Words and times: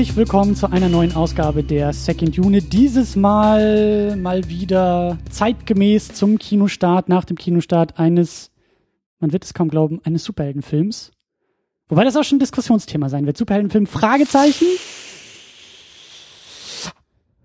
Herzlich 0.00 0.16
willkommen 0.16 0.56
zu 0.56 0.72
einer 0.72 0.88
neuen 0.88 1.14
Ausgabe 1.14 1.62
der 1.62 1.92
Second 1.92 2.38
Unit. 2.38 2.72
Dieses 2.72 3.16
Mal 3.16 4.16
mal 4.16 4.48
wieder 4.48 5.18
zeitgemäß 5.28 6.14
zum 6.14 6.38
Kinostart, 6.38 7.10
nach 7.10 7.26
dem 7.26 7.36
Kinostart 7.36 7.98
eines, 7.98 8.50
man 9.18 9.34
wird 9.34 9.44
es 9.44 9.52
kaum 9.52 9.68
glauben, 9.68 10.00
eines 10.02 10.24
Superheldenfilms. 10.24 11.10
Wobei 11.90 12.04
das 12.04 12.16
auch 12.16 12.24
schon 12.24 12.36
ein 12.36 12.40
Diskussionsthema 12.40 13.10
sein 13.10 13.26
wird. 13.26 13.36
Superheldenfilm, 13.36 13.86
Fragezeichen? 13.86 14.68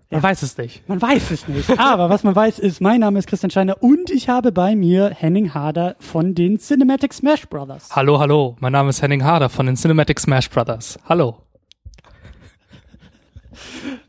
Man 0.08 0.22
weiß 0.22 0.40
es 0.40 0.56
nicht. 0.56 0.88
Man 0.88 1.02
weiß 1.02 1.32
es 1.32 1.48
nicht. 1.48 1.78
Aber 1.78 2.08
was 2.08 2.24
man 2.24 2.34
weiß 2.34 2.58
ist, 2.58 2.80
mein 2.80 3.00
Name 3.00 3.18
ist 3.18 3.28
Christian 3.28 3.50
Scheiner 3.50 3.82
und 3.82 4.08
ich 4.08 4.30
habe 4.30 4.50
bei 4.50 4.74
mir 4.74 5.10
Henning 5.10 5.52
Harder 5.52 5.96
von 5.98 6.34
den 6.34 6.58
Cinematic 6.58 7.12
Smash 7.12 7.46
Brothers. 7.48 7.94
Hallo, 7.94 8.18
hallo. 8.18 8.56
Mein 8.60 8.72
Name 8.72 8.88
ist 8.88 9.02
Henning 9.02 9.24
Harder 9.24 9.50
von 9.50 9.66
den 9.66 9.76
Cinematic 9.76 10.18
Smash 10.18 10.48
Brothers. 10.48 10.98
Hallo. 11.06 11.42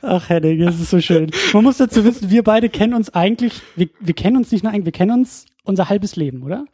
Ach, 0.02 0.30
Henning, 0.30 0.60
das 0.60 0.80
ist 0.80 0.90
so 0.90 1.02
schön. 1.02 1.32
Man 1.54 1.64
muss 1.64 1.78
dazu 1.78 2.04
wissen, 2.04 2.30
wir 2.30 2.44
beide 2.44 2.70
kennen 2.70 2.94
uns 2.94 3.14
eigentlich, 3.14 3.62
wir, 3.76 3.90
wir 4.00 4.14
kennen 4.14 4.38
uns 4.38 4.52
nicht 4.52 4.64
nur 4.64 4.74
eigentlich, 4.74 4.86
wir 4.86 4.92
kennen 4.92 5.12
uns 5.12 5.46
unser 5.64 5.90
halbes 5.90 6.16
Leben, 6.16 6.44
oder? 6.44 6.66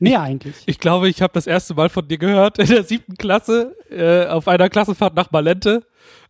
Nee, 0.00 0.16
eigentlich. 0.16 0.56
Ich 0.66 0.78
glaube, 0.78 1.08
ich 1.08 1.22
habe 1.22 1.32
das 1.32 1.46
erste 1.46 1.74
Mal 1.74 1.88
von 1.88 2.06
dir 2.08 2.18
gehört 2.18 2.58
in 2.58 2.66
der 2.66 2.84
siebten 2.84 3.16
Klasse 3.16 3.76
äh, 3.90 4.26
auf 4.26 4.48
einer 4.48 4.68
Klassenfahrt 4.68 5.14
nach 5.14 5.30
Malente, 5.30 5.84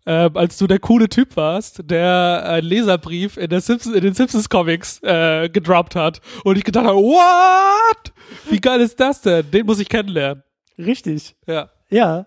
äh, 0.04 0.30
als 0.34 0.58
du 0.58 0.66
der 0.66 0.78
coole 0.78 1.08
Typ 1.08 1.36
warst, 1.36 1.82
der 1.84 2.42
einen 2.46 2.66
Leserbrief 2.66 3.36
in, 3.36 3.48
der 3.48 3.60
Simpsons, 3.60 3.94
in 3.94 4.02
den 4.02 4.14
Simpsons 4.14 4.48
Comics 4.48 5.02
äh, 5.02 5.48
gedroppt 5.48 5.96
hat. 5.96 6.20
Und 6.44 6.58
ich 6.58 6.64
gedacht 6.64 6.86
habe, 6.86 6.98
what? 6.98 8.12
Wie 8.48 8.60
geil 8.60 8.80
ist 8.80 8.98
das 9.00 9.22
denn? 9.22 9.50
Den 9.50 9.66
muss 9.66 9.78
ich 9.78 9.88
kennenlernen. 9.88 10.42
Richtig. 10.78 11.36
Ja. 11.46 11.70
Ja. 11.90 12.26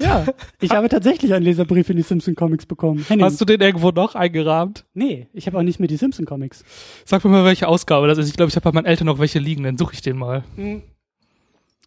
Ja, 0.00 0.24
ich 0.60 0.70
habe 0.70 0.88
tatsächlich 0.88 1.34
einen 1.34 1.44
Leserbrief 1.44 1.88
in 1.90 1.96
die 1.96 2.02
Simpson 2.02 2.34
Comics 2.34 2.66
bekommen. 2.66 3.04
Henning. 3.06 3.24
Hast 3.24 3.40
du 3.40 3.44
den 3.44 3.60
irgendwo 3.60 3.90
noch 3.90 4.14
eingerahmt? 4.14 4.86
Nee, 4.94 5.28
ich 5.32 5.46
habe 5.46 5.58
auch 5.58 5.62
nicht 5.62 5.80
mehr 5.80 5.88
die 5.88 5.96
Simpson 5.96 6.24
Comics. 6.24 6.64
Sag 7.04 7.24
mir 7.24 7.30
mal, 7.30 7.44
welche 7.44 7.68
Ausgabe 7.68 8.06
das 8.08 8.18
ist. 8.18 8.28
Ich 8.28 8.34
glaube, 8.36 8.48
ich 8.48 8.56
habe 8.56 8.64
bei 8.64 8.72
meinen 8.72 8.86
Eltern 8.86 9.06
noch 9.06 9.18
welche 9.18 9.38
liegen, 9.38 9.64
dann 9.64 9.76
suche 9.76 9.94
ich 9.94 10.00
den 10.00 10.16
mal. 10.16 10.44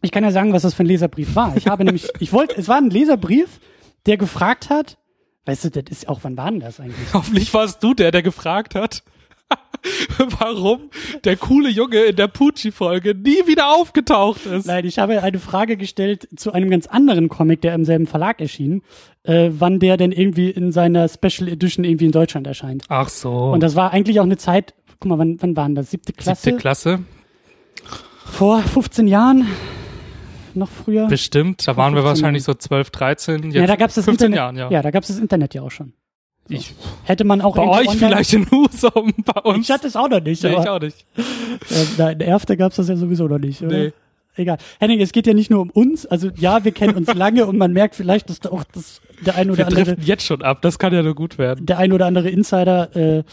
Ich 0.02 0.12
kann 0.12 0.24
ja 0.24 0.32
sagen, 0.32 0.54
was 0.54 0.62
das 0.62 0.76
für 0.76 0.84
ein 0.84 0.88
Leserbrief 0.88 1.36
war. 1.36 1.58
Ich 1.58 1.68
habe 1.68 1.84
nämlich, 1.86 2.08
ich 2.20 2.32
wollte, 2.32 2.56
es 2.58 2.68
war 2.68 2.78
ein 2.78 2.90
Leserbrief, 2.90 3.60
der 4.06 4.18
gefragt 4.18 4.70
hat, 4.70 4.98
weißt 5.46 5.66
du, 5.66 5.70
das 5.72 5.86
ist 5.90 6.08
auch, 6.08 6.20
wann 6.22 6.38
war 6.38 6.52
denn 6.52 6.60
das 6.60 6.80
eigentlich? 6.80 7.14
Hoffentlich 7.14 7.54
warst 7.54 7.82
du 7.84 7.94
der, 7.94 8.12
der 8.12 8.22
gefragt 8.22 8.76
hat, 8.76 9.04
warum 10.40 10.90
der 11.24 11.38
coole 11.38 11.70
Junge 11.70 12.02
in 12.06 12.16
der 12.16 12.28
Pucci-Folge 12.28 13.14
nie 13.16 13.48
wieder 13.48 13.74
aufgetaucht 13.74 14.46
ist. 14.46 14.66
Nein, 14.66 14.86
ich 14.86 15.00
habe 15.00 15.22
eine 15.22 15.40
Frage 15.40 15.78
gestellt 15.78 16.28
zu 16.36 16.52
einem 16.52 16.70
ganz 16.70 16.88
anderen 16.88 17.30
Comic, 17.30 17.62
der 17.62 17.76
im 17.76 17.86
selben 17.86 18.08
Verlag 18.08 18.42
erschien, 18.42 18.82
äh, 19.24 19.50
wann 19.52 19.80
der 19.80 19.98
denn 19.98 20.12
irgendwie 20.12 20.50
in 20.50 20.72
seiner 20.72 21.08
Special 21.08 21.48
Edition 21.48 21.86
irgendwie 21.86 22.06
in 22.06 22.12
Deutschland 22.12 22.48
erscheint. 22.48 22.84
Ach 22.90 23.10
so. 23.10 23.52
Und 23.52 23.62
das 23.62 23.76
war 23.76 23.92
eigentlich 23.92 24.20
auch 24.20 24.26
eine 24.26 24.38
Zeit, 24.38 24.74
guck 25.00 25.10
mal, 25.10 25.20
wann, 25.20 25.42
wann 25.42 25.56
waren 25.56 25.76
das? 25.76 25.92
Siebte 25.92 26.14
Klasse? 26.14 26.42
Siebte 26.42 26.60
Klasse? 26.60 27.00
Vor 28.26 28.62
15 28.62 29.08
Jahren? 29.08 29.48
Noch 30.56 30.70
früher? 30.70 31.08
Bestimmt. 31.08 31.68
Da 31.68 31.76
waren 31.76 31.94
wir 31.94 32.02
15 32.02 32.24
wahrscheinlich 32.24 32.44
so 32.44 32.54
12, 32.54 32.90
13. 32.90 33.44
Jetzt 33.44 33.56
ja, 33.56 33.68
da 33.68 33.76
gab's 33.76 33.96
das 33.96 34.06
15 34.06 34.28
Internet. 34.28 34.38
Jahren, 34.38 34.58
ja. 34.58 34.70
Ja, 34.78 34.82
da 34.82 34.92
gab's 34.92 35.10
das 35.10 35.20
Internet 35.20 35.54
ja 35.54 35.62
auch 35.62 35.72
schon. 35.72 35.94
Ich, 36.48 36.76
Hätte 37.04 37.24
man 37.24 37.42
auch 37.42 37.56
bei 37.56 37.64
euch 37.68 37.88
online- 37.88 37.98
vielleicht 37.98 38.34
in 38.34 38.50
Husum, 38.52 39.14
bei 39.26 39.42
uns. 39.42 39.68
Ich 39.68 39.72
hatte 39.74 39.88
es 39.88 39.96
auch 39.96 40.08
noch 40.10 40.22
nicht. 40.22 40.44
nee, 40.44 40.50
ich 40.52 40.58
aber, 40.58 40.74
auch 40.74 40.80
nicht. 40.80 41.06
äh, 41.18 41.24
na, 41.98 42.12
in 42.12 42.22
Erfte 42.22 42.56
gab's 42.56 42.76
das 42.76 42.88
ja 42.88 42.96
sowieso 42.96 43.28
noch 43.28 43.40
nicht, 43.40 43.62
oder? 43.64 43.78
Nee. 43.78 43.94
Egal. 44.38 44.58
Henning, 44.80 45.00
es 45.02 45.12
geht 45.14 45.26
ja 45.28 45.34
nicht 45.34 45.50
nur 45.50 45.62
um 45.62 45.70
uns. 45.72 46.06
Also 46.06 46.30
ja, 46.36 46.64
wir 46.64 46.72
kennen 46.74 46.96
uns 46.96 47.12
lange 47.16 47.46
und 47.46 47.58
man 47.58 47.72
merkt 47.74 47.96
vielleicht, 47.96 48.30
dass 48.30 48.42
da 48.42 48.50
auch 48.50 48.64
das, 48.66 49.02
der 49.26 49.36
ein 49.36 49.50
oder 49.50 49.60
Wir 49.60 49.68
andere 49.68 49.98
jetzt 50.02 50.24
schon 50.26 50.42
ab. 50.42 50.62
Das 50.62 50.78
kann 50.78 50.94
ja 50.94 51.02
nur 51.04 51.16
gut 51.16 51.38
werden. 51.38 51.66
der 51.66 51.78
ein 51.80 51.92
oder 51.94 52.06
andere 52.06 52.30
Insider 52.30 52.96
äh, 52.96 53.24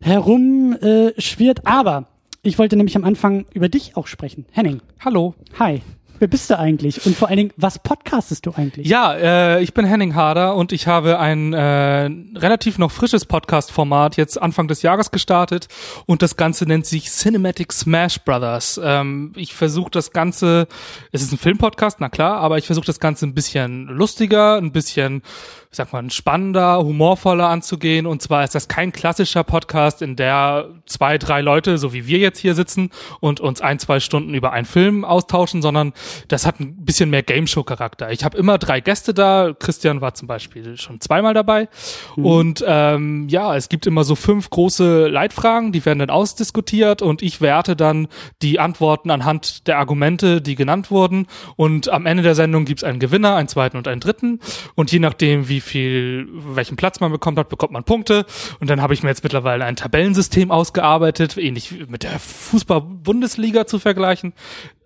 herum 0.00 0.76
äh, 0.80 1.12
schwirrt. 1.20 1.66
Aber 1.66 2.06
ich 2.42 2.58
wollte 2.58 2.76
nämlich 2.76 2.96
am 2.96 3.04
Anfang 3.04 3.44
über 3.52 3.68
dich 3.68 3.96
auch 3.96 4.06
sprechen. 4.06 4.46
Henning, 4.52 4.80
Hallo. 5.04 5.34
hi. 5.58 5.82
Wer 6.18 6.28
bist 6.28 6.50
du 6.50 6.58
eigentlich? 6.58 7.06
Und 7.06 7.16
vor 7.16 7.28
allen 7.28 7.36
Dingen, 7.36 7.52
was 7.56 7.78
podcastest 7.78 8.44
du 8.46 8.52
eigentlich? 8.52 8.88
Ja, 8.88 9.14
äh, 9.14 9.62
ich 9.62 9.72
bin 9.72 9.84
Henning 9.84 10.16
Harder 10.16 10.56
und 10.56 10.72
ich 10.72 10.88
habe 10.88 11.18
ein 11.20 11.52
äh, 11.52 12.10
relativ 12.36 12.78
noch 12.78 12.90
frisches 12.90 13.24
Podcast-Format 13.24 14.16
jetzt 14.16 14.40
Anfang 14.40 14.66
des 14.66 14.82
Jahres 14.82 15.12
gestartet 15.12 15.68
und 16.06 16.22
das 16.22 16.36
Ganze 16.36 16.66
nennt 16.66 16.86
sich 16.86 17.10
Cinematic 17.10 17.72
Smash 17.72 18.18
Brothers. 18.20 18.80
Ähm, 18.82 19.32
ich 19.36 19.54
versuche 19.54 19.90
das 19.90 20.10
Ganze, 20.10 20.66
es 21.12 21.22
ist 21.22 21.32
ein 21.32 21.38
Filmpodcast, 21.38 21.98
na 22.00 22.08
klar, 22.08 22.38
aber 22.38 22.58
ich 22.58 22.66
versuche 22.66 22.86
das 22.86 22.98
Ganze 22.98 23.26
ein 23.26 23.34
bisschen 23.34 23.86
lustiger, 23.86 24.56
ein 24.56 24.72
bisschen, 24.72 25.22
ich 25.70 25.76
sag 25.76 25.92
mal, 25.92 26.10
spannender, 26.10 26.78
humorvoller 26.78 27.48
anzugehen. 27.48 28.06
Und 28.06 28.22
zwar 28.22 28.42
ist 28.42 28.54
das 28.54 28.68
kein 28.68 28.90
klassischer 28.90 29.44
Podcast, 29.44 30.00
in 30.00 30.16
der 30.16 30.70
zwei, 30.86 31.18
drei 31.18 31.42
Leute, 31.42 31.76
so 31.76 31.92
wie 31.92 32.06
wir 32.06 32.18
jetzt 32.18 32.38
hier 32.38 32.54
sitzen 32.54 32.90
und 33.20 33.40
uns 33.40 33.60
ein, 33.60 33.78
zwei 33.78 34.00
Stunden 34.00 34.32
über 34.32 34.52
einen 34.52 34.64
Film 34.64 35.04
austauschen, 35.04 35.60
sondern 35.60 35.92
das 36.28 36.46
hat 36.46 36.58
ein 36.58 36.84
bisschen 36.84 37.10
mehr 37.10 37.22
Game 37.22 37.46
Show 37.46 37.64
Charakter. 37.64 38.10
Ich 38.10 38.24
habe 38.24 38.38
immer 38.38 38.56
drei 38.56 38.80
Gäste 38.80 39.12
da. 39.12 39.52
Christian 39.58 40.00
war 40.00 40.14
zum 40.14 40.26
Beispiel 40.26 40.78
schon 40.78 41.02
zweimal 41.02 41.34
dabei. 41.34 41.68
Und 42.16 42.64
ähm, 42.66 43.28
ja, 43.28 43.54
es 43.54 43.68
gibt 43.68 43.86
immer 43.86 44.04
so 44.04 44.14
fünf 44.14 44.48
große 44.48 45.08
Leitfragen, 45.08 45.72
die 45.72 45.84
werden 45.84 45.98
dann 45.98 46.10
ausdiskutiert 46.10 47.02
und 47.02 47.20
ich 47.20 47.42
werte 47.42 47.76
dann 47.76 48.08
die 48.40 48.58
Antworten 48.58 49.10
anhand 49.10 49.66
der 49.66 49.78
Argumente, 49.78 50.40
die 50.40 50.54
genannt 50.54 50.90
wurden. 50.90 51.26
Und 51.56 51.90
am 51.90 52.06
Ende 52.06 52.22
der 52.22 52.34
Sendung 52.34 52.64
gibt's 52.64 52.84
einen 52.84 53.00
Gewinner, 53.00 53.36
einen 53.36 53.48
zweiten 53.48 53.76
und 53.76 53.86
einen 53.86 54.00
dritten. 54.00 54.40
Und 54.74 54.90
je 54.92 54.98
nachdem, 54.98 55.48
wie 55.48 55.57
viel, 55.60 56.28
welchen 56.32 56.76
Platz 56.76 57.00
man 57.00 57.12
bekommt 57.12 57.38
hat, 57.38 57.48
bekommt 57.48 57.72
man 57.72 57.84
Punkte. 57.84 58.26
Und 58.60 58.70
dann 58.70 58.82
habe 58.82 58.94
ich 58.94 59.02
mir 59.02 59.08
jetzt 59.08 59.22
mittlerweile 59.22 59.64
ein 59.64 59.76
Tabellensystem 59.76 60.50
ausgearbeitet, 60.50 61.36
ähnlich 61.36 61.72
wie 61.72 61.86
mit 61.86 62.02
der 62.02 62.18
Fußball-Bundesliga 62.18 63.66
zu 63.66 63.78
vergleichen. 63.78 64.32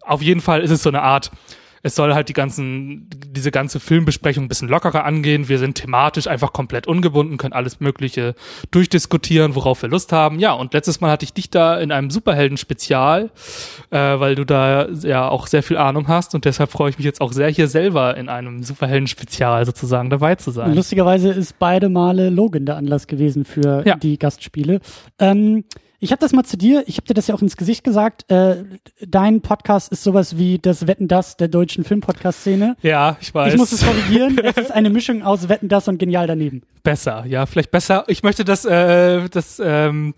Auf 0.03 0.23
jeden 0.23 0.41
Fall 0.41 0.63
ist 0.63 0.71
es 0.71 0.83
so 0.83 0.89
eine 0.91 1.03
Art, 1.03 1.31
es 1.83 1.95
soll 1.97 2.15
halt 2.15 2.29
die 2.29 2.33
ganzen, 2.33 3.09
diese 3.27 3.51
ganze 3.51 3.81
Filmbesprechung 3.81 4.45
ein 4.45 4.49
bisschen 4.49 4.69
lockerer 4.69 5.05
angehen. 5.05 5.49
Wir 5.49 5.59
sind 5.59 5.75
thematisch 5.77 6.27
einfach 6.29 6.53
komplett 6.53 6.87
ungebunden, 6.87 7.39
können 7.39 7.53
alles 7.53 7.81
Mögliche 7.81 8.35
durchdiskutieren, 8.71 9.55
worauf 9.55 9.83
wir 9.83 9.89
Lust 9.89 10.13
haben. 10.13 10.39
Ja, 10.39 10.53
und 10.53 10.75
letztes 10.75 11.01
Mal 11.01 11.11
hatte 11.11 11.25
ich 11.25 11.33
dich 11.33 11.51
da 11.51 11.79
in 11.79 11.91
einem 11.93 12.11
Superhelden-Spezial, 12.11 13.31
äh, 13.91 13.97
weil 13.99 14.35
du 14.35 14.45
da 14.45 14.89
ja 14.91 15.29
auch 15.29 15.47
sehr 15.47 15.63
viel 15.63 15.77
Ahnung 15.77 16.09
hast 16.09 16.35
und 16.35 16.45
deshalb 16.45 16.71
freue 16.71 16.91
ich 16.91 16.99
mich 16.99 17.05
jetzt 17.05 17.21
auch 17.21 17.33
sehr, 17.33 17.49
hier 17.49 17.69
selber 17.69 18.17
in 18.17 18.29
einem 18.29 18.63
Superhelden-Spezial 18.63 19.67
sozusagen 19.67 20.11
dabei 20.11 20.37
zu 20.37 20.51
sein. 20.51 20.75
lustigerweise 20.75 21.31
ist 21.31 21.59
beide 21.59 21.89
Male 21.89 22.31
Logan 22.31 22.67
der 22.67 22.77
Anlass 22.77 23.07
gewesen 23.07 23.45
für 23.45 23.83
Ja. 23.87 23.97
die 23.97 24.19
Gastspiele. 24.19 24.81
Ähm, 25.19 25.65
ich 26.03 26.11
habe 26.11 26.19
das 26.19 26.33
mal 26.33 26.43
zu 26.43 26.57
dir, 26.57 26.83
ich 26.89 26.97
habe 26.97 27.07
dir 27.07 27.15
das 27.15 27.29
ja 27.29 27.35
auch 27.37 27.43
ins 27.43 27.57
Gesicht 27.57 27.85
gesagt, 27.85 28.29
äh, 28.29 28.65
dein 29.07 29.41
Podcast 29.41 29.93
ist 29.93 30.03
sowas 30.03 30.37
wie 30.37 30.59
das 30.59 30.89
Wetten 30.89 31.07
das 31.07 31.37
der 31.37 31.47
deutschen 31.47 31.85
Filmpodcast-Szene. 31.85 32.77
Ja, 32.83 33.17
ich 33.21 33.33
weiß. 33.33 33.53
Ich 33.55 33.59
muss 33.59 33.71
es 33.71 33.87
korrigieren, 33.87 34.37
es 34.43 34.57
ist 34.57 34.73
eine 34.73 34.91
Mischung 34.91 35.23
aus 35.23 35.49
Wetten 35.49 35.69
das 35.69 35.87
und 35.87 35.99
genial 35.99 36.27
daneben. 36.27 36.63
besser, 36.83 37.25
ja, 37.27 37.47
vielleicht 37.47 37.71
besser. 37.71 38.03
Ich 38.09 38.25
möchte 38.25 38.45
das, 38.45 38.65
äh, 38.65 39.29
das, 39.29 39.63
ähm, 39.65 40.15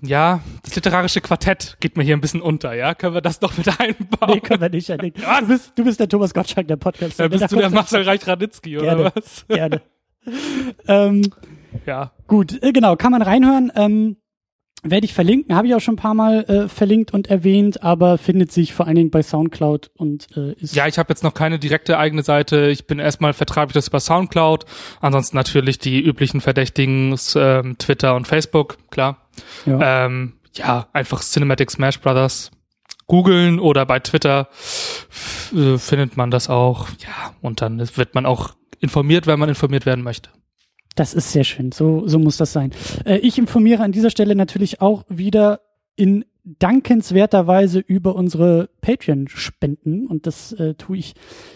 ja, 0.00 0.42
das 0.62 0.76
literarische 0.76 1.20
Quartett 1.20 1.76
geht 1.80 1.96
mir 1.96 2.04
hier 2.04 2.16
ein 2.16 2.20
bisschen 2.20 2.40
unter, 2.40 2.72
ja? 2.74 2.94
Können 2.94 3.14
wir 3.14 3.20
das 3.20 3.40
noch 3.40 3.58
mit 3.58 3.66
einbauen? 3.80 4.34
Nee, 4.34 4.40
können 4.40 4.60
wir 4.60 4.70
nicht. 4.70 4.88
Du 4.88 5.46
bist, 5.48 5.72
du 5.74 5.82
bist 5.82 5.98
der 5.98 6.08
Thomas 6.08 6.32
Gottschalk 6.32 6.68
der 6.68 6.76
podcast 6.76 7.18
Dann 7.18 7.30
bist 7.30 7.50
du 7.50 7.56
der 7.56 7.70
Marcel 7.70 8.04
Reich-Ranitzky, 8.04 8.78
oder 8.78 8.94
Gerne. 8.94 9.12
was? 9.12 9.44
Gerne. 9.48 9.82
ähm, 10.86 11.22
Ja. 11.84 12.12
Gut, 12.28 12.62
äh, 12.62 12.70
genau, 12.72 12.94
kann 12.94 13.10
man 13.10 13.22
reinhören. 13.22 13.72
Ähm, 13.74 14.16
werde 14.82 15.04
ich 15.04 15.14
verlinken, 15.14 15.54
habe 15.54 15.66
ich 15.66 15.74
auch 15.74 15.80
schon 15.80 15.94
ein 15.94 15.98
paar 15.98 16.14
Mal 16.14 16.44
äh, 16.44 16.68
verlinkt 16.68 17.12
und 17.12 17.28
erwähnt, 17.28 17.82
aber 17.82 18.18
findet 18.18 18.50
sich 18.52 18.72
vor 18.72 18.86
allen 18.86 18.96
Dingen 18.96 19.10
bei 19.10 19.22
Soundcloud 19.22 19.90
und 19.96 20.28
äh, 20.36 20.52
ist 20.54 20.74
Ja, 20.74 20.86
ich 20.86 20.98
habe 20.98 21.10
jetzt 21.10 21.22
noch 21.22 21.34
keine 21.34 21.58
direkte 21.58 21.98
eigene 21.98 22.22
Seite. 22.22 22.68
Ich 22.70 22.86
bin 22.86 22.98
erstmal 22.98 23.32
vertreibe 23.32 23.70
ich 23.70 23.74
das 23.74 23.88
über 23.88 24.00
Soundcloud. 24.00 24.64
Ansonsten 25.00 25.36
natürlich 25.36 25.78
die 25.78 26.00
üblichen 26.00 26.40
Verdächtigen, 26.40 27.16
ähm, 27.34 27.76
Twitter 27.78 28.14
und 28.14 28.26
Facebook, 28.26 28.78
klar. 28.90 29.28
ja. 29.66 30.06
Ähm, 30.06 30.34
ja, 30.54 30.88
einfach 30.92 31.20
Cinematic 31.20 31.70
Smash 31.70 32.00
Brothers 32.00 32.50
googeln 33.06 33.58
oder 33.58 33.86
bei 33.86 33.98
Twitter 33.98 34.48
äh, 35.54 35.78
findet 35.78 36.16
man 36.16 36.30
das 36.30 36.48
auch. 36.48 36.88
Ja, 37.00 37.34
und 37.40 37.60
dann 37.60 37.78
wird 37.96 38.14
man 38.14 38.26
auch 38.26 38.54
informiert, 38.80 39.26
wenn 39.26 39.38
man 39.38 39.48
informiert 39.48 39.84
werden 39.84 40.04
möchte. 40.04 40.30
Das 41.00 41.14
ist 41.14 41.32
sehr 41.32 41.44
schön. 41.44 41.72
So, 41.72 42.06
so 42.06 42.18
muss 42.18 42.36
das 42.36 42.52
sein. 42.52 42.72
Äh, 43.06 43.20
ich 43.20 43.38
informiere 43.38 43.82
an 43.82 43.90
dieser 43.90 44.10
Stelle 44.10 44.34
natürlich 44.34 44.82
auch 44.82 45.04
wieder 45.08 45.62
in 45.96 46.26
dankenswerter 46.44 47.46
Weise 47.46 47.78
über 47.78 48.14
unsere 48.14 48.68
Patreon-Spenden 48.82 50.06
und 50.06 50.26
das 50.26 50.52
äh, 50.52 50.74
tue 50.74 50.98
ich 50.98 51.14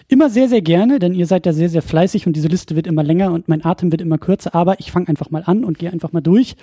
immer 0.09 0.31
sehr, 0.31 0.49
sehr 0.49 0.63
gerne, 0.63 0.99
denn 0.99 1.13
ihr 1.13 1.27
seid 1.27 1.45
ja 1.45 1.53
sehr, 1.53 1.69
sehr 1.69 1.83
fleißig 1.83 2.27
und 2.27 2.37
diese 2.37 2.49
Liste 2.49 2.75
wird 2.75 2.87
immer 2.87 3.03
länger 3.03 3.33
und 3.33 3.47
mein 3.47 3.63
Atem 3.63 3.93
wird 3.93 4.01
immer 4.01 4.17
kürzer, 4.17 4.55
aber 4.55 4.81
ich 4.81 4.91
fange 4.91 5.09
einfach 5.09 5.29
mal 5.29 5.43
an 5.45 5.63
und 5.63 5.79
gehe 5.79 5.93
einfach 5.93 6.13
mal 6.13 6.23
durch. 6.23 6.57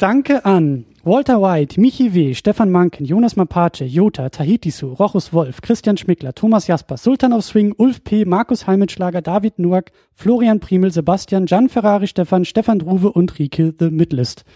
Danke 0.00 0.46
an 0.46 0.86
Walter 1.04 1.42
White, 1.42 1.78
Michi 1.78 2.14
W., 2.14 2.32
Stefan 2.32 2.70
Manken, 2.70 3.04
Jonas 3.04 3.36
Mapace, 3.36 3.82
Jota, 3.86 4.30
Tahitisu, 4.30 4.94
Rochus 4.94 5.34
Wolf, 5.34 5.60
Christian 5.60 5.98
Schmickler, 5.98 6.34
Thomas 6.34 6.66
Jasper, 6.66 6.96
Sultan 6.96 7.34
of 7.34 7.44
Swing, 7.44 7.74
Ulf 7.76 8.02
P., 8.02 8.24
Markus 8.24 8.66
Heimitschlager, 8.66 9.20
David 9.20 9.58
Nuak, 9.58 9.92
Florian 10.14 10.58
Primel, 10.58 10.90
Sebastian, 10.90 11.44
Gian 11.44 11.68
Ferrari, 11.68 12.06
Stefan, 12.06 12.46
Stefan 12.46 12.78
Druwe 12.78 13.12
und 13.12 13.38
Rike 13.38 13.74
The 13.78 13.90
Midlist. 13.90 14.46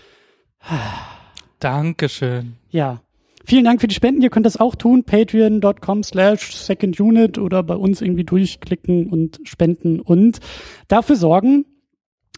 Dankeschön. 1.61 2.55
Ja. 2.71 3.03
Vielen 3.45 3.67
Dank 3.67 3.83
für 3.83 3.89
die 3.89 3.95
Spenden. 3.95 4.23
Ihr 4.23 4.31
könnt 4.31 4.47
das 4.47 4.57
auch 4.57 4.75
tun. 4.75 5.05
Patreon.com 5.05 6.05
slash 6.05 6.57
Second 6.57 6.99
Unit 6.99 7.37
oder 7.37 7.63
bei 7.63 7.77
uns 7.77 8.01
irgendwie 8.01 8.25
durchklicken 8.25 9.11
und 9.11 9.41
spenden 9.45 10.01
und 10.01 10.41
dafür 10.89 11.17
sorgen, 11.17 11.67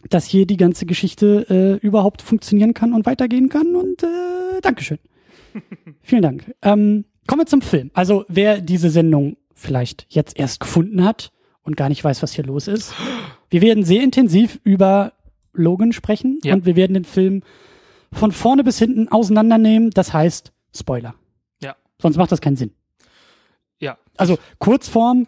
dass 0.09 0.25
hier 0.25 0.45
die 0.45 0.57
ganze 0.57 0.85
Geschichte 0.85 1.79
äh, 1.81 1.85
überhaupt 1.85 2.21
funktionieren 2.21 2.73
kann 2.73 2.93
und 2.93 3.05
weitergehen 3.05 3.49
kann. 3.49 3.75
Und 3.75 4.03
äh, 4.03 4.61
Dankeschön. 4.61 4.99
Vielen 6.01 6.21
Dank. 6.21 6.53
Ähm, 6.61 7.05
kommen 7.27 7.41
wir 7.41 7.45
zum 7.47 7.61
Film. 7.61 7.91
Also 7.93 8.25
wer 8.27 8.59
diese 8.61 8.89
Sendung 8.89 9.37
vielleicht 9.53 10.05
jetzt 10.09 10.37
erst 10.39 10.59
gefunden 10.59 11.03
hat 11.03 11.31
und 11.63 11.75
gar 11.77 11.89
nicht 11.89 12.03
weiß, 12.03 12.21
was 12.23 12.33
hier 12.33 12.45
los 12.45 12.67
ist. 12.67 12.93
Wir 13.49 13.61
werden 13.61 13.83
sehr 13.83 14.03
intensiv 14.03 14.59
über 14.63 15.13
Logan 15.53 15.91
sprechen 15.93 16.39
Ja. 16.43 16.53
und 16.53 16.65
wir 16.65 16.75
werden 16.75 16.93
den 16.93 17.05
Film 17.05 17.41
von 18.13 18.31
vorne 18.31 18.63
bis 18.63 18.77
hinten 18.79 19.07
auseinandernehmen. 19.09 19.89
Das 19.91 20.13
heißt 20.13 20.51
Spoiler. 20.75 21.15
Ja. 21.61 21.75
Sonst 22.01 22.17
macht 22.17 22.31
das 22.31 22.39
keinen 22.41 22.55
Sinn. 22.55 22.71
Ja. 23.79 23.97
Also 24.15 24.37
Kurzform, 24.59 25.27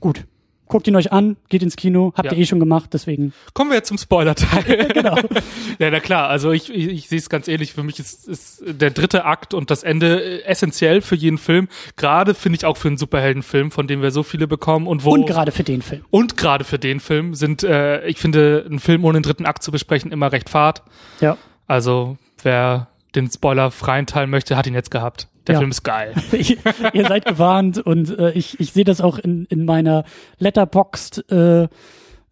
gut. 0.00 0.26
Guckt 0.66 0.86
ihn 0.88 0.96
euch 0.96 1.12
an, 1.12 1.36
geht 1.50 1.62
ins 1.62 1.76
Kino, 1.76 2.12
habt 2.16 2.26
Ja. 2.26 2.32
ihr 2.32 2.38
eh 2.38 2.46
schon 2.46 2.58
gemacht, 2.58 2.90
deswegen. 2.94 3.32
Kommen 3.52 3.70
wir 3.70 3.76
jetzt 3.76 3.88
zum 3.88 3.98
Spoiler-Teil. 3.98 4.88
Genau. 4.94 5.16
ja, 5.78 5.90
na 5.90 6.00
klar, 6.00 6.28
also 6.28 6.52
ich, 6.52 6.72
ich, 6.72 6.88
ich 6.88 7.08
sehe 7.08 7.18
es 7.18 7.28
ganz 7.28 7.48
ähnlich. 7.48 7.72
Für 7.74 7.82
mich 7.82 7.98
ist, 7.98 8.26
ist 8.28 8.62
der 8.66 8.90
dritte 8.90 9.24
Akt 9.26 9.52
und 9.54 9.70
das 9.70 9.82
Ende 9.82 10.22
äh, 10.22 10.42
essentiell 10.44 11.00
für 11.02 11.16
jeden 11.16 11.36
Film. 11.38 11.68
Gerade 11.96 12.34
finde 12.34 12.56
ich 12.56 12.64
auch 12.64 12.76
für 12.76 12.88
einen 12.88 12.96
Superheldenfilm, 12.96 13.70
von 13.70 13.86
dem 13.86 14.00
wir 14.02 14.10
so 14.10 14.22
viele 14.22 14.46
bekommen 14.46 14.86
und 14.86 15.04
wo 15.04 15.10
Und 15.10 15.26
gerade 15.26 15.52
für 15.52 15.64
den 15.64 15.82
Film. 15.82 16.04
und 16.10 16.36
gerade 16.36 16.64
für 16.64 16.78
den 16.78 17.00
Film 17.00 17.34
sind, 17.34 17.62
äh, 17.62 18.06
ich 18.06 18.18
finde, 18.18 18.64
einen 18.66 18.78
Film 18.78 19.04
ohne 19.04 19.18
den 19.18 19.22
dritten 19.24 19.46
Akt 19.46 19.62
zu 19.62 19.70
besprechen 19.72 20.12
immer 20.12 20.32
recht 20.32 20.48
fad. 20.48 20.82
Ja. 21.20 21.36
Also 21.66 22.16
wer 22.42 22.88
den 23.14 23.30
spoilerfreien 23.30 24.06
Teil 24.06 24.26
möchte, 24.26 24.56
hat 24.56 24.66
ihn 24.66 24.74
jetzt 24.74 24.90
gehabt. 24.90 25.28
Der 25.46 25.54
Ja. 25.54 25.58
Film 25.60 25.70
ist 25.70 25.82
geil. 25.82 26.14
Ihr 26.92 27.06
seid 27.06 27.26
gewarnt 27.26 27.78
und 27.78 28.16
äh, 28.18 28.32
ich, 28.32 28.58
ich 28.60 28.72
sehe 28.72 28.84
das 28.84 29.00
auch 29.00 29.18
in, 29.18 29.44
in 29.46 29.64
meiner 29.64 30.04
Letterboxd 30.38 31.30
äh, 31.30 31.68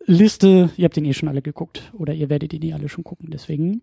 Liste. 0.07 0.71
Ihr 0.77 0.85
habt 0.85 0.97
den 0.97 1.05
eh 1.05 1.13
schon 1.13 1.29
alle 1.29 1.43
geguckt 1.43 1.93
oder 1.97 2.15
ihr 2.15 2.31
werdet 2.31 2.53
ihn 2.53 2.63
eh 2.63 2.73
alle 2.73 2.89
schon 2.89 3.05
gucken. 3.05 3.29
Deswegen. 3.31 3.83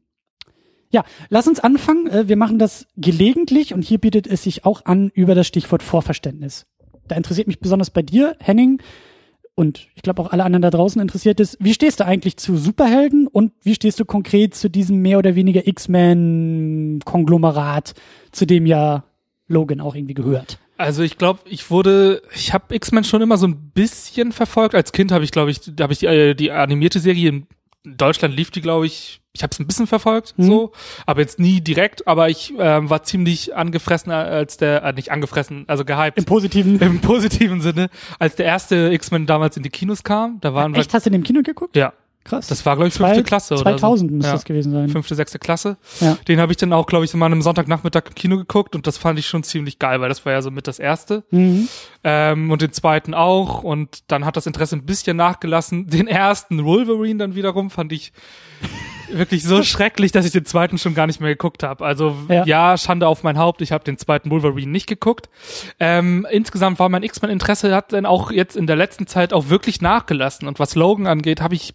Ja, 0.91 1.03
lass 1.29 1.47
uns 1.47 1.59
anfangen. 1.59 2.07
Äh, 2.07 2.27
wir 2.27 2.37
machen 2.37 2.59
das 2.59 2.87
gelegentlich 2.97 3.73
und 3.73 3.83
hier 3.83 3.99
bietet 3.99 4.27
es 4.27 4.43
sich 4.43 4.65
auch 4.65 4.85
an 4.85 5.11
über 5.13 5.35
das 5.35 5.47
Stichwort 5.47 5.83
Vorverständnis. 5.83 6.65
Da 7.07 7.15
interessiert 7.15 7.47
mich 7.47 7.59
besonders 7.59 7.89
bei 7.89 8.01
dir, 8.01 8.35
Henning, 8.39 8.81
und 9.59 9.87
ich 9.93 10.01
glaube 10.03 10.21
auch 10.21 10.31
alle 10.31 10.45
anderen 10.45 10.61
da 10.61 10.69
draußen 10.69 11.01
interessiert 11.01 11.41
ist, 11.41 11.57
wie 11.59 11.73
stehst 11.73 11.99
du 11.99 12.05
eigentlich 12.05 12.37
zu 12.37 12.55
Superhelden 12.55 13.27
und 13.27 13.51
wie 13.61 13.75
stehst 13.75 13.99
du 13.99 14.05
konkret 14.05 14.55
zu 14.55 14.69
diesem 14.69 15.01
mehr 15.01 15.17
oder 15.17 15.35
weniger 15.35 15.67
X-Men-Konglomerat, 15.67 17.93
zu 18.31 18.45
dem 18.45 18.65
ja 18.65 19.03
Logan 19.49 19.81
auch 19.81 19.95
irgendwie 19.95 20.13
gehört? 20.13 20.57
Also 20.77 21.03
ich 21.03 21.17
glaube, 21.17 21.41
ich 21.45 21.69
wurde, 21.69 22.21
ich 22.33 22.53
habe 22.53 22.73
X-Men 22.73 23.03
schon 23.03 23.21
immer 23.21 23.37
so 23.37 23.47
ein 23.47 23.71
bisschen 23.71 24.31
verfolgt. 24.31 24.75
Als 24.75 24.93
Kind 24.93 25.11
habe 25.11 25.25
ich, 25.25 25.31
glaube 25.31 25.51
ich, 25.51 25.59
da 25.75 25.83
habe 25.83 25.91
ich 25.93 25.99
die, 25.99 26.05
äh, 26.05 26.33
die 26.35 26.51
animierte 26.51 26.99
Serie 27.01 27.27
in 27.29 27.47
Deutschland 27.85 28.35
lief 28.35 28.51
die, 28.51 28.61
glaube 28.61 28.85
ich, 28.85 29.21
ich 29.31 29.41
habe 29.43 29.51
es 29.53 29.59
ein 29.59 29.67
bisschen 29.67 29.87
verfolgt, 29.87 30.33
Mhm. 30.37 30.43
so, 30.43 30.71
aber 31.05 31.21
jetzt 31.21 31.39
nie 31.39 31.61
direkt. 31.61 32.07
Aber 32.07 32.29
ich 32.29 32.53
ähm, 32.57 32.89
war 32.89 33.03
ziemlich 33.03 33.55
angefressen, 33.55 34.11
als 34.11 34.57
der, 34.57 34.83
äh, 34.83 34.93
nicht 34.93 35.11
angefressen, 35.11 35.63
also 35.67 35.85
gehypt. 35.85 36.17
Im 36.17 36.25
Positiven. 36.25 36.79
Im 36.79 36.99
positiven 36.99 37.61
Sinne, 37.61 37.89
als 38.19 38.35
der 38.35 38.45
erste 38.47 38.91
X-Men 38.93 39.25
damals 39.27 39.55
in 39.57 39.63
die 39.63 39.69
Kinos 39.69 40.03
kam, 40.03 40.39
da 40.41 40.53
waren 40.53 40.75
Echt, 40.75 40.93
hast 40.93 41.05
du 41.05 41.09
den 41.09 41.19
im 41.21 41.23
Kino 41.23 41.41
geguckt? 41.41 41.73
wir, 41.75 41.81
ja, 41.81 41.93
Krass. 42.23 42.47
das 42.47 42.65
war 42.65 42.75
glaube 42.75 42.89
ich 42.89 42.93
Zwei- 42.93 43.07
fünfte 43.07 43.23
Klasse 43.23 43.53
oder 43.55 43.63
2000 43.77 44.09
so. 44.11 44.15
müsste 44.15 44.27
ja. 44.29 44.33
das 44.35 44.45
gewesen 44.45 44.71
sein. 44.71 44.89
Fünfte, 44.89 45.15
sechste 45.15 45.39
Klasse. 45.39 45.77
Ja. 45.99 46.17
Den 46.27 46.39
habe 46.39 46.51
ich 46.51 46.57
dann 46.57 46.73
auch, 46.73 46.85
glaube 46.85 47.05
ich, 47.05 47.13
mal 47.13 47.25
einem 47.25 47.41
Sonntagnachmittag 47.41 48.03
im 48.09 48.15
Kino 48.15 48.37
geguckt 48.37 48.75
und 48.75 48.85
das 48.87 48.97
fand 48.97 49.17
ich 49.19 49.27
schon 49.27 49.43
ziemlich 49.43 49.79
geil, 49.79 49.99
weil 50.01 50.09
das 50.09 50.25
war 50.25 50.33
ja 50.33 50.41
so 50.41 50.51
mit 50.51 50.67
das 50.67 50.79
erste. 50.79 51.23
Mhm. 51.31 51.67
Ähm, 52.03 52.51
und 52.51 52.61
den 52.61 52.71
zweiten 52.71 53.13
auch. 53.13 53.63
Und 53.63 54.03
dann 54.11 54.25
hat 54.25 54.37
das 54.37 54.45
Interesse 54.45 54.75
ein 54.75 54.85
bisschen 54.85 55.17
nachgelassen. 55.17 55.87
Den 55.87 56.07
ersten 56.07 56.63
Wolverine 56.65 57.19
dann 57.19 57.35
wiederum 57.35 57.69
fand 57.69 57.91
ich 57.93 58.13
wirklich 59.11 59.43
so 59.43 59.63
schrecklich, 59.63 60.11
dass 60.11 60.25
ich 60.25 60.31
den 60.31 60.45
zweiten 60.45 60.77
schon 60.77 60.93
gar 60.93 61.07
nicht 61.07 61.19
mehr 61.19 61.29
geguckt 61.31 61.63
habe. 61.63 61.83
Also 61.85 62.15
Ja. 62.29 62.45
ja. 62.45 62.77
Schande 62.77 63.07
auf 63.07 63.23
mein 63.23 63.37
Haupt, 63.39 63.61
ich 63.61 63.71
habe 63.71 63.83
den 63.83 63.97
zweiten 63.97 64.29
Wolverine 64.29 64.71
nicht 64.71 64.87
geguckt. 64.87 65.29
Ähm, 65.79 66.27
insgesamt 66.29 66.79
war 66.79 66.89
mein 66.89 67.03
X-Men-Interesse 67.03 67.73
hat 67.73 67.91
dann 67.93 68.05
auch 68.05 68.31
jetzt 68.31 68.55
in 68.55 68.67
der 68.67 68.75
letzten 68.75 69.07
Zeit 69.07 69.33
auch 69.33 69.49
wirklich 69.49 69.81
nachgelassen. 69.81 70.47
Und 70.47 70.59
was 70.59 70.75
Logan 70.75 71.07
angeht, 71.07 71.41
habe 71.41 71.55
ich 71.55 71.73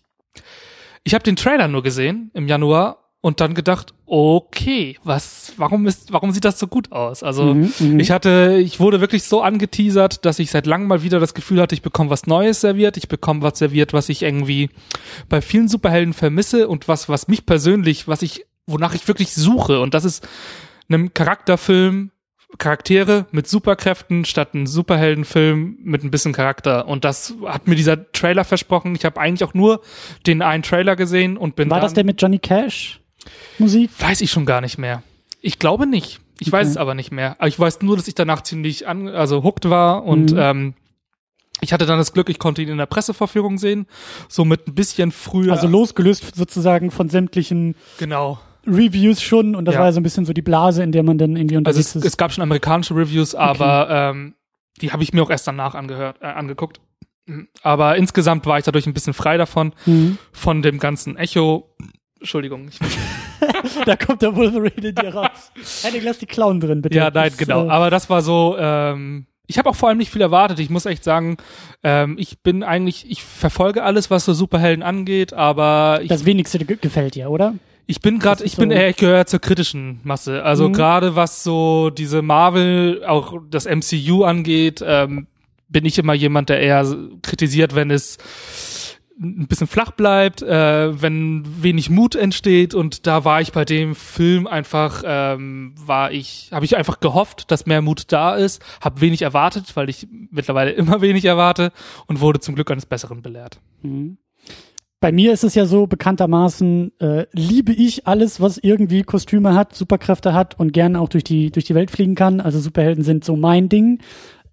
ich 1.04 1.14
habe 1.14 1.24
den 1.24 1.36
Trailer 1.36 1.68
nur 1.68 1.82
gesehen 1.82 2.30
im 2.34 2.48
Januar 2.48 2.98
und 3.20 3.40
dann 3.40 3.54
gedacht, 3.54 3.94
okay, 4.06 4.98
was, 5.02 5.54
warum 5.56 5.86
ist, 5.86 6.12
warum 6.12 6.30
sieht 6.32 6.44
das 6.44 6.58
so 6.58 6.66
gut 6.66 6.92
aus? 6.92 7.22
Also 7.22 7.54
Mhm, 7.54 7.72
mhm. 7.78 8.00
ich 8.00 8.10
hatte, 8.10 8.58
ich 8.62 8.80
wurde 8.80 9.00
wirklich 9.00 9.24
so 9.24 9.40
angeteasert, 9.40 10.26
dass 10.26 10.38
ich 10.38 10.50
seit 10.50 10.66
langem 10.66 10.88
mal 10.88 11.02
wieder 11.02 11.20
das 11.20 11.32
Gefühl 11.32 11.60
hatte, 11.60 11.74
ich 11.74 11.80
bekomme 11.80 12.10
was 12.10 12.26
Neues 12.26 12.60
serviert, 12.60 12.98
ich 12.98 13.08
bekomme 13.08 13.40
was 13.40 13.58
serviert, 13.58 13.94
was 13.94 14.10
ich 14.10 14.22
irgendwie 14.22 14.68
bei 15.30 15.40
vielen 15.40 15.68
Superhelden 15.68 16.12
vermisse 16.12 16.68
und 16.68 16.86
was, 16.86 17.08
was 17.08 17.28
mich 17.28 17.46
persönlich, 17.46 18.08
was 18.08 18.20
ich, 18.20 18.44
wonach 18.66 18.94
ich 18.94 19.08
wirklich 19.08 19.34
suche 19.34 19.80
und 19.80 19.94
das 19.94 20.04
ist 20.04 20.26
einem 20.90 21.14
Charakterfilm 21.14 22.10
Charaktere 22.58 23.26
mit 23.32 23.48
Superkräften 23.48 24.24
statt 24.24 24.54
ein 24.54 24.66
Superheldenfilm 24.66 25.78
mit 25.82 26.04
ein 26.04 26.10
bisschen 26.10 26.32
Charakter. 26.32 26.86
Und 26.86 27.04
das 27.04 27.34
hat 27.46 27.66
mir 27.66 27.74
dieser 27.74 28.10
Trailer 28.12 28.44
versprochen. 28.44 28.94
Ich 28.94 29.04
habe 29.04 29.20
eigentlich 29.20 29.44
auch 29.48 29.54
nur 29.54 29.80
den 30.26 30.40
einen 30.42 30.62
Trailer 30.62 30.94
gesehen 30.96 31.36
und 31.36 31.56
bin 31.56 31.70
War 31.70 31.80
das 31.80 31.94
der 31.94 32.04
mit 32.04 32.20
Johnny 32.22 32.38
Cash 32.38 33.00
Musik? 33.58 33.90
weiß 33.98 34.20
ich 34.20 34.30
schon 34.30 34.46
gar 34.46 34.60
nicht 34.60 34.78
mehr. 34.78 35.02
Ich 35.40 35.58
glaube 35.58 35.86
nicht. 35.86 36.20
Ich 36.40 36.50
weiß 36.50 36.66
Okay. 36.66 36.70
es 36.72 36.76
aber 36.76 36.94
nicht 36.94 37.10
mehr. 37.12 37.36
Aber 37.38 37.48
ich 37.48 37.58
weiß 37.58 37.82
nur, 37.82 37.96
dass 37.96 38.08
ich 38.08 38.14
danach 38.14 38.42
ziemlich 38.42 38.86
an, 38.88 39.08
also 39.08 39.42
hooked 39.42 39.68
war 39.70 40.04
und 40.04 40.32
Mhm. 40.32 40.38
ähm, 40.38 40.74
ich 41.60 41.72
hatte 41.72 41.86
dann 41.86 41.98
das 41.98 42.12
Glück, 42.12 42.28
ich 42.28 42.38
konnte 42.38 42.62
ihn 42.62 42.68
in 42.68 42.78
der 42.78 42.86
Presseverführung 42.86 43.58
sehen, 43.58 43.86
so 44.28 44.44
mit 44.44 44.66
ein 44.68 44.74
bisschen 44.74 45.12
früher. 45.12 45.52
Also 45.52 45.66
losgelöst 45.68 46.34
sozusagen 46.34 46.90
von 46.90 47.08
sämtlichen 47.08 47.74
genau. 47.98 48.38
Reviews 48.66 49.22
schon 49.22 49.54
und 49.54 49.64
das 49.66 49.74
Ja. 49.74 49.80
war 49.80 49.86
ja 49.86 49.92
so 49.92 50.00
ein 50.00 50.02
bisschen 50.02 50.24
so 50.24 50.32
die 50.32 50.42
Blase, 50.42 50.82
in 50.82 50.92
der 50.92 51.02
man 51.02 51.18
dann 51.18 51.36
irgendwie 51.36 51.56
Also 51.56 51.68
unterwegs 51.68 51.88
es, 51.90 51.96
ist. 51.96 52.04
es 52.04 52.16
gab 52.16 52.32
schon 52.32 52.42
amerikanische 52.42 52.94
Reviews, 52.94 53.34
aber 53.34 53.88
ähm, 53.90 54.34
die 54.80 54.92
habe 54.92 55.02
ich 55.02 55.12
mir 55.12 55.22
auch 55.22 55.30
erst 55.30 55.46
danach 55.46 55.74
angehört, 55.74 56.16
äh, 56.20 56.26
angeguckt. 56.26 56.80
Mhm. 57.26 57.48
Aber 57.62 57.96
insgesamt 57.96 58.44
war 58.46 58.58
ich 58.58 58.64
dadurch 58.64 58.86
ein 58.86 58.94
bisschen 58.94 59.14
frei 59.14 59.36
davon, 59.36 59.72
Mhm. 59.86 60.18
von 60.32 60.62
dem 60.62 60.78
ganzen 60.78 61.16
Echo. 61.16 61.74
Entschuldigung. 62.20 62.68
Ich, 62.68 62.78
Da 63.86 63.96
kommt 63.96 64.22
der 64.22 64.34
Wolverine 64.36 64.88
in 64.88 64.94
dir 64.94 65.14
raus. 65.14 65.52
Henning, 65.82 66.02
lass 66.04 66.18
die 66.18 66.26
Clown 66.26 66.60
drin, 66.60 66.80
bitte. 66.82 66.96
ja, 66.96 67.10
nein, 67.12 67.28
Das, 67.30 67.36
genau. 67.38 67.66
äh, 67.66 67.70
Aber 67.70 67.90
das 67.90 68.08
war 68.10 68.22
so. 68.22 68.56
Ähm, 68.58 69.26
ich 69.46 69.58
habe 69.58 69.68
auch 69.68 69.76
vor 69.76 69.90
allem 69.90 69.98
nicht 69.98 70.10
viel 70.10 70.22
erwartet. 70.22 70.58
Ich 70.58 70.70
muss 70.70 70.86
echt 70.86 71.04
sagen, 71.04 71.36
ähm, 71.82 72.16
ich 72.18 72.42
bin 72.42 72.62
eigentlich, 72.62 73.10
ich 73.10 73.22
verfolge 73.22 73.82
alles, 73.82 74.10
was 74.10 74.24
so 74.24 74.32
Superhelden 74.32 74.82
angeht, 74.82 75.34
aber 75.34 75.98
ich 76.02 76.08
das 76.08 76.24
wenigste 76.24 76.58
ge- 76.64 76.78
gefällt 76.80 77.14
dir, 77.14 77.28
oder? 77.28 77.52
Ich 77.86 78.00
bin 78.00 78.18
gerade, 78.18 78.44
ich 78.44 78.56
bin 78.56 78.70
so- 78.70 78.76
eher, 78.76 78.88
ich 78.88 78.96
gehöre 78.96 79.26
zur 79.26 79.40
kritischen 79.40 80.00
Masse. 80.04 80.42
Also 80.42 80.68
Mhm. 80.68 80.72
gerade 80.72 81.16
was 81.16 81.42
so 81.44 81.90
diese 81.90 82.22
Marvel, 82.22 83.04
auch 83.06 83.34
das 83.50 83.66
MCU 83.66 84.24
angeht, 84.24 84.82
ähm, 84.86 85.26
bin 85.68 85.84
ich 85.84 85.98
immer 85.98 86.14
jemand, 86.14 86.48
der 86.48 86.60
eher 86.60 86.86
kritisiert, 87.22 87.74
wenn 87.74 87.90
es 87.90 88.16
ein 89.20 89.46
bisschen 89.46 89.66
flach 89.68 89.92
bleibt, 89.92 90.42
äh, 90.42 91.00
wenn 91.00 91.44
wenig 91.62 91.88
Mut 91.88 92.16
entsteht 92.16 92.74
und 92.74 93.06
da 93.06 93.24
war 93.24 93.40
ich 93.40 93.52
bei 93.52 93.64
dem 93.64 93.94
Film 93.94 94.46
einfach, 94.48 95.02
ähm, 95.06 95.74
war 95.78 96.10
ich, 96.10 96.48
habe 96.52 96.64
ich 96.64 96.76
einfach 96.76 96.98
gehofft, 96.98 97.50
dass 97.52 97.64
mehr 97.64 97.80
Mut 97.80 98.04
da 98.12 98.34
ist, 98.34 98.60
habe 98.80 99.00
wenig 99.00 99.22
erwartet, 99.22 99.76
weil 99.76 99.88
ich 99.88 100.08
mittlerweile 100.30 100.70
immer 100.98 101.00
wenig 101.00 101.24
erwarte 101.26 101.70
und 102.06 102.20
wurde 102.20 102.40
zum 102.40 102.54
Glück 102.56 102.70
eines 102.72 102.86
Besseren 102.86 103.22
belehrt. 103.22 103.60
Mhm. 103.82 104.16
Bei 105.04 105.12
mir 105.12 105.34
ist 105.34 105.44
es 105.44 105.54
ja 105.54 105.66
so, 105.66 105.86
bekanntermaßen 105.86 106.98
äh, 106.98 107.26
liebe 107.32 107.74
ich 107.74 108.06
alles, 108.06 108.40
was 108.40 108.56
irgendwie 108.56 109.02
Kostüme 109.02 109.54
hat, 109.54 109.74
Superkräfte 109.74 110.32
hat 110.32 110.58
und 110.58 110.72
gerne 110.72 110.98
auch 110.98 111.10
durch 111.10 111.24
die, 111.24 111.50
durch 111.50 111.66
die 111.66 111.74
Welt 111.74 111.90
fliegen 111.90 112.14
kann. 112.14 112.40
Also 112.40 112.58
Superhelden 112.58 113.04
sind 113.04 113.22
so 113.22 113.36
mein 113.36 113.68
Ding. 113.68 113.98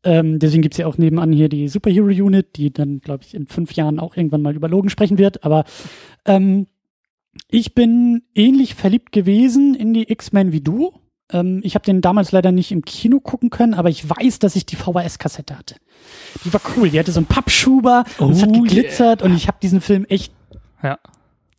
Ähm, 0.04 0.40
deswegen 0.40 0.62
gibt's 0.62 0.78
ja 0.78 0.88
auch 0.88 0.98
nebenan 0.98 1.32
hier 1.32 1.48
die 1.48 1.70
Superhero 1.70 2.08
Unit, 2.08 2.58
die 2.58 2.74
dann, 2.74 3.00
glaube 3.00 3.24
ich, 3.26 3.34
in 3.34 3.48
fünf 3.48 3.72
Jahren 3.76 3.98
auch 3.98 4.18
irgendwann 4.18 4.42
mal 4.42 4.54
über 4.54 4.68
Logan 4.68 4.90
sprechen 4.90 5.18
wird. 5.18 5.46
Aber 5.46 5.64
ähm, 6.26 6.68
ich 7.50 7.74
bin 7.74 8.24
ähnlich 8.36 8.76
verliebt 8.76 9.14
gewesen 9.14 9.74
in 9.74 9.94
die 9.94 10.12
X-Men 10.12 10.52
wie 10.52 10.60
du. 10.60 10.92
Ähm, 11.32 11.62
ich 11.64 11.76
habe 11.76 11.86
den 11.86 12.02
damals 12.02 12.34
leider 12.34 12.52
nicht 12.52 12.74
im 12.74 12.84
Kino 12.84 13.22
gucken 13.22 13.52
können, 13.52 13.74
aber 13.74 13.88
ich 13.88 14.10
weiß, 14.10 14.40
dass 14.40 14.58
ich 14.58 14.66
die 14.66 14.76
VHS-Kassette 14.76 15.58
hatte. 15.58 15.76
Die 16.44 16.54
war 16.54 16.60
cool. 16.76 16.90
Die 16.90 17.00
hatte 17.00 17.14
so 17.14 17.22
einen 17.22 17.28
Pappschuber 17.28 18.04
und 18.18 18.32
es 18.32 18.42
hat 18.42 18.50
Oh, 18.50 18.64
geglitzert 18.64 19.22
und 19.22 19.34
ich 19.34 19.48
habe 19.48 19.58
diesen 19.62 19.80
Film 19.80 20.04
echt 20.10 20.34
Ja. 20.84 21.00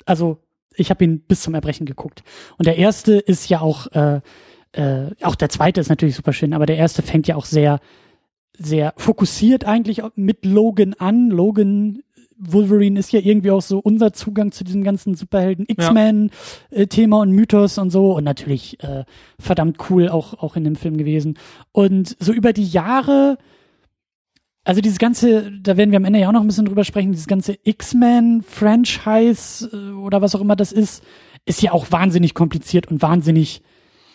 also 0.04 0.38
ich 0.74 0.90
habe 0.90 1.04
ihn 1.04 1.20
bis 1.20 1.42
zum 1.42 1.54
Erbrechen 1.54 1.86
geguckt. 1.86 2.22
Und 2.58 2.66
der 2.66 2.76
erste 2.76 3.14
ist 3.14 3.48
ja 3.48 3.60
auch, 3.60 3.86
äh, 3.92 4.20
äh, 4.72 5.10
auch 5.22 5.34
der 5.34 5.48
zweite 5.48 5.80
ist 5.80 5.90
natürlich 5.90 6.16
super 6.16 6.32
schön, 6.32 6.54
aber 6.54 6.66
der 6.66 6.76
erste 6.76 7.02
fängt 7.02 7.28
ja 7.28 7.36
auch 7.36 7.44
sehr, 7.44 7.80
sehr 8.58 8.94
fokussiert 8.96 9.64
eigentlich 9.64 10.02
mit 10.14 10.44
Logan 10.44 10.94
an. 10.94 11.28
Logan 11.28 12.02
Wolverine 12.44 12.98
ist 12.98 13.12
ja 13.12 13.20
irgendwie 13.20 13.52
auch 13.52 13.62
so 13.62 13.78
unser 13.78 14.12
Zugang 14.12 14.50
zu 14.50 14.64
diesem 14.64 14.82
ganzen 14.82 15.14
Superhelden 15.14 15.64
X-Men-Thema 15.68 17.16
ja. 17.16 17.22
und 17.22 17.30
Mythos 17.30 17.78
und 17.78 17.90
so 17.90 18.16
und 18.16 18.24
natürlich 18.24 18.82
äh, 18.82 19.04
verdammt 19.38 19.78
cool 19.90 20.08
auch 20.08 20.42
auch 20.42 20.56
in 20.56 20.64
dem 20.64 20.74
Film 20.74 20.96
gewesen. 20.96 21.38
Und 21.70 22.16
so 22.18 22.32
über 22.32 22.52
die 22.52 22.66
Jahre, 22.66 23.38
also 24.64 24.80
dieses 24.80 24.98
ganze, 24.98 25.50
da 25.50 25.76
werden 25.76 25.90
wir 25.90 25.96
am 25.96 26.04
Ende 26.04 26.20
ja 26.20 26.28
auch 26.28 26.32
noch 26.32 26.40
ein 26.40 26.46
bisschen 26.46 26.66
drüber 26.66 26.84
sprechen, 26.84 27.10
dieses 27.12 27.26
ganze 27.26 27.58
X-Men-Franchise 27.64 29.70
äh, 29.72 29.92
oder 29.92 30.22
was 30.22 30.34
auch 30.34 30.40
immer 30.40 30.56
das 30.56 30.72
ist, 30.72 31.04
ist 31.44 31.62
ja 31.62 31.72
auch 31.72 31.90
wahnsinnig 31.90 32.34
kompliziert 32.34 32.90
und 32.90 33.02
wahnsinnig 33.02 33.62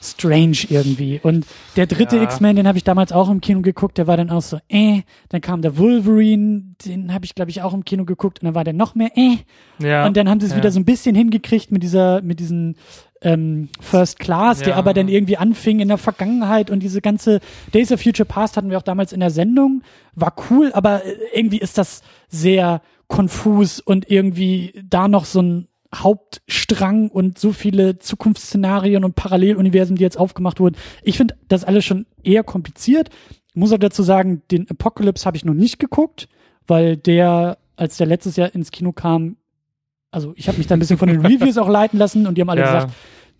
strange 0.01 0.57
irgendwie. 0.69 1.19
Und 1.21 1.45
der 1.75 1.87
dritte 1.87 2.17
ja. 2.17 2.23
X-Men, 2.23 2.55
den 2.55 2.67
habe 2.67 2.77
ich 2.77 2.83
damals 2.83 3.11
auch 3.11 3.29
im 3.29 3.41
Kino 3.41 3.61
geguckt, 3.61 3.97
der 3.97 4.07
war 4.07 4.17
dann 4.17 4.29
auch 4.29 4.41
so, 4.41 4.59
äh. 4.69 5.01
Dann 5.29 5.41
kam 5.41 5.61
der 5.61 5.77
Wolverine, 5.77 6.75
den 6.85 7.13
habe 7.13 7.25
ich, 7.25 7.35
glaube 7.35 7.51
ich, 7.51 7.61
auch 7.61 7.73
im 7.73 7.83
Kino 7.83 8.05
geguckt 8.05 8.41
und 8.41 8.45
dann 8.45 8.55
war 8.55 8.63
der 8.63 8.73
noch 8.73 8.95
mehr, 8.95 9.17
äh. 9.17 9.37
Ja. 9.79 10.05
Und 10.05 10.15
dann 10.15 10.29
haben 10.29 10.39
sie 10.39 10.45
es 10.45 10.53
ja. 10.53 10.57
wieder 10.57 10.71
so 10.71 10.79
ein 10.79 10.85
bisschen 10.85 11.15
hingekriegt 11.15 11.71
mit 11.71 11.83
dieser, 11.83 12.21
mit 12.21 12.39
diesen 12.39 12.77
ähm, 13.21 13.69
First 13.79 14.19
Class, 14.19 14.59
der 14.59 14.75
aber 14.75 14.93
dann 14.93 15.07
irgendwie 15.07 15.37
anfing 15.37 15.79
in 15.79 15.87
der 15.87 15.97
Vergangenheit 15.97 16.69
und 16.69 16.81
diese 16.81 17.01
ganze 17.01 17.39
Days 17.73 17.91
of 17.91 18.01
Future 18.01 18.25
Past 18.25 18.57
hatten 18.57 18.69
wir 18.69 18.77
auch 18.77 18.83
damals 18.83 19.13
in 19.13 19.19
der 19.19 19.31
Sendung. 19.31 19.83
War 20.13 20.35
cool, 20.49 20.71
aber 20.73 21.01
irgendwie 21.33 21.59
ist 21.59 21.77
das 21.77 22.01
sehr 22.27 22.81
konfus 23.07 23.79
und 23.79 24.09
irgendwie 24.09 24.73
da 24.87 25.07
noch 25.07 25.25
so 25.25 25.41
ein 25.41 25.67
Hauptstrang 25.95 27.09
und 27.09 27.39
so 27.39 27.53
viele 27.53 27.97
Zukunftsszenarien 27.97 29.03
und 29.03 29.15
Paralleluniversen, 29.15 29.95
die 29.95 30.03
jetzt 30.03 30.19
aufgemacht 30.19 30.59
wurden. 30.59 30.75
Ich 31.03 31.17
finde 31.17 31.35
das 31.47 31.63
alles 31.63 31.85
schon 31.85 32.05
eher 32.23 32.43
kompliziert. 32.43 33.09
Muss 33.53 33.71
auch 33.71 33.77
dazu 33.77 34.03
sagen, 34.03 34.41
den 34.51 34.69
Apocalypse 34.69 35.25
habe 35.25 35.37
ich 35.37 35.45
noch 35.45 35.53
nicht 35.53 35.79
geguckt, 35.79 36.27
weil 36.67 36.97
der, 36.97 37.57
als 37.75 37.97
der 37.97 38.07
letztes 38.07 38.35
Jahr 38.35 38.53
ins 38.53 38.71
Kino 38.71 38.91
kam, 38.91 39.37
also 40.11 40.33
ich 40.35 40.47
habe 40.47 40.57
mich 40.57 40.67
da 40.67 40.75
ein 40.75 40.79
bisschen 40.79 40.97
von 40.97 41.09
den 41.09 41.25
Reviews 41.25 41.57
auch 41.57 41.69
leiten 41.69 41.99
lassen 41.99 42.27
und 42.27 42.35
die 42.37 42.41
haben 42.41 42.49
alle 42.49 42.61
ja. 42.65 42.73
gesagt, 42.73 42.93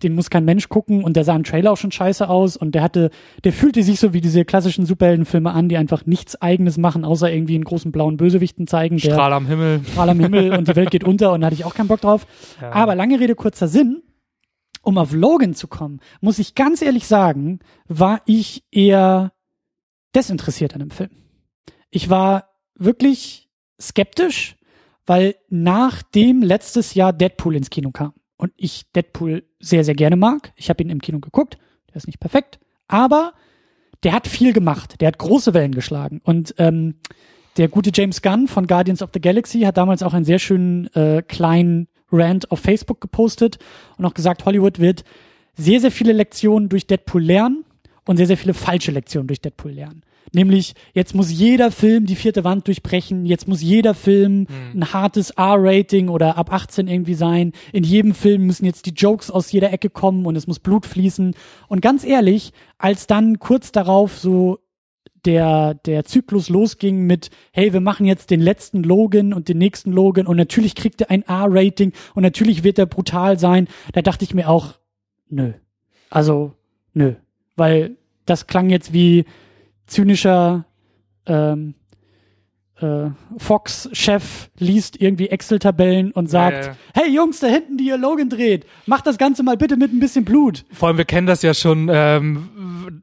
den 0.04 0.14
muss 0.14 0.30
kein 0.30 0.46
Mensch 0.46 0.70
gucken 0.70 1.04
und 1.04 1.16
der 1.16 1.24
sah 1.24 1.36
im 1.36 1.44
Trailer 1.44 1.72
auch 1.72 1.78
schon 1.78 1.92
scheiße 1.92 2.30
aus 2.30 2.56
und 2.56 2.76
der 2.76 2.84
hatte, 2.84 3.10
der 3.44 3.54
fühlte 3.54 3.82
sich 3.84 4.00
so 4.00 4.14
wie 4.14 4.22
diese 4.22 4.46
klassischen 4.46 4.86
Superheldenfilme 4.86 5.52
an, 5.52 5.70
die 5.70 5.78
einfach 5.78 6.06
nichts 6.06 6.40
eigenes 6.42 6.78
machen, 6.78 7.04
außer 7.04 7.32
irgendwie 7.32 7.56
einen 7.56 7.64
großen 7.64 7.92
blauen 7.92 8.18
Bösewichten 8.18 8.68
zeigen. 8.68 9.00
Strahl 9.00 9.34
am 9.34 9.48
Himmel. 9.48 9.82
Strahl 9.92 10.10
am 10.10 10.20
Himmel 10.20 10.54
und 10.54 10.68
die 10.68 10.76
Welt 10.76 10.92
geht 10.92 11.04
unter 11.04 11.34
und 11.34 11.42
da 11.42 11.48
hatte 11.48 11.56
ich 11.56 11.66
auch 11.66 11.74
keinen 11.74 11.88
Bock 11.88 12.02
drauf. 12.02 12.28
Ja. 12.62 12.72
Aber 12.72 12.96
lange 12.96 13.20
Rede, 13.20 13.36
kurzer 13.36 13.68
Sinn. 13.68 14.04
Um 14.84 14.98
auf 14.98 15.12
Logan 15.12 15.54
zu 15.54 15.68
kommen, 15.68 16.00
muss 16.22 16.40
ich 16.40 16.56
ganz 16.56 16.82
ehrlich 16.82 17.08
sagen, 17.08 17.60
war 17.88 18.22
ich 18.26 18.64
eher 18.72 19.34
desinteressiert 20.16 20.74
an 20.74 20.80
dem 20.80 20.92
Film. 20.92 21.10
Ich 21.90 22.10
war 22.10 22.52
wirklich 22.76 23.50
skeptisch, 23.82 24.57
weil 25.08 25.36
nachdem 25.50 26.44
letztes 26.44 26.94
Jahr 26.94 27.12
Deadpool 27.12 27.56
ins 27.56 27.72
Kino 27.72 27.90
kam, 27.92 28.14
und 28.38 28.54
ich 28.56 28.92
Deadpool 28.94 29.44
sehr, 29.60 29.84
sehr 29.84 29.96
gerne 29.96 30.16
mag. 30.16 30.54
Ich 30.56 30.70
habe 30.70 30.84
ihn 30.84 30.90
im 30.90 31.02
Kino 31.02 31.20
geguckt. 31.20 31.58
Der 31.90 31.96
ist 31.98 32.08
nicht 32.08 32.20
perfekt, 32.20 32.60
aber 32.88 33.34
der 34.04 34.14
hat 34.14 34.28
viel 34.28 34.54
gemacht. 34.54 35.02
Der 35.02 35.08
hat 35.08 35.18
große 35.18 35.54
Wellen 35.54 35.74
geschlagen. 35.74 36.22
Und 36.24 36.54
ähm, 36.60 36.96
der 37.58 37.68
gute 37.68 37.92
James 37.94 38.22
Gunn 38.22 38.48
von 38.48 38.68
Guardians 38.68 39.02
of 39.02 39.10
the 39.14 39.20
Galaxy 39.20 39.62
hat 39.62 39.78
damals 39.78 40.04
auch 40.04 40.14
einen 40.14 40.26
sehr 40.26 40.40
schönen 40.40 40.94
äh, 40.94 41.24
kleinen 41.28 41.88
Rant 42.12 42.52
auf 42.52 42.60
Facebook 42.60 43.02
gepostet 43.02 43.58
und 43.98 44.06
auch 44.06 44.14
gesagt, 44.14 44.46
Hollywood 44.46 44.80
wird 44.80 45.04
sehr, 45.56 45.82
sehr 45.82 45.92
viele 45.92 46.14
Lektionen 46.14 46.70
durch 46.70 46.86
Deadpool 46.86 47.24
lernen 47.24 47.66
und 48.06 48.18
sehr, 48.18 48.28
sehr 48.28 48.38
viele 48.38 48.54
falsche 48.54 48.92
Lektionen 48.92 49.28
durch 49.28 49.42
Deadpool 49.42 49.72
lernen. 49.72 50.04
Nämlich, 50.34 50.74
jetzt 50.94 51.16
muss 51.16 51.32
jeder 51.32 51.72
Film 51.72 52.06
die 52.06 52.16
vierte 52.16 52.44
Wand 52.44 52.68
durchbrechen, 52.68 53.26
jetzt 53.26 53.48
muss 53.48 53.62
jeder 53.62 53.94
Film 53.94 54.42
mhm. 54.42 54.48
ein 54.82 54.94
hartes 54.94 55.32
R-Rating 55.32 56.10
oder 56.10 56.38
ab 56.38 56.52
18 56.52 56.88
irgendwie 56.88 57.14
sein. 57.14 57.54
In 57.72 57.84
jedem 57.84 58.14
Film 58.14 58.46
müssen 58.46 58.66
jetzt 58.66 58.86
die 58.86 58.94
Jokes 58.94 59.32
aus 59.32 59.52
jeder 59.52 59.72
Ecke 59.72 59.90
kommen 59.90 60.26
und 60.26 60.36
es 60.36 60.48
muss 60.48 60.60
Blut 60.60 60.86
fließen. 60.86 61.34
Und 61.68 61.82
ganz 61.82 62.04
ehrlich, 62.04 62.52
als 62.78 63.08
dann 63.08 63.40
kurz 63.40 63.72
darauf 63.72 64.18
so 64.18 64.60
der, 65.26 65.74
der 65.74 66.06
Zyklus 66.06 66.50
losging 66.50 67.06
mit, 67.06 67.30
hey, 67.52 67.74
wir 67.74 67.82
machen 67.82 68.06
jetzt 68.06 68.30
den 68.32 68.40
letzten 68.40 68.84
Logan 68.84 69.34
und 69.34 69.50
den 69.50 69.58
nächsten 69.58 69.92
Logan 69.92 70.28
und 70.28 70.38
natürlich 70.38 70.76
kriegt 70.76 71.02
er 71.02 71.12
ein 71.12 71.24
R-Rating 71.24 71.92
und 72.16 72.24
natürlich 72.24 72.64
wird 72.64 72.80
er 72.80 72.86
brutal 72.86 73.38
sein, 73.38 73.68
da 73.94 74.02
dachte 74.02 74.24
ich 74.24 74.34
mir 74.34 74.50
auch, 74.50 74.76
nö. 75.30 75.54
Also, 76.10 76.54
nö. 76.94 77.16
Weil 77.56 77.98
das 78.26 78.48
klang 78.48 78.70
jetzt 78.70 78.94
wie, 78.94 79.26
zynischer 79.88 80.66
ähm, 81.26 81.76
äh, 82.80 83.10
Fox-Chef 83.38 84.50
liest 84.60 85.02
irgendwie 85.02 85.30
Excel-Tabellen 85.30 86.12
und 86.12 86.30
sagt, 86.30 86.66
ja, 86.66 86.72
ja. 86.72 86.78
hey 86.94 87.10
Jungs, 87.10 87.40
da 87.40 87.48
hinten, 87.48 87.78
die 87.78 87.86
ihr 87.86 87.98
Logan 87.98 88.30
dreht, 88.30 88.66
macht 88.86 89.08
das 89.08 89.18
Ganze 89.18 89.44
mal 89.44 89.58
bitte 89.58 89.78
mit 89.78 89.92
ein 89.92 90.00
bisschen 90.00 90.26
Blut. 90.26 90.66
Vor 90.72 90.90
allem, 90.90 90.98
wir 90.98 91.06
kennen 91.06 91.28
das 91.28 91.42
ja 91.42 91.54
schon, 91.54 91.90
ähm, 91.92 93.02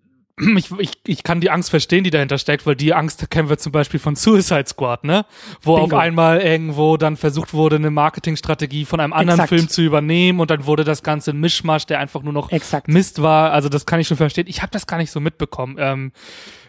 ich, 0.57 0.71
ich, 0.79 0.91
ich 1.07 1.23
kann 1.23 1.41
die 1.41 1.51
Angst 1.51 1.71
verstehen, 1.71 2.05
die 2.05 2.11
dahinter 2.11 2.39
steckt, 2.39 2.67
weil 2.67 2.75
die 2.75 2.93
Angst 2.93 3.31
kennen 3.31 3.49
wir 3.49 3.59
zum 3.59 3.73
Beispiel 3.73 4.01
von 4.01 4.17
Suicide 4.17 4.67
Squad, 4.67 5.05
ne? 5.05 5.27
Wo 5.63 5.77
Bingo. 5.77 5.97
auf 5.97 6.01
einmal 6.01 6.41
irgendwo 6.41 6.97
dann 6.97 7.17
versucht 7.17 7.55
wurde, 7.55 7.77
eine 7.77 7.91
Marketingstrategie 7.91 8.85
von 8.85 9.01
einem 9.01 9.13
anderen 9.13 9.41
Exakt. 9.41 9.49
Film 9.49 9.69
zu 9.69 9.83
übernehmen 9.83 10.41
und 10.41 10.51
dann 10.51 10.67
wurde 10.67 10.85
das 10.85 11.03
Ganze 11.03 11.31
ein 11.31 11.39
Mischmasch, 11.39 11.87
der 11.87 12.01
einfach 12.01 12.23
nur 12.23 12.33
noch 12.33 12.51
Exakt. 12.51 12.89
Mist 12.89 13.23
war. 13.23 13.53
Also 13.53 13.69
das 13.69 13.87
kann 13.87 14.01
ich 14.01 14.09
schon 14.09 14.17
verstehen. 14.17 14.47
Ich 14.49 14.63
habe 14.63 14.73
das 14.73 14.87
gar 14.87 14.99
nicht 14.99 15.11
so 15.11 15.21
mitbekommen. 15.21 15.77
Ähm, 15.79 16.13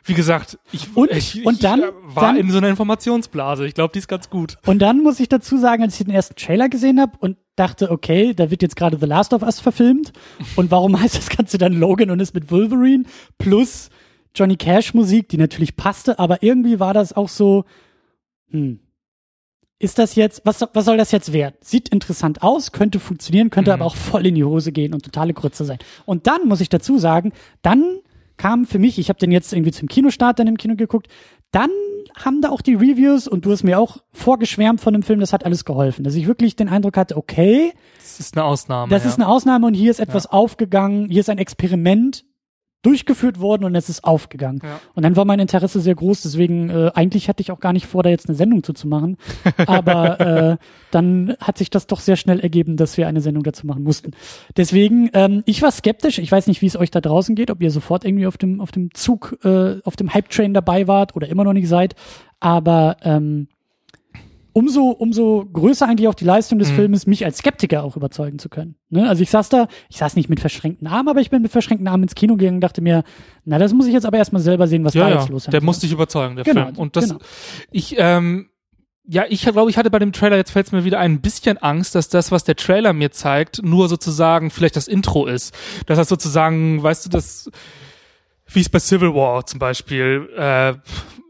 wie 0.06 0.14
gesagt, 0.14 0.60
ich, 0.72 0.96
und, 0.96 1.12
ich, 1.12 1.46
und 1.46 1.64
dann, 1.64 1.80
ich 1.80 2.16
war 2.16 2.28
dann, 2.28 2.38
in 2.38 2.52
so 2.52 2.60
einer 2.60 2.70
Informationsblase. 2.70 3.66
Ich 3.66 3.74
glaube, 3.74 3.92
die 3.92 4.00
ist 4.00 4.08
ganz 4.08 4.30
gut. 4.30 4.58
Und 4.66 4.80
dann 4.80 5.02
muss 5.02 5.20
ich 5.20 5.30
dazu 5.30 5.58
sagen, 5.58 5.82
als 5.82 6.00
ich 6.00 6.06
den 6.06 6.14
ersten 6.14 6.36
Trailer 6.36 6.70
gesehen 6.70 7.02
habe 7.02 7.18
und 7.20 7.38
dachte, 7.56 7.90
okay, 7.90 8.34
da 8.36 8.52
wird 8.52 8.62
jetzt 8.62 8.76
gerade 8.76 8.98
The 9.00 9.08
Last 9.08 9.34
of 9.34 9.42
Us 9.42 9.60
verfilmt. 9.60 10.14
Und 10.56 10.70
warum 10.70 11.00
heißt 11.02 11.18
das 11.18 11.30
Ganze 11.30 11.58
dann 11.58 11.74
Logan 11.74 12.12
und 12.12 12.20
ist 12.20 12.36
mit 12.36 12.52
Wolverine 12.52 13.06
plus 13.40 13.90
Johnny 14.36 14.58
Cash 14.58 14.94
Musik, 14.94 15.30
die 15.30 15.38
natürlich 15.38 15.76
passte, 15.76 16.20
aber 16.20 16.44
irgendwie 16.44 16.80
war 16.80 16.94
das 16.94 17.14
auch 17.14 17.30
so, 17.30 17.64
hm, 18.52 18.80
ist 19.80 19.98
das 19.98 20.16
jetzt, 20.16 20.42
was, 20.46 20.64
was 20.74 20.86
soll 20.86 20.98
das 20.98 21.12
jetzt 21.12 21.34
werden? 21.34 21.56
Sieht 21.62 21.90
interessant 21.90 22.44
aus, 22.44 22.72
könnte 22.72 23.00
funktionieren, 23.00 23.50
könnte 23.50 23.72
mhm. 23.72 23.76
aber 23.76 23.86
auch 23.86 23.96
voll 23.96 24.26
in 24.26 24.36
die 24.36 24.44
Hose 24.44 24.72
gehen 24.72 24.94
und 24.94 25.04
totale 25.04 25.34
Grütze 25.34 25.66
sein. 25.66 25.80
Und 26.06 26.28
dann 26.28 26.48
muss 26.48 26.62
ich 26.62 26.70
dazu 26.70 26.98
sagen, 26.98 27.34
dann 27.62 28.00
kam 28.38 28.66
für 28.66 28.80
mich, 28.80 29.00
ich 29.00 29.10
habe 29.10 29.20
den 29.20 29.32
jetzt 29.32 29.54
irgendwie 29.54 29.72
zum 29.72 29.88
Kinostart 29.88 30.40
dann 30.40 30.48
im 30.48 30.58
Kino 30.58 30.76
geguckt, 30.76 31.08
dann 31.52 31.70
haben 32.18 32.42
da 32.42 32.50
auch 32.50 32.62
die 32.62 32.76
Reviews 32.76 33.28
und 33.28 33.46
du 33.46 33.52
hast 33.52 33.64
mir 33.64 33.80
auch 33.80 33.98
vorgeschwärmt 34.14 34.82
von 34.82 34.94
dem 34.94 35.04
Film, 35.04 35.20
das 35.20 35.34
hat 35.34 35.46
alles 35.46 35.66
geholfen, 35.66 36.04
dass 36.04 36.16
ich 36.16 36.28
wirklich 36.28 36.56
den 36.56 36.70
Eindruck 36.70 36.98
hatte, 36.98 37.18
okay, 37.18 37.74
das 37.98 38.20
ist 38.20 38.38
eine 38.38 38.46
Ausnahme. 38.46 38.90
Das 38.90 39.04
ja. 39.04 39.10
ist 39.10 39.16
eine 39.16 39.28
Ausnahme 39.28 39.68
und 39.68 39.74
hier 39.74 39.92
ist 39.92 40.00
etwas 40.00 40.26
ja. 40.26 40.32
aufgegangen, 40.32 41.10
hier 41.10 41.22
ist 41.22 41.30
ein 41.30 41.38
Experiment 41.38 42.26
durchgeführt 42.86 43.40
worden 43.40 43.64
und 43.64 43.76
es 43.76 43.90
ist 43.90 44.04
aufgegangen. 44.04 44.60
Ja. 44.64 44.80
Und 44.94 45.04
dann 45.04 45.16
war 45.16 45.26
mein 45.26 45.40
Interesse 45.40 45.80
sehr 45.80 45.96
groß, 45.96 46.22
deswegen 46.22 46.70
äh, 46.70 46.92
eigentlich 46.94 47.28
hatte 47.30 47.42
ich 47.42 47.52
auch 47.52 47.60
gar 47.60 47.74
nicht 47.74 47.88
vor, 47.88 48.04
da 48.04 48.10
jetzt 48.10 48.28
eine 48.28 48.36
Sendung 48.36 48.64
zu 48.64 48.88
machen. 48.88 49.18
Aber 49.68 50.20
äh, 50.20 50.58
dann 50.92 51.36
hat 51.40 51.58
sich 51.58 51.70
das 51.70 51.88
doch 51.88 52.00
sehr 52.00 52.16
schnell 52.16 52.40
ergeben, 52.40 52.78
dass 52.78 52.98
wir 52.98 53.08
eine 53.08 53.22
Sendung 53.22 53.44
dazu 53.44 53.66
machen 53.66 53.84
mussten. 53.84 54.12
Deswegen, 54.56 55.10
ähm, 55.14 55.44
ich 55.46 55.62
war 55.62 55.72
skeptisch. 55.72 56.20
Ich 56.20 56.32
weiß 56.32 56.48
nicht, 56.48 56.62
wie 56.62 56.68
es 56.68 56.78
euch 56.78 56.92
da 56.92 57.02
draußen 57.02 57.36
geht, 57.36 57.52
ob 57.52 57.62
ihr 57.62 57.72
sofort 57.72 58.06
irgendwie 58.06 58.28
auf 58.28 58.38
dem 58.38 58.62
auf 58.62 58.72
dem 58.72 58.94
Zug, 58.94 59.38
äh, 59.44 59.82
auf 59.84 59.96
dem 59.96 60.14
Hype-Train 60.14 60.54
dabei 60.54 60.88
wart 60.88 61.16
oder 61.16 61.28
immer 61.28 61.44
noch 61.44 61.54
nicht 61.54 61.68
seid. 61.68 61.96
Aber 62.40 62.98
ähm, 63.02 63.48
umso, 64.56 64.90
umso 64.90 65.46
größer 65.52 65.86
eigentlich 65.86 66.08
auch 66.08 66.14
die 66.14 66.24
Leistung 66.24 66.60
des 66.60 66.72
mhm. 66.72 66.76
Filmes, 66.76 67.08
mich 67.08 67.26
als 67.26 67.40
Skeptiker 67.40 67.84
auch 67.84 67.98
überzeugen 67.98 68.40
zu 68.40 68.48
können. 68.48 68.76
Ne? 68.90 69.08
Also 69.08 69.22
ich 69.22 69.30
saß 69.30 69.50
da, 69.50 69.68
ich 69.90 69.98
saß 69.98 70.16
nicht 70.16 70.30
mit 70.30 70.40
verschränkten 70.40 70.88
Armen, 70.88 71.10
aber 71.10 71.20
ich 71.20 71.30
bin 71.30 71.42
mit 71.42 71.52
verschränkten 71.52 71.90
Armen 71.90 72.04
ins 72.04 72.16
Kino 72.16 72.38
gegangen 72.38 72.56
und 72.56 72.62
dachte 72.62 72.82
mir, 72.82 73.04
na, 73.44 73.60
das 73.60 73.74
muss 73.74 73.86
ich 73.86 73.92
jetzt 73.92 74.06
aber 74.06 74.18
erstmal 74.18 74.42
selber 74.42 74.68
sehen, 74.68 74.86
was 74.86 74.94
ja, 74.94 75.04
da 75.04 75.10
ja, 75.10 75.20
jetzt 75.20 75.30
los 75.30 75.46
ist. 75.46 75.52
Der 75.52 75.62
muss 75.62 75.80
dich 75.80 75.92
überzeugen, 75.92 76.38
der 76.38 76.46
genau, 76.46 76.68
Film. 76.68 76.78
Und 76.78 76.96
das, 76.96 77.10
genau. 77.10 77.20
ich, 77.70 77.96
ähm, 77.98 78.48
ja, 79.04 79.26
ich 79.28 79.42
glaube, 79.42 79.70
ich 79.70 79.78
hatte 79.78 79.92
bei 79.92 80.00
dem 80.00 80.14
Trailer, 80.14 80.38
jetzt 80.38 80.52
fällt 80.52 80.68
es 80.68 80.72
mir 80.72 80.86
wieder 80.86 81.00
ein 81.00 81.20
bisschen 81.20 81.58
Angst, 81.58 81.94
dass 81.94 82.08
das, 82.08 82.32
was 82.32 82.46
der 82.46 82.56
Trailer 82.56 82.94
mir 82.94 83.12
zeigt, 83.12 83.62
nur 83.62 83.90
sozusagen 83.90 84.52
vielleicht 84.52 84.78
das 84.78 84.88
Intro 84.88 85.26
ist. 85.26 85.54
Dass 85.86 85.98
das 85.98 86.08
sozusagen, 86.08 86.82
weißt 86.82 87.06
du, 87.06 87.10
das, 87.10 87.52
wie 88.48 88.62
es 88.62 88.70
bei 88.70 88.80
Civil 88.80 89.14
War 89.14 89.46
zum 89.46 89.60
Beispiel, 89.60 90.30
äh, 90.38 90.76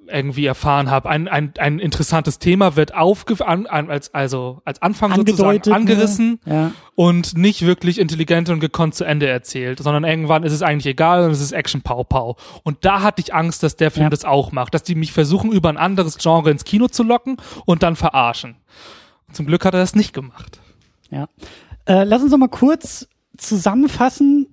irgendwie 0.08 0.46
erfahren 0.46 0.90
habe. 0.90 1.10
Ein, 1.10 1.28
ein, 1.28 1.54
ein 1.58 1.80
interessantes 1.80 2.40
Thema 2.40 2.76
wird 2.76 2.94
aufge 2.94 3.46
an, 3.46 3.68
als 3.68 4.14
also 4.14 4.62
als 4.66 4.82
Anfang 4.82 5.12
Angedeutet, 5.12 5.66
sozusagen 5.66 5.76
angerissen 5.76 6.40
ne? 6.46 6.54
ja. 6.54 6.72
und 6.96 7.38
nicht 7.38 7.66
wirklich 7.66 8.00
intelligent 8.00 8.50
und 8.50 8.60
gekonnt 8.60 8.96
zu 8.96 9.04
Ende 9.04 9.28
erzählt, 9.28 9.80
sondern 9.80 10.04
irgendwann 10.04 10.44
ist 10.44 10.54
es 10.54 10.62
eigentlich 10.62 10.86
egal 10.86 11.26
und 11.26 11.32
es 11.32 11.42
ist 11.42 11.52
Action 11.52 11.82
Pau 11.82 12.04
Pau. 12.04 12.38
Und 12.64 12.86
da 12.86 13.02
hatte 13.02 13.22
ich 13.22 13.34
Angst, 13.34 13.64
dass 13.64 13.76
der 13.76 13.92
Film 13.92 14.06
ja. 14.06 14.10
das 14.10 14.26
auch 14.26 14.52
macht, 14.52 14.74
dass 14.74 14.84
die 14.84 14.96
mich 14.96 15.12
versuchen 15.12 15.52
über 15.52 15.70
ein 15.70 15.78
anderes 15.78 16.18
Genre 16.18 16.52
ins 16.52 16.64
Kino 16.64 16.88
zu 16.88 17.04
locken 17.04 17.38
und 17.66 17.84
dann 17.84 17.96
verarschen. 17.96 18.56
Zum 19.32 19.46
Glück 19.46 19.66
hat 19.66 19.74
er 19.74 19.80
das 19.80 19.96
nicht 19.96 20.14
gemacht. 20.14 20.60
Ja. 21.10 21.28
Äh, 21.86 22.04
lass 22.04 22.22
uns 22.22 22.32
noch 22.32 22.38
mal 22.38 22.48
kurz 22.48 23.08
zusammenfassen, 23.38 24.48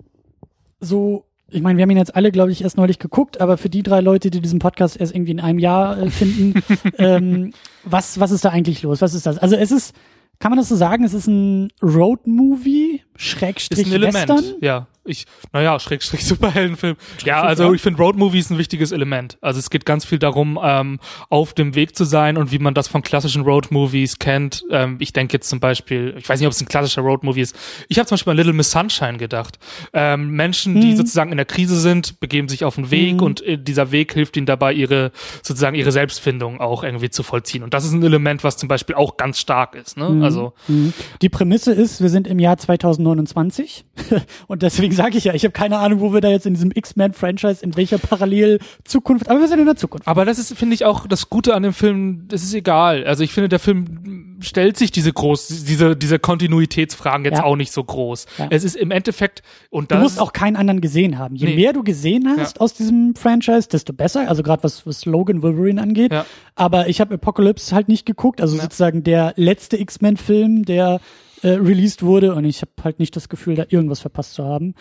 so 0.79 1.25
ich 1.53 1.61
meine, 1.61 1.77
wir 1.77 1.83
haben 1.83 1.91
ihn 1.91 1.97
jetzt 1.97 2.15
alle, 2.15 2.31
glaube 2.31 2.51
ich, 2.51 2.63
erst 2.63 2.77
neulich 2.77 2.99
geguckt, 2.99 3.41
aber 3.41 3.57
für 3.57 3.69
die 3.69 3.83
drei 3.83 4.01
Leute, 4.01 4.29
die 4.29 4.41
diesen 4.41 4.59
Podcast 4.59 4.99
erst 4.99 5.13
irgendwie 5.13 5.31
in 5.31 5.39
einem 5.39 5.59
Jahr 5.59 5.97
äh, 5.97 6.09
finden, 6.09 6.61
ähm, 6.97 7.53
was, 7.83 8.19
was 8.19 8.31
ist 8.31 8.45
da 8.45 8.49
eigentlich 8.49 8.81
los? 8.83 9.01
Was 9.01 9.13
ist 9.13 9.25
das? 9.25 9.37
Also 9.37 9.55
es 9.55 9.71
ist, 9.71 9.95
kann 10.39 10.51
man 10.51 10.57
das 10.57 10.69
so 10.69 10.75
sagen, 10.75 11.03
es 11.03 11.13
ist 11.13 11.27
ein 11.27 11.69
Road-Movie, 11.81 13.01
Schrägstrich 13.15 13.79
ist 13.79 13.85
ein 13.87 13.93
Element, 13.93 14.29
Western? 14.29 14.55
ja. 14.61 14.87
Ich, 15.05 15.25
naja, 15.51 15.77
Schrägstrich 15.81 16.25
Superheldenfilm. 16.25 16.95
Ja, 17.25 17.41
also 17.41 17.73
ich 17.73 17.81
finde 17.81 18.01
Roadmovie 18.01 18.39
ist 18.39 18.51
ein 18.51 18.57
wichtiges 18.57 18.93
Element. 18.93 19.37
Also 19.41 19.59
es 19.59 19.69
geht 19.69 19.85
ganz 19.85 20.05
viel 20.05 20.17
darum, 20.17 20.57
ähm, 20.63 21.01
auf 21.29 21.51
dem 21.53 21.75
Weg 21.75 21.97
zu 21.97 22.05
sein 22.05 22.37
und 22.37 22.53
wie 22.53 22.57
man 22.59 22.73
das 22.73 22.87
von 22.87 23.01
klassischen 23.01 23.41
Roadmovies 23.41 24.17
kennt. 24.17 24.63
Ähm, 24.71 24.95
ich 24.99 25.11
denke 25.11 25.33
jetzt 25.33 25.49
zum 25.49 25.59
Beispiel, 25.59 26.15
ich 26.17 26.29
weiß 26.29 26.39
nicht, 26.39 26.47
ob 26.47 26.53
es 26.53 26.61
ein 26.61 26.69
klassischer 26.69 27.01
Roadmovie 27.01 27.41
ist. 27.41 27.53
Ich 27.89 27.99
habe 27.99 28.07
zum 28.07 28.15
Beispiel 28.15 28.31
an 28.31 28.37
Little 28.37 28.53
Miss 28.53 28.71
Sunshine 28.71 29.17
gedacht. 29.17 29.59
Ähm, 29.91 30.29
Menschen, 30.29 30.79
die 30.79 30.91
Mhm. 30.93 30.95
sozusagen 30.95 31.31
in 31.31 31.37
der 31.37 31.47
Krise 31.47 31.77
sind, 31.77 32.21
begeben 32.21 32.47
sich 32.47 32.63
auf 32.63 32.75
den 32.75 32.89
Weg 32.89 33.15
Mhm. 33.15 33.23
und 33.23 33.41
äh, 33.41 33.57
dieser 33.57 33.91
Weg 33.91 34.13
hilft 34.13 34.37
ihnen 34.37 34.45
dabei, 34.45 34.71
ihre 34.71 35.11
sozusagen 35.41 35.75
ihre 35.75 35.91
Selbstfindung 35.91 36.61
auch 36.61 36.81
irgendwie 36.85 37.09
zu 37.09 37.23
vollziehen. 37.23 37.63
Und 37.63 37.73
das 37.73 37.83
ist 37.83 37.91
ein 37.91 38.03
Element, 38.03 38.45
was 38.45 38.55
zum 38.55 38.69
Beispiel 38.69 38.95
auch 38.95 39.17
ganz 39.17 39.37
stark 39.37 39.75
ist. 39.75 39.97
Ne? 39.97 40.07
Mhm. 40.09 40.23
Also 40.23 40.53
Mhm. 40.69 40.93
Die 41.21 41.27
Prämisse 41.27 41.73
ist, 41.73 41.99
wir 42.01 42.09
sind 42.09 42.25
im 42.25 42.39
Jahr 42.39 42.55
2029 43.03 43.85
und 44.47 44.61
deswegen 44.61 44.93
sage 44.93 45.17
ich 45.17 45.25
ja, 45.25 45.33
ich 45.33 45.43
habe 45.43 45.51
keine 45.51 45.77
Ahnung, 45.77 45.99
wo 45.99 46.13
wir 46.13 46.21
da 46.21 46.29
jetzt 46.29 46.45
in 46.45 46.53
diesem 46.53 46.71
X-Men-Franchise, 46.73 47.63
in 47.63 47.75
welcher 47.75 47.97
Parallel-Zukunft, 47.97 49.29
aber 49.29 49.39
wir 49.39 49.47
sind 49.47 49.59
in 49.59 49.65
der 49.65 49.75
Zukunft. 49.75 50.07
Aber 50.07 50.25
das 50.25 50.39
ist, 50.39 50.57
finde 50.57 50.75
ich, 50.75 50.85
auch 50.85 51.07
das 51.07 51.29
Gute 51.29 51.53
an 51.55 51.63
dem 51.63 51.73
Film, 51.73 52.25
das 52.27 52.43
ist 52.43 52.53
egal. 52.53 53.03
Also 53.05 53.23
ich 53.23 53.31
finde, 53.33 53.49
der 53.49 53.59
Film 53.59 54.37
stellt 54.41 54.77
sich 54.77 54.91
diese 54.91 55.13
groß, 55.13 55.47
diese, 55.65 55.95
diese 55.95 56.19
Kontinuitätsfragen 56.19 57.25
jetzt 57.25 57.37
Ja. 57.39 57.43
auch 57.45 57.55
nicht 57.55 57.71
so 57.71 57.83
groß. 57.83 58.25
Ja. 58.37 58.47
Es 58.49 58.63
ist 58.63 58.75
im 58.75 58.91
Endeffekt, 58.91 59.41
und 59.69 59.91
Du 59.91 59.95
das 59.95 60.03
musst 60.03 60.19
auch 60.19 60.33
keinen 60.33 60.55
anderen 60.55 60.81
gesehen 60.81 61.17
haben. 61.17 61.35
Je 61.35 61.47
Nee. 61.47 61.55
mehr 61.55 61.73
du 61.73 61.83
gesehen 61.83 62.27
hast 62.37 62.59
aus 62.61 62.73
diesem 62.73 63.15
Franchise, 63.15 63.67
desto 63.69 63.93
besser. 63.93 64.27
Also 64.27 64.43
gerade 64.43 64.63
was, 64.63 64.85
was 64.85 65.05
Logan 65.05 65.41
Wolverine 65.41 65.81
angeht. 65.81 66.11
Ja. 66.11 66.25
Aber 66.55 66.87
ich 66.89 66.99
habe 67.01 67.15
Apocalypse 67.15 67.73
halt 67.73 67.87
nicht 67.87 68.05
geguckt. 68.05 68.41
Also 68.41 68.57
sozusagen 68.57 69.03
der 69.03 69.33
letzte 69.37 69.77
X-Men-Film, 69.79 70.65
der 70.65 70.99
äh, 71.43 71.49
released 71.49 72.03
wurde. 72.03 72.33
Und 72.33 72.45
ich 72.45 72.61
habe 72.61 72.71
halt 72.83 72.99
nicht 72.99 73.15
das 73.15 73.29
Gefühl, 73.29 73.55
da 73.55 73.65
irgendwas 73.69 73.99
verpasst 73.99 74.33
zu 74.33 74.43
haben. 74.43 74.73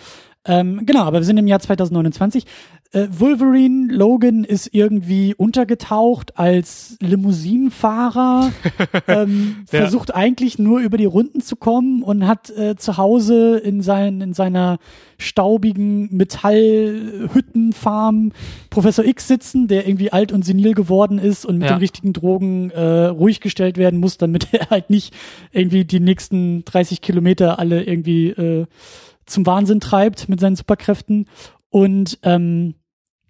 Ähm, 0.45 0.85
genau, 0.87 1.03
aber 1.05 1.19
wir 1.19 1.25
sind 1.25 1.39
im 1.39 1.47
Jahr 1.47 1.61
2029. 1.61 2.45
Äh, 2.95 3.07
Wolverine 3.11 3.91
Logan 3.93 4.45
ist 4.45 4.69
irgendwie 4.73 5.35
untergetaucht 5.35 6.37
als 6.39 6.97
Limousinenfahrer, 7.01 8.51
ähm, 9.09 9.65
Ja. 9.73 9.79
versucht 9.81 10.15
eigentlich 10.15 10.59
nur 10.59 10.81
über 10.81 10.99
die 10.99 11.05
Runden 11.07 11.41
zu 11.41 11.57
kommen 11.57 12.03
und 12.03 12.27
hat 12.27 12.51
äh, 12.51 12.77
zu 12.77 12.97
Hause 12.99 13.57
in, 13.59 13.81
sein, 13.83 14.21
in 14.21 14.35
seiner 14.35 14.79
staubigen 15.17 16.09
Metallhüttenfarm 17.23 18.33
Professor 18.71 19.05
X 19.05 19.29
sitzen, 19.29 19.69
der 19.69 19.87
irgendwie 19.87 20.13
alt 20.13 20.33
und 20.33 20.45
senil 20.45 20.75
geworden 20.75 21.19
ist 21.19 21.47
und 21.47 21.59
mit 21.59 21.69
Ja. 21.69 21.77
den 21.77 21.81
richtigen 21.81 22.13
Drogen 22.13 22.71
äh, 22.71 23.07
ruhig 23.07 23.41
gestellt 23.41 23.77
werden 23.79 24.01
muss, 24.01 24.19
damit 24.19 24.49
er 24.53 24.71
halt 24.71 24.91
nicht 24.91 25.15
irgendwie 25.53 25.85
die 25.85 26.01
nächsten 26.01 26.65
30 26.65 27.01
Kilometer 27.01 27.59
alle 27.59 27.85
irgendwie 27.85 28.29
äh, 28.31 28.67
zum 29.27 29.47
Wahnsinn 29.47 29.81
treibt 29.81 30.29
mit 30.29 30.41
seinen 30.41 30.57
Superkräften. 30.57 31.29
Und 31.71 32.19
ähm, 32.23 32.75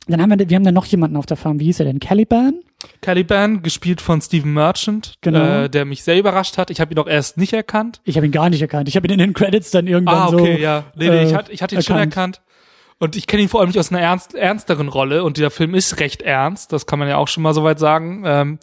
dann 0.09 0.21
haben 0.21 0.31
wir, 0.37 0.49
wir 0.49 0.57
haben 0.57 0.64
dann 0.64 0.75
noch 0.75 0.87
jemanden 0.87 1.16
auf 1.16 1.27
der 1.27 1.37
Farm, 1.37 1.61
wie 1.61 1.64
hieß 1.66 1.81
er 1.81 1.87
denn? 1.87 2.01
Caliban? 2.01 2.55
Caliban, 3.01 3.62
gespielt 3.62 4.01
von 4.01 4.21
Steven 4.21 4.53
Merchant, 4.53 5.14
Genau. 5.21 5.62
äh, 5.64 5.71
der 5.71 5.85
mich 5.85 6.03
sehr 6.03 6.19
überrascht 6.19 6.59
hat. 6.59 6.71
Ich 6.71 6.81
habe 6.81 6.93
ihn 6.93 6.99
auch 6.99 7.07
erst 7.07 7.37
nicht 7.37 7.53
erkannt. 7.53 8.01
Ich 8.05 8.16
habe 8.16 8.27
ihn 8.27 8.33
gar 8.33 8.51
nicht 8.51 8.61
erkannt. 8.61 8.88
Ich 8.88 8.97
habe 8.97 9.07
ihn 9.07 9.12
in 9.12 9.19
den 9.21 9.33
Credits 9.35 9.71
dann 9.71 9.87
irgendwann 9.87 10.14
Ah, 10.16 10.29
so. 10.31 10.38
okay, 10.38 10.61
ja. 10.61 10.85
Nee, 10.97 11.09
nee, 11.09 11.23
ich, 11.25 11.35
hatte, 11.35 11.53
ich 11.53 11.62
hatte 11.62 11.77
ihn 11.77 11.83
schon 11.83 11.97
erkannt. 11.99 12.43
Und 12.99 13.14
ich 13.16 13.27
kenne 13.29 13.43
ihn 13.43 13.49
vor 13.49 13.61
allem 13.61 13.69
nicht 13.69 13.79
aus 13.79 13.90
einer 13.90 14.01
ernst, 14.01 14.35
ernsteren 14.35 14.88
Rolle. 14.88 15.23
Und 15.23 15.37
dieser 15.37 15.51
Film 15.51 15.75
ist 15.75 16.01
recht 16.01 16.23
ernst. 16.23 16.73
Das 16.73 16.87
kann 16.87 16.99
man 16.99 17.09
ja 17.09 17.16
auch 17.16 17.29
schon 17.29 17.43
mal 17.45 17.55
soweit 17.55 17.79
sagen. 17.79 18.23
Ähm, 18.27 18.59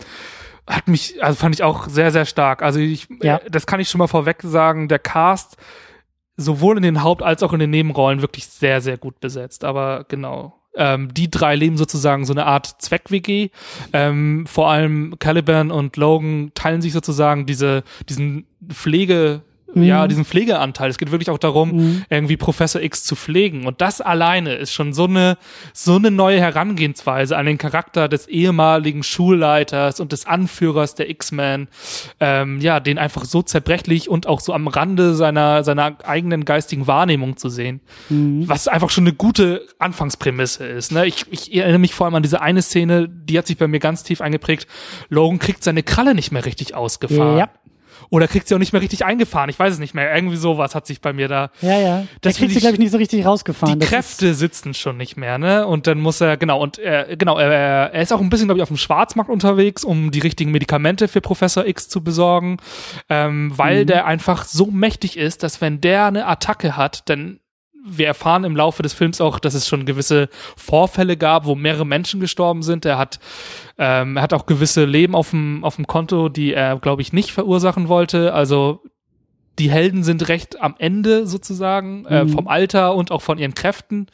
hat 0.68 0.88
mich, 0.90 1.24
also 1.24 1.36
fand 1.38 1.56
ich 1.56 1.64
auch 1.64 1.88
sehr, 1.88 2.12
sehr 2.12 2.26
stark. 2.26 2.62
Also 2.62 2.80
ich, 2.80 3.08
Ja. 3.22 3.38
äh, 3.38 3.50
das 3.50 3.66
kann 3.66 3.80
ich 3.80 3.90
schon 3.90 4.00
mal 4.00 4.08
vorweg 4.08 4.38
sagen. 4.44 4.88
Der 4.90 5.00
Cast, 5.00 5.56
sowohl 6.40 6.78
in 6.78 6.84
den 6.84 7.04
Haupt- 7.04 7.24
als 7.24 7.44
auch 7.44 7.54
in 7.54 7.60
den 7.60 7.70
Nebenrollen, 7.70 8.22
wirklich 8.22 8.48
sehr, 8.48 8.82
sehr 8.82 8.98
gut 8.98 9.20
besetzt. 9.20 9.64
Aber 9.64 10.06
genau. 10.08 10.56
Ähm, 10.76 11.14
die 11.14 11.30
drei 11.30 11.56
leben 11.56 11.78
sozusagen 11.78 12.26
so 12.26 12.34
eine 12.34 12.46
Art 12.46 12.82
Zweck-WG. 12.82 13.50
Ähm, 13.92 14.46
vor 14.46 14.70
allem 14.70 15.16
Caliban 15.20 15.72
und 15.72 15.98
Logan 15.98 16.52
teilen 16.54 16.82
sich 16.82 16.94
sozusagen 16.94 17.46
diese, 17.46 17.84
diesen 18.08 18.46
Pflege, 18.70 19.42
Mhm. 19.74 19.84
ja, 19.84 20.08
diesen 20.08 20.26
Pflegeanteil. 20.26 20.90
Es 20.90 20.98
geht 20.98 21.12
wirklich 21.12 21.30
auch 21.30 21.38
darum, 21.38 21.72
Mhm. 21.72 22.06
irgendwie 22.10 22.38
Professor 22.38 22.82
X 22.82 23.04
zu 23.04 23.16
pflegen. 23.16 23.66
Und 23.68 23.82
das 23.82 24.02
alleine 24.02 24.56
ist 24.56 24.74
schon 24.74 24.94
so 24.94 25.06
eine, 25.06 25.38
so 25.74 25.96
eine 25.96 26.12
neue 26.12 26.40
Herangehensweise 26.40 27.38
an 27.38 27.46
den 27.46 27.58
Charakter 27.58 28.08
des 28.08 28.28
ehemaligen 28.28 29.04
Schulleiters 29.04 30.00
und 30.00 30.12
des 30.12 30.26
Anführers 30.26 30.96
der 30.96 31.10
X-Men, 31.10 31.68
ähm, 32.20 32.60
ja, 32.62 32.80
den 32.80 32.98
einfach 32.98 33.26
so 33.26 33.42
zerbrechlich 33.42 34.10
und 34.10 34.28
auch 34.28 34.40
so 34.40 34.54
am 34.54 34.68
Rande 34.68 35.14
seiner, 35.16 35.64
seiner 35.64 35.98
eigenen 36.06 36.46
geistigen 36.46 36.88
Wahrnehmung 36.88 37.38
zu 37.38 37.50
sehen. 37.50 37.82
Was 38.10 38.68
einfach 38.68 38.90
schon 38.90 39.04
eine 39.06 39.14
gute 39.14 39.66
Anfangsprämisse 39.80 40.66
ist. 40.66 40.92
Ne? 40.92 41.06
Ich, 41.06 41.26
ich 41.32 41.56
erinnere 41.56 41.80
mich 41.80 41.94
vor 41.94 42.06
allem 42.06 42.16
an 42.16 42.24
diese 42.24 42.42
eine 42.42 42.62
Szene, 42.62 43.08
die 43.10 43.38
hat 43.38 43.48
sich 43.48 43.58
bei 43.58 43.68
mir 43.68 43.80
ganz 43.80 44.04
tief 44.04 44.22
eingeprägt. 44.22 44.68
Logan 45.10 45.40
kriegt 45.40 45.64
seine 45.64 45.84
Kralle 45.84 46.16
nicht 46.16 46.32
mehr 46.32 46.46
richtig 46.46 46.76
ausgefahren. 46.76 47.38
Ja. 47.38 47.50
Oder 48.10 48.28
kriegt 48.28 48.48
sie 48.48 48.56
auch 48.56 48.60
nicht 48.60 48.74
mehr 48.74 48.82
richtig 48.82 49.06
eingefahren. 49.06 49.50
Ich 49.50 49.60
weiß 49.60 49.74
es 49.74 49.80
nicht 49.80 49.94
mehr. 49.94 50.14
Irgendwie 50.14 50.38
sowas 50.38 50.74
hat 50.74 50.88
sich 50.88 51.02
bei 51.02 51.14
mir 51.14 51.28
da. 51.28 51.52
Ja, 51.62 51.80
ja. 51.80 52.08
Das 52.22 52.38
kriegt 52.38 52.54
sie, 52.54 52.60
glaube 52.60 52.74
ich, 52.74 52.80
nicht 52.80 52.92
so 52.92 52.98
richtig 52.98 53.26
rausgefahren. 53.26 53.80
Die 53.80 53.86
Kräfte 53.86 54.34
sitzen 54.34 54.74
schon 54.74 54.98
nicht 54.98 55.16
mehr, 55.16 55.38
ne? 55.38 55.68
Und 55.68 55.86
dann 55.86 56.00
muss 56.00 56.20
er, 56.20 56.38
genau, 56.38 56.60
und 56.60 56.80
er, 56.80 57.16
genau, 57.16 57.38
er, 57.38 57.94
er 57.94 58.02
ist 58.02 58.12
auch 58.12 58.22
ein 58.22 58.30
bisschen, 58.30 58.48
glaube 58.48 58.58
ich, 58.60 58.64
auf 58.64 58.70
dem 58.70 58.78
Schwarzmarkt 58.78 59.30
unterwegs, 59.30 59.84
um 59.84 60.12
die 60.12 60.20
richtigen 60.20 60.52
Medikamente 60.52 61.08
für 61.08 61.22
Professor 61.22 61.66
X 61.66 61.88
zu 61.88 62.04
besorgen, 62.04 62.58
ähm, 63.10 63.52
weil 63.56 63.86
der 63.86 64.06
einfach 64.06 64.46
so 64.46 64.68
mächtig 64.68 65.18
ist, 65.18 65.44
dass 65.44 65.62
wenn 65.62 65.80
der 65.82 66.06
eine 66.06 66.26
Attacke 66.26 66.78
hat, 66.78 67.10
dann 67.10 67.40
wir 67.86 68.08
erfahren 68.08 68.44
im 68.44 68.56
Laufe 68.56 68.84
des 68.84 68.94
Films 68.94 69.22
auch, 69.22 69.40
dass 69.40 69.54
es 69.54 69.68
schon 69.68 69.86
gewisse 69.86 70.30
Vorfälle 70.58 71.18
gab, 71.18 71.46
wo 71.46 71.56
mehrere 71.56 71.86
Menschen 71.86 72.20
gestorben 72.20 72.62
sind. 72.62 72.86
Er 72.86 72.98
hat, 72.98 73.20
ähm, 73.78 74.18
er 74.18 74.24
hat 74.24 74.34
auch 74.34 74.46
gewisse 74.46 74.86
Leben 74.86 75.16
auf 75.16 75.30
dem, 75.32 75.64
auf 75.64 75.76
dem 75.78 75.88
Konto, 75.88 76.30
die 76.30 76.54
er, 76.54 76.78
glaube 76.80 77.02
ich, 77.02 77.14
nicht 77.14 77.32
verursachen 77.32 77.88
wollte. 77.88 78.34
Also 78.34 78.82
die 79.58 79.70
Helden 79.72 80.04
sind 80.04 80.28
recht 80.30 80.62
am 80.62 80.76
Ende 80.78 81.26
sozusagen 81.28 82.06
äh, 82.06 82.24
Mhm. 82.26 82.30
vom 82.30 82.48
Alter 82.48 82.96
und 82.96 83.12
auch 83.12 83.22
von 83.22 83.38
ihren 83.38 83.54
Kräften. 83.54 84.08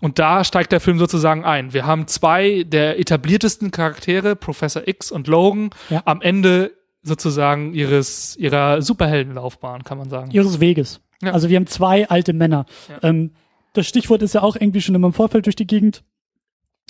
Und 0.00 0.18
da 0.18 0.42
steigt 0.42 0.72
der 0.72 0.80
Film 0.80 0.98
sozusagen 0.98 1.44
ein. 1.44 1.72
Wir 1.72 1.86
haben 1.86 2.08
zwei 2.08 2.64
der 2.64 2.98
etabliertesten 2.98 3.70
Charaktere, 3.70 4.34
Professor 4.34 4.86
X 4.86 5.12
und 5.12 5.28
Logan, 5.28 5.70
Ja. 5.90 6.02
am 6.04 6.20
Ende 6.20 6.72
sozusagen 7.04 7.74
ihres 7.74 8.36
ihrer 8.36 8.82
Superheldenlaufbahn, 8.82 9.82
kann 9.84 9.98
man 9.98 10.08
sagen. 10.10 10.30
ihres 10.32 10.58
Weges. 10.60 11.00
Ja. 11.22 11.32
Also 11.32 11.48
wir 11.48 11.56
haben 11.56 11.66
zwei 11.66 12.08
alte 12.08 12.32
Männer. 12.32 12.66
Ja. 12.88 13.08
Ähm, 13.08 13.30
das 13.74 13.86
Stichwort 13.86 14.22
ist 14.22 14.34
ja 14.34 14.42
auch 14.42 14.56
irgendwie 14.56 14.80
schon 14.80 14.94
immer 14.94 15.06
im 15.08 15.12
Vorfeld 15.12 15.46
durch 15.46 15.56
die 15.56 15.66
Gegend 15.66 16.02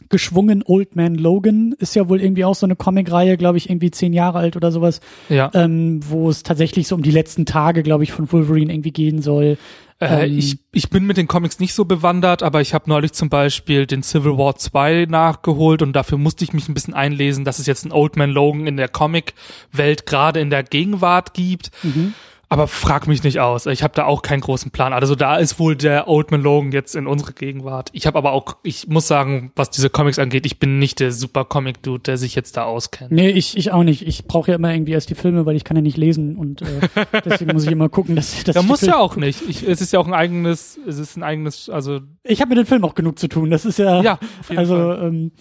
geschwungen. 0.08 0.62
Old 0.66 0.96
Man 0.96 1.14
Logan 1.14 1.74
ist 1.78 1.94
ja 1.94 2.08
wohl 2.08 2.20
irgendwie 2.20 2.44
auch 2.44 2.54
so 2.54 2.66
eine 2.66 2.74
Comicreihe, 2.76 3.36
glaube 3.36 3.58
ich, 3.58 3.70
irgendwie 3.70 3.90
zehn 3.90 4.12
Jahre 4.12 4.38
alt 4.38 4.56
oder 4.56 4.72
sowas, 4.72 5.00
Ja. 5.28 5.50
ähm, 5.54 6.00
wo 6.08 6.28
es 6.28 6.42
tatsächlich 6.42 6.88
so 6.88 6.94
um 6.96 7.02
die 7.02 7.10
letzten 7.10 7.46
Tage, 7.46 7.82
glaube 7.82 8.02
ich, 8.04 8.10
von 8.12 8.30
Wolverine 8.32 8.72
irgendwie 8.72 8.90
gehen 8.90 9.22
soll. 9.22 9.58
Äh, 10.00 10.26
Ähm, 10.26 10.38
ich, 10.38 10.58
ich 10.72 10.90
bin 10.90 11.06
mit 11.06 11.18
den 11.18 11.28
Comics 11.28 11.60
nicht 11.60 11.74
so 11.74 11.84
bewandert, 11.84 12.42
aber 12.42 12.60
ich 12.60 12.74
habe 12.74 12.88
neulich 12.90 13.12
zum 13.12 13.28
Beispiel 13.28 13.86
den 13.86 14.02
Civil 14.02 14.36
War 14.38 14.56
2 14.56 15.06
nachgeholt 15.08 15.82
und 15.82 15.92
dafür 15.92 16.18
musste 16.18 16.42
ich 16.42 16.52
mich 16.52 16.68
ein 16.68 16.74
bisschen 16.74 16.94
einlesen, 16.94 17.44
dass 17.44 17.60
es 17.60 17.66
jetzt 17.66 17.84
einen 17.84 17.92
Old 17.92 18.16
Man 18.16 18.30
Logan 18.30 18.66
in 18.66 18.76
der 18.76 18.88
Comic-Welt 18.88 20.06
gerade 20.06 20.40
in 20.40 20.50
der 20.50 20.64
Gegenwart 20.64 21.32
gibt. 21.34 21.70
Mhm. 21.84 22.14
Aber 22.52 22.68
frag 22.68 23.08
mich 23.08 23.22
nicht 23.22 23.40
aus. 23.40 23.64
Ich 23.64 23.82
habe 23.82 23.94
da 23.94 24.04
auch 24.04 24.20
keinen 24.20 24.42
großen 24.42 24.70
Plan. 24.70 24.92
Also 24.92 25.14
da 25.14 25.38
ist 25.38 25.58
wohl 25.58 25.74
der 25.74 26.06
Old 26.06 26.30
Man 26.30 26.42
Logan 26.42 26.70
jetzt 26.70 26.94
in 26.94 27.06
unsere 27.06 27.32
Gegenwart. 27.32 27.88
Ich 27.94 28.06
habe 28.06 28.18
aber 28.18 28.32
auch, 28.32 28.58
ich 28.62 28.88
muss 28.88 29.06
sagen, 29.08 29.52
was 29.56 29.70
diese 29.70 29.88
Comics 29.88 30.18
angeht, 30.18 30.44
ich 30.44 30.58
bin 30.58 30.78
nicht 30.78 31.00
der 31.00 31.12
super 31.12 31.46
Comic-Dude, 31.46 32.02
der 32.02 32.18
sich 32.18 32.34
jetzt 32.34 32.58
da 32.58 32.64
auskennt. 32.64 33.10
Nee, 33.10 33.30
ich, 33.30 33.56
ich 33.56 33.72
auch 33.72 33.84
nicht. 33.84 34.06
Ich 34.06 34.26
brauche 34.26 34.50
ja 34.50 34.56
immer 34.56 34.70
irgendwie 34.70 34.92
erst 34.92 35.08
die 35.08 35.14
Filme, 35.14 35.46
weil 35.46 35.56
ich 35.56 35.64
kann 35.64 35.78
ja 35.78 35.82
nicht 35.82 35.96
lesen 35.96 36.36
und 36.36 36.60
äh, 36.60 36.66
deswegen 37.24 37.54
muss 37.54 37.64
ich 37.64 37.72
immer 37.72 37.88
gucken, 37.88 38.16
dass, 38.16 38.44
dass 38.44 38.54
Da 38.54 38.62
muss 38.62 38.82
ja 38.82 38.98
auch 38.98 39.16
nicht. 39.16 39.40
Ich, 39.48 39.66
es 39.66 39.80
ist 39.80 39.94
ja 39.94 39.98
auch 39.98 40.06
ein 40.06 40.12
eigenes, 40.12 40.78
es 40.86 40.98
ist 40.98 41.16
ein 41.16 41.22
eigenes, 41.22 41.70
also 41.70 42.00
Ich 42.22 42.42
habe 42.42 42.50
mit 42.50 42.58
den 42.58 42.66
Filmen 42.66 42.84
auch 42.84 42.94
genug 42.94 43.18
zu 43.18 43.28
tun. 43.28 43.50
Das 43.50 43.64
ist 43.64 43.78
ja, 43.78 44.02
ja, 44.02 44.18
also 44.56 44.76
Fall. 44.76 45.06
ähm, 45.06 45.32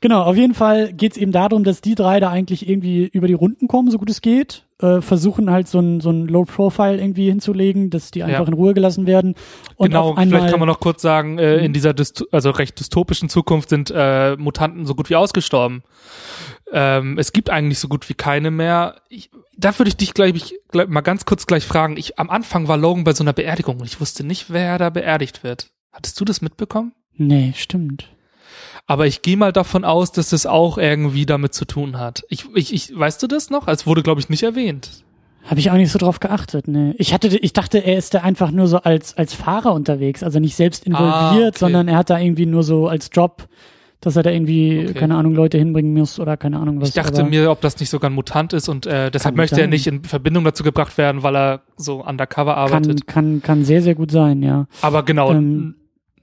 Genau, 0.00 0.22
auf 0.22 0.36
jeden 0.36 0.54
Fall 0.54 0.92
geht's 0.92 1.16
eben 1.16 1.32
darum, 1.32 1.64
dass 1.64 1.80
die 1.80 1.94
drei 1.94 2.20
da 2.20 2.30
eigentlich 2.30 2.68
irgendwie 2.68 3.06
über 3.06 3.26
die 3.26 3.32
Runden 3.34 3.66
kommen, 3.66 3.90
so 3.90 3.98
gut 3.98 4.10
es 4.10 4.20
geht. 4.20 4.64
Äh, 4.78 5.00
versuchen 5.00 5.50
halt 5.50 5.68
so 5.68 5.78
ein, 5.78 6.00
so 6.00 6.10
ein 6.10 6.26
Low-Profile 6.26 7.00
irgendwie 7.00 7.28
hinzulegen, 7.28 7.88
dass 7.88 8.10
die 8.10 8.22
einfach 8.22 8.40
Ja. 8.40 8.46
in 8.46 8.52
Ruhe 8.52 8.74
gelassen 8.74 9.06
werden. 9.06 9.34
Und 9.76 9.88
genau, 9.88 10.10
einmal, 10.10 10.26
vielleicht 10.26 10.50
kann 10.50 10.60
man 10.60 10.68
noch 10.68 10.80
kurz 10.80 11.00
sagen, 11.00 11.38
äh, 11.38 11.64
in 11.64 11.72
dieser 11.72 11.94
dyst 11.94 12.24
also 12.30 12.50
recht 12.50 12.78
dystopischen 12.78 13.30
Zukunft 13.30 13.70
sind 13.70 13.90
äh, 13.94 14.36
Mutanten 14.36 14.84
so 14.84 14.94
gut 14.94 15.08
wie 15.08 15.16
ausgestorben. 15.16 15.82
Ähm, 16.72 17.16
es 17.16 17.32
gibt 17.32 17.48
eigentlich 17.48 17.78
so 17.78 17.88
gut 17.88 18.06
wie 18.10 18.14
keine 18.14 18.50
mehr. 18.50 18.96
Ich, 19.08 19.30
da 19.56 19.78
würde 19.78 19.88
ich 19.88 19.96
dich 19.96 20.12
gleich, 20.12 20.34
ich, 20.34 20.58
gleich 20.68 20.88
mal 20.88 21.00
ganz 21.00 21.24
kurz 21.24 21.46
gleich 21.46 21.64
fragen. 21.64 21.96
Ich, 21.96 22.18
am 22.18 22.28
Anfang 22.28 22.68
war 22.68 22.76
Logan 22.76 23.04
bei 23.04 23.14
so 23.14 23.24
einer 23.24 23.32
Beerdigung 23.32 23.80
und 23.80 23.86
ich 23.86 23.98
wusste 24.00 24.24
nicht, 24.24 24.52
wer 24.52 24.76
da 24.76 24.90
beerdigt 24.90 25.42
wird. 25.42 25.70
Hattest 25.90 26.20
du 26.20 26.26
das 26.26 26.42
mitbekommen? 26.42 26.92
Nee, 27.16 27.54
stimmt. 27.56 28.10
Aber 28.86 29.06
ich 29.06 29.22
gehe 29.22 29.36
mal 29.36 29.52
davon 29.52 29.84
aus, 29.84 30.12
dass 30.12 30.30
das 30.30 30.46
auch 30.46 30.78
irgendwie 30.78 31.26
damit 31.26 31.54
zu 31.54 31.64
tun 31.64 31.98
hat. 31.98 32.24
Ich, 32.28 32.46
ich, 32.54 32.72
ich 32.72 32.96
weißt 32.96 33.22
du 33.22 33.26
das 33.26 33.50
noch? 33.50 33.66
Es 33.66 33.86
wurde, 33.86 34.02
glaube 34.02 34.20
ich, 34.20 34.28
nicht 34.28 34.44
erwähnt. 34.44 34.90
Habe 35.44 35.60
ich 35.60 35.70
auch 35.70 35.74
nicht 35.76 35.92
so 35.92 35.98
drauf 35.98 36.18
geachtet, 36.20 36.66
ne. 36.68 36.94
Ich 36.98 37.12
hatte, 37.14 37.28
ich 37.28 37.52
dachte, 37.52 37.78
er 37.78 37.96
ist 37.98 38.14
da 38.14 38.20
einfach 38.20 38.50
nur 38.50 38.66
so 38.66 38.78
als, 38.78 39.16
als 39.16 39.32
Fahrer 39.34 39.72
unterwegs, 39.74 40.22
also 40.24 40.38
nicht 40.40 40.56
selbst 40.56 40.84
involviert, 40.86 41.12
Ah, 41.12 41.48
okay. 41.48 41.58
sondern 41.58 41.86
er 41.88 41.96
hat 41.98 42.10
da 42.10 42.18
irgendwie 42.18 42.46
nur 42.46 42.64
so 42.64 42.88
als 42.88 43.10
Job, 43.12 43.46
dass 44.00 44.16
er 44.16 44.24
da 44.24 44.30
irgendwie, 44.30 44.86
Okay. 44.90 44.94
keine 44.98 45.14
Ahnung, 45.16 45.34
Leute 45.34 45.56
hinbringen 45.56 45.92
muss 45.94 46.18
oder 46.18 46.36
keine 46.36 46.58
Ahnung 46.58 46.80
was. 46.80 46.88
Ich 46.88 46.94
dachte 46.94 47.22
mir, 47.24 47.50
ob 47.50 47.60
das 47.60 47.78
nicht 47.78 47.90
sogar 47.90 48.10
ein 48.10 48.14
Mutant 48.14 48.52
ist 48.54 48.68
und 48.68 48.86
äh, 48.86 49.10
deshalb 49.12 49.36
möchte 49.36 49.56
er 49.56 49.62
sein. 49.64 49.70
nicht 49.70 49.86
in 49.86 50.02
Verbindung 50.04 50.42
dazu 50.44 50.64
gebracht 50.64 50.98
werden, 50.98 51.22
weil 51.22 51.36
er 51.36 51.60
so 51.76 52.04
undercover 52.04 52.56
arbeitet. 52.56 53.06
kann, 53.06 53.24
kann, 53.24 53.42
kann 53.42 53.64
sehr, 53.64 53.82
sehr 53.82 53.94
gut 53.94 54.10
sein, 54.10 54.42
ja. 54.42 54.66
Aber 54.82 55.04
genau, 55.04 55.30
Ähm, 55.32 55.76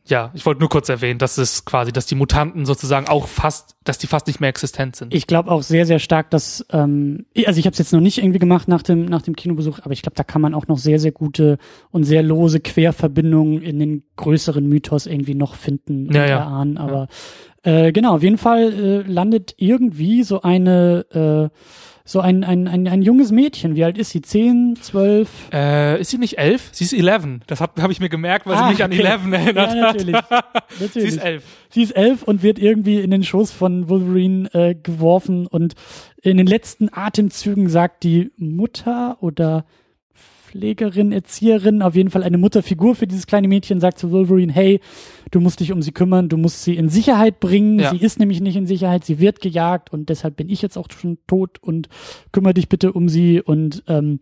ja, 0.05 0.31
ich 0.33 0.45
wollte 0.45 0.59
nur 0.59 0.69
kurz 0.69 0.89
erwähnen, 0.89 1.17
dass 1.17 1.37
es 1.37 1.63
quasi, 1.63 1.93
dass 1.93 2.05
die 2.05 2.15
Mutanten 2.15 2.65
sozusagen 2.65 3.07
auch 3.07 3.27
fast, 3.27 3.77
dass 3.85 3.97
die 3.97 4.07
fast 4.07 4.27
nicht 4.27 4.41
mehr 4.41 4.49
existent 4.49 4.97
sind. 4.97 5.13
Ich 5.13 5.27
glaube 5.27 5.49
auch 5.49 5.63
sehr, 5.63 5.85
sehr 5.85 5.99
stark, 5.99 6.29
dass, 6.29 6.65
ähm, 6.71 7.25
also 7.45 7.57
ich 7.57 7.65
habe 7.65 7.71
es 7.71 7.79
jetzt 7.79 7.93
noch 7.93 8.01
nicht 8.01 8.17
irgendwie 8.17 8.39
gemacht 8.39 8.67
nach 8.67 8.81
dem, 8.81 9.05
nach 9.05 9.21
dem 9.21 9.35
Kinobesuch, 9.35 9.79
aber 9.81 9.93
ich 9.93 10.01
glaube, 10.01 10.15
da 10.15 10.23
kann 10.23 10.41
man 10.41 10.53
auch 10.53 10.67
noch 10.67 10.77
sehr, 10.77 10.99
sehr 10.99 11.13
gute 11.13 11.57
und 11.91 12.03
sehr 12.03 12.21
lose 12.21 12.59
Querverbindungen 12.59 13.61
in 13.61 13.79
den 13.79 14.03
größeren 14.17 14.67
Mythos 14.67 15.05
irgendwie 15.05 15.35
noch 15.35 15.55
finden 15.55 16.07
und 16.07 16.15
Ja, 16.15 16.25
ja. 16.25 16.37
erahnen. 16.39 16.77
Aber 16.77 17.07
äh, 17.63 17.93
genau, 17.93 18.15
auf 18.15 18.23
jeden 18.23 18.37
Fall 18.37 18.73
äh, 18.73 19.09
landet 19.09 19.53
irgendwie 19.57 20.23
so 20.23 20.41
eine, 20.41 21.49
äh, 21.51 21.57
so 22.05 22.19
ein, 22.19 22.43
ein, 22.43 22.67
ein, 22.67 22.87
ein 22.87 23.01
junges 23.01 23.31
Mädchen. 23.31 23.75
Wie 23.75 23.83
alt 23.85 23.97
ist 23.97 24.09
sie? 24.09 24.21
Zehn, 24.21 24.75
zwölf? 24.81 25.29
äh, 25.53 26.01
ist 26.01 26.09
sie 26.11 26.17
nicht 26.17 26.37
elf? 26.37 26.69
Sie 26.73 26.83
ist 26.83 26.91
11. 26.93 27.39
Das 27.47 27.61
habe 27.61 27.81
hab 27.81 27.91
ich 27.91 27.99
mir 28.01 28.09
gemerkt, 28.09 28.45
weil 28.45 28.55
Ah, 28.55 28.65
sie 28.65 28.71
mich 28.73 28.83
an 28.83 28.91
okay. 28.91 29.03
11 29.03 29.31
erinnert 29.31 29.73
Ja, 29.73 29.81
natürlich. 29.81 30.15
hat. 30.15 30.29
Natürlich. 30.79 30.91
sie 30.91 30.99
ist 31.17 31.23
elf. 31.23 31.43
Sie 31.69 31.81
ist 31.83 31.91
elf 31.95 32.23
und 32.23 32.43
wird 32.43 32.59
irgendwie 32.59 32.99
in 32.99 33.09
den 33.11 33.23
Schoß 33.23 33.51
von 33.51 33.87
Wolverine 33.87 34.53
äh, 34.53 34.75
geworfen 34.75 35.47
und 35.47 35.75
in 36.21 36.37
den 36.37 36.47
letzten 36.47 36.89
Atemzügen 36.91 37.69
sagt 37.69 38.03
die 38.03 38.31
Mutter 38.37 39.17
oder 39.21 39.65
Pflegerin, 40.53 41.11
Erzieherin, 41.11 41.81
auf 41.81 41.95
jeden 41.95 42.11
Fall 42.11 42.21
eine 42.21 42.37
Mutterfigur 42.37 42.93
für 42.95 43.07
dieses 43.07 43.25
kleine 43.25 43.47
Mädchen, 43.47 43.79
sagt 43.79 43.97
zu 43.97 44.11
Wolverine, 44.11 44.53
hey, 44.53 44.79
du 45.31 45.39
musst 45.39 45.59
dich 45.59 45.71
um 45.71 45.81
sie 45.81 45.91
kümmern, 45.91 46.29
du 46.29 46.37
musst 46.37 46.63
sie 46.63 46.75
in 46.77 46.89
Sicherheit 46.89 47.39
bringen. 47.39 47.79
Ja. 47.79 47.89
Sie 47.89 47.97
ist 47.97 48.19
nämlich 48.19 48.39
nicht 48.39 48.55
in 48.55 48.67
Sicherheit, 48.67 49.03
sie 49.03 49.19
wird 49.19 49.41
gejagt 49.41 49.91
und 49.91 50.09
deshalb 50.09 50.35
bin 50.35 50.49
ich 50.49 50.61
jetzt 50.61 50.77
auch 50.77 50.87
schon 50.95 51.17
tot 51.25 51.57
und 51.61 51.89
kümmere 52.31 52.53
dich 52.53 52.69
bitte 52.69 52.93
um 52.93 53.09
sie 53.09 53.41
und 53.41 53.83
ähm, 53.87 54.19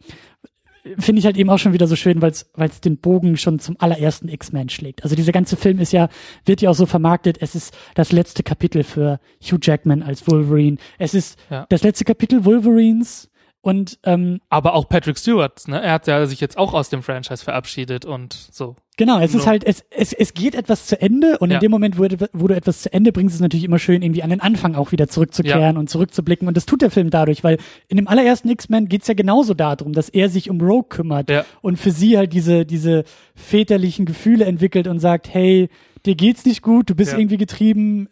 finde 0.98 1.20
ich 1.20 1.26
halt 1.26 1.38
eben 1.38 1.50
auch 1.50 1.60
schon 1.60 1.74
wieder 1.74 1.86
so 1.88 1.96
schön, 1.98 2.22
weil 2.22 2.32
es 2.32 2.82
den 2.82 2.98
Bogen 2.98 3.36
schon 3.36 3.60
zum 3.60 3.76
allerersten 3.80 4.30
X-Men 4.30 4.70
schlägt. 4.70 5.04
Also 5.04 5.16
dieser 5.18 5.34
ganze 5.34 5.58
Film 5.58 5.80
ist 5.80 5.92
ja, 5.92 6.08
wird 6.46 6.62
ja 6.62 6.70
auch 6.70 6.76
so 6.76 6.86
vermarktet, 6.86 7.38
es 7.42 7.56
ist 7.56 7.78
das 7.94 8.12
letzte 8.14 8.42
Kapitel 8.42 8.84
für 8.84 9.20
Hugh 9.44 9.60
Jackman 9.62 10.02
als 10.02 10.26
Wolverine. 10.28 10.78
Es 10.98 11.14
ist 11.14 11.38
Ja. 11.50 11.66
das 11.70 11.84
letzte 11.84 12.06
Kapitel 12.06 12.46
Wolverines 12.46 13.30
und 13.62 14.00
ähm, 14.04 14.40
Aber 14.50 14.74
auch 14.74 14.90
Patrick 14.90 15.18
Stewart, 15.18 15.68
ne? 15.68 15.82
Er 15.82 15.94
hat 15.94 16.08
ja 16.08 16.26
sich 16.26 16.40
jetzt 16.42 16.58
auch 16.58 16.74
aus 16.74 16.90
dem 16.90 17.04
Franchise 17.04 17.44
verabschiedet 17.44 18.06
und 18.06 18.34
so. 18.34 18.76
genau, 18.98 19.20
es 19.20 19.34
ist 19.36 19.46
halt, 19.48 19.64
es, 19.64 19.84
es, 19.90 20.14
es 20.14 20.34
geht 20.34 20.54
etwas 20.56 20.86
zu 20.88 21.00
Ende 21.02 21.38
und 21.40 21.50
Ja. 21.50 21.56
in 21.58 21.62
dem 21.62 21.72
Moment, 21.72 21.98
wo, 21.98 22.08
du- 22.08 22.30
wo 22.34 22.48
du 22.48 22.56
etwas 22.56 22.82
zu 22.84 22.94
Ende 22.94 23.12
bringst, 23.12 23.34
ist 23.34 23.36
es 23.36 23.42
natürlich 23.42 23.64
immer 23.66 23.80
schön, 23.80 24.02
irgendwie 24.02 24.22
an 24.24 24.30
den 24.32 24.42
Anfang 24.42 24.76
auch 24.76 24.92
wieder 24.92 25.08
zurückzukehren 25.08 25.78
und 25.78 25.90
zurückzublicken. 25.90 26.48
Und 26.48 26.56
das 26.58 26.66
tut 26.66 26.82
der 26.82 26.92
Film 26.92 27.10
dadurch, 27.10 27.44
weil 27.44 27.58
in 27.88 27.98
dem 27.98 28.08
allerersten 28.08 28.50
X-Men 28.50 28.88
geht's 28.90 29.08
ja 29.08 29.14
genauso 29.16 29.54
darum, 29.54 29.94
dass 29.94 30.10
er 30.10 30.30
sich 30.30 30.50
um 30.50 30.60
Rogue 30.62 30.90
kümmert 30.90 31.30
Ja. 31.30 31.46
und 31.62 31.78
für 31.78 31.92
sie 31.92 32.18
halt 32.18 32.34
diese, 32.34 32.66
diese 32.66 33.04
väterlichen 33.36 34.06
Gefühle 34.06 34.46
entwickelt 34.46 34.88
und 34.88 35.00
sagt, 35.00 35.34
hey, 35.34 35.70
dir 36.06 36.16
geht's 36.16 36.46
nicht 36.46 36.62
gut, 36.62 36.90
du 36.90 36.96
bist 36.96 37.14
Ja. 37.14 37.18
irgendwie 37.20 37.38
getrieben, 37.38 38.08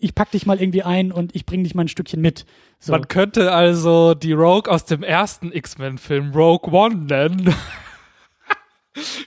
ich, 0.00 0.14
pack 0.14 0.30
dich 0.30 0.46
mal 0.46 0.60
irgendwie 0.60 0.82
ein 0.82 1.12
und 1.12 1.34
ich 1.34 1.46
bring 1.46 1.64
dich 1.64 1.74
mal 1.74 1.82
ein 1.84 1.88
Stückchen 1.88 2.20
mit. 2.20 2.44
So. 2.78 2.92
Man 2.92 3.08
könnte 3.08 3.52
also 3.52 4.14
die 4.14 4.32
Rogue 4.32 4.70
aus 4.72 4.84
dem 4.84 5.02
ersten 5.02 5.52
X-Men-Film 5.52 6.32
Rogue 6.32 6.72
One 6.72 6.94
nennen. 7.08 7.54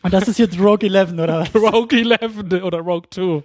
Und 0.04 0.14
das 0.14 0.28
ist 0.28 0.38
jetzt 0.38 0.60
Rogue 0.60 0.84
11, 0.90 1.14
oder? 1.14 1.42
was? 1.42 1.56
Rogue 1.74 1.98
11 1.98 2.64
oder 2.64 2.80
Rogue 2.80 3.08
2. 3.10 3.42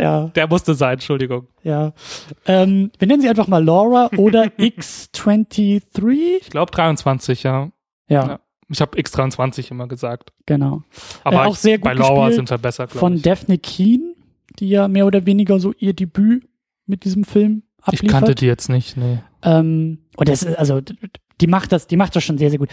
Ja, 0.00 0.26
Der 0.28 0.46
musste 0.46 0.74
sein, 0.74 0.94
Entschuldigung. 0.94 1.48
ja. 1.64 1.92
Ähm, 2.46 2.92
wir 2.98 3.08
nennen 3.08 3.20
sie 3.20 3.28
einfach 3.28 3.48
mal 3.48 3.64
Laura 3.64 4.10
oder 4.16 4.44
X23. 4.58 6.38
Ich 6.40 6.50
glaube 6.50 6.70
23, 6.70 7.42
ja. 7.42 7.70
Ja, 8.08 8.26
Ja. 8.26 8.40
Ich 8.68 8.80
habe 8.80 8.96
X23 8.96 9.70
immer 9.72 9.88
gesagt. 9.88 10.32
genau. 10.46 10.82
Aber 11.24 11.44
Äh, 11.44 11.46
auch 11.48 11.56
sehr 11.56 11.78
gut 11.78 11.84
bei 11.84 11.94
Laura 11.94 12.30
sind 12.30 12.48
wir 12.50 12.58
besser, 12.58 12.86
glaube 12.86 12.98
Von. 13.00 13.20
Daphne 13.20 13.58
Keen, 13.58 14.14
die 14.58 14.68
ja 14.68 14.88
mehr 14.88 15.06
oder 15.06 15.26
weniger 15.26 15.58
so 15.60 15.72
ihr 15.78 15.94
Debüt 15.94 16.48
mit 16.86 17.04
diesem 17.04 17.24
Film 17.24 17.62
Ich 17.80 17.86
abliefert. 17.86 18.10
kannte 18.10 18.34
die 18.34 18.46
jetzt 18.46 18.68
nicht, 18.68 18.96
nee. 18.96 19.18
Ähm, 19.42 19.98
und 20.16 20.28
das 20.28 20.42
ist, 20.42 20.56
also, 20.58 20.80
die 21.40 21.46
macht 21.46 21.72
das, 21.72 21.86
die 21.86 21.96
macht 21.96 22.14
das 22.16 22.24
schon 22.24 22.38
sehr, 22.38 22.50
sehr 22.50 22.58
gut. 22.58 22.70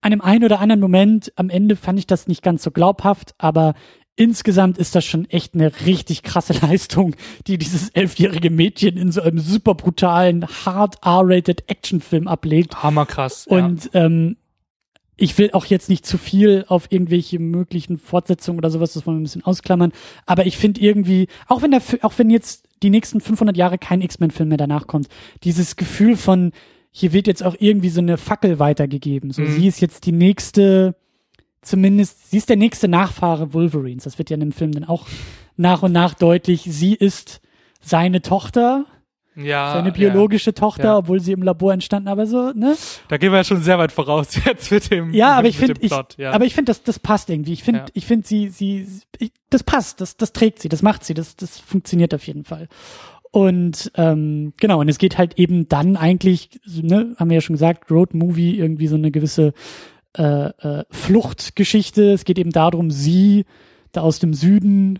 An 0.00 0.10
dem 0.10 0.20
einen 0.20 0.44
oder 0.44 0.60
anderen 0.60 0.80
Moment 0.80 1.32
am 1.36 1.48
Ende 1.48 1.76
fand 1.76 1.98
ich 1.98 2.06
das 2.06 2.26
nicht 2.26 2.42
ganz 2.42 2.62
so 2.64 2.70
glaubhaft, 2.72 3.34
aber 3.38 3.74
insgesamt 4.16 4.76
ist 4.78 4.94
das 4.94 5.04
schon 5.04 5.28
echt 5.30 5.54
eine 5.54 5.72
richtig 5.86 6.22
krasse 6.22 6.52
Leistung, 6.66 7.14
die 7.46 7.56
dieses 7.58 7.88
elfjährige 7.90 8.50
Mädchen 8.50 8.96
in 8.96 9.12
so 9.12 9.22
einem 9.22 9.38
super 9.38 9.74
brutalen, 9.74 10.46
hard 10.46 10.96
R-rated 11.04 11.68
Actionfilm 11.68 12.28
ablegt. 12.28 12.82
Hammerkrass. 12.82 13.46
Und 13.46 13.90
ähm, 13.94 14.36
ich 15.16 15.36
will 15.38 15.50
auch 15.52 15.66
jetzt 15.66 15.88
nicht 15.88 16.06
zu 16.06 16.18
viel 16.18 16.64
auf 16.68 16.86
irgendwelche 16.90 17.38
möglichen 17.38 17.98
Fortsetzungen 17.98 18.58
oder 18.58 18.70
sowas, 18.70 18.94
das 18.94 19.06
wollen 19.06 19.18
wir 19.18 19.20
ein 19.20 19.24
bisschen 19.24 19.44
ausklammern. 19.44 19.92
Aber 20.26 20.46
ich 20.46 20.56
finde 20.56 20.80
irgendwie, 20.80 21.28
auch 21.48 21.62
wenn 21.62 21.70
der, 21.70 21.82
auch 22.02 22.14
wenn 22.16 22.30
jetzt 22.30 22.64
die 22.82 22.90
nächsten 22.90 23.20
500 23.20 23.56
Jahre 23.56 23.78
kein 23.78 24.00
X-Men-Film 24.00 24.48
mehr 24.48 24.58
danach 24.58 24.86
kommt, 24.86 25.08
dieses 25.44 25.76
Gefühl 25.76 26.16
von, 26.16 26.52
hier 26.90 27.12
wird 27.12 27.26
jetzt 27.26 27.42
auch 27.42 27.56
irgendwie 27.58 27.90
so 27.90 28.00
eine 28.00 28.16
Fackel 28.16 28.58
weitergegeben. 28.58 29.30
So, 29.30 29.42
Mhm. 29.42 29.50
sie 29.50 29.66
ist 29.68 29.80
jetzt 29.80 30.06
die 30.06 30.12
nächste, 30.12 30.96
zumindest, 31.60 32.30
sie 32.30 32.38
ist 32.38 32.48
der 32.48 32.56
nächste 32.56 32.88
Nachfahre 32.88 33.54
Wolverines. 33.54 34.04
Das 34.04 34.18
wird 34.18 34.30
ja 34.30 34.34
in 34.34 34.40
dem 34.40 34.52
Film 34.52 34.72
dann 34.72 34.84
auch 34.84 35.06
nach 35.56 35.82
und 35.82 35.92
nach 35.92 36.14
deutlich. 36.14 36.62
Sie 36.66 36.94
ist 36.94 37.40
seine 37.80 38.22
Tochter, 38.22 38.86
ja. 39.36 39.44
ja 39.44 39.72
seine 39.74 39.92
biologische 39.92 40.54
Tochter, 40.54 40.84
Ja. 40.84 40.96
obwohl 40.98 41.20
sie 41.20 41.32
im 41.32 41.42
Labor 41.42 41.72
entstanden, 41.72 42.08
aber 42.08 42.26
so, 42.26 42.52
ne? 42.52 42.76
Da 43.08 43.16
gehen 43.16 43.30
wir 43.32 43.38
ja 43.38 43.44
schon 43.44 43.62
sehr 43.62 43.78
weit 43.78 43.92
voraus 43.92 44.28
jetzt 44.44 44.70
mit 44.70 44.90
dem 44.90 45.12
Ja, 45.14 45.34
aber 45.36 45.48
ich 45.48 45.58
mit 45.60 45.66
finde, 45.78 45.80
dem 45.80 45.86
ich, 46.10 46.18
ja. 46.18 46.32
aber 46.32 46.44
ich 46.44 46.54
finde, 46.54 46.70
das, 46.70 46.82
das 46.82 46.98
passt 46.98 47.30
irgendwie. 47.30 47.52
Ich 47.52 47.62
finde, 47.62 47.80
Ja. 47.80 47.86
ich 47.94 48.06
finde, 48.06 48.26
sie, 48.26 48.48
sie, 48.48 48.86
ich, 49.18 49.32
das 49.50 49.62
passt, 49.62 50.00
das, 50.00 50.16
das 50.16 50.32
trägt 50.32 50.60
sie, 50.60 50.68
das 50.68 50.82
macht 50.82 51.04
sie, 51.04 51.14
das, 51.14 51.36
das 51.36 51.58
funktioniert 51.58 52.14
auf 52.14 52.26
jeden 52.26 52.44
Fall. 52.44 52.68
Und 53.30 53.90
ähm, 53.94 54.52
genau, 54.58 54.80
und 54.80 54.88
es 54.90 54.98
geht 54.98 55.16
halt 55.16 55.38
eben 55.38 55.66
dann 55.68 55.96
eigentlich, 55.96 56.50
ne, 56.66 57.14
haben 57.18 57.30
wir 57.30 57.36
ja 57.36 57.40
schon 57.40 57.54
gesagt, 57.54 57.90
Road 57.90 58.12
Movie, 58.12 58.58
irgendwie 58.58 58.88
so 58.88 58.96
eine 58.96 59.10
gewisse 59.10 59.54
äh, 60.18 60.48
äh, 60.48 60.84
Fluchtgeschichte. 60.90 62.12
Es 62.12 62.24
geht 62.26 62.38
eben 62.38 62.50
darum, 62.50 62.90
sie 62.90 63.46
da 63.92 64.02
aus 64.02 64.18
dem 64.18 64.34
Süden 64.34 64.98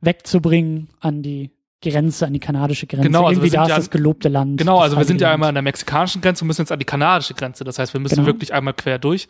wegzubringen 0.00 0.88
an 1.00 1.22
die 1.22 1.50
Grenze, 1.80 2.26
an 2.26 2.32
die 2.32 2.40
kanadische 2.40 2.86
Grenze. 2.86 3.06
Genau, 3.06 3.20
also 3.26 3.30
wir 3.40 3.46
irgendwie 3.46 3.50
sind 3.50 3.58
da 3.58 3.62
ist 3.64 3.68
ja- 3.70 3.76
das 3.76 3.90
gelobte 3.90 4.28
Land. 4.28 4.58
Genau, 4.58 4.78
also 4.78 4.96
wir 4.96 5.04
sind 5.04 5.20
ja 5.20 5.32
einmal 5.32 5.50
an 5.50 5.54
der 5.54 5.62
mexikanischen 5.62 6.20
Grenze 6.20 6.42
und 6.44 6.48
müssen 6.48 6.62
jetzt 6.62 6.72
an 6.72 6.78
die 6.78 6.84
kanadische 6.84 7.34
Grenze. 7.34 7.64
Das 7.64 7.78
heißt, 7.78 7.92
wir 7.94 8.00
müssen 8.00 8.16
Genau. 8.16 8.26
wirklich 8.26 8.52
einmal 8.52 8.74
quer 8.74 8.98
durch. 8.98 9.28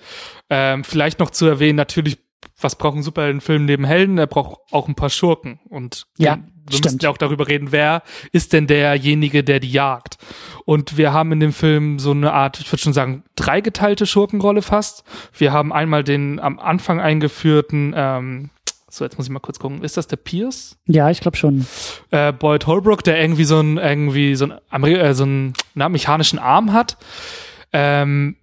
Ähm, 0.51 0.85
vielleicht 0.85 1.19
noch 1.21 1.31
zu 1.31 1.47
erwähnen, 1.47 1.77
natürlich, 1.77 2.19
was 2.61 2.77
braucht 2.77 2.97
ein 2.97 3.03
Superheldenfilm 3.03 3.65
neben 3.65 3.85
Helden? 3.85 4.17
Er 4.19 4.27
braucht 4.27 4.59
auch 4.73 4.89
ein 4.89 4.95
paar 4.95 5.11
Schurken. 5.11 5.61
Und 5.69 6.07
Ja, 6.17 6.37
wir 6.37 6.43
stimmt. 6.71 6.85
müssen 6.85 6.99
ja 7.01 7.11
auch 7.11 7.19
darüber 7.19 7.49
reden, 7.49 7.71
wer 7.73 8.03
ist 8.33 8.53
denn 8.53 8.67
derjenige, 8.67 9.45
der 9.45 9.61
die 9.61 9.71
jagt? 9.71 10.17
Und 10.65 10.97
wir 10.97 11.13
haben 11.13 11.33
in 11.33 11.41
dem 11.41 11.53
Film 11.53 11.99
so 11.99 12.11
eine 12.13 12.33
Art, 12.33 12.61
ich 12.61 12.71
würde 12.73 12.83
schon 12.83 12.93
sagen, 12.93 13.25
dreigeteilte 13.37 14.07
Schurkenrolle 14.07 14.63
fast. 14.63 15.03
Wir 15.37 15.53
haben 15.53 15.73
einmal 15.73 16.05
den 16.05 16.41
am 16.41 16.59
Anfang 16.59 17.01
eingeführten, 17.01 17.93
ähm, 17.97 18.51
so 18.91 19.05
jetzt 19.05 19.19
muss 19.19 19.27
ich 19.27 19.31
mal 19.33 19.39
kurz 19.41 19.59
gucken, 19.59 19.83
ist 19.83 19.97
das 19.97 20.07
der 20.07 20.17
Pierce? 20.17 20.77
Ja, 20.87 21.11
ich 21.11 21.21
glaube 21.21 21.37
schon. 21.37 21.67
äh, 22.11 22.33
Boyd 22.33 22.67
Holbrook, 22.67 23.03
der 23.05 23.21
irgendwie 23.21 23.45
so 23.45 23.61
ein 23.61 23.77
irgendwie 23.77 24.35
so 24.35 24.47
ein, 24.47 24.55
Ameri 24.71 24.95
äh, 24.95 25.15
so 25.15 25.25
ein 25.25 25.53
na, 25.75 25.89
mechanischen 25.89 26.39
Arm 26.39 26.73
hat. 26.73 26.97
Ähm, 27.73 28.37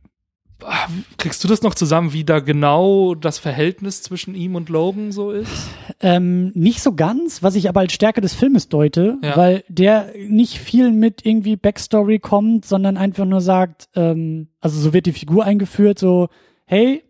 Ah, 0.67 0.88
Kriegst 1.17 1.43
du 1.43 1.47
das 1.49 1.62
noch 1.62 1.75
zusammen, 1.75 2.13
wie 2.13 2.23
da 2.23 2.39
genau 2.39 3.13
das 3.13 3.38
Verhältnis 3.38 4.01
zwischen 4.01 4.34
ihm 4.36 4.55
und 4.55 4.69
Logan 4.69 5.12
so 5.12 5.29
ist? 5.31 5.67
Ähm, 5.99 6.51
nicht 6.55 6.81
so 6.81 6.93
ganz, 6.95 7.43
was 7.43 7.55
ich 7.55 7.67
aber 7.69 7.81
als 7.81 7.93
Stärke 7.93 8.21
des 8.21 8.34
Filmes 8.34 8.69
deute, 8.69 9.17
Ja. 9.21 9.36
weil 9.36 9.63
der 9.67 10.13
nicht 10.27 10.58
viel 10.58 10.91
mit 10.91 11.23
irgendwie 11.25 11.55
Backstory 11.58 12.19
kommt, 12.19 12.65
sondern 12.65 12.95
einfach 12.97 13.25
nur 13.25 13.41
sagt, 13.41 13.89
ähm, 13.95 14.47
also 14.62 14.79
so 14.79 14.93
wird 14.93 15.05
die 15.08 15.12
Figur 15.13 15.43
eingeführt, 15.43 15.99
so, 15.99 16.29
hey, 16.65 17.03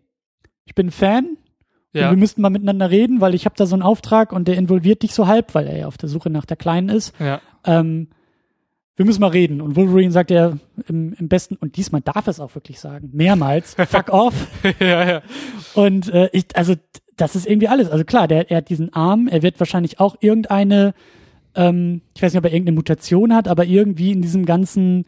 ich 0.64 0.74
bin 0.74 0.90
Fan 0.90 1.38
Ja, 1.96 2.10
wir 2.10 2.16
müssten 2.16 2.42
mal 2.42 2.50
miteinander 2.50 2.90
reden, 2.90 3.20
weil 3.20 3.34
ich 3.34 3.44
habe 3.44 3.54
da 3.56 3.66
so 3.66 3.74
einen 3.74 3.82
Auftrag 3.82 4.32
und 4.32 4.48
der 4.48 4.56
involviert 4.56 5.02
dich 5.02 5.14
so 5.14 5.26
halb, 5.26 5.54
weil 5.54 5.66
er 5.66 5.78
ja 5.78 5.86
auf 5.86 5.98
der 5.98 6.08
Suche 6.08 6.30
nach 6.30 6.44
der 6.44 6.56
Kleinen 6.56 6.88
ist. 6.88 7.14
ja, 7.18 7.40
Ähm, 7.64 8.08
wir 8.96 9.04
müssen 9.04 9.20
mal 9.20 9.28
reden. 9.28 9.60
Und 9.60 9.76
Wolverine 9.76 10.10
sagt 10.10 10.30
ja 10.30 10.56
im, 10.88 11.12
im 11.12 11.28
besten, 11.28 11.56
und 11.56 11.76
diesmal 11.76 12.00
darf 12.00 12.28
es 12.28 12.40
auch 12.40 12.54
wirklich 12.54 12.80
sagen, 12.80 13.10
mehrmals, 13.12 13.74
fuck 13.88 14.08
off. 14.08 14.46
ja, 14.80 15.08
ja. 15.08 15.22
Und 15.74 16.08
äh, 16.12 16.30
ich, 16.32 16.46
also 16.54 16.74
das 17.16 17.36
ist 17.36 17.46
irgendwie 17.46 17.68
alles. 17.68 17.90
Also 17.90 18.04
klar, 18.04 18.26
der, 18.26 18.50
er 18.50 18.58
hat 18.58 18.70
diesen 18.70 18.92
Arm, 18.94 19.28
er 19.28 19.42
wird 19.42 19.58
wahrscheinlich 19.60 20.00
auch 20.00 20.16
irgendeine, 20.20 20.94
ähm, 21.54 22.00
ich 22.14 22.22
weiß 22.22 22.32
nicht, 22.32 22.38
ob 22.38 22.44
er 22.46 22.52
irgendeine 22.52 22.76
Mutation 22.76 23.34
hat, 23.34 23.48
aber 23.48 23.66
irgendwie 23.66 24.12
in 24.12 24.22
diesem 24.22 24.46
ganzen 24.46 25.04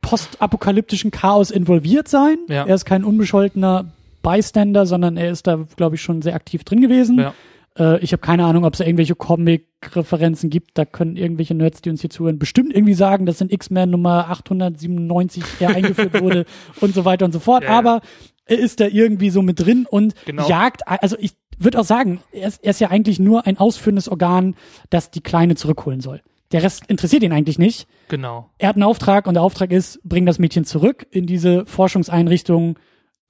postapokalyptischen 0.00 1.10
Chaos 1.10 1.50
involviert 1.50 2.08
sein. 2.08 2.38
Ja. 2.48 2.66
Er 2.66 2.74
ist 2.74 2.84
kein 2.84 3.04
unbescholtener 3.04 3.86
Bystander, 4.24 4.86
sondern 4.86 5.16
er 5.16 5.30
ist 5.30 5.46
da, 5.46 5.64
glaube 5.76 5.94
ich, 5.94 6.02
schon 6.02 6.20
sehr 6.22 6.34
aktiv 6.34 6.64
drin 6.64 6.80
gewesen. 6.80 7.18
Ja. 7.20 7.34
Äh, 7.78 8.00
ich 8.02 8.10
habe 8.12 8.20
keine 8.20 8.44
Ahnung, 8.44 8.64
ob 8.64 8.74
es 8.74 8.80
irgendwelche 8.80 9.14
Comic-Referenzen 9.14 10.50
gibt. 10.50 10.76
Da 10.76 10.84
können 10.84 11.16
irgendwelche 11.16 11.54
Nerds, 11.54 11.80
die 11.82 11.90
uns 11.90 12.00
hier 12.00 12.10
zuhören, 12.10 12.38
bestimmt 12.40 12.74
irgendwie 12.74 12.94
sagen, 12.94 13.26
dass 13.26 13.40
in 13.40 13.50
X-Men 13.50 13.90
Nummer 13.90 14.28
897 14.30 15.44
er 15.60 15.68
eingeführt 15.76 16.20
wurde 16.20 16.46
und 16.80 16.94
so 16.94 17.04
weiter 17.04 17.24
und 17.24 17.32
so 17.32 17.38
fort. 17.38 17.64
Ja. 17.64 17.70
Aber 17.70 18.00
er 18.46 18.58
ist 18.58 18.80
da 18.80 18.86
irgendwie 18.86 19.30
so 19.30 19.42
mit 19.42 19.60
drin 19.60 19.86
und 19.88 20.14
Genau. 20.26 20.48
jagt, 20.48 20.86
also 20.86 21.16
ich 21.18 21.34
würde 21.58 21.78
auch 21.80 21.84
sagen, 21.84 22.20
er 22.32 22.48
ist, 22.48 22.64
er 22.64 22.70
ist 22.70 22.80
ja 22.80 22.90
eigentlich 22.90 23.18
nur 23.20 23.46
ein 23.46 23.58
ausführendes 23.58 24.08
Organ, 24.08 24.56
das 24.90 25.10
die 25.10 25.22
Kleine 25.22 25.54
zurückholen 25.54 26.00
soll. 26.00 26.20
Der 26.52 26.62
Rest 26.62 26.84
interessiert 26.88 27.22
ihn 27.22 27.32
eigentlich 27.32 27.58
nicht. 27.58 27.88
Genau. 28.08 28.50
Er 28.58 28.68
hat 28.68 28.76
einen 28.76 28.82
Auftrag 28.84 29.26
und 29.26 29.34
der 29.34 29.42
Auftrag 29.42 29.72
ist, 29.72 30.00
bring 30.04 30.26
das 30.26 30.38
Mädchen 30.38 30.64
zurück 30.64 31.06
in 31.10 31.26
diese 31.26 31.64
Forschungseinrichtung 31.66 32.78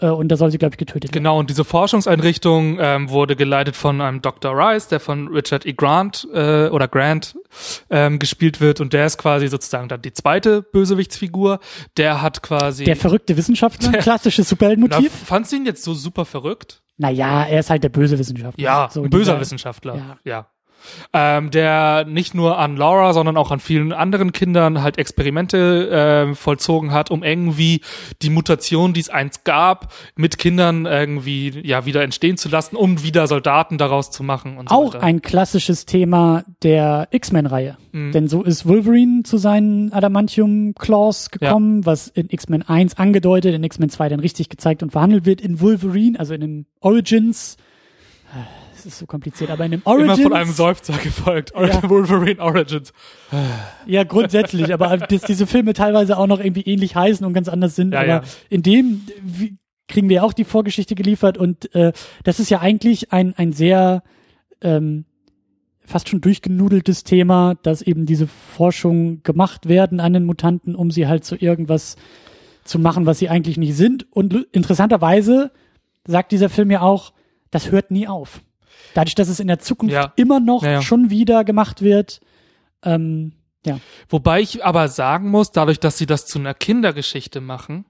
und 0.00 0.28
da 0.28 0.36
soll 0.36 0.50
sie, 0.50 0.58
glaube 0.58 0.74
ich, 0.74 0.78
getötet 0.78 1.04
werden. 1.10 1.12
Genau, 1.12 1.38
und 1.38 1.50
diese 1.50 1.64
Forschungseinrichtung 1.64 2.78
ähm, 2.80 3.10
wurde 3.10 3.36
geleitet 3.36 3.76
von 3.76 4.00
einem 4.00 4.20
Dr. 4.22 4.52
Rice, 4.56 4.88
der 4.88 5.00
von 5.00 5.28
Richard 5.28 5.66
E. 5.66 5.72
Grant 5.72 6.26
äh, 6.32 6.68
oder 6.68 6.88
Grant 6.88 7.36
ähm, 7.90 8.18
gespielt 8.18 8.60
wird 8.60 8.80
und 8.80 8.92
der 8.92 9.06
ist 9.06 9.18
quasi 9.18 9.46
sozusagen 9.48 9.88
dann 9.88 10.02
die 10.02 10.12
zweite 10.12 10.62
Bösewichtsfigur. 10.62 11.60
Der 11.96 12.22
hat 12.22 12.42
quasi. 12.42 12.84
Der 12.84 12.96
verrückte 12.96 13.36
Wissenschaftler, 13.36 13.92
Der- 13.92 14.00
klassisches 14.02 14.48
Superheldenmotiv. 14.48 15.12
fandst 15.12 15.52
du 15.52 15.56
ihn 15.56 15.66
jetzt 15.66 15.82
so 15.84 15.94
super 15.94 16.24
verrückt? 16.24 16.82
Naja, 16.96 17.44
er 17.44 17.60
ist 17.60 17.70
halt 17.70 17.82
der 17.82 17.88
böse 17.88 18.18
Wissenschaftler. 18.18 18.62
Ja, 18.62 18.88
so 18.92 19.02
ein 19.02 19.10
böser 19.10 19.32
dieser- 19.32 19.40
Wissenschaftler. 19.40 19.96
Ja. 19.96 20.18
Ja. 20.24 20.46
Ähm, 21.12 21.50
der 21.50 22.04
nicht 22.06 22.34
nur 22.34 22.58
an 22.58 22.76
Laura, 22.76 23.12
sondern 23.12 23.36
auch 23.36 23.50
an 23.50 23.60
vielen 23.60 23.92
anderen 23.92 24.32
Kindern 24.32 24.82
halt 24.82 24.98
Experimente 24.98 26.28
äh, 26.30 26.34
vollzogen 26.34 26.92
hat, 26.92 27.10
um 27.10 27.22
irgendwie 27.22 27.80
die 28.22 28.30
Mutation, 28.30 28.92
die 28.92 29.00
es 29.00 29.08
einst 29.08 29.44
gab, 29.44 29.92
mit 30.16 30.38
Kindern 30.38 30.86
irgendwie 30.86 31.60
ja 31.64 31.86
wieder 31.86 32.02
entstehen 32.02 32.36
zu 32.36 32.48
lassen, 32.48 32.76
um 32.76 33.02
wieder 33.02 33.26
Soldaten 33.26 33.78
daraus 33.78 34.10
zu 34.10 34.22
machen 34.22 34.56
und 34.56 34.68
so 34.68 34.74
Auch 34.74 34.94
weiter. 34.94 35.04
ein 35.04 35.22
klassisches 35.22 35.86
Thema 35.86 36.44
der 36.62 37.08
X-Men-Reihe. 37.10 37.76
Mhm. 37.92 38.12
Denn 38.12 38.28
so 38.28 38.42
ist 38.42 38.66
Wolverine 38.66 39.22
zu 39.22 39.38
seinen 39.38 39.92
Adamantium-Claws 39.92 41.30
gekommen, 41.30 41.86
was 41.86 42.08
in 42.08 42.28
X-Men 42.30 42.62
1 42.62 42.98
angedeutet, 42.98 43.54
in 43.54 43.64
X-Men 43.64 43.90
2 43.90 44.08
dann 44.08 44.20
richtig 44.20 44.48
gezeigt 44.48 44.82
und 44.82 44.90
verhandelt 44.90 45.26
wird. 45.26 45.40
In 45.40 45.60
Wolverine, 45.60 46.18
also 46.18 46.34
in 46.34 46.40
dem 46.40 46.66
Origins, 46.80 47.56
es 48.86 48.92
ist 48.94 48.98
so 48.98 49.06
kompliziert, 49.06 49.50
aber 49.50 49.64
in 49.64 49.70
dem 49.70 49.82
Origins. 49.84 50.18
Immer 50.18 50.28
von 50.28 50.32
einem 50.34 50.52
Seufzer 50.52 50.92
gefolgt. 50.94 51.52
Ja. 51.56 51.82
Wolverine 51.88 52.40
Origins. 52.40 52.92
Ja, 53.86 54.04
grundsätzlich, 54.04 54.72
aber 54.72 54.98
dass 54.98 55.22
diese 55.22 55.46
Filme 55.46 55.72
teilweise 55.72 56.18
auch 56.18 56.26
noch 56.26 56.38
irgendwie 56.38 56.62
ähnlich 56.62 56.94
heißen 56.94 57.26
und 57.26 57.32
ganz 57.32 57.48
anders 57.48 57.76
sind. 57.76 57.94
Ja, 57.94 58.00
aber 58.00 58.08
ja. 58.08 58.22
in 58.50 58.62
dem 58.62 59.02
wie, 59.22 59.56
kriegen 59.88 60.08
wir 60.08 60.24
auch 60.24 60.32
die 60.32 60.44
Vorgeschichte 60.44 60.94
geliefert 60.94 61.38
und 61.38 61.74
äh, 61.74 61.92
das 62.24 62.40
ist 62.40 62.50
ja 62.50 62.60
eigentlich 62.60 63.12
ein, 63.12 63.34
ein 63.36 63.52
sehr 63.52 64.02
ähm, 64.60 65.04
fast 65.80 66.08
schon 66.08 66.20
durchgenudeltes 66.20 67.04
Thema, 67.04 67.54
dass 67.62 67.82
eben 67.82 68.06
diese 68.06 68.26
Forschungen 68.26 69.22
gemacht 69.22 69.68
werden 69.68 70.00
an 70.00 70.12
den 70.12 70.24
Mutanten, 70.24 70.74
um 70.74 70.90
sie 70.90 71.06
halt 71.06 71.24
zu 71.24 71.36
irgendwas 71.36 71.96
zu 72.64 72.78
machen, 72.78 73.06
was 73.06 73.18
sie 73.18 73.28
eigentlich 73.28 73.58
nicht 73.58 73.76
sind. 73.76 74.06
Und 74.10 74.34
interessanterweise 74.52 75.52
sagt 76.06 76.32
dieser 76.32 76.48
Film 76.48 76.70
ja 76.70 76.80
auch, 76.80 77.12
das 77.50 77.70
hört 77.70 77.90
nie 77.90 78.08
auf. 78.08 78.40
Dadurch, 78.94 79.14
dass 79.14 79.28
es 79.28 79.40
in 79.40 79.48
der 79.48 79.58
Zukunft 79.58 79.94
Ja. 79.94 80.12
immer 80.16 80.40
noch 80.40 80.62
Ja, 80.62 80.70
ja. 80.72 80.82
schon 80.82 81.10
wieder 81.10 81.44
gemacht 81.44 81.82
wird, 81.82 82.20
ähm, 82.84 83.32
ja. 83.66 83.78
Wobei 84.10 84.40
ich 84.42 84.64
aber 84.64 84.88
sagen 84.88 85.30
muss, 85.30 85.50
dadurch, 85.50 85.80
dass 85.80 85.96
sie 85.96 86.06
das 86.06 86.26
zu 86.26 86.38
einer 86.38 86.52
Kindergeschichte 86.52 87.40
machen, 87.40 87.86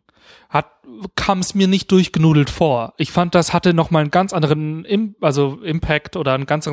hat, 0.48 0.66
kam 1.16 1.40
es 1.40 1.54
mir 1.54 1.66
nicht 1.66 1.90
durchgenudelt 1.90 2.48
vor. 2.48 2.94
Ich 2.96 3.10
fand, 3.10 3.34
das 3.34 3.52
hatte 3.52 3.74
nochmal 3.74 4.02
einen 4.02 4.10
ganz 4.12 4.32
anderen, 4.32 4.84
Im 4.84 5.16
also 5.20 5.58
Impact 5.62 6.16
oder 6.16 6.32
einen 6.34 6.46
ganz, 6.46 6.70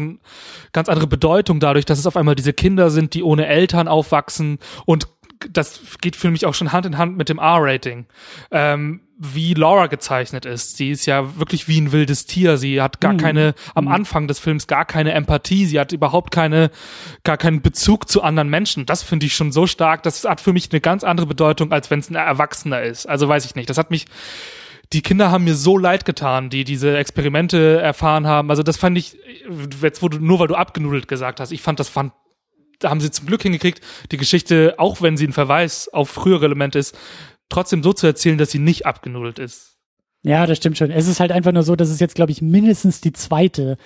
ganz 0.72 0.88
andere 0.88 1.08
Bedeutung 1.08 1.60
dadurch, 1.60 1.86
dass 1.86 1.98
es 2.00 2.06
auf 2.06 2.16
einmal 2.16 2.36
diese 2.36 2.54
Kinder 2.54 2.92
sind, 2.92 3.14
die 3.16 3.24
ohne 3.24 3.48
Eltern 3.48 3.88
aufwachsen 3.88 4.60
und 4.86 5.08
das 5.50 5.82
geht 6.02 6.16
für 6.16 6.30
mich 6.30 6.46
auch 6.46 6.54
schon 6.54 6.72
Hand 6.72 6.86
in 6.86 7.00
Hand 7.00 7.18
mit 7.18 7.28
dem 7.28 7.40
R-Rating. 7.40 8.06
Ähm, 8.52 9.02
wie 9.24 9.54
Laura 9.54 9.86
gezeichnet 9.86 10.46
ist. 10.46 10.78
Sie 10.78 10.90
ist 10.90 11.06
ja 11.06 11.38
wirklich 11.38 11.68
wie 11.68 11.80
ein 11.80 11.92
wildes 11.92 12.26
Tier. 12.26 12.58
Sie 12.58 12.82
hat 12.82 13.00
gar 13.00 13.16
keine, 13.18 13.54
am 13.76 13.88
Anfang 13.88 14.28
des 14.28 14.40
Films 14.40 14.66
gar 14.66 14.84
keine 14.84 15.12
Empathie. 15.12 15.68
Sie 15.68 15.80
hat 15.80 15.92
überhaupt 15.92 16.32
keine, 16.32 16.72
gar 17.24 17.38
keinen 17.38 17.62
Bezug 17.62 18.10
zu 18.10 18.24
anderen 18.24 18.50
Menschen. 18.50 18.88
Das 18.88 19.04
finde 19.04 19.28
ich 19.28 19.36
schon 19.36 19.52
so 19.52 19.68
stark. 19.68 20.02
Das 20.02 20.24
hat 20.24 20.42
für 20.42 20.54
mich 20.54 20.72
eine 20.72 20.82
ganz 20.82 21.04
andere 21.04 21.28
Bedeutung, 21.28 21.72
als 21.72 21.92
wenn 21.92 22.00
es 22.00 22.10
ein 22.10 22.16
Erwachsener 22.16 22.82
ist. 22.82 23.06
Also 23.06 23.28
weiß 23.28 23.46
ich 23.46 23.54
nicht. 23.54 23.70
Das 23.70 23.78
hat 23.78 23.92
mich, 23.92 24.08
die 24.92 25.04
Kinder 25.04 25.30
haben 25.30 25.44
mir 25.44 25.56
so 25.56 25.78
leid 25.78 26.04
getan, 26.04 26.50
die 26.50 26.64
diese 26.64 26.98
Experimente 26.98 27.80
erfahren 27.80 28.26
haben. 28.26 28.50
Also 28.50 28.64
das 28.64 28.78
fand 28.78 28.98
ich, 28.98 29.18
jetzt 29.84 30.02
du, 30.02 30.08
nur 30.08 30.40
weil 30.40 30.48
du 30.48 30.56
abgenudelt 30.56 31.08
gesagt 31.08 31.40
hast, 31.40 31.52
ich 31.52 31.62
fand 31.62 31.80
das 31.80 31.90
fand, 31.90 32.12
da 32.80 32.90
haben 32.90 33.00
sie 33.00 33.12
zum 33.12 33.28
Glück 33.28 33.44
hingekriegt, 33.44 33.82
die 34.12 34.18
Geschichte, 34.18 34.76
auch 34.78 35.04
wenn 35.04 35.16
sie 35.16 35.28
ein 35.28 35.34
Verweis 35.34 35.88
auf 35.90 36.10
frühere 36.10 36.46
Elemente 36.46 36.80
ist, 36.80 36.98
trotzdem 37.52 37.84
so 37.84 37.94
zu 37.94 38.08
erzählen, 38.08 38.38
dass 38.38 38.50
sie 38.52 38.60
nicht 38.60 38.86
abgenudelt 38.86 39.38
ist. 39.40 39.78
Ja, 40.24 40.46
das 40.46 40.58
stimmt 40.58 40.78
schon. 40.78 40.92
Es 40.92 41.08
ist 41.08 41.20
halt 41.20 41.32
einfach 41.32 41.52
nur 41.52 41.64
so, 41.64 41.76
dass 41.76 41.90
es 41.90 42.00
jetzt, 42.00 42.16
glaube 42.16 42.32
ich, 42.32 42.42
mindestens 42.42 43.02
die 43.02 43.12
zweite 43.14 43.78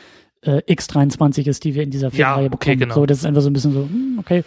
äh, 0.41 0.61
X23 0.71 1.47
ist, 1.47 1.63
die 1.63 1.75
wir 1.75 1.83
in 1.83 1.91
dieser 1.91 2.11
Filmreihe 2.11 2.45
Ja, 2.47 2.51
okay, 2.53 2.75
bekommen. 2.75 2.79
genau. 2.79 2.95
So, 2.95 3.05
das 3.05 3.19
ist 3.19 3.25
einfach 3.25 3.41
so 3.41 3.49
ein 3.49 3.53
bisschen 3.53 3.73
so, 3.73 3.81
hm, 3.83 4.17
okay. 4.19 4.43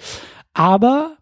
Aber 0.53 1.17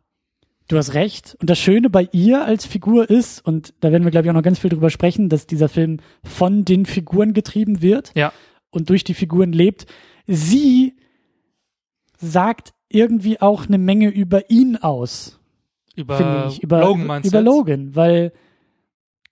du 0.68 0.76
hast 0.76 0.94
recht. 0.94 1.36
Und 1.40 1.48
das 1.50 1.58
Schöne 1.58 1.88
bei 1.90 2.08
ihr 2.12 2.44
als 2.44 2.66
Figur 2.66 3.08
ist, 3.08 3.44
und 3.46 3.74
da 3.80 3.92
werden 3.92 4.02
wir, 4.04 4.10
glaube 4.10 4.26
ich, 4.26 4.30
auch 4.30 4.34
noch 4.34 4.42
ganz 4.42 4.58
viel 4.58 4.70
drüber 4.70 4.90
sprechen, 4.90 5.28
dass 5.28 5.46
dieser 5.46 5.68
Film 5.68 5.98
von 6.24 6.64
den 6.64 6.84
Figuren 6.86 7.32
getrieben 7.32 7.80
wird 7.80 8.10
Ja. 8.16 8.32
und 8.70 8.90
durch 8.90 9.04
die 9.04 9.14
Figuren 9.14 9.52
lebt. 9.52 9.86
Sie 10.26 10.94
sagt 12.18 12.72
irgendwie 12.88 13.40
auch 13.40 13.66
eine 13.66 13.78
Menge 13.78 14.08
über 14.08 14.50
ihn 14.50 14.76
aus 14.76 15.35
Über, 15.96 16.48
ich, 16.50 16.62
über, 16.62 16.80
Logan 16.80 17.06
meinst 17.06 17.28
über 17.28 17.42
du 17.42 17.44
jetzt? 17.44 17.56
Logan, 17.56 17.96
weil 17.96 18.32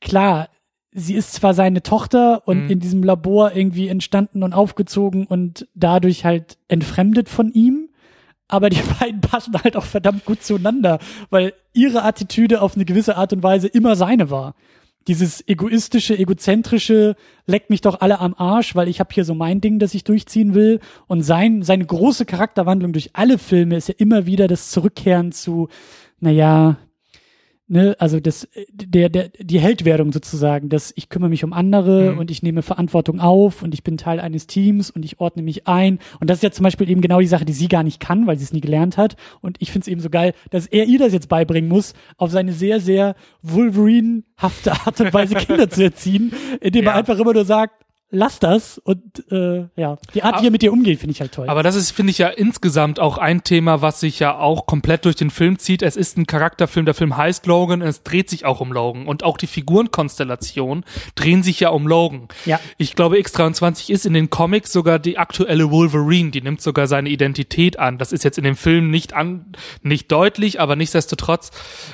klar, 0.00 0.48
sie 0.92 1.14
ist 1.14 1.32
zwar 1.34 1.54
seine 1.54 1.82
Tochter 1.82 2.42
und 2.46 2.64
Mhm. 2.64 2.70
in 2.70 2.80
diesem 2.80 3.02
Labor 3.02 3.54
irgendwie 3.54 3.88
entstanden 3.88 4.42
und 4.42 4.52
aufgezogen 4.52 5.26
und 5.26 5.68
dadurch 5.74 6.24
halt 6.24 6.56
entfremdet 6.68 7.28
von 7.28 7.52
ihm, 7.52 7.88
aber 8.48 8.70
die 8.70 8.80
beiden 9.00 9.20
passen 9.20 9.54
halt 9.62 9.76
auch 9.76 9.84
verdammt 9.84 10.24
gut 10.24 10.42
zueinander, 10.42 10.98
weil 11.30 11.52
ihre 11.72 12.02
Attitüde 12.04 12.62
auf 12.62 12.74
eine 12.76 12.84
gewisse 12.84 13.16
Art 13.16 13.32
und 13.32 13.42
Weise 13.42 13.68
immer 13.68 13.96
seine 13.96 14.30
war. 14.30 14.54
Dieses 15.06 15.46
egoistische, 15.46 16.18
egozentrische, 16.18 17.14
leckt 17.46 17.68
mich 17.68 17.82
doch 17.82 18.00
alle 18.00 18.20
am 18.20 18.32
Arsch, 18.38 18.74
weil 18.74 18.88
ich 18.88 19.00
habe 19.00 19.12
hier 19.12 19.26
so 19.26 19.34
mein 19.34 19.60
Ding, 19.60 19.78
das 19.78 19.92
ich 19.92 20.04
durchziehen 20.04 20.54
will. 20.54 20.80
Und 21.08 21.20
sein, 21.20 21.60
seine 21.60 21.84
große 21.84 22.24
Charakterwandlung 22.24 22.94
durch 22.94 23.10
alle 23.12 23.36
Filme 23.36 23.76
ist 23.76 23.88
ja 23.88 23.94
immer 23.98 24.24
wieder 24.24 24.48
das 24.48 24.70
Zurückkehren 24.70 25.30
zu, 25.32 25.68
naja, 26.24 26.78
ne, 27.66 27.94
also 27.98 28.18
das, 28.20 28.48
der, 28.72 29.08
der, 29.08 29.28
die 29.38 29.60
Heldwerdung 29.60 30.12
sozusagen, 30.12 30.68
dass 30.68 30.92
ich 30.96 31.08
kümmere 31.08 31.30
mich 31.30 31.44
um 31.44 31.52
andere 31.52 32.12
Mhm. 32.12 32.18
und 32.18 32.30
ich 32.30 32.42
nehme 32.42 32.62
Verantwortung 32.62 33.20
auf 33.20 33.62
und 33.62 33.72
ich 33.74 33.82
bin 33.84 33.96
Teil 33.96 34.20
eines 34.20 34.46
Teams 34.46 34.90
und 34.90 35.04
ich 35.04 35.20
ordne 35.20 35.42
mich 35.42 35.66
ein. 35.66 35.98
Und 36.20 36.28
das 36.30 36.38
ist 36.38 36.42
ja 36.42 36.50
zum 36.50 36.64
Beispiel 36.64 36.88
eben 36.90 37.00
genau 37.00 37.20
die 37.20 37.26
Sache, 37.26 37.44
die 37.44 37.52
sie 37.52 37.68
gar 37.68 37.82
nicht 37.82 38.00
kann, 38.00 38.26
weil 38.26 38.36
sie 38.38 38.44
es 38.44 38.52
nie 38.52 38.60
gelernt 38.60 38.96
hat. 38.96 39.16
Und 39.40 39.56
ich 39.60 39.70
finde 39.70 39.84
es 39.84 39.88
eben 39.88 40.00
so 40.00 40.10
geil, 40.10 40.32
dass 40.50 40.66
er 40.66 40.84
ihr 40.86 40.98
das 40.98 41.12
jetzt 41.12 41.28
beibringen 41.28 41.68
muss, 41.68 41.94
auf 42.16 42.30
seine 42.30 42.52
sehr, 42.52 42.80
sehr 42.80 43.14
Wolverine-hafte 43.42 44.72
Art 44.72 45.00
und 45.00 45.12
Weise 45.14 45.34
Kinder 45.36 45.68
zu 45.70 45.82
erziehen, 45.84 46.32
indem 46.60 46.84
er 46.86 46.92
Ja. 46.92 46.98
einfach 46.98 47.18
immer 47.18 47.32
nur 47.34 47.44
sagt, 47.44 47.84
lass 48.10 48.38
das 48.38 48.78
und 48.78 49.02
äh, 49.32 49.66
ja, 49.76 49.98
die 50.14 50.22
Art, 50.22 50.40
wie 50.40 50.46
er 50.46 50.50
mit 50.52 50.62
dir 50.62 50.72
umgeht, 50.72 51.00
finde 51.00 51.12
ich 51.12 51.20
halt 51.20 51.32
toll. 51.32 51.48
Aber 51.48 51.62
das 51.62 51.74
ist, 51.74 51.90
finde 51.90 52.10
ich 52.12 52.18
ja 52.18 52.28
insgesamt 52.28 53.00
auch 53.00 53.18
ein 53.18 53.42
Thema, 53.42 53.82
was 53.82 54.00
sich 54.00 54.20
ja 54.20 54.38
auch 54.38 54.66
komplett 54.66 55.04
durch 55.04 55.16
den 55.16 55.30
Film 55.30 55.58
zieht. 55.58 55.82
Es 55.82 55.96
ist 55.96 56.16
ein 56.16 56.26
Charakterfilm, 56.26 56.86
der 56.86 56.94
Film 56.94 57.16
heißt 57.16 57.46
Logan, 57.46 57.82
es 57.82 58.02
dreht 58.04 58.30
sich 58.30 58.44
auch 58.44 58.60
um 58.60 58.72
Logan. 58.72 59.06
Und 59.06 59.24
auch 59.24 59.36
die 59.36 59.48
Figurenkonstellationen 59.48 60.84
drehen 61.14 61.42
sich 61.42 61.60
ja 61.60 61.70
um 61.70 61.86
Logan. 61.86 62.28
Ja. 62.44 62.60
Ich 62.78 62.94
glaube, 62.94 63.16
X23 63.16 63.90
ist 63.90 64.06
in 64.06 64.12
den 64.14 64.30
Comics 64.30 64.72
sogar 64.72 64.98
die 64.98 65.18
aktuelle 65.18 65.70
Wolverine, 65.70 66.30
die 66.30 66.40
nimmt 66.42 66.60
sogar 66.60 66.86
seine 66.86 67.08
Identität 67.08 67.78
an. 67.78 67.98
Das 67.98 68.12
ist 68.12 68.24
jetzt 68.24 68.38
in 68.38 68.44
dem 68.44 68.56
Film 68.56 68.90
nicht 68.90 69.12
an, 69.14 69.52
nicht 69.82 70.10
deutlich, 70.12 70.60
aber 70.60 70.76
nichtsdestotrotz, 70.76 71.50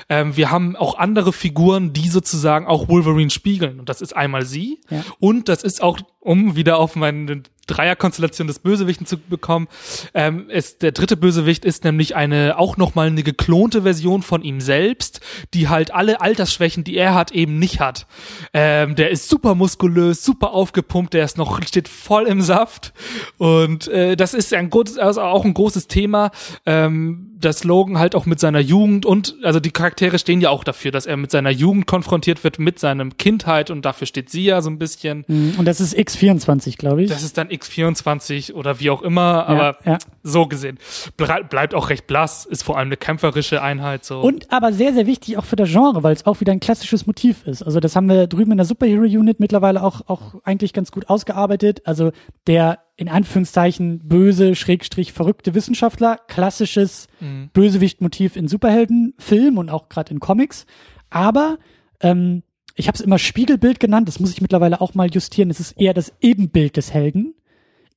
ähm, 0.09 0.35
wir 0.37 0.51
haben 0.51 0.75
auch 0.75 0.97
andere 0.97 1.33
Figuren, 1.33 1.93
die 1.93 2.07
sozusagen 2.09 2.67
auch 2.67 2.87
Wolverine 2.89 3.29
spiegeln. 3.29 3.79
Und 3.79 3.89
das 3.89 4.01
ist 4.01 4.15
einmal 4.15 4.45
sie 4.45 4.79
Ja. 4.89 5.03
und 5.19 5.49
das 5.49 5.63
ist 5.63 5.81
auch, 5.81 5.99
Oui. 6.01 6.20
Um 6.21 6.55
wieder 6.55 6.77
auf 6.77 6.95
meine 6.95 7.43
Dreierkonstellation 7.67 8.47
des 8.47 8.59
Bösewichten 8.59 9.05
zu 9.05 9.17
bekommen, 9.17 9.67
ähm, 10.13 10.49
ist, 10.49 10.81
der 10.81 10.91
dritte 10.91 11.17
Bösewicht 11.17 11.63
ist 11.63 11.83
nämlich 11.83 12.15
eine, 12.15 12.57
auch 12.57 12.77
nochmal 12.77 13.07
eine 13.07 13.23
geklonte 13.23 13.83
Version 13.83 14.21
von 14.21 14.41
ihm 14.41 14.61
selbst, 14.61 15.21
die 15.53 15.69
halt 15.69 15.93
alle 15.93 16.21
Altersschwächen, 16.21 16.83
die 16.83 16.97
er 16.97 17.13
hat, 17.13 17.31
eben 17.31 17.59
nicht 17.59 17.79
hat. 17.79 18.07
Ähm, 18.53 18.95
der 18.95 19.11
ist 19.11 19.29
super 19.29 19.55
muskulös, 19.55 20.23
super 20.23 20.51
aufgepumpt, 20.51 21.13
der 21.13 21.25
ist 21.25 21.37
noch, 21.37 21.61
steht 21.63 21.87
voll 21.87 22.27
im 22.27 22.41
Saft 22.41 22.93
und 23.37 23.87
äh, 23.87 24.15
das 24.15 24.33
ist 24.33 24.53
ein 24.53 24.69
großes, 24.69 24.97
also 24.97 25.21
auch 25.21 25.45
ein 25.45 25.53
großes 25.53 25.87
Thema, 25.87 26.31
ähm, 26.65 27.31
dass 27.39 27.63
Logan 27.63 27.97
halt 27.97 28.15
auch 28.15 28.25
mit 28.25 28.39
seiner 28.39 28.59
Jugend 28.59 29.05
und, 29.05 29.35
also 29.43 29.59
die 29.59 29.71
Charaktere 29.71 30.19
stehen 30.19 30.41
ja 30.41 30.49
auch 30.49 30.63
dafür, 30.63 30.91
dass 30.91 31.05
er 31.05 31.17
mit 31.17 31.31
seiner 31.31 31.49
Jugend 31.49 31.87
konfrontiert 31.87 32.43
wird, 32.43 32.59
mit 32.59 32.79
seinem 32.79 33.17
Kindheit 33.17 33.71
und 33.71 33.83
dafür 33.83 34.07
steht 34.07 34.29
sie 34.29 34.43
ja 34.43 34.61
so 34.61 34.69
ein 34.69 34.77
bisschen. 34.77 35.25
Mhm, 35.27 35.55
und 35.57 35.65
das 35.65 35.81
ist 35.81 35.93
X24, 36.15 36.77
glaube 36.77 37.03
ich. 37.03 37.09
Das 37.09 37.23
ist 37.23 37.37
dann 37.37 37.49
X24 37.49 38.53
oder 38.53 38.79
wie 38.79 38.89
auch 38.89 39.01
immer, 39.01 39.47
aber 39.47 39.77
ja. 39.85 39.97
so 40.23 40.45
gesehen. 40.47 40.77
Ble 41.17 41.43
bleibt 41.49 41.73
auch 41.73 41.89
recht 41.89 42.07
blass, 42.07 42.45
ist 42.45 42.63
vor 42.63 42.77
allem 42.77 42.87
eine 42.87 42.97
kämpferische 42.97 43.61
Einheit 43.61 44.05
so. 44.05 44.21
Und 44.21 44.51
aber 44.51 44.73
sehr, 44.73 44.93
sehr 44.93 45.07
wichtig 45.07 45.37
auch 45.37 45.45
für 45.45 45.55
das 45.55 45.69
Genre, 45.69 46.03
weil 46.03 46.13
es 46.13 46.25
auch 46.25 46.39
wieder 46.39 46.51
ein 46.51 46.59
klassisches 46.59 47.07
Motiv 47.07 47.45
ist. 47.45 47.63
Also 47.63 47.79
das 47.79 47.95
haben 47.95 48.07
wir 48.07 48.27
drüben 48.27 48.51
in 48.51 48.57
der 48.57 48.65
Superhero-Unit 48.65 49.39
mittlerweile 49.39 49.83
auch, 49.83 50.01
auch 50.07 50.35
eigentlich 50.43 50.73
ganz 50.73 50.91
gut 50.91 51.09
ausgearbeitet. 51.09 51.81
Also 51.85 52.11
der 52.47 52.79
in 52.95 53.09
Anführungszeichen 53.09 54.07
böse, 54.07 54.53
schrägstrich 54.55 55.11
verrückte 55.11 55.55
Wissenschaftler, 55.55 56.19
klassisches 56.27 57.07
Bösewicht-Motiv 57.53 58.35
in 58.35 58.47
Superheldenfilmen 58.47 59.57
und 59.57 59.69
auch 59.69 59.89
gerade 59.89 60.11
in 60.11 60.19
Comics. 60.19 60.65
Aber 61.09 61.57
ähm, 61.99 62.43
ich 62.75 62.87
habe 62.87 62.95
es 62.95 63.01
immer 63.01 63.17
Spiegelbild 63.19 63.79
genannt, 63.79 64.07
das 64.07 64.19
muss 64.19 64.31
ich 64.31 64.41
mittlerweile 64.41 64.81
auch 64.81 64.93
mal 64.93 65.09
justieren. 65.09 65.49
Es 65.49 65.59
ist 65.59 65.73
eher 65.79 65.93
das 65.93 66.13
Ebenbild 66.21 66.77
des 66.77 66.93
Helden 66.93 67.33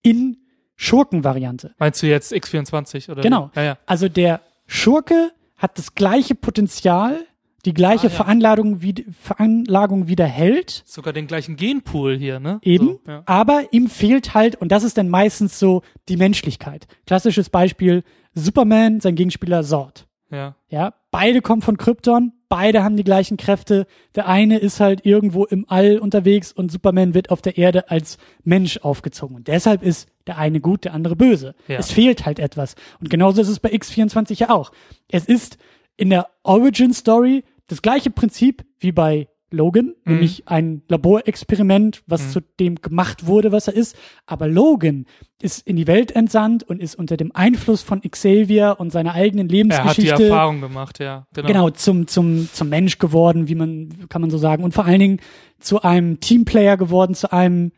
in 0.03 0.39
Schurkenvariante. 0.77 1.75
Meinst 1.79 2.03
du 2.03 2.07
jetzt 2.07 2.33
X24 2.33 3.11
oder? 3.11 3.23
Genau. 3.23 3.51
Ja, 3.55 3.63
ja. 3.63 3.79
Also 3.87 4.09
der 4.09 4.41
Schurke 4.67 5.33
hat 5.57 5.79
das 5.79 5.95
gleiche 5.95 6.35
Potenzial, 6.35 7.25
die 7.65 7.73
gleiche 7.73 8.09
Ah, 8.09 8.11
ja. 8.11 8.17
Veranlagung, 8.17 8.83
wie, 8.83 9.07
Veranlagung 9.19 10.07
wie 10.09 10.17
der 10.17 10.27
Held, 10.27 10.83
Sogar 10.85 11.13
den 11.15 11.27
gleichen 11.27 11.57
Genpool 11.57 12.17
hier, 12.19 12.39
ne? 12.41 12.59
eben, 12.63 12.99
So, 13.07 13.23
aber 13.25 13.73
ihm 13.73 13.89
fehlt 13.89 14.35
halt, 14.35 14.57
und 14.57 14.71
das 14.71 14.83
ist 14.85 14.99
dann 14.99 15.09
meistens 15.09 15.59
so 15.59 15.83
die 16.09 16.17
Menschlichkeit. 16.19 16.87
Klassisches 17.07 17.49
Beispiel, 17.49 18.03
Superman, 18.35 19.01
sein 19.01 19.15
Gegenspieler 19.15 19.63
Zord. 19.63 20.07
ja. 20.31 20.57
Ja, 20.69 20.93
beide 21.13 21.41
kommen 21.41 21.63
von 21.63 21.77
Krypton, 21.79 22.33
beide 22.49 22.83
haben 22.83 22.97
die 22.97 23.05
gleichen 23.05 23.37
Kräfte. 23.37 23.87
Der 24.15 24.27
eine 24.29 24.59
ist 24.59 24.81
halt 24.81 25.05
irgendwo 25.05 25.45
im 25.45 25.65
All 25.69 25.99
unterwegs 25.99 26.53
und 26.53 26.71
Superman 26.71 27.15
wird 27.15 27.31
auf 27.31 27.43
der 27.43 27.59
Erde 27.59 27.91
als 27.91 28.19
Mensch 28.43 28.79
aufgezogen. 28.79 29.37
Und 29.37 29.49
deshalb 29.49 29.83
ist 29.83 30.09
der 30.27 30.39
eine 30.39 30.61
gut, 30.61 30.85
der 30.85 30.95
andere 30.95 31.17
böse. 31.17 31.55
Ja. 31.69 31.79
Es 31.79 31.91
fehlt 31.91 32.27
halt 32.27 32.39
etwas. 32.39 32.75
Und 33.01 33.11
genauso 33.11 33.41
ist 33.43 33.49
es 33.49 33.61
bei 33.61 33.73
X24 33.73 34.39
ja 34.39 34.51
auch. 34.51 34.73
Es 35.09 35.27
ist 35.27 35.59
in 35.97 36.11
der 36.11 36.29
Origin 36.43 36.93
Story 36.93 37.45
das 37.67 37.83
gleiche 37.83 38.11
Prinzip 38.11 38.65
wie 38.79 38.93
bei 38.93 39.29
Logan, 39.55 39.95
Mhm. 40.05 40.13
nämlich 40.13 40.49
ein 40.49 40.83
Laborexperiment, 40.89 42.03
was 42.07 42.33
zu 42.33 42.41
dem 42.61 42.77
gemacht 42.77 43.27
wurde, 43.27 43.53
was 43.53 43.69
er 43.69 43.75
ist. 43.75 43.97
Aber 44.27 44.49
Logan 44.49 45.07
ist 45.41 45.67
in 45.67 45.77
die 45.77 45.87
Welt 45.87 46.13
entsandt 46.13 46.63
und 46.63 46.81
ist 46.81 46.95
unter 46.95 47.17
dem 47.17 47.35
Einfluss 47.35 47.83
von 47.83 48.01
Xavier 48.03 48.77
und 48.79 48.91
seiner 48.91 49.15
eigenen 49.15 49.49
Er 49.49 49.49
hat 49.49 49.51
die 49.51 49.57
Lebensgeschichte 49.57 50.25
Erfahrung 50.25 50.61
gemacht, 50.61 50.99
ja. 51.01 51.27
Genau. 51.35 51.47
genau 51.47 51.71
zum 51.71 52.07
zum 52.07 52.49
zum 52.53 52.69
Mensch 52.69 52.99
geworden, 52.99 53.49
wie 53.49 53.55
man 53.55 54.09
kann 54.09 54.21
man 54.21 54.31
so 54.31 54.39
sagen 54.39 54.65
und 54.65 54.75
vor 54.75 54.85
allen 54.85 55.01
Dingen 55.01 55.21
zu 55.61 55.83
einem 55.83 56.21
Teamplayer 56.21 56.77
geworden, 56.77 57.15
zu 57.15 57.33
einem 57.33 57.73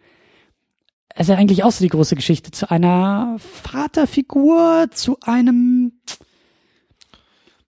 es 1.18 1.22
ist 1.22 1.28
ja 1.28 1.36
eigentlich 1.36 1.64
auch 1.64 1.70
so 1.72 1.82
die 1.82 1.88
große 1.88 2.14
Geschichte, 2.14 2.50
zu 2.50 2.70
einer 2.70 3.36
Vaterfigur, 3.62 4.88
zu 4.92 5.16
einem 5.22 5.92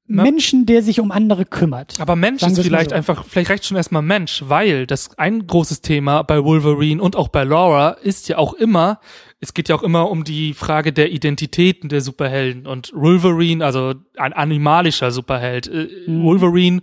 Menschen, 0.08 0.66
der 0.66 0.82
sich 0.82 1.00
um 1.00 1.10
andere 1.10 1.44
kümmert. 1.44 2.00
Aber 2.00 2.16
Mensch 2.16 2.40
Sagen 2.40 2.54
ist 2.54 2.62
vielleicht 2.62 2.90
so. 2.90 2.96
einfach, 2.96 3.24
vielleicht 3.26 3.50
reicht 3.50 3.66
schon 3.66 3.76
erstmal 3.76 4.02
Mensch, 4.02 4.42
weil 4.46 4.86
das 4.86 5.16
ein 5.18 5.46
großes 5.46 5.82
Thema 5.82 6.22
bei 6.22 6.42
Wolverine 6.42 7.02
und 7.02 7.14
auch 7.14 7.28
bei 7.28 7.44
Laura 7.44 7.90
ist 7.90 8.28
ja 8.28 8.38
auch 8.38 8.54
immer, 8.54 9.00
es 9.40 9.54
geht 9.54 9.68
ja 9.68 9.76
auch 9.76 9.82
immer 9.82 10.10
um 10.10 10.24
die 10.24 10.54
Frage 10.54 10.92
der 10.92 11.12
Identitäten 11.12 11.88
der 11.88 12.00
Superhelden 12.00 12.66
und 12.66 12.90
Wolverine, 12.94 13.64
also 13.64 13.94
ein 14.16 14.32
animalischer 14.32 15.10
Superheld, 15.10 15.68
äh, 15.68 15.88
Mhm. 16.06 16.22
Wolverine 16.24 16.80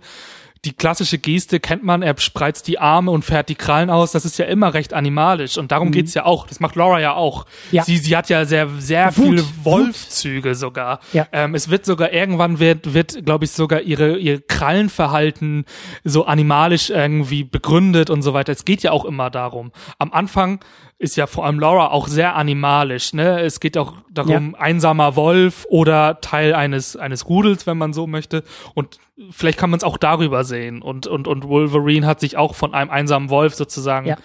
die 0.66 0.72
klassische 0.72 1.18
Geste 1.18 1.60
kennt 1.60 1.84
man, 1.84 2.02
er 2.02 2.18
spreizt 2.18 2.66
die 2.66 2.78
Arme 2.78 3.12
und 3.12 3.24
fährt 3.24 3.48
die 3.48 3.54
Krallen 3.54 3.88
aus, 3.88 4.12
das 4.12 4.24
ist 4.24 4.38
ja 4.38 4.46
immer 4.46 4.74
recht 4.74 4.92
animalisch 4.92 5.56
und 5.58 5.70
darum 5.70 5.92
geht's 5.92 6.14
ja 6.14 6.24
auch, 6.24 6.46
das 6.46 6.58
macht 6.60 6.74
Laura 6.74 7.00
ja 7.00 7.14
auch. 7.14 7.44
Mhm. 7.44 7.76
Ja. 7.76 7.84
Sie, 7.84 7.96
sie 7.98 8.16
hat 8.16 8.28
ja 8.28 8.44
sehr, 8.44 8.68
sehr 8.78 9.16
Wut, 9.16 9.24
viele. 9.26 9.44
Wolfzüge 9.62 10.54
sogar. 10.54 11.00
Ja. 11.12 11.26
Ähm, 11.32 11.54
es 11.54 11.70
wird 11.70 11.86
sogar 11.86 12.12
irgendwann 12.12 12.58
wird, 12.58 12.92
wird 12.92 13.24
glaube 13.24 13.44
ich, 13.44 13.52
sogar 13.52 13.82
ihre, 13.82 14.18
ihr 14.18 14.40
Krallenverhalten 14.40 15.64
so 16.02 16.24
animalisch 16.24 16.90
irgendwie 16.90 17.44
begründet 17.44 18.10
und 18.10 18.22
so 18.22 18.34
weiter. 18.34 18.52
Es 18.52 18.64
geht 18.64 18.82
ja 18.82 18.90
auch 18.90 19.04
immer 19.04 19.30
darum. 19.30 19.70
Am 19.98 20.12
Anfang 20.12 20.60
ist 20.98 21.16
ja 21.16 21.26
vor 21.26 21.44
allem 21.44 21.60
Laura 21.60 21.88
auch 21.90 22.08
sehr 22.08 22.36
animalisch. 22.36 23.12
Ne? 23.12 23.40
Es 23.40 23.60
geht 23.60 23.76
auch 23.76 23.92
darum, 24.10 24.54
einsamer 24.54 25.14
Wolf 25.14 25.66
oder 25.68 26.20
Teil 26.22 26.54
eines, 26.54 26.96
eines 26.96 27.28
Rudels, 27.28 27.66
wenn 27.66 27.76
man 27.76 27.92
so 27.92 28.06
möchte. 28.06 28.44
Und 28.74 28.98
vielleicht 29.30 29.58
kann 29.58 29.68
man 29.70 29.76
es 29.76 29.84
auch 29.84 29.98
darüber 29.98 30.44
sehen. 30.44 30.80
Und, 30.80 31.06
und, 31.06 31.28
und 31.28 31.48
Wolverine 31.48 32.06
hat 32.06 32.20
sich 32.20 32.36
auch 32.38 32.54
von 32.54 32.72
einem 32.72 32.90
einsamen 32.90 33.28
Wolf 33.28 33.54
sozusagen 33.54 34.06
Ja. 34.08 34.16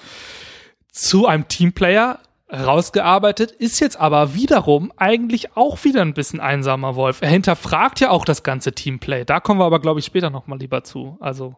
zu 0.92 1.28
einem 1.28 1.48
Teamplayer 1.50 2.20
rausgearbeitet, 2.54 3.52
ist 3.52 3.80
jetzt 3.80 4.00
aber 4.00 4.34
wiederum 4.34 4.92
eigentlich 4.98 5.56
auch 5.56 5.84
wieder 5.84 6.02
ein 6.02 6.14
bisschen 6.14 6.40
einsamer 6.40 6.96
Wolf. 6.96 7.22
Er 7.22 7.30
hinterfragt 7.30 8.00
ja 8.02 8.10
auch 8.10 8.26
das 8.26 8.44
ganze 8.44 8.74
Teamplay. 8.74 9.24
Da 9.26 9.40
kommen 9.40 9.60
wir 9.60 9.66
aber, 9.66 9.80
glaube 9.80 10.00
ich, 10.00 10.06
später 10.06 10.30
nochmal 10.30 10.60
lieber 10.60 10.84
zu. 10.84 11.18
Also, 11.22 11.56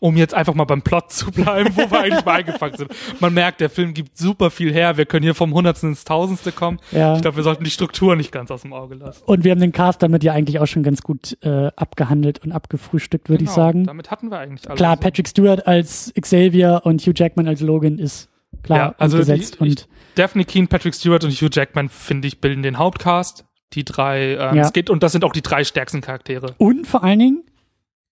um 0.00 0.16
jetzt 0.16 0.34
einfach 0.34 0.54
mal 0.54 0.64
beim 0.64 0.82
Plot 0.82 1.12
zu 1.12 1.30
bleiben, 1.30 1.70
wo 1.76 1.90
wir 1.90 2.00
eigentlich 2.00 2.24
mal 2.24 2.36
eingefangen 2.40 2.76
sind. 2.76 2.90
Man 3.20 3.34
merkt, 3.34 3.60
der 3.60 3.70
Film 3.70 3.94
gibt 3.94 4.16
super 4.18 4.50
viel 4.50 4.72
her. 4.72 4.96
Wir 4.96 5.06
können 5.06 5.22
hier 5.22 5.34
vom 5.34 5.52
Hundertsten 5.54 5.90
ins 5.90 6.04
Tausendste 6.04 6.52
kommen. 6.52 6.78
Ja. 6.90 7.14
Ich 7.16 7.22
glaube, 7.22 7.36
wir 7.36 7.44
sollten 7.44 7.64
die 7.64 7.70
Struktur 7.70 8.16
nicht 8.16 8.32
ganz 8.32 8.50
aus 8.50 8.62
dem 8.62 8.72
Auge 8.72 8.94
lassen. 8.96 9.22
Und 9.26 9.44
wir 9.44 9.50
haben 9.52 9.60
den 9.60 9.72
Cast 9.72 10.02
damit 10.02 10.24
ja 10.24 10.32
eigentlich 10.32 10.58
auch 10.58 10.66
schon 10.66 10.82
ganz 10.82 11.02
gut 11.02 11.36
äh, 11.42 11.68
abgehandelt 11.76 12.40
und 12.44 12.52
abgefrühstückt, 12.52 13.28
würde 13.28 13.44
ich 13.44 13.50
Genau, 13.50 13.56
sagen. 13.62 13.84
Damit 13.84 14.10
hatten 14.10 14.30
wir 14.30 14.38
eigentlich 14.38 14.66
alles. 14.68 14.78
Klar, 14.78 14.96
Patrick 14.96 15.28
Stewart 15.28 15.66
als 15.66 16.12
Xavier 16.20 16.80
und 16.84 17.00
Hugh 17.02 17.12
Jackman 17.14 17.46
als 17.46 17.60
Logan 17.60 17.98
ist 17.98 18.28
klar 18.62 18.78
ja, 18.78 18.94
also 18.98 19.18
umgesetzt. 19.18 19.56
die, 19.56 19.58
und 19.60 19.66
ich, 19.68 19.86
Daphne 20.14 20.44
Keen, 20.44 20.66
Patrick 20.68 20.94
Stewart 20.94 21.22
und 21.24 21.30
Hugh 21.32 21.50
Jackman, 21.52 21.88
finde 21.88 22.26
ich, 22.28 22.40
bilden 22.40 22.62
den 22.62 22.78
Hauptcast. 22.78 23.44
Die 23.74 23.84
drei, 23.84 24.32
ähm, 24.34 24.56
Ja. 24.56 24.62
es 24.62 24.72
geht, 24.72 24.90
und 24.90 25.02
das 25.02 25.12
sind 25.12 25.24
auch 25.24 25.32
die 25.32 25.42
drei 25.42 25.62
stärksten 25.62 26.00
Charaktere. 26.00 26.54
Und 26.58 26.86
vor 26.88 27.04
allen 27.04 27.18
Dingen 27.20 27.44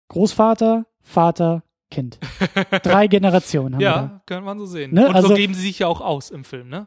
Großvater, 0.09 0.87
Vater, 1.03 1.63
Kind. 1.91 2.19
Drei 2.83 3.07
Generationen 3.07 3.75
haben 3.75 3.81
wir 3.81 3.89
da. 3.89 3.95
Ja, 3.97 4.21
kann 4.27 4.45
man 4.45 4.59
so 4.59 4.67
sehen. 4.67 4.93
Ne, 4.95 5.09
Und 5.09 5.15
also- 5.15 5.29
so 5.29 5.35
geben 5.35 5.55
sie 5.55 5.63
sich 5.63 5.79
ja 5.81 5.87
auch 5.87 6.01
aus 6.01 6.31
im 6.31 6.45
Film, 6.45 6.69
ne? 6.69 6.87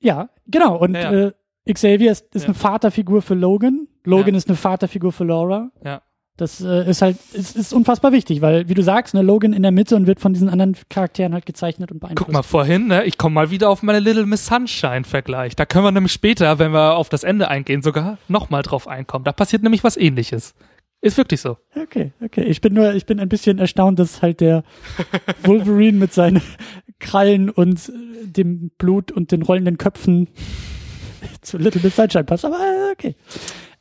Ja, 0.00 0.28
genau. 0.46 0.76
Und 0.76 0.94
Ja, 0.94 1.12
ja. 1.12 1.26
Äh, 1.28 1.32
Xavier 1.72 2.12
ist, 2.12 2.34
ist 2.34 2.42
Ja. 2.42 2.46
eine 2.48 2.54
Vaterfigur 2.54 3.20
für 3.20 3.34
Logan. 3.34 3.88
Logan 4.04 4.34
Ja. 4.34 4.38
ist 4.38 4.48
eine 4.48 4.56
Vaterfigur 4.56 5.12
für 5.12 5.24
Laura. 5.24 5.70
Ja. 5.84 6.02
Das 6.36 6.60
äh, 6.60 6.88
ist 6.88 7.02
halt, 7.02 7.16
ist, 7.32 7.56
ist 7.56 7.72
unfassbar 7.72 8.12
wichtig, 8.12 8.40
weil, 8.42 8.68
wie 8.68 8.74
du 8.74 8.82
sagst, 8.84 9.12
ne, 9.12 9.22
Logan 9.22 9.52
in 9.52 9.62
der 9.62 9.72
Mitte 9.72 9.96
und 9.96 10.06
wird 10.06 10.20
von 10.20 10.32
diesen 10.34 10.48
anderen 10.48 10.76
Charakteren 10.88 11.34
halt 11.34 11.46
gezeichnet 11.46 11.90
und 11.90 11.98
beeinflusst. 11.98 12.26
Guck 12.26 12.32
mal, 12.32 12.44
vorhin, 12.44 12.86
ne, 12.86 13.04
ich 13.06 13.18
komme 13.18 13.34
mal 13.34 13.50
wieder 13.50 13.68
auf 13.68 13.82
meine 13.82 13.98
Little 13.98 14.24
Miss 14.24 14.46
Sunshine-Vergleich. 14.46 15.56
Da 15.56 15.66
können 15.66 15.84
wir 15.84 15.90
nämlich 15.90 16.12
später, 16.12 16.60
wenn 16.60 16.70
wir 16.72 16.94
auf 16.96 17.08
das 17.08 17.24
Ende 17.24 17.48
eingehen, 17.48 17.82
sogar 17.82 18.18
nochmal 18.28 18.62
drauf 18.62 18.86
einkommen. 18.86 19.24
Da 19.24 19.32
passiert 19.32 19.64
nämlich 19.64 19.82
was 19.82 19.96
ähnliches. 19.96 20.54
Ist 21.00 21.16
wirklich 21.16 21.40
so. 21.40 21.56
Okay, 21.76 22.12
okay. 22.20 22.42
Ich 22.44 22.60
bin 22.60 22.74
nur, 22.74 22.94
ich 22.94 23.06
bin 23.06 23.20
ein 23.20 23.28
bisschen 23.28 23.58
erstaunt, 23.58 23.98
dass 23.98 24.20
halt 24.20 24.40
der 24.40 24.64
Wolverine 25.44 25.98
mit 25.98 26.12
seinen 26.12 26.42
Krallen 26.98 27.50
und 27.50 27.88
äh, 27.88 28.26
dem 28.26 28.70
Blut 28.78 29.12
und 29.12 29.30
den 29.30 29.42
rollenden 29.42 29.78
Köpfen 29.78 30.28
zu 31.40 31.56
Little 31.56 31.80
Miss 31.82 31.96
Sunshine 31.96 32.24
passt. 32.24 32.44
Aber 32.44 32.56
äh, 32.56 32.92
okay. 32.92 33.14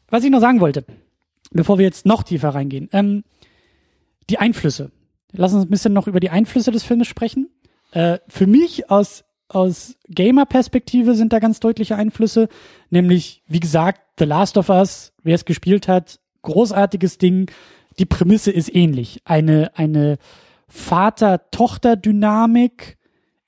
Was 0.09 0.23
ich 0.23 0.29
noch 0.29 0.39
sagen 0.39 0.59
wollte, 0.59 0.85
bevor 1.51 1.79
wir 1.79 1.85
jetzt 1.85 2.05
noch 2.05 2.23
tiefer 2.23 2.49
reingehen, 2.49 2.89
ähm, 2.93 3.23
die 4.29 4.37
Einflüsse. 4.37 4.91
Lass 5.31 5.53
uns 5.53 5.65
ein 5.65 5.69
bisschen 5.69 5.93
noch 5.93 6.07
über 6.07 6.19
die 6.19 6.29
Einflüsse 6.29 6.71
des 6.71 6.83
Filmes 6.83 7.07
sprechen. 7.07 7.49
Äh, 7.91 8.19
für 8.27 8.47
mich 8.47 8.91
aus 8.91 9.23
aus 9.49 9.95
Gamer-Perspektive 10.09 11.15
sind 11.15 11.31
da 11.31 11.39
ganz 11.39 11.59
deutliche 11.61 11.95
Einflüsse. 11.95 12.49
Nämlich, 12.89 13.43
wie 13.47 13.61
gesagt, 13.61 14.01
The 14.19 14.25
Last 14.25 14.57
of 14.57 14.69
Us, 14.69 15.13
wer 15.23 15.35
es 15.35 15.45
gespielt 15.45 15.87
hat, 15.87 16.19
großartiges 16.41 17.17
Ding. 17.17 17.51
Die 17.99 18.05
Prämisse 18.05 18.51
ist 18.51 18.73
ähnlich. 18.73 19.21
Eine, 19.25 19.77
eine 19.77 20.17
Vater-Tochter-Dynamik 20.67 22.97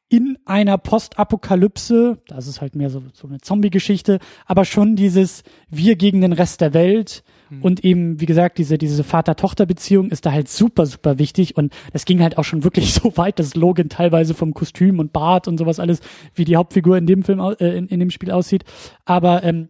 in 0.10 0.38
einer 0.46 0.78
Postapokalypse. 0.78 2.18
Das 2.28 2.48
ist 2.48 2.62
halt 2.62 2.76
mehr 2.76 2.90
so, 2.90 3.04
so 3.14 3.28
eine 3.28 3.40
Zombie-Geschichte, 3.40 4.20
aber 4.46 4.66
schon 4.66 4.96
dieses 4.96 5.44
Wir 5.70 5.96
gegen 5.96 6.22
den 6.22 6.34
Rest 6.34 6.62
der 6.62 6.74
Welt 6.74 7.24
Mhm. 7.50 7.62
Und 7.62 7.84
eben, 7.84 8.20
wie 8.20 8.26
gesagt, 8.26 8.58
diese, 8.58 8.78
diese 8.78 9.04
Vater-Tochter-Beziehung 9.04 10.12
ist 10.12 10.26
da 10.26 10.32
halt 10.32 10.50
super, 10.50 10.86
super 10.86 11.20
wichtig. 11.20 11.58
Und 11.58 11.74
es 11.94 12.06
ging 12.06 12.22
halt 12.22 12.38
auch 12.38 12.44
schon 12.44 12.64
wirklich 12.64 12.94
so 12.94 13.18
weit, 13.18 13.40
dass 13.40 13.56
Logan 13.56 13.90
teilweise 13.90 14.34
vom 14.34 14.54
Kostüm 14.54 15.00
und 15.00 15.14
Bart 15.14 15.48
und 15.48 15.58
sowas 15.58 15.80
alles, 15.80 16.00
wie 16.36 16.46
die 16.46 16.56
Hauptfigur 16.56 16.98
in 16.98 17.08
dem 17.08 17.24
Film, 17.24 17.40
äh, 17.40 17.78
in, 17.78 17.88
in 17.88 18.00
dem 18.00 18.12
Spiel 18.12 18.32
aussieht. 18.32 18.64
Aber 19.06 19.44
ähm, 19.44 19.70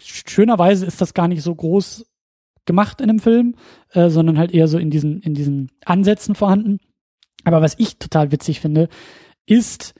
schönerweise 0.00 0.86
ist 0.86 1.00
das 1.00 1.14
gar 1.14 1.28
nicht 1.28 1.42
so 1.42 1.54
groß 1.54 2.06
gemacht 2.66 3.00
in 3.00 3.08
dem 3.08 3.18
Film, 3.18 3.54
äh, 3.92 4.08
sondern 4.08 4.38
halt 4.38 4.52
eher 4.52 4.68
so 4.68 4.78
in 4.78 4.90
diesen, 4.90 5.20
in 5.20 5.34
diesen 5.34 5.70
Ansätzen 5.84 6.34
vorhanden. 6.34 6.78
Aber 7.44 7.60
was 7.60 7.74
ich 7.78 7.98
total 7.98 8.32
witzig 8.32 8.60
finde, 8.60 8.88
ist, 9.46 9.94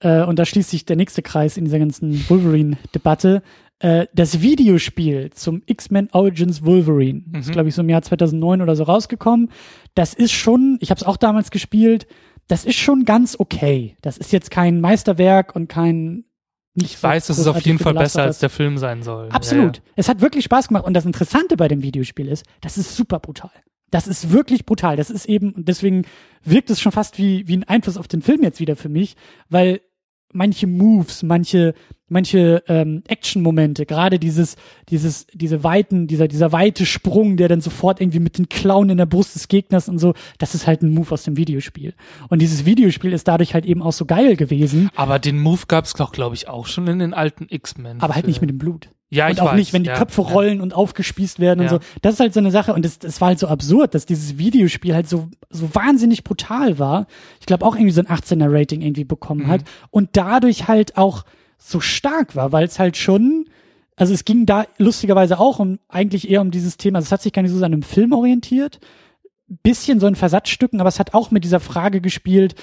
äh, 0.00 0.22
und 0.22 0.38
da 0.38 0.44
schließt 0.44 0.70
sich 0.70 0.84
der 0.84 0.96
nächste 0.96 1.22
Kreis 1.22 1.56
in 1.56 1.64
dieser 1.64 1.78
ganzen 1.78 2.28
Wolverine-Debatte, 2.28 3.42
äh, 3.78 4.06
das 4.14 4.40
Videospiel 4.40 5.30
zum 5.30 5.62
X-Men 5.66 6.08
Origins 6.12 6.64
Wolverine. 6.64 7.22
Mhm. 7.26 7.40
Ist, 7.40 7.52
glaube 7.52 7.68
ich, 7.68 7.74
so 7.74 7.82
im 7.82 7.88
Jahr 7.88 8.02
2009 8.02 8.62
oder 8.62 8.76
so 8.76 8.84
rausgekommen. 8.84 9.50
Das 9.94 10.14
ist 10.14 10.32
schon, 10.32 10.78
ich 10.80 10.90
habe 10.90 11.00
es 11.00 11.06
auch 11.06 11.16
damals 11.16 11.50
gespielt, 11.50 12.06
das 12.48 12.64
ist 12.64 12.76
schon 12.76 13.04
ganz 13.04 13.36
okay. 13.38 13.96
Das 14.02 14.18
ist 14.18 14.32
jetzt 14.32 14.50
kein 14.50 14.80
Meisterwerk 14.80 15.56
und 15.56 15.68
kein 15.68 16.24
nicht 16.74 16.94
ich 16.94 17.02
weiß, 17.02 17.26
dass 17.26 17.38
es 17.38 17.46
auf 17.46 17.60
jeden 17.60 17.78
Fall 17.78 17.94
besser 17.94 18.22
als 18.22 18.38
der 18.38 18.50
Film 18.50 18.78
sein 18.78 19.02
soll. 19.02 19.28
Absolut. 19.30 19.76
Ja, 19.76 19.82
ja. 19.82 19.92
Es 19.96 20.08
hat 20.08 20.20
wirklich 20.20 20.44
Spaß 20.44 20.68
gemacht. 20.68 20.84
Und 20.84 20.94
das 20.94 21.04
Interessante 21.04 21.56
bei 21.56 21.68
dem 21.68 21.82
Videospiel 21.82 22.28
ist, 22.28 22.44
das 22.60 22.78
ist 22.78 22.96
super 22.96 23.20
brutal. 23.20 23.50
Das 23.90 24.06
ist 24.06 24.32
wirklich 24.32 24.64
brutal. 24.64 24.96
Das 24.96 25.10
ist 25.10 25.26
eben, 25.26 25.52
deswegen 25.56 26.06
wirkt 26.42 26.70
es 26.70 26.80
schon 26.80 26.92
fast 26.92 27.18
wie, 27.18 27.46
wie 27.46 27.58
ein 27.58 27.64
Einfluss 27.64 27.98
auf 27.98 28.08
den 28.08 28.22
Film 28.22 28.42
jetzt 28.42 28.58
wieder 28.58 28.74
für 28.74 28.88
mich, 28.88 29.16
weil 29.50 29.82
manche 30.32 30.66
Moves, 30.66 31.22
manche 31.22 31.74
manche 32.12 32.62
ähm, 32.68 33.02
Action-Momente, 33.08 33.86
gerade 33.86 34.18
dieses, 34.18 34.56
dieses, 34.88 35.26
diese 35.32 35.64
weiten, 35.64 36.06
dieser, 36.06 36.28
dieser 36.28 36.52
weite 36.52 36.86
Sprung, 36.86 37.36
der 37.36 37.48
dann 37.48 37.60
sofort 37.60 38.00
irgendwie 38.00 38.20
mit 38.20 38.38
den 38.38 38.48
Klauen 38.48 38.90
in 38.90 38.98
der 38.98 39.06
Brust 39.06 39.34
des 39.34 39.48
Gegners 39.48 39.88
und 39.88 39.98
so, 39.98 40.14
das 40.38 40.54
ist 40.54 40.66
halt 40.66 40.82
ein 40.82 40.90
Move 40.94 41.10
aus 41.12 41.24
dem 41.24 41.36
Videospiel. 41.36 41.94
Und 42.28 42.40
dieses 42.42 42.64
Videospiel 42.64 43.12
ist 43.12 43.26
dadurch 43.26 43.54
halt 43.54 43.64
eben 43.66 43.82
auch 43.82 43.92
so 43.92 44.04
geil 44.04 44.36
gewesen. 44.36 44.90
Aber 44.94 45.18
den 45.18 45.38
Move 45.40 45.62
gab 45.66 45.86
es 45.86 45.94
doch, 45.94 46.12
glaube 46.12 46.34
ich, 46.36 46.48
auch 46.48 46.66
schon 46.66 46.86
in 46.86 46.98
den 47.00 47.14
alten 47.14 47.46
X-Men. 47.48 48.00
Aber 48.00 48.14
halt 48.14 48.26
nicht 48.26 48.40
mit 48.40 48.50
dem 48.50 48.58
Blut. 48.58 48.90
Ja, 49.10 49.26
und 49.26 49.32
ich 49.32 49.40
auch 49.42 49.48
weiß, 49.48 49.56
nicht, 49.56 49.74
wenn 49.74 49.82
die 49.82 49.90
ja, 49.90 49.96
Köpfe 49.98 50.22
rollen 50.22 50.56
ja. 50.58 50.62
und 50.62 50.72
aufgespießt 50.74 51.38
werden 51.38 51.60
und 51.60 51.66
Ja. 51.66 51.72
so. 51.72 51.78
Das 52.00 52.14
ist 52.14 52.20
halt 52.20 52.32
so 52.32 52.40
eine 52.40 52.50
Sache 52.50 52.72
und 52.72 52.82
das, 52.82 52.98
das 52.98 53.20
war 53.20 53.28
halt 53.28 53.38
so 53.38 53.46
absurd, 53.46 53.94
dass 53.94 54.06
dieses 54.06 54.38
Videospiel 54.38 54.94
halt 54.94 55.06
so, 55.06 55.28
so 55.50 55.74
wahnsinnig 55.74 56.24
brutal 56.24 56.78
war. 56.78 57.06
Ich 57.38 57.44
glaube 57.44 57.66
auch 57.66 57.74
irgendwie 57.74 57.92
so 57.92 58.00
ein 58.00 58.06
18er 58.06 58.46
Rating 58.50 58.80
irgendwie 58.80 59.04
bekommen 59.04 59.42
Mhm. 59.42 59.48
hat 59.48 59.64
und 59.90 60.10
dadurch 60.14 60.66
halt 60.66 60.96
auch 60.96 61.24
so 61.64 61.80
stark 61.80 62.34
war, 62.36 62.52
weil 62.52 62.64
es 62.64 62.78
halt 62.78 62.96
schon, 62.96 63.46
also 63.96 64.12
es 64.12 64.24
ging 64.24 64.46
da 64.46 64.66
lustigerweise 64.78 65.38
auch 65.38 65.58
um, 65.58 65.78
eigentlich 65.88 66.30
eher 66.30 66.40
um 66.40 66.50
dieses 66.50 66.76
Thema, 66.76 66.98
also 66.98 67.06
es 67.06 67.12
hat 67.12 67.22
sich 67.22 67.32
gar 67.32 67.42
nicht 67.42 67.52
so 67.52 67.58
an 67.58 67.64
einem 67.72 67.82
Film 67.82 68.12
orientiert, 68.12 68.80
bisschen 69.62 70.00
so 70.00 70.06
in 70.06 70.14
Versatzstücken, 70.14 70.80
aber 70.80 70.88
es 70.88 70.98
hat 70.98 71.12
auch 71.14 71.30
mit 71.30 71.44
dieser 71.44 71.60
Frage 71.60 72.00
gespielt, 72.00 72.54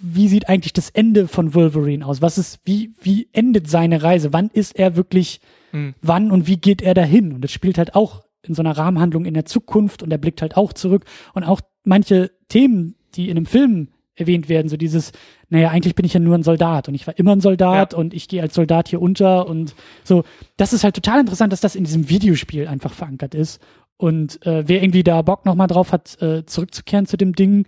wie 0.00 0.28
sieht 0.28 0.48
eigentlich 0.48 0.72
das 0.72 0.88
Ende 0.88 1.28
von 1.28 1.54
Wolverine 1.54 2.06
aus? 2.06 2.22
Was 2.22 2.38
ist, 2.38 2.60
wie, 2.64 2.92
wie 3.02 3.28
endet 3.32 3.68
seine 3.68 4.02
Reise? 4.02 4.32
Wann 4.32 4.48
ist 4.52 4.78
er 4.78 4.96
wirklich, 4.96 5.40
Mhm. 5.72 5.94
wann 6.00 6.30
und 6.30 6.46
wie 6.46 6.56
geht 6.56 6.80
er 6.80 6.94
dahin? 6.94 7.32
Und 7.34 7.42
das 7.42 7.52
spielt 7.52 7.76
halt 7.76 7.94
auch 7.94 8.22
in 8.42 8.54
so 8.54 8.62
einer 8.62 8.78
Rahmenhandlung 8.78 9.26
in 9.26 9.34
der 9.34 9.44
Zukunft 9.44 10.02
und 10.02 10.10
er 10.10 10.16
blickt 10.16 10.40
halt 10.40 10.56
auch 10.56 10.72
zurück 10.72 11.04
und 11.34 11.44
auch 11.44 11.60
manche 11.84 12.30
Themen, 12.48 12.94
die 13.14 13.28
in 13.28 13.36
einem 13.36 13.44
Film 13.44 13.88
erwähnt 14.14 14.48
werden, 14.48 14.68
so 14.70 14.78
dieses, 14.78 15.12
naja, 15.50 15.70
eigentlich 15.70 15.94
bin 15.94 16.04
ich 16.04 16.12
ja 16.12 16.20
nur 16.20 16.34
ein 16.34 16.42
Soldat 16.42 16.88
und 16.88 16.94
ich 16.94 17.06
war 17.06 17.18
immer 17.18 17.34
ein 17.34 17.40
Soldat 17.40 17.94
und 17.94 18.12
ich 18.12 18.28
gehe 18.28 18.42
als 18.42 18.54
Soldat 18.54 18.88
hier 18.88 19.00
unter 19.00 19.46
und 19.46 19.74
so. 20.04 20.24
Das 20.56 20.72
ist 20.72 20.84
halt 20.84 20.94
total 20.94 21.20
interessant, 21.20 21.52
dass 21.52 21.60
das 21.60 21.74
in 21.74 21.84
diesem 21.84 22.08
Videospiel 22.08 22.68
einfach 22.68 22.92
verankert 22.92 23.34
ist. 23.34 23.60
Und 23.96 24.44
äh, 24.46 24.68
wer 24.68 24.82
irgendwie 24.82 25.02
da 25.02 25.22
Bock 25.22 25.44
nochmal 25.44 25.66
drauf 25.66 25.92
hat, 25.92 26.20
äh, 26.22 26.44
zurückzukehren 26.44 27.06
zu 27.06 27.16
dem 27.16 27.34
Ding, 27.34 27.66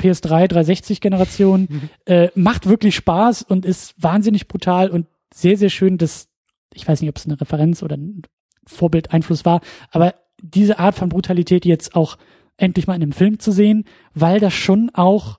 PS3, 0.00 0.50
360-Generation, 0.50 1.68
äh, 2.06 2.28
macht 2.34 2.68
wirklich 2.68 2.94
Spaß 2.96 3.42
und 3.42 3.64
ist 3.64 3.94
wahnsinnig 4.02 4.46
brutal 4.48 4.90
und 4.90 5.06
sehr, 5.34 5.56
sehr 5.56 5.70
schön, 5.70 5.98
dass, 5.98 6.28
ich 6.74 6.86
weiß 6.86 7.00
nicht, 7.00 7.10
ob 7.10 7.16
es 7.16 7.26
eine 7.26 7.40
Referenz 7.40 7.82
oder 7.82 7.96
ein 7.96 8.22
Vorbildeinfluss 8.66 9.44
war, 9.44 9.60
aber 9.90 10.14
diese 10.40 10.78
Art 10.78 10.94
von 10.94 11.08
Brutalität 11.08 11.64
jetzt 11.64 11.94
auch 11.94 12.18
endlich 12.56 12.86
mal 12.86 12.94
in 12.94 13.02
einem 13.02 13.12
Film 13.12 13.38
zu 13.38 13.52
sehen, 13.52 13.84
weil 14.14 14.40
das 14.40 14.52
schon 14.52 14.90
auch 14.94 15.38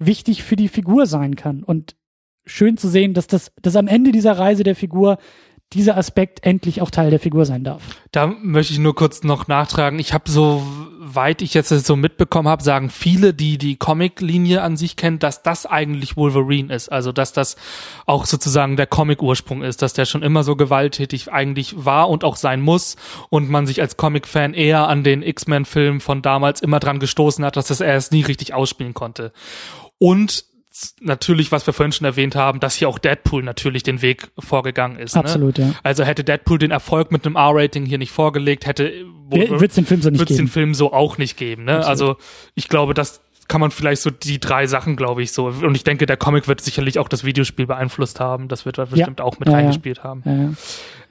wichtig 0.00 0.42
für 0.42 0.56
die 0.56 0.68
Figur 0.68 1.06
sein 1.06 1.36
kann 1.36 1.62
und 1.62 1.94
schön 2.44 2.76
zu 2.76 2.88
sehen, 2.88 3.14
dass 3.14 3.28
das, 3.28 3.52
dass 3.62 3.76
am 3.76 3.86
Ende 3.86 4.10
dieser 4.10 4.38
Reise 4.38 4.64
der 4.64 4.74
Figur 4.74 5.18
dieser 5.72 5.96
Aspekt 5.96 6.44
endlich 6.44 6.82
auch 6.82 6.90
Teil 6.90 7.10
der 7.10 7.20
Figur 7.20 7.46
sein 7.46 7.62
darf. 7.62 7.82
Da 8.10 8.26
möchte 8.26 8.72
ich 8.72 8.80
nur 8.80 8.96
kurz 8.96 9.22
noch 9.22 9.46
nachtragen. 9.46 10.00
Ich 10.00 10.12
habe 10.12 10.28
so 10.28 10.62
weit 11.14 11.42
ich 11.42 11.54
jetzt 11.54 11.68
so 11.68 11.96
mitbekommen 11.96 12.48
habe, 12.48 12.62
sagen 12.62 12.90
viele, 12.90 13.34
die 13.34 13.56
die 13.56 13.76
Comic-Linie 13.76 14.62
an 14.62 14.76
sich 14.76 14.96
kennen, 14.96 15.18
dass 15.18 15.42
das 15.42 15.66
eigentlich 15.66 16.16
Wolverine 16.16 16.74
ist. 16.74 16.90
Also 16.90 17.12
dass 17.12 17.32
das 17.32 17.56
auch 18.06 18.26
sozusagen 18.26 18.76
der 18.76 18.86
Comic-Ursprung 18.86 19.62
ist, 19.62 19.82
dass 19.82 19.92
der 19.92 20.06
schon 20.06 20.22
immer 20.22 20.42
so 20.42 20.56
gewalttätig 20.56 21.32
eigentlich 21.32 21.84
war 21.84 22.08
und 22.08 22.24
auch 22.24 22.36
sein 22.36 22.60
muss 22.60 22.96
und 23.28 23.48
man 23.48 23.66
sich 23.66 23.80
als 23.80 23.96
Comic-Fan 23.96 24.54
eher 24.54 24.88
an 24.88 25.04
den 25.04 25.22
X-Men-Film 25.22 26.00
von 26.00 26.20
damals 26.20 26.60
immer 26.60 26.80
dran 26.80 26.98
gestoßen 26.98 27.44
hat, 27.44 27.56
dass 27.56 27.68
das 27.68 27.80
er 27.80 27.94
es 27.94 28.10
nie 28.10 28.22
richtig 28.22 28.54
ausspielen 28.54 28.94
konnte. 28.94 29.32
Und 30.00 30.44
natürlich, 31.00 31.52
was 31.52 31.66
wir 31.66 31.74
vorhin 31.74 31.92
schon 31.92 32.06
erwähnt 32.06 32.34
haben, 32.34 32.58
dass 32.58 32.74
hier 32.74 32.88
auch 32.88 32.98
Deadpool 32.98 33.42
natürlich 33.42 33.82
den 33.82 34.00
Weg 34.00 34.30
vorgegangen 34.38 34.98
ist. 34.98 35.14
Absolut, 35.14 35.58
ne? 35.58 35.66
ja. 35.66 35.74
Also 35.82 36.04
hätte 36.04 36.24
Deadpool 36.24 36.58
den 36.58 36.70
Erfolg 36.70 37.12
mit 37.12 37.26
einem 37.26 37.36
R-Rating 37.36 37.84
hier 37.84 37.98
nicht 37.98 38.10
vorgelegt, 38.12 38.66
hätte 38.66 38.90
Wird 39.28 39.70
es 39.70 39.74
den 39.74 39.84
Film 39.84 40.00
so 40.00 40.08
nicht 40.10 40.18
wird 40.18 40.30
es 40.30 40.36
den 40.36 40.46
geben. 40.46 40.52
Film 40.52 40.74
so 40.74 40.92
auch 40.92 41.18
nicht 41.18 41.36
geben. 41.36 41.64
Ne? 41.64 41.76
Absolut. 41.76 41.90
Also 41.90 42.16
ich 42.54 42.68
glaube, 42.68 42.94
das 42.94 43.20
kann 43.46 43.60
man 43.60 43.70
vielleicht 43.72 44.00
so 44.00 44.10
die 44.10 44.40
drei 44.40 44.66
Sachen, 44.66 44.96
glaube 44.96 45.22
ich, 45.22 45.32
so. 45.32 45.46
Und 45.48 45.74
ich 45.74 45.84
denke, 45.84 46.06
der 46.06 46.16
Comic 46.16 46.48
wird 46.48 46.62
sicherlich 46.62 46.98
auch 46.98 47.08
das 47.08 47.24
Videospiel 47.24 47.66
beeinflusst 47.66 48.18
haben. 48.20 48.48
Das 48.48 48.64
wird 48.64 48.78
da 48.78 48.86
bestimmt 48.86 49.20
auch 49.20 49.38
mit 49.38 49.48
Ja, 49.48 49.52
ja. 49.54 49.58
reingespielt 49.58 50.02
haben. 50.02 50.22
Ja, 50.24 50.32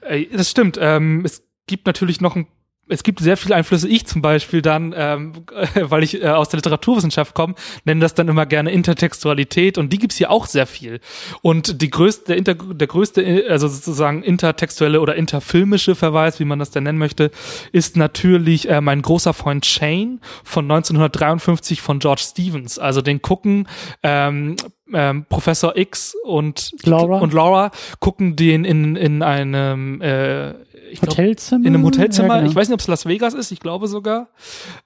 ja. 0.10 0.16
Äh, 0.16 0.26
Das 0.36 0.50
stimmt. 0.50 0.80
Ähm, 0.82 1.22
es 1.26 1.44
gibt 1.68 1.86
natürlich 1.86 2.22
noch 2.22 2.36
ein 2.36 2.48
es 2.90 3.04
gibt 3.04 3.20
sehr 3.20 3.38
viele 3.38 3.56
Einflüsse. 3.56 3.88
Ich 3.88 4.06
zum 4.06 4.22
Beispiel 4.22 4.62
dann, 4.62 4.94
ähm, 4.98 5.34
weil 5.76 6.04
ich 6.04 6.22
äh, 6.22 6.28
aus 6.28 6.50
der 6.50 6.58
Literaturwissenschaft 6.58 7.34
komme, 7.36 7.56
nenne 7.86 8.02
das 8.02 8.16
dann 8.16 8.28
immer 8.28 8.46
gerne 8.46 8.72
Intertextualität 8.72 9.78
und 9.78 9.94
die 9.94 10.00
gibt's 10.00 10.18
hier 10.18 10.32
auch 10.32 10.48
sehr 10.48 10.66
viel. 10.66 11.00
Und 11.42 11.82
die 11.82 11.90
größte, 11.90 12.26
der, 12.28 12.38
inter, 12.38 12.56
der 12.56 12.88
größte, 12.88 13.22
äh, 13.22 13.50
also 13.50 13.68
sozusagen 13.68 14.24
intertextuelle 14.24 15.00
oder 15.02 15.16
interfilmische 15.16 15.96
Verweis, 15.96 16.40
wie 16.40 16.46
man 16.46 16.60
das 16.60 16.72
denn 16.72 16.84
nennen 16.84 17.00
möchte, 17.00 17.32
ist 17.72 17.96
natürlich 17.96 18.68
äh, 18.70 18.82
mein 18.82 19.02
großer 19.02 19.34
Freund 19.34 19.66
Shane 19.66 20.20
von 20.44 20.66
1953 20.66 21.82
von 21.82 22.00
George 22.00 22.24
Stevens. 22.26 22.80
Also 22.80 23.02
den 23.02 23.22
gucken 23.22 23.68
ähm, 24.04 24.56
ähm, 24.94 25.26
Professor 25.30 25.78
X 25.78 26.16
und 26.24 26.72
Laura. 26.84 27.20
und 27.20 27.34
Laura 27.34 27.72
gucken 28.00 28.36
den 28.36 28.66
in 28.66 28.96
in 28.96 29.22
einem 29.22 30.02
äh, 30.02 30.56
ich 30.92 31.02
glaub, 31.02 31.12
Hotelzimmer? 31.12 31.66
in 31.66 31.74
einem 31.74 31.86
Hotelzimmer, 31.86 32.36
Ja, 32.36 32.40
genau. 32.40 32.50
ich 32.50 32.56
weiß 32.56 32.68
nicht, 32.70 32.74
ob 32.74 32.80
es 32.80 32.88
Las 32.88 33.06
Vegas 33.06 33.34
ist, 33.34 33.52
ich 33.52 33.60
glaube 33.60 33.88
sogar, 33.88 34.30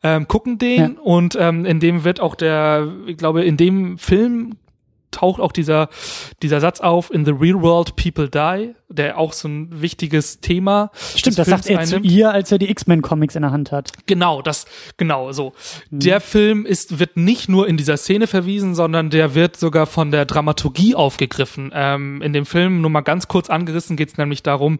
ähm, 0.01 0.27
gucken 0.27 0.57
den 0.57 0.97
und 0.97 1.37
ähm, 1.39 1.65
in 1.65 1.79
dem 1.79 2.03
wird 2.03 2.19
auch 2.19 2.35
der, 2.35 2.87
ich 3.07 3.17
glaube, 3.17 3.43
in 3.43 3.57
dem 3.57 3.97
Film 3.97 4.57
taucht 5.11 5.39
auch 5.39 5.51
dieser, 5.51 5.89
dieser 6.41 6.59
Satz 6.59 6.81
auf, 6.81 7.13
in 7.13 7.25
the 7.25 7.31
real 7.31 7.61
world 7.61 7.95
people 7.95 8.29
die, 8.29 8.73
der 8.93 9.17
auch 9.17 9.33
so 9.33 9.47
ein 9.47 9.81
wichtiges 9.81 10.39
Thema 10.39 10.91
Stimmt, 11.15 11.37
das 11.39 11.47
sagt 11.47 11.67
er 11.67 11.83
zu 11.83 11.95
einnimmt. 11.95 12.11
ihr, 12.11 12.31
als 12.31 12.51
er 12.51 12.57
die 12.57 12.69
X-Men-Comics 12.69 13.35
in 13.35 13.41
der 13.41 13.51
Hand 13.51 13.71
hat. 13.71 13.91
Genau, 14.05 14.41
das, 14.41 14.65
genau, 14.97 15.31
so. 15.31 15.53
Mhm. 15.89 15.99
Der 15.99 16.21
Film 16.21 16.65
ist, 16.65 16.99
wird 16.99 17.17
nicht 17.17 17.49
nur 17.49 17.67
in 17.67 17.77
dieser 17.77 17.97
Szene 17.97 18.27
verwiesen, 18.27 18.75
sondern 18.75 19.09
der 19.09 19.35
wird 19.35 19.57
sogar 19.57 19.85
von 19.85 20.11
der 20.11 20.25
Dramaturgie 20.25 20.95
aufgegriffen. 20.95 21.71
Ähm, 21.73 22.21
in 22.21 22.33
dem 22.33 22.45
Film, 22.45 22.81
nur 22.81 22.89
mal 22.89 23.01
ganz 23.01 23.27
kurz 23.27 23.49
angerissen, 23.49 23.97
geht 23.97 24.09
es 24.09 24.17
nämlich 24.17 24.43
darum, 24.43 24.79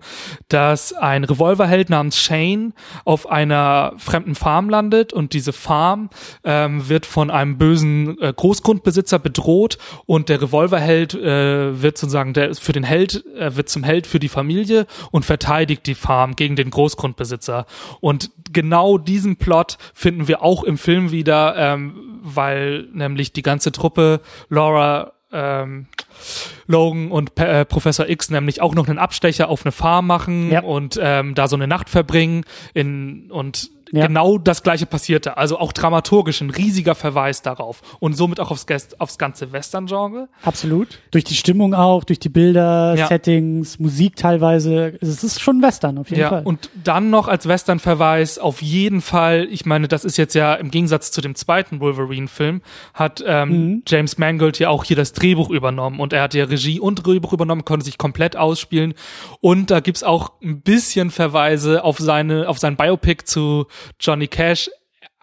dass 0.49 0.93
ein 0.93 1.23
Revolverheld 1.23 1.89
namens 1.89 2.19
Shane 2.19 2.73
auf 3.05 3.29
einer 3.29 3.93
fremden 3.97 4.35
Farm 4.35 4.69
landet 4.69 5.13
und 5.13 5.33
diese 5.33 5.53
Farm 5.53 6.09
ähm, 6.43 6.87
wird 6.89 7.05
von 7.05 7.31
einem 7.31 7.57
bösen 7.57 8.19
äh, 8.21 8.33
Großgrundbesitzer 8.35 9.19
bedroht 9.19 9.77
und 10.05 10.29
der 10.29 10.41
Revolverheld 10.41 11.13
äh, 11.13 11.81
wird 11.81 11.97
sozusagen 11.97 12.33
der 12.33 12.53
für 12.55 12.73
den 12.73 12.83
Held 12.83 13.25
äh, 13.35 13.55
wird 13.55 13.69
zum 13.69 13.83
Held 13.83 14.02
für 14.07 14.19
die 14.19 14.29
Familie 14.29 14.85
und 15.11 15.25
verteidigt 15.25 15.85
die 15.87 15.95
Farm 15.95 16.35
gegen 16.35 16.55
den 16.55 16.69
Großgrundbesitzer 16.69 17.65
und 17.99 18.31
genau 18.51 18.97
diesen 18.97 19.37
Plot 19.37 19.77
finden 19.93 20.27
wir 20.27 20.41
auch 20.43 20.63
im 20.63 20.77
Film 20.77 21.11
wieder, 21.11 21.55
ähm, 21.57 22.19
weil 22.21 22.87
nämlich 22.93 23.33
die 23.33 23.41
ganze 23.41 23.71
Truppe 23.71 24.21
Laura 24.49 25.13
ähm, 25.31 25.87
Logan 26.67 27.11
und 27.11 27.37
äh, 27.39 27.65
Professor 27.65 28.07
X 28.07 28.29
nämlich 28.29 28.61
auch 28.61 28.75
noch 28.75 28.87
einen 28.87 28.99
Abstecher 28.99 29.49
auf 29.49 29.65
eine 29.65 29.71
Farm 29.71 30.07
machen 30.07 30.51
Ja. 30.51 30.61
und 30.61 30.99
ähm, 31.01 31.35
da 31.35 31.47
so 31.47 31.55
eine 31.55 31.67
Nacht 31.67 31.89
verbringen 31.89 32.45
in, 32.73 33.31
und 33.31 33.71
Ja. 33.93 34.07
genau 34.07 34.37
das 34.39 34.63
gleiche 34.63 34.85
passierte. 34.87 35.37
Also 35.37 35.59
auch 35.59 35.71
dramaturgisch 35.71 36.41
ein 36.41 36.49
riesiger 36.49 36.95
Verweis 36.95 37.41
darauf 37.43 37.81
und 37.99 38.17
somit 38.17 38.39
auch 38.39 38.49
aufs, 38.51 38.65
aufs 38.97 39.17
ganze 39.19 39.51
Western-Genre. 39.51 40.29
Absolut. 40.41 40.99
Durch 41.11 41.23
die 41.23 41.35
Stimmung 41.35 41.73
auch, 41.75 42.03
durch 42.03 42.17
die 42.19 42.29
Bilder, 42.29 42.95
Ja. 42.97 43.07
Settings, 43.07 43.77
Musik 43.79 44.15
teilweise. 44.15 44.97
Es 44.99 45.23
ist 45.23 45.39
schon 45.39 45.61
Western 45.61 45.97
auf 45.99 46.09
jeden 46.09 46.21
Ja, 46.21 46.29
Fall. 46.29 46.41
und 46.43 46.71
dann 46.83 47.11
noch 47.11 47.27
als 47.27 47.47
Western-Verweis 47.47 48.39
auf 48.39 48.61
jeden 48.63 49.01
Fall, 49.01 49.47
ich 49.51 49.65
meine, 49.65 49.87
das 49.87 50.05
ist 50.05 50.17
jetzt 50.17 50.33
ja 50.33 50.55
im 50.55 50.71
Gegensatz 50.71 51.11
zu 51.11 51.21
dem 51.21 51.35
zweiten 51.35 51.79
Wolverine-Film, 51.79 52.61
hat 52.93 53.23
ähm, 53.25 53.49
Mhm. 53.53 53.83
James 53.87 54.17
Mangold 54.17 54.57
ja 54.57 54.69
auch 54.69 54.83
hier 54.83 54.95
das 54.95 55.13
Drehbuch 55.13 55.49
übernommen 55.51 55.99
und 55.99 56.13
er 56.13 56.23
hat 56.23 56.33
ja 56.33 56.45
Regie 56.45 56.79
und 56.79 56.95
Drehbuch 57.05 57.33
übernommen, 57.33 57.63
konnte 57.63 57.85
sich 57.85 57.97
komplett 57.99 58.35
ausspielen 58.35 58.95
und 59.39 59.69
da 59.69 59.79
gibt's 59.81 60.01
auch 60.03 60.31
ein 60.41 60.61
bisschen 60.61 61.11
Verweise 61.11 61.83
auf 61.83 61.99
seine, 61.99 62.49
auf 62.49 62.57
sein 62.57 62.75
Biopic 62.75 63.25
zu 63.25 63.67
Johnny 63.99 64.27
Cash, 64.27 64.69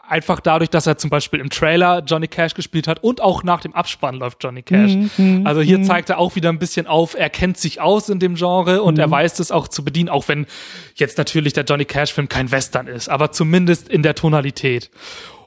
einfach 0.08 0.40
dadurch, 0.40 0.70
dass 0.70 0.88
er 0.88 0.98
zum 0.98 1.08
Beispiel 1.08 1.38
im 1.38 1.50
Trailer 1.50 2.02
Johnny 2.04 2.26
Cash 2.26 2.54
gespielt 2.54 2.88
hat 2.88 3.02
und 3.04 3.20
auch 3.20 3.44
nach 3.44 3.60
dem 3.60 3.74
Abspann 3.74 4.16
läuft 4.16 4.42
Johnny 4.42 4.62
Cash. 4.62 4.96
Mhm, 5.16 5.46
also 5.46 5.60
hier 5.60 5.82
zeigt 5.84 6.10
er 6.10 6.18
auch 6.18 6.34
wieder 6.34 6.48
ein 6.48 6.58
bisschen 6.58 6.88
auf, 6.88 7.14
er 7.14 7.30
kennt 7.30 7.58
sich 7.58 7.80
aus 7.80 8.08
in 8.08 8.18
dem 8.18 8.34
Genre 8.34 8.82
und 8.82 8.94
Mhm. 8.94 9.00
er 9.00 9.10
weiß 9.10 9.38
es 9.38 9.52
auch 9.52 9.68
zu 9.68 9.84
bedienen, 9.84 10.08
auch 10.08 10.26
wenn 10.26 10.46
jetzt 10.96 11.16
natürlich 11.16 11.52
der 11.52 11.62
Johnny 11.62 11.84
Cash 11.84 12.12
Film 12.12 12.28
kein 12.28 12.50
Western 12.50 12.88
ist, 12.88 13.08
aber 13.08 13.30
zumindest 13.30 13.88
in 13.88 14.02
der 14.02 14.16
Tonalität. 14.16 14.90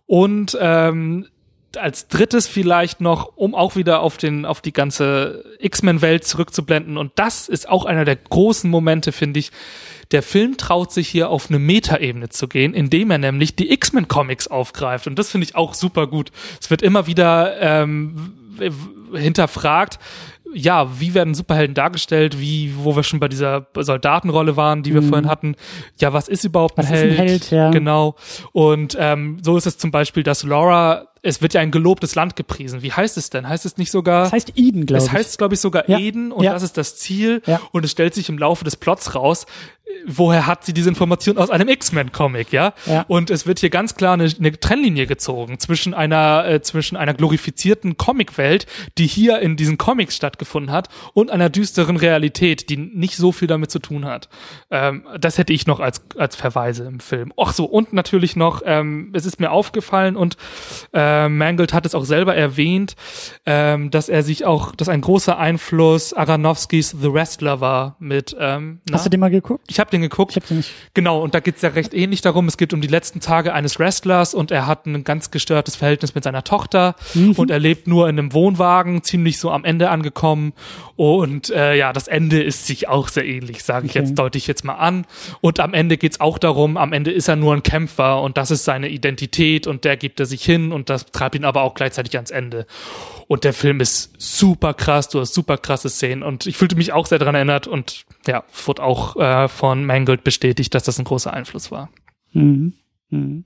Und 0.06 0.58
ähm, 0.62 1.28
als 1.76 2.08
drittes 2.08 2.48
vielleicht 2.48 3.02
noch, 3.02 3.36
um 3.36 3.56
auch 3.56 3.76
wieder 3.76 4.02
auf 4.02 4.16
den 4.18 4.46
auf 4.46 4.62
die 4.62 4.72
ganze 4.74 5.44
X-Men-Welt 5.60 6.24
zurückzublenden 6.24 6.98
und 6.98 7.12
das 7.16 7.50
ist 7.50 7.68
auch 7.68 7.84
einer 7.86 8.06
der 8.06 8.16
großen 8.16 8.70
Momente, 8.70 9.12
finde 9.12 9.40
ich. 9.42 9.52
Der 10.14 10.24
Film 10.24 10.58
traut 10.58 10.92
sich 10.92 11.10
hier 11.10 11.30
auf 11.30 11.50
eine 11.50 11.60
Metaebene 11.60 12.30
zu 12.30 12.48
gehen, 12.48 12.74
indem 12.74 13.12
er 13.12 13.18
nämlich 13.18 13.56
die 13.56 13.72
X-Men-Comics 13.74 14.48
aufgreift 14.48 15.08
und 15.08 15.20
das 15.20 15.30
finde 15.30 15.46
ich 15.46 15.56
auch 15.56 15.74
super 15.74 16.08
gut. 16.08 16.32
Es 16.62 16.70
wird 16.70 16.82
immer 16.82 17.08
wieder 17.08 17.60
ähm, 17.60 18.34
hinterfragt, 19.14 20.00
ja, 20.54 21.00
wie 21.00 21.14
werden 21.14 21.34
Superhelden 21.34 21.74
dargestellt, 21.74 22.40
wie, 22.40 22.74
wo 22.78 22.96
wir 22.96 23.04
schon 23.04 23.20
bei 23.20 23.28
dieser 23.28 23.68
Soldatenrolle 23.76 24.56
waren, 24.56 24.84
die 24.84 24.94
wir 24.94 25.02
vorhin 25.02 25.28
hatten. 25.28 25.56
Ja, 26.00 26.14
was 26.14 26.28
ist 26.28 26.44
überhaupt 26.44 26.78
ein 26.78 26.86
Mhm. 26.86 26.90
Was 26.92 26.98
ist 26.98 27.04
ein 27.04 27.10
Held? 27.10 27.30
Held, 27.30 27.52
ja. 27.52 27.72
Genau. 27.72 28.16
Und 28.52 28.96
ähm, 29.00 29.40
so 29.42 29.58
ist 29.58 29.66
es 29.66 29.78
zum 29.78 29.92
Beispiel, 29.92 30.24
dass 30.24 30.44
Laura, 30.44 31.08
es 31.24 31.42
wird 31.42 31.54
ja 31.56 31.62
ein 31.62 31.72
gelobtes 31.72 32.14
Land 32.16 32.36
gepriesen. 32.36 32.84
Wie 32.84 32.92
heißt 32.92 33.18
es 33.18 33.30
denn? 33.32 33.50
Heißt 33.50 33.66
es 33.66 33.78
nicht 33.78 33.90
sogar? 33.92 34.24
das 34.26 34.34
heißt 34.34 34.54
Eden, 34.56 34.86
glaube 34.86 35.00
es 35.00 35.08
ich. 35.08 35.12
heißt, 35.14 35.38
glaube 35.40 35.56
ich, 35.56 35.60
sogar 35.62 35.90
Ja. 35.90 35.98
Eden 35.98 36.32
und 36.32 36.44
Ja. 36.44 36.54
das 36.54 36.62
ist 36.64 36.78
das 36.78 36.98
Ziel. 36.98 37.42
Ja. 37.48 37.60
Und 37.72 37.84
es 37.86 37.92
stellt 37.92 38.14
sich 38.14 38.30
im 38.30 38.38
Laufe 38.38 38.64
des 38.64 38.76
Plots 38.76 39.16
raus, 39.16 39.46
woher 40.08 40.48
hat 40.48 40.66
sie 40.66 40.74
diese 40.74 40.90
Information 40.90 41.38
aus 41.38 41.50
einem 41.50 41.68
X-Men-Comic, 41.68 42.52
ja? 42.52 42.74
Ja. 42.86 43.06
Und 43.08 43.30
es 43.30 43.46
wird 43.46 43.60
hier 43.60 43.70
ganz 43.70 43.96
klar 43.96 44.14
eine, 44.14 44.24
eine 44.40 44.58
Trennlinie 44.60 45.08
gezogen 45.08 45.60
zwischen 45.60 45.94
einer, 45.94 46.46
äh, 46.48 46.62
zwischen 46.62 46.96
einer 46.98 47.14
glorifizierten 47.14 47.96
Comicwelt, 47.98 48.66
die 48.98 49.06
hier 49.08 49.40
in 49.40 49.56
diesen 49.56 49.78
Comics 49.78 50.16
stattgefunden 50.16 50.72
hat, 50.74 50.88
und 51.14 51.32
einer 51.32 51.50
düsteren 51.50 51.98
Realität, 51.98 52.70
die 52.70 52.78
nicht 52.78 53.18
so 53.18 53.32
viel 53.32 53.48
damit 53.48 53.72
zu 53.72 53.80
tun 53.80 54.06
hat. 54.06 54.30
Ähm, 54.72 55.06
das 55.20 55.38
hätte 55.38 55.54
ich 55.54 55.68
noch 55.68 55.80
als, 55.80 56.02
als 56.18 56.36
Verweise 56.36 56.86
im 56.86 57.00
Film. 57.00 57.32
Ach 57.38 57.54
so, 57.54 57.66
und 57.66 57.94
natürlich 57.94 58.36
noch, 58.36 58.62
ähm, 58.66 59.12
es 59.14 59.26
ist 59.26 59.40
mir 59.40 59.52
aufgefallen 59.52 60.16
und 60.16 60.38
äh, 60.94 61.13
Mangold 61.30 61.74
hat 61.74 61.86
es 61.86 61.96
auch 61.96 62.06
selber 62.06 62.36
erwähnt, 62.36 62.96
ähm, 63.46 63.92
dass 63.92 64.10
er 64.10 64.24
sich 64.24 64.46
auch, 64.46 64.76
dass 64.76 64.90
ein 64.90 65.02
großer 65.02 65.38
Einfluss 65.38 66.14
Aronofskis 66.14 66.96
The 67.00 67.14
Wrestler 67.14 67.62
war 67.62 67.96
mit, 68.00 68.36
ähm, 68.40 68.80
na? 68.90 68.96
Hast 68.98 69.06
du 69.06 69.10
den 69.10 69.20
mal 69.20 69.30
geguckt? 69.32 69.66
ich 69.68 69.80
habe 69.80 69.90
den 69.92 70.02
geguckt. 70.02 70.32
Ich 70.32 70.36
habe 70.38 70.48
den 70.48 70.58
nicht. 70.58 70.72
Genau, 70.94 71.22
und 71.22 71.34
da 71.34 71.40
geht's 71.40 71.62
ja 71.62 71.70
recht 71.70 71.94
ähnlich 71.94 72.22
darum. 72.22 72.48
Es 72.48 72.58
geht 72.58 72.74
um 72.74 72.82
die 72.82 72.88
letzten 72.88 73.20
Tage 73.20 73.54
eines 73.54 73.80
Wrestlers 73.80 74.34
und 74.34 74.52
er 74.52 74.68
hat 74.68 74.86
ein 74.86 75.04
ganz 75.04 75.32
gestörtes 75.32 75.76
Verhältnis 75.76 76.16
mit 76.16 76.24
seiner 76.24 76.44
Tochter 76.44 76.96
und 77.16 77.50
er 77.50 77.60
lebt 77.60 77.88
nur 77.88 78.10
in 78.10 78.20
einem 78.20 78.34
Wohnwagen, 78.34 79.04
ziemlich 79.04 79.40
so 79.40 79.52
am 79.52 79.64
Ende 79.66 79.90
angekommen. 79.90 80.54
Und 80.96 81.50
äh, 81.50 81.76
ja, 81.76 81.94
das 81.94 82.08
Ende 82.08 82.42
ist 82.44 82.68
sich 82.68 82.88
auch 82.88 83.08
sehr 83.08 83.26
ähnlich, 83.26 83.64
sage 83.64 83.86
ich 83.88 83.94
Okay. 83.94 84.00
jetzt, 84.00 84.18
deute 84.18 84.38
ich 84.38 84.48
jetzt 84.48 84.64
mal 84.64 84.76
an. 84.76 85.06
Und 85.42 85.60
am 85.60 85.74
Ende 85.74 85.98
geht's 85.98 86.20
auch 86.20 86.38
darum, 86.38 86.78
am 86.78 86.94
Ende 86.94 87.12
ist 87.12 87.28
er 87.28 87.36
nur 87.36 87.54
ein 87.54 87.64
Kämpfer 87.64 88.22
und 88.22 88.38
das 88.38 88.50
ist 88.52 88.64
seine 88.64 88.90
Identität 88.90 89.68
und 89.68 89.84
der 89.86 89.98
gibt 89.98 90.20
er 90.20 90.26
sich 90.26 90.44
hin 90.44 90.72
und 90.72 90.90
das 90.90 91.03
treibt 91.12 91.36
ihn 91.36 91.46
aber 91.46 91.62
auch 91.62 91.74
gleichzeitig 91.74 92.16
ans 92.16 92.32
Ende. 92.32 92.66
Und 93.28 93.44
der 93.44 93.54
Film 93.54 93.80
ist 93.80 94.14
super 94.18 94.74
krass, 94.74 95.10
du 95.10 95.20
hast 95.20 95.34
super 95.34 95.58
krasse 95.58 95.90
Szenen 95.90 96.24
und 96.24 96.46
ich 96.46 96.58
fühlte 96.58 96.76
mich 96.76 96.94
auch 96.94 97.06
sehr 97.06 97.20
daran 97.20 97.36
erinnert 97.36 97.68
und 97.68 98.06
ja, 98.28 98.44
wurde 98.66 98.84
auch 98.84 99.16
äh, 99.16 99.48
von 99.48 99.86
Mangold 99.86 100.24
bestätigt, 100.24 100.74
dass 100.74 100.84
das 100.84 101.00
ein 101.00 101.06
großer 101.06 101.34
Einfluss 101.34 101.72
war. 101.72 101.90
Mhm. 102.34 102.74
Mhm. 103.10 103.46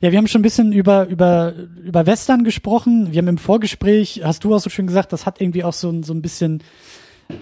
Ja, 0.00 0.10
wir 0.12 0.18
haben 0.18 0.28
schon 0.28 0.40
ein 0.40 0.42
bisschen 0.42 0.72
über, 0.72 1.08
über, 1.08 1.52
über 1.84 2.06
Western 2.06 2.44
gesprochen. 2.44 3.12
Wir 3.12 3.18
haben 3.18 3.28
im 3.28 3.36
Vorgespräch, 3.36 4.22
hast 4.24 4.44
du 4.44 4.54
auch 4.54 4.60
so 4.60 4.70
schön 4.70 4.86
gesagt, 4.86 5.12
das 5.12 5.26
hat 5.26 5.42
irgendwie 5.42 5.62
auch 5.62 5.74
so, 5.74 6.02
so 6.02 6.14
ein 6.14 6.22
bisschen, 6.22 6.62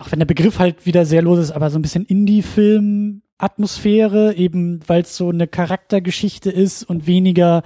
auch 0.01 0.11
wenn 0.11 0.19
der 0.19 0.27
Begriff 0.27 0.59
halt 0.59 0.85
wieder 0.85 1.05
sehr 1.05 1.23
los 1.23 1.39
ist, 1.39 1.53
aber 1.53 1.71
so 1.71 1.79
ein 1.79 1.83
bisschen 1.83 2.05
Indie-Film-Atmosphäre, 2.05 4.35
eben 4.35 4.81
weil 4.89 5.03
es 5.03 5.17
so 5.17 5.29
eine 5.29 5.47
Charaktergeschichte 5.47 6.51
ist 6.51 6.83
und 6.83 7.07
weniger, 7.07 7.63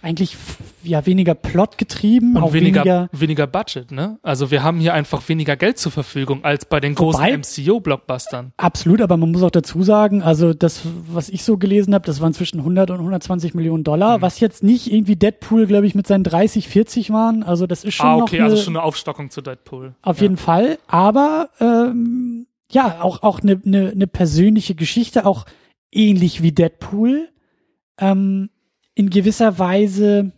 eigentlich, 0.00 0.36
ja, 0.84 1.04
weniger 1.06 1.34
Plot 1.34 1.76
getrieben, 1.76 2.36
Und 2.36 2.42
auch 2.42 2.52
weniger, 2.52 2.84
weniger, 2.84 3.08
weniger 3.12 3.46
Budget, 3.46 3.90
ne? 3.90 4.18
Also 4.22 4.50
wir 4.50 4.62
haben 4.62 4.78
hier 4.80 4.94
einfach 4.94 5.28
weniger 5.28 5.56
Geld 5.56 5.78
zur 5.78 5.90
Verfügung 5.92 6.44
als 6.44 6.64
bei 6.66 6.78
den 6.80 6.94
großen 6.94 7.20
Wobei- 7.20 7.32
MCU-Blockbustern. 7.36 8.52
Absolut, 8.56 9.00
aber 9.00 9.16
man 9.16 9.32
muss 9.32 9.42
auch 9.42 9.50
dazu 9.50 9.82
sagen, 9.82 10.22
also 10.22 10.54
das, 10.54 10.82
was 11.08 11.28
ich 11.28 11.42
so 11.42 11.56
gelesen 11.58 11.94
habe, 11.94 12.06
das 12.06 12.20
waren 12.20 12.32
zwischen 12.32 12.60
100 12.60 12.90
und 12.90 12.98
120 12.98 13.54
Millionen 13.54 13.82
Dollar, 13.84 14.18
Mhm. 14.18 14.22
was 14.22 14.40
jetzt 14.40 14.62
nicht 14.62 14.92
irgendwie 14.92 15.16
Deadpool, 15.16 15.66
glaube 15.66 15.86
ich, 15.86 15.94
mit 15.94 16.06
seinen 16.06 16.24
30, 16.24 16.68
40 16.68 17.10
waren. 17.10 17.42
Also 17.42 17.66
das 17.66 17.84
ist 17.84 17.94
schon 17.94 18.06
Ah, 18.06 18.16
noch 18.18 18.22
okay, 18.22 18.36
eine, 18.36 18.44
also 18.50 18.56
schon 18.62 18.76
eine 18.76 18.84
Aufstockung 18.84 19.30
zu 19.30 19.40
Deadpool. 19.42 19.94
auf 20.02 20.18
ja. 20.18 20.22
jeden 20.22 20.36
Fall. 20.36 20.78
Aber 20.86 21.50
ähm, 21.60 22.46
ja, 22.70 22.98
auch 23.00 23.22
auch 23.22 23.40
eine 23.40 23.60
eine 23.64 23.90
eine 23.90 24.06
persönliche 24.06 24.74
Geschichte, 24.74 25.26
auch 25.26 25.44
ähnlich 25.90 26.42
wie 26.42 26.52
Deadpool, 26.52 27.28
ähm, 27.98 28.50
in 28.98 29.10
gewisser 29.10 29.60
Weise. 29.60 30.32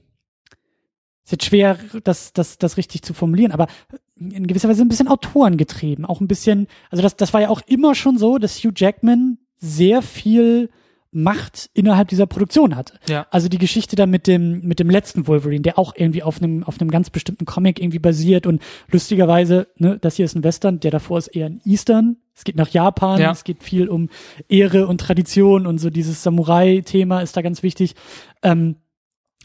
Ist 1.24 1.32
jetzt 1.32 1.44
schwer, 1.46 1.78
das, 2.04 2.34
das, 2.34 2.58
das 2.58 2.76
richtig 2.76 3.02
zu 3.02 3.14
formulieren, 3.14 3.52
aber 3.52 3.68
in 4.16 4.46
gewisser 4.46 4.68
Weise 4.68 4.82
ein 4.82 4.88
bisschen 4.88 5.08
autorengetrieben. 5.08 6.04
Auch 6.04 6.20
ein 6.20 6.28
bisschen, 6.28 6.66
also 6.90 7.02
das, 7.02 7.16
das 7.16 7.32
war 7.32 7.40
ja 7.40 7.48
auch 7.48 7.62
immer 7.66 7.94
schon 7.94 8.18
so, 8.18 8.36
dass 8.36 8.58
Hugh 8.62 8.74
Jackman 8.76 9.38
sehr 9.56 10.02
viel 10.02 10.68
Macht 11.12 11.70
innerhalb 11.74 12.08
dieser 12.08 12.26
Produktion 12.26 12.76
hatte. 12.76 12.94
Ja. 13.08 13.26
Also 13.30 13.48
die 13.48 13.58
Geschichte 13.58 13.96
da 13.96 14.06
mit 14.06 14.26
dem, 14.28 14.60
mit 14.62 14.78
dem 14.78 14.88
letzten 14.88 15.26
Wolverine, 15.26 15.62
der 15.62 15.78
auch 15.78 15.92
irgendwie 15.96 16.22
auf 16.22 16.40
einem, 16.40 16.62
auf 16.62 16.80
einem 16.80 16.90
ganz 16.90 17.10
bestimmten 17.10 17.46
Comic 17.46 17.80
irgendwie 17.80 17.98
basiert 17.98 18.46
und 18.46 18.62
lustigerweise, 18.92 19.66
ne, 19.76 19.98
das 20.00 20.16
hier 20.16 20.24
ist 20.24 20.36
ein 20.36 20.44
Western, 20.44 20.78
der 20.78 20.92
davor 20.92 21.18
ist 21.18 21.28
eher 21.28 21.46
ein 21.46 21.60
Eastern. 21.64 22.18
Es 22.34 22.44
geht 22.44 22.56
nach 22.56 22.68
Japan, 22.68 23.20
Ja. 23.20 23.32
es 23.32 23.42
geht 23.44 23.62
viel 23.64 23.88
um 23.88 24.08
Ehre 24.48 24.86
und 24.86 25.00
Tradition 25.00 25.66
und 25.66 25.78
so 25.78 25.90
dieses 25.90 26.22
Samurai-Thema 26.22 27.20
ist 27.22 27.36
da 27.36 27.42
ganz 27.42 27.62
wichtig. 27.62 27.94
Ähm, 28.42 28.76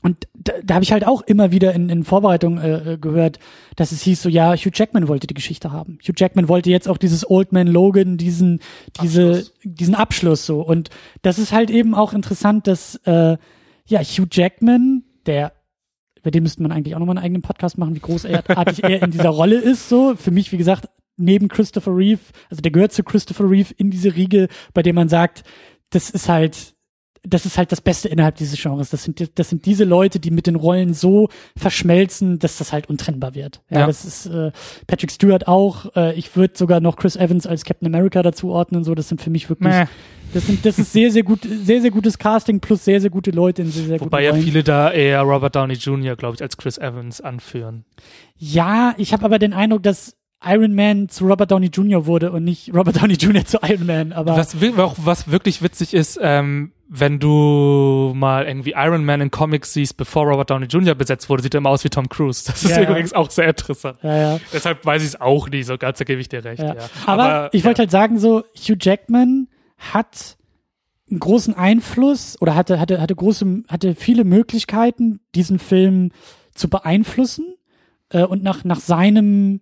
und 0.06 0.28
da, 0.36 0.54
da 0.64 0.76
habe 0.76 0.84
ich 0.84 0.92
halt 0.92 1.08
auch 1.08 1.24
immer 1.24 1.52
wieder 1.52 1.74
in, 1.74 1.90
in 1.90 2.04
Vorbereitung 2.04 2.60
äh, 2.60 2.94
äh, 2.94 2.98
gehört, 3.00 3.40
dass 3.76 3.92
es 3.92 4.04
hieß 4.04 4.22
so, 4.22 4.30
ja, 4.30 4.54
Hugh 4.54 4.70
Jackman 4.72 5.08
wollte 5.08 5.26
die 5.26 5.34
Geschichte 5.34 5.72
haben. 5.72 5.98
Hugh 6.08 6.14
Jackman 6.16 6.48
wollte 6.48 6.70
jetzt 6.70 6.88
auch 6.88 7.00
dieses 7.00 7.28
Old 7.28 7.52
Man 7.52 7.66
Logan, 7.66 8.16
diesen, 8.16 8.60
diese, 9.02 9.30
Abschluss. 9.30 9.54
diesen 9.64 9.96
Abschluss 9.96 10.46
so. 10.46 10.62
Und 10.62 10.92
das 11.24 11.40
ist 11.40 11.52
halt 11.52 11.72
eben 11.72 11.96
auch 11.96 12.14
interessant, 12.14 12.68
dass 12.68 12.98
äh, 13.06 13.36
ja 13.88 14.00
Hugh 14.00 14.28
Jackman, 14.32 15.06
der 15.26 15.54
über 16.20 16.30
den 16.30 16.44
müsste 16.44 16.62
man 16.62 16.72
eigentlich 16.72 16.94
auch 16.94 17.00
nochmal 17.00 17.18
einen 17.18 17.26
eigenen 17.26 17.42
Podcast 17.42 17.80
machen, 17.80 17.96
wie 17.96 18.00
großartig 18.00 18.84
er 18.84 19.02
in 19.02 19.10
dieser 19.10 19.30
Rolle 19.30 19.58
ist. 19.58 19.90
So 19.90 20.16
für 20.16 20.30
mich, 20.30 20.52
wie 20.52 20.58
gesagt, 20.58 20.88
neben 21.18 21.48
Christopher 21.48 21.98
Reeve, 21.98 22.22
also 22.52 22.62
der 22.62 22.72
gehört 22.72 22.94
zu 22.94 23.04
Christopher 23.04 23.50
Reeve 23.50 23.74
in 23.76 23.90
diese 23.90 24.16
Riege, 24.16 24.50
bei 24.76 24.84
dem 24.84 24.94
man 24.94 25.10
sagt, 25.10 25.44
das 25.90 26.12
ist 26.12 26.30
halt 26.30 26.75
das 27.28 27.46
ist 27.46 27.58
halt 27.58 27.72
das 27.72 27.82
Beste 27.82 28.08
innerhalb 28.10 28.36
dieses 28.36 28.62
Genres. 28.62 28.90
Das 28.90 29.04
sind, 29.04 29.38
das 29.40 29.50
sind 29.50 29.66
diese 29.66 29.84
Leute, 29.84 30.20
die 30.20 30.32
mit 30.32 30.48
den 30.48 30.56
Rollen 30.56 30.94
so 30.94 31.30
verschmelzen, 31.58 32.40
dass 32.40 32.58
das 32.58 32.72
halt 32.72 32.90
untrennbar 32.90 33.36
wird. 33.36 33.62
Ja, 33.70 33.82
Ja. 33.82 33.88
das 33.88 34.06
ist 34.06 34.26
äh, 34.28 34.52
Patrick 34.88 35.12
Stewart 35.12 35.48
auch. 35.48 35.96
Äh, 35.96 36.14
ich 36.14 36.36
würde 36.36 36.54
sogar 36.58 36.80
noch 36.80 36.96
Chris 36.96 37.16
Evans 37.16 37.46
als 37.48 37.66
Captain 37.66 37.88
America 37.88 38.22
dazu 38.24 38.50
ordnen. 38.50 38.84
So, 38.84 38.96
das 38.96 39.10
sind 39.10 39.22
für 39.22 39.30
mich 39.30 39.50
wirklich, 39.50 39.74
Meh. 39.74 39.86
das 40.34 40.46
sind, 40.48 40.66
das 40.66 40.78
ist 40.80 40.94
sehr, 40.94 41.12
sehr 41.12 41.24
gut, 41.24 41.40
sehr, 41.44 41.82
sehr 41.82 41.92
gutes 41.92 42.18
Casting 42.18 42.60
plus 42.60 42.86
sehr, 42.86 43.02
sehr 43.02 43.10
gute 43.10 43.32
Leute 43.32 43.62
in 43.64 43.72
sehr, 43.72 43.86
sehr 43.86 44.00
Wobei 44.02 44.24
ja 44.24 44.32
Rollen. 44.32 44.44
viele 44.44 44.64
da 44.64 44.92
eher 44.92 45.22
Robert 45.22 45.56
Downey 45.56 45.74
Jr., 45.76 46.16
glaube 46.16 46.36
ich, 46.36 46.42
als 46.42 46.58
Chris 46.58 46.78
Evans 46.78 47.22
anführen. 47.22 47.86
Ja, 48.38 48.94
ich 48.98 49.14
habe 49.14 49.26
aber 49.26 49.40
den 49.40 49.54
Eindruck, 49.54 49.84
dass 49.84 50.16
Iron 50.46 50.76
Man 50.76 51.10
zu 51.10 51.26
Robert 51.26 51.52
Downey 51.52 51.68
Jr. 51.68 52.06
wurde 52.06 52.32
und 52.32 52.44
nicht 52.44 52.74
Robert 52.74 53.02
Downey 53.02 53.14
Jr. 53.16 53.46
zu 53.46 53.60
Iron 53.64 53.86
Man. 53.86 54.14
Aber 54.14 54.38
Was, 54.38 54.56
was 54.62 55.32
wirklich 55.32 55.62
witzig 55.62 55.94
ist, 55.94 56.20
ähm, 56.22 56.72
wenn 56.88 57.20
du 57.20 58.14
mal 58.16 58.46
irgendwie 58.46 58.74
Iron 58.76 59.06
Man 59.06 59.22
in 59.22 59.32
Comics 59.32 59.74
siehst, 59.74 59.98
bevor 59.98 60.26
Robert 60.28 60.50
Downey 60.50 60.68
Jr. 60.68 60.94
besetzt 60.94 61.30
wurde, 61.30 61.42
sieht 61.42 61.56
er 61.56 61.58
immer 61.60 61.72
aus 61.72 61.84
wie 61.84 61.90
Tom 61.90 62.08
Cruise. 62.10 62.44
Das 62.46 62.64
ist 62.64 62.72
Ja, 62.72 62.82
ja. 62.82 62.90
übrigens 62.90 63.14
auch 63.14 63.32
sehr 63.32 63.48
interessant. 63.50 63.98
ja, 64.04 64.18
ja. 64.34 64.40
Deshalb 64.54 64.86
weiß 64.86 65.02
ich 65.02 65.10
es 65.10 65.22
auch 65.22 65.50
nie 65.50 65.64
so 65.64 65.78
ganz, 65.78 65.98
da 65.98 66.04
gebe 66.04 66.22
ich 66.22 66.30
dir 66.30 66.44
recht. 66.44 66.62
Ja. 66.62 66.76
Ja. 66.76 66.90
Aber, 67.06 67.50
ich 67.54 67.64
wollte 67.66 67.80
ja. 67.82 67.84
halt 67.84 67.92
sagen, 67.92 68.20
so, 68.20 68.44
Hugh 68.56 68.78
Jackman 68.80 69.48
hat 69.78 70.38
einen 71.10 71.20
großen 71.20 71.54
Einfluss 71.56 72.40
oder 72.42 72.56
hatte, 72.56 72.80
hatte, 72.80 73.02
hatte 73.02 73.16
große, 73.16 73.64
hatte 73.68 73.96
viele 73.96 74.24
Möglichkeiten, 74.24 75.20
diesen 75.34 75.60
Film 75.60 76.12
zu 76.54 76.70
beeinflussen 76.70 77.46
äh, 78.10 78.24
und 78.24 78.44
nach, 78.44 78.64
nach 78.64 78.80
seinem, 78.80 79.62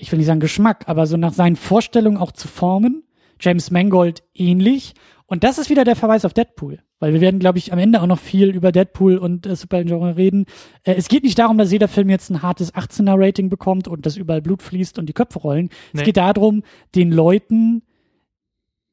ich 0.00 0.10
will 0.10 0.18
nicht 0.18 0.26
sagen 0.26 0.40
Geschmack, 0.40 0.84
aber 0.86 1.06
so 1.06 1.16
nach 1.16 1.32
seinen 1.32 1.56
Vorstellungen 1.56 2.16
auch 2.16 2.32
zu 2.32 2.48
formen. 2.48 3.04
James 3.38 3.70
Mangold 3.70 4.22
ähnlich. 4.34 4.94
Und 5.26 5.44
das 5.44 5.58
ist 5.58 5.70
wieder 5.70 5.84
der 5.84 5.96
Verweis 5.96 6.24
auf 6.24 6.34
Deadpool. 6.34 6.80
Weil 6.98 7.14
wir 7.14 7.20
werden, 7.20 7.40
glaube 7.40 7.58
ich, 7.58 7.72
am 7.72 7.78
Ende 7.78 8.02
auch 8.02 8.06
noch 8.06 8.18
viel 8.18 8.50
über 8.50 8.72
Deadpool 8.72 9.16
und 9.16 9.46
äh, 9.46 9.56
Superhelden-Genre 9.56 10.16
reden. 10.16 10.44
Äh, 10.82 10.94
es 10.94 11.08
geht 11.08 11.24
nicht 11.24 11.38
darum, 11.38 11.56
dass 11.56 11.72
jeder 11.72 11.88
Film 11.88 12.10
jetzt 12.10 12.30
ein 12.30 12.42
hartes 12.42 12.74
18er-Rating 12.74 13.48
bekommt 13.48 13.88
und 13.88 14.04
dass 14.04 14.16
überall 14.16 14.42
Blut 14.42 14.62
fließt 14.62 14.98
und 14.98 15.06
die 15.06 15.14
Köpfe 15.14 15.38
rollen. 15.38 15.70
Nee. 15.92 16.00
Es 16.00 16.02
geht 16.04 16.18
darum, 16.18 16.62
den 16.94 17.10
Leuten, 17.10 17.82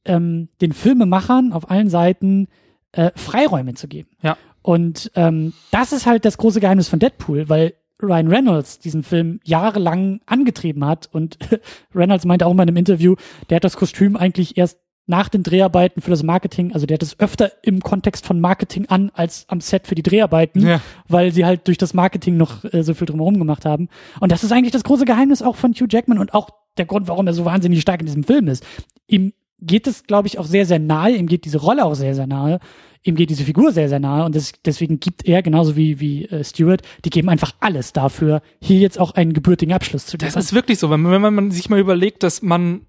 ähm, 0.06 0.48
den 0.62 0.72
Filmemachern 0.72 1.52
auf 1.52 1.70
allen 1.70 1.90
Seiten 1.90 2.48
äh, 2.94 3.12
Freiräume 3.16 3.74
zu 3.74 3.90
geben. 3.90 4.10
Ja. 4.22 4.38
Und 4.62 5.12
ähm, 5.16 5.54
das 5.72 5.92
ist 5.92 6.06
halt 6.06 6.24
das 6.24 6.38
große 6.38 6.62
Geheimnis 6.62 6.88
von 6.88 7.00
Deadpool, 7.00 7.50
weil 7.50 7.74
Ryan 8.02 8.28
Reynolds 8.28 8.80
diesen 8.80 9.04
Film 9.04 9.40
jahrelang 9.44 10.22
angetrieben 10.26 10.86
hat 10.86 11.10
und 11.12 11.38
Reynolds 11.96 12.26
meinte 12.26 12.46
auch 12.46 12.54
mal 12.54 12.64
in 12.64 12.70
einem 12.70 12.78
Interview, 12.78 13.16
der 13.50 13.58
hat 13.58 13.64
das 13.64 13.78
Kostüm 13.78 14.16
eigentlich 14.16 14.58
erst 14.58 14.80
nach 15.10 15.30
den 15.30 15.42
Dreharbeiten 15.42 16.02
für 16.02 16.10
das 16.12 16.22
Marketing, 16.22 16.74
also 16.74 16.86
der 16.86 16.96
hat 16.96 17.04
es 17.04 17.18
öfter 17.20 17.52
im 17.64 17.80
Kontext 17.80 18.26
von 18.26 18.42
Marketing 18.42 18.88
an 18.90 19.10
als 19.14 19.46
am 19.48 19.62
Set 19.62 19.88
für 19.88 19.96
die 19.96 20.04
Dreharbeiten, 20.04 20.60
Ja. 20.68 20.82
weil 21.08 21.32
sie 21.32 21.46
halt 21.46 21.66
durch 21.68 21.78
das 21.78 21.94
Marketing 21.94 22.36
noch 22.36 22.66
äh, 22.66 22.84
so 22.84 22.94
viel 22.94 23.06
drumherum 23.08 23.40
gemacht 23.40 23.64
haben. 23.64 23.88
Und 24.20 24.34
das 24.34 24.44
ist 24.44 24.52
eigentlich 24.52 24.74
das 24.74 24.84
große 24.84 25.06
Geheimnis 25.06 25.42
auch 25.42 25.56
von 25.56 25.72
Hugh 25.74 25.88
Jackman 25.90 26.20
und 26.20 26.34
auch 26.34 26.50
der 26.78 26.86
Grund, 26.86 27.08
warum 27.08 27.26
er 27.26 27.34
so 27.34 27.46
wahnsinnig 27.46 27.80
stark 27.82 28.02
in 28.02 28.06
diesem 28.06 28.26
Film 28.26 28.48
ist. 28.50 28.66
Ihm 29.08 29.32
geht 29.60 29.88
es, 29.88 30.04
glaube 30.04 30.28
ich, 30.28 30.40
auch 30.40 30.46
sehr, 30.46 30.66
sehr 30.66 30.80
nahe, 30.80 31.12
ihm 31.12 31.28
geht 31.28 31.46
diese 31.46 31.60
Rolle 31.60 31.86
auch 31.86 31.96
sehr, 31.96 32.16
sehr 32.16 32.28
nahe, 32.28 32.60
ihm 33.04 33.16
geht 33.16 33.30
diese 33.30 33.44
Figur 33.44 33.72
sehr, 33.72 33.90
sehr 33.90 34.00
nahe 34.00 34.26
und 34.26 34.36
das, 34.36 34.54
deswegen 34.66 35.00
gibt 35.00 35.26
er, 35.26 35.42
genauso 35.42 35.76
wie, 35.76 36.00
wie 36.00 36.26
äh, 36.26 36.44
Stewart, 36.44 36.82
die 37.06 37.10
geben 37.10 37.30
einfach 37.30 37.54
alles 37.60 37.94
dafür, 37.94 38.42
hier 38.62 38.80
jetzt 38.80 39.00
auch 39.00 39.12
einen 39.12 39.34
gebürtigen 39.34 39.74
Abschluss 39.74 40.06
zu 40.06 40.18
Das 40.18 40.34
geben. 40.34 40.40
ist 40.40 40.54
wirklich 40.54 40.80
so, 40.80 40.90
wenn 40.90 41.02
man, 41.02 41.24
wenn 41.24 41.34
man 41.34 41.52
sich 41.52 41.70
mal 41.70 41.80
überlegt, 41.80 42.24
dass 42.24 42.42
man 42.42 42.86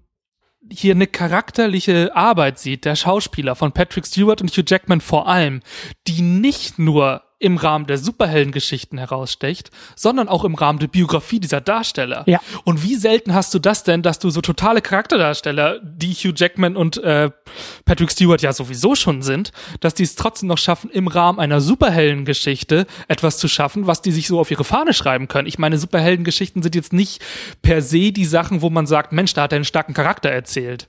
hier 0.71 0.93
eine 0.93 1.07
charakterliche 1.07 2.15
Arbeit 2.15 2.59
sieht, 2.59 2.85
der 2.85 2.95
Schauspieler 2.95 3.55
von 3.55 3.71
Patrick 3.71 4.05
Stewart 4.05 4.41
und 4.41 4.51
Hugh 4.51 4.63
Jackman 4.67 5.01
vor 5.01 5.27
allem, 5.27 5.61
die 6.07 6.21
nicht 6.21 6.77
nur 6.77 7.23
im 7.39 7.55
Rahmen 7.57 7.87
der 7.87 7.97
Superheldengeschichten 7.97 8.97
herausstecht, 8.99 9.71
sondern 9.95 10.27
auch 10.27 10.43
im 10.43 10.55
Rahmen 10.55 10.79
der 10.79 10.87
Biografie 10.87 11.39
dieser 11.39 11.61
Darsteller. 11.61 12.23
Ja. 12.27 12.39
Und 12.65 12.83
wie 12.83 12.95
selten 12.95 13.33
hast 13.33 13.53
du 13.53 13.59
das 13.59 13.83
denn, 13.83 14.01
dass 14.01 14.19
du 14.19 14.29
so 14.29 14.41
totale 14.41 14.81
Charakterdarsteller, 14.81 15.79
die 15.81 16.13
Hugh 16.13 16.33
Jackman 16.35 16.75
und 16.75 16.97
äh, 16.97 17.31
Patrick 17.85 18.11
Stewart 18.11 18.41
ja 18.41 18.51
sowieso 18.53 18.95
schon 18.95 19.21
sind, 19.21 19.51
dass 19.79 19.93
die 19.93 20.03
es 20.03 20.15
trotzdem 20.15 20.49
noch 20.49 20.57
schaffen, 20.57 20.89
im 20.89 21.07
Rahmen 21.07 21.39
einer 21.39 21.61
Superheldengeschichte 21.61 22.85
etwas 23.07 23.37
zu 23.37 23.47
schaffen, 23.47 23.87
was 23.87 24.01
die 24.01 24.11
sich 24.11 24.27
so 24.27 24.39
auf 24.39 24.51
ihre 24.51 24.63
Fahne 24.63 24.93
schreiben 24.93 25.27
können. 25.27 25.47
Ich 25.47 25.57
meine, 25.59 25.77
Superheldengeschichten 25.77 26.61
sind 26.61 26.75
jetzt 26.75 26.93
nicht 26.93 27.21
per 27.61 27.81
se 27.81 28.11
die 28.11 28.25
Sachen, 28.25 28.61
wo 28.61 28.69
man 28.69 28.85
sagt, 28.85 29.11
Mensch, 29.13 29.33
da 29.33 29.43
hat 29.43 29.53
er 29.53 29.57
einen 29.57 29.65
starken 29.65 29.93
Charakter 29.93 30.29
erzählt. 30.29 30.87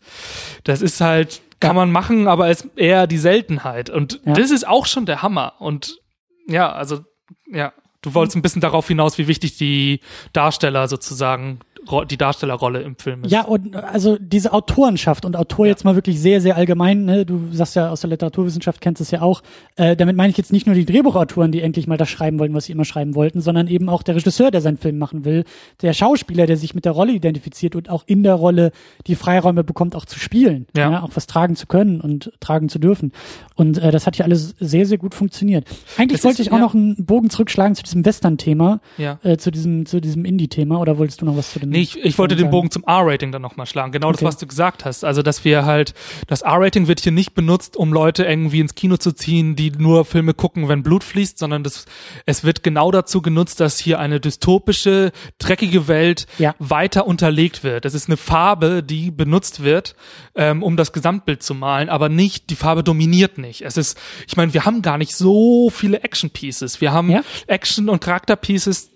Das 0.64 0.82
ist 0.82 1.00
halt, 1.00 1.40
kann 1.60 1.76
man 1.76 1.92
machen, 1.92 2.26
aber 2.26 2.50
ist 2.50 2.66
eher 2.76 3.06
die 3.06 3.18
Seltenheit. 3.18 3.90
Und 3.90 4.20
Ja. 4.24 4.32
das 4.32 4.50
ist 4.50 4.66
auch 4.66 4.86
schon 4.86 5.06
der 5.06 5.22
Hammer. 5.22 5.54
Und 5.60 5.98
ja, 6.46 6.72
also, 6.72 7.04
ja, 7.46 7.72
du 8.02 8.14
wolltest 8.14 8.36
ein 8.36 8.42
bisschen 8.42 8.60
darauf 8.60 8.88
hinaus, 8.88 9.18
wie 9.18 9.28
wichtig 9.28 9.56
die 9.56 10.00
Darsteller 10.32 10.88
sozusagen, 10.88 11.60
die 12.08 12.16
Darstellerrolle 12.16 12.80
im 12.82 12.96
Film 12.96 13.24
ist. 13.24 13.30
Ja, 13.32 13.42
und 13.44 13.74
also 13.76 14.16
diese 14.20 14.52
Autorenschaft 14.52 15.24
und 15.24 15.36
Autor 15.36 15.66
jetzt 15.66 15.84
mal 15.84 15.94
wirklich 15.94 16.20
sehr, 16.20 16.40
sehr 16.40 16.56
allgemein, 16.56 17.04
ne? 17.04 17.26
du 17.26 17.48
sagst 17.52 17.76
ja 17.76 17.90
aus 17.90 18.00
der 18.02 18.10
Literaturwissenschaft, 18.10 18.80
kennst 18.80 19.00
es 19.00 19.10
ja 19.10 19.22
auch, 19.22 19.42
äh, 19.76 19.96
damit 19.96 20.16
meine 20.16 20.30
ich 20.30 20.36
jetzt 20.36 20.52
nicht 20.52 20.66
nur 20.66 20.74
die 20.74 20.84
Drehbuchautoren, 20.84 21.52
die 21.52 21.60
endlich 21.62 21.86
mal 21.86 21.96
das 21.96 22.08
schreiben 22.08 22.38
wollten, 22.38 22.54
was 22.54 22.64
sie 22.66 22.72
immer 22.72 22.84
schreiben 22.84 23.14
wollten, 23.14 23.40
sondern 23.40 23.66
eben 23.68 23.88
auch 23.88 24.02
der 24.02 24.14
Regisseur, 24.16 24.50
der 24.50 24.60
seinen 24.60 24.76
Film 24.78 24.98
machen 24.98 25.24
will, 25.24 25.44
der 25.82 25.92
Schauspieler, 25.92 26.46
der 26.46 26.56
sich 26.56 26.74
mit 26.74 26.84
der 26.84 26.92
Rolle 26.92 27.12
identifiziert 27.12 27.76
und 27.76 27.90
auch 27.90 28.04
in 28.06 28.22
der 28.22 28.34
Rolle 28.34 28.72
die 29.06 29.14
Freiräume 29.14 29.64
bekommt, 29.64 29.94
auch 29.96 30.04
zu 30.06 30.18
spielen, 30.18 30.66
Ja. 30.76 31.02
auch 31.02 31.10
was 31.14 31.26
tragen 31.26 31.56
zu 31.56 31.66
können 31.66 32.00
und 32.00 32.32
tragen 32.40 32.68
zu 32.68 32.78
dürfen. 32.78 33.12
Und 33.56 33.78
äh, 33.78 33.90
das 33.90 34.06
hat 34.06 34.16
ja 34.16 34.24
alles 34.24 34.54
sehr, 34.60 34.86
sehr 34.86 34.98
gut 34.98 35.14
funktioniert. 35.14 35.66
Eigentlich 35.96 36.18
Das 36.20 36.24
wollte 36.24 36.42
ist- 36.42 36.48
ich 36.48 36.52
auch 36.52 36.58
ja. 36.58 36.62
noch 36.64 36.74
einen 36.74 37.04
Bogen 37.04 37.30
zurückschlagen 37.30 37.74
zu 37.74 37.82
diesem 37.82 38.04
Western-Thema, 38.04 38.80
Ja. 38.98 39.18
äh, 39.22 39.36
zu 39.36 39.50
diesem, 39.50 39.86
zu 39.86 40.00
diesem 40.00 40.24
Indie-Thema, 40.24 40.80
oder 40.80 40.98
wolltest 40.98 41.20
du 41.20 41.24
noch 41.26 41.36
was 41.36 41.52
zu 41.52 41.58
dem 41.58 41.70
Nee, 41.70 41.79
ich, 41.80 41.98
ich 42.04 42.18
wollte 42.18 42.36
den? 42.36 42.50
Bogen 42.50 42.70
zum 42.70 42.84
R-Rating 42.84 43.32
dann 43.32 43.42
nochmal 43.42 43.66
schlagen. 43.66 43.92
Genau 43.92 44.10
das, 44.10 44.18
Okay. 44.20 44.26
was 44.26 44.36
du 44.38 44.46
gesagt 44.46 44.84
hast. 44.84 45.04
Also, 45.04 45.22
dass 45.22 45.44
wir 45.44 45.64
halt, 45.64 45.94
das 46.26 46.42
R-Rating 46.42 46.88
wird 46.88 47.00
hier 47.00 47.12
nicht 47.12 47.34
benutzt, 47.34 47.76
um 47.76 47.92
Leute 47.92 48.24
irgendwie 48.24 48.60
ins 48.60 48.74
Kino 48.74 48.96
zu 48.96 49.12
ziehen, 49.12 49.56
die 49.56 49.70
nur 49.70 50.04
Filme 50.04 50.34
gucken, 50.34 50.68
wenn 50.68 50.82
Blut 50.82 51.04
fließt, 51.04 51.38
sondern 51.38 51.62
das, 51.64 51.86
es 52.26 52.44
wird 52.44 52.62
genau 52.62 52.90
dazu 52.90 53.22
genutzt, 53.22 53.60
dass 53.60 53.78
hier 53.78 53.98
eine 53.98 54.20
dystopische, 54.20 55.12
dreckige 55.38 55.88
Welt 55.88 56.26
Ja. 56.38 56.54
weiter 56.58 57.06
unterlegt 57.06 57.62
wird. 57.64 57.84
Das 57.84 57.94
ist 57.94 58.08
eine 58.08 58.16
Farbe, 58.16 58.82
die 58.82 59.10
benutzt 59.10 59.62
wird, 59.62 59.94
ähm, 60.34 60.62
um 60.62 60.76
das 60.76 60.92
Gesamtbild 60.92 61.42
zu 61.42 61.54
malen, 61.54 61.88
aber 61.88 62.08
nicht, 62.08 62.50
die 62.50 62.56
Farbe 62.56 62.82
dominiert 62.82 63.38
nicht. 63.38 63.62
Es 63.62 63.76
ist, 63.76 63.98
ich 64.26 64.36
meine, 64.36 64.52
wir 64.54 64.64
haben 64.64 64.82
gar 64.82 64.98
nicht 64.98 65.14
so 65.14 65.70
viele 65.70 66.02
Action-Pieces. 66.02 66.80
Wir 66.80 66.92
haben 66.92 67.10
Ja. 67.10 67.22
Action- 67.46 67.88
und 67.88 68.00
Charakter-Pieces, 68.00 68.90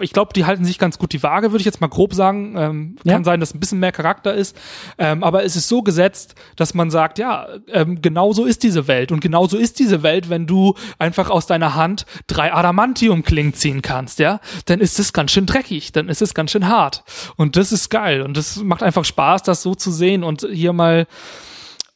ich 0.00 0.12
glaube, 0.12 0.32
die 0.34 0.44
halten 0.44 0.64
sich 0.64 0.78
ganz 0.78 0.98
gut 0.98 1.12
die 1.12 1.22
Waage, 1.22 1.52
würde 1.52 1.60
ich 1.60 1.64
jetzt 1.66 1.80
mal 1.80 1.88
grob 1.88 2.14
sagen. 2.14 2.54
Ähm, 2.56 2.96
Ja. 3.04 3.14
Kann 3.14 3.24
sein, 3.24 3.40
dass 3.40 3.54
ein 3.54 3.60
bisschen 3.60 3.80
mehr 3.80 3.92
Charakter 3.92 4.34
ist. 4.34 4.56
Ähm, 4.98 5.24
aber 5.24 5.44
es 5.44 5.56
ist 5.56 5.68
so 5.68 5.82
gesetzt, 5.82 6.34
dass 6.56 6.74
man 6.74 6.90
sagt, 6.90 7.18
ja, 7.18 7.46
ähm, 7.68 8.02
genau 8.02 8.32
so 8.32 8.44
ist 8.44 8.62
diese 8.62 8.88
Welt. 8.88 9.10
Und 9.10 9.20
genau 9.20 9.46
so 9.46 9.56
ist 9.56 9.78
diese 9.78 10.02
Welt, 10.02 10.28
wenn 10.28 10.46
du 10.46 10.74
einfach 10.98 11.30
aus 11.30 11.46
deiner 11.46 11.74
Hand 11.74 12.04
drei 12.26 12.52
Adamantium-Klingen 12.52 13.54
ziehen 13.54 13.82
kannst, 13.82 14.18
ja, 14.18 14.40
dann 14.66 14.80
ist 14.80 14.98
es 14.98 15.12
ganz 15.12 15.32
schön 15.32 15.46
dreckig, 15.46 15.92
dann 15.92 16.08
ist 16.08 16.20
es 16.22 16.34
ganz 16.34 16.50
schön 16.50 16.68
hart. 16.68 17.02
Und 17.36 17.56
das 17.56 17.72
ist 17.72 17.88
geil. 17.88 18.22
Und 18.22 18.36
das 18.36 18.56
macht 18.56 18.82
einfach 18.82 19.04
Spaß, 19.04 19.42
das 19.42 19.62
so 19.62 19.74
zu 19.74 19.90
sehen 19.90 20.24
und 20.24 20.46
hier 20.50 20.72
mal 20.72 21.06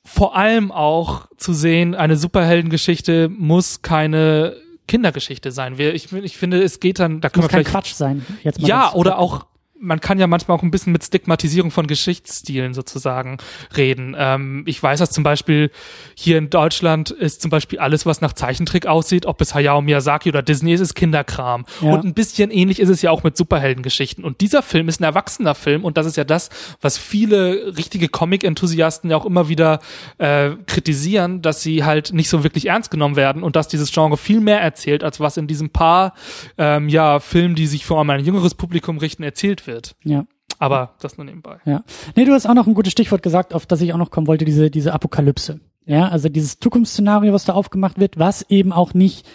vor 0.04 0.36
allem 0.36 0.70
auch 0.70 1.26
zu 1.38 1.52
sehen, 1.54 1.94
eine 1.94 2.16
Superheldengeschichte 2.16 3.28
muss 3.30 3.80
keine 3.82 4.54
Kindergeschichte 4.86 5.50
sein. 5.50 5.78
Wir, 5.78 5.94
ich, 5.94 6.12
ich 6.12 6.36
finde, 6.36 6.62
es 6.62 6.80
geht 6.80 6.98
dann, 6.98 7.20
da 7.20 7.30
können 7.30 7.44
wir 7.44 7.48
vielleicht 7.48 7.70
Quatsch 7.70 7.94
sein. 7.94 8.24
Jetzt 8.42 8.60
mal 8.60 8.68
ja, 8.68 8.92
oder 8.92 9.18
auch, 9.18 9.46
man 9.84 10.00
kann 10.00 10.18
ja 10.18 10.26
manchmal 10.26 10.56
auch 10.56 10.62
ein 10.62 10.70
bisschen 10.70 10.92
mit 10.92 11.04
Stigmatisierung 11.04 11.70
von 11.70 11.86
Geschichtsstilen 11.86 12.74
sozusagen 12.74 13.38
reden. 13.76 14.16
Ähm, 14.18 14.64
ich 14.66 14.82
weiß, 14.82 14.98
dass 14.98 15.10
zum 15.10 15.22
Beispiel 15.22 15.70
hier 16.14 16.38
in 16.38 16.50
Deutschland 16.50 17.10
ist 17.10 17.42
zum 17.42 17.50
Beispiel 17.50 17.78
alles, 17.78 18.06
was 18.06 18.20
nach 18.20 18.32
Zeichentrick 18.32 18.86
aussieht, 18.86 19.26
ob 19.26 19.40
es 19.40 19.54
Hayao 19.54 19.82
Miyazaki 19.82 20.30
oder 20.30 20.42
Disney 20.42 20.72
ist, 20.72 20.80
ist 20.80 20.94
Kinderkram. 20.94 21.66
Ja. 21.80 21.92
Und 21.92 22.04
ein 22.04 22.14
bisschen 22.14 22.50
ähnlich 22.50 22.80
ist 22.80 22.88
es 22.88 23.02
ja 23.02 23.10
auch 23.10 23.22
mit 23.22 23.36
Superheldengeschichten. 23.36 24.24
Und 24.24 24.40
dieser 24.40 24.62
Film 24.62 24.88
ist 24.88 25.00
ein 25.00 25.04
erwachsener 25.04 25.54
Film 25.54 25.84
und 25.84 25.96
das 25.96 26.06
ist 26.06 26.16
ja 26.16 26.24
das, 26.24 26.48
was 26.80 26.96
viele 26.98 27.76
richtige 27.76 28.08
Comic-Enthusiasten 28.08 29.10
ja 29.10 29.16
auch 29.16 29.26
immer 29.26 29.48
wieder 29.48 29.80
äh, 30.18 30.50
kritisieren, 30.66 31.42
dass 31.42 31.62
sie 31.62 31.84
halt 31.84 32.12
nicht 32.12 32.30
so 32.30 32.42
wirklich 32.42 32.66
ernst 32.66 32.90
genommen 32.90 33.16
werden 33.16 33.42
und 33.42 33.56
dass 33.56 33.68
dieses 33.68 33.92
Genre 33.92 34.16
viel 34.16 34.40
mehr 34.40 34.60
erzählt, 34.60 35.04
als 35.04 35.20
was 35.20 35.36
in 35.36 35.46
diesem 35.46 35.70
paar 35.70 36.14
ähm, 36.56 36.88
ja, 36.88 37.20
Filmen, 37.20 37.54
die 37.54 37.66
sich 37.66 37.84
vor 37.84 37.98
allem 37.98 38.10
an 38.10 38.18
ein 38.18 38.24
jüngeres 38.24 38.54
Publikum 38.54 38.98
richten, 38.98 39.22
erzählt 39.22 39.66
wird. 39.66 39.73
Ja. 40.02 40.26
Aber 40.58 40.94
das 41.00 41.16
nur 41.16 41.24
nebenbei. 41.24 41.58
Ja. 41.64 41.84
Nee, 42.14 42.24
du 42.24 42.32
hast 42.32 42.46
auch 42.46 42.54
noch 42.54 42.66
ein 42.66 42.74
gutes 42.74 42.92
Stichwort 42.92 43.22
gesagt, 43.22 43.54
auf 43.54 43.66
das 43.66 43.80
ich 43.80 43.92
auch 43.92 43.98
noch 43.98 44.10
kommen 44.10 44.26
wollte, 44.26 44.44
diese, 44.44 44.70
diese 44.70 44.92
Apokalypse. 44.92 45.60
Ja, 45.86 46.08
also 46.08 46.28
dieses 46.28 46.58
Zukunftsszenario, 46.58 47.32
was 47.32 47.44
da 47.44 47.52
aufgemacht 47.52 47.98
wird, 47.98 48.18
was 48.18 48.42
eben 48.48 48.72
auch 48.72 48.94
nicht 48.94 49.26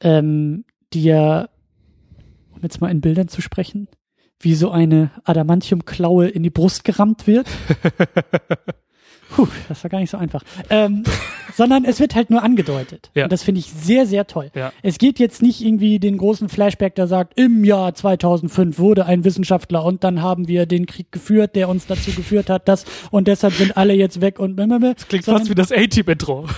ähm, 0.00 0.64
dir, 0.92 1.50
um 2.54 2.62
jetzt 2.62 2.80
mal 2.80 2.90
in 2.90 3.00
Bildern 3.00 3.28
zu 3.28 3.42
sprechen, 3.42 3.88
wie 4.38 4.54
so 4.54 4.70
eine 4.70 5.10
Adamantium-Klaue 5.24 6.28
in 6.28 6.42
die 6.42 6.50
Brust 6.50 6.84
gerammt 6.84 7.26
wird. 7.26 7.48
Puh, 9.34 9.48
das 9.68 9.82
war 9.82 9.90
gar 9.90 9.98
nicht 9.98 10.10
so 10.10 10.16
einfach. 10.16 10.42
Ähm, 10.70 11.02
sondern 11.54 11.84
es 11.84 11.98
wird 12.00 12.14
halt 12.14 12.30
nur 12.30 12.42
angedeutet. 12.42 13.10
Ja. 13.14 13.24
Und 13.24 13.32
das 13.32 13.42
finde 13.42 13.60
ich 13.60 13.70
sehr, 13.70 14.06
sehr 14.06 14.26
toll. 14.26 14.50
Ja. 14.54 14.72
Es 14.82 14.98
geht 14.98 15.18
jetzt 15.18 15.42
nicht 15.42 15.60
irgendwie 15.60 15.98
den 15.98 16.18
großen 16.18 16.48
Flashback, 16.48 16.94
der 16.94 17.06
sagt, 17.08 17.38
im 17.38 17.64
Jahr 17.64 17.94
2005 17.94 18.78
wurde 18.78 19.06
ein 19.06 19.24
Wissenschaftler 19.24 19.84
und 19.84 20.04
dann 20.04 20.22
haben 20.22 20.46
wir 20.46 20.66
den 20.66 20.86
Krieg 20.86 21.10
geführt, 21.10 21.56
der 21.56 21.68
uns 21.68 21.86
dazu 21.86 22.12
geführt 22.12 22.48
hat, 22.48 22.68
dass 22.68 22.84
und 23.10 23.26
deshalb 23.28 23.54
sind 23.54 23.76
alle 23.76 23.94
jetzt 23.94 24.20
weg 24.20 24.38
und 24.38 24.56
Klingt 25.08 25.24
fast 25.24 25.50
wie 25.50 25.54
das 25.54 25.72
A-Team-Intro. 25.72 26.46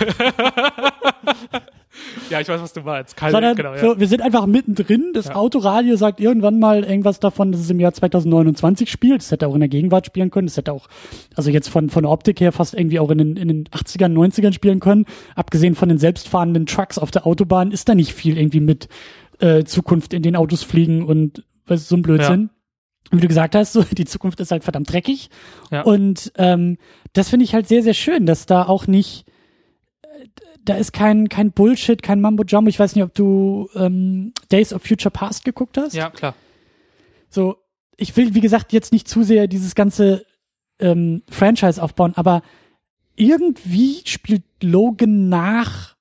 ja, 2.30 2.40
ich 2.40 2.48
weiß, 2.48 2.60
was 2.60 2.72
du 2.72 2.80
meinst. 2.82 3.16
Keine, 3.16 3.32
Sondern 3.32 3.56
genau, 3.56 3.74
ja. 3.74 3.78
so, 3.78 3.98
wir 3.98 4.08
sind 4.08 4.22
einfach 4.22 4.46
mittendrin. 4.46 5.12
Das 5.14 5.26
Ja. 5.26 5.36
Autoradio 5.36 5.96
sagt 5.96 6.20
irgendwann 6.20 6.58
mal 6.58 6.84
irgendwas 6.84 7.20
davon, 7.20 7.52
dass 7.52 7.60
es 7.60 7.70
im 7.70 7.80
Jahr 7.80 7.92
2029 7.92 8.90
spielt. 8.90 9.20
Das 9.20 9.30
hätte 9.30 9.48
auch 9.48 9.54
in 9.54 9.60
der 9.60 9.68
Gegenwart 9.68 10.06
spielen 10.06 10.30
können. 10.30 10.46
Das 10.46 10.56
hätte 10.56 10.72
auch, 10.72 10.88
also 11.34 11.50
jetzt 11.50 11.68
von, 11.68 11.90
von 11.90 12.02
der 12.02 12.12
Optik 12.12 12.40
her 12.40 12.52
fast 12.52 12.74
irgendwie 12.74 12.98
auch 12.98 13.10
in 13.10 13.18
den, 13.18 13.36
in 13.36 13.48
den 13.48 13.64
80ern, 13.68 14.12
90ern 14.12 14.52
spielen 14.52 14.80
können. 14.80 15.06
Abgesehen 15.34 15.74
von 15.74 15.88
den 15.88 15.98
selbstfahrenden 15.98 16.66
Trucks 16.66 16.98
auf 16.98 17.10
der 17.10 17.26
Autobahn 17.26 17.70
ist 17.70 17.88
da 17.88 17.94
nicht 17.94 18.12
viel 18.12 18.38
irgendwie 18.38 18.60
mit 18.60 18.88
äh, 19.40 19.64
Zukunft 19.64 20.14
in 20.14 20.22
den 20.22 20.36
Autos 20.36 20.62
fliegen 20.62 21.04
und 21.04 21.44
was 21.66 21.88
so 21.88 21.96
ein 21.96 22.02
Blödsinn. 22.02 22.50
Wie 23.10 23.20
du 23.20 23.28
gesagt 23.28 23.54
hast, 23.54 23.72
so, 23.72 23.82
die 23.90 24.04
Zukunft 24.04 24.40
ist 24.40 24.50
halt 24.50 24.64
verdammt 24.64 24.92
dreckig. 24.92 25.30
Ja. 25.70 25.82
Und 25.82 26.32
ähm, 26.36 26.78
das 27.12 27.28
finde 27.28 27.44
ich 27.44 27.54
halt 27.54 27.68
sehr, 27.68 27.82
sehr 27.82 27.94
schön, 27.94 28.26
dass 28.26 28.46
da 28.46 28.64
auch 28.64 28.86
nicht, 28.86 29.25
da 30.68 30.76
ist 30.76 30.92
kein, 30.92 31.28
kein 31.28 31.52
Bullshit, 31.52 32.02
kein 32.02 32.20
Mambo 32.20 32.44
Jumbo. 32.44 32.68
Ich 32.68 32.78
weiß 32.78 32.94
nicht, 32.94 33.04
ob 33.04 33.14
du 33.14 33.68
ähm, 33.74 34.32
Days 34.50 34.72
of 34.72 34.82
Future 34.82 35.10
Past 35.10 35.44
geguckt 35.44 35.78
hast. 35.78 35.94
ja, 35.94 36.10
klar. 36.10 36.34
So, 37.28 37.56
ich 37.96 38.16
will, 38.16 38.34
wie 38.34 38.40
gesagt, 38.40 38.72
jetzt 38.72 38.92
nicht 38.92 39.08
zu 39.08 39.22
sehr 39.22 39.46
dieses 39.46 39.74
ganze 39.74 40.24
ähm, 40.78 41.22
Franchise 41.30 41.82
aufbauen, 41.82 42.12
aber 42.16 42.42
irgendwie 43.14 44.02
spielt 44.04 44.44
Logan 44.62 45.28
nach 45.28 45.95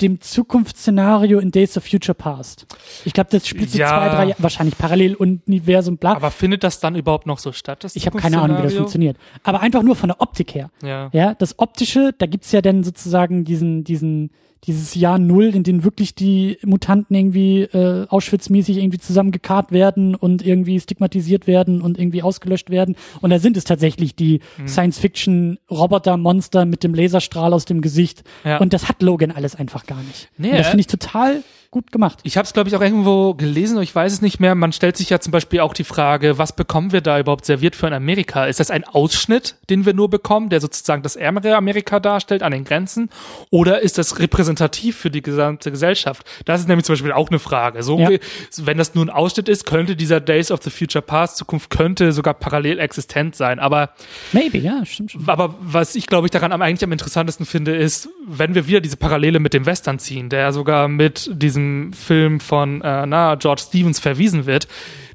dem 0.00 0.20
Zukunftsszenario 0.20 1.38
in 1.38 1.50
Days 1.52 1.76
of 1.76 1.84
Future 1.84 2.14
Past. 2.14 2.66
Ich 3.04 3.12
glaube, 3.12 3.30
das 3.30 3.46
spielt 3.46 3.70
sich 3.70 3.80
Ja. 3.80 3.88
zwei, 3.88 4.08
drei 4.08 4.24
Jahre, 4.30 4.42
wahrscheinlich 4.42 4.76
parallel 4.76 5.14
und 5.14 5.46
Universum, 5.46 5.96
bla. 5.96 6.14
Aber 6.14 6.30
findet 6.30 6.64
das 6.64 6.80
dann 6.80 6.96
überhaupt 6.96 7.26
noch 7.26 7.38
so 7.38 7.52
statt? 7.52 7.84
Das 7.84 7.94
ich 7.94 8.06
habe 8.06 8.18
keine 8.18 8.40
Ahnung, 8.40 8.58
wie 8.58 8.62
das 8.62 8.74
funktioniert. 8.74 9.16
Aber 9.44 9.60
einfach 9.60 9.82
nur 9.82 9.94
von 9.94 10.08
der 10.08 10.20
Optik 10.20 10.54
her. 10.54 10.70
Ja. 10.82 11.08
Ja, 11.12 11.34
das 11.34 11.58
Optische, 11.58 12.12
da 12.18 12.26
gibt's 12.26 12.50
ja 12.52 12.62
dann 12.62 12.82
sozusagen 12.82 13.44
diesen, 13.44 13.84
diesen, 13.84 14.30
dieses 14.64 14.94
Jahr 14.94 15.18
Null, 15.18 15.54
in 15.56 15.64
dem 15.64 15.82
wirklich 15.82 16.14
die 16.14 16.58
Mutanten 16.64 17.16
irgendwie 17.16 17.62
äh, 17.62 18.06
Auschwitz-mäßig 18.08 18.76
irgendwie 18.76 18.98
zusammengekarrt 18.98 19.72
werden 19.72 20.14
und 20.14 20.46
irgendwie 20.46 20.78
stigmatisiert 20.78 21.46
werden 21.48 21.82
und 21.82 21.98
irgendwie 21.98 22.22
ausgelöscht 22.22 22.70
werden. 22.70 22.94
Und 23.20 23.30
da 23.30 23.38
sind 23.40 23.56
es 23.56 23.64
tatsächlich 23.64 24.14
die 24.14 24.40
Mhm. 24.58 24.68
Science-Fiction-Roboter-Monster 24.68 26.64
mit 26.64 26.84
dem 26.84 26.94
Laserstrahl 26.94 27.52
aus 27.52 27.64
dem 27.64 27.80
Gesicht. 27.80 28.22
Ja. 28.44 28.58
Und 28.58 28.72
das 28.72 28.88
hat 28.88 29.02
Logan 29.02 29.30
alles 29.30 29.54
einfach 29.56 29.86
gar 29.86 30.02
nicht. 30.02 30.28
Nee, 30.38 30.50
und 30.50 30.58
das 30.58 30.68
finde 30.68 30.80
ich 30.82 30.86
total 30.86 31.42
gut 31.72 31.90
gemacht. 31.90 32.20
Ich 32.22 32.36
habe 32.36 32.44
es, 32.46 32.52
glaube 32.52 32.68
ich, 32.68 32.76
auch 32.76 32.80
irgendwo 32.82 33.34
gelesen, 33.34 33.80
ich 33.82 33.92
weiß 33.94 34.12
es 34.12 34.20
nicht 34.22 34.38
mehr. 34.38 34.54
Man 34.54 34.72
stellt 34.72 34.96
sich 34.96 35.08
ja 35.10 35.18
zum 35.20 35.30
Beispiel 35.32 35.60
auch 35.60 35.72
die 35.74 35.84
Frage, 35.84 36.36
was 36.38 36.54
bekommen 36.54 36.92
wir 36.92 37.00
da 37.00 37.18
überhaupt 37.18 37.46
serviert 37.46 37.74
für 37.74 37.86
in 37.88 37.94
Amerika? 37.94 38.44
Ist 38.44 38.60
das 38.60 38.70
ein 38.70 38.84
Ausschnitt, 38.84 39.56
den 39.70 39.86
wir 39.86 39.94
nur 39.94 40.10
bekommen, 40.10 40.50
der 40.50 40.60
sozusagen 40.60 41.02
das 41.02 41.16
ärmere 41.16 41.56
Amerika 41.56 41.98
darstellt 41.98 42.42
an 42.42 42.52
den 42.52 42.64
Grenzen? 42.64 43.08
Oder 43.50 43.80
ist 43.80 43.96
das 43.96 44.18
repräsentativ 44.18 44.98
für 44.98 45.10
die 45.10 45.22
gesamte 45.22 45.70
Gesellschaft? 45.70 46.26
Das 46.44 46.60
ist 46.60 46.68
nämlich 46.68 46.84
zum 46.84 46.92
Beispiel 46.92 47.12
auch 47.12 47.30
eine 47.30 47.38
Frage. 47.38 47.82
So, 47.82 47.98
Ja. 47.98 48.10
wenn 48.58 48.76
das 48.76 48.94
nur 48.94 49.06
ein 49.06 49.10
Ausschnitt 49.10 49.48
ist, 49.48 49.64
könnte 49.64 49.96
dieser 49.96 50.20
Days 50.20 50.50
of 50.50 50.62
the 50.62 50.68
Future 50.70 51.00
Past 51.02 51.38
Zukunft 51.38 51.70
könnte 51.70 52.12
sogar 52.12 52.34
parallel 52.34 52.80
existent 52.80 53.34
sein. 53.34 53.58
Aber 53.58 53.90
Maybe, 54.32 54.58
ja, 54.58 54.84
stimmt 54.84 55.12
schon. 55.12 55.26
aber 55.26 55.54
was 55.60 55.94
ich, 55.94 56.06
glaube 56.06 56.26
ich, 56.26 56.30
daran 56.30 56.52
am, 56.52 56.60
eigentlich 56.60 56.84
am 56.84 56.92
interessantesten 56.92 57.46
finde, 57.46 57.74
ist, 57.74 58.10
wenn 58.26 58.54
wir 58.54 58.66
wieder 58.66 58.82
diese 58.82 58.98
Parallele 58.98 59.40
mit 59.40 59.54
dem 59.54 59.64
Western 59.64 59.98
ziehen, 59.98 60.28
der 60.28 60.52
sogar 60.52 60.88
mit 60.88 61.30
diesem 61.32 61.61
Film 61.92 62.40
von 62.40 62.80
äh, 62.82 63.06
na, 63.06 63.34
George 63.36 63.62
Stevens 63.66 64.00
verwiesen 64.00 64.46
wird. 64.46 64.68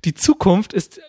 Die 0.05 0.13
Zukunft 0.13 0.73
ist 0.73 0.99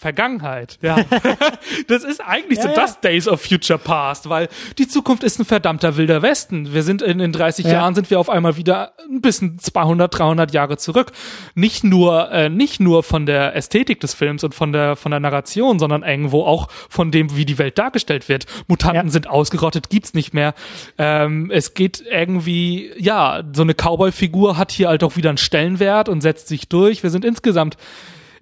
Vergangenheit. 0.00 0.78
Ja. 0.80 0.96
das 1.88 2.04
ist 2.04 2.22
eigentlich 2.22 2.56
Ja, 2.56 2.62
so 2.62 2.68
ja. 2.70 2.74
das 2.74 3.00
Days 3.00 3.28
of 3.28 3.42
Future 3.42 3.78
Past, 3.78 4.30
weil 4.30 4.48
die 4.78 4.88
Zukunft 4.88 5.22
ist 5.22 5.38
ein 5.38 5.44
verdammter 5.44 5.98
wilder 5.98 6.22
Westen. 6.22 6.72
Wir 6.72 6.82
sind 6.82 7.02
in 7.02 7.18
den 7.18 7.32
30 7.32 7.66
Ja. 7.66 7.72
Jahren 7.72 7.94
sind 7.94 8.08
wir 8.08 8.18
auf 8.18 8.30
einmal 8.30 8.56
wieder 8.56 8.94
ein 9.10 9.20
bisschen 9.20 9.58
200, 9.58 10.18
300 10.18 10.54
Jahre 10.54 10.78
zurück. 10.78 11.12
Nicht 11.54 11.84
nur, 11.84 12.30
äh, 12.30 12.48
nicht 12.48 12.80
nur 12.80 13.02
von 13.02 13.26
der 13.26 13.54
Ästhetik 13.54 14.00
des 14.00 14.14
Films 14.14 14.42
und 14.42 14.54
von 14.54 14.72
der, 14.72 14.96
von 14.96 15.10
der 15.10 15.20
Narration, 15.20 15.78
sondern 15.78 16.02
irgendwo 16.02 16.44
auch 16.44 16.68
von 16.88 17.10
dem, 17.10 17.36
wie 17.36 17.44
die 17.44 17.58
Welt 17.58 17.76
dargestellt 17.76 18.30
wird. 18.30 18.46
Mutanten 18.68 19.10
sind 19.10 19.28
ausgerottet, 19.28 19.90
gibt's 19.90 20.14
nicht 20.14 20.32
mehr. 20.32 20.54
Ähm, 20.96 21.50
es 21.50 21.74
geht 21.74 22.02
irgendwie, 22.10 22.90
ja, 22.96 23.42
so 23.52 23.60
eine 23.60 23.74
Cowboy-Figur 23.74 24.56
hat 24.56 24.72
hier 24.72 24.88
halt 24.88 25.04
auch 25.04 25.16
wieder 25.16 25.28
einen 25.28 25.36
Stellenwert 25.36 26.08
und 26.08 26.22
setzt 26.22 26.48
sich 26.48 26.70
durch. 26.70 27.02
Wir 27.02 27.10
sind 27.10 27.26
insgesamt 27.26 27.76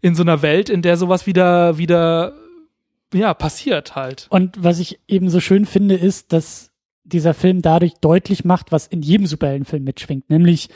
in 0.00 0.14
so 0.14 0.22
einer 0.22 0.42
Welt, 0.42 0.70
in 0.70 0.82
der 0.82 0.96
sowas 0.96 1.26
wieder, 1.26 1.78
wieder, 1.78 2.34
ja, 3.12 3.34
passiert 3.34 3.96
halt. 3.96 4.26
Und 4.30 4.62
was 4.62 4.78
ich 4.78 5.00
eben 5.08 5.28
so 5.30 5.40
schön 5.40 5.66
finde, 5.66 5.94
ist, 5.96 6.32
dass 6.32 6.70
dieser 7.04 7.34
Film 7.34 7.62
dadurch 7.62 7.94
deutlich 8.00 8.44
macht, 8.44 8.70
was 8.70 8.86
in 8.86 9.02
jedem 9.02 9.26
Superheldenfilm 9.26 9.82
mitschwingt, 9.84 10.28
nämlich 10.30 10.68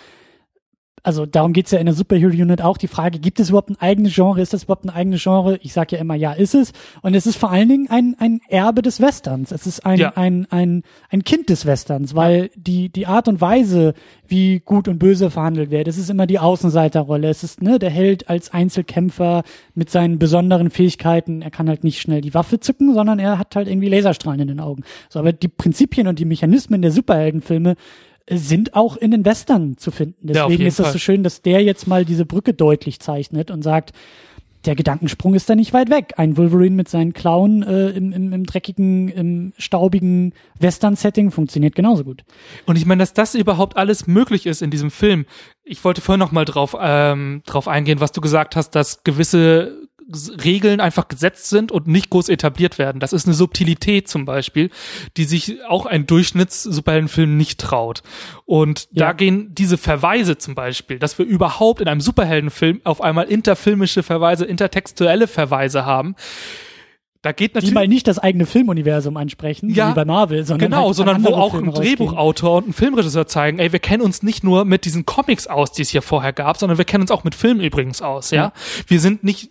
also 1.05 1.27
darum 1.27 1.53
geht's 1.53 1.73
ja 1.73 1.79
in 1.79 1.87
der 1.87 1.95
Superhero-Unit 1.95 2.63
auch, 2.63 2.77
die 2.77 2.87
Frage, 2.87 3.19
gibt 3.19 3.41
es 3.41 3.49
überhaupt 3.49 3.71
ein 3.71 3.81
eigenes 3.81 4.15
Genre? 4.15 4.41
Ist 4.41 4.53
das 4.53 4.65
überhaupt 4.65 4.85
ein 4.85 4.91
eigenes 4.91 5.23
Genre? 5.23 5.59
Ich 5.63 5.73
sage 5.73 5.97
ja 5.97 6.01
immer, 6.01 6.15
ja, 6.15 6.33
ist 6.33 6.55
es. 6.55 6.73
Und 7.03 7.15
es 7.15 7.27
ist 7.27 7.37
vor 7.37 7.51
allen 7.51 7.69
Dingen 7.69 7.91
ein, 7.91 8.15
ein 8.19 8.41
Erbe 8.49 8.83
des 8.83 9.01
Westerns. 9.01 9.51
Es 9.51 9.67
ist 9.67 9.85
ein, 9.85 9.99
Ja. 9.99 10.13
ein, 10.17 10.47
ein, 10.51 10.83
ein 11.11 11.25
Kind 11.25 11.49
des 11.49 11.67
Westerns, 11.67 12.15
weil 12.15 12.51
die, 12.55 12.89
die 12.89 13.07
Art 13.07 13.27
und 13.27 13.41
Weise, 13.41 13.95
wie 14.29 14.61
gut 14.61 14.87
und 14.87 14.99
böse 14.99 15.31
verhandelt 15.31 15.71
wird, 15.71 15.89
es 15.89 15.99
ist 15.99 16.09
immer 16.09 16.27
die 16.27 16.39
Außenseiterrolle. 16.39 17.29
Es 17.29 17.43
ist 17.43 17.63
ne, 17.63 17.79
der 17.79 17.91
Held 17.91 18.31
als 18.31 18.53
Einzelkämpfer 18.53 19.43
mit 19.75 19.91
seinen 19.91 20.19
besonderen 20.19 20.71
Fähigkeiten. 20.71 21.43
Er 21.43 21.51
kann 21.51 21.69
halt 21.69 21.85
nicht 21.85 22.01
schnell 22.01 22.21
die 22.21 22.33
Waffe 22.35 22.61
zücken, 22.61 22.95
sondern 22.95 23.19
er 23.19 23.39
hat 23.39 23.57
halt 23.57 23.69
irgendwie 23.69 23.89
Laserstrahlen 23.89 24.41
in 24.41 24.49
den 24.49 24.61
Augen. 24.61 24.85
So, 25.09 25.19
aber 25.19 25.33
die 25.33 25.49
Prinzipien 25.49 26.07
und 26.07 26.19
die 26.19 26.25
Mechanismen 26.25 26.81
der 26.81 26.93
Superheldenfilme 26.93 27.75
sind 28.29 28.75
auch 28.75 28.97
in 28.97 29.11
den 29.11 29.25
Western 29.25 29.77
zu 29.77 29.91
finden. 29.91 30.29
Ja, 30.29 30.35
Deswegen 30.35 30.51
jeden 30.51 30.67
ist 30.67 30.77
Fall. 30.77 30.93
so 30.93 30.99
schön, 30.99 31.23
dass 31.23 31.43
der 31.43 31.63
jetzt 31.63 31.87
mal 31.87 32.05
diese 32.05 32.25
Brücke 32.25 32.55
deutlich 32.55 33.01
zeichnet 33.01 33.51
und 33.51 33.63
sagt, 33.63 33.93
der 34.65 34.77
Gedankensprung 34.77 35.35
ist 35.35 35.51
da 35.51 35.55
nicht 35.55 35.73
weit 35.73 35.91
weg. 35.91 36.15
Ein 36.17 36.37
Wolverine 36.37 36.77
mit 36.77 36.89
seinen 36.89 37.13
Klauen 37.13 37.63
äh, 37.63 37.91
im, 37.91 38.13
im, 38.13 38.33
im 38.33 38.45
dreckigen, 38.45 39.09
im 39.09 39.53
staubigen 39.59 40.35
Western-Setting 40.61 41.31
funktioniert 41.33 41.75
genauso 41.75 42.05
gut. 42.05 42.23
Und 42.67 42.77
ich 42.77 42.87
meine, 42.87 43.01
dass 43.01 43.13
das 43.13 43.35
überhaupt 43.35 43.77
alles 43.77 44.07
möglich 44.07 44.47
ist 44.47 44.63
in 44.63 44.71
diesem 44.71 44.91
Film. 44.91 45.27
Ich 45.65 45.85
wollte 45.85 46.01
vorhin 46.01 46.21
noch 46.21 46.33
mal 46.33 46.45
drauf, 46.45 46.77
ähm, 46.81 47.43
drauf 47.45 47.67
eingehen, 47.67 48.01
was 48.01 48.13
du 48.13 48.21
gesagt 48.21 48.55
hast, 48.55 48.71
dass 48.71 49.03
gewisse 49.03 49.82
Regeln 50.45 50.81
einfach 50.81 51.09
gesetzt 51.09 51.49
sind 51.49 51.73
und 51.73 51.87
nicht 51.87 52.11
groß 52.11 52.29
etabliert 52.29 52.79
werden. 52.79 53.01
Das 53.01 53.13
ist 53.13 53.27
eine 53.27 53.35
Subtilität 53.35 54.09
zum 54.09 54.25
Beispiel, 54.25 54.71
die 55.17 55.25
sich 55.25 55.59
auch 55.69 55.87
ein 55.87 56.07
Durchschnitts-Superheldenfilm 56.07 57.37
nicht 57.37 57.61
traut. 57.61 58.03
Und 58.45 58.89
da 58.93 59.07
Ja. 59.07 59.13
gehen 59.13 59.55
diese 59.55 59.79
Verweise 59.79 60.39
zum 60.39 60.55
Beispiel, 60.55 60.99
dass 60.99 61.19
wir 61.19 61.27
überhaupt 61.27 61.81
in 61.81 61.89
einem 61.89 62.01
Superheldenfilm 62.01 62.81
auf 62.85 63.01
einmal 63.01 63.27
interfilmische 63.27 64.03
Verweise, 64.03 64.45
intertextuelle 64.45 65.27
Verweise 65.27 65.85
haben. 65.87 66.15
Da 67.25 67.31
geht 67.31 67.53
Die 67.53 67.59
natürlich 67.59 67.75
mal 67.75 67.87
nicht 67.87 68.09
das 68.09 68.19
eigene 68.19 68.47
Filmuniversum 68.47 69.17
ansprechen, 69.17 69.71
Ja, 69.71 69.91
wie 69.91 69.95
bei 69.95 70.05
Marvel, 70.05 70.45
sondern 70.45 70.71
Genau, 70.71 70.87
halt 70.87 70.97
sondern 70.97 71.23
wo 71.25 71.29
auch 71.29 71.53
Filme 71.53 71.69
ein. 71.69 71.75
Drehbuchautor 71.75 72.57
und 72.57 72.71
ein 72.71 72.73
Filmregisseur 72.73 73.29
zeigen, 73.29 73.61
ey, 73.61 73.71
wir 73.71 73.79
kennen 73.79 74.03
uns 74.03 74.25
nicht 74.25 74.43
nur 74.43 74.65
mit 74.65 74.85
diesen 74.85 75.07
Comics 75.07 75.47
aus, 75.47 75.71
die 75.71 75.83
es 75.83 75.91
hier 75.91 76.03
vorher 76.03 76.33
gab, 76.33 76.57
sondern 76.57 76.79
wir 76.79 76.85
kennen 76.85 77.03
uns 77.03 77.13
auch 77.13 77.23
mit 77.23 77.37
Film 77.37 77.61
übrigens 77.61 78.03
aus, 78.03 78.33
ja. 78.33 78.47
Ja. 78.47 78.53
Wir 78.89 78.99
sind 78.99 79.23
nicht, 79.23 79.51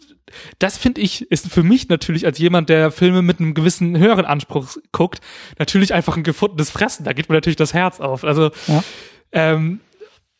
das 0.59 0.77
finde 0.77 1.01
ich, 1.01 1.29
ist 1.31 1.47
für 1.51 1.63
mich 1.63 1.89
natürlich 1.89 2.25
als 2.25 2.37
jemand, 2.37 2.69
der 2.69 2.91
Filme 2.91 3.21
mit 3.21 3.39
einem 3.39 3.53
gewissen 3.53 3.97
höheren 3.97 4.25
Anspruch 4.25 4.77
guckt, 4.91 5.19
natürlich 5.59 5.93
einfach 5.93 6.17
ein 6.17 6.23
gefundenes 6.23 6.69
Fressen. 6.69 7.03
Da 7.03 7.13
geht 7.13 7.29
mir 7.29 7.35
natürlich 7.35 7.57
das 7.57 7.73
Herz 7.73 7.99
auf. 7.99 8.23
Also, 8.23 8.51
Ja. 8.67 8.83
ähm, 9.31 9.79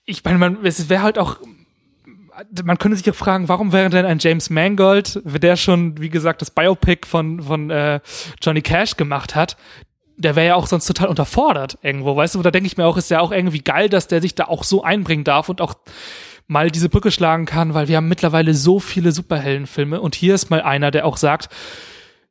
ich 0.06 0.24
meine, 0.24 0.38
man, 0.38 0.58
es 0.66 0.89
wäre 0.89 1.04
halt 1.04 1.18
auch, 1.20 1.38
man 2.64 2.78
könnte 2.78 2.98
sich 2.98 3.10
auch 3.10 3.16
fragen, 3.16 3.48
warum 3.50 3.72
wäre 3.72 3.89
denn 3.89 4.06
ein 4.06 4.20
James 4.20 4.50
Mangold, 4.50 5.22
der 5.26 5.56
schon, 5.58 6.00
wie 6.02 6.10
gesagt, 6.10 6.42
das 6.42 6.52
Biopic 6.52 7.08
von, 7.08 7.42
von 7.42 7.70
äh, 7.70 8.00
Johnny 8.42 8.62
Cash 8.62 8.98
gemacht 8.98 9.36
hat, 9.36 9.58
der 10.18 10.36
wäre 10.36 10.48
ja 10.48 10.56
auch 10.56 10.68
sonst 10.68 10.86
total 10.86 11.08
unterfordert 11.08 11.78
irgendwo, 11.82 12.16
weißt 12.16 12.36
du? 12.36 12.42
Da 12.42 12.52
denke 12.52 12.68
ich 12.68 12.78
mir 12.78 12.86
auch, 12.86 12.98
ist 12.98 13.10
ja 13.10 13.20
auch 13.22 13.32
irgendwie 13.32 13.62
geil, 13.62 13.89
dass 13.89 14.08
der 14.08 14.22
sich 14.22 14.36
da 14.36 14.46
auch 14.46 14.64
so 14.64 14.84
einbringen 14.84 15.24
darf 15.24 15.50
und 15.50 15.62
auch 15.62 15.76
mal 16.52 16.70
diese 16.70 16.89
Brücke 16.89 17.12
schlagen 17.12 17.45
kann, 17.45 17.74
weil 17.74 17.88
wir 17.88 17.97
haben 17.97 18.10
mittlerweile 18.10 18.54
so 18.54 18.80
viele 18.80 19.12
Superheldenfilme 19.14 20.02
und 20.02 20.16
hier 20.16 20.36
ist 20.36 20.49
mal 20.49 20.62
einer, 20.62 20.91
der 20.91 21.06
auch 21.06 21.18
sagt, 21.18 21.49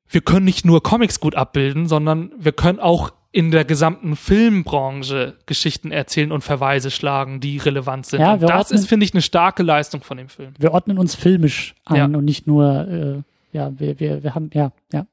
wir 0.09 0.21
können 0.21 0.45
nicht 0.45 0.65
nur 0.67 0.83
Comics 0.83 1.21
gut 1.21 1.35
abbilden, 1.35 1.87
sondern 1.87 2.31
wir 2.39 2.53
können 2.53 2.81
auch 2.81 3.13
in 3.33 3.51
der 3.53 3.65
gesamten 3.65 4.17
Filmbranche 4.17 5.37
Geschichten 5.47 5.93
erzählen 5.93 6.33
und 6.33 6.43
Verweise 6.43 6.91
schlagen, 6.91 7.41
die 7.41 7.59
relevant 7.59 8.07
sind. 8.07 8.21
Ja, 8.21 8.37
das 8.37 8.51
ordnen- 8.51 8.79
ist, 8.81 8.89
finde 8.89 9.07
ich, 9.07 9.15
eine 9.15 9.23
starke 9.23 9.63
Leistung 9.63 10.03
von 10.03 10.17
dem 10.19 10.29
Film. 10.29 10.53
Wir 10.59 10.73
ordnen 10.73 10.99
uns 10.99 11.15
filmisch 11.15 11.75
ein 11.87 11.97
Ja. 11.97 12.05
und 12.07 12.25
nicht 12.25 12.47
nur, 12.47 12.89
äh, 12.89 13.57
ja, 13.57 13.73
wir, 13.79 14.01
wir, 14.01 14.23
wir 14.25 14.35
haben, 14.35 14.51
ja, 14.53 14.73
ja. 14.93 15.07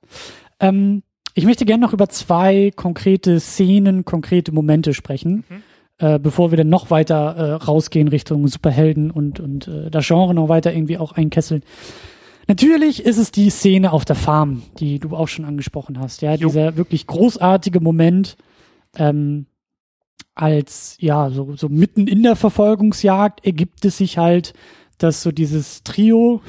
Ähm, 0.60 1.04
ich 1.36 1.46
möchte 1.46 1.66
gerne 1.66 1.82
noch 1.86 1.94
über 1.94 2.10
zwei 2.10 2.72
konkrete 2.76 3.40
Szenen, 3.40 4.04
konkrete 4.04 4.52
Momente 4.52 4.96
sprechen, 4.96 5.44
äh, 6.00 6.20
bevor 6.20 6.52
wir 6.52 6.58
dann 6.58 6.70
noch 6.70 6.92
weiter 6.92 7.36
äh, 7.36 7.52
rausgehen 7.54 8.08
Richtung 8.08 8.48
Superhelden 8.48 9.12
und, 9.12 9.40
und 9.40 9.68
äh, 9.68 9.90
das 9.90 10.08
Genre 10.08 10.34
noch 10.34 10.50
weiter 10.50 10.74
irgendwie 10.74 10.98
auch 10.98 11.14
einkesseln. 11.14 11.64
Natürlich 12.48 13.04
ist 13.04 13.18
es 13.18 13.32
die 13.32 13.50
Szene 13.50 13.92
auf 13.92 14.06
der 14.06 14.16
Farm, 14.16 14.64
die 14.80 15.00
du 15.00 15.16
auch 15.16 15.28
schon 15.28 15.44
angesprochen 15.44 16.00
hast. 16.00 16.22
Ja, 16.22 16.34
Jo. 16.34 16.48
dieser 16.48 16.78
wirklich 16.78 17.06
großartige 17.08 17.82
Moment, 17.82 18.38
ähm, 18.96 19.48
als, 20.34 20.98
ja, 21.00 21.30
so, 21.30 21.56
so 21.56 21.68
mitten 21.68 22.08
in 22.08 22.24
der 22.24 22.36
Verfolgungsjagd 22.36 23.46
ergibt 23.46 23.84
es 23.86 23.98
sich 23.98 24.18
halt, 24.18 24.54
dass 24.98 25.24
so 25.24 25.32
dieses 25.32 25.84
Trio, 25.84 26.42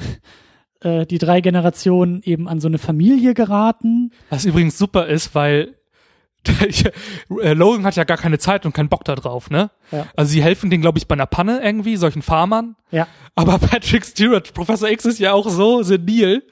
äh, 0.81 1.05
die 1.05 1.17
drei 1.17 1.41
Generationen 1.41 2.21
eben 2.23 2.47
an 2.47 2.59
so 2.59 2.67
eine 2.67 2.77
Familie 2.77 3.33
geraten. 3.33 4.11
Was 4.29 4.45
übrigens 4.45 4.77
super 4.77 5.07
ist, 5.07 5.35
weil 5.35 5.75
Logan 7.29 7.85
hat 7.85 7.95
ja 7.95 8.03
gar 8.03 8.17
keine 8.17 8.39
Zeit 8.39 8.65
und 8.65 8.73
keinen 8.73 8.89
Bock 8.89 9.03
da 9.03 9.15
drauf, 9.15 9.49
ne? 9.49 9.71
Ja. 9.91 10.07
Also 10.15 10.31
sie 10.31 10.41
helfen 10.41 10.69
denen, 10.69 10.81
glaube 10.81 10.97
ich, 10.97 11.07
bei 11.07 11.13
einer 11.13 11.25
Panne 11.25 11.61
irgendwie, 11.61 11.97
solchen 11.97 12.21
Farmern. 12.21 12.75
Ja. 12.91 13.07
Aber 13.35 13.59
Patrick 13.59 14.05
Stewart, 14.05 14.53
Professor 14.53 14.89
X 14.89 15.05
ist 15.05 15.19
ja 15.19 15.33
auch 15.33 15.49
so 15.49 15.83
senil 15.83 16.43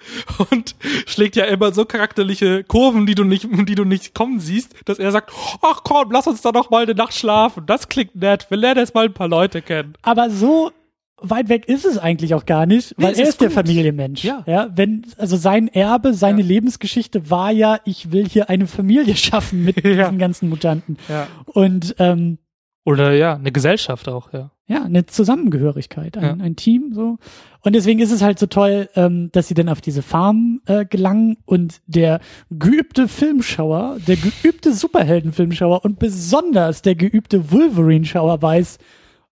und 0.50 0.76
schlägt 1.06 1.36
ja 1.36 1.46
immer 1.46 1.72
so 1.74 1.86
charakterliche 1.86 2.64
Kurven, 2.64 3.06
die 3.06 3.16
du 3.16 3.24
nicht, 3.24 3.48
die 3.50 3.76
du 3.76 3.86
nicht 3.86 4.14
kommen 4.14 4.40
siehst, 4.40 4.76
dass 4.86 5.00
er 5.00 5.12
sagt, 5.12 5.32
ach 5.62 5.82
komm, 5.84 6.12
lass 6.12 6.28
uns 6.28 6.42
da 6.42 6.52
noch 6.52 6.70
mal 6.70 6.84
eine 6.84 6.96
Nacht 6.96 7.14
schlafen. 7.14 7.66
Das 7.66 7.88
klingt 7.88 8.16
nett. 8.16 8.48
Wir 8.50 8.58
lernen 8.58 8.82
jetzt 8.82 8.94
mal 8.94 9.06
ein 9.06 9.14
paar 9.14 9.28
Leute 9.28 9.62
kennen. 9.62 9.94
Aber 10.02 10.30
so 10.30 10.72
weit 11.20 11.50
weg 11.50 11.68
ist 11.68 11.86
es 11.86 11.98
eigentlich 11.98 12.34
auch 12.36 12.46
gar 12.46 12.66
nicht, 12.66 12.94
weil 12.98 13.12
es 13.14 13.18
er 13.18 13.24
ist 13.24 13.30
ist 13.30 13.42
der. 13.42 13.52
Familienmensch. 13.52 14.24
Ja. 14.24 14.44
ja. 14.46 14.70
Wenn, 14.76 15.06
also 15.18 15.36
sein 15.38 15.68
Erbe, 15.68 16.14
seine 16.14 16.42
Ja. 16.42 16.48
Lebensgeschichte 16.48 17.30
war 17.30 17.52
ja, 17.52 17.80
ich 17.86 18.12
will 18.12 18.28
hier 18.28 18.50
eine 18.50 18.68
Familie 18.68 19.16
schaffen 19.18 19.64
mit 19.64 19.78
Ja. 19.84 20.04
diesen 20.06 20.20
ganzen 20.20 20.50
Mutanten. 20.50 20.98
Ja. 21.10 21.28
Und 21.46 21.96
ähm, 22.00 22.38
Oder 22.86 23.14
ja, 23.14 23.36
eine 23.36 23.52
Gesellschaft 23.52 24.08
auch, 24.08 24.32
ja. 24.32 24.52
ja, 24.68 24.84
eine 24.84 25.06
Zusammengehörigkeit, 25.08 26.18
ein, 26.18 26.40
ein 26.42 26.56
Team 26.56 26.94
so. 26.94 27.18
Und 27.62 27.74
deswegen 27.76 28.00
ist 28.00 28.12
es 28.12 28.22
halt 28.22 28.40
so 28.40 28.46
toll, 28.46 28.88
ähm, 28.96 29.30
dass 29.34 29.48
sie 29.50 29.54
dann 29.56 29.68
auf 29.70 29.82
diese 29.82 30.02
Farm 30.02 30.62
äh, 30.68 30.86
gelangen 30.86 31.38
und 31.46 31.82
der 31.88 32.22
geübte 32.50 33.08
Filmschauer, 33.10 33.98
der 34.08 34.16
geübte 34.16 34.72
Superheldenfilmschauer 34.74 35.84
und 35.84 36.00
besonders 36.00 36.82
der 36.82 36.96
geübte 36.96 37.52
Wolverine-Schauer 37.52 38.42
weiß, 38.42 38.78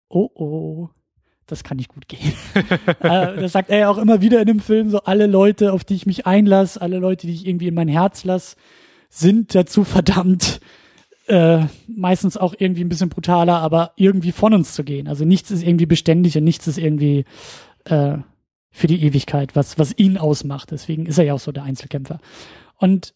oh 0.10 0.30
oh, 0.36 0.90
das 1.48 1.64
kann 1.64 1.78
nicht 1.78 1.90
gut 1.90 2.08
gehen. 2.08 2.34
äh, 3.00 3.42
das 3.42 3.54
sagt 3.54 3.70
er 3.70 3.80
ja 3.80 3.90
auch 3.90 3.98
immer 3.98 4.22
wieder 4.22 4.40
in 4.40 4.48
dem 4.48 4.60
Film, 4.60 4.90
so 4.90 5.02
alle 5.02 5.28
Leute, 5.28 5.74
auf 5.74 5.84
die 5.84 5.96
ich 5.96 6.06
mich 6.06 6.28
einlasse, 6.28 6.82
alle 6.82 7.00
Leute, 7.00 7.28
die 7.28 7.34
ich 7.34 7.48
irgendwie 7.48 7.68
in 7.68 7.74
mein 7.74 7.88
Herz 7.88 8.24
lasse, 8.24 8.56
sind 9.10 9.56
dazu 9.56 9.84
verdammt, 9.84 10.60
äh, 11.28 11.66
meistens 11.88 12.38
auch 12.38 12.54
irgendwie 12.58 12.84
ein 12.84 12.90
bisschen 12.90 13.10
brutaler, 13.10 13.60
aber 13.60 13.92
irgendwie 13.96 14.32
von 14.32 14.54
uns 14.54 14.74
zu 14.74 14.84
gehen. 14.84 15.08
Also 15.08 15.26
nichts 15.26 15.52
ist 15.52 15.64
irgendwie 15.64 15.86
beständig 15.86 16.38
und 16.38 16.44
nichts 16.44 16.68
ist 16.68 16.78
irgendwie 16.78 17.26
äh, 17.86 18.18
für 18.72 18.88
die 18.88 19.04
Ewigkeit, 19.04 19.56
was, 19.56 19.80
was 19.80 19.98
ihn 19.98 20.18
ausmacht. 20.18 20.72
Deswegen 20.72 21.06
ist 21.06 21.18
er 21.18 21.26
ja 21.26 21.34
auch 21.34 21.40
so 21.40 21.52
der 21.52 21.64
Einzelkämpfer. 21.64 22.20
Und 22.76 23.14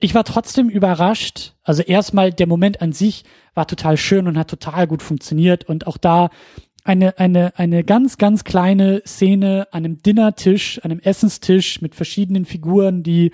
ich 0.00 0.14
war 0.14 0.24
trotzdem 0.24 0.68
überrascht. 0.68 1.54
Also 1.62 1.82
erstmal 1.82 2.32
der 2.32 2.46
Moment 2.46 2.82
an 2.82 2.92
sich 2.92 3.24
war 3.54 3.66
total 3.66 3.96
schön 3.96 4.26
und 4.26 4.36
hat 4.36 4.48
total 4.48 4.86
gut 4.86 5.02
funktioniert. 5.02 5.64
Und 5.64 5.86
auch 5.86 5.96
da 5.96 6.30
eine, 6.84 7.18
eine, 7.18 7.58
eine 7.58 7.82
ganz, 7.82 8.18
ganz 8.18 8.44
kleine 8.44 9.02
Szene 9.06 9.68
an 9.72 9.84
einem 9.84 10.02
Dinnertisch, 10.02 10.78
an 10.84 10.90
einem 10.90 11.00
Essenstisch 11.00 11.80
mit 11.80 11.94
verschiedenen 11.94 12.44
Figuren, 12.44 13.02
die 13.02 13.32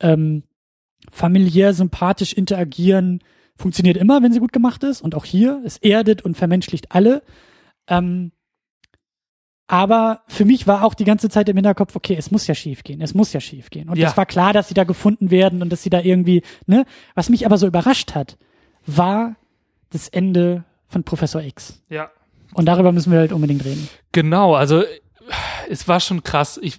ähm, 0.00 0.42
familiär 1.12 1.74
sympathisch 1.74 2.32
interagieren, 2.32 3.20
funktioniert 3.56 3.96
immer, 3.96 4.22
wenn 4.22 4.32
sie 4.32 4.40
gut 4.40 4.52
gemacht 4.52 4.82
ist. 4.82 5.02
Und 5.02 5.14
auch 5.14 5.24
hier, 5.24 5.62
es 5.64 5.76
erdet 5.76 6.22
und 6.22 6.36
vermenschlicht 6.36 6.92
alle. 6.92 7.22
Ähm, 7.86 8.32
aber 9.68 10.22
für 10.28 10.44
mich 10.44 10.66
war 10.66 10.84
auch 10.84 10.94
die 10.94 11.04
ganze 11.04 11.28
Zeit 11.28 11.48
im 11.48 11.56
Hinterkopf, 11.56 11.96
okay, 11.96 12.14
es 12.16 12.30
muss 12.30 12.46
ja 12.46 12.54
schief 12.54 12.84
gehen, 12.84 13.00
es 13.00 13.14
muss 13.14 13.32
ja 13.32 13.40
schief 13.40 13.68
gehen. 13.70 13.88
Und 13.88 13.98
Ja. 13.98 14.08
es 14.08 14.16
war 14.16 14.26
klar, 14.26 14.52
dass 14.52 14.68
sie 14.68 14.74
da 14.74 14.84
gefunden 14.84 15.30
werden 15.30 15.60
und 15.60 15.70
dass 15.70 15.82
sie 15.82 15.90
da 15.90 16.00
irgendwie, 16.00 16.42
ne? 16.66 16.86
Was 17.14 17.28
mich 17.28 17.44
aber 17.46 17.58
so 17.58 17.66
überrascht 17.66 18.14
hat, 18.14 18.38
war 18.86 19.36
das 19.90 20.08
Ende 20.08 20.64
von 20.86 21.02
Professor 21.02 21.42
X. 21.42 21.82
Ja. 21.88 22.10
Und 22.56 22.66
darüber 22.66 22.90
müssen 22.92 23.12
wir 23.12 23.18
halt 23.18 23.32
unbedingt 23.32 23.64
reden. 23.64 23.88
Genau, 24.12 24.54
also 24.54 24.82
es 25.68 25.88
war 25.88 26.00
schon 26.00 26.22
krass. 26.22 26.58
Ich, 26.62 26.78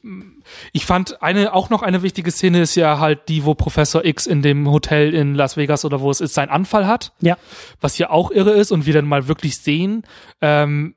ich 0.71 0.85
fand 0.85 1.21
eine, 1.21 1.53
auch 1.53 1.69
noch 1.69 1.81
eine 1.83 2.01
wichtige 2.01 2.31
Szene 2.31 2.61
ist 2.61 2.75
ja 2.75 2.99
halt 2.99 3.27
die, 3.29 3.43
wo 3.45 3.53
Professor 3.55 4.03
X 4.05 4.25
in 4.25 4.41
dem 4.41 4.71
Hotel 4.71 5.13
in 5.13 5.35
Las 5.35 5.57
Vegas 5.57 5.85
oder 5.85 5.99
wo 6.01 6.09
es 6.09 6.21
ist, 6.21 6.33
seinen 6.33 6.49
Anfall 6.49 6.87
hat, 6.87 7.11
Ja. 7.21 7.37
was 7.81 7.97
ja 7.97 8.09
auch 8.09 8.31
irre 8.31 8.51
ist 8.51 8.71
und 8.71 8.85
wir 8.85 8.93
dann 8.93 9.05
mal 9.05 9.27
wirklich 9.27 9.57
sehen. 9.57 10.03
Ähm, 10.41 10.95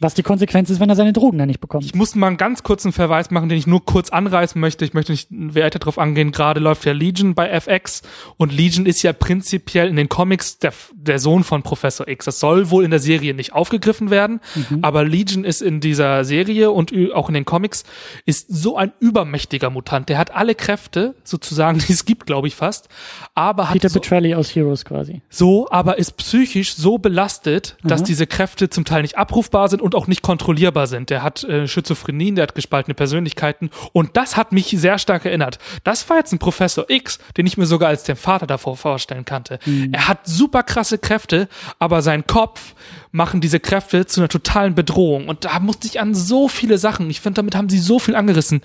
Was 0.00 0.14
die 0.14 0.24
Konsequenz 0.24 0.70
ist, 0.70 0.80
wenn 0.80 0.88
er 0.88 0.96
seine 0.96 1.12
Drogen 1.12 1.38
dann 1.38 1.46
nicht 1.46 1.60
bekommt. 1.60 1.84
ich 1.84 1.94
muss 1.94 2.16
mal 2.16 2.26
einen 2.26 2.36
ganz 2.36 2.64
kurzen 2.64 2.90
Verweis 2.90 3.30
machen, 3.30 3.48
den 3.48 3.56
ich 3.56 3.68
nur 3.68 3.84
kurz 3.84 4.10
anreißen 4.10 4.60
möchte. 4.60 4.84
Ich 4.84 4.92
möchte 4.92 5.12
nicht 5.12 5.28
weiter 5.30 5.78
darauf 5.78 5.98
angehen. 5.98 6.32
Gerade 6.32 6.58
läuft 6.58 6.84
ja 6.84 6.92
Legion 6.92 7.36
bei 7.36 7.48
FX 7.48 8.02
und 8.36 8.52
Legion 8.52 8.86
ist 8.86 9.02
ja 9.02 9.12
prinzipiell 9.12 9.86
in 9.86 9.94
den 9.94 10.08
Comics 10.08 10.58
der, 10.58 10.72
der 10.94 11.20
Sohn 11.20 11.44
von 11.44 11.62
Professor 11.62 12.08
X. 12.08 12.24
Das 12.24 12.40
soll 12.40 12.70
wohl 12.70 12.84
in 12.84 12.90
der 12.90 12.98
Serie 12.98 13.34
nicht 13.34 13.52
aufgegriffen 13.52 14.10
werden, 14.10 14.40
aber 14.82 15.04
Legion 15.04 15.44
ist 15.44 15.62
in 15.62 15.80
dieser 15.80 16.24
Serie 16.24 16.72
und 16.72 16.92
auch 17.14 17.28
in 17.28 17.34
den 17.34 17.44
Comics 17.44 17.84
ist 18.26 18.52
so 18.52 18.76
ein 18.76 18.92
übermächtiger 18.98 19.70
Mutant. 19.70 20.08
Der 20.08 20.18
hat 20.18 20.34
alle 20.34 20.56
Kräfte 20.56 21.14
sozusagen, 21.22 21.78
die 21.86 21.92
es 21.92 22.04
gibt, 22.04 22.26
glaube 22.26 22.48
ich 22.48 22.56
fast, 22.56 22.88
aber 23.36 23.68
hat 23.68 23.74
Peter 23.74 23.88
so, 23.88 24.00
Petrelli 24.00 24.34
aus 24.34 24.56
Heroes 24.56 24.84
quasi. 24.84 25.22
so, 25.28 25.68
aber 25.70 25.98
ist 25.98 26.16
psychisch 26.16 26.74
so 26.74 26.98
belastet, 26.98 27.76
dass 27.84 28.02
diese 28.02 28.26
Kräfte 28.26 28.70
zum 28.70 28.84
Teil 28.84 29.02
nicht 29.02 29.16
abrufbar 29.16 29.68
sind 29.68 29.83
und 29.84 29.94
auch 29.94 30.06
nicht 30.06 30.22
kontrollierbar 30.22 30.86
sind. 30.86 31.10
Der 31.10 31.22
hat 31.22 31.44
äh, 31.44 31.68
Schizophrenien, 31.68 32.36
der 32.36 32.44
hat 32.44 32.54
gespaltene 32.54 32.94
Persönlichkeiten 32.94 33.68
und 33.92 34.16
das 34.16 34.38
hat 34.38 34.50
mich 34.50 34.68
sehr 34.68 34.98
stark 34.98 35.26
erinnert. 35.26 35.58
Das 35.84 36.08
war 36.08 36.16
jetzt 36.16 36.32
ein 36.32 36.38
Professor 36.38 36.88
X, 36.88 37.18
den 37.36 37.46
ich 37.46 37.58
mir 37.58 37.66
sogar 37.66 37.90
als 37.90 38.02
den 38.02 38.16
Vater 38.16 38.46
davor 38.46 38.78
vorstellen 38.78 39.26
kannte. 39.26 39.58
Er 39.92 40.08
hat 40.08 40.20
super 40.26 40.62
krasse 40.62 40.96
Kräfte, 40.96 41.48
aber 41.78 42.00
sein 42.00 42.26
Kopf 42.26 42.74
machen 43.12 43.42
diese 43.42 43.60
Kräfte 43.60 44.06
zu 44.06 44.22
einer 44.22 44.28
totalen 44.28 44.74
Bedrohung 44.74 45.28
und 45.28 45.44
da 45.44 45.60
musste 45.60 45.86
ich 45.86 46.00
an 46.00 46.14
so 46.14 46.48
viele 46.48 46.78
Sachen. 46.78 47.10
Ich 47.10 47.20
finde, 47.20 47.36
damit 47.36 47.54
haben 47.54 47.68
sie 47.68 47.78
so 47.78 47.98
viel 47.98 48.16
angerissen. 48.16 48.62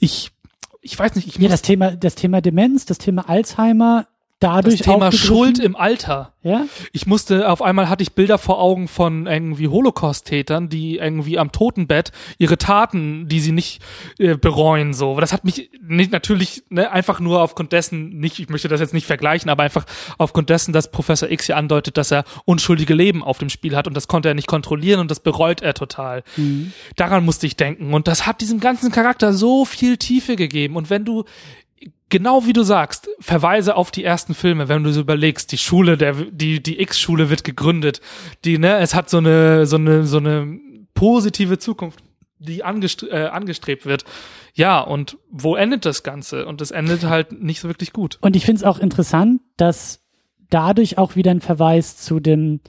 Ich 0.00 0.32
ich 0.80 0.98
weiß 0.98 1.14
nicht, 1.14 1.28
ich 1.28 1.36
Ja, 1.36 1.48
das 1.48 1.62
Thema, 1.62 1.92
das 1.92 2.14
Thema 2.16 2.40
Demenz, 2.40 2.86
das 2.86 2.98
Thema 2.98 3.28
Alzheimer, 3.28 4.06
dadurch 4.42 4.78
das 4.78 4.86
Thema. 4.86 5.12
Schuld 5.12 5.58
im 5.58 5.76
Alter. 5.76 6.32
Ja, 6.44 6.66
Ich 6.92 7.06
musste, 7.06 7.48
auf 7.48 7.62
einmal 7.62 7.88
hatte 7.88 8.02
ich 8.02 8.14
Bilder 8.14 8.36
vor 8.36 8.60
Augen 8.60 8.88
von 8.88 9.28
irgendwie 9.28 9.68
Holocaust-Tätern, 9.68 10.68
die 10.68 10.96
irgendwie 10.96 11.38
am 11.38 11.52
Totenbett 11.52 12.10
ihre 12.36 12.58
Taten, 12.58 13.28
die 13.28 13.38
sie 13.38 13.52
nicht 13.52 13.80
äh, 14.18 14.36
bereuen, 14.36 14.92
so. 14.92 15.20
Das 15.20 15.32
hat 15.32 15.44
mich 15.44 15.70
nicht, 15.80 16.10
natürlich, 16.10 16.64
ne, 16.68 16.90
einfach 16.90 17.20
nur 17.20 17.42
aufgrund 17.42 17.72
dessen, 17.72 18.18
nicht, 18.18 18.40
ich 18.40 18.48
möchte 18.48 18.66
das 18.66 18.80
jetzt 18.80 18.92
nicht 18.92 19.06
vergleichen, 19.06 19.50
aber 19.50 19.62
einfach 19.62 19.84
aufgrund 20.18 20.50
dessen, 20.50 20.72
dass 20.72 20.90
Professor 20.90 21.30
X 21.30 21.46
hier 21.46 21.56
andeutet, 21.56 21.96
dass 21.96 22.10
er 22.10 22.24
unschuldige 22.44 22.94
Leben 22.94 23.22
auf 23.22 23.38
dem 23.38 23.48
Spiel 23.48 23.76
hat 23.76 23.86
und 23.86 23.94
das 23.96 24.08
konnte 24.08 24.28
er 24.28 24.34
nicht 24.34 24.48
kontrollieren 24.48 24.98
und 24.98 25.12
das 25.12 25.20
bereut 25.20 25.62
er 25.62 25.74
total. 25.74 26.24
Daran 26.96 27.24
musste 27.24 27.46
ich 27.46 27.56
denken 27.56 27.94
und 27.94 28.08
das 28.08 28.26
hat 28.26 28.40
diesem 28.40 28.58
ganzen 28.58 28.90
Charakter 28.90 29.32
so 29.32 29.64
viel 29.64 29.96
Tiefe 29.96 30.34
gegeben 30.34 30.74
und 30.74 30.90
wenn 30.90 31.04
du 31.04 31.24
genau 32.08 32.46
wie 32.46 32.52
du 32.52 32.62
sagst, 32.62 33.08
Verweise 33.20 33.76
auf 33.76 33.90
die 33.90 34.04
ersten 34.04 34.34
Filme, 34.34 34.68
wenn 34.68 34.84
du 34.84 34.92
so 34.92 35.00
überlegst, 35.00 35.50
die 35.52 35.58
Schule, 35.58 35.96
der, 35.96 36.12
die, 36.12 36.62
die 36.62 36.80
X-Schule 36.80 37.30
wird 37.30 37.44
gegründet, 37.44 38.00
die, 38.44 38.58
ne, 38.58 38.78
es 38.78 38.94
hat 38.94 39.08
so 39.08 39.18
eine, 39.18 39.66
so 39.66 39.76
eine, 39.76 40.04
so 40.04 40.18
eine 40.18 40.58
positive 40.94 41.58
Zukunft, 41.58 42.02
die 42.38 42.64
angestre 42.64 43.08
äh, 43.10 43.28
angestrebt 43.28 43.86
wird. 43.86 44.04
Ja, 44.54 44.80
und 44.80 45.16
wo 45.30 45.56
endet 45.56 45.86
das 45.86 46.02
Ganze? 46.02 46.46
Und 46.46 46.60
es 46.60 46.70
endet 46.70 47.04
halt 47.04 47.42
nicht 47.42 47.60
so 47.60 47.68
wirklich 47.68 47.92
gut. 47.92 48.18
Und 48.20 48.36
ich 48.36 48.44
finde 48.44 48.60
es 48.60 48.64
auch 48.64 48.78
interessant, 48.78 49.40
dass 49.56 50.02
dadurch 50.50 50.98
auch 50.98 51.16
wieder 51.16 51.30
ein 51.30 51.40
Verweis 51.40 51.96
zu 51.96 52.20
dem 52.20 52.60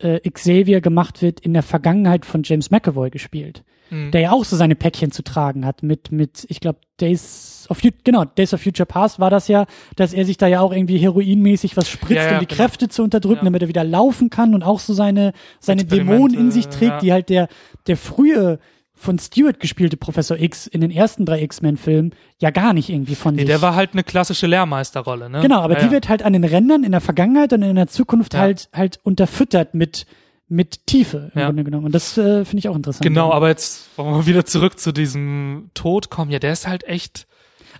äh, 0.00 0.20
Xavier 0.28 0.80
gemacht 0.80 1.22
wird, 1.22 1.40
in 1.40 1.52
der 1.52 1.62
Vergangenheit 1.62 2.24
von 2.26 2.42
James 2.44 2.70
McAvoy 2.70 3.10
gespielt, 3.10 3.62
Mhm. 3.90 4.10
der 4.12 4.20
ja 4.20 4.30
auch 4.32 4.44
so 4.44 4.56
seine 4.56 4.76
Päckchen 4.76 5.10
zu 5.10 5.22
tragen 5.24 5.66
hat 5.66 5.82
mit, 5.82 6.12
mit, 6.12 6.46
ich 6.48 6.60
glaube, 6.60 6.78
Days 7.00 7.66
of 7.68 7.78
Future, 7.78 8.00
genau, 8.04 8.24
Days 8.24 8.54
of 8.54 8.60
Future 8.60 8.86
Past 8.86 9.18
war 9.18 9.30
das 9.30 9.48
ja, 9.48 9.66
dass 9.96 10.12
er 10.12 10.24
sich 10.24 10.36
da 10.36 10.46
ja 10.46 10.60
auch 10.60 10.72
irgendwie 10.72 10.98
heroinmäßig 10.98 11.76
was 11.76 11.88
spritzt, 11.88 12.16
Ja, 12.16 12.26
ja, 12.26 12.34
um 12.34 12.40
die 12.40 12.46
genau. 12.46 12.56
Kräfte 12.62 12.88
zu 12.88 13.02
unterdrücken, 13.02 13.40
Ja. 13.40 13.44
damit 13.46 13.62
er 13.62 13.68
wieder 13.68 13.84
laufen 13.84 14.30
kann 14.30 14.54
und 14.54 14.62
auch 14.62 14.78
so 14.78 14.92
seine, 14.94 15.32
seine 15.58 15.84
Dämonen 15.84 16.38
in 16.38 16.50
sich 16.50 16.68
trägt, 16.68 17.02
die 17.02 17.12
halt 17.12 17.28
der, 17.30 17.48
der 17.88 17.96
frühe 17.96 18.58
von 19.00 19.18
Stewart 19.18 19.58
gespielte 19.60 19.96
Professor 19.96 20.38
X 20.38 20.66
in 20.66 20.82
den 20.82 20.90
ersten 20.90 21.24
drei 21.24 21.42
X-Men-Filmen 21.42 22.14
ja 22.38 22.50
gar 22.50 22.74
nicht 22.74 22.90
irgendwie 22.90 23.14
von 23.14 23.34
Nee, 23.34 23.40
sich. 23.42 23.48
der 23.48 23.62
war 23.62 23.74
halt 23.74 23.90
eine 23.94 24.04
klassische 24.04 24.46
Lehrmeisterrolle, 24.46 25.30
ne? 25.30 25.40
Genau, 25.40 25.60
aber 25.60 25.74
ja, 25.74 25.80
die 25.80 25.86
ja. 25.86 25.92
wird 25.92 26.08
halt 26.10 26.22
an 26.22 26.34
den 26.34 26.44
Rändern 26.44 26.84
in 26.84 26.92
der 26.92 27.00
Vergangenheit 27.00 27.52
und 27.54 27.62
in 27.62 27.76
der 27.76 27.86
Zukunft 27.88 28.34
Ja. 28.34 28.40
halt 28.40 28.68
halt 28.74 29.00
unterfüttert 29.02 29.74
mit 29.74 30.06
mit 30.48 30.86
Tiefe 30.86 31.30
im. 31.34 31.40
Grunde 31.42 31.64
genommen. 31.64 31.86
Und 31.86 31.94
das 31.94 32.18
äh, 32.18 32.44
finde 32.44 32.58
ich 32.58 32.68
auch 32.68 32.74
interessant. 32.76 33.02
Genau, 33.04 33.32
aber 33.32 33.48
jetzt 33.48 33.88
wollen 33.96 34.14
wir 34.16 34.26
wieder 34.26 34.44
zurück 34.44 34.78
zu 34.80 34.92
diesem 34.92 35.70
Tod 35.74 36.10
kommen. 36.10 36.30
Ja, 36.32 36.38
der 36.40 36.52
ist 36.52 36.66
halt 36.66 36.84
echt. 36.84 37.26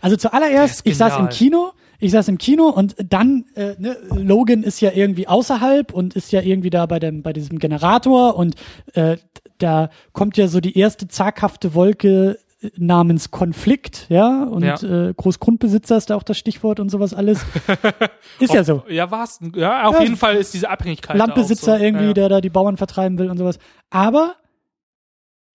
Also 0.00 0.16
zuallererst, 0.16 0.82
ich 0.86 0.96
saß 0.96 1.18
im. 1.18 1.28
Kino, 1.30 1.72
ich 1.98 2.12
saß 2.12 2.28
im 2.28 2.38
Kino 2.38 2.68
und 2.68 2.94
dann, 3.08 3.44
äh, 3.56 3.74
ne, 3.78 3.96
Logan 4.14 4.62
ist 4.62 4.80
ja 4.80 4.92
irgendwie 4.94 5.26
außerhalb 5.28 5.92
und 5.92 6.14
ist 6.14 6.32
ja 6.32 6.40
irgendwie 6.42 6.70
da 6.70 6.86
bei 6.86 6.98
dem, 7.00 7.22
bei 7.22 7.32
diesem 7.32 7.58
Generator 7.58 8.36
und 8.36 8.54
äh, 8.94 9.16
da 9.62 9.90
kommt 10.12 10.36
ja 10.36 10.48
so 10.48 10.60
die 10.60 10.76
erste 10.78 11.08
zaghafte 11.08 11.74
Wolke 11.74 12.38
namens 12.76 13.30
Konflikt, 13.30 14.06
ja, 14.10 14.44
und 14.44 14.62
Ja. 14.62 14.74
Äh, 14.82 15.14
Großgrundbesitzer 15.14 15.96
ist 15.96 16.10
da 16.10 16.16
auch 16.16 16.22
das 16.22 16.36
Stichwort 16.36 16.78
und 16.78 16.90
sowas 16.90 17.14
alles. 17.14 17.44
ist 18.38 18.52
ja 18.52 18.64
so. 18.64 18.82
Ja, 18.88 19.10
war's. 19.10 19.40
Ja, 19.54 19.84
auf 19.86 19.94
Ja, 19.94 20.02
jeden 20.02 20.16
Fall 20.16 20.36
ist 20.36 20.52
diese 20.52 20.68
Abhängigkeit. 20.68 21.16
Landbesitzer 21.16 21.78
so. 21.78 21.82
irgendwie, 21.84 22.08
ja. 22.08 22.12
der 22.12 22.28
da 22.28 22.40
die 22.42 22.50
Bauern 22.50 22.76
vertreiben 22.76 23.18
will 23.18 23.30
und 23.30 23.38
sowas. 23.38 23.58
Aber 23.88 24.34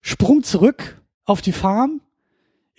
Sprung 0.01 0.43
zurück 0.43 0.99
auf 1.26 1.41
die 1.41 1.51
Farm, 1.51 2.01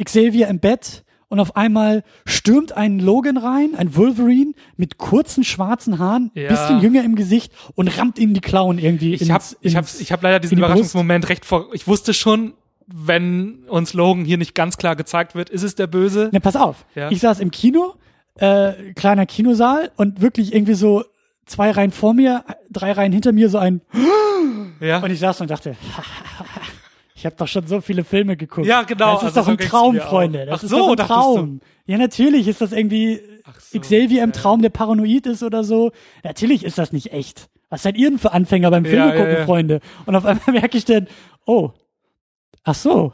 Xavier 0.02 0.48
im 0.48 0.58
Bett 0.58 1.04
und 1.36 1.40
auf 1.40 1.54
einmal 1.56 2.02
stürmt 2.24 2.72
ein 2.76 2.98
Logan 2.98 3.36
rein, 3.36 3.74
ein 3.76 3.94
Wolverine 3.94 4.52
mit 4.76 4.96
kurzen 4.98 5.44
schwarzen 5.44 5.98
Haaren, 5.98 6.30
Ja. 6.34 6.48
bisschen 6.48 6.80
jünger 6.80 7.04
im 7.04 7.14
Gesicht 7.14 7.52
und 7.74 7.88
rammt 7.98 8.18
ihm 8.18 8.32
die 8.34 8.40
Klauen 8.40 8.78
irgendwie 8.78 9.14
Ich 9.14 9.30
habe 9.30 9.44
ich 9.60 9.76
hab, 9.76 9.84
ich 10.00 10.12
hab 10.12 10.22
leider 10.22 10.40
diesen 10.40 10.56
die 10.56 10.60
Brust. 10.62 10.70
Überraschungsmoment 10.70 11.28
recht 11.28 11.44
vor. 11.44 11.66
Ich 11.74 11.86
wusste 11.86 12.14
schon, 12.14 12.54
wenn 12.86 13.64
uns 13.68 13.92
Logan 13.94 14.24
hier 14.24 14.38
nicht 14.38 14.54
ganz 14.54 14.76
klar 14.78 14.96
gezeigt 14.96 15.34
wird, 15.34 15.50
ist 15.50 15.62
es 15.62 15.74
der 15.74 15.86
Böse. 15.88 16.30
Ne, 16.32 16.40
pass 16.40 16.56
auf. 16.56 16.86
Ja. 16.94 17.10
Ich 17.10 17.20
saß 17.20 17.40
im 17.40 17.50
Kino, 17.50 17.94
äh, 18.38 18.92
kleiner 18.94 19.26
Kinosaal 19.26 19.90
und 19.96 20.22
wirklich 20.22 20.54
irgendwie 20.54 20.74
so 20.74 21.04
zwei 21.46 21.70
Reihen 21.70 21.90
vor 21.90 22.14
mir, 22.14 22.44
drei 22.70 22.92
Reihen 22.92 23.12
hinter 23.12 23.32
mir 23.32 23.48
so 23.48 23.58
ein 23.58 23.80
Ja. 24.80 24.98
und 25.02 25.10
ich 25.10 25.18
saß 25.18 25.40
und 25.40 25.50
dachte, 25.50 25.76
ich 27.16 27.24
habe 27.24 27.34
doch 27.34 27.48
schon 27.48 27.66
so 27.66 27.80
viele 27.80 28.04
Filme 28.04 28.36
geguckt. 28.36 28.66
Ja, 28.66 28.82
genau, 28.82 29.14
Das 29.14 29.22
ist 29.22 29.38
also 29.38 29.40
doch 29.40 29.46
so 29.46 29.50
ein 29.52 29.58
Traum. 29.58 29.96
Freunde. 29.96 30.44
Das 30.44 30.60
Ach 30.60 30.62
ist 30.64 30.70
so, 30.70 30.76
doch 30.76 30.90
ein 30.90 30.96
du. 30.96 31.02
Traum. 31.02 31.60
Ja, 31.86 31.96
natürlich 31.96 32.46
ist 32.46 32.60
das 32.60 32.72
irgendwie 32.72 33.20
so, 33.58 33.80
Xavier 33.80 34.22
im 34.22 34.30
ja. 34.30 34.36
Traum, 34.36 34.60
der 34.60 34.68
paranoid 34.68 35.26
ist 35.26 35.42
oder 35.42 35.64
so. 35.64 35.92
Natürlich 36.22 36.62
ist 36.62 36.76
das 36.76 36.92
nicht 36.92 37.12
echt. 37.12 37.48
Was 37.70 37.84
seid 37.84 37.96
ihr 37.96 38.10
denn 38.10 38.18
für 38.18 38.32
Anfänger 38.32 38.70
beim 38.70 38.84
Filme 38.84 38.98
Ja, 39.06 39.14
ja, 39.14 39.16
gucken, 39.16 39.32
ja. 39.34 39.44
Freunde? 39.46 39.80
Und 40.04 40.14
auf 40.14 40.26
einmal 40.26 40.42
merke 40.52 40.76
ich 40.76 40.84
dann, 40.84 41.08
oh, 41.46 41.70
ach 42.64 42.74
so. 42.74 43.12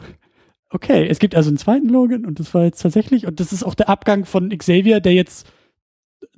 Okay, 0.70 1.06
es 1.06 1.20
gibt 1.20 1.36
also 1.36 1.50
einen 1.50 1.58
zweiten 1.58 1.88
Logan 1.88 2.26
und 2.26 2.40
das 2.40 2.52
war 2.54 2.64
jetzt 2.64 2.82
tatsächlich, 2.82 3.26
und 3.26 3.38
das 3.38 3.52
ist 3.52 3.62
auch 3.62 3.74
der 3.74 3.88
Abgang 3.88 4.24
von 4.24 4.48
Xavier, 4.56 4.98
der 5.00 5.12
jetzt 5.12 5.46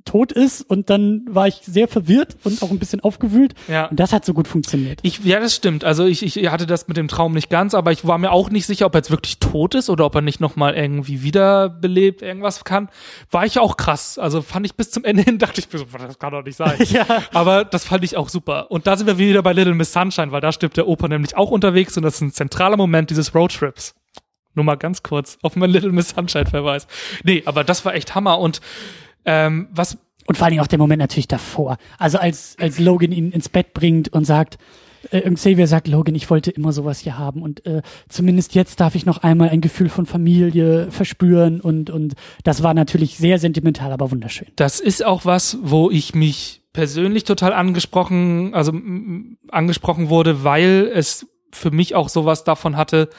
tot 0.05 0.31
ist 0.31 0.61
und 0.61 0.89
dann 0.91 1.23
war 1.27 1.47
ich 1.47 1.55
sehr 1.63 1.87
verwirrt 1.87 2.37
und 2.43 2.61
auch 2.61 2.69
ein 2.69 2.77
bisschen 2.77 2.99
aufgewühlt 3.01 3.55
Ja. 3.67 3.85
und 3.87 3.99
das 3.99 4.13
hat 4.13 4.23
so 4.23 4.33
gut 4.35 4.47
funktioniert. 4.47 4.99
Ich, 5.01 5.23
ja, 5.25 5.39
das 5.39 5.55
stimmt. 5.55 5.83
Also 5.83 6.05
ich, 6.05 6.23
ich 6.37 6.49
hatte 6.51 6.67
das 6.67 6.87
mit 6.87 6.95
dem 6.95 7.07
Traum 7.07 7.33
nicht 7.33 7.49
ganz, 7.49 7.73
aber 7.73 7.91
ich 7.91 8.05
war 8.05 8.19
mir 8.19 8.31
auch 8.31 8.51
nicht 8.51 8.67
sicher, 8.67 8.85
ob 8.85 8.93
er 8.93 8.99
jetzt 8.99 9.09
wirklich 9.09 9.39
tot 9.39 9.73
ist 9.73 9.89
oder 9.89 10.05
ob 10.05 10.13
er 10.13 10.21
nicht 10.21 10.39
nochmal 10.39 10.75
irgendwie 10.75 11.23
wiederbelebt 11.23 12.21
irgendwas 12.21 12.63
kann. 12.63 12.89
War 13.31 13.45
ich 13.45 13.57
auch 13.57 13.77
krass. 13.77 14.19
Also 14.19 14.41
fand 14.43 14.65
ich 14.67 14.75
bis 14.75 14.91
zum 14.91 15.03
Ende 15.05 15.23
hin, 15.23 15.37
dachte 15.39 15.59
ich 15.59 15.73
mir 15.73 15.79
so, 15.79 15.85
das 15.97 16.19
kann 16.19 16.31
doch 16.33 16.43
nicht 16.43 16.57
sein. 16.57 16.77
Ja. 16.89 17.05
Aber 17.33 17.65
das 17.65 17.85
fand 17.85 18.03
ich 18.03 18.15
auch 18.15 18.29
super. 18.29 18.69
Und 18.69 18.85
da 18.85 18.95
sind 18.97 19.07
wir 19.07 19.17
wieder 19.17 19.41
bei 19.41 19.53
Little 19.53 19.73
Miss 19.73 19.91
Sunshine, 19.91 20.31
weil 20.31 20.41
da 20.41 20.51
stirbt 20.51 20.77
der 20.77 20.87
Opa 20.87 21.07
nämlich 21.07 21.35
auch 21.35 21.49
unterwegs 21.49 21.97
und 21.97 22.03
das 22.03 22.15
ist 22.15 22.21
ein 22.21 22.31
zentraler 22.31 22.77
Moment 22.77 23.09
dieses 23.09 23.33
Roadtrips. 23.33 23.95
Nur 24.53 24.63
mal 24.65 24.75
ganz 24.75 25.03
kurz 25.03 25.37
auf 25.41 25.55
mein 25.55 25.71
Little 25.71 25.91
Miss 25.91 26.09
Sunshine 26.09 26.45
Verweis. 26.45 26.87
Nee, 27.23 27.41
aber 27.45 27.63
das 27.63 27.83
war 27.85 27.95
echt 27.95 28.13
Hammer 28.15 28.39
und 28.39 28.61
ähm, 29.25 29.67
was 29.71 29.97
Und 30.27 30.37
vor 30.37 30.47
allem 30.47 30.59
auch 30.59 30.67
der 30.67 30.79
Moment 30.79 30.99
natürlich 30.99 31.27
davor. 31.27 31.77
Also 31.99 32.17
als, 32.17 32.55
als 32.59 32.79
Logan 32.79 33.11
ihn 33.11 33.31
ins 33.31 33.49
Bett 33.49 33.73
bringt 33.73 34.11
und 34.11 34.25
sagt, 34.25 34.57
äh, 35.11 35.29
Xavier 35.29 35.67
sagt, 35.67 35.87
Logan, 35.87 36.15
ich 36.15 36.29
wollte 36.29 36.51
immer 36.51 36.71
sowas 36.71 36.99
hier 36.99 37.17
haben 37.17 37.41
und 37.41 37.65
äh, 37.65 37.81
zumindest 38.09 38.55
jetzt 38.55 38.79
darf 38.79 38.95
ich 38.95 39.05
noch 39.05 39.19
einmal 39.19 39.49
ein 39.49 39.61
Gefühl 39.61 39.89
von 39.89 40.05
Familie 40.05 40.89
verspüren 40.91 41.61
und, 41.61 41.89
und 41.89 42.15
das 42.43 42.63
war 42.63 42.73
natürlich 42.73 43.17
sehr 43.17 43.39
sentimental, 43.39 43.91
aber 43.91 44.11
wunderschön. 44.11 44.47
Das 44.55 44.79
ist 44.79 45.05
auch 45.05 45.25
was, 45.25 45.57
wo 45.61 45.91
ich 45.91 46.15
mich 46.15 46.61
persönlich 46.73 47.23
total 47.23 47.53
angesprochen, 47.53 48.53
also 48.53 48.73
angesprochen 49.49 50.09
wurde, 50.09 50.43
weil 50.43 50.91
es 50.93 51.27
für 51.51 51.71
mich 51.71 51.95
auch 51.95 52.09
sowas 52.09 52.43
davon 52.43 52.75
hatte, 52.75 53.09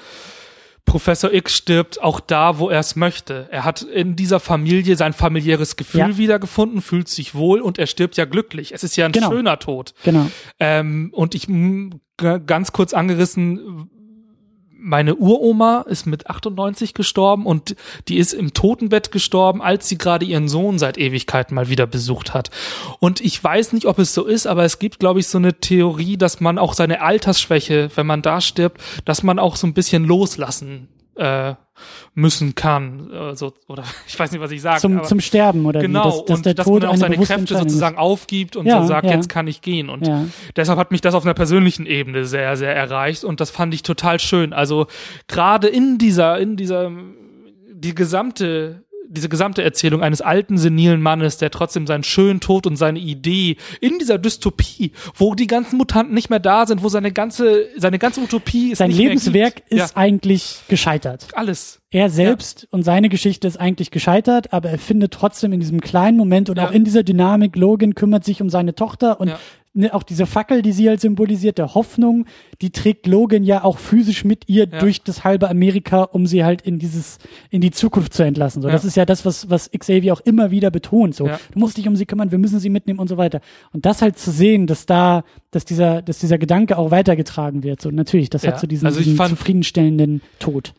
Professor 0.87 1.33
X 1.35 1.53
stirbt 1.55 2.01
auch 2.03 2.21
da, 2.21 2.59
wo 2.59 2.71
er 2.71 2.81
es 2.81 2.97
möchte. 2.97 3.49
Er 3.51 3.65
hat 3.65 3.83
in 3.83 4.17
dieser 4.17 4.41
Familie 4.41 4.97
sein 4.97 5.13
familiäres 5.13 5.77
Gefühl 5.77 6.01
Ja. 6.01 6.17
wiedergefunden, 6.17 6.81
fühlt 6.81 7.09
sich 7.09 7.35
wohl 7.35 7.61
und 7.61 7.79
er 7.79 7.87
stirbt 7.87 8.17
ja 8.17 8.25
glücklich. 8.25 8.73
Es 8.73 8.83
ist 8.85 8.97
ja 8.97 9.05
ein 9.05 9.13
Genau. 9.13 9.31
schöner 9.31 9.59
Tod. 9.59 9.93
Genau. 10.05 10.31
Ähm, 10.59 11.11
und 11.13 11.35
ich 11.35 11.49
ganz 12.47 12.73
kurz 12.73 12.95
angerissen, 12.95 13.91
meine 14.87 15.17
Uroma 15.17 15.81
ist 15.89 16.07
mit 16.07 16.31
98 16.31 16.95
gestorben 16.95 17.45
und 17.45 17.75
die 18.07 18.19
ist 18.19 18.33
im 18.33 18.55
Totenbett 18.55 19.11
gestorben, 19.11 19.61
als 19.61 19.89
sie 19.89 19.99
gerade 19.99 20.25
ihren 20.25 20.49
Sohn 20.49 20.79
seit 20.79 20.97
Ewigkeiten 20.97 21.57
mal 21.57 21.69
wieder 21.69 21.89
besucht 21.89 22.35
hat. 22.35 22.51
Und 23.01 23.21
ich 23.21 23.43
weiß 23.43 23.73
nicht, 23.73 23.87
ob 23.87 23.99
es 23.99 24.15
so 24.15 24.25
ist, 24.25 24.47
aber 24.47 24.63
es 24.65 24.79
gibt, 24.79 25.01
glaube 25.01 25.19
ich, 25.19 25.27
so 25.27 25.39
eine 25.39 25.55
Theorie, 25.55 26.17
dass 26.17 26.41
man 26.41 26.57
auch 26.57 26.73
seine 26.73 27.03
Altersschwäche, 27.03 27.91
wenn 27.97 28.07
man 28.07 28.23
da 28.23 28.41
stirbt, 28.41 28.81
dass 29.05 29.25
man 29.25 29.41
auch 29.41 29.57
so 29.57 29.67
ein 29.67 29.75
bisschen 29.75 30.05
loslassen 30.05 30.87
äh, 31.17 31.55
müssen 32.15 32.55
kann. 32.55 33.11
Also, 33.13 33.53
oder 33.69 33.85
ich 34.07 34.19
weiß 34.19 34.33
nicht, 34.33 34.41
was 34.41 34.51
ich 34.51 34.63
sage. 34.63 34.81
Zum, 34.81 35.05
zum 35.05 35.21
Sterben 35.21 35.67
oder 35.67 35.81
Genau, 35.81 36.05
wie, 36.05 36.09
dass, 36.09 36.25
dass 36.25 36.37
und 36.39 36.47
der 36.47 36.55
dass 36.55 36.67
Tod 36.67 36.81
man 36.83 36.89
auch 36.89 36.93
eine 36.95 37.01
seine 37.01 37.17
Kräfte 37.19 37.57
sozusagen 37.59 37.99
aufgibt 37.99 38.57
und 38.57 38.67
Ja, 38.67 38.81
so 38.83 38.89
sagt, 38.89 39.07
ja. 39.07 39.13
jetzt 39.13 39.29
kann 39.29 39.47
ich 39.47 39.61
gehen. 39.61 39.89
Und 39.89 40.07
Ja. 40.07 40.25
deshalb 40.57 40.79
hat 40.79 40.91
mich 40.91 41.01
das 41.01 41.15
auf 41.15 41.25
einer 41.25 41.35
persönlichen 41.35 41.87
Ebene 41.87 42.25
sehr, 42.25 42.57
sehr 42.57 42.75
erreicht 42.75 43.25
und 43.25 43.41
das 43.41 43.51
fand 43.51 43.75
ich 43.75 43.83
total 43.83 44.19
schön. 44.21 44.53
Also 44.53 44.87
gerade 45.29 45.69
in 45.69 45.99
dieser, 45.99 46.39
in 46.39 46.57
dieser, 46.57 46.91
die 47.73 47.95
gesamte 47.95 48.85
diese 49.09 49.29
gesamte 49.29 49.63
Erzählung 49.63 50.03
eines 50.03 50.21
alten, 50.21 50.59
senilen 50.59 51.01
Mannes, 51.01 51.39
der 51.39 51.51
trotzdem 51.51 51.87
seinen 51.87 52.03
schönen 52.05 52.41
Tod 52.41 52.67
und 52.67 52.77
seine 52.77 52.99
Idee 52.99 53.57
in 53.81 53.99
dieser 53.99 54.19
Dystopie, 54.19 54.93
wo 55.15 55.35
die 55.35 55.47
ganzen 55.47 55.77
Mutanten 55.77 56.15
nicht 56.15 56.31
mehr 56.31 56.41
da 56.41 56.67
sind, 56.67 56.83
wo 56.83 56.89
seine 56.89 57.13
ganze, 57.13 57.67
seine 57.77 57.99
ganze 57.99 58.21
Utopie 58.21 58.73
ist 58.73 58.79
Sein 58.79 58.91
Lebenswerk 58.91 59.63
ist 59.69 59.97
eigentlich 59.97 60.61
gescheitert. 60.69 61.29
ja, 61.33 61.39
alles. 61.39 61.81
Er 61.91 62.11
selbst 62.11 62.67
und 62.73 62.83
seine 62.83 63.09
Geschichte 63.09 63.47
ist 63.49 63.59
eigentlich 63.59 63.91
gescheitert, 63.91 64.53
aber 64.53 64.71
er 64.71 64.79
findet 64.79 65.13
trotzdem 65.13 65.53
in 65.53 65.61
diesem 65.61 65.81
kleinen 65.81 66.17
Moment 66.17 66.51
und 66.51 66.59
Ja. 66.59 66.67
auch 66.69 66.73
in 66.73 66.85
dieser 66.85 67.03
Dynamik, 67.05 67.57
Logan 67.57 67.95
kümmert 67.95 68.25
sich 68.25 68.43
um 68.43 68.51
seine 68.51 68.75
Tochter 68.75 69.21
und 69.21 69.29
Ja. 69.29 69.39
Ne, 69.77 69.95
auch 69.95 70.03
diese 70.03 70.27
Fackel, 70.27 70.63
die 70.63 70.73
sie 70.73 70.89
halt 70.89 71.01
symbolisiert, 71.01 71.59
der 71.59 71.75
Hoffnung, 71.75 72.27
die 72.63 72.71
trägt 72.71 73.07
Logan 73.07 73.45
ja 73.45 73.63
auch 73.65 73.79
physisch 73.79 74.25
mit 74.25 74.49
ihr 74.49 74.67
Ja. 74.69 74.79
durch 74.79 75.03
das 75.03 75.23
halbe 75.25 75.49
Amerika, 75.51 76.03
um 76.03 76.27
sie 76.27 76.45
halt 76.45 76.63
in 76.63 76.79
dieses, 76.79 77.19
in 77.51 77.61
die 77.61 77.71
Zukunft 77.71 78.15
zu 78.15 78.23
entlassen. 78.23 78.63
So, 78.63 78.69
Ja. 78.69 78.73
das 78.73 78.85
ist 78.85 78.97
ja 78.97 79.05
das, 79.05 79.25
was, 79.25 79.51
was 79.51 79.71
Xavier 79.71 80.13
auch 80.13 80.21
immer 80.23 80.51
wieder 80.51 80.71
betont. 80.71 81.15
So, 81.15 81.27
Ja. 81.29 81.39
du 81.53 81.59
musst 81.59 81.77
dich 81.77 81.87
um 81.87 81.95
sie 81.97 82.07
kümmern, 82.07 82.31
wir 82.31 82.39
müssen 82.39 82.59
sie 82.59 82.71
mitnehmen 82.71 82.99
und 82.99 83.09
so 83.09 83.17
weiter. 83.17 83.41
Und 83.73 83.87
das 83.87 84.03
halt 84.03 84.19
zu 84.19 84.31
sehen, 84.31 84.67
dass 84.67 84.87
da, 84.87 85.25
dass 85.51 85.65
dieser, 85.65 86.03
dass 86.03 86.19
dieser 86.19 86.39
Gedanke 86.39 86.79
auch 86.79 86.91
weitergetragen 86.91 87.63
wird. 87.63 87.81
So, 87.83 87.91
natürlich, 87.91 88.31
das 88.31 88.47
hat 88.47 88.59
so 88.59 88.67
diesen, 88.67 88.87
Also 88.87 89.01
diesen 89.01 89.17
zufriedenstellenden 89.17 90.23
Tod. 90.39 90.75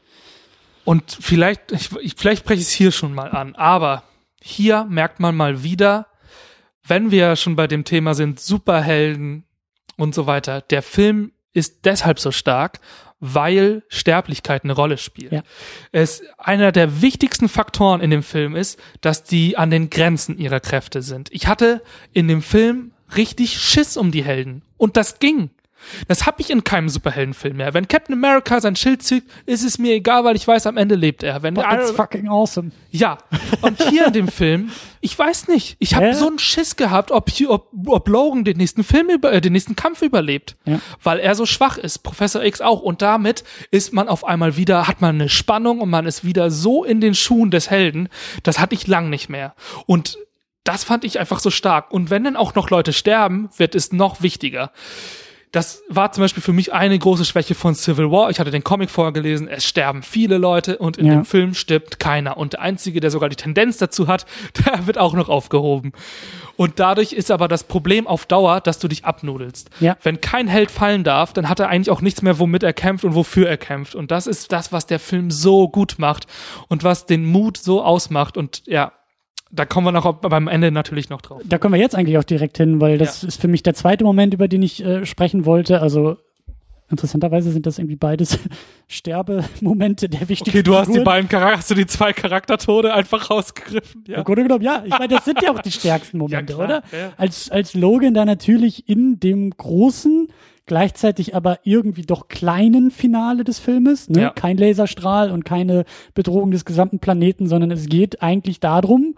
Und 0.85 1.17
vielleicht, 1.19 1.71
ich, 1.71 1.89
ich, 2.01 2.13
vielleicht 2.17 2.43
spreche 2.43 2.61
ich 2.61 2.67
es 2.67 2.71
hier 2.73 2.91
schon 2.91 3.13
mal 3.13 3.29
an, 3.29 3.55
aber 3.55 4.03
hier 4.41 4.85
merkt 4.85 5.19
man 5.19 5.35
mal 5.35 5.63
wieder, 5.63 6.07
wenn 6.88 7.11
wir 7.11 7.35
schon 7.35 7.55
bei 7.55 7.67
dem 7.67 7.83
Thema 7.83 8.13
sind, 8.13 8.39
Superhelden 8.39 9.43
und 9.97 10.15
so 10.15 10.25
weiter, 10.25 10.61
der 10.61 10.81
Film 10.81 11.31
ist 11.53 11.85
deshalb 11.85 12.19
so 12.19 12.31
stark, 12.31 12.79
weil 13.19 13.83
Sterblichkeit 13.88 14.63
eine 14.63 14.73
Rolle 14.73 14.97
spielt. 14.97 15.31
Ja. 15.31 15.43
Es 15.91 16.21
einer 16.38 16.71
der 16.71 17.01
wichtigsten 17.01 17.49
Faktoren 17.49 17.99
in 17.99 18.11
dem 18.11 18.23
Film 18.23 18.55
ist, 18.55 18.79
dass 19.01 19.23
die 19.23 19.57
an 19.57 19.71
den 19.71 19.89
Grenzen 19.89 20.38
ihrer 20.38 20.59
Kräfte 20.59 21.01
sind. 21.01 21.29
Ich 21.31 21.47
hatte 21.47 21.81
in 22.13 22.27
dem 22.27 22.41
Film 22.41 22.91
richtig 23.15 23.57
Schiss 23.57 23.97
um 23.97 24.11
die 24.11 24.23
Helden 24.23 24.61
und 24.77 24.97
das 24.97 25.19
ging. 25.19 25.49
Das 26.07 26.25
habe 26.25 26.41
ich 26.41 26.49
in 26.49 26.63
keinem 26.63 26.89
Superheldenfilm 26.89 27.57
mehr. 27.57 27.73
Wenn 27.73 27.88
Captain 27.88 28.13
America 28.13 28.59
sein 28.61 28.75
Schild 28.75 29.03
zieht, 29.03 29.23
ist 29.45 29.63
es 29.63 29.77
mir 29.77 29.93
egal, 29.93 30.23
weil 30.23 30.35
ich 30.35 30.47
weiß, 30.47 30.67
am 30.67 30.77
Ende 30.77 30.95
lebt 30.95 31.23
er. 31.23 31.43
Wenn 31.43 31.53
But 31.55 31.65
it's 31.71 31.85
Iron- 31.89 31.95
fucking 31.95 32.27
awesome. 32.27 32.71
ja, 32.91 33.17
und 33.61 33.81
hier 33.83 34.07
in 34.07 34.13
dem 34.13 34.27
Film, 34.38 34.71
ich 35.01 35.17
weiß 35.17 35.47
nicht. 35.47 35.75
Ich 35.79 35.95
habe 35.95 36.07
Ja. 36.07 36.13
so 36.13 36.27
einen 36.27 36.39
Schiss 36.39 36.75
gehabt, 36.75 37.11
ob, 37.11 37.29
ob, 37.47 37.69
ob 37.85 38.07
Logan 38.09 38.43
den 38.43 38.57
nächsten 38.57 38.83
Film 38.83 39.09
über, 39.09 39.31
äh, 39.31 39.41
den 39.41 39.53
nächsten 39.53 39.75
Kampf 39.75 40.01
überlebt, 40.01 40.55
Ja. 40.65 40.79
weil 41.03 41.19
er 41.19 41.35
so 41.35 41.45
schwach 41.45 41.77
ist. 41.77 41.99
Professor 41.99 42.43
X 42.43 42.61
auch. 42.61 42.81
Und 42.81 43.01
damit 43.01 43.43
ist 43.71 43.93
man 43.93 44.07
auf 44.09 44.25
einmal 44.25 44.57
wieder, 44.57 44.88
hat 44.88 45.01
man 45.01 45.15
eine 45.15 45.29
Spannung 45.29 45.79
und 45.81 45.89
man 45.89 46.05
ist 46.05 46.23
wieder 46.23 46.51
so 46.51 46.83
in 46.83 46.99
den 47.01 47.13
Schuhen 47.15 47.51
des 47.51 47.69
Helden. 47.69 48.09
Das 48.43 48.59
hatte 48.59 48.75
ich 48.75 48.88
lang 48.88 49.09
nicht 49.09 49.29
mehr. 49.29 49.53
Und 49.85 50.17
das 50.63 50.83
fand 50.83 51.05
ich 51.05 51.17
einfach 51.19 51.39
so 51.39 51.49
stark. 51.49 51.91
Und 51.91 52.09
wenn 52.09 52.25
dann 52.25 52.35
auch 52.35 52.53
noch 52.55 52.69
Leute 52.69 52.91
sterben, 52.91 53.49
wird 53.55 53.73
es 53.75 53.93
noch 53.93 54.21
wichtiger. 54.21 54.71
Das 55.53 55.81
war 55.87 56.11
zum 56.11 56.23
Beispiel 56.23 56.43
für 56.43 56.51
mich 56.51 56.73
eine 56.73 56.99
große 56.99 57.23
Schwäche 57.23 57.55
von 57.55 57.73
Civil 57.73 58.11
War. 58.11 58.29
Ich 58.29 58.39
hatte 58.39 58.51
den 58.51 58.63
Comic 58.65 58.89
vorher 58.89 59.13
gelesen, 59.13 59.47
es 59.47 59.65
sterben 59.65 60.03
viele 60.03 60.37
Leute 60.37 60.77
und 60.77 60.97
in 60.97 61.05
Ja. 61.05 61.13
dem 61.13 61.25
Film 61.25 61.53
stirbt 61.53 61.99
keiner. 61.99 62.35
Und 62.37 62.53
der 62.53 62.61
Einzige, 62.61 62.99
der 62.99 63.11
sogar 63.11 63.29
die 63.29 63.37
Tendenz 63.37 63.77
dazu 63.77 64.07
hat, 64.07 64.25
der 64.65 64.87
wird 64.87 64.97
auch 64.97 65.13
noch 65.13 65.29
aufgehoben. 65.29 65.93
Und 66.57 66.79
dadurch 66.79 67.13
ist 67.13 67.31
aber 67.31 67.47
das 67.47 67.63
Problem 67.63 68.07
auf 68.07 68.25
Dauer, 68.25 68.59
dass 68.61 68.79
du 68.79 68.87
dich 68.87 69.05
abnudelst. 69.05 69.69
Ja. 69.79 69.95
Wenn 70.03 70.19
kein 70.21 70.47
Held 70.47 70.69
fallen 70.71 71.03
darf, 71.03 71.31
dann 71.31 71.47
hat 71.49 71.59
er 71.59 71.69
eigentlich 71.69 71.91
auch 71.91 72.01
nichts 72.01 72.21
mehr, 72.23 72.39
womit 72.39 72.63
er 72.63 72.73
kämpft 72.73 73.05
und 73.05 73.15
wofür 73.15 73.47
er 73.47 73.57
kämpft. 73.57 73.95
Und 73.95 74.11
das 74.11 74.27
ist 74.27 74.51
das, 74.51 74.71
was 74.73 74.85
der 74.85 74.99
Film 74.99 75.31
so 75.31 75.69
gut 75.69 75.95
macht 75.97 76.25
und 76.67 76.83
was 76.83 77.05
den 77.05 77.25
Mut 77.25 77.57
so 77.57 77.83
ausmacht. 77.83 78.37
Und 78.37 78.63
ja, 78.65 78.91
da 79.51 79.65
kommen 79.65 79.87
wir 79.87 79.91
noch 79.91 80.11
beim 80.15 80.47
Ende 80.47 80.71
natürlich 80.71 81.09
noch 81.09 81.21
drauf. 81.21 81.41
Da 81.45 81.57
können 81.57 81.73
wir 81.73 81.79
jetzt 81.79 81.95
eigentlich 81.95 82.17
auch 82.17 82.23
direkt 82.23 82.57
hin, 82.57 82.81
weil 82.81 82.97
das 82.97 83.21
Ja. 83.21 83.27
ist 83.29 83.41
für 83.41 83.47
mich 83.47 83.63
der 83.63 83.73
zweite 83.73 84.03
Moment, 84.03 84.33
über 84.33 84.47
den 84.47 84.61
ich 84.61 84.83
äh, 84.83 85.05
sprechen 85.05 85.45
wollte. 85.45 85.81
Also 85.81 86.17
interessanterweise 86.89 87.51
sind 87.51 87.65
das 87.65 87.79
irgendwie 87.79 87.95
beides 87.97 88.39
Sterbemomente 88.87 90.09
der 90.09 90.21
wichtigsten 90.29 90.49
Okay, 90.49 90.63
du 90.63 90.75
hast 90.75 90.93
die 90.93 90.99
beiden 91.01 91.27
Charakter, 91.29 91.57
hast 91.57 91.69
du 91.71 91.75
die 91.75 91.85
zwei 91.85 92.13
Charaktertode 92.13 92.93
einfach 92.93 93.29
rausgegriffen, 93.29 94.03
ja. 94.07 94.17
Im 94.19 94.23
Grunde 94.23 94.43
genommen, 94.43 94.63
ja. 94.63 94.83
Ich 94.85 94.91
meine, 94.91 95.09
das 95.09 95.25
sind 95.25 95.41
ja 95.41 95.51
auch 95.51 95.59
die 95.59 95.71
stärksten 95.71 96.17
Momente, 96.17 96.53
klar, 96.53 96.65
oder? 96.65 96.83
ja. 96.91 97.11
Als, 97.17 97.49
als 97.49 97.73
Logan 97.73 98.13
da 98.13 98.25
natürlich 98.25 98.87
in 98.87 99.19
dem 99.19 99.49
großen, 99.51 100.29
gleichzeitig 100.65 101.35
aber 101.35 101.59
irgendwie 101.63 102.03
doch 102.03 102.27
kleinen 102.29 102.91
Finale 102.91 103.43
des 103.43 103.59
Filmes, 103.59 104.09
ne? 104.09 104.21
Ja. 104.21 104.29
Kein 104.31 104.57
Laserstrahl 104.57 105.31
und 105.31 105.43
keine 105.45 105.83
Bedrohung 106.13 106.51
des 106.51 106.63
gesamten 106.65 106.99
Planeten, 106.99 107.47
sondern 107.47 107.71
es 107.71 107.87
geht 107.87 108.21
eigentlich 108.21 108.59
darum, 108.61 109.15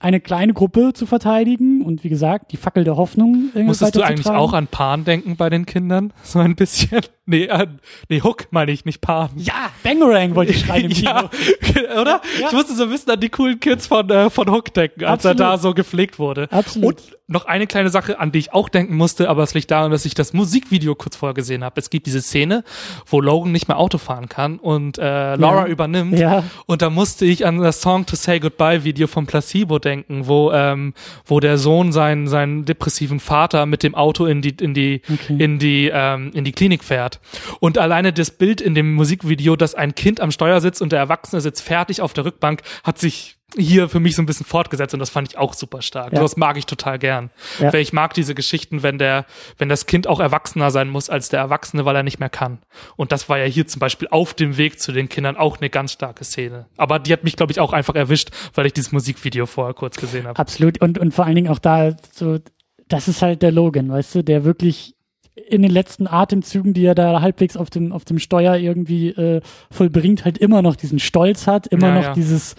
eine 0.00 0.20
kleine 0.20 0.52
Gruppe 0.52 0.92
zu 0.92 1.06
verteidigen 1.06 1.82
und 1.82 2.04
wie 2.04 2.08
gesagt, 2.08 2.52
die 2.52 2.56
Fackel 2.56 2.84
der 2.84 2.96
Hoffnung 2.96 3.46
irgendwie 3.48 3.62
Musstest 3.64 3.96
du 3.96 4.02
eigentlich 4.02 4.26
auch 4.28 4.52
an 4.52 4.66
Pan 4.66 5.04
denken 5.04 5.36
bei 5.36 5.50
den 5.50 5.66
Kindern? 5.66 6.12
So 6.22 6.38
ein 6.40 6.56
bisschen? 6.56 7.00
Nee, 7.26 7.48
an, 7.50 7.78
nee, 8.08 8.22
Hook 8.22 8.46
meine 8.50 8.72
ich, 8.72 8.84
nicht 8.86 9.00
Pan. 9.02 9.28
Ja, 9.36 9.70
Bangarang 9.82 10.34
wollte 10.34 10.52
ich 10.52 10.60
schreien 10.60 10.84
im 10.86 10.92
Kino. 10.92 11.10
Ja, 11.10 12.00
oder? 12.00 12.20
Ja. 12.40 12.46
Ich 12.46 12.52
musste 12.52 12.74
so 12.74 12.84
ein 12.84 12.90
bisschen 12.90 13.12
an 13.12 13.20
die 13.20 13.28
coolen 13.28 13.60
Kids 13.60 13.86
von, 13.86 14.08
äh, 14.08 14.30
von 14.30 14.50
Hook 14.50 14.72
denken, 14.72 15.04
als 15.04 15.26
Absolut. 15.26 15.40
er 15.40 15.46
da 15.46 15.58
so 15.58 15.74
gepflegt 15.74 16.18
wurde. 16.18 16.50
Absolut. 16.50 16.86
Und 17.02 17.18
noch 17.30 17.44
eine 17.44 17.66
kleine 17.66 17.90
Sache, 17.90 18.18
an 18.18 18.32
die 18.32 18.38
ich 18.38 18.54
auch 18.54 18.70
denken 18.70 18.96
musste, 18.96 19.28
aber 19.28 19.42
es 19.42 19.52
liegt 19.52 19.70
daran, 19.70 19.90
dass 19.90 20.06
ich 20.06 20.14
das 20.14 20.32
Musikvideo 20.32 20.94
kurz 20.94 21.16
vorher 21.16 21.34
gesehen 21.34 21.62
habe. 21.62 21.78
Es 21.78 21.90
gibt 21.90 22.06
diese 22.06 22.22
Szene, 22.22 22.64
wo 23.06 23.20
Logan 23.20 23.52
nicht 23.52 23.68
mehr 23.68 23.78
Auto 23.78 23.98
fahren 23.98 24.30
kann 24.30 24.58
und 24.58 24.96
äh, 24.96 25.36
Laura 25.36 25.66
Ja. 25.66 25.66
übernimmt. 25.66 26.18
Ja. 26.18 26.44
Und 26.64 26.80
da 26.80 26.88
musste 26.88 27.26
ich 27.26 27.44
an 27.44 27.58
das 27.58 27.82
Song 27.82 28.06
To 28.06 28.16
Say 28.16 28.40
Goodbye 28.40 28.84
Video 28.84 29.06
von 29.06 29.26
Placebo 29.26 29.78
denken, 29.78 29.87
wo, 30.08 30.52
ähm, 30.52 30.94
wo 31.24 31.40
der 31.40 31.58
Sohn 31.58 31.92
seinen, 31.92 32.28
seinen 32.28 32.64
depressiven 32.64 33.20
Vater 33.20 33.66
mit 33.66 33.82
dem 33.82 33.94
Auto 33.94 34.26
in 34.26 34.42
die, 34.42 34.54
in 34.60 34.74
die, 34.74 35.02
Okay. 35.12 35.36
in 35.42 35.58
die, 35.58 35.90
ähm, 35.92 36.30
in 36.34 36.44
die 36.44 36.52
Klinik 36.52 36.84
fährt. 36.84 37.20
Und 37.60 37.78
alleine 37.78 38.12
das 38.12 38.30
Bild 38.30 38.60
in 38.60 38.74
dem 38.74 38.94
Musikvideo, 38.94 39.56
dass 39.56 39.74
ein 39.74 39.94
Kind 39.94 40.20
am 40.20 40.30
Steuer 40.30 40.60
sitzt 40.60 40.82
und 40.82 40.92
der 40.92 40.98
Erwachsene 40.98 41.40
sitzt 41.40 41.62
fertig 41.62 42.00
auf 42.00 42.12
der 42.12 42.24
Rückbank, 42.24 42.62
hat 42.84 42.98
sich 42.98 43.37
hier 43.56 43.88
für 43.88 43.98
mich 43.98 44.14
so 44.14 44.22
ein 44.22 44.26
bisschen 44.26 44.44
fortgesetzt 44.44 44.92
und 44.92 45.00
das 45.00 45.08
fand 45.08 45.28
ich 45.28 45.38
auch 45.38 45.54
super 45.54 45.80
stark. 45.80 46.12
Ja. 46.12 46.20
Das 46.20 46.36
mag 46.36 46.58
ich 46.58 46.66
total 46.66 46.98
gern. 46.98 47.30
Ja. 47.58 47.72
Weil 47.72 47.80
ich 47.80 47.94
mag 47.94 48.12
diese 48.12 48.34
Geschichten, 48.34 48.82
wenn 48.82 48.98
der, 48.98 49.24
wenn 49.56 49.70
das 49.70 49.86
Kind 49.86 50.06
auch 50.06 50.20
erwachsener 50.20 50.70
sein 50.70 50.88
muss 50.88 51.08
als 51.08 51.30
der 51.30 51.40
Erwachsene, 51.40 51.84
weil 51.86 51.96
er 51.96 52.02
nicht 52.02 52.20
mehr 52.20 52.28
kann. 52.28 52.58
Und 52.96 53.10
das 53.10 53.28
war 53.28 53.38
ja 53.38 53.46
hier 53.46 53.66
zum 53.66 53.80
Beispiel 53.80 54.08
auf 54.10 54.34
dem 54.34 54.58
Weg 54.58 54.78
zu 54.80 54.92
den 54.92 55.08
Kindern 55.08 55.36
auch 55.36 55.58
eine 55.58 55.70
ganz 55.70 55.92
starke 55.92 56.24
Szene. 56.24 56.66
Aber 56.76 56.98
die 56.98 57.12
hat 57.12 57.24
mich, 57.24 57.36
glaube 57.36 57.52
ich, 57.52 57.58
auch 57.60 57.72
einfach 57.72 57.94
erwischt, 57.94 58.30
weil 58.54 58.66
ich 58.66 58.74
dieses 58.74 58.92
Musikvideo 58.92 59.46
vorher 59.46 59.74
kurz 59.74 59.96
gesehen 59.96 60.26
habe. 60.26 60.38
Absolut. 60.38 60.80
Und, 60.82 60.98
und 60.98 61.14
vor 61.14 61.24
allen 61.24 61.36
Dingen 61.36 61.48
auch 61.50 61.58
da 61.58 61.96
so, 62.12 62.38
das 62.86 63.08
ist 63.08 63.22
halt 63.22 63.40
der 63.40 63.52
Logan, 63.52 63.90
weißt 63.90 64.16
du, 64.16 64.22
der 64.22 64.44
wirklich 64.44 64.94
in 65.48 65.62
den 65.62 65.70
letzten 65.70 66.06
Atemzügen, 66.06 66.74
die 66.74 66.84
er 66.84 66.94
da 66.94 67.22
halbwegs 67.22 67.56
auf 67.56 67.70
dem, 67.70 67.92
auf 67.92 68.04
dem 68.04 68.18
Steuer 68.18 68.56
irgendwie 68.56 69.08
äh, 69.10 69.40
vollbringt, 69.70 70.24
halt 70.26 70.36
immer 70.36 70.60
noch 70.60 70.76
diesen 70.76 70.98
Stolz 70.98 71.46
hat, 71.46 71.66
immer 71.68 71.88
Ja, 71.88 71.94
noch 71.94 72.12
dieses, 72.12 72.56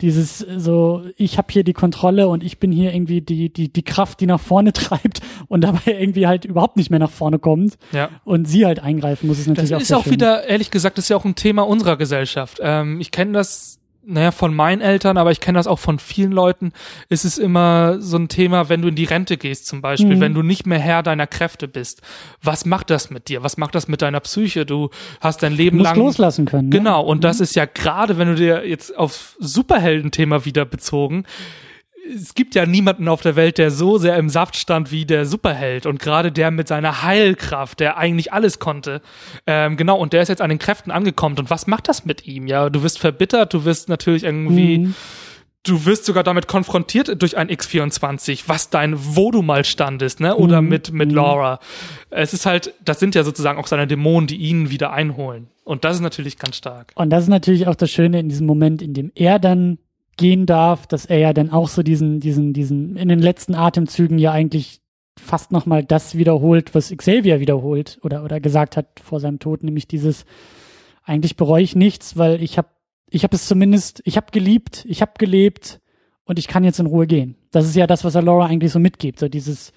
dieses 0.00 0.42
äh, 0.42 0.58
so, 0.60 1.02
ich 1.16 1.38
habe 1.38 1.48
hier 1.50 1.64
die 1.64 1.72
Kontrolle 1.72 2.28
und 2.28 2.42
ich 2.44 2.58
bin 2.58 2.70
hier 2.72 2.92
irgendwie 2.94 3.20
die, 3.20 3.52
die, 3.52 3.72
die 3.72 3.82
Kraft, 3.82 4.20
die 4.20 4.26
nach 4.26 4.40
vorne 4.40 4.72
treibt 4.74 5.20
und 5.48 5.62
dabei 5.62 5.80
irgendwie 6.00 6.26
halt 6.26 6.44
überhaupt 6.44 6.76
nicht 6.76 6.90
mehr 6.90 6.98
nach 7.00 7.10
vorne 7.10 7.38
kommt 7.38 7.76
Ja. 7.92 8.10
und 8.24 8.46
sie 8.46 8.64
halt 8.66 8.80
eingreifen 8.80 9.26
muss, 9.26 9.38
ist 9.38 9.46
Das 9.48 9.56
natürlich 9.56 9.74
auch 9.74 9.80
ist 9.80 9.88
sehr 9.88 9.98
auch 9.98 10.04
schön. 10.04 10.12
wieder, 10.12 10.44
ehrlich 10.48 10.70
gesagt, 10.70 10.98
das 10.98 11.06
ist 11.06 11.08
ja 11.08 11.16
auch 11.16 11.24
ein 11.24 11.34
Thema 11.34 11.62
unserer 11.66 11.96
Gesellschaft. 11.96 12.58
Ähm, 12.62 13.00
ich 13.00 13.10
kenne 13.10 13.32
das, 13.32 13.77
naja, 14.10 14.30
von 14.30 14.54
meinen 14.54 14.80
Eltern, 14.80 15.18
aber 15.18 15.30
ich 15.30 15.40
kenne 15.40 15.58
das 15.58 15.66
auch 15.66 15.78
von 15.78 15.98
vielen 15.98 16.32
Leuten. 16.32 16.72
Ist 17.10 17.24
es 17.24 17.36
immer 17.36 18.00
so 18.00 18.16
ein 18.16 18.28
Thema, 18.28 18.68
wenn 18.70 18.80
du 18.80 18.88
in 18.88 18.94
die 18.94 19.04
Rente 19.04 19.36
gehst 19.36 19.66
zum 19.66 19.82
Beispiel, 19.82 20.16
Mhm. 20.16 20.20
wenn 20.20 20.34
du 20.34 20.42
nicht 20.42 20.66
mehr 20.66 20.78
Herr 20.78 21.02
deiner 21.02 21.26
Kräfte 21.26 21.68
bist. 21.68 22.00
Was 22.42 22.64
macht 22.64 22.88
das 22.90 23.10
mit 23.10 23.28
dir? 23.28 23.42
Was 23.42 23.58
macht 23.58 23.74
das 23.74 23.86
mit 23.86 24.00
deiner 24.00 24.20
Psyche? 24.20 24.64
Du 24.64 24.88
hast 25.20 25.42
dein 25.42 25.52
Du 25.52 25.58
Leben 25.58 25.76
musst 25.78 25.90
lang 25.90 25.98
loslassen 25.98 26.46
können. 26.46 26.70
Ne? 26.70 26.76
Genau, 26.78 27.02
und 27.04 27.22
das 27.22 27.40
ist 27.40 27.54
ja 27.54 27.66
gerade, 27.66 28.16
wenn 28.18 28.28
du 28.28 28.34
dir 28.34 28.66
jetzt 28.66 28.96
auf 28.96 29.36
Superhelden-Thema 29.40 30.44
wieder 30.44 30.64
bezogen, 30.64 31.24
es 32.14 32.34
gibt 32.34 32.54
ja 32.54 32.66
niemanden 32.66 33.08
auf 33.08 33.20
der 33.22 33.36
Welt, 33.36 33.58
der 33.58 33.70
so 33.70 33.98
sehr 33.98 34.16
im 34.16 34.28
Saft 34.28 34.56
stand 34.56 34.90
wie 34.90 35.04
der 35.04 35.26
Superheld 35.26 35.86
und 35.86 35.98
gerade 35.98 36.32
der 36.32 36.50
mit 36.50 36.68
seiner 36.68 37.02
Heilkraft, 37.02 37.80
der 37.80 37.96
eigentlich 37.98 38.32
alles 38.32 38.58
konnte. 38.58 39.02
Ähm, 39.46 39.76
genau, 39.76 39.98
und 39.98 40.12
der 40.12 40.22
ist 40.22 40.28
jetzt 40.28 40.40
an 40.42 40.48
den 40.50 40.58
Kräften 40.58 40.90
angekommen. 40.90 41.36
Und 41.38 41.50
was 41.50 41.66
macht 41.66 41.88
das 41.88 42.04
mit 42.04 42.26
ihm? 42.26 42.46
Ja, 42.46 42.70
du 42.70 42.82
wirst 42.82 42.98
verbittert, 42.98 43.52
du 43.54 43.64
wirst 43.64 43.88
natürlich 43.88 44.24
irgendwie, 44.24 44.78
Mhm. 44.78 44.94
du 45.64 45.84
wirst 45.84 46.04
sogar 46.06 46.22
damit 46.24 46.46
konfrontiert 46.48 47.20
durch 47.20 47.36
ein 47.36 47.48
X24, 47.50 48.44
was 48.46 48.70
dein, 48.70 48.94
wo 48.96 49.30
du 49.30 49.42
mal 49.42 49.64
standest, 49.64 50.20
ne? 50.20 50.34
Oder 50.36 50.62
Mhm. 50.62 50.68
mit, 50.68 50.92
mit 50.92 51.12
Laura. 51.12 51.58
Es 52.10 52.32
ist 52.32 52.46
halt, 52.46 52.72
das 52.84 53.00
sind 53.00 53.14
ja 53.14 53.24
sozusagen 53.24 53.58
auch 53.58 53.66
seine 53.66 53.86
Dämonen, 53.86 54.26
die 54.28 54.36
ihn 54.36 54.70
wieder 54.70 54.92
einholen. 54.92 55.48
Und 55.64 55.84
das 55.84 55.96
ist 55.96 56.00
natürlich 56.02 56.38
ganz 56.38 56.56
stark. 56.56 56.92
Und 56.94 57.10
das 57.10 57.24
ist 57.24 57.28
natürlich 57.28 57.66
auch 57.66 57.74
das 57.74 57.90
Schöne 57.90 58.20
in 58.20 58.28
diesem 58.30 58.46
Moment, 58.46 58.80
in 58.80 58.94
dem 58.94 59.12
er 59.14 59.38
dann 59.38 59.78
gehen 60.18 60.44
darf, 60.44 60.86
dass 60.86 61.06
er 61.06 61.18
ja 61.18 61.32
dann 61.32 61.50
auch 61.50 61.68
so 61.68 61.82
diesen, 61.82 62.20
diesen, 62.20 62.52
diesen, 62.52 62.96
in 62.96 63.08
den 63.08 63.20
letzten 63.20 63.54
Atemzügen 63.54 64.18
ja 64.18 64.32
eigentlich 64.32 64.82
fast 65.18 65.50
nochmal 65.50 65.82
das 65.82 66.16
wiederholt, 66.16 66.74
was 66.74 66.94
Xavier 66.94 67.40
wiederholt 67.40 67.98
oder, 68.02 68.22
oder 68.22 68.40
gesagt 68.40 68.76
hat 68.76 69.00
vor 69.02 69.20
seinem 69.20 69.38
Tod, 69.38 69.64
nämlich 69.64 69.88
dieses, 69.88 70.26
eigentlich 71.02 71.36
bereue 71.36 71.62
ich 71.62 71.74
nichts, 71.74 72.18
weil 72.18 72.42
ich 72.42 72.58
habe 72.58 72.68
ich 73.10 73.24
habe 73.24 73.34
es 73.34 73.46
zumindest, 73.46 74.02
ich 74.04 74.16
habe 74.16 74.26
geliebt, 74.32 74.84
ich 74.86 75.00
habe 75.00 75.12
gelebt 75.18 75.80
und 76.24 76.38
ich 76.38 76.46
kann 76.46 76.64
jetzt 76.64 76.78
in 76.78 76.86
Ruhe 76.86 77.06
gehen. 77.06 77.36
Das 77.50 77.66
ist 77.66 77.74
ja 77.74 77.86
das, 77.86 78.04
was 78.04 78.14
er 78.14 78.22
Laura 78.22 78.46
eigentlich 78.46 78.70
so 78.70 78.78
mitgibt, 78.78 79.18
so 79.18 79.28
dieses, 79.28 79.72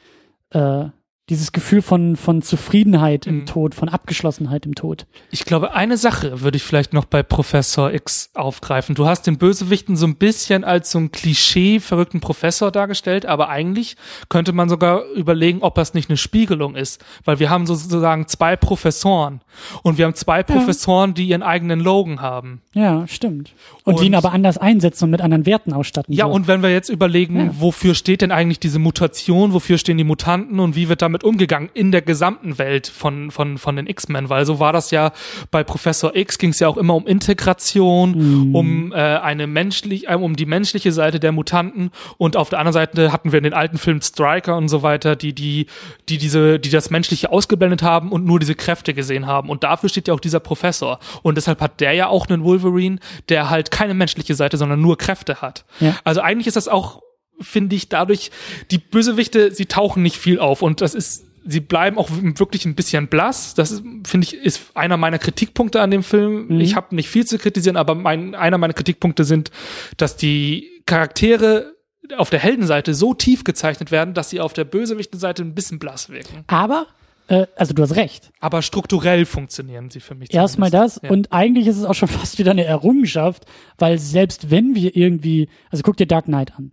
äh, 0.49 0.85
dieses 1.31 1.51
Gefühl 1.53 1.81
von, 1.81 2.15
von 2.15 2.41
Zufriedenheit 2.41 3.25
im 3.25 3.39
Mhm. 3.39 3.45
Tod, 3.47 3.73
von 3.73 3.89
Abgeschlossenheit 3.89 4.65
im 4.65 4.75
Tod. 4.75 5.05
Ich 5.31 5.45
glaube, 5.45 5.73
eine 5.73 5.97
Sache 5.97 6.41
würde 6.41 6.57
ich 6.57 6.63
vielleicht 6.63 6.93
noch 6.93 7.05
bei 7.05 7.23
Professor 7.23 7.91
X 7.93 8.29
aufgreifen. 8.35 8.93
Du 8.93 9.05
hast 9.07 9.25
den 9.25 9.37
Bösewichten 9.37 9.95
so 9.95 10.05
ein 10.05 10.15
bisschen 10.17 10.63
als 10.63 10.91
so 10.91 10.99
ein 10.99 11.11
Klischee 11.11 11.79
verrückten 11.79 12.19
Professor 12.19 12.69
dargestellt, 12.71 13.25
aber 13.25 13.49
eigentlich 13.49 13.95
könnte 14.29 14.51
man 14.51 14.67
sogar 14.69 15.05
überlegen, 15.15 15.59
ob 15.61 15.75
das 15.75 15.93
nicht 15.93 16.09
eine 16.09 16.17
Spiegelung 16.17 16.75
ist, 16.75 17.03
weil 17.25 17.39
wir 17.39 17.49
haben 17.49 17.65
sozusagen 17.65 18.27
zwei 18.27 18.55
Professoren 18.57 19.41
und 19.83 19.97
wir 19.97 20.05
haben 20.05 20.15
zwei 20.15 20.43
Professoren, 20.43 21.13
die 21.13 21.25
ihren 21.27 21.43
eigenen 21.43 21.79
Logan 21.79 22.21
haben. 22.21 22.61
Ja, 22.73 23.07
stimmt. 23.07 23.53
Und, 23.83 23.93
Und- 23.93 24.01
die 24.01 24.07
ihn 24.07 24.15
aber 24.15 24.33
anders 24.33 24.57
einsetzen 24.57 25.05
und 25.05 25.11
mit 25.11 25.21
anderen 25.21 25.45
Werten 25.45 25.71
ausstatten. 25.73 26.13
Ja, 26.13 26.25
so. 26.25 26.31
und 26.33 26.47
wenn 26.47 26.61
wir 26.61 26.71
jetzt 26.71 26.89
überlegen, 26.89 27.37
Ja. 27.37 27.51
wofür 27.59 27.95
steht 27.95 28.21
denn 28.21 28.31
eigentlich 28.31 28.59
diese 28.59 28.79
Mutation, 28.79 29.53
wofür 29.53 29.77
stehen 29.77 29.97
die 29.97 30.03
Mutanten 30.03 30.59
und 30.59 30.75
wie 30.75 30.89
wird 30.89 31.01
damit 31.01 31.20
umgegangen 31.23 31.69
in 31.73 31.91
der 31.91 32.01
gesamten 32.01 32.57
Welt 32.57 32.87
von, 32.87 33.31
von, 33.31 33.57
von 33.57 33.75
den 33.75 33.87
X-Men, 33.87 34.29
weil 34.29 34.45
so 34.45 34.59
war 34.59 34.73
das 34.73 34.91
ja 34.91 35.11
bei 35.51 35.63
Professor 35.63 36.15
X 36.15 36.37
ging 36.37 36.51
es 36.51 36.59
ja 36.59 36.67
auch 36.67 36.77
immer 36.77 36.95
um 36.95 37.07
Integration, 37.07 38.11
Mhm. 38.11 38.55
um 38.55 38.91
äh, 38.91 38.95
eine 38.95 39.47
menschlich, 39.47 40.07
äh, 40.09 40.15
um 40.15 40.35
die 40.35 40.45
menschliche 40.45 40.91
Seite 40.91 41.19
der 41.19 41.31
Mutanten 41.31 41.91
und 42.17 42.37
auf 42.37 42.49
der 42.49 42.59
anderen 42.59 42.73
Seite 42.73 43.11
hatten 43.11 43.31
wir 43.31 43.37
in 43.37 43.43
den 43.43 43.53
alten 43.53 43.77
Filmen 43.77 44.01
Striker 44.01 44.57
und 44.57 44.67
so 44.67 44.83
weiter, 44.83 45.15
die, 45.15 45.33
die, 45.33 45.67
die 46.09 46.17
diese, 46.17 46.59
die 46.59 46.69
das 46.69 46.89
Menschliche 46.89 47.31
ausgeblendet 47.31 47.83
haben 47.83 48.11
und 48.11 48.25
nur 48.25 48.39
diese 48.39 48.55
Kräfte 48.55 48.93
gesehen 48.93 49.27
haben. 49.27 49.49
Und 49.49 49.63
dafür 49.63 49.89
steht 49.89 50.07
ja 50.07 50.13
auch 50.13 50.19
dieser 50.19 50.39
Professor. 50.39 50.99
Und 51.21 51.35
deshalb 51.35 51.61
hat 51.61 51.79
der 51.79 51.93
ja 51.93 52.07
auch 52.07 52.27
einen 52.29 52.43
Wolverine, 52.43 52.99
der 53.29 53.49
halt 53.49 53.71
keine 53.71 53.93
menschliche 53.93 54.35
Seite, 54.35 54.57
sondern 54.57 54.81
nur 54.81 54.97
Kräfte 54.97 55.41
hat. 55.41 55.65
Ja. 55.79 55.95
Also 56.03 56.21
eigentlich 56.21 56.47
ist 56.47 56.55
das 56.55 56.67
auch, 56.67 57.01
finde 57.41 57.75
ich, 57.75 57.89
dadurch, 57.89 58.31
die 58.71 58.77
Bösewichte, 58.77 59.51
sie 59.51 59.65
tauchen 59.65 60.03
nicht 60.03 60.17
viel 60.17 60.39
auf 60.39 60.61
und 60.61 60.81
das 60.81 60.95
ist, 60.95 61.25
sie 61.45 61.59
bleiben 61.59 61.97
auch 61.97 62.09
wirklich 62.11 62.65
ein 62.65 62.75
bisschen 62.75 63.07
blass. 63.07 63.53
Das 63.55 63.81
finde 64.05 64.25
ich, 64.25 64.33
ist 64.33 64.71
einer 64.75 64.97
meiner 64.97 65.19
Kritikpunkte 65.19 65.81
an 65.81 65.91
dem 65.91 66.03
Film. 66.03 66.47
Mhm. 66.47 66.59
Ich 66.61 66.75
habe 66.75 66.95
nicht 66.95 67.09
viel 67.09 67.25
zu 67.25 67.37
kritisieren, 67.37 67.77
aber 67.77 67.95
mein, 67.95 68.35
einer 68.35 68.57
meiner 68.57 68.73
Kritikpunkte 68.73 69.23
sind, 69.23 69.51
dass 69.97 70.17
die 70.17 70.69
Charaktere 70.85 71.73
auf 72.17 72.29
der 72.29 72.39
Heldenseite 72.39 72.93
so 72.93 73.13
tief 73.13 73.43
gezeichnet 73.43 73.91
werden, 73.91 74.13
dass 74.13 74.29
sie 74.29 74.39
auf 74.39 74.53
der 74.53 74.65
Bösewichtenseite 74.65 75.43
ein 75.43 75.55
bisschen 75.55 75.79
blass 75.79 76.09
wirken. 76.09 76.43
Aber, 76.47 76.87
äh, 77.27 77.47
also 77.55 77.73
du 77.73 77.81
hast 77.83 77.95
recht. 77.95 78.31
Aber 78.39 78.61
strukturell 78.61 79.25
funktionieren 79.25 79.89
sie 79.89 79.99
für 79.99 80.15
mich. 80.15 80.33
Erstmal 80.33 80.69
das. 80.69 80.99
Ja. 81.01 81.09
Und 81.09 81.31
eigentlich 81.31 81.67
ist 81.67 81.77
es 81.77 81.85
auch 81.85 81.93
schon 81.93 82.07
fast 82.09 82.39
wieder 82.39 82.51
eine 82.51 82.65
Errungenschaft, 82.65 83.45
weil 83.77 83.97
selbst 83.97 84.51
wenn 84.51 84.75
wir 84.75 84.95
irgendwie, 84.95 85.49
also 85.69 85.83
guck 85.83 85.97
dir 85.97 86.07
Dark 86.07 86.25
Knight 86.25 86.53
an. 86.57 86.71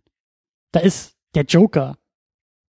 Da 0.72 0.80
ist 0.80 1.16
der 1.34 1.44
Joker 1.44 1.96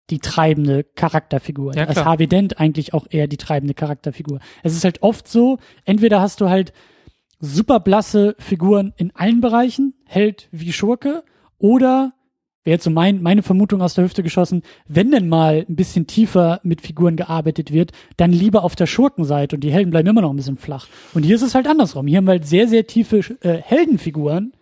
die 0.09 0.19
treibende 0.19 0.83
Charakterfigur. 0.83 1.75
Ja, 1.75 1.85
klar. 1.85 2.05
Harvey 2.05 2.27
Dent 2.27 2.59
eigentlich 2.59 2.93
auch 2.93 3.05
eher 3.09 3.27
die 3.27 3.37
treibende 3.37 3.73
Charakterfigur. 3.73 4.39
Es 4.63 4.73
ist 4.73 4.83
halt 4.83 5.03
oft 5.03 5.27
so, 5.27 5.59
entweder 5.85 6.19
hast 6.21 6.41
du 6.41 6.49
halt 6.49 6.73
super 7.39 7.79
blasse 7.79 8.35
Figuren 8.39 8.93
in 8.97 9.15
allen 9.15 9.41
Bereichen, 9.41 9.93
Held 10.05 10.49
wie 10.51 10.73
Schurke, 10.73 11.23
oder 11.57 12.13
wäre 12.63 12.75
jetzt 12.75 12.83
so 12.83 12.89
mein, 12.89 13.21
meine 13.21 13.43
Vermutung 13.43 13.81
aus 13.81 13.93
der 13.93 14.03
Hüfte 14.03 14.23
geschossen, 14.23 14.63
wenn 14.87 15.11
denn 15.11 15.29
mal 15.29 15.65
ein 15.67 15.75
bisschen 15.75 16.07
tiefer 16.07 16.59
mit 16.63 16.81
Figuren 16.81 17.15
gearbeitet 17.15 17.71
wird, 17.71 17.91
dann 18.17 18.31
lieber 18.31 18.63
auf 18.63 18.75
der 18.75 18.87
Schurkenseite 18.87 19.55
und 19.55 19.61
die 19.61 19.71
Helden 19.71 19.91
bleiben 19.91 20.09
immer 20.09 20.21
noch 20.21 20.31
ein 20.31 20.35
bisschen 20.35 20.57
flach. 20.57 20.87
Und 21.13 21.23
hier 21.23 21.35
ist 21.35 21.41
es 21.41 21.55
halt 21.55 21.67
andersrum. 21.67 22.07
Hier 22.07 22.17
haben 22.17 22.25
wir 22.25 22.31
halt 22.31 22.45
sehr, 22.45 22.67
sehr 22.67 22.85
tiefe 22.85 23.19
äh, 23.41 23.61
Heldenfiguren 23.61 24.53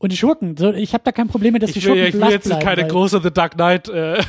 Und 0.00 0.12
die 0.12 0.16
Schurken, 0.16 0.56
so, 0.56 0.72
ich 0.72 0.94
habe 0.94 1.02
da 1.02 1.10
kein 1.10 1.26
Problem 1.26 1.54
mit, 1.54 1.62
dass 1.62 1.72
die 1.72 1.80
Ich 1.80 1.86
will, 1.86 1.96
Schurken 1.96 2.06
ich 2.06 2.14
will 2.14 2.30
jetzt 2.30 2.44
bleiben, 2.44 2.62
keine 2.62 2.86
große 2.86 3.20
The 3.20 3.32
Dark 3.32 3.54
Knight 3.54 3.88
äh, 3.88 4.20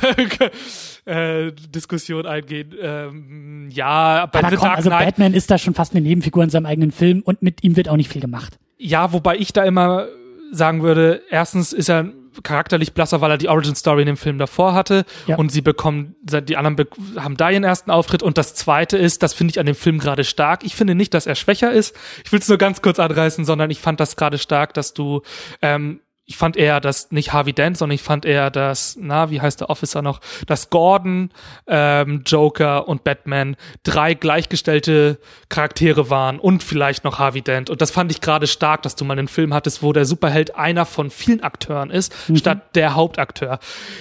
äh, 1.46 1.52
Diskussion 1.52 2.26
eingehen. 2.26 2.74
Ähm, 2.80 3.68
ja, 3.70 4.26
bei 4.26 4.40
Aber 4.40 4.50
The 4.50 4.56
komm, 4.56 4.64
Dark 4.66 4.78
also 4.78 4.90
Knight 4.90 5.04
Batman 5.04 5.32
ist 5.32 5.48
da 5.48 5.58
schon 5.58 5.74
fast 5.74 5.94
eine 5.94 6.00
Nebenfigur 6.00 6.42
in 6.42 6.50
seinem 6.50 6.66
eigenen 6.66 6.90
Film 6.90 7.22
und 7.24 7.42
mit 7.42 7.62
ihm 7.62 7.76
wird 7.76 7.88
auch 7.88 7.96
nicht 7.96 8.08
viel 8.08 8.20
gemacht. 8.20 8.58
Ja, 8.78 9.12
wobei 9.12 9.36
ich 9.36 9.52
da 9.52 9.64
immer 9.64 10.08
sagen 10.50 10.82
würde, 10.82 11.22
erstens 11.30 11.72
ist 11.72 11.88
er 11.88 12.10
charakterlich 12.42 12.92
blasser, 12.94 13.20
weil 13.20 13.30
er 13.32 13.38
die 13.38 13.48
Origin 13.48 13.74
Story 13.74 14.02
in 14.02 14.06
dem 14.06 14.16
Film 14.16 14.38
davor 14.38 14.74
hatte 14.74 15.04
Ja. 15.26 15.36
und 15.36 15.50
sie 15.50 15.60
bekommen, 15.62 16.14
die 16.22 16.56
anderen 16.56 16.76
be 16.76 16.86
haben 17.16 17.36
da 17.36 17.50
ihren 17.50 17.64
ersten 17.64 17.90
Auftritt 17.90 18.22
und 18.22 18.38
das 18.38 18.54
zweite 18.54 18.96
ist, 18.98 19.22
das 19.22 19.34
finde 19.34 19.52
ich 19.52 19.60
an 19.60 19.66
dem 19.66 19.74
Film 19.74 19.98
gerade 19.98 20.24
stark. 20.24 20.64
Ich 20.64 20.74
finde 20.74 20.94
nicht, 20.94 21.14
dass 21.14 21.26
er 21.26 21.34
schwächer 21.34 21.72
ist. 21.72 21.94
Ich 22.24 22.32
will 22.32 22.38
es 22.40 22.48
nur 22.48 22.58
ganz 22.58 22.82
kurz 22.82 22.98
anreißen, 22.98 23.44
sondern 23.44 23.70
ich 23.70 23.80
fand 23.80 24.00
das 24.00 24.16
gerade 24.16 24.38
stark, 24.38 24.74
dass 24.74 24.94
du 24.94 25.22
ähm, 25.62 26.00
ich 26.30 26.36
fand 26.36 26.56
eher, 26.56 26.78
dass 26.78 27.10
nicht 27.10 27.32
Harvey 27.32 27.52
Dent, 27.52 27.76
sondern 27.76 27.96
ich 27.96 28.04
fand 28.04 28.24
eher, 28.24 28.52
dass, 28.52 28.96
na, 29.00 29.30
wie 29.30 29.40
heißt 29.40 29.62
der 29.62 29.68
Officer 29.68 30.00
noch, 30.00 30.20
dass 30.46 30.70
Gordon, 30.70 31.30
ähm, 31.66 32.22
Joker 32.24 32.86
und 32.86 33.02
Batman 33.02 33.56
drei 33.82 34.14
gleichgestellte 34.14 35.18
Charaktere 35.48 36.08
waren 36.08 36.38
und 36.38 36.62
vielleicht 36.62 37.02
noch 37.02 37.18
Harvey 37.18 37.42
Dent. 37.42 37.68
Und 37.68 37.82
das 37.82 37.90
fand 37.90 38.12
ich 38.12 38.20
gerade 38.20 38.46
stark, 38.46 38.82
dass 38.82 38.94
du 38.94 39.04
mal 39.04 39.18
einen 39.18 39.26
Film 39.26 39.52
hattest, 39.52 39.82
wo 39.82 39.92
der 39.92 40.04
Superheld 40.04 40.54
einer 40.54 40.86
von 40.86 41.10
vielen 41.10 41.42
Akteuren 41.42 41.90
ist, 41.90 42.14
statt 42.36 42.76
der 42.76 42.94
Hauptakteur. 42.94 43.58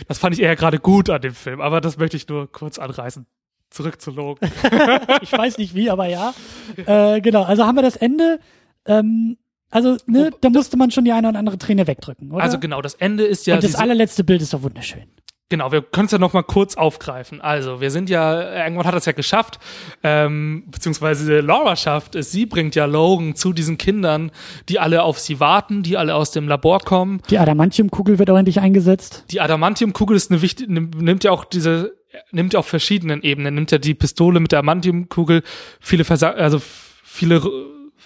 Das 0.07 0.19
fand 0.19 0.35
ich 0.35 0.43
eher 0.43 0.55
gerade 0.55 0.77
gut 0.77 1.09
an 1.09 1.21
dem 1.21 1.33
Film, 1.33 1.61
aber 1.61 1.81
das 1.81 1.97
möchte 1.97 2.15
ich 2.15 2.27
nur 2.27 2.51
kurz 2.51 2.77
anreißen. 2.77 3.25
Zurück 3.71 3.99
zu 3.99 4.11
Logan. 4.11 4.51
Ich 5.23 5.31
weiß 5.31 5.57
nicht 5.57 5.73
wie, 5.73 5.89
aber 5.89 6.05
ja. 6.05 6.35
Äh, 6.85 7.21
genau, 7.21 7.41
also 7.41 7.65
haben 7.65 7.75
wir 7.75 7.81
das 7.81 7.95
Ende. 7.95 8.39
Ähm, 8.85 9.37
also, 9.71 9.97
ne, 10.07 10.31
da 10.41 10.49
musste 10.49 10.77
man 10.77 10.91
schon 10.91 11.05
die 11.05 11.11
eine 11.11 11.29
oder 11.29 11.39
andere 11.39 11.57
Träne 11.57 11.85
wegdrücken, 11.87 12.31
oder? 12.31 12.43
Also 12.43 12.59
genau, 12.59 12.81
das 12.81 12.95
Ende 12.95 13.23
ist 13.23 13.45
ja 13.47 13.55
und 13.55 13.63
das 13.63 13.75
allerletzte 13.75 14.23
Bild 14.23 14.41
ist 14.41 14.53
doch 14.53 14.63
wunderschön. 14.63 15.03
Genau, 15.51 15.71
wir 15.71 15.81
können 15.81 16.05
es 16.05 16.11
ja 16.11 16.19
noch 16.19 16.33
mal 16.33 16.43
kurz 16.43 16.77
aufgreifen. 16.77 17.41
Also, 17.41 17.81
wir 17.81 17.89
sind 17.89 18.07
ja, 18.07 18.65
irgendwann 18.65 18.85
hat 18.85 18.93
es 18.93 19.05
ja 19.05 19.13
geschafft, 19.13 19.59
ähm, 20.03 20.65
beziehungsweise 20.67 21.39
Laura 21.39 21.75
schafft 21.75 22.13
es. 22.13 22.31
Sie 22.31 22.45
bringt 22.45 22.75
ja 22.75 22.85
Logan 22.85 23.35
zu 23.35 23.51
diesen 23.51 23.79
Kindern, 23.79 24.29
die 24.69 24.77
alle 24.77 25.01
auf 25.01 25.17
sie 25.17 25.39
warten, 25.39 25.81
die 25.81 25.97
alle 25.97 26.13
aus 26.13 26.29
dem 26.29 26.47
Labor 26.47 26.79
kommen. 26.81 27.23
Die 27.31 27.39
Adamantiumkugel 27.39 28.19
wird 28.19 28.29
auch 28.29 28.37
endlich 28.37 28.59
eingesetzt. 28.59 29.23
Die 29.31 29.41
Adamantiumkugel 29.41 30.15
ist 30.15 30.29
eine 30.29 30.43
wichtige, 30.43 30.71
nimmt 30.71 31.23
ja 31.23 31.31
auch 31.31 31.45
diese, 31.45 31.97
nimmt 32.31 32.53
ja 32.53 32.59
auf 32.59 32.67
verschiedenen 32.67 33.23
Ebenen, 33.23 33.55
nimmt 33.55 33.71
ja 33.71 33.79
die 33.79 33.95
Pistole 33.95 34.39
mit 34.39 34.51
der 34.51 34.59
Adamantiumkugel 34.59 35.41
viele 35.79 36.03
Versa 36.03 36.29
also 36.29 36.61
viele, 37.03 37.41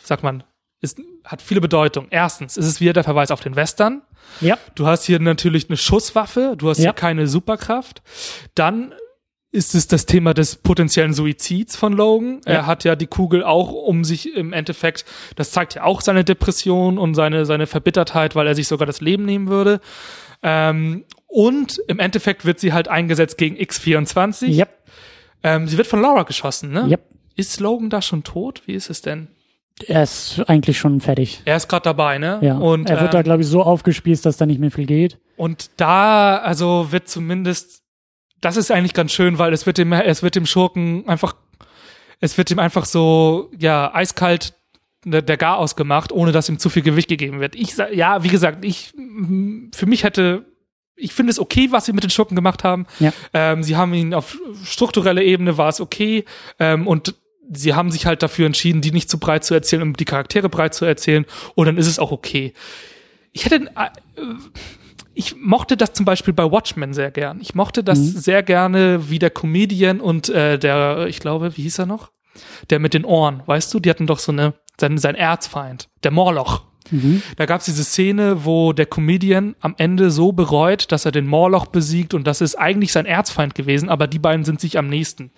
sagt 0.01 0.23
man, 0.23 0.45
ist, 0.79 0.97
hat 1.23 1.41
viele 1.41 1.61
Bedeutung. 1.61 2.07
Erstens 2.09 2.57
ist 2.57 2.65
es 2.65 2.81
wieder 2.81 2.93
der 2.93 3.03
Verweis 3.03 3.31
auf 3.31 3.41
den 3.41 3.55
Western. 3.55 4.01
Ja. 4.41 4.57
Du 4.75 4.87
hast 4.87 5.05
hier 5.05 5.19
natürlich 5.19 5.69
eine 5.69 5.77
Schusswaffe, 5.77 6.55
du 6.57 6.69
hast 6.69 6.77
Ja. 6.79 6.83
hier 6.85 6.93
keine 6.93 7.27
Superkraft. 7.27 8.01
Dann 8.55 8.93
ist 9.51 9.75
es 9.75 9.87
das 9.87 10.07
Thema 10.07 10.33
des 10.33 10.55
potenziellen 10.55 11.13
Suizids 11.13 11.75
von 11.75 11.93
Logan. 11.93 12.41
Ja. 12.45 12.53
Er 12.53 12.65
hat 12.65 12.83
ja 12.83 12.95
die 12.95 13.05
Kugel 13.07 13.43
auch 13.43 13.71
um 13.71 14.03
sich 14.03 14.35
im 14.35 14.51
Endeffekt, 14.51 15.05
das 15.35 15.51
zeigt 15.51 15.75
ja 15.75 15.83
auch 15.83 16.01
seine 16.01 16.23
Depression 16.23 16.97
und 16.97 17.13
seine, 17.13 17.45
seine 17.45 17.67
Verbittertheit, 17.67 18.35
weil 18.35 18.47
er 18.47 18.55
sich 18.55 18.67
sogar 18.67 18.87
das 18.87 18.99
Leben 18.99 19.25
nehmen 19.25 19.47
würde. 19.49 19.79
Ähm, 20.41 21.05
und 21.27 21.79
im 21.87 21.99
Endeffekt 21.99 22.45
wird 22.45 22.59
sie 22.59 22.73
halt 22.73 22.87
eingesetzt 22.87 23.37
gegen 23.37 23.55
X24. 23.55 24.47
Ja. 24.47 24.65
Ähm, 25.43 25.67
sie 25.67 25.77
wird 25.77 25.87
von 25.87 26.01
Laura 26.01 26.23
geschossen, 26.23 26.71
ne? 26.71 26.85
Ja. 26.89 26.97
Ist 27.35 27.59
Logan 27.59 27.89
da 27.89 28.01
schon 28.01 28.23
tot? 28.23 28.63
Wie 28.65 28.73
ist 28.73 28.89
es 28.89 29.01
denn? 29.01 29.27
Er 29.87 30.03
ist 30.03 30.41
eigentlich 30.47 30.77
schon 30.77 31.01
fertig. 31.01 31.41
Er 31.45 31.57
ist 31.57 31.67
gerade 31.67 31.83
dabei, 31.83 32.17
ne? 32.17 32.39
Ja. 32.41 32.57
Und, 32.57 32.89
er 32.89 33.01
wird 33.01 33.13
da, 33.13 33.19
ähm, 33.19 33.23
glaube 33.23 33.41
ich, 33.41 33.47
so 33.47 33.63
aufgespießt, 33.63 34.25
dass 34.25 34.37
da 34.37 34.45
nicht 34.45 34.59
mehr 34.59 34.71
viel 34.71 34.85
geht. 34.85 35.19
Und 35.37 35.71
da, 35.77 36.37
also 36.37 36.91
wird 36.91 37.07
zumindest, 37.07 37.81
das 38.41 38.57
ist 38.57 38.71
eigentlich 38.71 38.93
ganz 38.93 39.11
schön, 39.11 39.39
weil 39.39 39.53
es 39.53 39.65
wird 39.65 39.77
dem, 39.77 39.93
es 39.93 40.23
wird 40.23 40.35
dem 40.35 40.45
Schurken 40.45 41.07
einfach, 41.07 41.35
es 42.19 42.37
wird 42.37 42.51
ihm 42.51 42.59
einfach 42.59 42.85
so, 42.85 43.49
ja, 43.57 43.93
eiskalt 43.93 44.53
der, 45.05 45.21
der 45.21 45.37
Garaus 45.37 45.75
gemacht, 45.75 46.11
ohne 46.11 46.31
dass 46.31 46.49
ihm 46.49 46.59
zu 46.59 46.69
viel 46.69 46.83
Gewicht 46.83 47.09
gegeben 47.09 47.39
wird. 47.39 47.55
Ich 47.55 47.75
ja, 47.77 48.23
wie 48.23 48.29
gesagt, 48.29 48.63
ich, 48.63 48.93
für 49.73 49.85
mich 49.85 50.03
hätte, 50.03 50.45
ich 50.95 51.13
finde 51.13 51.31
es 51.31 51.39
okay, 51.39 51.69
was 51.71 51.85
sie 51.85 51.93
mit 51.93 52.03
den 52.03 52.09
Schurken 52.09 52.35
gemacht 52.35 52.63
haben. 52.63 52.85
Ja. 52.99 53.11
Ähm, 53.33 53.63
sie 53.63 53.75
haben 53.75 53.93
ihn 53.93 54.13
auf 54.13 54.37
struktureller 54.63 55.21
Ebene 55.21 55.57
war 55.57 55.69
es 55.69 55.81
okay, 55.81 56.25
ähm, 56.59 56.87
und 56.87 57.15
sie 57.51 57.73
haben 57.73 57.91
sich 57.91 58.05
halt 58.05 58.23
dafür 58.23 58.45
entschieden, 58.45 58.81
die 58.81 58.91
nicht 58.91 59.09
zu 59.09 59.19
breit 59.19 59.43
zu 59.43 59.53
erzählen, 59.53 59.81
um 59.81 59.93
die 59.93 60.05
Charaktere 60.05 60.49
breit 60.49 60.73
zu 60.73 60.85
erzählen, 60.85 61.25
und 61.55 61.65
dann 61.65 61.77
ist 61.77 61.87
es 61.87 61.99
auch 61.99 62.11
okay. 62.11 62.53
Ich 63.31 63.45
hätte, 63.45 63.65
äh, 63.75 64.23
ich 65.13 65.35
mochte 65.35 65.77
das 65.77 65.93
zum 65.93 66.05
Beispiel 66.05 66.33
bei 66.33 66.49
Watchmen 66.49 66.93
sehr 66.93 67.11
gern. 67.11 67.39
Ich 67.41 67.55
mochte 67.55 67.83
das 67.83 67.99
sehr 67.99 68.43
gerne, 68.43 69.09
wie 69.09 69.19
der 69.19 69.29
Comedian 69.29 70.01
und 70.01 70.29
äh, 70.29 70.57
der, 70.57 71.07
ich 71.07 71.19
glaube, 71.19 71.55
wie 71.57 71.63
hieß 71.63 71.79
er 71.79 71.85
noch? 71.85 72.11
Der 72.69 72.79
mit 72.79 72.93
den 72.93 73.05
Ohren, 73.05 73.43
weißt 73.45 73.73
du? 73.73 73.79
Die 73.79 73.89
hatten 73.89 74.07
doch 74.07 74.19
so 74.19 74.31
eine, 74.31 74.53
sein, 74.79 74.97
sein 74.97 75.15
Erzfeind, 75.15 75.89
der 76.03 76.11
Morloch. 76.11 76.63
Da 77.37 77.45
gab 77.45 77.59
es 77.59 77.65
diese 77.65 77.83
Szene, 77.83 78.43
wo 78.43 78.73
der 78.73 78.85
Comedian 78.85 79.55
am 79.61 79.73
Ende 79.77 80.11
so 80.11 80.31
bereut, 80.31 80.91
dass 80.91 81.05
er 81.05 81.11
den 81.11 81.27
Morloch 81.27 81.67
besiegt 81.67 82.13
und 82.13 82.25
das 82.25 82.41
ist 82.41 82.55
eigentlich 82.55 82.91
sein 82.91 83.05
Erzfeind 83.05 83.55
gewesen, 83.55 83.89
aber 83.89 84.07
die 84.07 84.19
beiden 84.19 84.43
sind 84.43 84.59
sich 84.59 84.77
am 84.77 84.89
nächsten. 84.89 85.31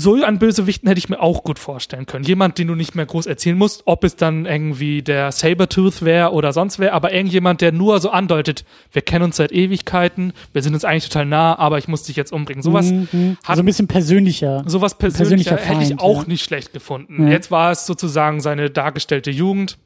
So 0.00 0.14
einen 0.22 0.38
Bösewichten 0.38 0.86
hätte 0.88 0.98
ich 0.98 1.08
mir 1.08 1.20
auch 1.20 1.42
gut 1.42 1.58
vorstellen 1.58 2.06
können. 2.06 2.24
Jemand, 2.24 2.56
den 2.58 2.68
du 2.68 2.76
nicht 2.76 2.94
mehr 2.94 3.04
groß 3.04 3.26
erzählen 3.26 3.58
musst, 3.58 3.82
ob 3.84 4.04
es 4.04 4.14
dann 4.14 4.46
irgendwie 4.46 5.02
der 5.02 5.32
Sabertooth 5.32 6.02
wäre 6.02 6.32
oder 6.32 6.52
sonst 6.52 6.78
wer, 6.78 6.94
aber 6.94 7.12
irgendjemand, 7.12 7.60
der 7.62 7.72
nur 7.72 7.98
so 8.00 8.10
andeutet, 8.10 8.64
wir 8.92 9.02
kennen 9.02 9.24
uns 9.24 9.36
seit 9.36 9.50
Ewigkeiten, 9.50 10.32
wir 10.52 10.62
sind 10.62 10.74
uns 10.74 10.84
eigentlich 10.84 11.08
total 11.08 11.26
nah, 11.26 11.58
aber 11.58 11.78
ich 11.78 11.88
muss 11.88 12.04
dich 12.04 12.14
jetzt 12.14 12.32
umbringen. 12.32 12.62
Sowas 12.62 12.90
Mhm. 12.92 13.36
hat 13.42 13.50
Also 13.50 13.62
ein 13.62 13.66
bisschen 13.66 13.88
persönlicher. 13.88 14.62
sowas 14.66 14.96
persönlicher, 14.96 15.56
persönlicher 15.56 15.56
hätte 15.74 15.82
ich 15.82 15.88
Feind, 15.88 16.00
auch 16.00 16.22
ja. 16.22 16.28
nicht 16.28 16.44
schlecht 16.44 16.72
gefunden. 16.72 17.24
Ja. 17.26 17.32
Jetzt 17.32 17.50
war 17.50 17.72
es 17.72 17.84
sozusagen 17.84 18.40
seine 18.40 18.70
dargestellte 18.70 19.32
Jugend. 19.32 19.78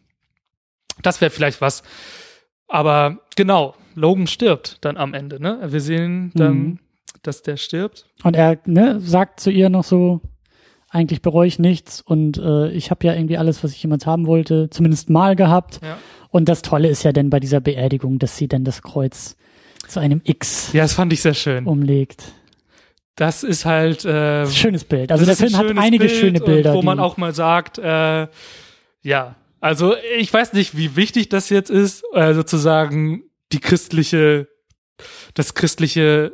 Das 1.00 1.22
wäre 1.22 1.30
vielleicht 1.30 1.62
was. 1.62 1.82
Aber 2.68 3.18
genau, 3.36 3.74
Logan 3.94 4.26
stirbt 4.26 4.76
dann 4.82 4.96
am 4.98 5.14
Ende, 5.14 5.40
ne? 5.40 5.58
Wir 5.68 5.80
sehen 5.80 6.32
dann, 6.34 6.54
Mhm. 6.58 6.78
Dass 7.22 7.42
der 7.42 7.56
stirbt. 7.56 8.06
Und 8.22 8.36
er 8.36 8.58
ne, 8.66 9.00
sagt 9.00 9.40
zu 9.40 9.50
ihr 9.50 9.68
noch 9.68 9.84
so, 9.84 10.20
eigentlich 10.88 11.22
bereue 11.22 11.48
ich 11.48 11.58
nichts 11.58 12.02
und 12.02 12.36
äh, 12.36 12.70
ich 12.70 12.90
habe 12.90 13.06
ja 13.06 13.14
irgendwie 13.14 13.38
alles, 13.38 13.64
was 13.64 13.72
ich 13.72 13.82
jemals 13.82 14.04
haben 14.06 14.26
wollte, 14.26 14.68
zumindest 14.70 15.08
mal 15.08 15.36
gehabt. 15.36 15.80
Ja. 15.82 15.98
Und 16.28 16.48
das 16.48 16.62
Tolle 16.62 16.88
ist 16.88 17.02
ja 17.02 17.12
dann 17.12 17.30
bei 17.30 17.40
dieser 17.40 17.60
Beerdigung, 17.60 18.18
dass 18.18 18.36
sie 18.36 18.46
dann 18.46 18.64
das 18.64 18.82
Kreuz 18.82 19.36
zu 19.88 20.00
einem 20.00 20.20
X 20.24 20.72
Ja, 20.72 20.82
das 20.82 20.92
fand 20.92 21.12
ich 21.12 21.22
sehr 21.22 21.34
schön. 21.34 21.66
umlegt. 21.66 22.24
Das 23.16 23.42
ist 23.42 23.64
halt 23.64 24.04
äh, 24.04 24.46
Schönes 24.46 24.84
Bild. 24.84 25.12
Also 25.12 25.24
das 25.24 25.38
der 25.38 25.46
ist 25.46 25.56
Film 25.56 25.70
hat 25.70 25.78
einige 25.78 26.06
Bild 26.06 26.16
schöne 26.18 26.40
Bilder. 26.40 26.74
Wo 26.74 26.82
man 26.82 26.98
auch 26.98 27.16
mal 27.16 27.34
sagt, 27.34 27.78
äh, 27.78 28.26
ja, 29.02 29.36
also 29.60 29.94
ich 30.18 30.32
weiß 30.32 30.54
nicht, 30.54 30.76
wie 30.76 30.96
wichtig 30.96 31.28
das 31.28 31.48
jetzt 31.48 31.70
ist, 31.70 32.04
äh, 32.14 32.34
sozusagen 32.34 33.22
die 33.52 33.60
christliche, 33.60 34.48
das 35.34 35.54
christliche 35.54 36.32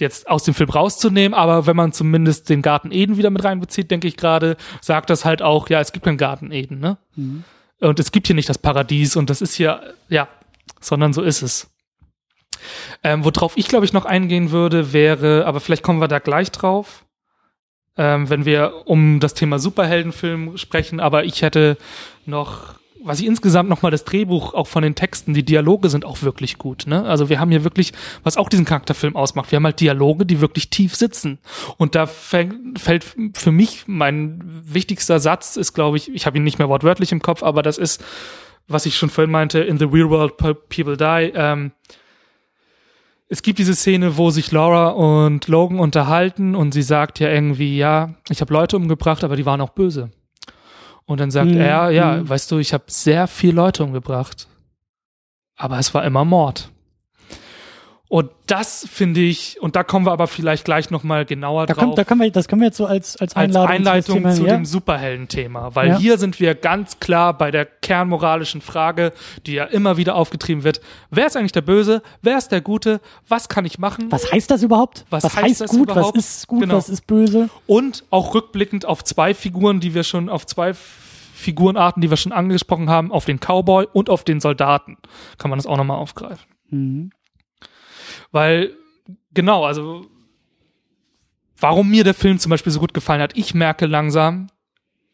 jetzt 0.00 0.28
aus 0.28 0.44
dem 0.44 0.54
Film 0.54 0.70
rauszunehmen, 0.70 1.34
aber 1.34 1.66
wenn 1.66 1.76
man 1.76 1.92
zumindest 1.92 2.48
den 2.48 2.62
Garten 2.62 2.92
Eden 2.92 3.16
wieder 3.16 3.30
mit 3.30 3.44
reinbezieht, 3.44 3.90
denke 3.90 4.08
ich 4.08 4.16
gerade, 4.16 4.56
sagt 4.80 5.10
das 5.10 5.24
halt 5.24 5.42
auch, 5.42 5.68
ja, 5.68 5.80
es 5.80 5.92
gibt 5.92 6.04
keinen 6.04 6.18
Garten 6.18 6.50
Eden, 6.50 6.80
ne? 6.80 6.98
Mhm. 7.16 7.44
Und 7.80 7.98
es 7.98 8.12
gibt 8.12 8.26
hier 8.26 8.36
nicht 8.36 8.48
das 8.48 8.58
Paradies 8.58 9.16
und 9.16 9.30
das 9.30 9.40
ist 9.40 9.54
hier, 9.54 9.94
ja, 10.08 10.28
sondern 10.80 11.12
so 11.12 11.22
ist 11.22 11.42
es. 11.42 11.70
Ähm, 13.02 13.24
worauf 13.24 13.56
ich, 13.56 13.68
glaube 13.68 13.86
ich, 13.86 13.92
noch 13.92 14.04
eingehen 14.04 14.50
würde, 14.50 14.92
wäre, 14.92 15.46
aber 15.46 15.60
vielleicht 15.60 15.82
kommen 15.82 16.00
wir 16.00 16.08
da 16.08 16.18
gleich 16.18 16.50
drauf, 16.50 17.06
ähm, 17.96 18.28
wenn 18.28 18.44
wir 18.44 18.82
um 18.86 19.20
das 19.20 19.34
Thema 19.34 19.58
Superheldenfilm 19.58 20.56
sprechen, 20.58 21.00
aber 21.00 21.24
ich 21.24 21.42
hätte 21.42 21.78
noch, 22.26 22.74
was 23.04 23.20
ich 23.20 23.26
insgesamt 23.26 23.68
noch 23.68 23.82
mal 23.82 23.90
das 23.90 24.04
Drehbuch 24.04 24.54
auch 24.54 24.66
von 24.66 24.82
den 24.82 24.94
Texten, 24.94 25.34
die 25.34 25.44
Dialoge 25.44 25.88
sind 25.88 26.04
auch 26.04 26.22
wirklich 26.22 26.58
gut, 26.58 26.86
ne? 26.86 27.04
Also 27.04 27.28
wir 27.28 27.40
haben 27.40 27.50
hier 27.50 27.64
wirklich, 27.64 27.92
was 28.22 28.36
auch 28.36 28.48
diesen 28.48 28.64
Charakterfilm 28.64 29.16
ausmacht, 29.16 29.50
wir 29.50 29.56
haben 29.56 29.64
halt 29.64 29.80
Dialoge, 29.80 30.26
die 30.26 30.40
wirklich 30.40 30.70
tief 30.70 30.94
sitzen. 30.94 31.38
Und 31.76 31.94
da 31.94 32.06
fällt 32.06 32.54
für 33.34 33.52
mich 33.52 33.84
mein 33.86 34.40
wichtigster 34.44 35.20
Satz 35.20 35.56
ist, 35.56 35.72
glaube 35.72 35.96
ich, 35.96 36.12
ich 36.14 36.26
habe 36.26 36.36
ihn 36.38 36.44
nicht 36.44 36.58
mehr 36.58 36.68
wortwörtlich 36.68 37.12
im 37.12 37.22
Kopf, 37.22 37.42
aber 37.42 37.62
das 37.62 37.78
ist, 37.78 38.02
was 38.68 38.86
ich 38.86 38.96
schon 38.96 39.10
vorhin 39.10 39.30
meinte, 39.30 39.60
in 39.60 39.78
the 39.78 39.84
real 39.86 40.10
world 40.10 40.36
pe- 40.36 40.54
people 40.54 40.96
die, 40.96 41.32
ähm, 41.34 41.72
es 43.32 43.42
gibt 43.42 43.60
diese 43.60 43.74
Szene, 43.74 44.16
wo 44.16 44.30
sich 44.30 44.50
Laura 44.50 44.88
und 44.88 45.46
Logan 45.46 45.78
unterhalten 45.78 46.56
und 46.56 46.72
sie 46.72 46.82
sagt 46.82 47.20
ja 47.20 47.28
irgendwie, 47.28 47.78
ja, 47.78 48.14
ich 48.28 48.40
habe 48.40 48.52
Leute 48.52 48.76
umgebracht, 48.76 49.22
aber 49.22 49.36
die 49.36 49.46
waren 49.46 49.60
auch 49.60 49.70
böse. 49.70 50.10
Und 51.10 51.18
dann 51.18 51.32
sagt 51.32 51.50
Mhm, 51.50 51.60
er, 51.60 51.90
ja, 51.90 52.18
mhm. 52.18 52.28
weißt 52.28 52.52
du, 52.52 52.58
ich 52.58 52.72
habe 52.72 52.84
sehr 52.86 53.26
viele 53.26 53.54
Leute 53.54 53.82
umgebracht, 53.82 54.46
aber 55.56 55.76
es 55.80 55.92
war 55.92 56.04
immer 56.04 56.24
Mord. 56.24 56.70
Und 58.12 58.28
das 58.48 58.84
finde 58.90 59.20
ich, 59.20 59.62
und 59.62 59.76
da 59.76 59.84
kommen 59.84 60.04
wir 60.04 60.10
aber 60.10 60.26
vielleicht 60.26 60.64
gleich 60.64 60.90
nochmal 60.90 61.24
genauer 61.24 61.66
Da, 61.66 61.74
drauf. 61.74 61.84
kommt, 61.84 61.98
da 61.98 62.02
können 62.02 62.20
wir, 62.20 62.32
das 62.32 62.48
können 62.48 62.60
wir 62.60 62.66
jetzt 62.66 62.76
so 62.76 62.84
als, 62.86 63.16
als 63.16 63.36
als 63.36 63.36
Einladung, 63.36 63.70
Einleitung 63.70 64.14
Thema, 64.16 64.32
zu 64.32 64.46
ja? 64.46 64.54
dem 64.56 64.64
Superhelden-Thema, 64.64 65.76
weil 65.76 65.90
Ja. 65.90 65.96
hier 65.98 66.18
sind 66.18 66.40
wir 66.40 66.56
ganz 66.56 66.98
klar 66.98 67.38
bei 67.38 67.52
der 67.52 67.66
kernmoralischen 67.66 68.62
Frage, 68.62 69.12
die 69.46 69.52
ja 69.52 69.62
immer 69.64 69.96
wieder 69.96 70.16
aufgetrieben 70.16 70.64
wird. 70.64 70.80
Wer 71.12 71.28
ist 71.28 71.36
eigentlich 71.36 71.52
der 71.52 71.60
Böse? 71.60 72.02
Wer 72.20 72.36
ist 72.36 72.48
der 72.50 72.60
Gute? 72.62 73.00
Was 73.28 73.48
kann 73.48 73.64
ich 73.64 73.78
machen? 73.78 74.06
Was 74.10 74.32
heißt 74.32 74.50
das 74.50 74.64
überhaupt? 74.64 75.04
Was 75.10 75.22
was 75.22 75.36
heißt 75.36 75.44
heißt 75.46 75.60
das 75.60 75.70
gut? 75.70 75.88
überhaupt? 75.90 76.16
Was 76.16 76.24
ist 76.24 76.46
gut? 76.48 76.62
Genau. 76.62 76.74
Was 76.78 76.88
ist 76.88 77.06
böse? 77.06 77.48
Und 77.68 78.02
auch 78.10 78.34
rückblickend 78.34 78.86
auf 78.86 79.04
zwei 79.04 79.34
Figuren, 79.34 79.78
die 79.78 79.94
wir 79.94 80.02
schon, 80.02 80.28
auf 80.28 80.46
zwei 80.46 80.74
Figurenarten, 81.34 82.02
die 82.02 82.10
wir 82.10 82.16
schon 82.16 82.32
angesprochen 82.32 82.90
haben, 82.90 83.12
auf 83.12 83.24
den 83.24 83.38
Cowboy 83.38 83.86
und 83.92 84.10
auf 84.10 84.24
den 84.24 84.40
Soldaten. 84.40 84.96
Kann 85.38 85.48
man 85.50 85.60
das 85.60 85.66
auch 85.66 85.76
nochmal 85.76 85.98
aufgreifen. 85.98 86.44
Mhm. 86.70 87.10
Weil, 88.32 88.76
genau, 89.32 89.64
also, 89.64 90.06
warum 91.58 91.90
mir 91.90 92.04
der 92.04 92.14
Film 92.14 92.38
zum 92.38 92.50
Beispiel 92.50 92.72
so 92.72 92.80
gut 92.80 92.94
gefallen 92.94 93.20
hat, 93.20 93.36
ich 93.36 93.54
merke 93.54 93.86
langsam, 93.86 94.48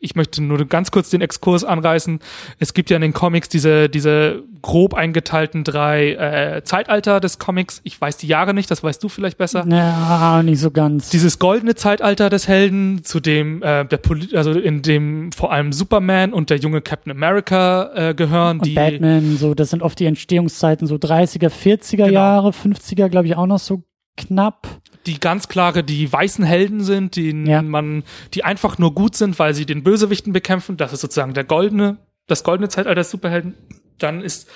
ich 0.07 0.15
möchte 0.17 0.43
nur 0.43 0.65
ganz 0.67 0.91
kurz 0.91 1.11
den 1.11 1.21
Exkurs 1.21 1.65
anreißen. 1.65 2.21
Es 2.59 2.73
gibt 2.73 2.89
ja 2.89 2.97
in 2.97 3.03
den 3.03 3.13
Comics 3.13 3.49
diese, 3.51 3.89
diese 3.91 4.43
grob 4.63 4.95
eingeteilten 4.95 5.65
drei 5.65 6.13
äh, 6.13 6.65
Zeitalter 6.65 7.21
des 7.21 7.39
Comics. 7.39 7.81
Ich 7.85 8.01
weiß 8.01 8.17
die 8.17 8.27
Jahre 8.27 8.55
nicht, 8.55 8.71
das 8.71 8.83
weißt 8.83 9.03
du 9.03 9.09
vielleicht 9.09 9.37
besser. 9.37 9.67
Ja, 9.69 10.43
nicht 10.43 10.61
so 10.61 10.71
ganz. 10.71 11.11
Dieses 11.11 11.39
goldene 11.39 11.75
Zeitalter 11.75 12.31
des 12.31 12.49
Helden, 12.49 13.05
zu 13.05 13.21
dem 13.21 13.63
äh, 13.63 13.85
der 13.85 13.99
Poli 13.99 14.35
also 14.35 14.53
in 14.53 14.83
dem 14.83 15.31
vor 15.33 15.53
allem 15.53 15.73
Superman 15.73 16.33
und 16.33 16.49
der 16.51 16.57
junge 16.59 16.81
Captain 16.81 17.11
America 17.13 17.91
äh, 17.95 18.15
gehören, 18.15 18.59
und 18.59 18.67
die 18.67 18.75
Batman, 18.75 19.37
so, 19.37 19.55
das 19.55 19.71
sind 19.71 19.83
oft 19.83 19.99
die 19.99 20.07
Entstehungszeiten, 20.07 20.87
so 20.87 20.95
30er, 20.97 21.51
40er 21.51 21.97
Genau. 21.97 22.09
Jahre, 22.09 22.51
50er, 22.51 23.09
glaube 23.09 23.27
ich, 23.27 23.37
auch 23.37 23.47
noch 23.47 23.59
so 23.59 23.83
knapp. 24.17 24.67
Die 25.07 25.21
ganz 25.21 25.49
klare 25.49 25.85
die 25.85 26.13
weißen 26.13 26.45
Helden 26.45 26.83
sind, 26.83 27.17
die 27.17 27.31
Ja. 27.47 27.63
man, 27.63 28.03
die 28.35 28.45
einfach 28.45 28.79
nur 28.79 28.95
gut 28.95 29.17
sind, 29.17 29.39
weil 29.39 29.55
sie 29.55 29.67
den 29.67 29.83
Bösewichten 29.83 30.33
bekämpfen. 30.33 30.77
Das 30.77 30.93
ist 30.93 31.01
sozusagen 31.01 31.35
der 31.35 31.45
goldene, 31.45 31.99
das 32.27 32.45
goldene 32.45 32.69
Zeitalter 32.69 33.01
des 33.01 33.11
Superhelden. 33.11 33.55
Dann 33.99 34.21
ist 34.21 34.49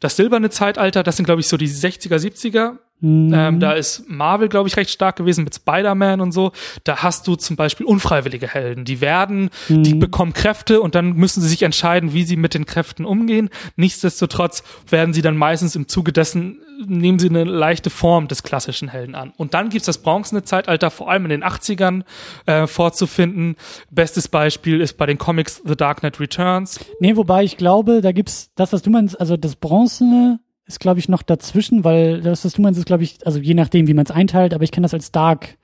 das 0.00 0.16
silberne 0.16 0.50
Zeitalter, 0.50 1.02
das 1.02 1.16
sind 1.16 1.26
glaube 1.26 1.40
ich 1.40 1.48
so 1.48 1.56
die 1.56 1.68
60er, 1.68 2.16
70er. 2.16 2.78
Mhm. 3.00 3.32
Ähm, 3.34 3.60
da 3.60 3.72
ist 3.72 4.04
Marvel, 4.08 4.48
glaube 4.48 4.68
ich, 4.68 4.76
recht 4.76 4.90
stark 4.90 5.16
gewesen 5.16 5.44
mit 5.44 5.54
Spider-Man 5.54 6.20
und 6.20 6.32
so. 6.32 6.52
Da 6.84 7.02
hast 7.02 7.26
du 7.26 7.36
zum 7.36 7.54
Beispiel 7.56 7.84
unfreiwillige 7.86 8.48
Helden. 8.48 8.84
Die 8.84 9.00
werden, 9.00 9.50
die 9.68 9.94
Mhm. 9.94 9.98
bekommen 9.98 10.32
Kräfte 10.32 10.80
und 10.80 10.94
dann 10.94 11.12
müssen 11.12 11.40
sie 11.42 11.48
sich 11.48 11.62
entscheiden, 11.62 12.14
wie 12.14 12.24
sie 12.24 12.36
mit 12.36 12.54
den 12.54 12.64
Kräften 12.64 13.04
umgehen. 13.04 13.50
Nichtsdestotrotz 13.76 14.62
werden 14.88 15.12
sie 15.14 15.22
dann 15.22 15.36
meistens 15.36 15.76
im 15.76 15.88
Zuge 15.88 16.12
dessen, 16.12 16.58
nehmen 16.86 17.18
sie 17.18 17.28
eine 17.28 17.44
leichte 17.44 17.90
Form 17.90 18.28
des 18.28 18.42
klassischen 18.42 18.88
Helden 18.88 19.14
an. 19.14 19.32
Und 19.36 19.54
dann 19.54 19.68
gibt's 19.70 19.86
das 19.86 19.98
bronzene 19.98 20.42
Zeitalter, 20.44 20.90
vor 20.90 21.10
allem 21.10 21.24
in 21.24 21.30
den 21.30 21.42
80ern, 21.44 22.02
äh, 22.46 22.66
vorzufinden. 22.66 23.56
Bestes 23.90 24.28
Beispiel 24.28 24.80
ist 24.80 24.94
bei 24.98 25.06
den 25.06 25.18
Comics 25.18 25.62
The 25.64 25.76
Dark 25.76 26.00
Knight 26.00 26.20
Returns. 26.20 26.80
Nee, 27.00 27.16
wobei 27.16 27.44
ich 27.44 27.56
glaube, 27.56 28.00
da 28.00 28.12
gibt's 28.12 28.50
das, 28.56 28.72
was 28.72 28.82
du 28.82 28.90
meinst, 28.90 29.18
also 29.20 29.36
das 29.36 29.56
Bronzene 29.56 30.40
ist, 30.66 30.80
glaube 30.80 30.98
ich, 31.00 31.08
noch 31.08 31.22
dazwischen, 31.22 31.84
weil 31.84 32.20
das, 32.22 32.44
was 32.44 32.54
du 32.54 32.62
meinst, 32.62 32.78
ist, 32.78 32.86
glaube 32.86 33.04
ich, 33.04 33.18
also 33.24 33.38
je 33.38 33.54
nachdem, 33.54 33.86
wie 33.86 33.94
man 33.94 34.04
es 34.04 34.10
einteilt, 34.10 34.52
aber 34.54 34.64
ich 34.64 34.72
kenne 34.72 34.84
das 34.84 34.94
als 34.94 35.12
Dark, 35.12 35.56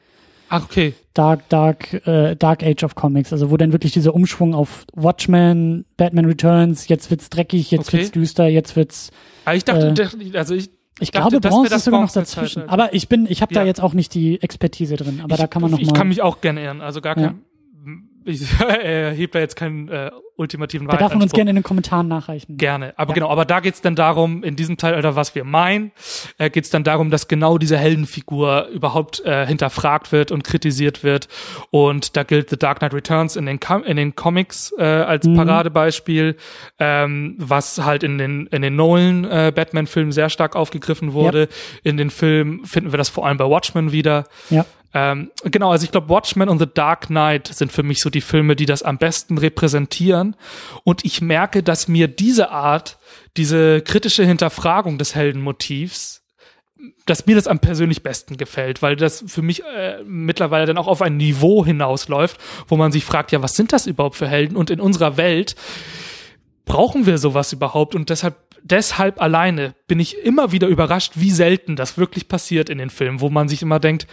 Ach, 0.48 0.64
okay. 0.64 0.92
Dark, 1.14 1.48
Dark, 1.48 2.06
äh, 2.06 2.36
Dark 2.36 2.62
Age 2.62 2.84
of 2.84 2.94
Comics, 2.94 3.32
also 3.32 3.50
wo 3.50 3.56
dann 3.56 3.72
wirklich 3.72 3.92
dieser 3.92 4.14
Umschwung 4.14 4.54
auf 4.54 4.84
Watchmen, 4.94 5.86
Batman 5.96 6.26
Returns, 6.26 6.88
jetzt 6.88 7.10
wird's 7.10 7.30
dreckig, 7.30 7.70
jetzt 7.70 7.88
Okay. 7.88 7.98
wird's 7.98 8.10
düster, 8.12 8.46
jetzt 8.48 8.76
wird's, 8.76 9.10
Aber 9.46 9.56
ich 9.56 9.64
dachte, 9.64 9.94
Äh, 9.98 10.36
also 10.38 10.54
ich, 10.54 10.68
ich 11.00 11.10
dachte, 11.10 11.30
glaube, 11.40 11.48
Bronze 11.48 11.70
das 11.70 11.78
ist 11.78 11.84
sogar 11.86 12.00
noch 12.02 12.12
bronzene 12.12 12.24
dazwischen. 12.24 12.54
Zeitalter. 12.62 12.72
Aber 12.72 12.94
ich 12.94 13.08
bin, 13.08 13.26
ich 13.28 13.40
habe 13.40 13.54
da 13.54 13.60
Ja. 13.62 13.66
jetzt 13.66 13.80
auch 13.82 13.94
nicht 13.94 14.12
die 14.14 14.42
Expertise 14.42 14.96
drin, 14.96 15.20
aber 15.24 15.36
da 15.36 15.46
kann 15.46 15.62
man 15.62 15.70
noch 15.70 15.78
ich 15.78 15.86
mal. 15.88 15.94
kann 15.94 16.08
mich 16.08 16.20
auch 16.22 16.40
gerne 16.42 16.62
irren. 16.62 16.80
Also 16.82 17.00
gar 17.00 17.18
Ja. 17.18 17.28
kein, 17.28 17.42
ich 18.26 18.42
äh, 18.60 19.26
da 19.26 19.38
jetzt 19.38 19.56
keinen 19.56 19.88
äh, 19.88 20.10
ultimativen 20.36 20.86
da 20.88 20.96
darf 20.96 21.12
man 21.12 21.22
uns 21.22 21.32
gerne 21.32 21.50
in 21.50 21.56
den 21.56 21.62
Kommentaren 21.62 22.08
nachreichen. 22.08 22.56
Gerne, 22.56 22.94
aber 22.96 23.10
Ja. 23.10 23.14
genau, 23.14 23.28
aber 23.30 23.44
da 23.44 23.60
geht's 23.60 23.80
dann 23.80 23.94
darum, 23.94 24.42
in 24.42 24.56
diesem 24.56 24.78
Zeitalter, 24.78 25.14
was 25.16 25.34
wir 25.34 25.44
meinen, 25.44 25.92
äh, 26.38 26.50
geht's 26.50 26.70
dann 26.70 26.84
darum, 26.84 27.10
dass 27.10 27.28
genau 27.28 27.58
diese 27.58 27.76
Heldenfigur 27.76 28.68
überhaupt 28.68 29.20
äh, 29.24 29.46
hinterfragt 29.46 30.12
wird 30.12 30.32
und 30.32 30.44
kritisiert 30.44 31.04
wird. 31.04 31.28
Und 31.70 32.16
da 32.16 32.22
gilt 32.22 32.50
The 32.50 32.56
Dark 32.58 32.78
Knight 32.78 32.94
Returns 32.94 33.36
in 33.36 33.46
den, 33.46 33.60
Com 33.60 33.84
in 33.84 33.96
den 33.96 34.14
Comics 34.16 34.72
äh, 34.78 34.82
als 34.84 35.26
Mhm. 35.26 35.36
Paradebeispiel, 35.36 36.36
ähm, 36.78 37.36
was 37.38 37.84
halt 37.84 38.02
in 38.02 38.18
den, 38.18 38.46
in 38.48 38.62
den 38.62 38.76
Nolan 38.76 39.24
äh, 39.24 39.52
Batman-Filmen 39.54 40.12
sehr 40.12 40.28
stark 40.30 40.56
aufgegriffen 40.56 41.12
wurde. 41.12 41.48
In 41.82 41.96
den 41.96 42.10
Filmen 42.10 42.64
finden 42.64 42.92
wir 42.92 42.98
das 42.98 43.08
vor 43.08 43.26
allem 43.26 43.36
bei 43.36 43.44
Watchmen 43.48 43.92
wieder. 43.92 44.24
Ja. 44.50 44.64
Ähm, 44.94 45.30
genau, 45.44 45.70
also 45.70 45.84
ich 45.84 45.90
glaube, 45.90 46.10
Watchmen 46.10 46.50
und 46.50 46.58
The 46.58 46.66
Dark 46.72 47.06
Knight 47.06 47.48
sind 47.48 47.72
für 47.72 47.82
mich 47.82 48.02
so 48.02 48.10
die 48.10 48.20
Filme, 48.20 48.56
die 48.56 48.66
das 48.66 48.82
am 48.82 48.98
besten 48.98 49.38
repräsentieren. 49.38 50.21
Und 50.84 51.04
ich 51.04 51.20
merke, 51.20 51.62
dass 51.62 51.88
mir 51.88 52.08
diese 52.08 52.50
Art, 52.50 52.98
diese 53.36 53.80
kritische 53.82 54.24
Hinterfragung 54.24 54.98
des 54.98 55.14
Heldenmotivs, 55.14 56.22
dass 57.06 57.26
mir 57.26 57.36
das 57.36 57.46
am 57.46 57.58
persönlich 57.58 58.02
besten 58.02 58.36
gefällt, 58.36 58.82
weil 58.82 58.96
das 58.96 59.24
für 59.26 59.42
mich 59.42 59.62
äh, 59.64 60.02
mittlerweile 60.04 60.66
dann 60.66 60.78
auch 60.78 60.88
auf 60.88 61.02
ein 61.02 61.16
Niveau 61.16 61.64
hinausläuft, 61.64 62.38
wo 62.66 62.76
man 62.76 62.92
sich 62.92 63.04
fragt, 63.04 63.32
ja, 63.32 63.42
was 63.42 63.54
sind 63.54 63.72
das 63.72 63.86
überhaupt 63.86 64.16
für 64.16 64.26
Helden? 64.28 64.56
Und 64.56 64.70
in 64.70 64.80
unserer 64.80 65.16
Welt 65.16 65.54
brauchen 66.64 67.06
wir 67.06 67.18
sowas 67.18 67.52
überhaupt? 67.52 67.94
Und 67.94 68.10
deshalb, 68.10 68.36
deshalb 68.62 69.20
alleine 69.20 69.74
bin 69.86 70.00
ich 70.00 70.18
immer 70.18 70.52
wieder 70.52 70.68
überrascht, 70.68 71.12
wie 71.16 71.30
selten 71.30 71.76
das 71.76 71.98
wirklich 71.98 72.28
passiert 72.28 72.68
in 72.68 72.78
den 72.78 72.90
Filmen, 72.90 73.20
wo 73.20 73.30
man 73.30 73.48
sich 73.48 73.62
immer 73.62 73.78
denkt, 73.78 74.06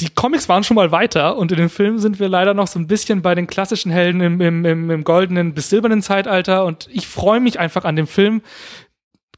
die 0.00 0.08
Comics 0.08 0.48
waren 0.48 0.64
schon 0.64 0.76
mal 0.76 0.92
weiter 0.92 1.36
und 1.36 1.52
in 1.52 1.58
den 1.58 1.68
Filmen 1.68 1.98
sind 1.98 2.18
wir 2.18 2.28
leider 2.28 2.54
noch 2.54 2.66
so 2.66 2.78
ein 2.78 2.86
bisschen 2.86 3.22
bei 3.22 3.34
den 3.34 3.46
klassischen 3.46 3.92
Helden 3.92 4.20
im, 4.20 4.40
im, 4.40 4.64
im, 4.64 4.90
im 4.90 5.04
goldenen 5.04 5.52
bis 5.54 5.68
silbernen 5.68 6.02
Zeitalter 6.02 6.64
und 6.64 6.88
ich 6.90 7.06
freue 7.06 7.40
mich 7.40 7.58
einfach 7.60 7.84
an 7.84 7.96
dem 7.96 8.06
Film. 8.06 8.42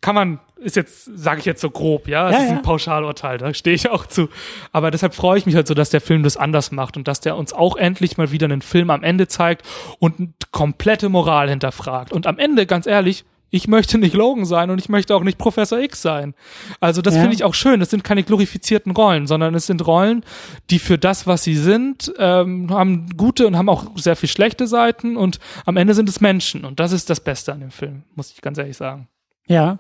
Kann 0.01 0.15
man, 0.15 0.41
ist 0.57 0.77
jetzt, 0.77 1.05
sage 1.17 1.41
ich 1.41 1.47
jetzt 1.47 1.61
so 1.61 1.71
grob, 1.71 2.09
ja, 2.09 2.29
es 2.29 2.35
Ja, 2.37 2.43
ist 2.43 2.51
ja. 2.51 2.57
ein 2.57 2.63
Pauschalurteil, 2.63 3.39
da 3.39 3.53
stehe 3.55 3.75
ich 3.75 3.89
auch 3.91 4.07
zu. 4.07 4.29
Aber 4.73 4.91
deshalb 4.91 5.15
freue 5.15 5.39
ich 5.39 5.47
mich 5.47 5.55
halt 5.55 5.67
so, 5.67 5.75
dass 5.75 5.91
der 5.91 6.01
Film 6.01 6.23
das 6.23 6.37
anders 6.37 6.71
macht 6.73 6.97
und 6.97 7.07
dass 7.09 7.21
der 7.21 7.37
uns 7.37 7.53
auch 7.53 7.77
endlich 7.77 8.17
mal 8.17 8.31
wieder 8.31 8.47
einen 8.47 8.63
Film 8.63 8.91
am 8.91 9.03
Ende 9.03 9.29
zeigt 9.29 9.67
und 9.99 10.19
eine 10.19 10.29
komplette 10.51 11.09
Moral 11.09 11.49
hinterfragt. 11.51 12.13
Und 12.13 12.27
am 12.27 12.39
Ende, 12.39 12.67
ganz 12.67 12.87
ehrlich, 12.87 13.25
ich 13.53 13.69
möchte 13.69 13.99
nicht 13.99 14.15
Logan 14.15 14.45
sein 14.47 14.71
und 14.71 14.81
ich 14.81 14.89
möchte 14.89 15.15
auch 15.15 15.23
nicht 15.23 15.39
Professor 15.39 15.79
X 15.79 16.03
sein. 16.03 16.35
Also 16.81 17.03
das 17.03 17.15
Ja. 17.15 17.21
finde 17.21 17.37
ich 17.37 17.45
auch 17.45 17.55
schön. 17.55 17.79
Das 17.81 17.91
sind 17.91 18.03
keine 18.03 18.25
glorifizierten 18.25 18.91
Rollen, 18.93 19.27
sondern 19.29 19.55
es 19.55 19.67
sind 19.67 19.87
Rollen, 19.87 20.25
die 20.71 20.79
für 20.81 20.99
das, 20.99 21.27
was 21.27 21.45
sie 21.45 21.55
sind, 21.55 22.13
ähm, 22.19 22.71
haben 22.71 23.11
gute 23.17 23.47
und 23.47 23.57
haben 23.57 23.69
auch 23.69 23.87
sehr 23.97 24.17
viel 24.17 24.29
schlechte 24.29 24.67
Seiten 24.67 25.17
und 25.17 25.39
am 25.67 25.77
Ende 25.77 25.95
sind 25.95 26.09
es 26.09 26.21
Menschen 26.21 26.65
und 26.65 26.81
das 26.81 26.91
ist 26.93 27.09
das 27.11 27.21
Beste 27.21 27.53
an 27.53 27.61
dem 27.61 27.71
Film, 27.71 28.03
muss 28.17 28.33
ich 28.33 28.41
ganz 28.41 28.59
ehrlich 28.59 28.77
sagen. 28.77 29.07
Ja. 29.47 29.79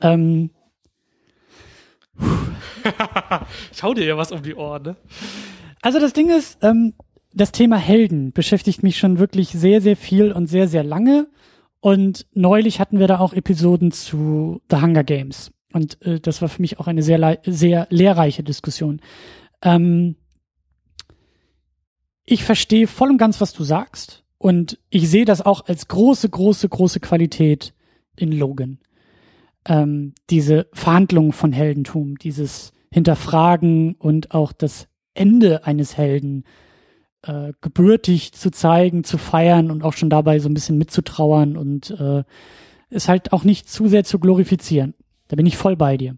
Ähm, 0.00 0.50
Ich 3.72 3.82
hau 3.82 3.94
dir 3.94 4.04
ja 4.04 4.16
was 4.16 4.30
um 4.32 4.42
die 4.42 4.54
Ohren, 4.54 4.82
ne? 4.82 4.96
Also 5.82 5.98
das 6.00 6.12
Ding 6.12 6.30
ist, 6.30 6.58
ähm, 6.62 6.94
das 7.32 7.50
Thema 7.52 7.76
Helden 7.76 8.32
beschäftigt 8.32 8.82
mich 8.82 8.98
schon 8.98 9.18
wirklich 9.18 9.48
sehr, 9.48 9.80
sehr 9.80 9.96
viel 9.96 10.32
und 10.32 10.46
sehr, 10.46 10.68
sehr 10.68 10.84
lange. 10.84 11.26
Und 11.84 12.26
neulich 12.32 12.80
hatten 12.80 12.98
wir 12.98 13.08
da 13.08 13.18
auch 13.18 13.34
Episoden 13.34 13.92
zu 13.92 14.62
The 14.70 14.76
Hunger 14.80 15.04
Games. 15.04 15.52
Und 15.70 16.00
äh, 16.00 16.18
das 16.18 16.40
war 16.40 16.48
für 16.48 16.62
mich 16.62 16.80
auch 16.80 16.86
eine 16.86 17.02
sehr, 17.02 17.40
sehr 17.44 17.86
lehrreiche 17.90 18.42
Diskussion. 18.42 19.02
Ähm, 19.60 20.16
ich 22.24 22.42
verstehe 22.42 22.86
voll 22.86 23.10
und 23.10 23.18
ganz, 23.18 23.42
was 23.42 23.52
du 23.52 23.64
sagst. 23.64 24.24
Und 24.38 24.78
ich 24.88 25.10
sehe 25.10 25.26
das 25.26 25.42
auch 25.42 25.66
als 25.66 25.86
große, 25.86 26.30
große, 26.30 26.70
große 26.70 27.00
Qualität 27.00 27.74
in 28.16 28.32
Logan. 28.32 28.78
Ähm, 29.66 30.14
diese 30.30 30.68
Verhandlung 30.72 31.34
von 31.34 31.52
Heldentum, 31.52 32.16
dieses 32.16 32.72
Hinterfragen 32.94 33.94
und 33.96 34.30
auch 34.30 34.52
das 34.52 34.88
Ende 35.12 35.66
eines 35.66 35.98
Helden 35.98 36.44
äh, 37.26 37.52
gebürtig 37.60 38.32
zu 38.32 38.50
zeigen, 38.50 39.04
zu 39.04 39.18
feiern 39.18 39.70
und 39.70 39.82
auch 39.82 39.94
schon 39.94 40.10
dabei 40.10 40.38
so 40.38 40.48
ein 40.48 40.54
bisschen 40.54 40.78
mitzutrauern 40.78 41.56
und 41.56 41.90
äh, 41.90 42.24
es 42.90 43.08
halt 43.08 43.32
auch 43.32 43.44
nicht 43.44 43.68
zu 43.68 43.88
sehr 43.88 44.04
zu 44.04 44.18
glorifizieren. 44.18 44.94
Da 45.28 45.36
bin 45.36 45.46
ich 45.46 45.56
voll 45.56 45.76
bei 45.76 45.96
dir. 45.96 46.16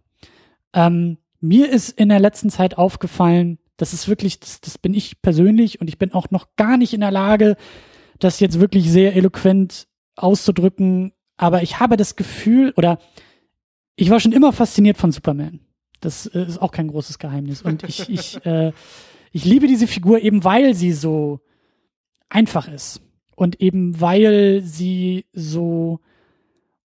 Ähm, 0.72 1.18
mir 1.40 1.70
ist 1.70 1.90
in 1.90 2.08
der 2.08 2.20
letzten 2.20 2.50
Zeit 2.50 2.76
aufgefallen, 2.76 3.58
das 3.76 3.92
ist 3.92 4.08
wirklich, 4.08 4.40
das, 4.40 4.60
das 4.60 4.78
bin 4.78 4.94
ich 4.94 5.20
persönlich 5.22 5.80
und 5.80 5.88
ich 5.88 5.98
bin 5.98 6.12
auch 6.12 6.30
noch 6.30 6.48
gar 6.56 6.76
nicht 6.76 6.94
in 6.94 7.00
der 7.00 7.10
Lage, 7.10 7.56
das 8.18 8.40
jetzt 8.40 8.60
wirklich 8.60 8.90
sehr 8.90 9.14
eloquent 9.14 9.86
auszudrücken, 10.16 11.12
aber 11.36 11.62
ich 11.62 11.78
habe 11.78 11.96
das 11.96 12.16
Gefühl 12.16 12.72
oder 12.76 12.98
ich 13.96 14.10
war 14.10 14.20
schon 14.20 14.32
immer 14.32 14.52
fasziniert 14.52 14.96
von 14.96 15.12
Superman. 15.12 15.60
Das 16.00 16.26
äh, 16.26 16.44
ist 16.44 16.60
auch 16.60 16.72
kein 16.72 16.88
großes 16.88 17.18
Geheimnis. 17.18 17.62
Und 17.62 17.82
ich, 17.82 18.08
ich, 18.08 18.44
äh, 18.44 18.72
ich 19.36 19.44
liebe 19.44 19.66
diese 19.66 19.86
Figur 19.86 20.22
eben, 20.22 20.44
weil 20.44 20.72
sie 20.72 20.92
so 20.92 21.40
einfach 22.30 22.68
ist. 22.68 23.02
Und 23.34 23.60
eben 23.60 24.00
weil 24.00 24.62
sie 24.62 25.26
so 25.34 26.00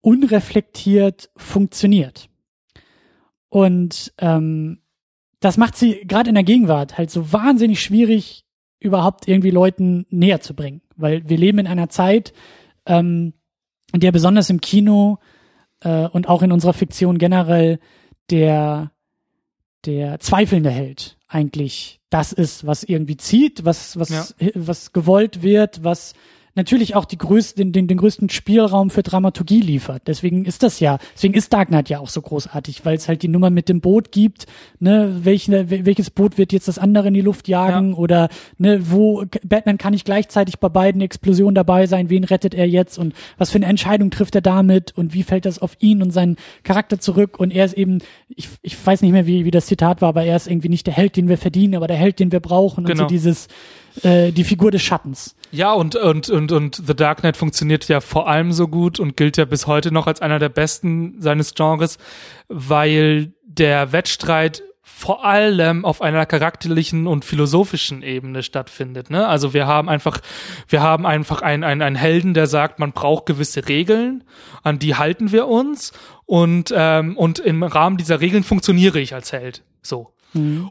unreflektiert 0.02 1.30
funktioniert. 1.38 2.28
Und 3.48 4.12
ähm, 4.18 4.82
das 5.40 5.56
macht 5.56 5.74
sie 5.74 6.02
gerade 6.06 6.28
in 6.28 6.34
der 6.34 6.44
Gegenwart 6.44 6.98
halt 6.98 7.10
so 7.10 7.32
wahnsinnig 7.32 7.82
schwierig, 7.82 8.44
überhaupt 8.78 9.26
irgendwie 9.26 9.50
Leuten 9.50 10.04
näher 10.10 10.42
zu 10.42 10.52
bringen. 10.52 10.82
Weil 10.96 11.26
wir 11.26 11.38
leben 11.38 11.60
in 11.60 11.66
einer 11.66 11.88
Zeit, 11.88 12.34
ähm, 12.84 13.32
in 13.94 14.00
der 14.00 14.12
besonders 14.12 14.50
im 14.50 14.60
Kino 14.60 15.16
äh, 15.80 16.08
und 16.08 16.28
auch 16.28 16.42
in 16.42 16.52
unserer 16.52 16.74
Fiktion 16.74 17.16
generell 17.16 17.80
der, 18.28 18.92
der 19.86 20.20
zweifelnde 20.20 20.68
Held 20.68 21.16
eigentlich 21.26 22.02
das 22.14 22.32
ist, 22.32 22.64
was 22.64 22.84
irgendwie 22.84 23.16
zieht, 23.16 23.64
was, 23.64 23.98
was, 23.98 24.08
Ja. 24.10 24.24
was 24.54 24.92
gewollt 24.92 25.42
wird, 25.42 25.82
was 25.82 26.14
natürlich 26.54 26.94
auch 26.94 27.04
die 27.04 27.18
größten, 27.18 27.60
den, 27.64 27.72
den, 27.72 27.86
den 27.88 27.96
größten 27.98 28.30
Spielraum 28.30 28.90
für 28.90 29.02
Dramaturgie 29.02 29.60
liefert. 29.60 30.02
Deswegen 30.06 30.44
ist 30.44 30.62
das 30.62 30.80
ja, 30.80 30.98
deswegen 31.14 31.34
ist 31.34 31.52
Dark 31.52 31.68
Knight 31.68 31.88
ja 31.88 31.98
auch 31.98 32.08
so 32.08 32.22
großartig, 32.22 32.84
weil 32.84 32.96
es 32.96 33.08
halt 33.08 33.22
die 33.22 33.28
Nummer 33.28 33.50
mit 33.50 33.68
dem 33.68 33.80
Boot 33.80 34.12
gibt, 34.12 34.46
ne, 34.78 35.18
welche, 35.22 35.68
welches 35.70 36.10
Boot 36.10 36.38
wird 36.38 36.52
jetzt 36.52 36.68
das 36.68 36.78
andere 36.78 37.08
in 37.08 37.14
die 37.14 37.20
Luft 37.20 37.48
jagen 37.48 37.90
Ja. 37.90 37.96
oder 37.96 38.28
ne, 38.58 38.90
wo 38.90 39.24
Batman 39.44 39.78
kann 39.78 39.92
nicht 39.92 40.04
gleichzeitig 40.04 40.58
bei 40.58 40.68
beiden 40.68 41.00
Explosionen 41.00 41.54
dabei 41.54 41.86
sein, 41.86 42.10
wen 42.10 42.24
rettet 42.24 42.54
er 42.54 42.68
jetzt 42.68 42.98
und 42.98 43.14
was 43.38 43.50
für 43.50 43.56
eine 43.56 43.66
Entscheidung 43.66 44.10
trifft 44.10 44.34
er 44.34 44.40
damit 44.42 44.92
und 44.96 45.14
wie 45.14 45.22
fällt 45.22 45.46
das 45.46 45.58
auf 45.58 45.76
ihn 45.80 46.02
und 46.02 46.10
seinen 46.12 46.36
Charakter 46.62 46.98
zurück 47.00 47.38
und 47.40 47.52
er 47.52 47.64
ist 47.64 47.74
eben, 47.74 47.98
ich, 48.28 48.48
ich 48.62 48.86
weiß 48.86 49.02
nicht 49.02 49.12
mehr, 49.12 49.26
wie, 49.26 49.44
wie 49.44 49.50
das 49.50 49.66
Zitat 49.66 50.00
war, 50.02 50.10
aber 50.10 50.24
er 50.24 50.36
ist 50.36 50.46
irgendwie 50.46 50.68
nicht 50.68 50.86
der 50.86 50.94
Held, 50.94 51.16
den 51.16 51.28
wir 51.28 51.38
verdienen, 51.38 51.74
aber 51.74 51.86
der 51.86 51.96
Held, 51.96 52.18
den 52.20 52.32
wir 52.32 52.40
brauchen 52.40 52.84
und 52.84 52.90
Genau. 52.90 53.04
so 53.04 53.08
dieses, 53.08 53.48
äh, 54.02 54.32
die 54.32 54.44
Figur 54.44 54.70
des 54.70 54.82
Schattens. 54.82 55.36
Ja, 55.50 55.72
und, 55.72 55.94
und, 55.94 56.30
und, 56.30 56.50
und 56.52 56.82
The 56.86 56.96
Dark 56.96 57.20
Knight 57.20 57.36
funktioniert 57.36 57.86
ja 57.88 58.00
vor 58.00 58.28
allem 58.28 58.52
so 58.52 58.66
gut 58.66 58.98
und 58.98 59.16
gilt 59.16 59.36
ja 59.36 59.44
bis 59.44 59.66
heute 59.66 59.92
noch 59.92 60.06
als 60.06 60.20
einer 60.20 60.38
der 60.38 60.48
besten 60.48 61.20
seines 61.20 61.54
Genres, 61.54 61.98
weil 62.48 63.32
der 63.46 63.92
Wettstreit 63.92 64.62
vor 64.96 65.24
allem 65.24 65.84
auf 65.84 66.02
einer 66.02 66.24
charakterlichen 66.24 67.06
und 67.06 67.24
philosophischen 67.24 68.02
Ebene 68.02 68.42
stattfindet. 68.42 69.10
Ne? 69.10 69.26
Also 69.26 69.52
wir 69.52 69.66
haben 69.66 69.88
einfach, 69.88 70.20
wir 70.68 70.82
haben 70.82 71.04
einfach 71.04 71.42
einen, 71.42 71.64
einen, 71.64 71.82
einen 71.82 71.96
Helden, 71.96 72.32
der 72.32 72.46
sagt, 72.46 72.78
man 72.78 72.92
braucht 72.92 73.26
gewisse 73.26 73.68
Regeln, 73.68 74.24
an 74.62 74.78
die 74.78 74.94
halten 74.94 75.32
wir 75.32 75.48
uns 75.48 75.92
und, 76.26 76.72
ähm, 76.76 77.16
und 77.16 77.38
im 77.38 77.62
Rahmen 77.62 77.96
dieser 77.96 78.20
Regeln 78.20 78.44
funktioniere 78.44 79.00
ich 79.00 79.14
als 79.14 79.32
Held. 79.32 79.62
So. 79.82 80.13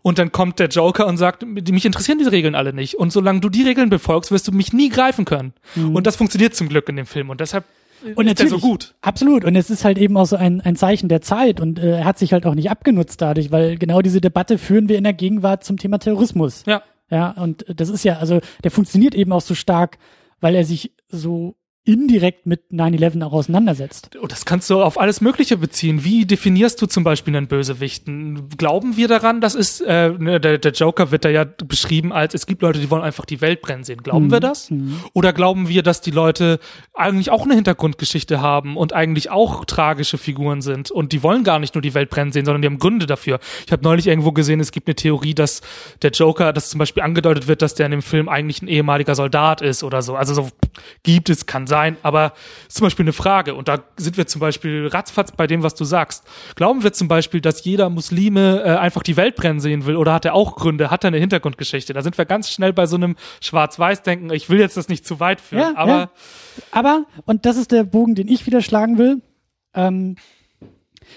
Und 0.02 0.20
dann 0.20 0.32
kommt 0.32 0.60
der 0.60 0.68
Joker 0.68 1.08
und 1.08 1.18
sagt, 1.18 1.46
mich 1.46 1.86
interessieren 1.86 2.18
diese 2.18 2.32
Regeln 2.32 2.56
alle 2.56 2.74
nicht. 2.74 2.96
Und 2.96 3.12
solange 3.12 3.40
du 3.40 3.50
die 3.50 3.64
Regeln 3.64 3.90
befolgst, 3.90 4.32
wirst 4.32 4.48
du 4.48 4.52
mich 4.52 4.74
nie 4.74 4.90
greifen 4.90 5.26
können. 5.26 5.54
Und 5.76 6.06
das 6.08 6.16
funktioniert 6.16 6.56
zum 6.56 6.70
Glück 6.70 6.90
in 6.90 6.96
dem 6.96 7.06
Film. 7.06 7.30
Und 7.30 7.40
deshalb 7.40 7.64
Und 8.16 8.26
ist 8.26 8.32
natürlich, 8.32 8.52
so 8.52 8.60
gut. 8.60 8.96
Absolut. 9.02 9.46
Und 9.46 9.56
es 9.56 9.70
ist 9.70 9.86
halt 9.86 9.98
eben 9.98 10.18
auch 10.18 10.26
so 10.26 10.36
ein, 10.36 10.62
ein 10.62 10.76
Zeichen 10.76 11.08
der 11.10 11.22
Zeit 11.22 11.62
und 11.62 11.80
äh, 11.80 12.00
er 12.00 12.06
hat 12.06 12.20
sich 12.20 12.34
halt 12.34 12.46
auch 12.46 12.56
nicht 12.56 12.70
abgenutzt 12.70 13.22
dadurch, 13.22 13.52
weil 13.52 13.78
genau 13.78 14.02
diese 14.02 14.20
Debatte 14.20 14.58
führen 14.58 14.90
wir 14.90 14.98
in 14.98 15.06
der 15.06 15.14
Gegenwart 15.14 15.64
zum 15.64 15.78
Thema 15.78 16.00
Terrorismus. 16.00 16.64
Ja. 16.66 16.84
Ja, 17.10 17.32
und 17.32 17.66
das 17.68 17.90
ist 17.90 18.04
ja, 18.04 18.18
also 18.18 18.42
der 18.64 18.72
funktioniert 18.72 19.14
eben 19.14 19.32
auch 19.32 19.42
so 19.42 19.56
stark, 19.56 20.00
weil 20.42 20.56
er 20.56 20.66
sich 20.66 20.94
so 21.10 21.56
indirekt 21.86 22.46
mit 22.46 22.72
9-11 22.72 23.24
auch 23.26 23.34
auseinandersetzt. 23.34 24.16
Und 24.16 24.32
das 24.32 24.46
kannst 24.46 24.70
du 24.70 24.82
auf 24.82 24.98
alles 24.98 25.20
Mögliche 25.20 25.58
beziehen. 25.58 26.06
Wie 26.06 26.26
definierst 26.26 26.82
du 26.82 26.86
zum 26.86 27.04
Beispiel 27.04 27.36
einen 27.36 27.48
Bösewichten? 27.48 28.48
Glauben 28.58 28.96
wir 28.96 29.10
daran, 29.10 29.42
das 29.42 29.54
ist, 29.54 29.82
äh, 29.82 30.12
ne, 30.12 30.40
der, 30.40 30.60
der 30.60 30.72
Joker 30.72 31.12
wird 31.12 31.26
da 31.26 31.30
ja 31.30 31.44
beschrieben 31.44 32.14
als, 32.14 32.34
es 32.36 32.46
gibt 32.46 32.62
Leute, 32.62 32.80
die 32.80 32.90
wollen 32.90 33.04
einfach 33.04 33.26
die 33.26 33.42
Welt 33.42 33.62
brennen 33.62 33.84
sehen. 33.84 34.02
Glauben 34.02 34.32
wir 34.32 34.40
das? 34.40 34.72
Oder 35.12 35.34
glauben 35.34 35.68
wir, 35.68 35.84
dass 35.84 36.00
die 36.00 36.12
Leute 36.12 36.60
eigentlich 36.94 37.30
auch 37.32 37.44
eine 37.44 37.56
Hintergrundgeschichte 37.56 38.40
haben 38.40 38.78
und 38.78 38.94
eigentlich 38.94 39.30
auch 39.30 39.66
tragische 39.66 40.18
Figuren 40.18 40.62
sind 40.62 40.90
und 40.90 41.12
die 41.12 41.22
wollen 41.22 41.44
gar 41.44 41.60
nicht 41.60 41.76
nur 41.76 41.82
die 41.82 41.94
Welt 41.94 42.10
brennen 42.10 42.32
sehen, 42.32 42.46
sondern 42.46 42.62
die 42.62 42.68
haben 42.68 42.80
Gründe 42.80 43.08
dafür. 43.08 43.40
Ich 43.66 43.74
habe 43.74 43.84
neulich 43.84 44.08
irgendwo 44.08 44.32
gesehen, 44.32 44.62
es 44.62 44.72
gibt 44.72 44.88
eine 44.88 44.96
Theorie, 44.96 45.34
dass 45.34 45.62
der 46.02 46.12
Joker, 46.12 46.54
dass 46.54 46.70
zum 46.70 46.80
Beispiel 46.80 47.04
angedeutet 47.04 47.48
wird, 47.48 47.62
dass 47.62 47.76
der 47.76 47.88
in 47.88 47.92
dem 47.92 48.02
Film 48.02 48.30
eigentlich 48.30 48.62
ein 48.62 48.70
ehemaliger 48.70 49.16
Soldat 49.16 49.62
ist 49.62 49.84
oder 49.84 50.02
so. 50.02 50.16
Also 50.16 50.34
so 50.34 50.50
gibt 51.04 51.30
es, 51.30 51.46
kann 51.46 51.68
sein, 51.68 51.73
aber 51.74 52.34
ist 52.68 52.78
zum 52.78 52.86
Beispiel 52.86 53.04
eine 53.04 53.14
Frage. 53.14 53.56
Und 53.56 53.68
da 53.68 53.80
sind 53.98 54.18
wir 54.18 54.28
zum 54.28 54.40
Beispiel 54.40 54.88
ratzfatz 54.88 55.32
bei 55.32 55.48
dem, 55.48 55.64
was 55.64 55.76
du 55.76 55.84
sagst. 55.84 56.24
Glauben 56.56 56.84
wir 56.84 56.94
zum 56.94 57.08
Beispiel, 57.08 57.42
dass 57.42 57.64
jeder 57.64 57.90
Muslime 57.90 58.62
äh, 58.64 58.70
einfach 58.78 59.04
die 59.04 59.18
Welt 59.18 59.36
brennen 59.36 59.60
sehen 59.60 59.86
will 59.86 59.96
oder 59.96 60.14
hat 60.14 60.26
er 60.26 60.34
auch 60.34 60.56
Gründe, 60.56 60.92
hat 60.92 61.04
er 61.04 61.10
eine 61.10 61.18
Hintergrundgeschichte? 61.18 61.94
Da 61.94 62.02
sind 62.02 62.18
wir 62.18 62.26
ganz 62.26 62.50
schnell 62.50 62.74
bei 62.74 62.86
so 62.86 62.96
einem 62.96 63.16
Schwarz-Weiß-Denken. 63.42 64.32
Ich 64.32 64.50
will 64.50 64.60
jetzt 64.60 64.78
das 64.78 64.90
nicht 64.90 65.06
zu 65.06 65.20
weit 65.20 65.42
führen, 65.42 65.74
Ja, 65.74 65.78
aber 65.78 65.92
ja. 65.92 66.10
Aber, 66.72 67.06
und 67.26 67.46
das 67.46 67.58
ist 67.58 67.72
der 67.72 67.84
Bogen, 67.84 68.16
den 68.16 68.28
ich 68.28 68.46
wieder 68.46 68.62
schlagen 68.62 68.98
will, 68.98 69.22
ähm, 69.74 70.16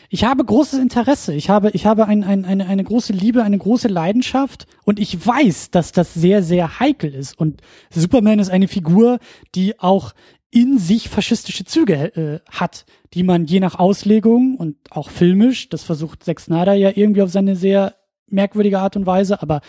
ich 0.08 0.24
habe 0.24 0.44
großes 0.44 0.78
Interesse, 0.78 1.34
ich 1.34 1.50
habe, 1.50 1.70
ich 1.70 1.86
habe 1.86 2.06
ein, 2.06 2.24
ein, 2.24 2.44
eine, 2.44 2.66
eine 2.66 2.84
große 2.84 3.12
Liebe, 3.12 3.42
eine 3.42 3.58
große 3.58 3.88
Leidenschaft 3.88 4.66
und 4.84 4.98
ich 4.98 5.26
weiß, 5.26 5.70
dass 5.70 5.92
das 5.92 6.14
sehr, 6.14 6.42
sehr 6.42 6.80
heikel 6.80 7.14
ist. 7.14 7.38
Und 7.38 7.62
Superman 7.90 8.38
ist 8.38 8.50
eine 8.50 8.68
Figur, 8.68 9.18
die 9.54 9.78
auch 9.80 10.12
in 10.50 10.78
sich 10.78 11.08
faschistische 11.08 11.64
Züge 11.64 11.94
äh, 12.16 12.40
hat, 12.50 12.86
die 13.14 13.22
man 13.22 13.44
je 13.44 13.60
nach 13.60 13.78
Auslegung 13.78 14.56
und 14.56 14.76
auch 14.90 15.10
filmisch, 15.10 15.68
das 15.68 15.82
versucht 15.82 16.24
Zack 16.24 16.40
Snyder 16.40 16.74
ja 16.74 16.92
irgendwie 16.94 17.22
auf 17.22 17.30
seine 17.30 17.56
sehr 17.56 17.94
merkwürdige 18.28 18.78
Art 18.78 18.96
und 18.96 19.06
Weise, 19.06 19.42
aber 19.42 19.60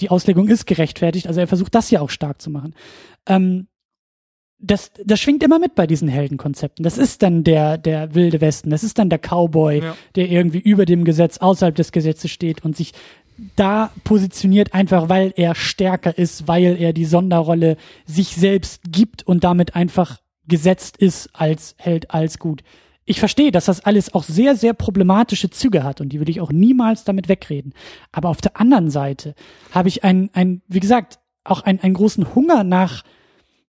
die 0.00 0.10
Auslegung 0.10 0.48
ist 0.48 0.66
gerechtfertigt, 0.66 1.26
also 1.26 1.40
er 1.40 1.46
versucht 1.46 1.74
das 1.74 1.90
ja 1.90 2.00
auch 2.00 2.10
stark 2.10 2.40
zu 2.40 2.50
machen. 2.50 2.74
Ähm, 3.26 3.68
das, 4.64 4.92
das 5.04 5.20
schwingt 5.20 5.42
immer 5.42 5.58
mit 5.58 5.74
bei 5.74 5.88
diesen 5.88 6.06
Heldenkonzepten. 6.08 6.84
Das 6.84 6.96
ist 6.96 7.22
dann 7.22 7.42
der, 7.42 7.78
der 7.78 8.14
wilde 8.14 8.40
Westen, 8.40 8.70
das 8.70 8.84
ist 8.84 8.98
dann 8.98 9.10
der 9.10 9.18
Cowboy, 9.18 9.80
Ja. 9.82 9.96
der 10.14 10.30
irgendwie 10.30 10.60
über 10.60 10.86
dem 10.86 11.04
Gesetz, 11.04 11.38
außerhalb 11.38 11.74
des 11.74 11.90
Gesetzes 11.90 12.30
steht 12.30 12.64
und 12.64 12.76
sich 12.76 12.92
da 13.56 13.90
positioniert, 14.04 14.74
einfach 14.74 15.08
weil 15.08 15.32
er 15.36 15.54
stärker 15.54 16.16
ist, 16.16 16.48
weil 16.48 16.76
er 16.80 16.92
die 16.92 17.04
Sonderrolle 17.04 17.76
sich 18.06 18.28
selbst 18.28 18.82
gibt 18.90 19.26
und 19.26 19.44
damit 19.44 19.74
einfach 19.74 20.18
gesetzt 20.46 20.96
ist 20.96 21.30
als 21.32 21.74
Held, 21.78 22.10
als 22.10 22.38
gut. 22.38 22.62
Ich 23.04 23.18
verstehe, 23.18 23.50
dass 23.50 23.64
das 23.64 23.84
alles 23.84 24.14
auch 24.14 24.22
sehr, 24.22 24.54
sehr 24.54 24.74
problematische 24.74 25.50
Züge 25.50 25.82
hat 25.82 26.00
und 26.00 26.10
die 26.10 26.20
würde 26.20 26.30
ich 26.30 26.40
auch 26.40 26.52
niemals 26.52 27.04
damit 27.04 27.28
wegreden. 27.28 27.74
Aber 28.12 28.28
auf 28.28 28.40
der 28.40 28.60
anderen 28.60 28.90
Seite 28.90 29.34
habe 29.72 29.88
ich 29.88 30.04
ein, 30.04 30.30
ein, 30.34 30.62
wie 30.68 30.80
gesagt, 30.80 31.18
auch 31.44 31.62
einen, 31.62 31.80
einen 31.80 31.94
großen 31.94 32.34
Hunger 32.34 32.62
nach, 32.62 33.02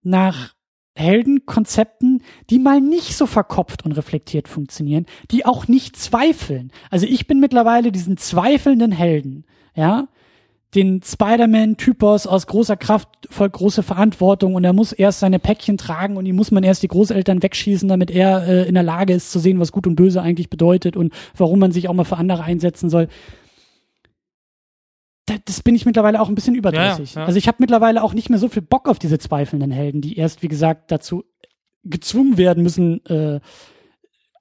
nach 0.02 0.54
Heldenkonzepten, 0.94 2.22
die 2.50 2.58
mal 2.58 2.80
nicht 2.82 3.16
so 3.16 3.26
verkopft 3.26 3.84
und 3.84 3.92
reflektiert 3.92 4.48
funktionieren, 4.48 5.06
die 5.30 5.46
auch 5.46 5.66
nicht 5.66 5.96
zweifeln. 5.96 6.70
Also 6.90 7.06
ich 7.06 7.26
bin 7.26 7.40
mittlerweile 7.40 7.92
diesen 7.92 8.18
zweifelnden 8.18 8.92
Helden, 8.92 9.46
ja, 9.74 10.08
den 10.74 11.02
Spider-Man-Typos 11.02 12.26
aus 12.26 12.46
großer 12.46 12.76
Kraft 12.76 13.08
folgt 13.28 13.56
große 13.56 13.82
Verantwortung 13.82 14.54
und 14.54 14.64
er 14.64 14.72
muss 14.72 14.92
erst 14.92 15.20
seine 15.20 15.38
Päckchen 15.38 15.76
tragen 15.76 16.16
und 16.16 16.24
die 16.24 16.32
muss 16.32 16.50
man 16.50 16.64
erst 16.64 16.82
die 16.82 16.88
Großeltern 16.88 17.42
wegschießen, 17.42 17.88
damit 17.88 18.10
er 18.10 18.46
äh, 18.46 18.68
in 18.68 18.74
der 18.74 18.82
Lage 18.82 19.12
ist 19.12 19.30
zu 19.30 19.38
sehen, 19.38 19.60
was 19.60 19.70
gut 19.70 19.86
und 19.86 19.96
böse 19.96 20.22
eigentlich 20.22 20.48
bedeutet 20.48 20.96
und 20.96 21.12
warum 21.36 21.58
man 21.58 21.72
sich 21.72 21.88
auch 21.88 21.94
mal 21.94 22.04
für 22.04 22.16
andere 22.16 22.42
einsetzen 22.42 22.88
soll. 22.88 23.08
Da, 25.26 25.34
das 25.44 25.62
bin 25.62 25.74
ich 25.74 25.84
mittlerweile 25.84 26.22
auch 26.22 26.28
ein 26.28 26.34
bisschen 26.34 26.54
überdrüssig. 26.54 27.14
Ja, 27.14 27.20
ja. 27.20 27.26
Also 27.26 27.36
ich 27.36 27.48
habe 27.48 27.58
mittlerweile 27.60 28.02
auch 28.02 28.14
nicht 28.14 28.30
mehr 28.30 28.38
so 28.38 28.48
viel 28.48 28.62
Bock 28.62 28.88
auf 28.88 28.98
diese 28.98 29.18
zweifelnden 29.18 29.70
Helden, 29.70 30.00
die 30.00 30.16
erst, 30.16 30.42
wie 30.42 30.48
gesagt, 30.48 30.90
dazu 30.90 31.24
gezwungen 31.84 32.38
werden 32.38 32.62
müssen, 32.62 33.04
äh, 33.06 33.40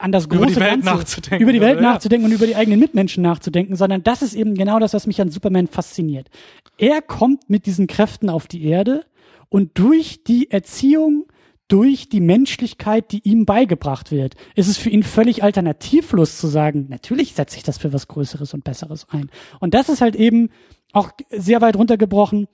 an 0.02 0.12
das 0.12 0.28
große 0.28 0.44
Über 0.44 0.48
die 0.48 0.60
Welt 0.60 0.72
Ganze, 0.72 0.86
nachzudenken, 0.86 1.44
über 1.44 1.54
die 1.54 1.62
Welt 1.62 1.78
oder? 1.78 1.94
Nachzudenken 1.94 2.26
und 2.26 2.32
über 2.34 2.48
die 2.48 2.56
eigenen 2.56 2.80
Mitmenschen 2.80 3.24
nachzudenken, 3.24 3.76
sondern 3.76 4.04
das 4.04 4.22
ist 4.22 4.34
eben 4.34 4.56
genau 4.56 4.80
das, 4.80 4.94
was 4.94 5.08
mich 5.08 5.22
an 5.22 5.30
Superman 5.30 5.68
fasziniert. 5.68 6.30
Er 6.78 7.02
kommt 7.02 7.50
mit 7.50 7.66
diesen 7.66 7.88
Kräften 7.88 8.30
auf 8.30 8.48
die 8.48 8.66
Erde 8.66 9.06
und 9.50 9.78
durch 9.78 10.24
die 10.24 10.50
Erziehung, 10.50 11.26
durch 11.68 12.10
die 12.10 12.20
Menschlichkeit, 12.20 13.12
die 13.12 13.22
ihm 13.24 13.46
beigebracht 13.46 14.12
wird, 14.12 14.36
ist 14.56 14.68
es 14.68 14.78
für 14.78 14.90
ihn 14.90 15.04
völlig 15.04 15.44
alternativlos 15.44 16.38
zu 16.38 16.48
sagen, 16.48 16.88
natürlich 16.90 17.34
setze 17.34 17.58
ich 17.58 17.64
das 17.64 17.78
für 17.78 17.94
was 17.94 18.08
Größeres 18.08 18.54
und 18.54 18.64
Besseres 18.64 19.08
ein. 19.10 19.30
Und 19.60 19.74
das 19.74 19.90
ist 19.90 20.02
halt 20.02 20.16
eben 20.16 20.50
auch 20.92 21.12
sehr 21.30 21.62
weit 21.62 21.76
runtergebrochen. 21.76 22.48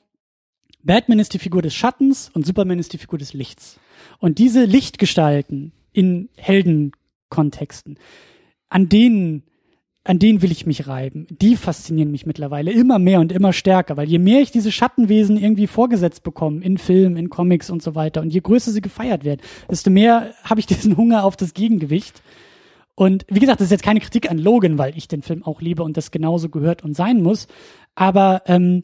Batman 0.83 1.19
ist 1.19 1.33
die 1.33 1.39
Figur 1.39 1.61
des 1.61 1.73
Schattens 1.73 2.29
und 2.33 2.45
Superman 2.45 2.79
ist 2.79 2.93
die 2.93 2.97
Figur 2.97 3.17
des 3.17 3.33
Lichts. 3.33 3.79
Und 4.19 4.37
diese 4.37 4.65
Lichtgestalten 4.65 5.71
in 5.93 6.29
Heldenkontexten, 7.29 7.97
an 8.69 8.89
denen, 8.89 9.43
an 10.03 10.19
denen 10.19 10.41
will 10.41 10.51
ich 10.51 10.65
mich 10.65 10.87
reiben. 10.87 11.27
Die 11.29 11.55
faszinieren 11.55 12.11
mich 12.11 12.25
mittlerweile 12.25 12.71
immer 12.71 12.99
mehr 12.99 13.19
und 13.19 13.31
immer 13.31 13.53
stärker, 13.53 13.97
weil 13.97 14.07
je 14.07 14.19
mehr 14.19 14.41
ich 14.41 14.51
diese 14.51 14.71
Schattenwesen 14.71 15.37
irgendwie 15.37 15.67
vorgesetzt 15.67 16.23
bekomme, 16.23 16.63
in 16.63 16.77
Filmen, 16.77 17.17
in 17.17 17.29
Comics 17.29 17.69
und 17.69 17.81
so 17.81 17.95
weiter, 17.95 18.21
und 18.21 18.33
je 18.33 18.39
größer 18.39 18.71
sie 18.71 18.81
gefeiert 18.81 19.23
werden, 19.23 19.41
desto 19.69 19.89
mehr 19.89 20.33
habe 20.43 20.59
ich 20.59 20.65
diesen 20.67 20.97
Hunger 20.97 21.23
auf 21.23 21.35
das 21.35 21.53
Gegengewicht. 21.53 22.21
Und 22.95 23.25
wie 23.29 23.39
gesagt, 23.39 23.59
das 23.59 23.65
ist 23.65 23.71
jetzt 23.71 23.83
keine 23.83 23.99
Kritik 23.99 24.31
an 24.31 24.39
Logan, 24.39 24.79
weil 24.79 24.97
ich 24.97 25.07
den 25.07 25.21
Film 25.21 25.43
auch 25.43 25.61
liebe 25.61 25.83
und 25.83 25.97
das 25.97 26.09
genauso 26.09 26.49
gehört 26.49 26.83
und 26.83 26.95
sein 26.95 27.21
muss. 27.21 27.47
Aber 27.93 28.41
ähm, 28.47 28.83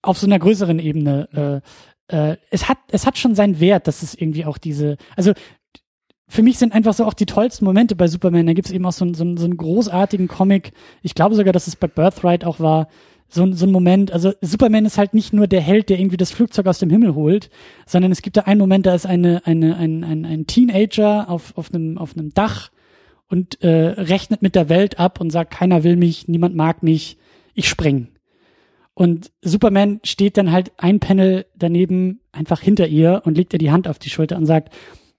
auf 0.00 0.16
so 0.16 0.26
einer 0.26 0.38
größeren 0.38 0.78
Ebene, 0.78 1.62
äh, 2.10 2.30
äh, 2.32 2.36
es 2.50 2.70
hat, 2.70 2.78
es 2.90 3.06
hat 3.06 3.18
schon 3.18 3.34
seinen 3.34 3.60
Wert, 3.60 3.86
dass 3.86 4.02
es 4.02 4.14
irgendwie 4.14 4.46
auch 4.46 4.56
diese, 4.56 4.96
also 5.14 5.34
für 6.30 6.42
mich 6.42 6.58
sind 6.58 6.72
einfach 6.72 6.94
so 6.94 7.04
auch 7.04 7.14
die 7.14 7.26
tollsten 7.26 7.64
Momente 7.64 7.96
bei 7.96 8.06
Superman. 8.06 8.46
Da 8.46 8.52
gibt's 8.52 8.70
eben 8.70 8.86
auch 8.86 8.92
so, 8.92 9.04
einen- 9.04 9.14
so, 9.14 9.24
einen- 9.24 9.36
so 9.36 9.44
einen 9.44 9.56
großartigen 9.56 10.28
Comic. 10.28 10.72
Ich 11.02 11.14
glaube 11.14 11.34
sogar, 11.34 11.52
dass 11.52 11.66
es 11.66 11.76
bei 11.76 11.88
Birthright 11.88 12.44
auch 12.44 12.60
war. 12.60 12.88
So, 13.28 13.42
ein- 13.42 13.52
so 13.54 13.66
ein 13.66 13.72
Moment. 13.72 14.12
Also 14.12 14.32
Superman 14.40 14.86
ist 14.86 14.96
halt 14.96 15.12
nicht 15.12 15.32
nur 15.32 15.46
der 15.46 15.60
Held, 15.60 15.88
der 15.88 15.98
irgendwie 15.98 16.16
das 16.16 16.30
Flugzeug 16.30 16.66
aus 16.66 16.78
dem 16.78 16.88
Himmel 16.90 17.14
holt, 17.14 17.50
sondern 17.86 18.12
es 18.12 18.22
gibt 18.22 18.36
da 18.36 18.42
einen 18.42 18.60
Moment, 18.60 18.86
da 18.86 18.94
ist 18.94 19.06
eine, 19.06 19.44
eine, 19.44 19.76
ein, 19.76 20.04
ein, 20.04 20.24
ein 20.24 20.46
Teenager 20.46 21.28
auf, 21.28 21.56
auf, 21.58 21.74
einem, 21.74 21.98
auf 21.98 22.16
einem 22.16 22.32
Dach 22.32 22.70
und 23.28 23.60
äh, 23.62 23.68
rechnet 23.68 24.40
mit 24.42 24.54
der 24.54 24.68
Welt 24.68 24.98
ab 24.98 25.20
und 25.20 25.30
sagt, 25.30 25.52
keiner 25.52 25.84
will 25.84 25.96
mich, 25.96 26.26
niemand 26.28 26.54
mag 26.56 26.82
mich, 26.82 27.18
ich 27.54 27.68
spring. 27.68 28.08
Und 28.94 29.30
Superman 29.42 30.00
steht 30.04 30.36
dann 30.36 30.52
halt 30.52 30.72
ein 30.76 31.00
Panel 31.00 31.46
daneben 31.56 32.20
einfach 32.32 32.60
hinter 32.60 32.86
ihr 32.88 33.22
und 33.24 33.36
legt 33.36 33.52
ihr 33.52 33.58
die 33.58 33.70
Hand 33.70 33.88
auf 33.88 33.98
die 33.98 34.10
Schulter 34.10 34.36
und 34.36 34.46
sagt, 34.46 34.72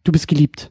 du 0.04 0.12
bist 0.12 0.28
geliebt. 0.28 0.71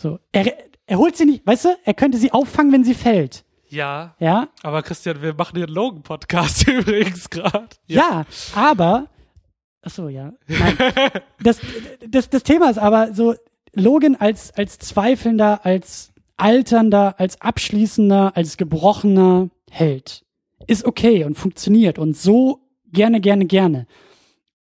So, 0.00 0.18
er, 0.32 0.50
er 0.86 0.96
holt 0.96 1.14
sie 1.14 1.26
nicht, 1.26 1.46
weißt 1.46 1.66
du, 1.66 1.68
er 1.84 1.92
könnte 1.92 2.16
sie 2.16 2.32
auffangen, 2.32 2.72
wenn 2.72 2.84
sie 2.84 2.94
fällt. 2.94 3.44
Ja, 3.68 4.16
Ja, 4.18 4.48
aber 4.62 4.82
Christian, 4.82 5.20
wir 5.20 5.34
machen 5.34 5.56
hier 5.56 5.66
einen 5.66 5.74
Logan-Podcast 5.74 6.66
übrigens 6.68 7.28
gerade. 7.28 7.68
ja, 7.86 8.24
aber, 8.54 9.08
ach 9.82 9.90
so, 9.90 10.08
ja. 10.08 10.32
Nein. 10.48 10.76
Das, 11.42 11.60
das, 12.08 12.30
das 12.30 12.42
Thema 12.42 12.70
ist 12.70 12.78
aber 12.78 13.12
so, 13.12 13.34
Logan 13.74 14.16
als, 14.16 14.52
als 14.54 14.78
zweifelnder, 14.78 15.64
als 15.64 16.12
alternder, 16.38 17.20
als 17.20 17.40
abschließender, 17.40 18.34
als 18.34 18.56
gebrochener 18.56 19.50
Held 19.70 20.24
ist 20.66 20.84
okay 20.86 21.24
und 21.24 21.36
funktioniert 21.36 21.98
und 21.98 22.16
so 22.16 22.60
gerne, 22.92 23.20
gerne, 23.20 23.44
gerne. 23.44 23.86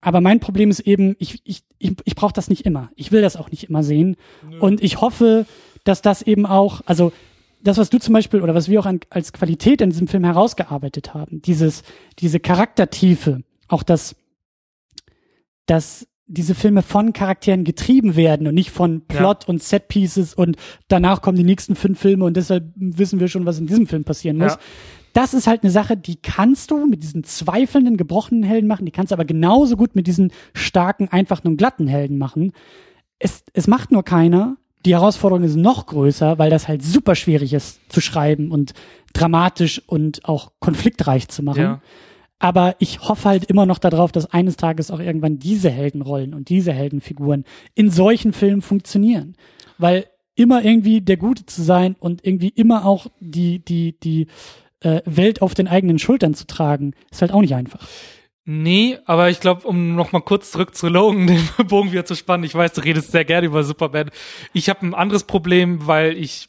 Aber 0.07 0.21
mein 0.21 0.39
Problem 0.39 0.71
ist 0.71 0.79
eben, 0.79 1.17
ich, 1.19 1.41
ich, 1.43 1.65
ich, 1.81 1.95
ich 2.05 2.15
brauche 2.15 2.33
das 2.33 2.49
nicht 2.49 2.65
immer. 2.65 2.91
Ich 2.95 3.11
will 3.11 3.23
das 3.23 3.35
auch 3.35 3.51
nicht 3.51 3.65
immer 3.65 3.83
sehen. 3.83 4.15
Und 4.61 4.81
ich 4.81 5.01
hoffe, 5.01 5.47
dass 5.83 6.01
das 6.01 6.23
eben 6.23 6.47
auch, 6.47 6.81
also 6.87 7.13
das, 7.61 7.77
was 7.77 7.91
du 7.91 7.99
zum 7.99 8.13
Beispiel 8.13 8.41
oder 8.41 8.55
was 8.55 8.69
wir 8.69 8.79
auch 8.79 8.87
an, 8.87 9.01
als 9.11 9.33
Qualität 9.33 9.81
in 9.81 9.91
diesem 9.91 10.07
Film 10.07 10.23
herausgearbeitet 10.23 11.13
haben, 11.13 11.43
dieses, 11.43 11.83
diese 12.21 12.39
Charaktertiefe, 12.39 13.43
auch 13.67 13.83
das, 13.83 14.15
dass 15.67 16.07
diese 16.29 16.55
Filme 16.55 16.83
von 16.83 17.13
Charakteren 17.13 17.65
getrieben 17.65 18.15
werden 18.15 18.47
und 18.47 18.55
nicht 18.55 18.71
von 18.71 19.07
Plot 19.09 19.49
und 19.49 19.61
Setpieces 19.61 20.35
und 20.35 20.57
danach 20.87 21.21
kommen 21.21 21.37
die 21.37 21.43
nächsten 21.43 21.75
fünf 21.75 21.99
Filme 21.99 22.25
und 22.27 22.37
deshalb 22.37 22.73
wissen 22.77 23.19
wir 23.19 23.27
schon, 23.27 23.45
was 23.45 23.59
in 23.59 23.67
diesem 23.67 23.89
Film 23.89 24.05
passieren 24.05 24.39
muss. 24.39 24.53
Ja. 24.53 24.59
Das 25.17 25.33
ist 25.33 25.47
halt 25.47 25.63
eine 25.63 25.73
Sache, 25.73 25.97
die 25.97 26.17
kannst 26.17 26.71
du 26.71 26.85
mit 26.85 27.03
diesen 27.03 27.25
zweifelnden, 27.25 27.97
gebrochenen 27.97 28.43
Helden 28.43 28.67
machen, 28.67 28.85
die 28.85 28.93
kannst 28.93 29.13
du 29.13 29.15
aber 29.15 29.25
genauso 29.25 29.75
gut 29.75 29.97
mit 29.97 30.07
diesen 30.07 30.31
starken, 30.53 31.09
einfachen 31.09 31.49
und 31.49 31.57
glatten 31.57 31.87
Helden 31.87 32.19
machen. 32.19 32.53
Es, 33.19 33.43
es 33.55 33.67
macht 33.67 33.91
nur 33.91 34.03
keiner. 34.03 34.59
Die 34.85 34.93
Herausforderung 34.93 35.43
ist 35.43 35.57
noch 35.57 35.87
größer, 35.87 36.39
weil 36.39 36.51
das 36.51 36.69
halt 36.69 36.83
super 36.83 37.15
schwierig 37.15 37.55
ist 37.55 37.81
zu 37.91 38.03
schreiben 38.03 38.51
und 38.51 38.75
dramatisch 39.15 39.81
und 39.87 40.23
auch 40.27 40.53
konfliktreich 40.61 41.29
zu 41.29 41.43
machen. 41.43 41.63
Ja. 41.63 41.81
Aber 42.39 42.77
ich 42.79 43.01
hoffe 43.09 43.31
halt 43.31 43.47
immer 43.47 43.65
noch 43.65 43.79
darauf, 43.79 44.13
dass 44.13 44.31
eines 44.31 44.59
Tages 44.59 44.91
auch 44.91 45.01
irgendwann 45.01 45.39
diese 45.39 45.71
Heldenrollen 45.71 46.35
und 46.35 46.51
diese 46.51 46.75
Heldenfiguren 46.75 47.45
in 47.75 47.89
solchen 47.89 48.35
Filmen 48.35 48.61
funktionieren. 48.61 49.35
Weil 49.79 50.05
immer 50.35 50.63
irgendwie 50.63 51.01
der 51.01 51.17
Gute 51.17 51.47
zu 51.47 51.63
sein 51.63 51.97
und 51.99 52.23
irgendwie 52.23 52.51
immer 52.51 52.85
auch 52.85 53.07
die, 53.21 53.65
die, 53.65 53.99
die 53.99 54.27
äh, 54.81 55.03
Welt 55.05 55.43
auf 55.43 55.55
den 55.55 55.69
eigenen 55.69 55.99
Schultern 55.99 56.35
zu 56.35 56.47
tragen, 56.47 56.95
ist 57.11 57.23
halt 57.23 57.33
auch 57.33 57.41
nicht 57.41 57.55
einfach. 57.55 57.87
Nee, 58.49 58.99
aber 59.07 59.29
ich 59.29 59.41
glaube, 59.41 59.67
um 59.67 59.97
noch 59.97 60.13
mal 60.13 60.21
kurz 60.21 60.53
zurück 60.53 60.77
zu 60.77 60.89
Logan, 60.89 61.27
den 61.59 61.67
Bogen 61.67 61.91
wieder 61.91 62.05
zu 62.05 62.15
spannen, 62.15 62.45
ich 62.45 62.55
weiß, 62.55 62.73
du 62.75 62.81
redest 62.81 63.11
sehr 63.11 63.25
gerne 63.25 63.47
über 63.47 63.65
Superman. 63.65 64.11
Ich 64.53 64.69
habe 64.69 64.87
ein 64.87 64.95
anderes 64.95 65.25
Problem, 65.25 65.87
weil 65.87 66.17
ich 66.17 66.49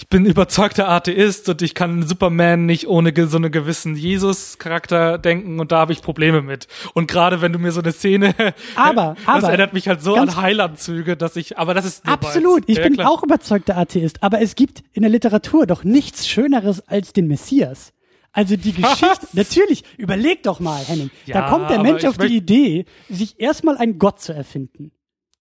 ich 0.00 0.08
bin 0.08 0.24
überzeugter 0.24 0.88
Atheist 0.88 1.46
und 1.50 1.60
ich 1.60 1.74
kann 1.74 2.06
Superman 2.08 2.64
nicht 2.64 2.88
ohne 2.88 3.12
so 3.28 3.36
einen 3.36 3.52
gewissen 3.52 3.96
Jesus-Charakter 3.96 5.18
denken 5.18 5.60
und 5.60 5.72
da 5.72 5.80
habe 5.80 5.92
ich 5.92 6.00
Probleme 6.00 6.40
mit. 6.40 6.68
Und 6.94 7.06
gerade 7.06 7.42
wenn 7.42 7.52
du 7.52 7.58
mir 7.58 7.70
so 7.70 7.82
eine 7.82 7.92
Szene, 7.92 8.34
Aber- 8.76 9.14
das 9.26 9.44
aber- 9.44 9.48
erinnert 9.48 9.74
mich 9.74 9.88
halt 9.88 10.02
so 10.02 10.14
an 10.14 10.36
Heilandzüge, 10.36 11.18
dass 11.18 11.36
ich, 11.36 11.58
aber 11.58 11.74
das 11.74 11.84
ist 11.84 12.08
Absolut. 12.08 12.64
Ich 12.66 12.78
Ja, 12.78 12.84
bin 12.84 12.94
klar. 12.94 13.10
auch 13.10 13.22
überzeugter 13.22 13.76
Atheist. 13.76 14.22
Aber 14.22 14.40
es 14.40 14.54
gibt 14.54 14.82
in 14.94 15.02
der 15.02 15.10
Literatur 15.10 15.66
doch 15.66 15.84
nichts 15.84 16.26
Schöneres 16.26 16.80
als 16.88 17.12
den 17.12 17.26
Messias. 17.26 17.92
Also 18.32 18.56
die 18.56 18.72
Geschichte, 18.80 19.06
Was? 19.20 19.34
natürlich, 19.34 19.84
überleg 19.98 20.42
doch 20.44 20.60
mal, 20.60 20.82
Henning. 20.82 21.10
da 21.26 21.32
Ja, 21.40 21.48
kommt 21.50 21.68
der 21.68 21.80
Mensch 21.82 22.04
auf 22.06 22.16
die 22.16 22.36
Idee, 22.36 22.86
sich 23.10 23.38
erstmal 23.38 23.76
einen 23.76 23.98
Gott 23.98 24.18
zu 24.20 24.32
erfinden. 24.32 24.92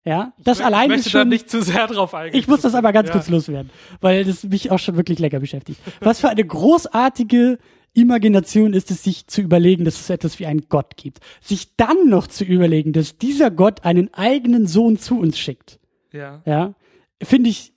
Ja, 0.05 0.33
das 0.43 0.59
ich 0.59 0.65
allein 0.65 0.87
möchte 0.89 1.07
ist 1.07 1.13
da 1.15 1.19
schon. 1.21 1.29
nicht 1.29 1.49
zu 1.49 1.61
sehr 1.61 1.85
drauf 1.87 2.13
eingehen. 2.13 2.39
Ich 2.39 2.47
muss 2.47 2.61
das 2.61 2.73
aber 2.73 2.93
ganz 2.93 3.09
Ja. 3.09 3.13
kurz 3.13 3.29
loswerden, 3.29 3.69
weil 4.01 4.23
das 4.23 4.43
mich 4.43 4.71
auch 4.71 4.79
schon 4.79 4.95
wirklich 4.95 5.19
lecker 5.19 5.39
beschäftigt. 5.39 5.79
Was 5.99 6.19
für 6.21 6.29
eine 6.29 6.43
großartige 6.45 7.59
Imagination 7.93 8.73
ist 8.73 8.91
es, 8.91 9.03
sich 9.03 9.27
zu 9.27 9.41
überlegen, 9.41 9.83
dass 9.83 9.99
es 9.99 10.09
etwas 10.09 10.39
wie 10.39 10.45
einen 10.45 10.67
Gott 10.69 10.95
gibt. 10.95 11.19
Sich 11.41 11.75
dann 11.75 12.07
noch 12.07 12.27
zu 12.27 12.43
überlegen, 12.45 12.93
dass 12.93 13.17
dieser 13.17 13.51
Gott 13.51 13.83
einen 13.83 14.13
eigenen 14.13 14.67
Sohn 14.67 14.97
zu 14.97 15.19
uns 15.19 15.37
schickt. 15.37 15.79
Ja. 16.13 16.41
Ja, 16.45 16.75
finde 17.21 17.49
ich 17.49 17.73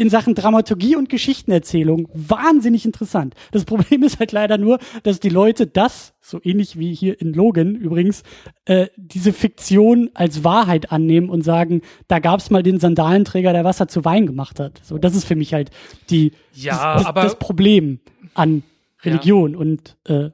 in 0.00 0.08
Sachen 0.08 0.34
Dramaturgie 0.34 0.96
und 0.96 1.10
Geschichtenerzählung 1.10 2.08
wahnsinnig 2.14 2.86
interessant. 2.86 3.34
Das 3.52 3.66
Problem 3.66 4.02
ist 4.02 4.18
halt 4.18 4.32
leider 4.32 4.56
nur, 4.56 4.78
dass 5.02 5.20
die 5.20 5.28
Leute 5.28 5.66
das, 5.66 6.14
so 6.22 6.40
ähnlich 6.42 6.78
wie 6.78 6.94
hier 6.94 7.20
in 7.20 7.34
Logan 7.34 7.74
übrigens, 7.74 8.22
äh, 8.64 8.86
diese 8.96 9.34
Fiktion 9.34 10.08
als 10.14 10.42
Wahrheit 10.42 10.90
annehmen 10.90 11.28
und 11.28 11.42
sagen, 11.42 11.82
da 12.08 12.18
gab's 12.18 12.48
mal 12.48 12.62
den 12.62 12.80
Sandalenträger, 12.80 13.52
der 13.52 13.64
Wasser 13.64 13.88
zu 13.88 14.02
Wein 14.06 14.26
gemacht 14.26 14.58
hat. 14.58 14.80
So, 14.82 14.96
das 14.96 15.14
ist 15.14 15.24
für 15.24 15.36
mich 15.36 15.52
halt 15.52 15.70
die 16.08 16.32
Ja, 16.54 16.94
das, 16.94 17.02
das, 17.02 17.06
aber- 17.06 17.22
das 17.22 17.38
Problem 17.38 18.00
an 18.32 18.62
Religion 19.02 19.54
und 19.54 19.98
äh, 20.08 20.30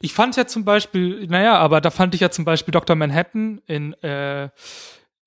Ich 0.00 0.14
fand 0.14 0.34
ja 0.36 0.46
zum 0.46 0.64
Beispiel, 0.64 1.26
naja, 1.26 1.58
aber 1.58 1.82
da 1.82 1.90
fand 1.90 2.14
ich 2.14 2.22
ja 2.22 2.30
zum 2.30 2.46
Beispiel 2.46 2.72
Dr. 2.72 2.96
Manhattan 2.96 3.60
in, 3.66 3.92
äh, 4.02 4.48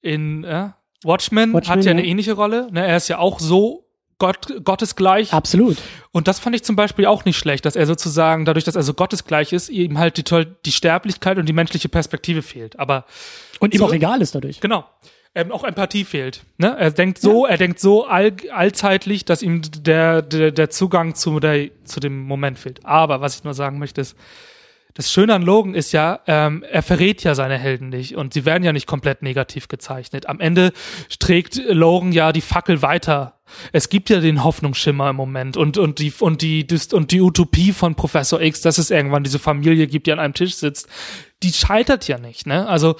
in 0.01 0.43
äh, 0.43 0.69
Watchmen, 1.03 1.53
Watchmen, 1.53 1.75
hat 1.75 1.85
ja 1.85 1.91
eine 1.91 2.03
ja. 2.03 2.07
ähnliche 2.07 2.33
Rolle. 2.33 2.69
Ne? 2.71 2.85
Er 2.85 2.97
ist 2.97 3.07
ja 3.07 3.19
auch 3.19 3.39
so 3.39 3.82
Gott, 4.23 4.63
gottesgleich. 4.63 5.33
absolut. 5.33 5.77
Und 6.11 6.29
das 6.29 6.39
fand 6.39 6.55
ich 6.55 6.63
zum 6.63 6.77
Beispiel 6.77 7.07
auch 7.07 7.25
nicht 7.25 7.37
schlecht, 7.37 7.65
dass 7.65 7.75
er 7.75 7.85
sozusagen, 7.85 8.45
dadurch, 8.45 8.63
dass 8.63 8.77
er 8.77 8.83
so 8.83 8.93
gottesgleich 8.93 9.51
ist, 9.51 9.67
ihm 9.69 9.97
halt 9.97 10.15
die, 10.15 10.45
die 10.65 10.71
Sterblichkeit 10.71 11.37
und 11.37 11.45
die 11.47 11.53
menschliche 11.53 11.89
Perspektive 11.89 12.41
fehlt. 12.41 12.79
Aber 12.79 13.03
Und 13.59 13.73
ihm 13.73 13.79
So- 13.79 13.87
auch 13.87 13.93
egal 13.93 14.21
ist 14.21 14.33
dadurch. 14.33 14.61
Genau. 14.61 14.85
Ähm, 15.35 15.51
auch 15.51 15.63
Empathie 15.65 16.05
fehlt. 16.05 16.43
Ne? 16.57 16.73
Er 16.77 16.91
denkt 16.91 17.17
so, 17.19 17.45
er 17.45 17.57
denkt 17.57 17.79
so 17.81 18.05
all, 18.05 18.31
allzeitlich, 18.53 19.25
dass 19.25 19.41
ihm 19.41 19.61
der, 19.83 20.21
der, 20.21 20.51
der 20.51 20.69
Zugang 20.69 21.15
zu, 21.15 21.39
der, 21.41 21.69
zu 21.83 21.99
dem 21.99 22.19
Moment 22.25 22.59
fehlt. 22.59 22.85
Aber 22.85 23.19
was 23.19 23.35
ich 23.35 23.43
nur 23.43 23.53
sagen 23.55 23.77
möchte, 23.79 23.99
ist, 23.99 24.15
das 24.93 25.11
Schöne 25.11 25.33
an 25.33 25.41
Logan 25.41 25.73
ist 25.73 25.91
ja, 25.91 26.19
ähm, 26.27 26.63
er 26.69 26.83
verrät 26.83 27.23
ja 27.23 27.33
seine 27.33 27.57
Helden 27.57 27.89
nicht 27.89 28.15
und 28.15 28.35
sie 28.35 28.45
werden 28.45 28.63
ja 28.63 28.71
nicht 28.73 28.85
komplett 28.85 29.23
negativ 29.23 29.67
gezeichnet. 29.67 30.29
Am 30.29 30.39
Ende 30.39 30.71
trägt 31.17 31.55
Logan 31.67 32.11
ja 32.11 32.31
die 32.31 32.41
Fackel 32.41 32.83
weiter. 32.83 33.39
Es 33.71 33.89
gibt 33.89 34.09
ja 34.09 34.19
den 34.19 34.43
Hoffnungsschimmer 34.43 35.09
im 35.09 35.15
Moment 35.15 35.57
und, 35.57 35.77
und 35.77 35.99
die, 35.99 36.13
und 36.19 36.41
die, 36.41 36.65
und 36.91 37.11
die 37.11 37.21
Utopie 37.21 37.71
von 37.71 37.95
Professor 37.95 38.41
X, 38.41 38.61
dass 38.61 38.77
es 38.77 38.89
irgendwann 38.89 39.23
diese 39.23 39.39
Familie 39.39 39.87
gibt, 39.87 40.07
die 40.07 40.11
an 40.11 40.19
einem 40.19 40.33
Tisch 40.33 40.55
sitzt, 40.55 40.87
die 41.43 41.51
scheitert 41.51 42.07
ja 42.07 42.17
nicht, 42.17 42.47
ne? 42.47 42.67
Also, 42.67 42.95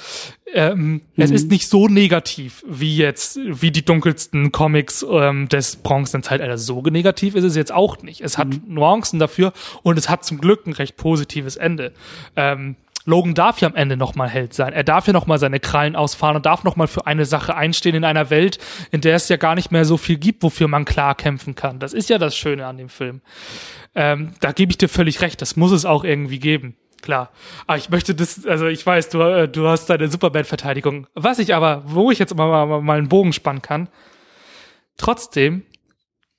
ähm, 0.54 1.02
es 1.16 1.32
ist 1.32 1.50
nicht 1.50 1.68
so 1.68 1.88
negativ 1.88 2.64
wie 2.68 2.98
jetzt, 2.98 3.40
wie 3.42 3.72
die 3.72 3.86
dunkelsten 3.86 4.52
Comics 4.52 5.04
ähm, 5.10 5.50
des 5.50 5.78
Bronzezeitalters. 5.78 6.66
So 6.66 6.82
negativ 6.82 7.36
ist 7.36 7.46
es 7.46 7.56
jetzt 7.56 7.72
auch 7.72 8.04
nicht. 8.04 8.22
Es 8.22 8.38
hat 8.38 8.50
Nuancen 8.68 9.18
dafür 9.18 9.54
und 9.82 9.98
es 9.98 10.10
hat 10.10 10.26
zum 10.26 10.40
Glück 10.40 10.68
ein 10.68 10.74
recht 10.74 10.96
positives 10.98 11.56
Ende. 11.56 11.94
Ähm, 12.36 12.76
Logan 13.06 13.34
darf 13.34 13.60
ja 13.60 13.68
am 13.68 13.76
Ende 13.76 13.98
nochmal 13.98 14.30
Held 14.30 14.54
sein. 14.54 14.74
Er 14.74 14.84
darf 14.84 15.08
ja 15.08 15.14
nochmal 15.14 15.40
seine 15.40 15.60
Krallen 15.60 15.96
ausfahren 15.96 16.36
und 16.36 16.46
darf 16.46 16.64
nochmal 16.64 16.88
für 16.88 17.06
eine 17.06 17.26
Sache 17.26 17.56
einstehen 17.56 17.96
in 17.96 18.04
einer 18.04 18.30
Welt, 18.30 18.60
in 18.92 19.02
der 19.02 19.16
es 19.16 19.30
ja 19.30 19.38
gar 19.38 19.56
nicht 19.56 19.72
mehr 19.72 19.86
so 19.86 19.98
viel 19.98 20.18
gibt, 20.18 20.44
wofür 20.44 20.68
man 20.68 20.86
klar 20.86 21.16
kämpfen 21.16 21.56
kann. 21.56 21.80
Das 21.80 21.94
ist 21.94 22.10
ja 22.10 22.18
das 22.18 22.36
Schöne 22.36 22.66
an 22.66 22.78
dem 22.78 22.90
Film. 22.90 23.22
Ähm, 23.96 24.34
da 24.40 24.52
gebe 24.52 24.72
ich 24.72 24.78
dir 24.78 24.90
völlig 24.90 25.22
recht. 25.22 25.42
Das 25.42 25.56
muss 25.56 25.72
es 25.72 25.86
auch 25.86 26.04
irgendwie 26.04 26.40
geben. 26.40 26.76
Klar. 27.02 27.32
Aber 27.68 27.78
ich 27.78 27.90
möchte 27.90 28.16
das, 28.16 28.46
also 28.46 28.68
ich 28.68 28.86
weiß, 28.86 29.10
du, 29.10 29.20
äh, 29.20 29.50
du 29.50 29.68
hast 29.68 29.88
deine 29.88 30.08
Superman-Verteidigung. 30.08 31.08
Was 31.14 31.38
ich 31.40 31.54
aber, 31.54 31.84
wo 31.86 32.12
ich 32.12 32.20
jetzt 32.20 32.34
mal, 32.34 32.66
mal, 32.66 32.82
mal 32.82 32.98
einen 32.98 33.10
Bogen 33.10 33.34
spannen 33.34 33.62
kann, 33.62 33.90
trotzdem, 34.98 35.64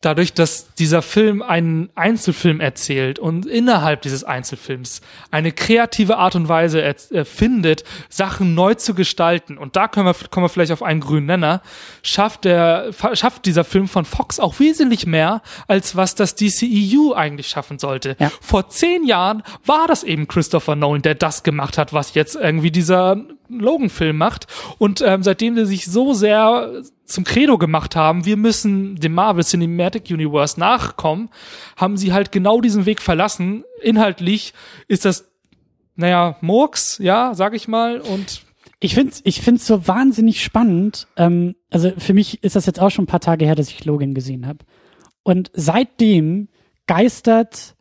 dadurch, 0.05 0.35
dass 0.35 0.75
dieser 0.75 1.03
Film 1.03 1.43
einen 1.43 1.91
Einzelfilm 1.95 2.61
erzählt 2.61 3.19
und 3.19 3.47
innerhalb 3.47 4.03
dieses 4.03 4.25
Einzelfilms 4.25 5.01
eine 5.31 5.53
kreative 5.53 6.17
Art 6.19 6.35
und 6.35 6.49
Weise 6.49 6.83
er, 6.83 6.95
äh, 7.11 7.25
findet, 7.25 7.85
Sachen 8.09 8.55
neu 8.55 8.75
zu 8.75 8.95
gestalten, 8.95 9.59
und 9.59 9.77
da 9.77 9.89
können 9.89 10.07
wir, 10.07 10.15
kommen 10.31 10.45
wir 10.45 10.49
vielleicht 10.49 10.73
auf 10.73 10.83
einen 10.83 11.01
grünen 11.01 11.27
Nenner, 11.27 11.63
schafft 12.03 12.45
der, 12.45 12.91
schafft 13.15 13.47
dieser 13.47 13.65
Film 13.65 13.89
von 13.89 14.05
Fox 14.05 14.41
auch 14.41 14.59
wesentlich 14.61 15.07
mehr, 15.07 15.43
als 15.67 15.97
was 15.97 16.15
das 16.15 16.35
DCEU 16.35 17.13
eigentlich 17.15 17.49
schaffen 17.49 17.79
sollte. 17.79 18.17
Ja. 18.19 18.31
Vor 18.41 18.69
zehn 18.69 19.05
Jahren 19.05 19.43
war 19.65 19.87
das 19.87 20.03
eben 20.03 20.29
Christopher 20.29 20.77
Nolan, 20.77 21.03
der 21.03 21.15
das 21.15 21.43
gemacht 21.43 21.79
hat, 21.79 21.93
was 21.93 22.15
jetzt 22.15 22.37
irgendwie 22.37 22.71
dieser 22.71 23.25
Logan-Film 23.49 24.17
macht. 24.17 24.47
Und 24.79 25.03
ähm, 25.03 25.23
seitdem 25.23 25.57
sie 25.57 25.67
sich 25.67 25.87
so 25.87 26.15
sehr 26.15 26.83
zum 27.05 27.25
Credo 27.25 27.59
gemacht 27.59 27.97
haben, 27.97 28.25
wir 28.25 28.37
müssen 28.37 28.97
dem 28.97 29.13
Marvel 29.13 29.45
Cinematic 29.45 30.11
Universe 30.11 30.59
nachkommen, 30.59 31.31
haben 31.77 31.97
sie 31.97 32.13
halt 32.13 32.33
genau 32.33 32.61
diesen 32.61 32.87
Weg 32.87 33.03
verlassen. 33.03 33.65
Inhaltlich 33.83 34.55
ist 34.89 35.05
das, 35.05 35.31
naja, 35.97 36.37
Murks, 36.41 36.99
ja, 36.99 37.35
sag 37.35 37.55
ich 37.55 37.69
mal, 37.69 38.01
und 38.01 38.43
ich 38.81 38.95
finde 38.95 39.15
ich 39.25 39.41
find's 39.41 39.67
so 39.67 39.87
wahnsinnig 39.87 40.43
spannend. 40.43 41.07
Ähm, 41.17 41.55
also 41.71 41.93
für 41.97 42.13
mich 42.13 42.43
ist 42.43 42.57
das 42.57 42.67
jetzt 42.67 42.81
auch 42.81 42.91
schon 42.91 43.05
ein 43.05 43.09
paar 43.09 43.21
Tage 43.21 43.45
her, 43.47 43.55
dass 43.55 43.71
ich 43.71 43.85
Logan 43.85 44.15
gesehen 44.15 44.47
habe. 44.47 44.59
Und 45.23 45.51
seitdem 45.55 46.49
geistert 46.87 47.74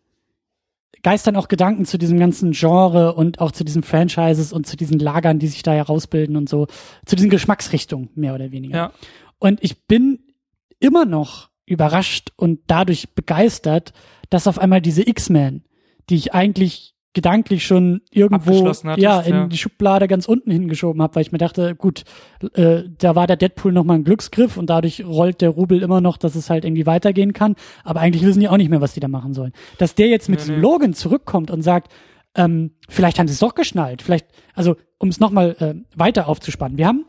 geistern 1.04 1.36
auch 1.36 1.50
Gedanken 1.50 1.86
zu 1.86 1.98
diesem 1.98 2.18
ganzen 2.18 2.52
Genre 2.52 3.14
und 3.14 3.40
auch 3.40 3.52
zu 3.52 3.64
diesen 3.64 3.84
Franchises 3.84 4.54
und 4.54 4.66
zu 4.66 4.78
diesen 4.78 5.00
Lagern, 5.00 5.38
die 5.38 5.48
sich 5.48 5.62
da 5.62 5.74
herausbilden 5.74 6.36
und 6.36 6.50
so, 6.50 6.68
zu 7.06 7.16
diesen 7.16 7.30
Geschmacksrichtungen, 7.30 8.10
mehr 8.16 8.34
oder 8.34 8.52
weniger. 8.52 8.76
Ja. 8.76 8.92
Und 9.38 9.62
ich 9.64 9.86
bin 9.86 10.20
immer 10.80 11.06
noch 11.06 11.50
überrascht 11.66 12.32
und 12.38 12.62
dadurch 12.68 13.14
begeistert, 13.14 13.94
dass 14.30 14.48
auf 14.48 14.58
einmal 14.58 14.82
diese 14.82 15.08
X-Men, 15.08 15.64
die 16.10 16.16
ich 16.16 16.34
eigentlich 16.34 16.93
gedanklich 17.14 17.66
schon 17.66 18.02
irgendwo 18.12 18.66
hattest, 18.66 18.86
ja 18.98 19.22
in 19.22 19.34
ja. 19.34 19.48
die 19.48 19.58
Schublade 19.58 20.08
ganz 20.08 20.28
unten 20.28 20.52
hingeschoben 20.52 21.02
habe, 21.02 21.16
weil 21.16 21.22
ich 21.22 21.32
mir 21.32 21.38
dachte, 21.38 21.76
gut, 21.76 22.04
äh, 22.56 22.84
da 22.98 23.16
war 23.16 23.28
der 23.28 23.36
Deadpool 23.36 23.72
noch 23.72 23.84
mal 23.84 23.94
ein 23.96 24.04
Glücksgriff 24.04 24.58
und 24.58 24.70
dadurch 24.70 25.06
rollt 25.06 25.42
der 25.42 25.50
Rubel 25.50 25.84
immer 25.84 26.02
noch, 26.02 26.18
dass 26.18 26.36
es 26.36 26.50
halt 26.50 26.66
irgendwie 26.66 26.86
weitergehen 26.86 27.34
kann. 27.34 27.56
Aber 27.84 28.00
eigentlich 28.00 28.26
wissen 28.26 28.40
die 28.40 28.50
auch 28.50 28.58
nicht 28.58 28.70
mehr, 28.70 28.82
was 28.82 28.94
die 28.94 29.00
da 29.00 29.08
machen 29.08 29.34
sollen. 29.34 29.54
Dass 29.78 29.96
der 29.96 30.08
jetzt 30.08 30.28
mit 30.28 30.40
Nee, 30.40 30.46
diesem 30.46 30.56
nee. 30.56 30.62
Logan 30.62 30.94
zurückkommt 30.94 31.52
und 31.52 31.62
sagt, 31.62 31.92
ähm, 32.36 32.72
vielleicht 32.90 33.20
haben 33.20 33.28
sie 33.28 33.34
es 33.34 33.40
doch 33.40 33.54
geschnallt, 33.54 34.02
vielleicht, 34.02 34.26
also 34.56 34.76
um 34.98 35.10
es 35.10 35.20
noch 35.20 35.30
mal 35.30 35.56
äh, 35.60 35.76
weiter 35.96 36.28
aufzuspannen. 36.28 36.78
Wir 36.78 36.88
haben 36.88 37.06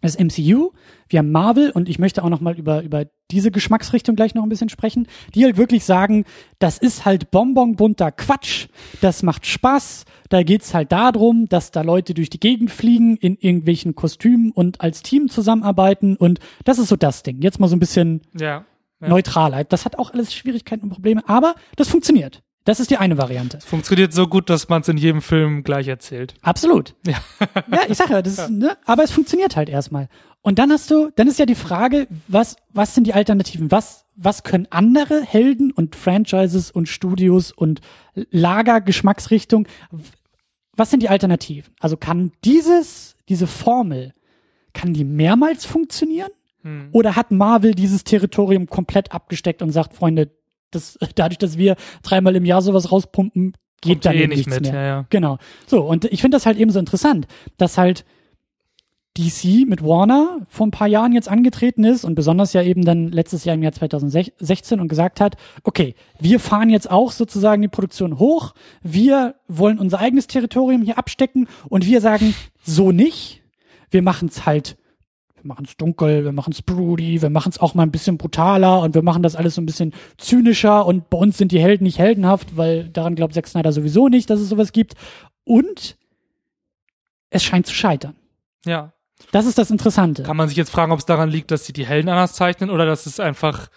das 0.00 0.18
MCU, 0.18 0.70
wir 1.08 1.18
haben 1.18 1.32
Marvel 1.32 1.70
und 1.70 1.88
ich 1.88 1.98
möchte 1.98 2.22
auch 2.22 2.28
noch 2.28 2.40
mal 2.40 2.56
über 2.56 2.82
über 2.82 3.06
diese 3.30 3.50
Geschmacksrichtung 3.50 4.16
gleich 4.16 4.34
noch 4.34 4.42
ein 4.42 4.48
bisschen 4.48 4.68
sprechen, 4.68 5.06
die 5.34 5.44
halt 5.44 5.56
wirklich 5.56 5.84
sagen, 5.84 6.24
das 6.58 6.78
ist 6.78 7.04
halt 7.04 7.30
bonbonbunter 7.30 8.12
Quatsch, 8.12 8.68
das 9.00 9.22
macht 9.22 9.46
Spaß, 9.46 10.04
da 10.28 10.42
geht's 10.42 10.72
halt 10.72 10.92
darum, 10.92 11.48
dass 11.48 11.70
da 11.70 11.82
Leute 11.82 12.14
durch 12.14 12.30
die 12.30 12.40
Gegend 12.40 12.70
fliegen 12.70 13.16
in 13.16 13.36
irgendwelchen 13.36 13.94
Kostümen 13.94 14.50
und 14.52 14.80
als 14.80 15.02
Team 15.02 15.28
zusammenarbeiten 15.28 16.16
und 16.16 16.38
das 16.64 16.78
ist 16.78 16.88
so 16.88 16.96
das 16.96 17.22
Ding. 17.22 17.42
Jetzt 17.42 17.60
mal 17.60 17.68
so 17.68 17.76
ein 17.76 17.80
bisschen 17.80 18.22
ja. 18.38 18.64
ja. 19.00 19.08
neutraler. 19.08 19.64
Das 19.64 19.84
hat 19.84 19.98
auch 19.98 20.12
alles 20.12 20.34
Schwierigkeiten 20.34 20.84
und 20.84 20.90
Probleme, 20.90 21.22
aber 21.26 21.54
das 21.76 21.88
funktioniert. 21.88 22.42
Das 22.68 22.80
ist 22.80 22.90
die 22.90 22.98
eine 22.98 23.16
Variante. 23.16 23.60
Funktioniert 23.62 24.12
so 24.12 24.26
gut, 24.26 24.50
dass 24.50 24.68
man 24.68 24.82
es 24.82 24.88
in 24.88 24.98
jedem 24.98 25.22
Film 25.22 25.64
gleich 25.64 25.88
erzählt. 25.88 26.34
Absolut. 26.42 26.94
Ja. 27.06 27.16
Ja, 27.72 27.80
ich 27.88 27.96
sag 27.96 28.10
ja, 28.10 28.20
das 28.20 28.38
ist, 28.38 28.50
ne, 28.50 28.76
aber 28.84 29.04
es 29.04 29.10
funktioniert 29.10 29.56
halt 29.56 29.70
erstmal. 29.70 30.10
Und 30.42 30.58
dann 30.58 30.70
hast 30.70 30.90
du, 30.90 31.10
dann 31.16 31.28
ist 31.28 31.38
ja 31.38 31.46
die 31.46 31.54
Frage, 31.54 32.08
was, 32.26 32.56
was 32.68 32.94
sind 32.94 33.06
die 33.06 33.14
Alternativen? 33.14 33.70
Was, 33.70 34.04
was 34.16 34.42
können 34.42 34.66
andere 34.68 35.22
Helden 35.22 35.70
und 35.70 35.96
Franchises 35.96 36.70
und 36.70 36.90
Studios 36.90 37.52
und 37.52 37.80
Lager, 38.30 38.82
Geschmacksrichtung, 38.82 39.66
was 40.76 40.90
sind 40.90 41.02
die 41.02 41.08
Alternativen? 41.08 41.72
Also 41.80 41.96
kann 41.96 42.32
dieses, 42.44 43.16
diese 43.30 43.46
Formel, 43.46 44.12
kann 44.74 44.92
die 44.92 45.04
mehrmals 45.04 45.64
funktionieren? 45.64 46.32
Hm. 46.62 46.90
Oder 46.92 47.16
hat 47.16 47.30
Marvel 47.30 47.74
dieses 47.74 48.04
Territorium 48.04 48.66
komplett 48.66 49.12
abgesteckt 49.12 49.62
und 49.62 49.70
sagt, 49.70 49.94
Freunde, 49.94 50.30
das, 50.70 50.98
dadurch, 51.14 51.38
dass 51.38 51.58
wir 51.58 51.76
dreimal 52.02 52.36
im 52.36 52.44
Jahr 52.44 52.62
sowas 52.62 52.90
rauspumpen, 52.90 53.54
geht 53.80 53.92
Kommt 53.92 54.06
da 54.06 54.12
eh 54.12 54.22
eben 54.22 54.30
nicht 54.30 54.46
nichts 54.48 54.62
mit, 54.62 54.72
mehr. 54.72 54.80
ja, 54.80 54.86
ja. 54.86 55.06
Genau. 55.10 55.38
So, 55.66 55.82
und 55.82 56.04
ich 56.06 56.20
finde 56.20 56.36
das 56.36 56.46
halt 56.46 56.58
eben 56.58 56.70
so 56.70 56.80
interessant, 56.80 57.26
dass 57.58 57.78
halt 57.78 58.04
DC 59.16 59.66
mit 59.66 59.82
Warner 59.82 60.40
vor 60.48 60.66
ein 60.66 60.70
paar 60.70 60.86
Jahren 60.86 61.12
jetzt 61.12 61.28
angetreten 61.28 61.82
ist 61.84 62.04
und 62.04 62.14
besonders 62.14 62.52
ja 62.52 62.62
eben 62.62 62.84
dann 62.84 63.08
letztes 63.08 63.44
Jahr 63.44 63.54
im 63.54 63.62
Jahr 63.62 63.72
2016 63.72 64.78
und 64.80 64.88
gesagt 64.88 65.20
hat, 65.20 65.36
okay, 65.64 65.94
wir 66.20 66.38
fahren 66.38 66.70
jetzt 66.70 66.90
auch 66.90 67.10
sozusagen 67.10 67.62
die 67.62 67.68
Produktion 67.68 68.18
hoch, 68.18 68.54
wir 68.82 69.34
wollen 69.48 69.78
unser 69.78 69.98
eigenes 69.98 70.28
Territorium 70.28 70.82
hier 70.82 70.98
abstecken 70.98 71.48
und 71.68 71.86
wir 71.86 72.00
sagen, 72.00 72.34
so 72.62 72.92
nicht, 72.92 73.42
wir 73.90 74.02
machen 74.02 74.28
es 74.28 74.46
halt 74.46 74.76
wir 75.42 75.48
machen 75.48 75.64
es 75.64 75.76
dunkel, 75.76 76.24
wir 76.24 76.32
machen 76.32 76.52
es 76.52 76.62
broody, 76.62 77.22
wir 77.22 77.30
machen 77.30 77.50
es 77.50 77.58
auch 77.58 77.74
mal 77.74 77.82
ein 77.82 77.90
bisschen 77.90 78.18
brutaler 78.18 78.80
und 78.80 78.94
wir 78.94 79.02
machen 79.02 79.22
das 79.22 79.36
alles 79.36 79.54
so 79.54 79.62
ein 79.62 79.66
bisschen 79.66 79.92
zynischer 80.16 80.86
und 80.86 81.10
bei 81.10 81.18
uns 81.18 81.38
sind 81.38 81.52
die 81.52 81.60
Helden 81.60 81.84
nicht 81.84 81.98
heldenhaft, 81.98 82.56
weil 82.56 82.88
daran 82.88 83.14
glaubt 83.14 83.34
Zack 83.34 83.46
Snyder 83.46 83.72
sowieso 83.72 84.08
nicht, 84.08 84.30
dass 84.30 84.40
es 84.40 84.48
sowas 84.48 84.72
gibt. 84.72 84.94
Und 85.44 85.96
es 87.30 87.42
scheint 87.42 87.66
zu 87.66 87.74
scheitern. 87.74 88.16
Ja. 88.64 88.92
Das 89.32 89.46
ist 89.46 89.58
das 89.58 89.70
Interessante. 89.70 90.22
Kann 90.22 90.36
man 90.36 90.48
sich 90.48 90.56
jetzt 90.56 90.70
fragen, 90.70 90.92
ob 90.92 90.98
es 90.98 91.06
daran 91.06 91.28
liegt, 91.28 91.50
dass 91.50 91.66
sie 91.66 91.72
die 91.72 91.86
Helden 91.86 92.08
anders 92.08 92.34
zeichnen 92.34 92.70
oder 92.70 92.86
dass 92.86 93.06
es 93.06 93.18
einfach 93.18 93.68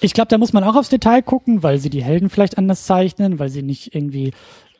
Ich 0.00 0.14
glaube, 0.14 0.28
da 0.28 0.38
muss 0.38 0.52
man 0.52 0.64
auch 0.64 0.76
aufs 0.76 0.88
Detail 0.88 1.22
gucken, 1.22 1.62
weil 1.62 1.78
sie 1.78 1.90
die 1.90 2.02
Helden 2.02 2.30
vielleicht 2.30 2.58
anders 2.58 2.84
zeichnen, 2.84 3.38
weil 3.38 3.48
sie 3.48 3.62
nicht 3.62 3.94
irgendwie 3.94 4.32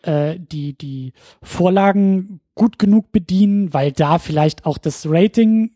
äh, 0.02 0.38
die, 0.38 0.76
die 0.76 1.12
Vorlagen 1.42 2.40
gut 2.54 2.78
genug 2.78 3.10
bedienen, 3.10 3.74
weil 3.74 3.92
da 3.92 4.18
vielleicht 4.18 4.66
auch 4.66 4.78
das 4.78 5.06
Rating 5.08 5.72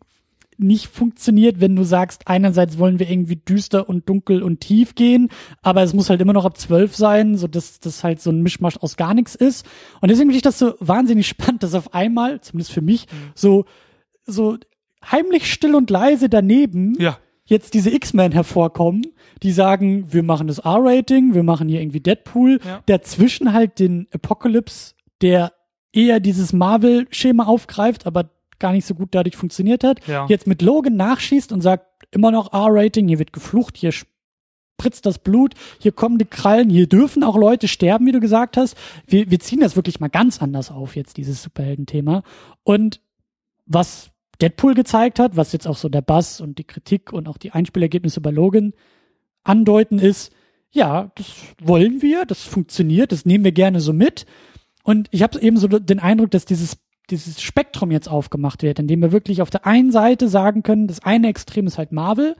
nicht 0.59 0.87
funktioniert, 0.87 1.59
wenn 1.61 1.75
du 1.75 1.83
sagst, 1.83 2.27
einerseits 2.27 2.77
wollen 2.77 2.99
wir 2.99 3.09
irgendwie 3.09 3.37
düster 3.37 3.87
und 3.89 4.07
dunkel 4.09 4.43
und 4.43 4.59
tief 4.59 4.95
gehen, 4.95 5.29
aber 5.61 5.83
es 5.83 5.93
muss 5.93 6.09
halt 6.09 6.21
immer 6.21 6.33
noch 6.33 6.45
ab 6.45 6.57
zwölf 6.57 6.95
sein, 6.95 7.37
so 7.37 7.47
dass 7.47 7.79
das 7.79 8.03
halt 8.03 8.21
so 8.21 8.29
ein 8.29 8.41
Mischmasch 8.41 8.77
aus 8.77 8.97
gar 8.97 9.13
nichts 9.13 9.35
ist. 9.35 9.65
Und 10.01 10.09
deswegen 10.09 10.29
finde 10.29 10.37
ich 10.37 10.43
das 10.43 10.59
so 10.59 10.73
wahnsinnig 10.79 11.27
spannend, 11.29 11.63
dass 11.63 11.73
auf 11.73 11.93
einmal, 11.93 12.41
zumindest 12.41 12.71
für 12.73 12.81
mich, 12.81 13.07
so, 13.35 13.65
so 14.25 14.57
heimlich 15.03 15.51
still 15.51 15.75
und 15.75 15.89
leise 15.89 16.27
daneben 16.29 16.95
ja. 16.99 17.17
jetzt 17.45 17.73
diese 17.73 17.89
X-Men 17.93 18.31
hervorkommen, 18.33 19.03
die 19.41 19.51
sagen, 19.53 20.11
wir 20.11 20.23
machen 20.23 20.47
das 20.47 20.59
R-Rating, 20.59 21.33
wir 21.33 21.43
machen 21.43 21.69
hier 21.69 21.81
irgendwie 21.81 22.01
Deadpool, 22.01 22.59
Ja. 22.65 22.81
dazwischen 22.85 23.53
halt 23.53 23.79
den 23.79 24.07
Apocalypse, 24.13 24.93
der 25.21 25.53
eher 25.93 26.19
dieses 26.19 26.53
Marvel-Schema 26.53 27.45
aufgreift, 27.45 28.05
aber 28.05 28.29
gar 28.59 28.71
nicht 28.73 28.85
so 28.85 28.93
gut 28.95 29.09
dadurch 29.11 29.35
funktioniert 29.37 29.83
hat, 29.83 30.05
Ja. 30.07 30.25
jetzt 30.29 30.47
mit 30.47 30.61
Logan 30.61 30.95
nachschießt 30.95 31.51
und 31.51 31.61
sagt, 31.61 31.85
immer 32.11 32.31
noch 32.31 32.53
R-Rating, 32.53 33.07
hier 33.07 33.19
wird 33.19 33.33
geflucht, 33.33 33.77
hier 33.77 33.91
spritzt 33.91 35.05
das 35.05 35.19
Blut, 35.19 35.53
hier 35.79 35.91
kommen 35.91 36.17
die 36.17 36.25
Krallen, 36.25 36.69
hier 36.69 36.87
dürfen 36.87 37.23
auch 37.23 37.35
Leute 37.37 37.67
sterben, 37.67 38.05
wie 38.05 38.11
du 38.11 38.19
gesagt 38.19 38.57
hast. 38.57 38.75
Wir, 39.05 39.29
wir 39.29 39.39
ziehen 39.39 39.59
das 39.59 39.75
wirklich 39.75 39.99
mal 39.99 40.07
ganz 40.07 40.41
anders 40.41 40.71
auf, 40.71 40.95
jetzt 40.95 41.17
dieses 41.17 41.43
Superhelden-Thema. 41.43 42.23
Und 42.63 43.01
was 43.65 44.11
Deadpool 44.41 44.73
gezeigt 44.73 45.19
hat, 45.19 45.35
was 45.35 45.51
jetzt 45.51 45.67
auch 45.67 45.75
so 45.75 45.89
der 45.89 46.01
Bass 46.01 46.39
und 46.39 46.57
die 46.59 46.63
Kritik 46.63 47.11
und 47.11 47.27
auch 47.27 47.37
die 47.37 47.51
Einspielergebnisse 47.51 48.21
bei 48.21 48.31
Logan 48.31 48.73
andeuten, 49.43 49.99
ist, 49.99 50.31
ja, 50.71 51.11
das 51.15 51.27
wollen 51.61 52.01
wir, 52.01 52.25
das 52.25 52.43
funktioniert, 52.43 53.11
das 53.11 53.25
nehmen 53.25 53.43
wir 53.43 53.51
gerne 53.51 53.81
so 53.81 53.91
mit. 53.91 54.25
Und 54.83 55.07
ich 55.11 55.23
habe 55.23 55.39
eben 55.41 55.57
so 55.57 55.67
den 55.67 55.99
Eindruck, 55.99 56.31
dass 56.31 56.45
dieses, 56.45 56.77
dieses 57.11 57.41
Spektrum 57.41 57.91
jetzt 57.91 58.09
aufgemacht 58.09 58.63
wird, 58.63 58.79
indem 58.79 59.01
wir 59.01 59.11
wirklich 59.11 59.41
auf 59.41 59.49
der 59.49 59.65
einen 59.65 59.91
Seite 59.91 60.27
sagen 60.27 60.63
können, 60.63 60.87
das 60.87 61.03
eine 61.03 61.27
Extrem 61.27 61.67
ist 61.67 61.77
halt 61.77 61.91
Marvel, 61.91 62.35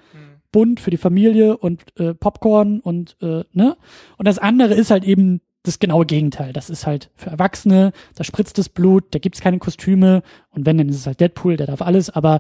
bunt 0.52 0.80
für 0.80 0.90
die 0.92 0.98
Familie 0.98 1.58
und 1.58 1.84
äh, 2.00 2.14
Popcorn 2.14 2.80
und 2.80 3.18
äh, 3.22 3.44
ne? 3.54 3.78
Und 4.18 4.28
das 4.28 4.40
andere 4.40 4.74
ist 4.74 4.90
halt 4.92 5.04
eben 5.04 5.42
das 5.64 5.78
genaue 5.80 6.06
Gegenteil. 6.06 6.54
Das 6.54 6.70
ist 6.70 6.88
halt 6.88 7.12
für 7.16 7.30
Erwachsene, 7.30 7.92
da 8.16 8.24
spritzt 8.24 8.58
das 8.58 8.70
Blut, 8.70 9.04
da 9.12 9.20
gibt's 9.20 9.42
keine 9.42 9.60
Kostüme 9.60 10.24
und 10.50 10.66
wenn, 10.66 10.78
dann 10.78 10.90
ist 10.90 10.96
es 10.96 11.06
halt 11.06 11.20
Deadpool, 11.20 11.58
der 11.58 11.68
darf 11.68 11.82
alles, 11.82 12.10
aber 12.10 12.40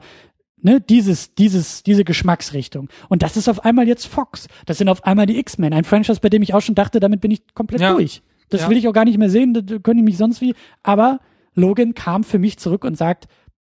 ne, 0.61 0.81
dieses, 0.81 1.35
dieses, 1.35 1.83
diese 1.83 2.03
Geschmacksrichtung. 2.03 2.89
Und 3.09 3.21
das 3.21 3.37
ist 3.37 3.47
auf 3.49 3.63
einmal 3.65 3.87
jetzt 3.87 4.07
Fox. 4.07 4.47
Das 4.65 4.77
sind 4.79 4.89
auf 4.89 5.03
einmal 5.03 5.25
die 5.25 5.37
X-Men, 5.37 5.73
ein 5.73 5.83
Franchise, 5.83 6.19
bei 6.21 6.29
dem 6.29 6.41
ich 6.41 6.53
auch 6.53 6.61
schon 6.61 6.75
dachte, 6.75 6.99
damit 6.99 7.21
bin 7.21 7.31
ich 7.31 7.41
komplett 7.53 7.81
Ja. 7.81 7.93
durch. 7.93 8.21
Das 8.49 8.61
Ja. 8.61 8.69
will 8.69 8.77
ich 8.77 8.87
auch 8.87 8.93
gar 8.93 9.05
nicht 9.05 9.17
mehr 9.19 9.29
sehen, 9.29 9.53
da 9.53 9.61
können 9.79 9.97
die 9.97 10.03
mich 10.03 10.17
sonst 10.17 10.41
wie. 10.41 10.55
Aber 10.81 11.19
Logan 11.55 11.93
kam 11.93 12.23
für 12.23 12.39
mich 12.39 12.57
zurück 12.57 12.83
und 12.85 12.97
sagt, 12.97 13.27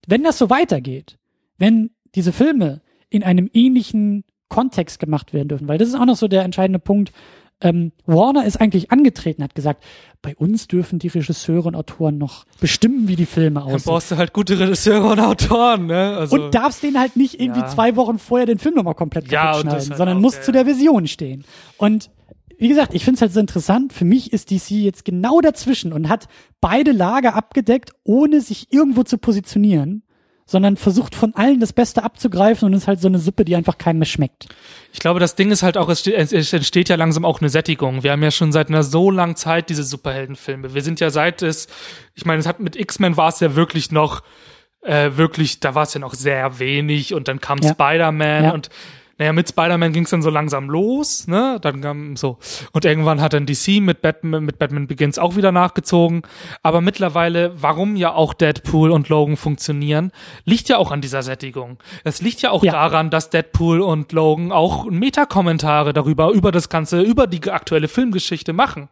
wenn 0.07 0.23
das 0.25 0.39
so 0.39 0.51
weitergeht, 0.51 1.19
wenn 1.59 1.91
diese 2.15 2.33
Filme 2.33 2.81
in 3.11 3.23
einem 3.23 3.49
ähnlichen 3.53 4.25
Kontext 4.49 4.99
gemacht 4.99 5.33
werden 5.33 5.49
dürfen, 5.49 5.69
weil 5.69 5.79
das 5.79 5.89
ist 5.89 5.95
auch 5.95 6.07
noch 6.07 6.17
so 6.17 6.29
der 6.29 6.43
entscheidende 6.43 6.79
Punkt. 6.79 7.13
Ähm, 7.61 7.91
Warner 8.07 8.47
ist 8.47 8.61
eigentlich 8.61 8.93
angetreten, 8.93 9.43
hat 9.43 9.55
gesagt, 9.57 9.83
bei 10.23 10.37
uns 10.37 10.69
dürfen 10.69 11.01
die 11.01 11.09
Regisseure 11.09 11.67
und 11.67 11.75
Autoren 11.75 12.17
noch 12.17 12.45
bestimmen, 12.61 13.09
wie 13.09 13.17
die 13.17 13.27
Filme 13.27 13.59
Dann 13.61 13.69
aussehen. 13.75 13.93
brauchst 13.93 14.13
du 14.13 14.17
halt 14.17 14.33
gute 14.33 14.59
Regisseure 14.61 15.09
und 15.11 15.19
Autoren, 15.21 15.87
ne? 15.87 16.17
Also, 16.19 16.37
Und 16.37 16.55
darfst 16.55 16.85
den 16.85 16.99
halt 17.01 17.17
nicht 17.17 17.41
irgendwie 17.41 17.61
Ja. 17.61 17.67
zwei 17.67 17.97
Wochen 17.97 18.19
vorher 18.21 18.47
den 18.47 18.59
Film 18.61 18.77
nochmal 18.77 18.95
komplett 18.95 19.31
Ja, 19.31 19.55
schneiden, 19.55 19.71
halt 19.73 19.97
sondern 19.97 20.19
auch, 20.19 20.23
muss 20.23 20.37
ja, 20.37 20.43
zu 20.43 20.53
der 20.53 20.67
Version 20.67 21.09
stehen. 21.09 21.45
Und 21.79 22.11
wie 22.59 22.69
gesagt, 22.69 22.93
ich 22.95 23.05
finde 23.05 23.17
es 23.17 23.23
halt 23.23 23.33
so 23.33 23.41
interessant. 23.41 23.93
Für 23.93 24.05
mich 24.05 24.33
ist 24.33 24.51
DC 24.51 24.71
jetzt 24.71 25.05
genau 25.05 25.41
dazwischen 25.41 25.93
und 25.93 26.09
hat 26.09 26.27
beide 26.61 26.93
Lager 26.93 27.35
abgedeckt, 27.35 27.93
ohne 28.05 28.41
sich 28.41 28.73
irgendwo 28.73 29.05
zu 29.05 29.17
positionieren, 29.19 30.03
sondern 30.45 30.77
versucht 30.77 31.15
von 31.15 31.35
allen 31.35 31.61
das 31.61 31.73
Beste 31.73 32.03
abzugreifen 32.03 32.67
und 32.67 32.73
ist 32.73 32.89
halt 32.89 33.01
so 33.01 33.09
eine 33.09 33.19
Suppe, 33.19 33.45
die 33.45 33.55
einfach 33.55 33.79
keinem 33.79 33.99
mehr 33.99 34.07
schmeckt. 34.07 34.49
ich 34.93 34.99
glaube, 34.99 35.21
das 35.21 35.35
Ding 35.37 35.51
ist 35.51 35.63
halt 35.63 35.77
auch, 35.77 35.89
es, 35.89 36.01
ste- 36.01 36.15
es 36.17 36.33
es 36.33 36.53
entsteht 36.53 36.89
ja 36.89 36.97
langsam 36.97 37.25
auch 37.25 37.41
eine 37.41 37.51
Sättigung. 37.51 38.03
Wir 38.03 38.13
haben 38.13 38.23
ja 38.23 38.31
schon 38.31 38.51
seit 38.51 38.69
einer 38.69 38.83
so 38.83 39.11
langen 39.11 39.37
Zeit 39.37 39.69
diese 39.69 39.85
Superheldenfilme. 39.85 40.75
Wir 40.75 40.83
sind 40.83 41.01
ja 41.01 41.11
seit 41.11 41.43
es, 41.43 41.69
ich 42.15 42.25
meine, 42.25 42.41
es 42.41 42.47
hat 42.47 42.61
mit 42.61 42.77
X-Men 42.77 43.17
war 43.17 43.29
es 43.29 43.41
ja 43.41 43.55
wirklich 43.57 43.93
noch 43.93 44.23
äh, 44.83 45.11
wirklich, 45.17 45.61
da 45.61 45.75
war 45.75 45.83
es 45.83 45.93
ja 45.95 46.01
noch 46.01 46.15
sehr 46.15 46.59
wenig 46.61 47.13
und 47.13 47.29
dann 47.29 47.41
kam 47.41 47.59
Ja. 47.59 47.71
Spider-Man 47.73 48.45
Ja. 48.45 48.51
und 48.53 48.71
naja, 49.19 49.33
mit 49.33 49.49
Spider-Man 49.49 49.93
ging 49.93 50.05
es 50.05 50.11
dann 50.11 50.23
so 50.23 50.31
langsam 50.31 50.71
los, 50.71 51.27
ne? 51.27 51.59
Dann 51.61 51.81
kam 51.81 52.17
so. 52.17 52.39
Und 52.73 52.85
irgendwann 52.85 53.21
hat 53.21 53.33
dann 53.33 53.47
DC 53.47 53.81
mit 53.81 54.01
Batman, 54.01 54.45
mit 54.45 54.59
Batman 54.61 54.87
Begins 54.87 55.19
auch 55.19 55.35
wieder 55.35 55.51
nachgezogen. 55.51 56.23
Aber 56.63 56.81
mittlerweile, 56.81 57.53
warum 57.61 57.97
ja 57.97 58.13
auch 58.15 58.33
Deadpool 58.33 58.93
und 58.93 59.09
Logan 59.09 59.37
funktionieren, 59.37 60.13
liegt 60.45 60.69
ja 60.69 60.79
auch 60.79 60.93
an 60.93 61.01
dieser 61.01 61.23
Sättigung. 61.23 61.79
Es 62.05 62.23
liegt 62.23 62.43
ja 62.43 62.53
auch 62.53 62.63
Ja. 62.63 62.71
daran, 62.73 63.11
dass 63.11 63.29
Deadpool 63.31 63.81
und 63.81 64.13
Logan 64.13 64.53
auch 64.53 64.85
Metakommentare 64.89 65.93
darüber, 65.93 66.31
über 66.31 66.53
das 66.53 66.69
Ganze, 66.69 67.03
über 67.03 67.27
die 67.27 67.51
aktuelle 67.51 67.89
Filmgeschichte 67.89 68.53
machen. 68.53 68.89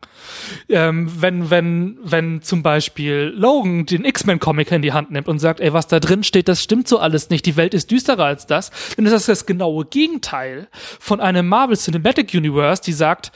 Ähm, 0.69 1.09
wenn, 1.21 1.51
wenn, 1.51 1.99
wenn 2.03 2.43
zum 2.43 2.65
Beispiel 2.65 3.33
Logan 3.37 3.87
den 3.87 4.05
X-Men-Comic 4.05 4.73
in 4.73 4.83
die 4.83 4.93
Hand 4.93 5.13
nimmt 5.13 5.29
und 5.29 5.39
sagt, 5.39 5.61
ey, 5.61 5.73
was 5.73 5.87
da 5.87 6.01
drin 6.01 6.25
steht, 6.25 6.49
das 6.49 6.63
stimmt 6.65 6.89
so 6.89 6.99
alles 6.99 7.31
nicht, 7.31 7.47
die 7.47 7.57
Welt 7.57 7.75
ist 7.75 7.93
düsterer 7.93 8.25
als 8.25 8.47
das, 8.47 8.73
dann 8.97 9.07
ist 9.07 9.13
das 9.13 9.27
das 9.27 9.47
genaue 9.47 9.85
Gegenteil 9.85 10.16
von 11.01 11.21
einem 11.21 11.49
Marvel 11.49 11.77
Cinematic 11.77 12.35
Universe, 12.35 12.83
die 12.83 12.93
sagt, 12.93 13.33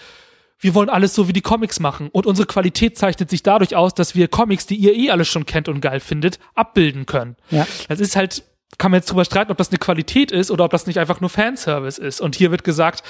wir 0.60 0.74
wollen 0.74 0.90
alles 0.90 1.14
so 1.14 1.26
wie 1.26 1.32
die 1.32 1.40
Comics 1.40 1.80
machen 1.80 2.08
und 2.12 2.26
unsere 2.26 2.46
Qualität 2.46 2.98
zeichnet 2.98 3.30
sich 3.30 3.42
dadurch 3.42 3.74
aus, 3.74 3.94
dass 3.94 4.14
wir 4.14 4.28
Comics, 4.28 4.66
die 4.66 4.76
ihr 4.76 4.94
eh 4.94 5.10
alle 5.10 5.24
schon 5.24 5.46
kennt 5.46 5.68
und 5.68 5.80
geil 5.80 6.00
findet, 6.00 6.38
abbilden 6.54 7.06
können. 7.06 7.36
Ja. 7.50 7.66
Das 7.88 7.98
ist 7.98 8.14
halt, 8.14 8.44
kann 8.76 8.90
man 8.90 9.00
jetzt 9.00 9.10
drüber 9.10 9.24
streiten, 9.24 9.50
ob 9.50 9.58
das 9.58 9.70
eine 9.70 9.78
Qualität 9.78 10.30
ist 10.30 10.50
oder 10.50 10.64
ob 10.64 10.70
das 10.70 10.86
nicht 10.86 10.98
einfach 10.98 11.20
nur 11.20 11.30
Fanservice 11.30 11.98
ist. 11.98 12.20
Und 12.20 12.36
hier 12.36 12.50
wird 12.50 12.62
gesagt, 12.62 13.02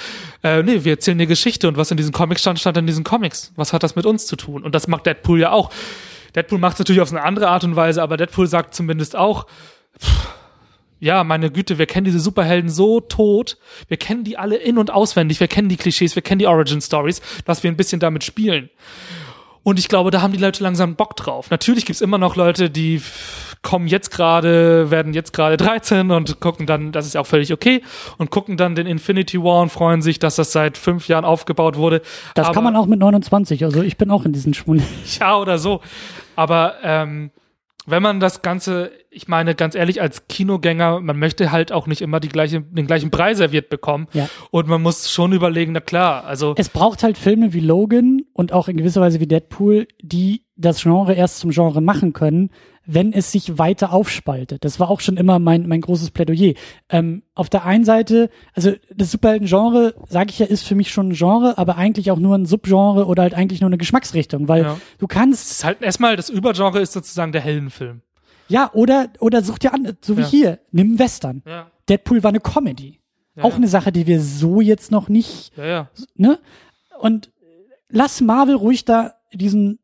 äh, 0.43 0.63
nee, 0.63 0.83
wir 0.85 0.93
erzählen 0.93 1.17
eine 1.17 1.27
Geschichte 1.27 1.67
und 1.67 1.77
was 1.77 1.91
in 1.91 1.97
diesen 1.97 2.13
Comics 2.13 2.41
stand, 2.41 2.59
stand 2.59 2.77
in 2.77 2.87
diesen 2.87 3.03
Comics. 3.03 3.51
Was 3.57 3.73
hat 3.73 3.83
das 3.83 3.95
mit 3.95 4.05
uns 4.05 4.25
zu 4.27 4.37
tun? 4.37 4.63
Und 4.63 4.73
das 4.73 4.87
macht 4.87 5.05
Deadpool 5.05 5.39
ja 5.39 5.51
auch. 5.51 5.71
Deadpool 6.35 6.57
macht 6.57 6.73
es 6.73 6.79
natürlich 6.79 7.01
auf 7.01 7.11
eine 7.11 7.23
andere 7.23 7.49
Art 7.49 7.65
und 7.65 7.75
Weise, 7.75 8.01
aber 8.01 8.15
Deadpool 8.15 8.47
sagt 8.47 8.73
zumindest 8.73 9.17
auch, 9.17 9.45
pff, 9.99 10.29
ja, 11.01 11.23
meine 11.23 11.51
Güte, 11.51 11.79
wir 11.79 11.87
kennen 11.87 12.05
diese 12.05 12.19
Superhelden 12.19 12.69
so 12.69 12.99
tot, 13.01 13.57
wir 13.87 13.97
kennen 13.97 14.23
die 14.23 14.37
alle 14.37 14.55
in- 14.55 14.77
und 14.77 14.91
auswendig, 14.91 15.39
wir 15.39 15.47
kennen 15.47 15.67
die 15.67 15.75
Klischees, 15.75 16.15
wir 16.15 16.21
kennen 16.21 16.39
die 16.39 16.47
Origin-Stories, 16.47 17.21
dass 17.43 17.63
wir 17.63 17.71
ein 17.71 17.75
bisschen 17.75 17.99
damit 17.99 18.23
spielen. 18.23 18.69
Und 19.63 19.77
ich 19.79 19.89
glaube, 19.89 20.11
da 20.11 20.21
haben 20.21 20.31
die 20.31 20.39
Leute 20.39 20.63
langsam 20.63 20.95
Bock 20.95 21.15
drauf. 21.15 21.49
Natürlich 21.51 21.85
gibt's 21.85 22.01
immer 22.01 22.17
noch 22.17 22.35
Leute, 22.35 22.69
die 22.69 23.01
kommen 23.63 23.87
jetzt 23.87 24.09
gerade, 24.11 24.89
werden 24.89 25.13
jetzt 25.13 25.33
gerade 25.33 25.57
13 25.57 26.09
und 26.11 26.39
gucken 26.39 26.65
dann, 26.65 26.91
das 26.91 27.05
ist 27.05 27.13
ja 27.13 27.21
auch 27.21 27.27
völlig 27.27 27.51
okay, 27.53 27.81
und 28.17 28.29
gucken 28.31 28.57
dann 28.57 28.73
den 28.75 28.87
Infinity 28.87 29.41
War 29.41 29.61
und 29.61 29.71
freuen 29.71 30.01
sich, 30.01 30.17
dass 30.19 30.35
das 30.35 30.51
seit 30.51 30.77
fünf 30.77 31.07
Jahren 31.07 31.25
aufgebaut 31.25 31.77
wurde. 31.77 32.01
Das 32.35 32.45
Aber- 32.47 32.53
kann 32.55 32.63
man 32.63 32.75
auch 32.75 32.85
mit 32.87 32.99
29. 32.99 33.63
Also 33.63 33.81
ich 33.83 33.97
bin 33.97 34.09
auch 34.11 34.25
in 34.25 34.33
diesen 34.33 34.53
Schwund. 34.53 34.81
ja 35.19 35.37
oder 35.37 35.57
so. 35.57 35.81
Aber 36.35 36.75
ähm, 36.83 37.31
wenn 37.85 38.03
man 38.03 38.19
das 38.19 38.41
Ganze, 38.41 38.91
ich 39.09 39.27
meine 39.27 39.55
ganz 39.55 39.75
ehrlich, 39.75 40.01
als 40.01 40.27
Kinogänger, 40.27 40.99
man 40.99 41.17
möchte 41.17 41.51
halt 41.51 41.71
auch 41.71 41.87
nicht 41.87 42.01
immer 42.01 42.19
die 42.19 42.29
gleiche, 42.29 42.61
den 42.61 42.87
gleichen 42.87 43.09
Brei 43.09 43.33
serviert 43.33 43.69
bekommen. 43.69 44.07
Ja. 44.13 44.29
Und 44.51 44.67
man 44.67 44.81
muss 44.81 45.11
schon 45.11 45.33
überlegen, 45.33 45.71
na 45.71 45.79
klar, 45.79 46.25
also 46.25 46.53
Es 46.57 46.69
braucht 46.69 47.03
halt 47.03 47.17
Filme 47.17 47.53
wie 47.53 47.59
Logan 47.59 48.21
und 48.33 48.53
auch 48.53 48.67
in 48.67 48.77
gewisser 48.77 49.01
Weise 49.01 49.19
wie 49.19 49.27
Deadpool, 49.27 49.87
die 50.01 50.43
das 50.61 50.81
Genre 50.81 51.13
erst 51.13 51.39
zum 51.39 51.51
Genre 51.51 51.81
machen 51.81 52.13
können, 52.13 52.49
wenn 52.85 53.13
es 53.13 53.31
sich 53.31 53.57
weiter 53.59 53.93
aufspaltet. 53.93 54.63
Das 54.65 54.79
war 54.79 54.89
auch 54.89 55.01
schon 55.01 55.17
immer 55.17 55.37
mein, 55.39 55.67
mein 55.67 55.81
großes 55.81 56.11
Plädoyer. 56.11 56.53
Ähm, 56.89 57.23
auf 57.35 57.49
der 57.49 57.63
einen 57.65 57.85
Seite, 57.85 58.29
also 58.53 58.71
das 58.95 59.11
Superhelden-Genre, 59.11 59.93
sage 60.09 60.29
ich 60.31 60.39
ja, 60.39 60.45
ist 60.47 60.63
für 60.67 60.75
mich 60.75 60.91
schon 60.91 61.09
ein 61.09 61.13
Genre, 61.13 61.57
aber 61.57 61.77
eigentlich 61.77 62.09
auch 62.11 62.17
nur 62.19 62.35
ein 62.35 62.45
Subgenre 62.45 63.05
oder 63.05 63.23
halt 63.23 63.33
eigentlich 63.33 63.61
nur 63.61 63.69
eine 63.69 63.77
Geschmacksrichtung, 63.77 64.47
weil 64.47 64.63
Ja. 64.63 64.77
du 64.97 65.07
kannst 65.07 65.45
es 65.45 65.51
ist 65.51 65.63
halt 65.63 65.81
erstmal 65.81 66.15
das 66.15 66.29
Übergenre 66.29 66.79
ist 66.81 66.93
sozusagen 66.93 67.31
der 67.31 67.41
Heldenfilm. 67.41 68.01
Ja, 68.47 68.71
oder, 68.73 69.07
oder 69.19 69.43
such 69.43 69.59
dir 69.59 69.73
an, 69.73 69.95
so 70.01 70.17
wie 70.17 70.21
Ja. 70.21 70.27
hier, 70.27 70.59
nimm 70.71 70.87
einen 70.87 70.99
Western. 70.99 71.43
Ja. 71.45 71.71
Deadpool 71.87 72.23
war 72.23 72.29
eine 72.29 72.39
Comedy. 72.39 72.99
Auch 73.39 73.55
eine 73.55 73.67
Sache, 73.69 73.91
die 73.93 74.07
wir 74.07 74.19
so 74.21 74.59
jetzt 74.59 74.91
noch 74.91 75.07
nicht, 75.07 75.55
Ja, 75.57 75.65
ja. 75.65 75.89
ne? 76.15 76.37
Und 76.99 77.31
lass 77.89 78.19
Marvel 78.21 78.55
ruhig 78.55 78.83
da 78.85 79.13
diesen 79.33 79.79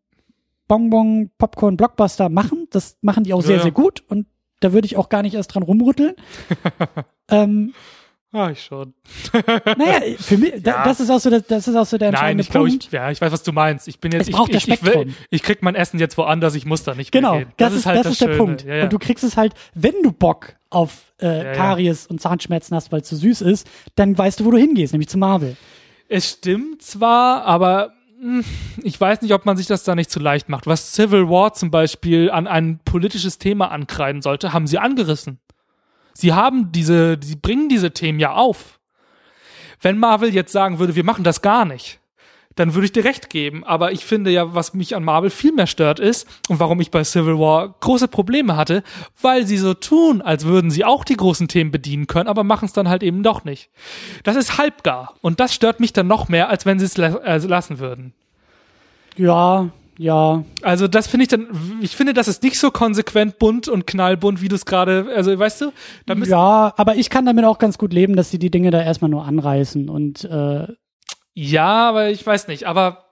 Bonbon, 0.68 1.32
Popcorn, 1.38 1.78
Blockbuster 1.78 2.30
machen. 2.30 2.68
Das 2.72 2.98
machen 3.02 3.24
die 3.24 3.34
auch 3.34 3.42
sehr, 3.42 3.58
ja. 3.58 3.64
sehr 3.64 3.72
gut. 3.72 4.04
Und 4.08 4.28
da 4.60 4.74
würde 4.74 4.86
ich 4.86 4.98
auch 4.98 5.10
gar 5.10 5.22
nicht 5.22 5.36
erst 5.36 5.54
dran 5.54 5.64
rumrütteln. 5.64 6.16
ähm, 7.30 7.74
Ah, 8.34 8.52
ich 8.52 8.62
schon. 8.62 8.94
naja, 9.78 10.02
für 10.20 10.38
mich, 10.38 10.54
da, 10.62 10.72
Ja. 10.72 10.84
das 10.84 11.00
ist 11.00 11.10
auch 11.10 11.20
so, 11.20 11.30
der, 11.30 11.40
das 11.42 11.68
ist 11.68 11.76
auch 11.76 11.86
so 11.86 11.98
der 11.98 12.10
Nein, 12.12 12.16
entscheidende 12.16 12.42
ich 12.44 12.50
glaube, 12.50 12.68
Punkt. 12.68 12.86
ich, 12.86 12.92
ja, 12.92 13.10
ich 13.10 13.22
weiß, 13.22 13.32
was 13.32 13.42
du 13.42 13.54
meinst. 13.54 13.88
Ich 13.88 14.00
bin 14.02 14.12
jetzt, 14.12 14.28
ich, 14.28 14.36
das 14.36 14.50
ich, 14.50 14.68
ich, 14.68 14.84
will, 14.84 15.14
ich 15.30 15.44
krieg 15.44 15.64
mein 15.64 15.76
Essen 15.76 15.98
jetzt 15.98 16.18
woanders, 16.18 16.54
ich 16.54 16.66
muss 16.66 16.84
da 16.84 16.94
nicht 16.94 17.14
mehr 17.14 17.22
Genau, 17.22 17.38
gehen. 17.40 17.48
das, 17.56 17.74
ist, 17.74 17.86
halt 17.86 18.00
das 18.00 18.12
ist 18.12 18.22
der 18.22 18.26
Schöne. 18.28 18.38
Punkt. 18.38 18.66
Ja, 18.66 18.76
ja. 18.76 18.84
Und 18.84 18.94
du 18.94 19.00
kriegst 19.00 19.24
es 19.24 19.38
halt, 19.38 19.54
wenn 19.76 19.96
du 20.04 20.12
Bock 20.12 20.56
auf 20.70 21.14
äh. 21.20 21.54
Karies 21.56 22.06
und 22.06 22.20
Zahnschmerzen 22.20 22.76
hast, 22.76 22.92
weil 22.92 23.00
es 23.02 23.08
zu 23.08 23.16
süß 23.16 23.42
ist, 23.42 23.66
dann 23.96 24.18
weißt 24.18 24.42
du, 24.42 24.46
wo 24.46 24.52
du 24.52 24.58
hingehst, 24.58 24.92
nämlich 24.94 25.08
zu 25.08 25.18
Marvel. 25.18 25.56
Es 26.10 26.30
stimmt 26.30 26.82
zwar, 26.82 27.46
aber 27.46 27.94
ich 28.84 29.00
weiß 29.00 29.22
nicht, 29.22 29.34
ob 29.34 29.46
man 29.46 29.58
sich 29.58 29.68
das 29.68 29.84
da 29.84 29.96
nicht 29.96 30.10
zu 30.10 30.20
leicht 30.20 30.50
macht. 30.50 30.66
Was 30.66 30.92
Civil 30.92 31.30
War 31.30 31.54
zum 31.54 31.72
Beispiel 31.72 32.32
an 32.32 32.48
ein 32.48 32.80
politisches 32.84 33.38
Thema 33.38 33.72
ankreiden 33.72 34.22
sollte, 34.22 34.54
haben 34.54 34.68
sie 34.68 34.80
angerissen. 34.80 35.40
Sie 36.14 36.34
haben 36.34 36.72
diese, 36.72 37.18
sie 37.22 37.36
bringen 37.36 37.70
diese 37.70 37.92
Themen 37.92 38.20
ja 38.20 38.34
auf. 38.34 38.80
Wenn 39.82 40.00
Marvel 40.00 40.34
jetzt 40.34 40.52
sagen 40.52 40.80
würde, 40.80 40.96
wir 40.96 41.04
machen 41.04 41.24
das 41.24 41.44
gar 41.44 41.66
nicht, 41.66 42.00
dann 42.58 42.74
würde 42.74 42.86
ich 42.86 42.92
dir 42.92 43.06
recht 43.06 43.30
geben. 43.30 43.64
Aber 43.64 43.94
ich 43.94 44.04
finde 44.04 44.30
ja, 44.30 44.54
was 44.54 44.74
mich 44.74 44.96
an 44.96 45.04
Marvel 45.04 45.30
viel 45.30 45.54
mehr 45.54 45.68
stört 45.68 46.00
ist 46.00 46.28
und 46.50 46.60
warum 46.60 46.82
ich 46.82 46.92
bei 46.92 47.04
Civil 47.04 47.40
War 47.40 47.76
große 47.80 48.10
Probleme 48.10 48.58
hatte, 48.58 48.84
weil 49.22 49.46
sie 49.46 49.58
so 49.58 49.74
tun, 49.74 50.22
als 50.22 50.46
würden 50.46 50.70
sie 50.70 50.84
auch 50.84 51.06
die 51.06 51.16
großen 51.16 51.48
Themen 51.48 51.72
bedienen 51.72 52.08
können, 52.08 52.28
aber 52.28 52.44
machen 52.44 52.66
es 52.66 52.74
dann 52.74 52.90
halt 52.90 53.04
eben 53.04 53.24
doch 53.24 53.46
nicht. 53.46 53.70
Das 54.24 54.36
ist 54.36 54.58
halbgar 54.58 55.14
und 55.22 55.40
das 55.40 55.54
stört 55.54 55.80
mich 55.80 55.94
dann 55.94 56.08
noch 56.08 56.28
mehr, 56.28 56.50
als 56.50 56.66
wenn 56.66 56.80
sie 56.80 56.86
es 56.86 56.98
la 56.98 57.08
äh, 57.18 57.38
lassen 57.38 57.80
würden. 57.80 58.14
Ja, 59.16 59.70
ja. 59.98 60.44
Also 60.62 60.88
das 60.88 61.08
finde 61.08 61.24
ich 61.24 61.30
dann, 61.30 61.48
ich 61.82 61.96
finde, 61.96 62.14
das 62.14 62.28
ist 62.28 62.44
nicht 62.44 62.60
so 62.60 62.72
konsequent 62.72 63.40
bunt 63.40 63.68
und 63.68 63.88
knallbunt, 63.88 64.42
wie 64.42 64.48
du 64.48 64.56
es 64.56 64.66
gerade, 64.66 65.08
also 65.16 65.38
weißt 65.38 65.62
du, 65.62 65.72
Ja, 66.30 66.74
aber 66.78 66.96
ich 66.96 67.10
kann 67.10 67.26
damit 67.26 67.46
auch 67.46 67.58
ganz 67.58 67.78
gut 67.78 67.94
leben, 67.94 68.16
dass 68.16 68.30
sie 68.30 68.40
die 68.40 68.52
Dinge 68.52 68.72
da 68.72 68.82
erstmal 68.82 69.10
nur 69.10 69.26
anreißen 69.26 69.90
und 69.90 70.24
äh, 70.26 70.68
Ja, 71.40 71.88
aber 71.90 72.10
ich 72.10 72.26
weiß 72.26 72.48
nicht. 72.48 72.64
Aber 72.66 73.06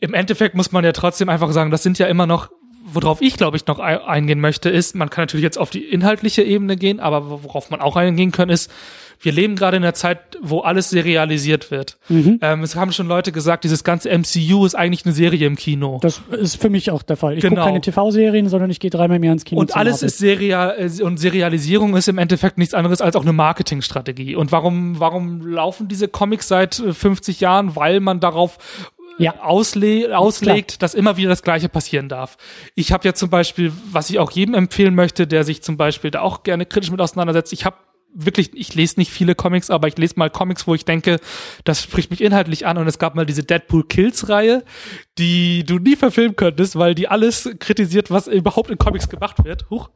im 0.00 0.14
Endeffekt 0.14 0.56
muss 0.56 0.72
man 0.72 0.84
ja 0.84 0.90
trotzdem 0.90 1.28
einfach 1.28 1.52
sagen, 1.52 1.70
das 1.70 1.84
sind 1.84 1.96
ja 1.96 2.08
immer 2.08 2.26
noch, 2.26 2.50
worauf 2.84 3.22
ich 3.22 3.36
glaube 3.36 3.56
ich 3.56 3.64
noch 3.68 3.78
ei- 3.78 4.02
eingehen 4.04 4.40
möchte, 4.40 4.68
ist, 4.68 4.96
man 4.96 5.10
kann 5.10 5.22
natürlich 5.22 5.44
jetzt 5.44 5.56
auf 5.56 5.70
die 5.70 5.84
inhaltliche 5.84 6.42
Ebene 6.42 6.76
gehen, 6.76 6.98
aber 6.98 7.44
worauf 7.44 7.70
man 7.70 7.80
auch 7.80 7.94
eingehen 7.94 8.32
kann, 8.32 8.48
ist, 8.48 8.68
wir 9.20 9.32
leben 9.32 9.56
gerade 9.56 9.76
in 9.76 9.82
einer 9.82 9.94
Zeit, 9.94 10.18
wo 10.42 10.60
alles 10.60 10.90
serialisiert 10.90 11.70
wird. 11.70 11.98
Mhm. 12.08 12.38
Ähm, 12.42 12.62
es 12.62 12.76
haben 12.76 12.92
schon 12.92 13.06
Leute 13.08 13.32
gesagt, 13.32 13.64
dieses 13.64 13.82
ganze 13.84 14.10
MCU 14.10 14.66
ist 14.66 14.74
eigentlich 14.74 15.04
eine 15.04 15.14
Serie 15.14 15.46
im 15.46 15.56
Kino. 15.56 15.98
das 16.02 16.20
ist 16.30 16.60
für 16.60 16.70
mich 16.70 16.90
auch 16.90 17.02
der 17.02 17.16
Fall. 17.16 17.34
Ich 17.34 17.42
gucke 17.42 17.54
Genau. 17.54 17.64
keine 17.66 17.80
TV-Serien, 17.80 18.48
sondern 18.48 18.70
ich 18.70 18.80
gehe 18.80 18.90
dreimal 18.90 19.16
im 19.16 19.24
Jahr 19.24 19.32
ins 19.32 19.44
Kino. 19.44 19.60
Und 19.60 19.74
alles 19.76 19.96
Marvel. 19.96 20.06
ist 20.08 20.18
Serial 20.18 20.74
äh, 20.78 21.02
und 21.02 21.18
Serialisierung 21.18 21.96
ist 21.96 22.08
im 22.08 22.18
Endeffekt 22.18 22.58
nichts 22.58 22.74
anderes 22.74 23.00
als 23.00 23.16
auch 23.16 23.22
eine 23.22 23.32
Marketingstrategie. 23.32 24.36
Und 24.36 24.52
warum 24.52 24.98
warum 25.00 25.46
laufen 25.46 25.88
diese 25.88 26.08
Comics 26.08 26.48
seit 26.48 26.78
äh, 26.78 26.92
50 26.92 27.40
Jahren? 27.40 27.76
Weil 27.76 28.00
man 28.00 28.20
darauf 28.20 28.58
äh, 29.18 29.24
Ja. 29.24 29.40
ausle 29.42 30.16
auslegt, 30.16 30.82
dass 30.82 30.94
immer 30.94 31.16
wieder 31.16 31.30
das 31.30 31.42
Gleiche 31.42 31.68
passieren 31.68 32.08
darf. 32.08 32.36
Ich 32.74 32.92
habe 32.92 33.04
ja 33.06 33.14
zum 33.14 33.30
Beispiel, 33.30 33.72
was 33.90 34.10
ich 34.10 34.18
auch 34.18 34.30
jedem 34.30 34.54
empfehlen 34.54 34.94
möchte, 34.94 35.26
der 35.26 35.42
sich 35.44 35.62
zum 35.62 35.76
Beispiel 35.76 36.10
da 36.10 36.20
auch 36.20 36.42
gerne 36.42 36.66
kritisch 36.66 36.90
mit 36.90 37.00
auseinandersetzt. 37.00 37.52
Ich 37.52 37.64
habe 37.64 37.76
wirklich, 38.16 38.50
ich 38.54 38.74
lese 38.74 38.98
nicht 38.98 39.10
viele 39.10 39.34
Comics, 39.34 39.70
aber 39.70 39.88
ich 39.88 39.98
lese 39.98 40.14
mal 40.16 40.30
Comics, 40.30 40.66
wo 40.66 40.74
ich 40.74 40.84
denke, 40.84 41.20
das 41.64 41.82
spricht 41.82 42.10
mich 42.10 42.22
inhaltlich 42.22 42.66
an. 42.66 42.78
Und 42.78 42.88
es 42.88 42.98
gab 42.98 43.14
mal 43.14 43.26
diese 43.26 43.44
Deadpool 43.44 43.86
Kills 43.86 44.28
Reihe, 44.28 44.64
die 45.18 45.64
du 45.64 45.78
nie 45.78 45.96
verfilmen 45.96 46.36
könntest, 46.36 46.76
weil 46.76 46.94
die 46.94 47.08
alles 47.08 47.48
kritisiert, 47.58 48.10
was 48.10 48.26
überhaupt 48.26 48.70
in 48.70 48.76
Comics 48.76 49.08
gemacht 49.08 49.44
wird. 49.44 49.68
Huch. 49.70 49.88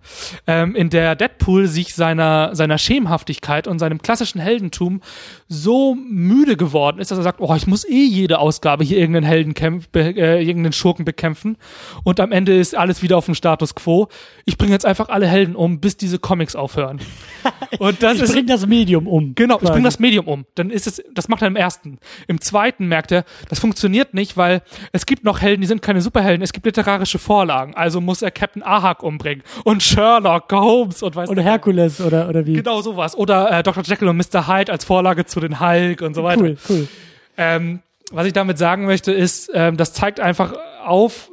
Ähm, 0.47 0.75
in 0.75 0.89
der 0.89 1.15
Deadpool 1.15 1.67
sich 1.67 1.95
seiner, 1.95 2.55
seiner 2.55 2.79
Schemenhaftigkeit 2.79 3.67
und 3.67 3.79
seinem 3.79 4.01
klassischen 4.01 4.41
Heldentum 4.41 5.03
so 5.47 5.95
müde 5.95 6.57
geworden 6.57 7.01
ist, 7.01 7.11
dass 7.11 7.19
er 7.19 7.25
sagt, 7.25 7.41
oh, 7.41 7.55
ich 7.55 7.67
muss 7.67 7.87
eh 7.87 8.05
jede 8.05 8.39
Ausgabe 8.39 8.83
hier 8.83 8.97
irgendeinen 8.99 9.27
Helden 9.27 9.55
äh, 9.95 10.43
irgendeinen 10.43 10.73
Schurken 10.73 11.05
bekämpfen. 11.05 11.59
Und 12.03 12.19
am 12.19 12.33
Ende 12.33 12.57
ist 12.59 12.75
alles 12.75 13.03
wieder 13.03 13.19
auf 13.19 13.27
dem 13.27 13.35
Status 13.35 13.75
quo. 13.75 14.09
Ich 14.47 14.57
bringe 14.57 14.73
jetzt 14.73 14.87
einfach 14.87 15.11
alle 15.11 15.27
Helden 15.27 15.55
um, 15.55 15.81
bis 15.81 15.99
diese 15.99 16.19
Comics 16.19 16.57
aufhören. 16.57 17.01
Und 17.79 18.03
das 18.03 18.17
ich 18.17 18.23
ist 18.23 18.33
bring 18.33 18.47
das 18.47 18.67
Medium 18.67 19.07
um. 19.07 19.35
Genau, 19.35 19.57
ich 19.57 19.61
quasi. 19.61 19.73
bringe 19.73 19.89
das 19.89 19.99
Medium 19.99 20.27
um. 20.27 20.47
Dann 20.55 20.71
ist 20.71 20.87
es, 20.87 21.03
das 21.13 21.29
macht 21.29 21.43
er 21.43 21.49
im 21.49 21.57
ersten. 21.57 21.99
Im 22.27 22.41
zweiten 22.41 22.87
merkt 22.87 23.13
er, 23.13 23.25
das 23.49 23.59
funktioniert 23.59 24.15
nicht, 24.15 24.37
weil 24.37 24.63
es 24.93 25.07
gibt 25.11 25.25
noch 25.25 25.41
Helden, 25.41 25.61
die 25.61 25.67
sind 25.67 25.83
keine 25.83 26.01
Superhelden, 26.01 26.41
es 26.41 26.53
gibt 26.53 26.65
literarische 26.65 27.19
Vorlagen. 27.19 27.75
Also 27.75 28.01
muss 28.01 28.23
er 28.23 28.31
Captain 28.31 28.63
Ahak 28.63 29.03
umbringen 29.03 29.43
und 29.65 29.83
Sherlock 29.83 30.51
Holmes 30.53 31.03
und 31.03 31.17
weiß 31.17 31.29
Oder 31.29 31.43
Herkules 31.43 32.01
oder, 32.01 32.29
oder 32.29 32.47
wie. 32.47 32.55
Genau 32.55 32.81
sowas. 32.81 33.17
Oder 33.17 33.51
äh, 33.51 33.63
Dr. 33.65 33.83
Jekyll 33.83 34.09
und 34.09 34.17
Mr. 34.17 34.47
Hyde 34.47 34.71
als 34.73 34.85
Vorlage 34.85 35.27
zu 35.27 35.41
den 35.41 35.59
Hulk 35.61 36.01
und 36.01 36.15
so 36.15 36.23
weiter. 36.23 36.43
Cool, 36.43 36.57
cool. 36.69 36.89
Ähm, 37.37 37.81
was 38.13 38.27
ich 38.27 38.33
damit 38.33 38.57
sagen 38.57 38.87
möchte, 38.87 39.13
ist, 39.13 39.51
ähm, 39.53 39.77
das 39.77 39.93
zeigt 39.93 40.21
einfach 40.21 40.55
auf, 40.85 41.29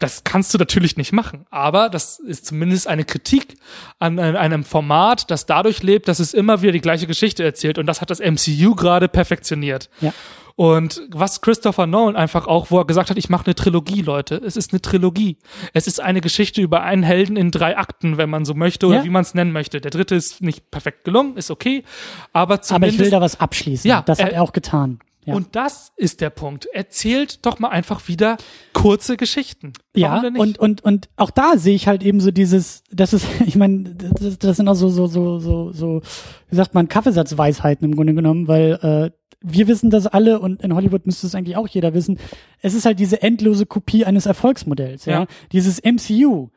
Das 0.00 0.24
kannst 0.24 0.52
du 0.52 0.58
natürlich 0.58 0.96
nicht 0.96 1.12
machen, 1.12 1.46
aber 1.50 1.88
das 1.88 2.18
ist 2.18 2.46
zumindest 2.46 2.88
eine 2.88 3.04
Kritik 3.04 3.54
an, 4.00 4.18
an 4.18 4.34
einem 4.36 4.64
Format, 4.64 5.30
das 5.30 5.46
dadurch 5.46 5.84
lebt, 5.84 6.08
dass 6.08 6.18
es 6.18 6.34
immer 6.34 6.60
wieder 6.60 6.72
die 6.72 6.80
gleiche 6.80 7.06
Geschichte 7.06 7.44
erzählt 7.44 7.78
und 7.78 7.86
das 7.86 8.00
hat 8.00 8.10
das 8.10 8.18
MCU 8.18 8.74
gerade 8.74 9.06
perfektioniert. 9.06 9.90
Ja. 10.00 10.12
Und 10.56 11.02
was 11.10 11.40
Christopher 11.40 11.86
Nolan 11.86 12.16
einfach 12.16 12.46
auch, 12.46 12.70
wo 12.70 12.78
er 12.78 12.84
gesagt 12.86 13.10
hat, 13.10 13.16
ich 13.18 13.28
mache 13.30 13.46
eine 13.46 13.54
Trilogie, 13.54 14.02
Leute. 14.02 14.36
Es 14.44 14.56
ist 14.56 14.72
eine 14.72 14.80
Trilogie. 14.82 15.38
Es 15.72 15.86
ist 15.86 16.00
eine 16.00 16.20
Geschichte 16.20 16.60
über 16.60 16.82
einen 16.82 17.02
Helden 17.02 17.36
in 17.36 17.50
drei 17.50 17.76
Akten, 17.78 18.16
wenn 18.18 18.30
man 18.30 18.44
so 18.44 18.54
möchte, 18.54 18.86
oder 18.86 18.98
Ja. 18.98 19.04
wie 19.04 19.10
man 19.10 19.22
es 19.22 19.34
nennen 19.34 19.52
möchte. 19.52 19.80
Der 19.80 19.90
dritte 19.90 20.14
ist 20.14 20.42
nicht 20.42 20.70
perfekt 20.70 21.04
gelungen, 21.04 21.36
ist 21.36 21.50
okay, 21.50 21.84
aber 22.32 22.54
Aber 22.54 22.62
zumindest. 22.62 22.94
ich 22.94 23.00
will 23.00 23.10
da 23.10 23.20
was 23.20 23.40
abschließen. 23.40 23.88
Ja, 23.88 24.02
das 24.02 24.22
hat 24.22 24.32
er 24.32 24.42
auch 24.42 24.52
getan. 24.52 24.98
Ja. 25.24 25.34
Und 25.34 25.54
das 25.54 25.92
ist 25.96 26.20
der 26.20 26.30
Punkt. 26.30 26.66
Erzählt 26.72 27.46
doch 27.46 27.60
mal 27.60 27.68
einfach 27.68 28.08
wieder 28.08 28.36
kurze 28.72 29.16
Geschichten. 29.16 29.72
Warum 29.94 30.34
Ja, 30.34 30.40
und, 30.42 30.58
und, 30.58 30.82
und 30.82 31.08
auch 31.16 31.30
da 31.30 31.56
sehe 31.58 31.76
ich 31.76 31.86
halt 31.86 32.02
eben 32.02 32.18
so 32.18 32.32
dieses, 32.32 32.82
das 32.90 33.12
ist, 33.12 33.24
ich 33.46 33.54
meine, 33.54 33.84
das, 33.94 34.38
das 34.40 34.56
sind 34.56 34.66
auch 34.68 34.74
so, 34.74 34.88
so, 34.88 35.06
so, 35.06 35.38
so, 35.38 35.70
so, 35.72 36.02
wie 36.50 36.56
sagt 36.56 36.74
man, 36.74 36.88
Kaffeesatzweisheiten 36.88 37.84
im 37.88 37.94
Grunde 37.94 38.14
genommen, 38.14 38.48
weil 38.48 39.12
äh, 39.12 39.16
wir 39.42 39.68
wissen 39.68 39.90
das 39.90 40.06
alle 40.06 40.40
und 40.40 40.62
in 40.62 40.74
Hollywood 40.74 41.06
müsste 41.06 41.26
es 41.26 41.34
eigentlich 41.34 41.56
auch 41.56 41.68
jeder 41.68 41.94
wissen. 41.94 42.18
Es 42.60 42.74
ist 42.74 42.84
halt 42.84 42.98
diese 42.98 43.22
endlose 43.22 43.66
Kopie 43.66 44.04
eines 44.04 44.26
Erfolgsmodells, 44.26 45.04
ja. 45.04 45.20
Ja. 45.20 45.26
Dieses 45.52 45.80
MCU, 45.82 46.48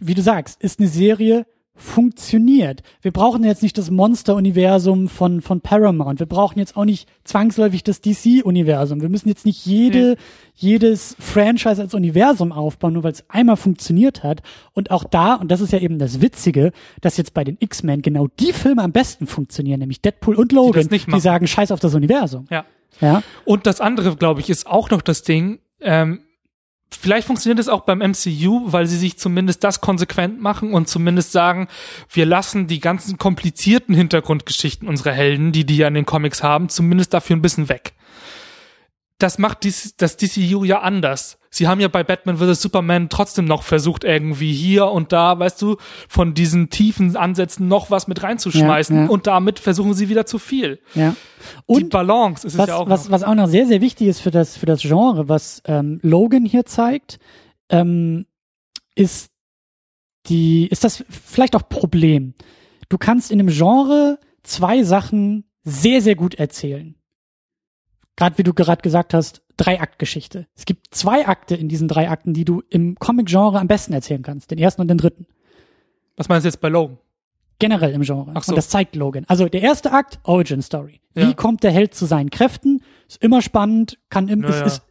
wie 0.00 0.14
du 0.14 0.22
sagst, 0.22 0.60
ist 0.62 0.80
eine 0.80 0.88
Serie, 0.88 1.46
funktioniert. 1.80 2.82
Wir 3.00 3.10
brauchen 3.10 3.42
jetzt 3.42 3.62
nicht 3.62 3.76
das 3.78 3.90
Monster-Universum 3.90 5.08
von, 5.08 5.40
von 5.40 5.60
Paramount. 5.60 6.20
Wir 6.20 6.26
brauchen 6.26 6.58
jetzt 6.58 6.76
auch 6.76 6.84
nicht 6.84 7.08
zwangsläufig 7.24 7.82
das 7.82 8.00
DC-Universum. 8.00 9.00
Wir 9.00 9.08
müssen 9.08 9.28
jetzt 9.28 9.46
nicht 9.46 9.64
jede, 9.64 10.16
jedes 10.54 11.16
Franchise 11.18 11.80
als 11.80 11.94
Universum 11.94 12.52
aufbauen, 12.52 12.92
nur 12.92 13.04
weil 13.04 13.12
es 13.12 13.24
einmal 13.28 13.56
funktioniert 13.56 14.22
hat. 14.22 14.42
Und 14.72 14.90
auch 14.90 15.04
da, 15.04 15.34
und 15.34 15.50
das 15.50 15.60
ist 15.60 15.72
ja 15.72 15.78
eben 15.78 15.98
das 15.98 16.20
Witzige, 16.20 16.72
dass 17.00 17.16
jetzt 17.16 17.34
bei 17.34 17.44
den 17.44 17.56
X-Men 17.58 18.02
genau 18.02 18.28
die 18.38 18.52
Filme 18.52 18.82
am 18.82 18.92
besten 18.92 19.26
funktionieren, 19.26 19.80
nämlich 19.80 20.02
Deadpool 20.02 20.36
und 20.36 20.52
Logan, 20.52 20.88
die 20.88 21.00
machen. 21.06 21.20
sagen, 21.20 21.46
scheiß 21.46 21.72
auf 21.72 21.80
das 21.80 21.94
Universum. 21.94 22.46
ja. 22.50 22.64
Ja. 23.00 23.22
Und 23.44 23.66
das 23.66 23.80
andere, 23.80 24.16
glaube 24.16 24.40
ich, 24.40 24.50
ist 24.50 24.66
auch 24.66 24.90
noch 24.90 25.00
das 25.00 25.22
Ding, 25.22 25.60
ähm, 25.80 26.22
vielleicht 26.94 27.26
funktioniert 27.26 27.58
es 27.58 27.68
auch 27.68 27.82
beim 27.82 27.98
MCU, 27.98 28.72
weil 28.72 28.86
sie 28.86 28.96
sich 28.96 29.18
zumindest 29.18 29.64
das 29.64 29.80
konsequent 29.80 30.40
machen 30.40 30.72
und 30.72 30.88
zumindest 30.88 31.32
sagen, 31.32 31.68
wir 32.10 32.26
lassen 32.26 32.66
die 32.66 32.80
ganzen 32.80 33.18
komplizierten 33.18 33.94
Hintergrundgeschichten 33.94 34.88
unserer 34.88 35.12
Helden, 35.12 35.52
die 35.52 35.64
die 35.64 35.76
ja 35.76 35.88
in 35.88 35.94
den 35.94 36.06
Comics 36.06 36.42
haben, 36.42 36.68
zumindest 36.68 37.14
dafür 37.14 37.36
ein 37.36 37.42
bisschen 37.42 37.68
weg. 37.68 37.94
Das 39.18 39.38
macht 39.38 39.64
dies, 39.64 39.96
das 39.96 40.16
DCU 40.16 40.64
ja 40.64 40.80
anders. 40.80 41.39
Sie 41.52 41.66
haben 41.66 41.80
ja 41.80 41.88
bei 41.88 42.04
Batman 42.04 42.36
vs. 42.36 42.62
Superman 42.62 43.08
trotzdem 43.08 43.44
noch 43.44 43.64
versucht, 43.64 44.04
irgendwie 44.04 44.52
hier 44.52 44.86
und 44.86 45.12
da, 45.12 45.36
weißt 45.36 45.60
du, 45.60 45.78
von 46.08 46.32
diesen 46.32 46.70
tiefen 46.70 47.16
Ansätzen 47.16 47.66
noch 47.66 47.90
was 47.90 48.06
mit 48.06 48.22
reinzuschmeißen 48.22 48.96
Ja, 48.96 49.02
ja. 49.04 49.08
und 49.08 49.26
damit 49.26 49.58
versuchen 49.58 49.94
sie 49.94 50.08
wieder 50.08 50.26
zu 50.26 50.38
viel. 50.38 50.78
Ja. 50.94 51.10
die 51.10 51.16
Und 51.66 51.90
Balance 51.90 52.46
ist 52.46 52.52
es 52.54 52.58
was, 52.58 52.68
ja 52.68 52.76
auch 52.76 52.88
was, 52.88 53.04
noch. 53.06 53.10
was 53.10 53.24
auch 53.24 53.34
noch 53.34 53.48
sehr, 53.48 53.66
sehr 53.66 53.80
wichtig 53.80 54.06
ist 54.06 54.20
für 54.20 54.30
das, 54.30 54.56
für 54.56 54.66
das 54.66 54.80
Genre, 54.82 55.28
was 55.28 55.60
ähm, 55.66 55.98
Logan 56.02 56.44
hier 56.44 56.66
zeigt, 56.66 57.18
ähm, 57.68 58.26
ist 58.94 59.30
die, 60.26 60.68
ist 60.68 60.84
das 60.84 61.04
vielleicht 61.08 61.56
auch 61.56 61.68
Problem. 61.68 62.34
Du 62.88 62.96
kannst 62.96 63.32
in 63.32 63.40
einem 63.40 63.48
Genre 63.48 64.20
zwei 64.44 64.84
Sachen 64.84 65.44
sehr, 65.64 66.00
sehr 66.00 66.14
gut 66.14 66.34
erzählen. 66.36 66.94
Gerade 68.14 68.38
wie 68.38 68.42
du 68.44 68.54
gerade 68.54 68.82
gesagt 68.82 69.14
hast, 69.14 69.42
Drei-Akt-Geschichte. 69.60 70.46
Es 70.56 70.64
gibt 70.64 70.94
zwei 70.94 71.26
Akte 71.28 71.54
in 71.54 71.68
diesen 71.68 71.86
drei 71.86 72.08
Akten, 72.08 72.32
die 72.32 72.44
du 72.44 72.62
im 72.70 72.94
Comic-Genre 72.98 73.58
am 73.60 73.66
besten 73.68 73.92
erzählen 73.92 74.22
kannst. 74.22 74.50
Den 74.50 74.58
ersten 74.58 74.80
und 74.80 74.88
den 74.88 74.96
dritten. 74.98 75.26
Was 76.16 76.28
meinst 76.28 76.44
du 76.44 76.48
jetzt 76.48 76.60
bei 76.60 76.68
Logan? 76.68 76.98
Generell 77.58 77.92
im 77.92 78.00
Genre. 78.02 78.30
Ach 78.34 78.42
so. 78.42 78.52
Und 78.52 78.56
das 78.56 78.70
zeigt 78.70 78.96
Logan. 78.96 79.24
Also 79.28 79.48
der 79.48 79.60
erste 79.60 79.92
Akt, 79.92 80.18
Origin 80.24 80.62
Story. 80.62 81.00
Wie 81.14 81.20
Ja. 81.22 81.32
kommt 81.34 81.62
der 81.62 81.72
Held 81.72 81.94
zu 81.94 82.06
seinen 82.06 82.30
Kräften? 82.30 82.82
Ist 83.06 83.22
immer 83.22 83.42
spannend, 83.42 83.98
kann 84.08 84.28
im, 84.28 84.40
Naja. 84.40 84.64
ist, 84.64 84.78
ist, 84.78 84.82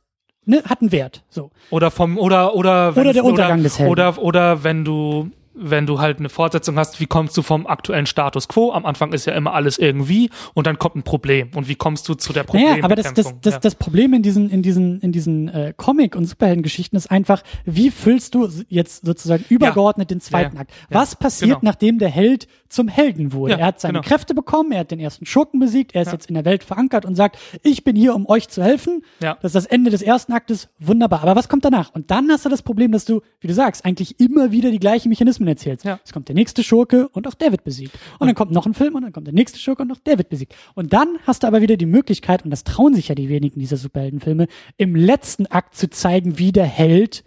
ne, 0.45 0.61
hat 0.65 0.81
einen 0.81 0.91
Wert. 0.91 1.23
So. 1.29 1.49
Oder 1.71 1.89
vom 1.89 2.19
oder 2.19 2.53
oder 2.55 2.95
Oder 2.95 3.13
der 3.13 3.25
Untergang 3.25 3.53
oder, 3.59 3.63
des 3.63 3.79
Helden. 3.79 3.91
Oder 3.91 4.21
oder 4.21 4.63
wenn 4.63 4.85
du 4.85 5.31
wenn 5.61 5.86
du 5.86 5.99
halt 5.99 6.19
eine 6.19 6.30
Fortsetzung 6.30 6.77
hast, 6.77 6.99
wie 6.99 7.06
kommst 7.06 7.36
du 7.38 7.41
vom 7.41 7.68
aktuellen 7.68 8.06
Status 8.06 8.48
quo? 8.48 8.72
Am 8.72 8.86
Anfang 8.86 9.14
ist 9.14 9.26
ja 9.26 9.34
immer 9.34 9.53
alles 9.53 9.77
irgendwie 9.77 10.30
und 10.53 10.68
dann 10.68 10.80
kommt 10.80 10.95
ein 10.95 11.03
Problem. 11.03 11.49
Und 11.56 11.68
wie 11.68 11.76
kommst 11.76 12.07
du 12.10 12.14
zu 12.14 12.34
der 12.34 12.45
Naja, 12.52 12.84
aber 12.84 12.95
das, 12.95 13.14
das, 13.14 13.26
Problembekämpfung? 13.26 13.40
das, 13.41 13.53
ja. 13.53 13.60
das 13.60 13.76
Problem 13.76 14.14
in 14.14 14.22
diesen, 14.23 14.49
in 14.49 14.61
diesen, 14.61 14.99
in 15.02 15.11
diesen 15.11 15.49
äh, 15.49 15.73
Comic- 15.76 16.15
und 16.15 16.26
Superheldengeschichten 16.26 16.98
ist 16.98 17.11
einfach, 17.11 17.44
wie 17.65 17.91
füllst 17.91 18.36
du 18.36 18.48
jetzt 18.69 19.06
sozusagen 19.06 19.44
übergeordnet 19.49 20.11
den 20.11 20.22
zweiten 20.22 20.56
Ja, 20.56 20.61
Akt? 20.61 20.72
ja. 20.90 20.99
Was 20.99 21.15
passiert, 21.15 21.49
Genau. 21.60 21.60
nachdem 21.64 21.99
der 21.99 22.10
Held 22.10 22.48
zum 22.69 22.88
Helden 22.88 23.34
wurde? 23.34 23.53
Ja, 23.53 23.60
er 23.60 23.65
hat 23.68 23.80
seine 23.81 23.99
genau. 23.99 24.07
Kräfte 24.07 24.34
bekommen, 24.34 24.72
er 24.72 24.80
hat 24.81 24.91
den 24.91 24.99
ersten 24.99 25.26
Schurken 25.26 25.60
besiegt, 25.60 25.95
er 25.95 26.03
ist 26.03 26.07
Ja. 26.07 26.14
jetzt 26.14 26.27
in 26.27 26.36
der 26.36 26.45
Welt 26.45 26.64
verankert 26.64 27.06
und 27.06 27.15
sagt, 27.15 27.38
ich 27.64 27.84
bin 27.84 27.95
hier, 27.95 28.15
um 28.15 28.27
euch 28.30 28.48
zu 28.49 28.64
helfen. 28.64 29.03
Ja. 29.22 29.36
Das 29.41 29.49
ist 29.49 29.56
das 29.56 29.65
Ende 29.65 29.91
des 29.91 30.02
ersten 30.02 30.34
Aktes, 30.34 30.69
wunderbar. 30.80 31.23
Aber 31.23 31.36
was 31.36 31.49
kommt 31.49 31.65
danach? 31.65 31.94
Und 31.94 32.11
dann 32.11 32.30
hast 32.30 32.45
du 32.45 32.49
das 32.49 32.61
Problem, 32.61 32.91
dass 32.91 33.06
du, 33.06 33.22
wie 33.41 33.48
du 33.48 33.53
sagst, 33.53 33.86
eigentlich 33.86 34.19
immer 34.19 34.52
wieder 34.52 34.72
die 34.72 34.80
gleichen 34.80 35.10
Mechanismen 35.10 35.48
erzählst. 35.49 35.85
Ja. 35.85 35.99
Es 36.03 36.13
kommt 36.13 36.27
der 36.27 36.35
nächste 36.35 36.63
Schurke 36.63 37.09
und 37.09 37.27
auch 37.27 37.34
der 37.34 37.51
wird 37.51 37.63
besiegt. 37.63 37.97
Und 38.19 38.27
dann 38.27 38.35
kommt 38.35 38.51
noch 38.51 38.65
ein 38.65 38.73
Film 38.73 38.95
und 38.95 39.01
dann 39.01 39.11
kommt 39.13 39.27
der 39.27 39.34
nächste 39.34 39.59
Schurke 39.59 39.81
und 39.84 39.91
auch 39.91 39.99
der 39.99 40.17
wird 40.17 40.30
besiegt. 40.30 40.55
Und 40.76 40.93
dann 40.93 41.17
hast 41.27 41.43
du 41.43 41.47
aber 41.47 41.61
wieder 41.61 41.77
die 41.77 41.85
Möglichkeit, 41.85 42.43
und 42.43 42.51
das 42.51 42.63
trauen 42.63 42.93
sich 42.93 43.09
ja 43.09 43.15
die 43.15 43.30
wenigen 43.30 43.59
dieser 43.59 43.77
Superheldenfilme, 43.77 44.47
im 44.77 44.95
letzten 44.95 45.47
Akt 45.47 45.76
zu 45.76 45.89
zeigen, 45.89 46.39
wie 46.39 46.51
der 46.51 46.65
Held 46.65 47.23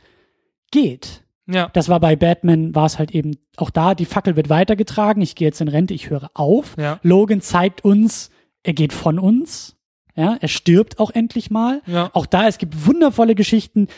geht. 0.71 1.23
ja. 1.47 1.69
Das 1.73 1.89
war 1.89 2.01
bei 2.01 2.17
Batman, 2.17 2.75
war 2.75 2.87
es 2.87 2.99
halt 2.99 3.11
eben 3.11 3.37
auch 3.57 3.71
da, 3.71 3.95
die 3.95 4.07
Fackel 4.07 4.37
wird 4.37 4.49
weitergetragen, 4.49 5.23
ich 5.23 5.35
gehe 5.35 5.49
jetzt 5.49 5.61
in 5.61 5.69
Rente, 5.69 5.93
ich 5.93 6.09
höre 6.09 6.31
auf. 6.35 6.77
Ja. 6.79 6.99
Logan 7.03 7.41
zeigt 7.41 7.85
uns, 7.85 8.31
er 8.63 8.73
geht 8.73 8.93
von 8.93 9.19
uns. 9.19 9.77
Ja, 10.15 10.37
er 10.39 10.49
stirbt 10.49 10.99
auch 10.99 11.11
endlich 11.11 11.51
mal. 11.51 11.81
Ja. 11.87 12.11
Auch 12.13 12.27
da, 12.27 12.47
es 12.47 12.59
gibt 12.59 12.87
wundervolle 12.87 13.35
Geschichten 13.35 13.89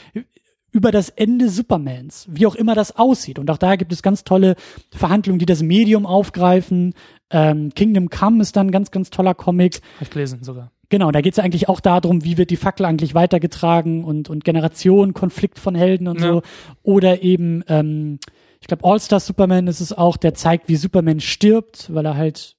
über 0.74 0.90
das 0.90 1.08
Ende 1.08 1.48
Supermans, 1.48 2.26
wie 2.28 2.46
auch 2.46 2.56
immer 2.56 2.74
das 2.74 2.96
aussieht. 2.96 3.38
Und 3.38 3.48
auch 3.50 3.58
da 3.58 3.76
gibt 3.76 3.92
es 3.92 4.02
ganz 4.02 4.24
tolle 4.24 4.56
Verhandlungen, 4.92 5.38
die 5.38 5.46
das 5.46 5.62
Medium 5.62 6.04
aufgreifen. 6.04 6.94
Ähm, 7.30 7.70
Kingdom 7.74 8.10
Come 8.10 8.42
ist 8.42 8.56
dann 8.56 8.66
ein 8.66 8.72
ganz, 8.72 8.90
ganz 8.90 9.08
toller 9.10 9.34
Comic. 9.34 9.80
Hab 9.96 10.02
ich 10.02 10.10
gelesen 10.10 10.42
sogar. 10.42 10.72
Genau, 10.88 11.12
da 11.12 11.20
geht 11.20 11.32
es 11.34 11.38
eigentlich 11.38 11.68
auch 11.68 11.78
darum, 11.80 12.24
wie 12.24 12.36
wird 12.38 12.50
die 12.50 12.56
Fackel 12.56 12.84
eigentlich 12.86 13.14
weitergetragen 13.14 14.04
und, 14.04 14.28
und 14.28 14.44
Generation, 14.44 15.14
Konflikt 15.14 15.58
von 15.60 15.74
Helden 15.76 16.08
und 16.08 16.20
Ja. 16.20 16.26
so. 16.34 16.42
Oder 16.82 17.22
eben, 17.22 17.62
ähm, 17.68 18.18
ich 18.60 18.66
glaube, 18.66 18.84
All-Star 18.84 19.20
Superman 19.20 19.68
ist 19.68 19.80
es 19.80 19.92
auch, 19.92 20.16
der 20.16 20.34
zeigt, 20.34 20.68
wie 20.68 20.76
Superman 20.76 21.20
stirbt, 21.20 21.94
weil 21.94 22.04
er 22.04 22.16
halt 22.16 22.56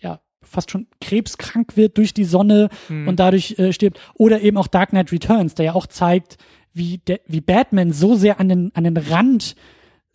ja 0.00 0.20
fast 0.42 0.70
schon 0.72 0.88
krebskrank 1.00 1.76
wird 1.76 1.96
durch 1.96 2.12
die 2.12 2.24
Sonne 2.24 2.70
Hm. 2.88 3.06
und 3.06 3.20
dadurch 3.20 3.56
äh, 3.58 3.72
stirbt. 3.72 4.00
Oder 4.14 4.40
eben 4.42 4.56
auch 4.56 4.66
Dark 4.66 4.90
Knight 4.90 5.12
Returns, 5.12 5.54
der 5.54 5.66
ja 5.66 5.74
auch 5.74 5.86
zeigt, 5.86 6.36
wie, 6.76 6.98
der, 6.98 7.20
wie 7.26 7.40
Batman 7.40 7.92
so 7.92 8.14
sehr 8.14 8.38
an 8.38 8.48
den, 8.48 8.70
an 8.74 8.84
den 8.84 8.96
Rand 8.96 9.56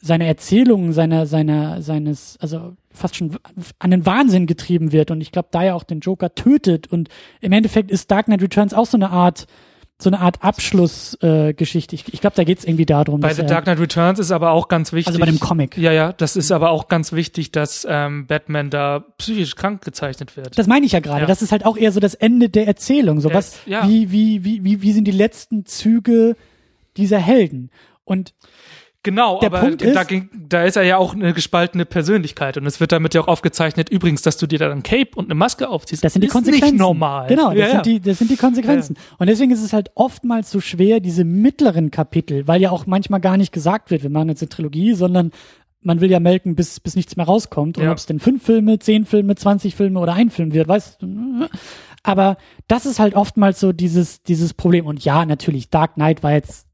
seiner 0.02 0.26
Erzählungen, 0.26 0.94
seiner, 0.94 1.26
seiner, 1.28 1.82
seines, 1.82 2.38
also 2.40 2.76
fast 2.92 3.16
schon 3.16 3.38
an 3.80 3.92
den 3.92 4.06
Wahnsinn 4.06 4.48
getrieben 4.48 4.92
wird 4.92 5.12
und 5.12 5.22
ich 5.22 5.32
glaube, 5.32 5.50
da 5.52 5.64
ja 5.64 5.76
auch 5.76 5.84
den 5.84 6.00
Joker 6.00 6.34
tötet 6.34 6.88
und 6.88 7.10
im 7.40 7.52
Endeffekt 7.52 7.92
ist 7.92 8.10
Dark 8.10 8.26
Knight 8.26 8.42
Returns 8.42 8.74
auch 8.74 8.88
so 8.88 8.98
eine 8.98 9.12
Art, 9.12 9.46
so 10.00 10.10
eine 10.10 10.20
Art 10.20 10.44
Abschlussgeschichte. 10.44 11.96
Äh, 11.96 12.00
ich 12.00 12.14
ich 12.16 12.22
glaube, 12.22 12.36
da 12.36 12.44
geht 12.44 12.58
es 12.58 12.66
irgendwie 12.66 12.88
darum. 12.88 13.20
Bei 13.20 13.36
The 13.36 13.46
Dark 13.46 13.66
Knight 13.66 13.80
Returns 13.80 14.18
ist 14.18 14.32
aber 14.32 14.52
auch 14.52 14.68
ganz 14.68 14.92
wichtig. 14.92 15.08
Also 15.08 15.20
bei 15.20 15.28
dem 15.28 15.40
Comic. 15.40 15.78
Ja, 15.78 15.92
ja, 15.92 16.14
das 16.14 16.36
ist 16.36 16.52
aber 16.52 16.72
auch 16.72 16.88
ganz 16.88 17.14
wichtig, 17.14 17.52
dass 17.52 17.86
ähm, 17.88 18.26
Batman 18.26 18.72
da 18.72 19.06
psychisch 19.20 19.56
krank 19.56 19.84
gezeichnet 19.84 20.36
wird. 20.36 20.58
Das 20.58 20.66
meine 20.66 20.88
ich 20.88 20.94
ja 20.94 21.00
gerade. 21.00 21.22
Ja. 21.22 21.28
Das 21.28 21.44
ist 21.44 21.52
halt 21.52 21.64
auch 21.64 21.78
eher 21.78 21.92
so 21.92 22.00
das 22.00 22.16
Ende 22.16 22.50
der 22.50 22.66
Erzählung. 22.66 23.22
So 23.22 23.32
was, 23.32 23.60
ja. 23.68 23.88
wie, 23.88 24.12
wie, 24.12 24.44
wie, 24.44 24.64
wie, 24.64 24.82
wie 24.82 24.94
sind 24.94 25.06
die 25.06 25.12
letzten 25.12 25.68
Züge 25.68 26.36
dieser 27.02 27.20
Helden? 27.20 27.70
Und 28.06 28.34
Genau, 29.04 29.40
Der 29.40 29.48
aber 29.48 29.62
Punkt 29.62 29.82
da, 29.82 30.00
ist- 30.02 30.08
ging, 30.10 30.30
da 30.48 30.64
ist 30.64 30.76
er 30.76 30.84
ja 30.84 30.98
auch 30.98 31.16
eine 31.16 31.34
gespaltene 31.34 31.86
Persönlichkeit 31.86 32.58
und 32.58 32.68
es 32.68 32.80
wird 32.80 32.92
damit 32.92 33.16
ja 33.16 33.22
auch 33.22 33.28
aufgezeichnet, 33.28 33.90
übrigens, 33.90 34.22
dass 34.22 34.38
du 34.38 34.46
dir 34.46 34.60
dann 34.60 34.72
ein 34.72 34.84
Cape 34.84 35.10
und 35.16 35.26
eine 35.26 35.34
Maske 35.34 35.70
aufziehst. 35.70 36.04
Das 36.04 36.14
sind 36.14 36.22
die 36.22 36.28
ist 36.28 36.34
Konsequenzen. 36.34 36.76
nicht 36.76 36.80
normal. 36.80 37.26
Genau, 37.28 37.48
das, 37.50 37.58
ja, 37.58 37.66
ja. 37.66 37.72
Sind, 37.72 37.86
die, 37.88 38.00
das 38.00 38.20
sind 38.20 38.30
die 38.30 38.36
Konsequenzen. 38.38 38.96
Und 39.18 39.26
deswegen 39.28 39.50
ist 39.50 39.64
es 39.64 39.74
halt 39.74 39.90
oftmals 39.96 40.52
so 40.52 40.60
schwer, 40.60 41.00
diese 41.00 41.24
mittleren 41.24 41.90
Kapitel, 41.90 42.48
weil 42.48 42.62
ja 42.62 42.70
auch 42.70 42.86
manchmal 42.86 43.20
gar 43.22 43.38
nicht 43.38 43.52
gesagt 43.52 43.90
wird, 43.90 44.04
wir 44.04 44.12
machen 44.12 44.30
jetzt 44.30 44.44
eine 44.44 44.50
Trilogie, 44.50 44.94
sondern 44.94 45.32
man 45.82 46.00
will 46.00 46.12
ja 46.12 46.20
melken, 46.20 46.54
bis, 46.56 46.80
bis 46.80 46.96
nichts 46.96 47.16
mehr 47.18 47.26
rauskommt. 47.26 47.80
Und 47.80 47.86
Ja. 47.86 47.92
ob 47.92 47.98
es 47.98 48.06
denn 48.06 48.20
fünf 48.20 48.44
Filme, 48.46 48.78
zehn 48.78 49.06
Filme, 49.06 49.34
zwanzig 49.34 49.74
Filme 49.76 50.00
oder 50.00 50.14
ein 50.14 50.30
Film 50.30 50.54
wird, 50.54 50.68
weißt 50.68 51.02
du. 51.02 51.48
Aber 52.04 52.38
das 52.68 52.86
ist 52.86 53.00
halt 53.00 53.16
oftmals 53.16 53.60
so 53.60 53.72
dieses, 53.72 54.22
dieses 54.22 54.54
Problem. 54.54 54.86
Und 54.86 55.04
ja, 55.04 55.26
natürlich, 55.26 55.72
Dark 55.72 55.96
Knight 55.96 56.22
war 56.22 56.34
jetzt 56.34 56.68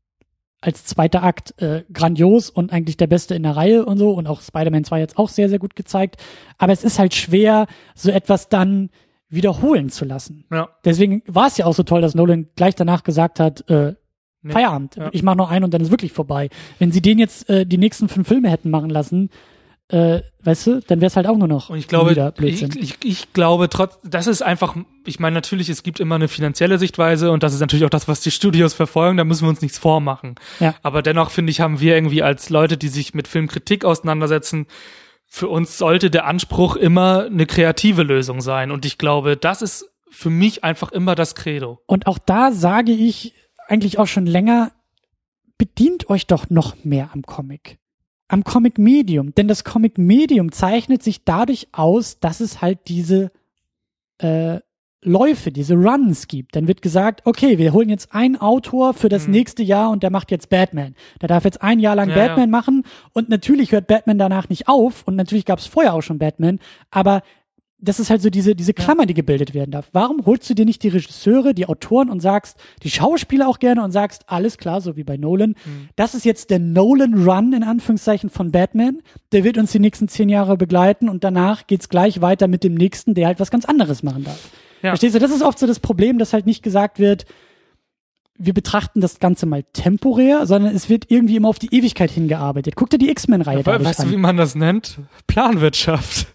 als 0.62 0.86
zweiter 0.86 1.24
Akt 1.24 1.62
äh, 1.62 1.84
grandios 1.94 2.50
und 2.50 2.72
eigentlich 2.74 2.98
der 2.98 3.08
beste 3.08 3.36
in 3.36 3.44
der 3.44 3.56
Reihe 3.56 3.86
und 3.86 3.98
so 3.98 4.12
und 4.12 4.28
auch 4.28 4.42
Spider-Man 4.42 4.84
2 4.84 5.00
jetzt 5.00 5.18
auch 5.18 5.30
sehr, 5.30 5.50
sehr 5.50 5.60
gut 5.60 5.76
gezeigt. 5.76 6.18
Aber 6.58 6.74
es 6.74 6.84
ist 6.84 7.00
halt 7.00 7.14
schwer, 7.14 7.68
so 7.96 8.10
etwas 8.12 8.50
dann 8.50 8.90
wiederholen 9.30 9.90
zu 9.90 10.06
lassen. 10.06 10.46
ja. 10.52 10.70
Deswegen 10.86 11.22
war 11.28 11.48
es 11.48 11.58
ja 11.58 11.66
auch 11.66 11.74
so 11.74 11.84
toll, 11.84 12.02
dass 12.02 12.16
Nolan 12.16 12.48
gleich 12.56 12.76
danach 12.76 13.04
gesagt 13.04 13.40
hat, 13.40 13.70
äh, 13.70 13.94
Nee. 14.44 14.54
Feierabend. 14.54 14.96
Ja. 14.96 15.10
Ich 15.14 15.24
mache 15.24 15.36
noch 15.36 15.50
einen 15.50 15.66
und 15.66 15.74
dann 15.74 15.82
ist 15.82 15.92
wirklich 15.92 16.14
vorbei. 16.14 16.50
Wenn 16.80 16.92
sie 16.92 17.02
den 17.02 17.18
jetzt 17.18 17.50
äh, 17.50 17.66
die 17.66 17.80
nächsten 17.80 18.08
fünf 18.08 18.28
Filme 18.28 18.50
hätten 18.50 18.70
machen 18.70 18.90
lassen, 18.92 19.30
äh, 19.90 20.22
weißt 20.44 20.68
du, 20.68 20.80
dann 20.82 21.00
wäre 21.00 21.08
es 21.08 21.16
halt 21.16 21.28
auch 21.28 21.38
nur 21.38 21.48
noch 21.48 21.70
Und 21.70 21.78
ich 21.78 21.88
glaube, 21.88 22.12
ich, 22.12 22.34
Blödsinn. 22.36 22.72
ich, 22.78 22.98
ich 23.04 23.32
glaube 23.32 23.70
trotz, 23.70 23.98
das 24.04 24.28
ist 24.28 24.42
einfach, 24.42 24.76
ich 25.06 25.20
meine, 25.20 25.36
natürlich, 25.36 25.70
es 25.70 25.82
gibt 25.82 26.02
immer 26.02 26.16
eine 26.16 26.28
finanzielle 26.28 26.78
Sichtweise 26.78 27.32
und 27.32 27.42
das 27.44 27.54
ist 27.54 27.62
natürlich 27.62 27.86
auch 27.86 27.90
das, 27.90 28.08
was 28.08 28.20
die 28.20 28.32
Studios 28.32 28.74
verfolgen, 28.74 29.18
da 29.18 29.24
müssen 29.24 29.46
wir 29.46 29.50
uns 29.50 29.62
nichts 29.62 29.78
vormachen. 29.78 30.36
Ja. 30.60 30.76
Aber 30.84 31.02
dennoch, 31.02 31.32
finde 31.32 31.52
ich, 31.52 31.62
haben 31.62 31.80
wir 31.80 31.96
irgendwie 31.96 32.22
als 32.22 32.50
Leute, 32.50 32.76
die 32.76 32.90
sich 32.90 33.14
mit 33.14 33.30
Filmkritik 33.30 33.86
auseinandersetzen, 33.86 34.68
für 35.26 35.48
uns 35.48 35.78
sollte 35.78 36.10
der 36.10 36.26
Anspruch 36.26 36.76
immer 36.76 37.26
eine 37.26 37.46
kreative 37.46 38.04
Lösung 38.04 38.42
sein. 38.42 38.72
Und 38.72 38.86
ich 38.86 38.98
glaube, 38.98 39.38
das 39.38 39.62
ist 39.62 39.90
für 40.10 40.30
mich 40.30 40.64
einfach 40.64 40.92
immer 40.92 41.16
das 41.16 41.36
Credo. 41.36 41.80
Und 41.86 42.08
auch 42.08 42.18
da 42.18 42.52
sage 42.52 42.92
ich 42.92 43.34
eigentlich 43.68 44.00
auch 44.00 44.08
schon 44.08 44.26
länger, 44.26 44.72
bedient 45.58 46.10
euch 46.10 46.28
doch 46.28 46.50
noch 46.50 46.76
mehr 46.84 47.10
am 47.14 47.24
Comic. 47.24 47.78
Am 48.28 48.44
Comic-Medium. 48.44 49.34
Denn 49.36 49.48
das 49.48 49.64
Comic-Medium 49.64 50.52
zeichnet 50.52 51.02
sich 51.04 51.24
dadurch 51.24 51.68
aus, 51.72 52.20
dass 52.20 52.40
es 52.42 52.62
halt 52.62 52.80
diese 52.88 53.32
äh, 54.20 54.60
Läufe, 55.04 55.52
diese 55.52 55.76
Runs 55.76 56.28
gibt. 56.28 56.56
Dann 56.56 56.68
wird 56.68 56.82
gesagt, 56.82 57.22
okay, 57.26 57.58
wir 57.60 57.72
holen 57.72 57.88
jetzt 57.88 58.14
einen 58.14 58.36
Autor 58.36 58.94
für 58.94 59.10
das 59.10 59.28
Mhm. 59.28 59.32
nächste 59.34 59.64
Jahr 59.64 59.92
und 59.92 60.02
der 60.04 60.10
macht 60.10 60.32
jetzt 60.32 60.50
Batman. 60.50 60.96
Der 61.22 61.30
darf 61.30 61.46
jetzt 61.46 61.62
ein 61.62 61.80
Jahr 61.80 61.96
lang 61.96 62.10
Ja, 62.10 62.16
Batman 62.16 62.50
machen 62.50 62.84
und 63.14 63.30
natürlich 63.30 63.72
hört 63.72 63.88
Batman 63.88 64.18
danach 64.18 64.50
nicht 64.50 64.68
auf 64.68 65.04
und 65.08 65.16
natürlich 65.16 65.46
gab 65.46 65.60
es 65.60 65.68
vorher 65.68 65.94
auch 65.94 66.02
schon 66.02 66.18
Batman, 66.18 66.60
aber 66.90 67.22
das 67.80 68.00
ist 68.00 68.10
halt 68.10 68.24
so 68.24 68.30
diese, 68.32 68.56
diese 68.56 68.74
Klammer, 68.74 69.06
die 69.06 69.14
gebildet 69.14 69.54
werden 69.54 69.70
darf. 69.70 69.88
Warum 69.94 70.26
holst 70.26 70.50
du 70.50 70.56
dir 70.56 70.66
nicht 70.66 70.82
die 70.82 70.88
Regisseure, 70.88 71.54
die 71.54 71.68
Autoren 71.68 72.10
und 72.10 72.22
sagst, 72.22 72.58
die 72.82 72.90
Schauspieler 72.90 73.48
auch 73.48 73.60
gerne 73.60 73.84
und 73.84 73.92
sagst, 73.92 74.24
alles 74.28 74.58
klar, 74.58 74.82
so 74.82 74.96
wie 74.98 75.04
bei 75.04 75.16
Nolan, 75.16 75.50
Mhm. 75.52 75.90
das 75.96 76.16
ist 76.16 76.26
jetzt 76.26 76.50
der 76.50 76.58
Nolan-Run 76.60 77.54
in 77.54 77.64
Anführungszeichen 77.64 78.32
von 78.32 78.52
Batman, 78.52 79.02
der 79.32 79.44
wird 79.44 79.60
uns 79.60 79.72
die 79.72 79.80
nächsten 79.80 80.08
zehn 80.08 80.28
Jahre 80.28 80.58
begleiten 80.58 81.08
und 81.08 81.24
danach 81.24 81.68
geht's 81.68 81.88
gleich 81.88 82.20
weiter 82.20 82.48
mit 82.48 82.64
dem 82.64 82.74
nächsten, 82.74 83.14
der 83.14 83.28
halt 83.28 83.40
was 83.40 83.52
ganz 83.52 83.66
anderes 83.66 84.02
machen 84.02 84.24
darf. 84.24 84.50
Ja. 84.82 84.90
Verstehst 84.92 85.14
du? 85.16 85.20
Das 85.20 85.32
ist 85.32 85.44
oft 85.44 85.60
so 85.60 85.68
das 85.68 85.80
Problem, 85.80 86.18
dass 86.18 86.34
halt 86.34 86.48
nicht 86.48 86.64
gesagt 86.64 86.98
wird, 86.98 87.26
wir 88.40 88.54
betrachten 88.54 89.02
das 89.02 89.20
Ganze 89.20 89.46
mal 89.48 89.64
temporär, 89.74 90.46
sondern 90.46 90.76
es 90.76 90.90
wird 90.90 91.06
irgendwie 91.10 91.36
immer 91.36 91.50
auf 91.50 91.58
die 91.60 91.74
Ewigkeit 91.76 92.12
hingearbeitet. 92.12 92.76
Guck 92.76 92.90
dir 92.92 93.00
die 93.00 93.10
X-Men-Reihe 93.10 93.60
We 93.60 93.64
dadurch 93.64 93.90
weißt 93.90 94.00
du, 94.00 94.04
an. 94.04 94.12
wie 94.12 94.18
man 94.18 94.38
das 94.38 94.54
nennt? 94.56 95.00
Planwirtschaft. 95.26 96.28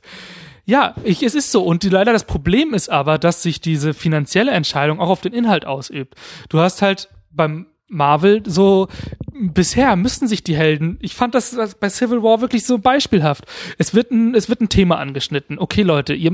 Ja, 0.64 0.94
ich, 1.02 1.22
es 1.22 1.34
ist 1.34 1.50
so. 1.50 1.62
Und 1.64 1.82
die, 1.82 1.88
leider 1.88 2.12
das 2.12 2.24
Problem 2.24 2.72
ist 2.74 2.88
aber, 2.88 3.18
dass 3.18 3.42
sich 3.42 3.60
diese 3.60 3.94
finanzielle 3.94 4.52
Entscheidung 4.52 5.00
auch 5.00 5.08
auf 5.08 5.20
den 5.20 5.32
Inhalt 5.32 5.64
ausübt. 5.66 6.14
Du 6.48 6.60
hast 6.60 6.82
halt 6.82 7.08
beim 7.30 7.66
Marvel 7.88 8.42
so, 8.46 8.88
bisher 9.32 9.96
müssten 9.96 10.26
sich 10.28 10.42
die 10.42 10.56
Helden, 10.56 10.98
ich 11.02 11.14
fand 11.14 11.34
das 11.34 11.54
bei 11.78 11.88
Civil 11.90 12.22
War 12.22 12.40
wirklich 12.40 12.64
so 12.64 12.78
beispielhaft. 12.78 13.44
Es 13.76 13.92
wird 13.92 14.10
ein, 14.12 14.34
es 14.34 14.48
wird 14.48 14.60
ein 14.62 14.68
Thema 14.68 14.98
angeschnitten. 14.98 15.58
Okay, 15.58 15.82
Leute, 15.82 16.14
ihr, 16.14 16.32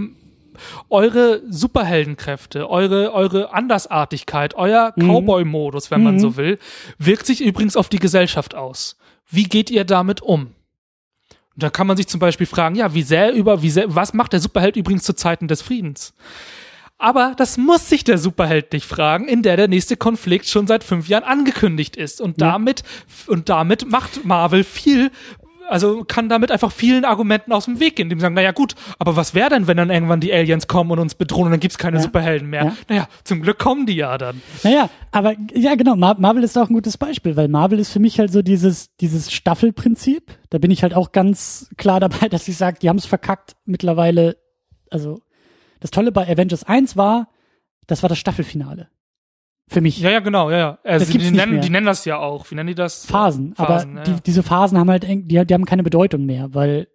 eure 0.89 1.43
Superheldenkräfte, 1.49 2.69
eure, 2.69 3.13
eure 3.13 3.53
Andersartigkeit, 3.55 4.55
euer 4.55 4.93
Cowboy-Modus, 4.99 5.91
wenn 5.91 6.03
man 6.03 6.15
Mhm. 6.15 6.21
so 6.21 6.37
will, 6.37 6.59
wirkt 6.99 7.27
sich 7.27 7.41
übrigens 7.45 7.77
auf 7.77 7.89
die 7.89 7.99
Gesellschaft 7.99 8.55
aus. 8.55 8.97
Wie 9.31 9.45
geht 9.45 9.71
ihr 9.71 9.85
damit 9.85 10.21
um? 10.23 10.55
Und 11.59 11.65
da 11.65 11.71
kann 11.71 11.89
man 11.89 11.97
sich 11.97 12.07
zum 12.07 12.21
Beispiel 12.21 12.47
fragen, 12.47 12.77
ja, 12.77 12.95
wie 12.95 13.03
sehr 13.03 13.33
über, 13.33 13.63
wie 13.63 13.71
sehr, 13.71 13.93
was 13.93 14.15
macht 14.15 14.33
der 14.33 14.39
Superheld 14.39 14.77
übrigens 14.77 15.03
zu 15.03 15.13
Zeiten 15.13 15.49
des 15.49 15.61
Friedens? 15.61 16.15
Aber 16.99 17.35
das 17.37 17.57
muss 17.57 17.89
sich 17.89 18.05
der 18.05 18.17
Superheld 18.17 18.73
nicht 18.73 18.87
fragen, 18.87 19.27
in 19.27 19.43
der 19.43 19.57
der 19.57 19.67
nächste 19.67 19.97
Konflikt 19.97 20.47
schon 20.47 20.69
seit 20.69 20.85
fünf 20.85 21.09
Jahren 21.09 21.25
angekündigt 21.25 21.97
ist. 21.97 22.21
Und 22.21 22.41
Ja. 22.41 22.53
damit, 22.53 22.85
und 23.27 23.49
damit 23.49 23.91
macht 23.91 24.25
Marvel 24.25 24.63
viel, 24.63 25.11
also 25.69 26.05
kann 26.05 26.29
damit 26.29 26.51
einfach 26.51 26.73
vielen 26.73 27.05
Argumenten 27.05 27.53
aus 27.53 27.67
dem 27.67 27.79
Weg 27.81 27.97
gehen, 27.97 28.09
die 28.09 28.19
sagen, 28.19 28.35
naja 28.35 28.53
gut, 28.53 28.75
aber 28.99 29.17
was 29.17 29.35
wäre 29.35 29.51
denn, 29.51 29.67
wenn 29.67 29.77
dann 29.77 29.91
irgendwann 29.91 30.21
die 30.21 30.33
Aliens 30.33 30.67
kommen 30.67 30.91
und 30.91 30.99
uns 30.99 31.15
bedrohen 31.15 31.47
und 31.47 31.51
dann 31.53 31.61
gibt's 31.61 31.79
keine 31.79 31.99
Ja. 31.99 32.03
Superhelden 32.03 32.49
mehr? 32.51 32.65
Ja. 32.65 32.77
Naja, 32.89 33.09
zum 33.25 33.43
Glück 33.43 33.59
kommen 33.59 33.87
die 33.87 33.95
ja 33.97 34.19
dann. 34.19 34.41
Naja, 34.63 34.89
aber 35.13 35.35
ja, 35.55 35.75
genau, 35.75 35.97
Mar 35.97 36.17
Marvel 36.19 36.43
ist 36.43 36.57
auch 36.59 36.69
ein 36.69 36.75
gutes 36.75 36.97
Beispiel, 36.99 37.37
weil 37.37 37.49
Marvel 37.49 37.79
ist 37.79 37.93
für 37.93 38.01
mich 38.01 38.19
halt 38.19 38.33
so 38.33 38.43
dieses, 38.43 38.95
dieses 38.97 39.33
Staffelprinzip. 39.33 40.33
Da 40.51 40.59
bin 40.59 40.71
ich 40.71 40.83
halt 40.83 40.95
auch 40.95 41.13
ganz 41.13 41.71
klar 41.77 42.01
dabei, 42.01 42.29
dass 42.31 42.49
ich 42.49 42.57
sage, 42.57 42.79
die 42.81 42.89
haben 42.89 42.99
es 42.99 43.07
verkackt 43.07 43.57
mittlerweile. 43.65 44.37
Also, 44.91 45.21
das 45.81 45.91
Tolle 45.91 46.13
bei 46.13 46.27
Avengers 46.29 46.65
1 46.65 46.97
war, 46.97 47.29
das 47.87 48.03
war 48.03 48.09
das 48.09 48.19
Staffelfinale. 48.19 48.89
Für 49.69 49.81
mich. 49.81 50.01
Ja, 50.01 50.11
ja, 50.11 50.21
genau, 50.21 50.51
ja, 50.51 50.59
ja. 50.59 50.79
Also, 50.83 51.05
Das 51.05 51.13
gibt's 51.13 51.27
die, 51.27 51.33
nicht 51.33 51.41
nennen, 51.41 51.53
mehr. 51.55 51.61
die 51.61 51.71
nennen 51.71 51.87
das 51.87 52.05
ja 52.05 52.19
auch. 52.19 52.51
Wie 52.51 52.55
nennen 52.55 52.69
die 52.69 52.75
das? 52.75 53.05
Phasen. 53.05 53.55
Phasen, 53.55 53.99
aber 53.99 54.01
ja, 54.01 54.03
die, 54.05 54.23
diese 54.23 54.43
Phasen 54.43 54.79
haben 54.79 54.89
halt, 54.91 55.07
die, 55.07 55.25
die 55.25 55.55
haben 55.55 55.65
keine 55.67 55.83
Bedeutung 55.83 56.25
mehr, 56.25 56.55
weil 56.55 56.89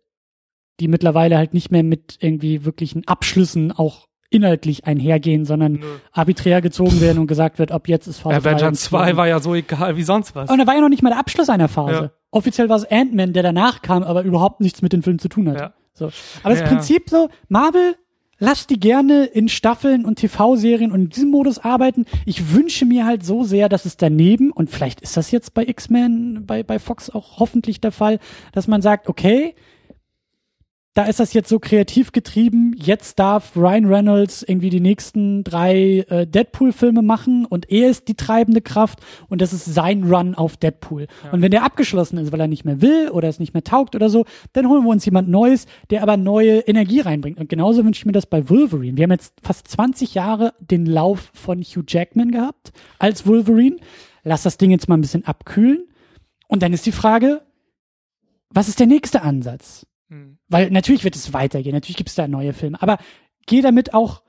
die 0.79 0.87
mittlerweile 0.87 1.37
halt 1.37 1.53
nicht 1.53 1.71
mehr 1.71 1.83
mit 1.83 2.17
irgendwie 2.19 2.65
wirklichen 2.65 3.07
Abschlüssen 3.07 3.71
auch 3.71 4.07
inhaltlich 4.31 4.85
einhergehen, 4.85 5.45
sondern 5.45 5.73
Nö. 5.73 5.85
arbiträr 6.11 6.61
gezogen 6.61 6.99
werden 6.99 7.19
und 7.19 7.27
gesagt 7.27 7.59
wird, 7.59 7.71
ab 7.71 7.87
jetzt 7.87 8.07
ist 8.07 8.19
Phase 8.19 8.37
Avengers 8.37 8.63
und 8.69 8.75
2 8.75 9.05
vier. 9.05 9.17
war 9.17 9.27
ja 9.27 9.39
so 9.39 9.53
egal 9.53 9.95
wie 9.95 10.01
sonst 10.01 10.35
was. 10.35 10.49
Und 10.49 10.57
da 10.57 10.65
war 10.65 10.73
ja 10.73 10.81
noch 10.81 10.89
nicht 10.89 11.03
mal 11.03 11.11
der 11.11 11.19
Abschluss 11.19 11.49
einer 11.49 11.67
Phase. 11.67 11.93
Ja. 11.93 12.11
Offiziell 12.31 12.67
war 12.67 12.77
es 12.77 12.85
Ant-Man, 12.89 13.33
der 13.33 13.43
danach 13.43 13.83
kam, 13.83 14.01
aber 14.01 14.23
überhaupt 14.23 14.59
nichts 14.59 14.81
mit 14.81 14.91
dem 14.91 15.03
Film 15.03 15.19
zu 15.19 15.29
tun 15.29 15.49
hat. 15.49 15.59
Ja. 15.59 15.73
So. 15.93 16.09
Aber 16.41 16.55
das. 16.55 16.63
Prinzip 16.67 17.07
so, 17.11 17.29
Marvel, 17.47 17.95
lasst 18.43 18.69
die 18.71 18.79
gerne 18.79 19.23
in 19.23 19.47
Staffeln 19.47 20.03
und 20.03 20.19
TV-Serien 20.19 20.91
und 20.91 20.99
in 21.03 21.09
diesem 21.09 21.31
Modus 21.31 21.59
arbeiten. 21.59 22.05
Ich 22.25 22.53
wünsche 22.53 22.85
mir 22.85 23.05
halt 23.05 23.25
so 23.25 23.45
sehr, 23.45 23.69
dass 23.69 23.85
es 23.85 23.95
daneben, 23.95 24.51
und 24.51 24.69
vielleicht 24.69 24.99
ist 24.99 25.15
das 25.15 25.31
jetzt 25.31 25.53
bei 25.53 25.65
X-Men, 25.65 26.45
bei, 26.45 26.61
bei 26.61 26.77
Fox 26.77 27.09
auch 27.09 27.39
hoffentlich 27.39 27.79
der 27.79 27.93
Fall, 27.93 28.19
dass 28.51 28.67
man 28.67 28.81
sagt, 28.81 29.07
okay, 29.07 29.55
da 30.93 31.05
ist 31.05 31.19
das 31.19 31.33
jetzt 31.33 31.49
so 31.49 31.57
kreativ 31.57 32.11
getrieben, 32.11 32.75
jetzt 32.77 33.17
darf 33.17 33.55
Ryan 33.55 33.85
Reynolds 33.85 34.43
irgendwie 34.43 34.69
die 34.69 34.79
nächsten 34.79 35.43
drei 35.43 36.05
äh, 36.07 36.27
Deadpool-Filme 36.27 37.01
machen 37.01 37.45
und 37.45 37.71
er 37.71 37.89
ist 37.89 38.07
die 38.07 38.13
treibende 38.13 38.61
Kraft 38.61 38.99
und 39.27 39.41
das 39.41 39.53
ist 39.53 39.65
sein 39.65 40.03
Run 40.03 40.35
auf 40.35 40.55
Deadpool. 40.55 41.07
Und 41.31 41.41
wenn 41.41 41.49
der 41.49 41.63
abgeschlossen 41.63 42.17
ist, 42.19 42.31
weil 42.31 42.39
er 42.39 42.47
nicht 42.47 42.63
mehr 42.63 42.81
will 42.81 43.09
oder 43.09 43.27
es 43.27 43.39
nicht 43.39 43.55
mehr 43.55 43.63
taugt 43.63 43.95
oder 43.95 44.09
so, 44.09 44.25
dann 44.53 44.69
holen 44.69 44.83
wir 44.83 44.91
uns 44.91 45.05
jemand 45.05 45.29
Neues, 45.29 45.65
der 45.89 46.03
aber 46.03 46.15
neue 46.15 46.59
Energie 46.59 46.99
reinbringt. 46.99 47.39
Und 47.39 47.49
genauso 47.49 47.83
wünsche 47.83 48.01
ich 48.01 48.05
mir 48.05 48.11
das 48.11 48.27
bei 48.27 48.47
Wolverine. 48.49 48.95
Wir 48.95 49.03
haben 49.03 49.11
jetzt 49.11 49.33
fast 49.41 49.67
20 49.67 50.13
Jahre 50.13 50.53
den 50.59 50.85
Lauf 50.85 51.31
von 51.33 51.61
Hugh 51.63 51.85
Jackman 51.87 52.31
gehabt 52.31 52.71
als 52.99 53.25
Wolverine. 53.25 53.77
Lass 54.23 54.43
das 54.43 54.57
Ding 54.57 54.69
jetzt 54.69 54.87
mal 54.87 54.97
ein 54.97 55.01
bisschen 55.01 55.25
abkühlen. 55.25 55.87
Und 56.47 56.61
dann 56.61 56.71
ist 56.71 56.85
die 56.85 56.91
Frage, 56.91 57.41
was 58.51 58.67
ist 58.67 58.79
der 58.79 58.87
nächste 58.87 59.23
Ansatz? 59.23 59.87
Weil 60.49 60.69
natürlich 60.71 61.03
wird 61.03 61.15
es 61.15 61.33
weitergehen, 61.33 61.73
natürlich 61.73 61.97
gibt 61.97 62.09
es 62.09 62.15
da 62.15 62.27
neue 62.27 62.53
Filme, 62.53 62.81
aber 62.81 62.97
geh 63.47 63.61
damit 63.61 63.93
auch 63.93 64.21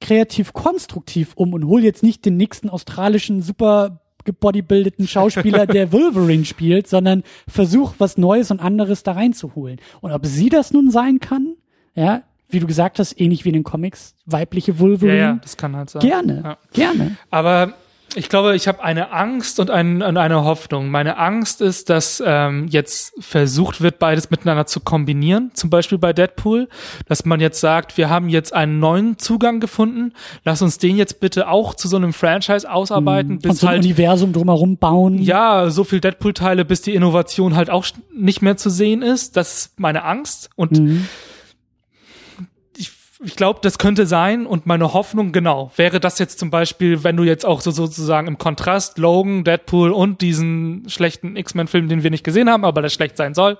kreativ 0.00 0.52
konstruktiv 0.52 1.32
um 1.34 1.52
und 1.54 1.66
hol 1.66 1.82
jetzt 1.82 2.02
nicht 2.02 2.24
den 2.24 2.36
nächsten 2.36 2.68
australischen 2.70 3.42
super 3.42 4.00
gebodybildeten 4.24 5.08
Schauspieler, 5.08 5.66
der 5.66 5.90
Wolverine 5.92 6.44
spielt, 6.44 6.86
sondern 6.86 7.22
versuch 7.48 7.94
was 7.98 8.18
Neues 8.18 8.50
und 8.50 8.60
anderes 8.60 9.02
da 9.02 9.12
reinzuholen. 9.12 9.80
Und 10.00 10.12
ob 10.12 10.26
sie 10.26 10.50
das 10.50 10.72
nun 10.72 10.90
sein 10.90 11.18
kann, 11.18 11.56
ja, 11.94 12.22
wie 12.48 12.60
du 12.60 12.66
gesagt 12.66 12.98
hast, 12.98 13.18
ähnlich 13.20 13.44
wie 13.44 13.48
in 13.50 13.54
den 13.54 13.64
Comics, 13.64 14.14
weibliche 14.26 14.72
Ja, 14.72 14.78
Wolverine, 14.80 15.18
ja, 15.18 15.38
das 15.42 15.56
kann 15.56 15.74
halt 15.76 15.90
sein. 15.90 16.00
gerne, 16.00 16.42
Ja. 16.44 16.58
gerne. 16.72 17.16
Aber 17.30 17.74
ich 18.14 18.28
glaube, 18.28 18.56
ich 18.56 18.66
habe 18.68 18.82
eine 18.82 19.12
Angst 19.12 19.60
und, 19.60 19.70
ein, 19.70 20.02
und 20.02 20.16
eine 20.16 20.44
Hoffnung. 20.44 20.90
Meine 20.90 21.18
Angst 21.18 21.60
ist, 21.60 21.90
dass 21.90 22.22
ähm, 22.24 22.66
jetzt 22.68 23.12
versucht 23.20 23.80
wird, 23.80 23.98
beides 23.98 24.30
miteinander 24.30 24.66
zu 24.66 24.80
kombinieren. 24.80 25.50
Zum 25.54 25.70
Beispiel 25.70 25.98
bei 25.98 26.12
Deadpool, 26.12 26.68
dass 27.06 27.24
man 27.24 27.40
jetzt 27.40 27.60
sagt, 27.60 27.96
wir 27.96 28.08
haben 28.08 28.28
jetzt 28.28 28.54
einen 28.54 28.78
neuen 28.78 29.18
Zugang 29.18 29.60
gefunden. 29.60 30.12
Lass 30.44 30.62
uns 30.62 30.78
den 30.78 30.96
jetzt 30.96 31.20
bitte 31.20 31.48
auch 31.48 31.74
zu 31.74 31.86
so 31.88 31.96
einem 31.96 32.12
Franchise 32.12 32.70
ausarbeiten, 32.70 33.32
und 33.32 33.42
bis 33.42 33.60
so 33.60 33.66
ein 33.66 33.72
halt 33.74 33.84
Universum 33.84 34.32
drumherum 34.32 34.78
bauen. 34.78 35.18
ja, 35.18 35.70
so 35.70 35.84
viel 35.84 36.00
Deadpool-Teile, 36.00 36.64
bis 36.64 36.82
die 36.82 36.94
Innovation 36.94 37.56
halt 37.56 37.70
auch 37.70 37.86
nicht 38.14 38.42
mehr 38.42 38.56
zu 38.56 38.70
sehen 38.70 39.02
ist. 39.02 39.36
Das 39.36 39.58
ist 39.58 39.80
meine 39.80 40.04
Angst. 40.04 40.50
Und 40.56 40.78
Mhm. 40.78 41.08
Ich, 43.20 43.36
glaube, 43.36 43.60
das 43.62 43.78
könnte 43.78 44.06
sein. 44.06 44.46
Und 44.46 44.66
meine 44.66 44.92
Hoffnung, 44.92 45.32
genau, 45.32 45.72
wäre 45.76 46.00
das 46.00 46.18
jetzt 46.18 46.38
zum 46.38 46.50
Beispiel, 46.50 47.04
wenn 47.04 47.16
du 47.16 47.24
jetzt 47.24 47.44
auch 47.44 47.60
so 47.60 47.70
sozusagen 47.70 48.28
im 48.28 48.38
Kontrast 48.38 48.98
Logan, 48.98 49.44
Deadpool 49.44 49.90
und 49.90 50.20
diesen 50.20 50.88
schlechten 50.88 51.36
X-Men-Film, 51.36 51.88
den 51.88 52.02
wir 52.02 52.10
nicht 52.10 52.24
gesehen 52.24 52.48
haben, 52.48 52.64
aber 52.64 52.82
der 52.82 52.88
schlecht 52.88 53.16
sein 53.16 53.34
soll, 53.34 53.58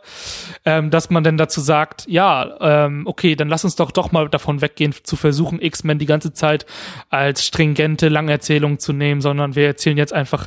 ähm, 0.65 0.91
dass 0.91 1.11
man 1.11 1.25
dann 1.25 1.37
dazu 1.37 1.61
sagt, 1.61 2.07
ja, 2.09 2.57
ähm, 2.61 3.07
okay, 3.07 3.35
dann 3.35 3.49
lass 3.49 3.65
uns 3.65 3.77
doch 3.77 3.91
doch 3.91 4.13
mal 4.13 4.29
davon 4.29 4.61
weggehen, 4.61 4.95
zu 5.03 5.17
versuchen, 5.17 5.61
X-Men 5.61 5.99
die 5.99 6.07
ganze 6.07 6.33
Zeit 6.33 6.67
als 7.11 7.45
stringente 7.45 8.09
Langerzählung 8.09 8.79
zu 8.79 8.93
nehmen, 8.93 9.21
sondern 9.21 9.57
wir 9.57 9.67
erzählen 9.67 9.99
jetzt 9.99 10.13
einfach 10.13 10.47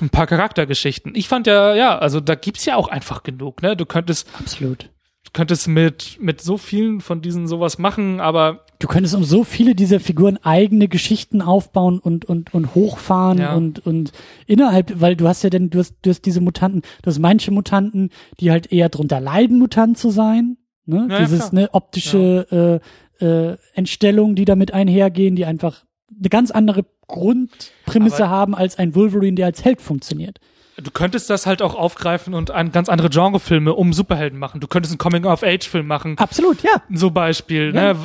ein 0.00 0.10
paar 0.10 0.26
Charaktergeschichten. 0.26 1.14
Ich 1.14 1.28
fand 1.28 1.46
ja, 1.46 1.74
ja, 1.74 1.98
also 1.98 2.20
da 2.20 2.34
gibt's 2.34 2.64
ja 2.64 2.76
auch 2.76 2.88
einfach 2.88 3.22
genug, 3.22 3.62
ne? 3.62 3.76
Du 3.76 3.86
könntest 3.86 4.28
Absolut. 4.38 4.90
Könntest 5.34 5.68
mit, 5.68 6.16
mit 6.20 6.40
so 6.40 6.56
vielen 6.56 7.00
von 7.02 7.20
diesen 7.20 7.46
sowas 7.46 7.76
machen, 7.78 8.20
aber. 8.20 8.64
Du 8.78 8.88
könntest 8.88 9.14
um 9.14 9.24
so 9.24 9.44
viele 9.44 9.74
dieser 9.74 10.00
Figuren 10.00 10.38
eigene 10.42 10.88
Geschichten 10.88 11.42
aufbauen 11.42 11.98
und, 11.98 12.24
und, 12.24 12.54
und 12.54 12.74
hochfahren 12.74 13.38
Ja. 13.38 13.54
und, 13.54 13.84
und 13.86 14.12
innerhalb, 14.46 15.00
weil 15.00 15.16
du 15.16 15.28
hast 15.28 15.42
ja 15.44 15.50
denn, 15.50 15.70
du 15.70 15.78
hast, 15.80 15.94
du 16.02 16.10
hast 16.10 16.22
diese 16.22 16.40
Mutanten, 16.40 16.82
du 17.02 17.06
hast 17.08 17.18
manche 17.18 17.50
Mutanten, 17.50 18.10
die 18.40 18.50
halt 18.50 18.72
eher 18.72 18.88
drunter 18.88 19.20
leiden, 19.20 19.58
Mutant 19.58 19.98
zu 19.98 20.10
sein. 20.10 20.56
Ne? 20.86 21.06
Ja, 21.08 21.14
ja, 21.18 21.24
Dieses, 21.24 21.50
klar. 21.50 21.54
ne, 21.62 21.68
optische 21.72 22.80
äh, 23.20 23.24
äh, 23.24 23.56
Entstellungen, 23.74 24.34
die 24.34 24.44
damit 24.44 24.72
einhergehen, 24.74 25.34
die 25.36 25.44
einfach 25.46 25.84
eine 26.18 26.28
ganz 26.28 26.50
andere 26.50 26.84
Grundprämisse 27.06 28.24
Aber- 28.24 28.28
haben 28.30 28.54
als 28.54 28.78
ein 28.78 28.94
Wolverine, 28.94 29.34
der 29.36 29.46
als 29.46 29.64
Held 29.64 29.80
funktioniert. 29.80 30.38
Du 30.82 30.90
könntest 30.90 31.30
das 31.30 31.46
halt 31.46 31.62
auch 31.62 31.74
aufgreifen 31.74 32.34
und 32.34 32.50
an 32.50 32.72
ganz 32.72 32.88
andere 32.88 33.08
Genrefilme 33.08 33.74
um 33.74 33.92
Superhelden 33.92 34.38
machen. 34.38 34.60
Du 34.60 34.66
könntest 34.66 34.92
einen 34.92 34.98
Coming-of-Age-Film 34.98 35.86
machen. 35.86 36.18
Absolut, 36.18 36.62
ja. 36.62 36.82
So 36.92 37.10
Beispiel, 37.10 37.72
Ja. 37.74 37.94
ne? 37.94 37.98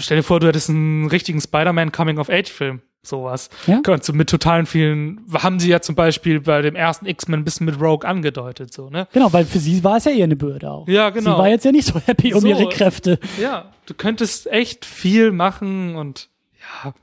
Stell 0.00 0.18
dir 0.18 0.22
vor, 0.22 0.38
du 0.40 0.46
hättest 0.46 0.70
einen 0.70 1.06
richtigen 1.08 1.40
Spider-Man 1.40 1.90
Coming-of-Age-Film. 1.92 2.80
Sowas. 3.04 3.50
Ja. 3.66 3.80
Kannst 3.82 4.08
du 4.08 4.12
mit 4.12 4.30
totalen 4.30 4.64
vielen, 4.64 5.22
haben 5.34 5.58
sie 5.58 5.68
ja 5.68 5.80
zum 5.80 5.96
Beispiel 5.96 6.40
bei 6.40 6.62
dem 6.62 6.76
ersten 6.76 7.06
X-Men 7.06 7.40
ein 7.40 7.44
bisschen 7.44 7.66
mit 7.66 7.80
Rogue 7.80 8.08
angedeutet, 8.08 8.72
so, 8.72 8.90
ne? 8.90 9.08
Genau, 9.12 9.32
weil 9.32 9.44
für 9.44 9.58
sie 9.58 9.82
war 9.82 9.96
es 9.96 10.04
ja 10.04 10.12
eher 10.12 10.22
eine 10.22 10.36
Bürde 10.36 10.70
auch. 10.70 10.86
Ja, 10.86 11.10
genau. 11.10 11.32
Sie 11.32 11.38
war 11.38 11.48
jetzt 11.48 11.64
ja 11.64 11.72
nicht 11.72 11.84
so 11.88 11.98
happy 12.06 12.32
um 12.32 12.42
So. 12.42 12.46
ihre 12.46 12.68
Kräfte. 12.68 13.18
Ja, 13.40 13.72
du 13.86 13.94
könntest 13.94 14.46
echt 14.52 14.84
viel 14.84 15.32
machen 15.32 15.96
und 15.96 16.28
ja, 16.84 16.94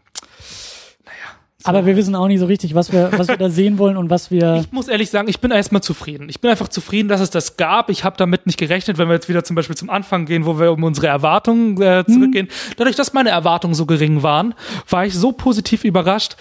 Aber 1.63 1.85
wir 1.85 1.97
wissen 1.97 2.15
auch 2.15 2.27
nicht 2.27 2.39
so 2.39 2.45
richtig, 2.45 2.73
was 2.73 2.93
wir, 2.93 3.11
was 3.17 3.27
wir 3.27 3.35
da 3.35 3.49
sehen 3.49 3.77
wollen 3.77 3.97
und 3.97 4.09
was 4.09 4.31
wir. 4.31 4.61
Ich 4.61 4.71
muss 4.71 4.87
ehrlich 4.87 5.09
sagen, 5.09 5.27
ich 5.27 5.41
bin 5.41 5.51
erstmal 5.51 5.83
zufrieden. 5.83 6.29
Ich 6.29 6.39
bin 6.39 6.49
einfach 6.49 6.69
zufrieden, 6.69 7.09
dass 7.09 7.19
es 7.19 7.31
das 7.31 7.57
gab. 7.57 7.89
Ich 7.89 8.05
habe 8.05 8.15
damit 8.15 8.45
nicht 8.45 8.57
gerechnet, 8.57 8.97
wenn 8.97 9.09
wir 9.09 9.15
jetzt 9.15 9.27
wieder 9.27 9.43
zum 9.43 9.57
Beispiel 9.57 9.75
zum 9.75 9.89
Anfang 9.89 10.25
gehen, 10.25 10.45
wo 10.45 10.57
wir 10.57 10.71
um 10.71 10.83
unsere 10.83 11.07
Erwartungen 11.07 11.81
äh, 11.81 12.05
zurückgehen. 12.07 12.47
Dadurch, 12.77 12.95
dass 12.95 13.11
meine 13.11 13.29
Erwartungen 13.29 13.73
so 13.73 13.85
gering 13.85 14.23
waren, 14.23 14.55
war 14.89 15.05
ich 15.05 15.13
so 15.15 15.33
positiv 15.33 15.83
überrascht. 15.83 16.37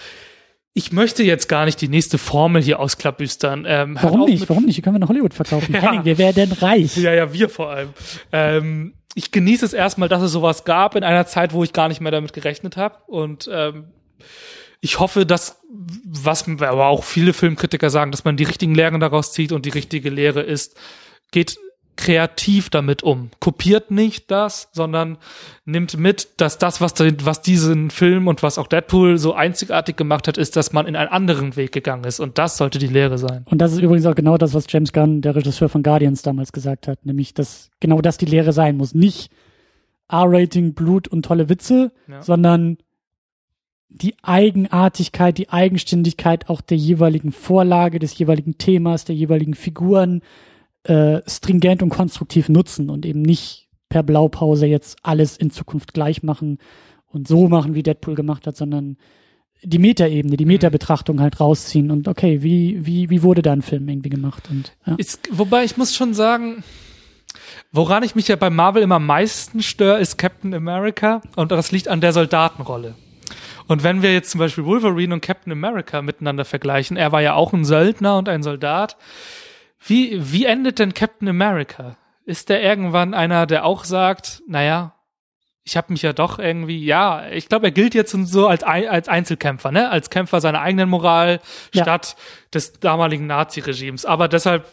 Ich 0.73 0.93
möchte 0.93 1.23
jetzt 1.23 1.49
gar 1.49 1.65
nicht 1.65 1.81
die 1.81 1.89
nächste 1.89 2.17
Formel 2.17 2.61
hier 2.61 2.79
ausklabüstern. 2.79 3.65
Ähm, 3.67 3.97
Warum 4.01 4.25
nicht? 4.25 4.47
Warum 4.47 4.63
nicht? 4.63 4.77
Die 4.77 4.81
können 4.81 4.95
wir 4.95 4.99
nach 4.99 5.09
Hollywood 5.09 5.33
verkaufen. 5.33 5.73
Ja. 5.73 5.81
Henning, 5.81 6.05
wir 6.05 6.17
werden 6.17 6.53
reich. 6.53 6.95
Ja, 6.95 7.13
ja, 7.13 7.33
wir 7.33 7.49
vor 7.49 7.71
allem. 7.71 7.89
Ähm, 8.31 8.93
ich 9.15 9.31
genieße 9.31 9.65
es 9.65 9.73
erstmal, 9.73 10.07
dass 10.07 10.21
es 10.21 10.31
sowas 10.31 10.63
gab 10.63 10.95
in 10.95 11.03
einer 11.03 11.25
Zeit, 11.25 11.51
wo 11.51 11.63
ich 11.65 11.73
gar 11.73 11.89
nicht 11.89 11.99
mehr 11.99 12.11
damit 12.11 12.31
gerechnet 12.31 12.77
habe. 12.77 12.95
Und 13.07 13.49
ähm, 13.51 13.85
ich 14.81 14.99
hoffe, 14.99 15.25
dass, 15.25 15.59
was 16.05 16.47
aber 16.47 16.87
auch 16.87 17.03
viele 17.03 17.33
Filmkritiker 17.33 17.89
sagen, 17.89 18.11
dass 18.11 18.23
man 18.25 18.37
die 18.37 18.43
richtigen 18.45 18.75
Lehren 18.75 18.99
daraus 18.99 19.33
zieht 19.33 19.51
und 19.51 19.65
die 19.65 19.69
richtige 19.71 20.09
Lehre 20.09 20.41
ist, 20.41 20.77
geht 21.31 21.57
kreativ 21.97 22.69
damit 22.69 23.03
um. 23.03 23.29
Kopiert 23.41 23.91
nicht 23.91 24.31
das, 24.31 24.69
sondern 24.71 25.17
nimmt 25.65 25.97
mit, 25.97 26.29
dass 26.37 26.57
das, 26.57 26.79
was, 26.79 26.93
den- 26.93 27.25
was 27.25 27.41
diesen 27.41 27.89
Film 27.91 28.27
und 28.29 28.41
was 28.41 28.57
auch 28.57 28.67
Deadpool 28.67 29.17
so 29.17 29.33
einzigartig 29.33 29.97
gemacht 29.97 30.29
hat, 30.29 30.37
ist, 30.37 30.55
dass 30.55 30.71
man 30.71 30.87
in 30.87 30.95
einen 30.95 31.09
anderen 31.09 31.57
Weg 31.57 31.73
gegangen 31.73 32.05
ist. 32.05 32.21
Und 32.21 32.37
das 32.37 32.55
sollte 32.55 32.79
die 32.79 32.87
Lehre 32.87 33.17
sein. 33.17 33.43
Und 33.49 33.57
das 33.57 33.73
ist 33.73 33.79
übrigens 33.81 34.05
auch 34.05 34.15
genau 34.15 34.37
das, 34.37 34.53
was 34.53 34.63
James 34.69 34.93
Gunn, 34.93 35.21
der 35.21 35.35
Regisseur 35.35 35.67
von 35.67 35.83
Guardians, 35.83 36.21
damals 36.21 36.53
gesagt 36.53 36.87
hat. 36.87 37.05
Nämlich, 37.05 37.33
dass 37.33 37.69
genau 37.81 37.99
das 37.99 38.17
die 38.17 38.25
Lehre 38.27 38.53
sein 38.53 38.77
muss. 38.77 38.95
Nicht 38.95 39.29
R-Rating, 40.09 40.73
Blut 40.75 41.09
und 41.09 41.23
tolle 41.25 41.49
Witze, 41.49 41.91
Ja. 42.07 42.21
sondern 42.23 42.77
die 43.89 44.15
Eigenartigkeit, 44.21 45.37
die 45.37 45.49
Eigenständigkeit 45.49 46.47
auch 46.49 46.61
der 46.61 46.77
jeweiligen 46.77 47.31
Vorlage, 47.31 47.99
des 47.99 48.17
jeweiligen 48.17 48.57
Themas, 48.57 49.03
der 49.03 49.15
jeweiligen 49.15 49.55
Figuren 49.55 50.21
äh, 50.83 51.21
stringent 51.27 51.83
und 51.83 51.89
konstruktiv 51.89 52.49
nutzen 52.49 52.89
und 52.89 53.05
eben 53.05 53.21
nicht 53.21 53.67
per 53.89 54.03
Blaupause 54.03 54.67
jetzt 54.67 54.99
alles 55.01 55.35
in 55.35 55.49
Zukunft 55.49 55.93
gleich 55.93 56.21
machen 56.21 56.59
und 57.07 57.27
so 57.27 57.49
machen, 57.49 57.73
wie 57.73 57.83
Deadpool 57.83 58.13
gemacht 58.15 58.45
hat, 58.45 58.55
sondern 58.55 58.97
die 59.63 59.79
Metaebene, 59.79 60.37
die 60.37 60.45
Metabetrachtung 60.45 61.19
halt 61.19 61.39
rausziehen 61.39 61.91
und 61.91 62.07
okay, 62.07 62.43
wie, 62.43 62.85
wie, 62.85 63.09
wie 63.09 63.23
wurde 63.23 63.41
da 63.41 63.51
ein 63.51 63.63
Film 63.63 63.89
irgendwie 63.89 64.09
gemacht 64.09 64.49
und 64.49 64.73
ja. 64.85 64.95
Ist, 64.95 65.27
wobei 65.31 65.65
ich 65.65 65.75
muss 65.75 65.95
schon 65.95 66.13
sagen, 66.13 66.63
woran 67.71 68.03
ich 68.03 68.15
mich 68.15 68.27
ja 68.27 68.35
bei 68.35 68.51
Marvel 68.51 68.83
immer 68.83 68.95
am 68.95 69.05
meisten 69.07 69.61
störe, 69.61 69.99
ist 69.99 70.17
Captain 70.17 70.53
America 70.53 71.21
und 71.35 71.51
das 71.51 71.71
liegt 71.71 71.87
an 71.87 71.99
der 71.99 72.13
Soldatenrolle. 72.13 72.95
Und 73.69 73.83
wenn 73.83 74.01
wir 74.01 74.11
jetzt 74.11 74.31
zum 74.31 74.39
Beispiel 74.39 74.65
Wolverine 74.65 75.13
und 75.13 75.21
Captain 75.21 75.53
America 75.53 76.01
miteinander 76.01 76.43
vergleichen, 76.43 76.97
er 76.97 77.11
war 77.11 77.21
ja 77.21 77.35
auch 77.35 77.53
ein 77.53 77.63
Söldner 77.63 78.17
und 78.17 78.27
ein 78.27 78.41
Soldat. 78.41 78.97
Wie, 79.85 80.19
wie 80.33 80.45
endet 80.45 80.79
denn 80.79 80.95
Captain 80.95 81.29
America? 81.29 81.95
Ist 82.25 82.49
der 82.49 82.63
irgendwann 82.63 83.13
einer, 83.13 83.45
der 83.45 83.65
auch 83.65 83.83
sagt, 83.83 84.41
naja, 84.47 84.95
ich 85.63 85.77
habe 85.77 85.93
mich 85.93 86.01
ja 86.01 86.13
doch 86.13 86.39
irgendwie, 86.39 86.83
ja, 86.83 87.29
ich 87.29 87.47
glaube, 87.47 87.67
er 87.67 87.71
gilt 87.71 87.93
jetzt 87.93 88.11
so 88.11 88.47
als, 88.47 88.63
als 88.63 89.07
Einzelkämpfer, 89.07 89.71
ne? 89.71 89.91
Als 89.91 90.09
Kämpfer 90.09 90.41
seiner 90.41 90.61
eigenen 90.61 90.89
Moral 90.89 91.39
Ja. 91.71 91.83
statt 91.83 92.15
des 92.51 92.79
damaligen 92.79 93.27
Nazi-Regimes. 93.27 94.03
Aber 94.03 94.27
deshalb 94.27 94.65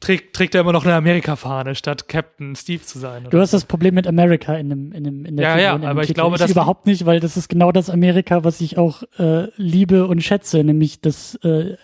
trägt, 0.00 0.34
trägt 0.34 0.54
er 0.54 0.60
immer 0.62 0.72
noch 0.72 0.84
eine 0.84 0.94
Amerika-Fahne, 0.94 1.74
statt 1.74 2.08
Captain 2.08 2.54
Steve 2.56 2.82
zu 2.82 2.98
sein. 2.98 3.26
Du 3.30 3.38
hast 3.40 3.52
das 3.52 3.64
Problem 3.64 3.94
mit 3.94 4.06
Amerika 4.06 4.54
in 4.56 4.68
dem, 4.70 4.92
in 4.92 5.04
dem, 5.04 5.24
in 5.24 5.36
der 5.36 5.44
Ja, 5.46 5.52
Figur, 5.54 5.64
ja, 5.64 5.76
in 5.76 5.84
aber 5.84 6.00
ich 6.02 6.06
Titel. 6.08 6.20
glaube, 6.20 6.36
ich 6.36 6.40
das- 6.42 6.50
überhaupt 6.50 6.86
nicht, 6.86 7.06
weil 7.06 7.20
das 7.20 7.36
ist 7.36 7.48
genau 7.48 7.72
das 7.72 7.90
Amerika, 7.90 8.44
was 8.44 8.60
ich 8.60 8.78
auch 8.78 9.02
äh, 9.18 9.48
liebe 9.56 10.06
und 10.06 10.22
schätze, 10.22 10.62
nämlich 10.64 11.00
das, 11.00 11.34
äh, 11.42 11.76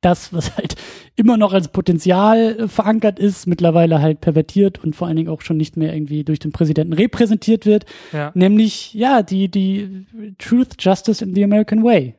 das, 0.00 0.32
was 0.34 0.54
halt 0.56 0.74
immer 1.16 1.36
noch 1.38 1.52
als 1.54 1.68
Potenzial 1.68 2.68
verankert 2.68 3.18
ist, 3.18 3.46
mittlerweile 3.46 4.02
halt 4.02 4.20
pervertiert 4.20 4.82
und 4.84 4.94
vor 4.94 5.06
allen 5.06 5.16
Dingen 5.16 5.28
auch 5.30 5.40
schon 5.40 5.56
nicht 5.56 5.76
mehr 5.78 5.94
irgendwie 5.94 6.24
durch 6.24 6.38
den 6.40 6.52
Präsidenten 6.52 6.92
repräsentiert 6.92 7.64
wird, 7.64 7.86
Ja. 8.12 8.30
nämlich 8.34 8.92
ja 8.92 9.22
die 9.22 9.50
die 9.50 10.06
Truth, 10.38 10.76
Justice 10.78 11.24
in 11.24 11.34
the 11.34 11.42
American 11.44 11.82
Way. 11.84 12.16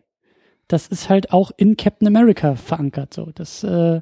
Das 0.67 0.87
ist 0.87 1.09
halt 1.09 1.31
auch 1.31 1.51
in 1.57 1.77
Captain 1.77 2.07
America 2.07 2.55
verankert. 2.55 3.13
So, 3.13 3.29
das 3.35 3.63
äh, 3.63 4.01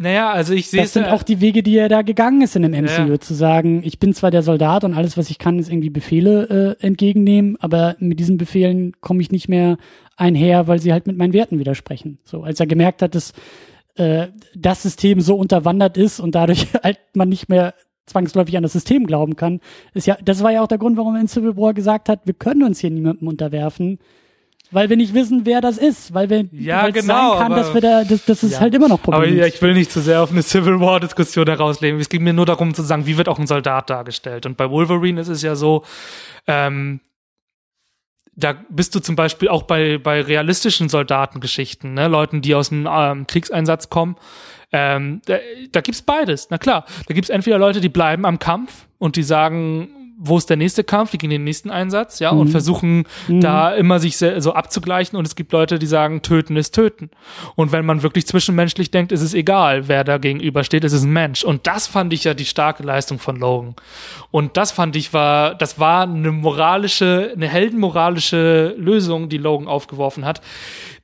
Naja, 0.00 0.30
also 0.30 0.54
ich 0.54 0.70
sehe 0.70 0.80
das 0.82 0.92
sind 0.92 1.06
auch 1.06 1.24
die 1.24 1.40
Wege, 1.40 1.64
die 1.64 1.76
er 1.76 1.88
da 1.88 2.02
gegangen 2.02 2.40
ist 2.40 2.54
in 2.54 2.62
dem 2.62 2.72
MCU, 2.72 3.10
Ja. 3.10 3.18
zu 3.20 3.34
sagen, 3.34 3.82
ich 3.84 3.98
bin 3.98 4.14
zwar 4.14 4.30
der 4.30 4.42
Soldat 4.42 4.84
und 4.84 4.94
alles, 4.94 5.16
was 5.16 5.28
ich 5.28 5.38
kann, 5.38 5.58
ist 5.58 5.68
irgendwie 5.70 5.90
Befehle 5.90 6.76
äh, 6.80 6.86
entgegennehmen, 6.86 7.56
aber 7.60 7.96
mit 7.98 8.20
diesen 8.20 8.38
Befehlen 8.38 8.92
komme 9.00 9.20
ich 9.22 9.32
nicht 9.32 9.48
mehr 9.48 9.76
einher, 10.16 10.68
weil 10.68 10.78
sie 10.78 10.92
halt 10.92 11.08
mit 11.08 11.16
meinen 11.16 11.32
Werten 11.32 11.58
widersprechen. 11.58 12.18
So, 12.24 12.44
als 12.44 12.60
er 12.60 12.66
gemerkt 12.68 13.02
hat, 13.02 13.16
dass 13.16 13.32
äh, 13.96 14.28
das 14.54 14.82
System 14.84 15.20
so 15.20 15.34
unterwandert 15.36 15.96
ist 15.96 16.20
und 16.20 16.36
dadurch 16.36 16.68
halt 16.84 16.98
man 17.14 17.28
nicht 17.28 17.48
mehr 17.48 17.74
zwangsläufig 18.06 18.56
an 18.56 18.62
das 18.62 18.72
System 18.72 19.04
glauben 19.04 19.34
kann, 19.34 19.60
ist 19.94 20.06
ja, 20.06 20.16
das 20.24 20.42
war 20.44 20.52
ja 20.52 20.62
auch 20.62 20.68
der 20.68 20.78
Grund, 20.78 20.96
warum 20.96 21.16
er 21.16 21.20
in 21.20 21.28
Civil 21.28 21.56
War 21.56 21.74
gesagt 21.74 22.08
hat, 22.08 22.20
wir 22.24 22.34
können 22.34 22.62
uns 22.62 22.78
hier 22.78 22.90
niemandem 22.90 23.26
unterwerfen, 23.26 23.98
weil 24.70 24.88
wir 24.90 24.96
nicht 24.96 25.14
wissen, 25.14 25.42
wer 25.44 25.60
das 25.60 25.78
ist, 25.78 26.12
weil 26.12 26.28
wir 26.30 26.44
Ja, 26.52 26.82
weil 26.82 26.92
genau, 26.92 27.30
sein 27.32 27.38
kann, 27.42 27.52
aber- 27.52 27.56
dass 27.62 27.74
wir 27.74 27.80
da, 27.80 28.04
das, 28.04 28.24
das 28.24 28.42
ist 28.42 28.52
Ja. 28.52 28.60
halt 28.60 28.74
immer 28.74 28.88
noch 28.88 29.00
Aber 29.02 29.12
Problem. 29.18 29.36
ja, 29.38 29.46
ich 29.46 29.60
will 29.62 29.74
nicht 29.74 29.90
zu 29.90 30.00
sehr 30.00 30.22
auf 30.22 30.30
eine 30.30 30.42
Civil 30.42 30.78
War 30.80 31.00
Diskussion 31.00 31.46
herauslegen. 31.46 31.98
Es 32.00 32.08
ging 32.08 32.22
mir 32.22 32.32
nur 32.32 32.46
darum 32.46 32.74
zu 32.74 32.82
sagen, 32.82 33.06
wie 33.06 33.16
wird 33.16 33.28
auch 33.28 33.38
ein 33.38 33.46
Soldat 33.46 33.88
dargestellt. 33.90 34.44
Und 34.46 34.56
bei 34.56 34.68
Wolverine 34.70 35.20
ist 35.20 35.28
es 35.28 35.42
ja 35.42 35.54
so, 35.56 35.84
ähm, 36.46 37.00
da 38.36 38.54
bist 38.68 38.94
du 38.94 39.00
zum 39.00 39.16
Beispiel 39.16 39.48
auch 39.48 39.64
bei, 39.64 39.98
bei 39.98 40.20
realistischen 40.20 40.88
Soldatengeschichten, 40.88 41.94
ne? 41.94 42.06
Leuten, 42.06 42.40
die 42.40 42.54
aus 42.54 42.70
einem 42.70 42.86
ähm, 42.88 43.26
Kriegseinsatz 43.26 43.88
kommen. 43.90 44.16
Ähm, 44.70 45.22
da, 45.26 45.38
da 45.72 45.80
gibt's 45.80 46.02
beides. 46.02 46.48
Na 46.50 46.58
klar, 46.58 46.84
da 47.08 47.14
gibt's 47.14 47.30
entweder 47.30 47.58
Leute, 47.58 47.80
die 47.80 47.88
bleiben 47.88 48.24
am 48.26 48.38
Kampf 48.38 48.86
und 48.98 49.16
die 49.16 49.22
sagen, 49.24 49.88
wo 50.20 50.36
ist 50.36 50.50
der 50.50 50.56
nächste 50.56 50.82
Kampf, 50.82 51.12
die 51.12 51.18
gehen 51.18 51.30
in 51.30 51.40
den 51.40 51.44
nächsten 51.44 51.70
Einsatz, 51.70 52.18
ja, 52.18 52.30
und 52.30 52.48
Mhm. 52.48 52.52
versuchen 52.52 53.04
da 53.28 53.72
immer 53.72 54.00
sich 54.00 54.16
so 54.16 54.52
abzugleichen. 54.52 55.16
Und 55.16 55.26
es 55.26 55.36
gibt 55.36 55.52
Leute, 55.52 55.78
die 55.78 55.86
sagen, 55.86 56.22
töten 56.22 56.56
ist 56.56 56.74
töten. 56.74 57.10
Und 57.54 57.70
wenn 57.70 57.86
man 57.86 58.02
wirklich 58.02 58.26
zwischenmenschlich 58.26 58.90
denkt, 58.90 59.12
ist 59.12 59.22
es 59.22 59.32
egal, 59.32 59.86
wer 59.86 60.02
da 60.02 60.18
gegenübersteht, 60.18 60.82
es 60.82 60.92
ist 60.92 61.04
ein 61.04 61.12
Mensch. 61.12 61.44
Und 61.44 61.68
das 61.68 61.86
fand 61.86 62.12
ich 62.12 62.24
ja 62.24 62.34
die 62.34 62.46
starke 62.46 62.82
Leistung 62.82 63.20
von 63.20 63.36
Logan. 63.36 63.76
Und 64.32 64.56
das 64.56 64.72
fand 64.72 64.96
ich 64.96 65.12
war, 65.12 65.54
das 65.54 65.78
war 65.78 66.02
eine 66.02 66.32
moralische, 66.32 67.32
eine 67.36 67.46
heldenmoralische 67.48 68.74
Lösung, 68.76 69.28
die 69.28 69.38
Logan 69.38 69.68
aufgeworfen 69.68 70.24
hat, 70.24 70.40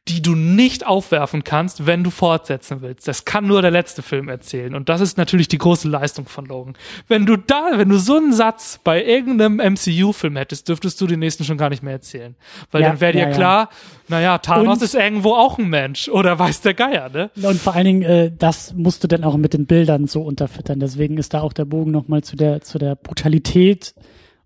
die 0.09 0.21
du 0.21 0.35
nicht 0.35 0.87
aufwerfen 0.87 1.45
kannst, 1.45 1.87
wenn 1.87 2.05
du 2.05 2.11
fortsetzen 2.11 2.83
willst. 2.83 3.09
Das 3.09 3.25
kann 3.25 3.47
nur 3.47 3.63
der 3.63 3.71
letzte 3.71 4.03
Film 4.03 4.29
erzählen. 4.29 4.75
Und 4.75 4.91
das 4.91 5.01
ist 5.01 5.17
natürlich 5.17 5.49
die 5.49 5.57
große 5.57 5.89
Leistung 5.89 6.27
von 6.27 6.45
Logan. 6.45 6.75
Wenn 7.09 7.25
du 7.25 7.39
da, 7.39 7.71
wenn 7.77 7.89
du 7.89 7.97
so 7.97 8.19
einen 8.19 8.35
Satz 8.35 8.79
bei 8.85 9.03
irgendeinem 9.03 9.61
MCU-Film 9.73 10.37
hättest, 10.37 10.69
dürftest 10.69 11.01
du 11.01 11.07
den 11.07 11.21
nächsten 11.21 11.45
schon 11.45 11.57
gar 11.57 11.71
nicht 11.71 11.83
mehr 11.83 11.95
erzählen. 11.95 12.35
Weil 12.71 12.83
Ja, 12.83 12.89
dann 12.91 13.01
wäre 13.01 13.13
dir 13.15 13.19
ja, 13.21 13.31
klar, 13.31 13.71
naja, 14.09 14.37
Thanos 14.37 14.77
Und- 14.79 14.83
ist 14.85 14.95
irgendwo 14.95 15.33
auch 15.37 15.59
ein 15.59 15.71
Mensch. 15.71 16.11
Oder 16.11 16.39
weiß 16.39 16.61
der 16.61 16.75
Geier, 16.75 17.09
ne? 17.09 17.31
Und 17.43 17.59
vor 17.59 17.75
allen 17.75 17.87
Dingen, 17.87 18.03
äh, 18.03 18.31
das 18.37 18.75
musst 18.75 19.03
du 19.05 19.09
dann 19.09 19.25
auch 19.25 19.39
mit 19.39 19.55
den 19.55 19.65
Bildern 19.65 20.07
so 20.07 20.21
unterfüttern. 20.21 20.81
Deswegen 20.81 21.17
ist 21.17 21.33
da 21.33 21.41
auch 21.41 21.55
der 21.55 21.65
Bogen 21.65 21.93
nochmal 21.93 22.23
zu 22.23 22.37
der, 22.37 22.61
zu 22.61 22.77
der 22.79 22.95
Brutalität 22.95 23.95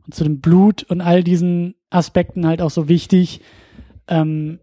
und 0.07 0.15
zu 0.15 0.23
dem 0.23 0.41
Blut 0.41 0.85
und 0.85 1.01
all 1.01 1.25
diesen 1.25 1.75
Aspekten 1.91 2.47
halt 2.47 2.63
auch 2.63 2.71
so 2.71 2.89
wichtig, 2.89 3.41
ähm, 4.07 4.61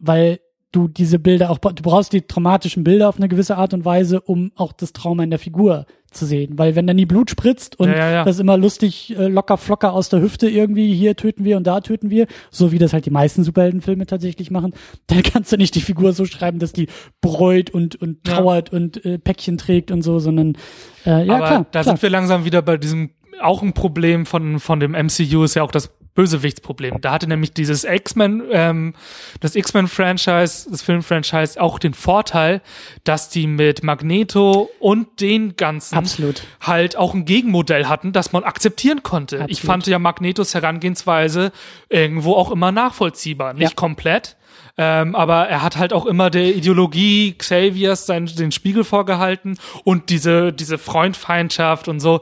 weil 0.00 0.40
du 0.72 0.86
diese 0.86 1.18
Bilder 1.18 1.50
auch, 1.50 1.58
du 1.58 1.82
brauchst 1.82 2.12
die 2.12 2.22
traumatischen 2.22 2.84
Bilder 2.84 3.08
auf 3.08 3.16
eine 3.16 3.28
gewisse 3.28 3.56
Art 3.56 3.74
und 3.74 3.84
Weise, 3.84 4.20
um 4.20 4.52
auch 4.54 4.72
das 4.72 4.92
Trauma 4.92 5.24
in 5.24 5.30
der 5.30 5.38
Figur 5.38 5.86
zu 6.12 6.26
sehen. 6.26 6.58
Weil 6.58 6.76
wenn 6.76 6.86
da 6.86 6.94
nie 6.94 7.06
Blut 7.06 7.30
spritzt 7.30 7.78
und 7.78 7.88
Ja, 7.88 7.96
ja, 7.96 8.10
ja. 8.10 8.24
das 8.24 8.38
immer 8.38 8.56
lustig 8.56 9.16
äh, 9.16 9.26
locker 9.26 9.56
flocker 9.56 9.92
aus 9.92 10.08
der 10.08 10.20
Hüfte 10.20 10.48
irgendwie, 10.48 10.94
hier 10.94 11.16
töten 11.16 11.44
wir 11.44 11.56
und 11.56 11.66
da 11.66 11.80
töten 11.80 12.10
wir, 12.10 12.26
so 12.50 12.72
wie 12.72 12.78
das 12.78 12.92
halt 12.92 13.06
die 13.06 13.10
meisten 13.10 13.42
Superheldenfilme 13.42 14.06
tatsächlich 14.06 14.50
machen, 14.50 14.72
dann 15.08 15.22
kannst 15.22 15.52
du 15.52 15.56
nicht 15.56 15.74
die 15.74 15.80
Figur 15.80 16.12
so 16.12 16.24
schreiben, 16.24 16.58
dass 16.58 16.72
die 16.72 16.88
bereut 17.20 17.70
und, 17.70 17.96
und 17.96 18.24
trauert 18.24 18.72
und 18.72 19.04
äh, 19.04 19.18
Päckchen 19.18 19.58
trägt 19.58 19.90
und 19.90 20.02
so, 20.02 20.18
sondern 20.18 20.56
äh, 21.04 21.26
ja 21.26 21.34
Aber 21.36 21.46
klar. 21.46 21.66
da 21.70 21.82
klar. 21.82 21.84
sind 21.84 22.02
wir 22.02 22.10
langsam 22.10 22.44
wieder 22.44 22.62
bei 22.62 22.76
diesem, 22.76 23.10
auch 23.40 23.62
ein 23.62 23.72
Problem 23.72 24.26
von, 24.26 24.60
von 24.60 24.78
dem 24.78 24.92
MCU 24.92 25.44
ist 25.44 25.54
ja 25.54 25.62
auch 25.62 25.72
das 25.72 25.92
Bösewichtsproblem. 26.14 27.00
Da 27.00 27.12
hatte 27.12 27.26
nämlich 27.28 27.52
dieses 27.52 27.84
X-Men, 27.84 28.42
ähm, 28.50 28.94
das 29.40 29.54
X-Men-Franchise, 29.54 30.68
das 30.70 30.82
Film-Franchise 30.82 31.60
auch 31.60 31.78
den 31.78 31.94
Vorteil, 31.94 32.60
dass 33.04 33.28
die 33.28 33.46
mit 33.46 33.82
Magneto 33.82 34.70
und 34.80 35.20
den 35.20 35.56
ganzen 35.56 35.96
Absolut. 35.96 36.42
halt 36.60 36.96
auch 36.96 37.14
ein 37.14 37.24
Gegenmodell 37.24 37.86
hatten, 37.86 38.12
das 38.12 38.32
man 38.32 38.44
akzeptieren 38.44 39.02
konnte. 39.02 39.36
Ich 39.36 39.42
Absolut. 39.58 39.64
fand 39.66 39.86
ja 39.86 39.98
Magnetos 39.98 40.54
Herangehensweise 40.54 41.52
irgendwo 41.88 42.34
auch 42.34 42.50
immer 42.50 42.72
nachvollziehbar. 42.72 43.54
Nicht 43.54 43.70
Ja. 43.70 43.74
komplett, 43.76 44.36
ähm, 44.76 45.14
aber 45.14 45.48
er 45.48 45.62
hat 45.62 45.76
halt 45.76 45.92
auch 45.92 46.06
immer 46.06 46.30
der 46.30 46.54
Ideologie 46.54 47.34
Xaviers 47.38 48.06
seinen, 48.06 48.26
den 48.26 48.52
Spiegel 48.52 48.84
vorgehalten 48.84 49.58
und 49.84 50.10
diese, 50.10 50.52
diese 50.52 50.78
Freundfeindschaft 50.78 51.86
und 51.88 52.00
so. 52.00 52.20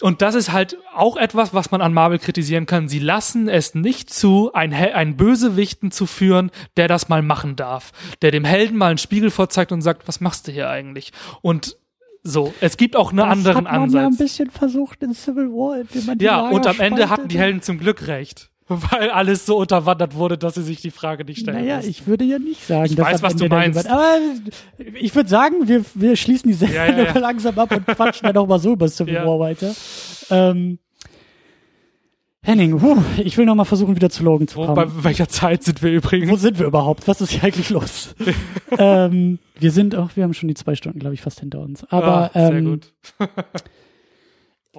Und 0.00 0.22
das 0.22 0.34
ist 0.36 0.52
halt 0.52 0.76
auch 0.94 1.16
etwas, 1.16 1.52
was 1.54 1.70
man 1.72 1.80
an 1.82 1.92
Marvel 1.92 2.18
kritisieren 2.20 2.66
kann. 2.66 2.88
Sie 2.88 3.00
lassen 3.00 3.48
es 3.48 3.74
nicht 3.74 4.10
zu, 4.10 4.52
einen, 4.52 4.72
Hel- 4.72 4.92
einen 4.92 5.16
Bösewichten 5.16 5.90
zu 5.90 6.06
führen, 6.06 6.50
der 6.76 6.86
das 6.86 7.08
mal 7.08 7.20
machen 7.22 7.56
darf. 7.56 7.90
Der 8.22 8.30
dem 8.30 8.44
Helden 8.44 8.76
mal 8.78 8.90
einen 8.90 8.98
Spiegel 8.98 9.30
vorzeigt 9.30 9.72
und 9.72 9.80
sagt, 9.82 10.06
was 10.06 10.20
machst 10.20 10.46
du 10.46 10.52
hier 10.52 10.70
eigentlich? 10.70 11.12
Und 11.42 11.76
so, 12.22 12.52
es 12.60 12.76
gibt 12.76 12.94
auch 12.96 13.10
einen 13.10 13.20
anderen 13.20 13.44
das 13.44 13.56
hat 13.56 13.64
man 13.64 13.90
ja 13.90 14.00
ein 14.00 14.06
Ansatz. 14.06 14.18
bisschen 14.18 14.50
versucht 14.50 15.02
in 15.02 15.14
Civil 15.14 15.46
War, 15.50 15.80
indem 15.80 16.06
man 16.06 16.18
die 16.18 16.24
Ja, 16.24 16.42
Lager 16.42 16.54
und 16.54 16.66
am 16.66 16.80
Ende 16.80 17.08
hatten 17.10 17.28
die 17.28 17.38
Helden 17.38 17.62
zum 17.62 17.78
Glück 17.78 18.06
recht. 18.06 18.50
Weil 18.68 19.10
alles 19.10 19.46
so 19.46 19.56
unterwandert 19.56 20.14
wurde, 20.14 20.36
dass 20.36 20.54
sie 20.54 20.62
sich 20.62 20.80
die 20.82 20.90
Frage 20.90 21.24
nicht 21.24 21.40
stellen 21.40 21.56
Naja, 21.58 21.76
mussten. 21.76 21.90
ich 21.90 22.06
würde 22.06 22.24
ja 22.24 22.38
nicht 22.38 22.66
sagen, 22.66 22.84
Ich 22.86 22.96
dass 22.96 23.06
weiß, 23.06 23.22
was 23.22 23.36
du 23.36 23.46
meinst. 23.48 23.84
jemand- 23.84 23.88
Aber 23.90 24.16
ich 25.00 25.14
würde 25.14 25.28
sagen, 25.30 25.66
wir, 25.68 25.84
wir 25.94 26.16
schließen 26.16 26.48
die 26.48 26.54
Sendung 26.54 26.76
Ja, 26.76 26.86
ja, 26.86 27.04
ja. 27.04 27.18
langsam 27.18 27.58
ab 27.58 27.70
und 27.74 27.86
quatschen 27.86 28.26
dann 28.26 28.36
auch 28.36 28.46
mal 28.46 28.58
so 28.58 28.72
über 28.74 28.86
Civil 28.88 29.14
Ja. 29.14 29.26
War 29.26 29.38
weiter. 29.38 29.74
Ähm, 30.30 30.78
Henning, 32.42 32.78
puh, 32.78 32.96
ich 33.18 33.36
will 33.36 33.44
noch 33.46 33.54
mal 33.54 33.64
versuchen, 33.64 33.96
wieder 33.96 34.10
zu 34.10 34.22
Logan 34.22 34.48
zu 34.48 34.58
Wo, 34.58 34.66
kommen. 34.66 34.74
bei 34.76 35.04
welcher 35.04 35.28
Zeit 35.28 35.64
sind 35.64 35.82
wir 35.82 35.90
Wo 35.92 35.96
übrigens? 35.96 36.40
sind 36.40 36.58
wir 36.58 36.66
überhaupt? 36.66 37.08
Was 37.08 37.20
ist 37.20 37.30
hier 37.30 37.44
eigentlich 37.44 37.68
los? 37.70 38.14
ähm, 38.78 39.38
wir 39.58 39.70
sind 39.72 39.94
auch, 39.96 40.10
wir 40.14 40.24
haben 40.24 40.34
schon 40.34 40.48
die 40.48 40.54
zwei 40.54 40.74
Stunden, 40.74 40.98
glaube 40.98 41.14
ich, 41.14 41.20
fast 41.20 41.40
hinter 41.40 41.60
uns. 41.60 41.84
Aber 41.90 42.30
Ah, 42.34 42.48
sehr 42.48 42.52
ähm, 42.58 42.64
gut. 42.64 42.92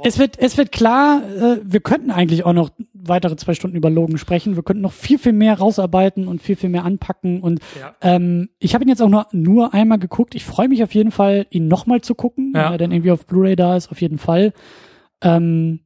es 0.04 0.18
wird, 0.18 0.40
es 0.40 0.58
wird 0.58 0.72
klar, 0.72 1.22
äh, 1.38 1.60
wir 1.64 1.82
könnten 1.82 2.12
eigentlich 2.12 2.46
auch 2.46 2.54
noch 2.54 2.70
weitere 3.02 3.36
zwei 3.36 3.54
Stunden 3.54 3.78
über 3.78 3.90
Logan 3.90 4.18
sprechen. 4.18 4.56
Wir 4.56 4.64
könnten 4.64 4.82
noch 4.82 4.92
viel, 4.94 5.18
viel 5.20 5.34
mehr 5.34 5.58
rausarbeiten 5.58 6.28
und 6.28 6.42
viel, 6.42 6.56
viel 6.56 6.70
mehr 6.70 6.86
anpacken. 6.86 7.42
Und 7.42 7.60
Ja. 7.80 7.96
ähm, 8.02 8.50
ich 8.60 8.74
habe 8.74 8.84
ihn 8.84 8.90
jetzt 8.90 9.02
auch 9.02 9.10
nur, 9.10 9.28
nur 9.32 9.74
einmal 9.74 10.00
geguckt. 10.00 10.36
Ich 10.36 10.44
freue 10.46 10.68
mich 10.70 10.84
auf 10.84 10.94
jeden 10.94 11.12
Fall, 11.12 11.48
ihn 11.50 11.68
nochmal 11.68 12.02
zu 12.02 12.16
gucken, 12.16 12.52
Ja. 12.56 12.66
wenn 12.66 12.72
er 12.74 12.78
dann 12.78 12.92
irgendwie 12.92 13.12
auf 13.12 13.26
Blu-ray 13.26 13.56
da 13.56 13.76
ist, 13.76 13.92
auf 13.92 14.02
jeden 14.02 14.18
Fall. 14.18 14.54
Ähm, 15.22 15.82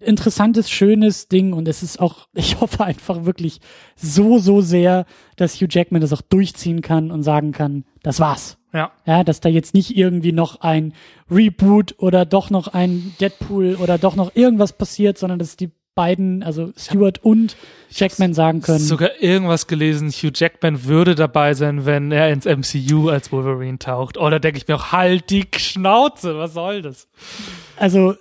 interessantes, 0.00 0.70
schönes 0.70 1.26
Ding 1.28 1.52
und 1.52 1.66
es 1.66 1.82
ist 1.82 1.98
auch, 2.00 2.28
ich 2.34 2.60
hoffe 2.60 2.84
einfach 2.84 3.24
wirklich 3.24 3.60
so, 3.96 4.38
so 4.38 4.60
sehr, 4.60 5.06
dass 5.36 5.56
Hugh 5.60 5.66
Jackman 5.70 6.00
das 6.00 6.12
auch 6.12 6.22
durchziehen 6.22 6.82
kann 6.82 7.10
und 7.10 7.22
sagen 7.22 7.52
kann, 7.52 7.84
das 8.02 8.20
war's. 8.20 8.58
Ja. 8.72 8.92
Ja, 9.06 9.24
dass 9.24 9.40
da 9.40 9.48
jetzt 9.48 9.72
nicht 9.72 9.96
irgendwie 9.96 10.32
noch 10.32 10.60
ein 10.60 10.92
Reboot 11.30 11.94
oder 11.98 12.26
doch 12.26 12.50
noch 12.50 12.68
ein 12.68 13.14
Deadpool 13.18 13.76
oder 13.82 13.96
doch 13.96 14.14
noch 14.14 14.36
irgendwas 14.36 14.74
passiert, 14.74 15.16
sondern 15.16 15.38
dass 15.38 15.56
die 15.56 15.70
beiden, 15.98 16.44
also 16.44 16.72
Stewart 16.78 17.18
und 17.24 17.56
Jackman 17.90 18.32
sagen 18.32 18.60
können. 18.62 18.78
Sogar 18.78 19.20
irgendwas 19.20 19.66
gelesen, 19.66 20.10
Hugh 20.10 20.30
Jackman 20.32 20.84
würde 20.84 21.16
dabei 21.16 21.54
sein, 21.54 21.86
wenn 21.86 22.12
er 22.12 22.30
ins 22.32 22.44
MCU 22.44 23.08
als 23.08 23.32
Wolverine 23.32 23.80
taucht. 23.80 24.16
Oh, 24.16 24.30
da 24.30 24.38
denke 24.38 24.58
ich 24.58 24.68
mir 24.68 24.76
auch, 24.76 24.92
halt 24.92 25.28
die 25.30 25.44
Schnauze, 25.56 26.38
was 26.38 26.54
soll 26.54 26.82
das? 26.82 27.08
Also, 27.76 28.14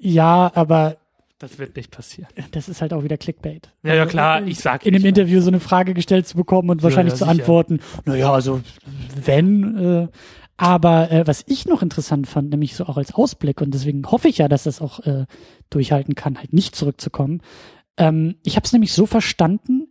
ja, 0.00 0.50
aber 0.52 0.96
Das 1.38 1.60
wird 1.60 1.76
nicht 1.76 1.92
passieren. 1.92 2.28
das 2.50 2.68
ist 2.68 2.80
halt 2.82 2.92
auch 2.92 3.04
wieder 3.04 3.16
Clickbait. 3.18 3.68
Ja, 3.84 3.94
ja, 3.94 4.00
Also, 4.02 4.10
klar, 4.10 4.42
äh, 4.42 4.48
ich 4.50 4.58
sag 4.58 4.84
In 4.84 4.94
dem 4.94 5.04
Interview 5.04 5.40
so 5.40 5.48
eine 5.48 5.60
Frage 5.60 5.94
gestellt 5.94 6.26
zu 6.26 6.36
bekommen 6.36 6.70
und 6.70 6.82
wahrscheinlich 6.82 7.12
ja, 7.14 7.18
zu 7.18 7.24
sicher. 7.24 7.30
antworten, 7.30 7.78
naja, 8.04 8.32
also 8.32 8.60
wenn, 9.24 9.78
äh, 9.78 10.08
aber 10.62 11.10
äh, 11.10 11.26
was 11.26 11.42
ich 11.48 11.66
noch 11.66 11.82
interessant 11.82 12.28
fand, 12.28 12.50
nämlich 12.50 12.76
so 12.76 12.86
auch 12.86 12.96
als 12.96 13.12
Ausblick 13.12 13.60
und 13.60 13.74
deswegen 13.74 14.06
hoffe 14.06 14.28
ich 14.28 14.38
ja, 14.38 14.46
dass 14.46 14.62
das 14.62 14.80
auch 14.80 15.00
äh, 15.00 15.26
durchhalten 15.70 16.14
kann, 16.14 16.38
halt 16.38 16.52
nicht 16.52 16.76
zurückzukommen. 16.76 17.42
Ähm, 17.96 18.36
ich 18.44 18.54
habe 18.54 18.64
es 18.64 18.72
nämlich 18.72 18.92
so 18.92 19.04
verstanden 19.06 19.88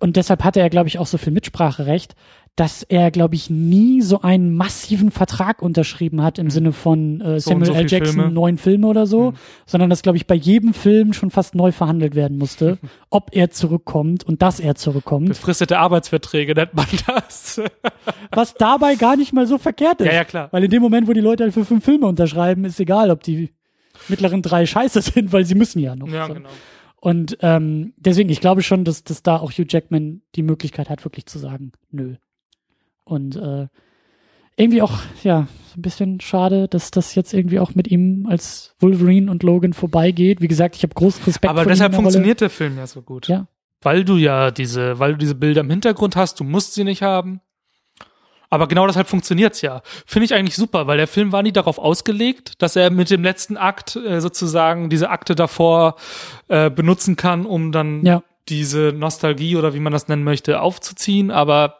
und 0.00 0.16
deshalb 0.16 0.42
hatte 0.42 0.58
er, 0.58 0.70
glaube 0.70 0.88
ich, 0.88 0.98
auch 0.98 1.06
so 1.06 1.18
viel 1.18 1.34
Mitspracherecht, 1.34 2.14
dass 2.56 2.82
er, 2.82 3.10
glaube 3.10 3.36
ich, 3.36 3.48
nie 3.48 4.02
so 4.02 4.20
einen 4.20 4.54
massiven 4.54 5.10
Vertrag 5.10 5.62
unterschrieben 5.62 6.22
hat 6.22 6.38
im 6.38 6.50
Sinne 6.50 6.72
von 6.72 7.20
äh, 7.22 7.40
So 7.40 7.50
Samuel 7.50 7.66
so 7.66 7.72
L. 7.72 7.78
viel 7.80 7.90
Jackson 7.90 8.14
Filme. 8.16 8.32
neun 8.32 8.58
Filme 8.58 8.86
oder 8.86 9.06
so, 9.06 9.30
Mhm. 9.30 9.34
sondern 9.66 9.88
dass, 9.90 10.02
glaube 10.02 10.18
ich, 10.18 10.26
bei 10.26 10.34
jedem 10.34 10.74
Film 10.74 11.12
schon 11.14 11.30
fast 11.30 11.54
neu 11.54 11.72
verhandelt 11.72 12.14
werden 12.14 12.36
musste, 12.36 12.78
ob 13.10 13.30
er 13.34 13.50
zurückkommt 13.50 14.24
und 14.24 14.42
dass 14.42 14.60
er 14.60 14.74
zurückkommt, 14.74 15.28
Befristete 15.28 15.78
Arbeitsverträge 15.78 16.54
nennt 16.54 16.74
man 16.74 16.86
das. 17.06 17.60
was 18.32 18.54
dabei 18.54 18.96
gar 18.96 19.16
nicht 19.16 19.32
mal 19.32 19.46
so 19.46 19.56
verkehrt 19.56 20.00
ist. 20.00 20.06
ja, 20.08 20.12
ja, 20.12 20.24
klar. 20.24 20.48
Weil 20.50 20.64
in 20.64 20.70
dem 20.70 20.82
Moment, 20.82 21.08
wo 21.08 21.12
die 21.14 21.20
Leute 21.20 21.44
halt 21.44 21.54
für 21.54 21.64
fünf 21.64 21.84
Filme 21.84 22.06
unterschreiben, 22.06 22.64
ist 22.66 22.78
egal, 22.80 23.10
ob 23.10 23.22
die 23.22 23.50
mittleren 24.08 24.42
drei 24.42 24.66
scheiße 24.66 25.00
sind, 25.02 25.32
weil 25.32 25.44
sie 25.46 25.54
müssen 25.54 25.78
ja 25.78 25.96
noch. 25.96 26.08
Ja, 26.08 26.26
so. 26.26 26.34
genau. 26.34 26.48
Und 27.00 27.38
ähm, 27.40 27.94
deswegen, 27.96 28.28
ich 28.28 28.40
glaube 28.42 28.62
schon, 28.62 28.84
dass, 28.84 29.02
dass 29.04 29.22
da 29.22 29.38
auch 29.38 29.50
Hugh 29.52 29.64
Jackman 29.66 30.20
die 30.34 30.42
Möglichkeit 30.42 30.90
hat, 30.90 31.02
wirklich 31.04 31.24
zu 31.24 31.38
sagen, 31.38 31.72
nö. 31.90 32.16
Und 33.10 33.36
äh, 33.36 33.66
irgendwie 34.56 34.82
auch, 34.82 35.00
ja, 35.22 35.48
so 35.68 35.78
ein 35.78 35.82
bisschen 35.82 36.20
schade, 36.20 36.68
dass 36.68 36.90
das 36.90 37.14
jetzt 37.14 37.32
irgendwie 37.32 37.58
auch 37.58 37.74
mit 37.74 37.88
ihm 37.88 38.26
als 38.28 38.74
Wolverine 38.78 39.30
und 39.30 39.42
Logan 39.42 39.72
vorbeigeht. 39.72 40.40
Wie 40.40 40.48
gesagt, 40.48 40.76
ich 40.76 40.82
habe 40.82 40.94
großen 40.94 41.24
Respekt 41.24 41.50
Aber 41.50 41.62
vor 41.62 41.72
deshalb 41.72 41.94
funktioniert 41.94 42.40
der 42.40 42.50
Film 42.50 42.76
ja 42.76 42.86
so 42.86 43.02
gut. 43.02 43.28
Ja. 43.28 43.46
Weil 43.82 44.04
du 44.04 44.16
ja 44.16 44.50
diese, 44.50 44.98
weil 44.98 45.12
du 45.12 45.18
diese 45.18 45.34
Bilder 45.34 45.62
im 45.62 45.70
Hintergrund 45.70 46.16
hast, 46.16 46.40
du 46.40 46.44
musst 46.44 46.74
sie 46.74 46.84
nicht 46.84 47.02
haben. 47.02 47.40
Aber 48.52 48.66
genau 48.66 48.86
deshalb 48.86 49.08
funktioniert's 49.08 49.62
ja. 49.62 49.80
Finde 50.06 50.24
ich 50.24 50.34
eigentlich 50.34 50.56
super, 50.56 50.86
weil 50.88 50.98
der 50.98 51.06
Film 51.06 51.30
war 51.30 51.42
nie 51.42 51.52
darauf 51.52 51.78
ausgelegt, 51.78 52.60
dass 52.62 52.74
er 52.74 52.90
mit 52.90 53.08
dem 53.10 53.22
letzten 53.22 53.56
Akt 53.56 53.96
äh, 53.96 54.20
sozusagen 54.20 54.90
diese 54.90 55.08
Akte 55.08 55.36
davor 55.36 55.94
äh, 56.48 56.68
benutzen 56.68 57.16
kann, 57.16 57.46
um 57.46 57.72
dann. 57.72 58.04
Ja, 58.04 58.22
diese 58.48 58.92
Nostalgie 58.92 59.56
oder 59.56 59.74
wie 59.74 59.80
man 59.80 59.92
das 59.92 60.08
nennen 60.08 60.24
möchte 60.24 60.60
aufzuziehen. 60.60 61.30
Aber 61.30 61.76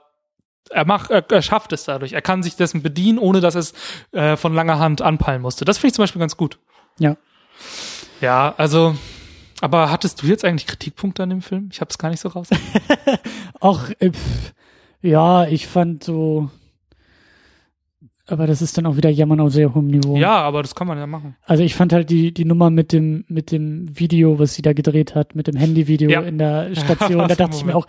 er 0.69 0.85
macht, 0.87 1.11
er, 1.11 1.25
er 1.31 1.43
schafft 1.43 1.73
es 1.73 1.85
dadurch. 1.85 2.13
Er 2.13 2.23
kann 2.23 2.43
sich 2.43 2.57
dessen 2.57 2.83
bedienen, 2.83 3.19
ohne 3.19 3.41
dass 3.41 3.55
es 3.55 3.73
äh, 4.13 4.37
von 4.37 4.53
langer 4.55 4.79
Hand 4.79 5.01
anpeilen 5.03 5.41
musste. 5.43 5.65
Das 5.65 5.79
finde 5.79 5.89
ich 5.89 5.95
zum 5.95 6.03
Beispiel 6.03 6.21
ganz 6.21 6.37
gut. 6.37 6.59
ja. 6.99 7.17
Ja, 8.21 8.55
also, 8.59 8.95
aber 9.63 9.91
hattest 9.91 10.23
du 10.23 10.27
jetzt 10.27 10.45
eigentlich 10.45 10.67
Kritikpunkte 10.67 11.23
an 11.23 11.31
dem 11.31 11.41
Film? 11.41 11.71
Ich 11.73 11.81
habe 11.81 11.89
es 11.91 11.97
gar 11.97 12.11
nicht 12.11 12.21
so 12.21 12.29
raus. 12.29 12.49
Auch, 13.61 13.89
äh, 13.99 14.11
pff, 14.11 14.53
ja, 15.01 15.47
ich 15.47 15.67
fand 15.67 16.05
so, 16.05 16.51
aber 18.27 18.47
das 18.47 18.61
ist 18.63 18.77
dann 18.79 18.87
auch 18.87 18.97
wieder 18.97 19.09
Jammern 19.11 19.41
auf 19.41 19.53
sehr 19.53 19.75
hohem 19.75 19.87
Niveau. 19.89 20.17
ja, 20.17 20.37
aber 20.37 20.63
das 20.63 20.75
kann 20.75 20.87
man 20.87 20.99
ja 20.99 21.07
machen. 21.07 21.35
Also 21.47 21.63
ich 21.65 21.75
fand 21.75 21.93
halt 21.93 22.11
die, 22.11 22.33
die 22.33 22.45
Nummer 22.45 22.69
mit 22.71 22.93
dem, 22.93 23.25
mit 23.29 23.51
dem 23.53 23.99
Video, 23.99 24.39
was 24.39 24.55
sie 24.55 24.63
da 24.63 24.73
gedreht 24.75 25.15
hat, 25.15 25.35
mit 25.35 25.47
dem 25.47 25.57
Handyvideo 25.57 26.11
Ja. 26.11 26.21
in 26.21 26.39
der 26.39 26.75
Station, 26.77 27.19
da 27.29 27.35
dachte 27.35 27.57
ich 27.57 27.65
mir 27.65 27.75
auch, 27.75 27.87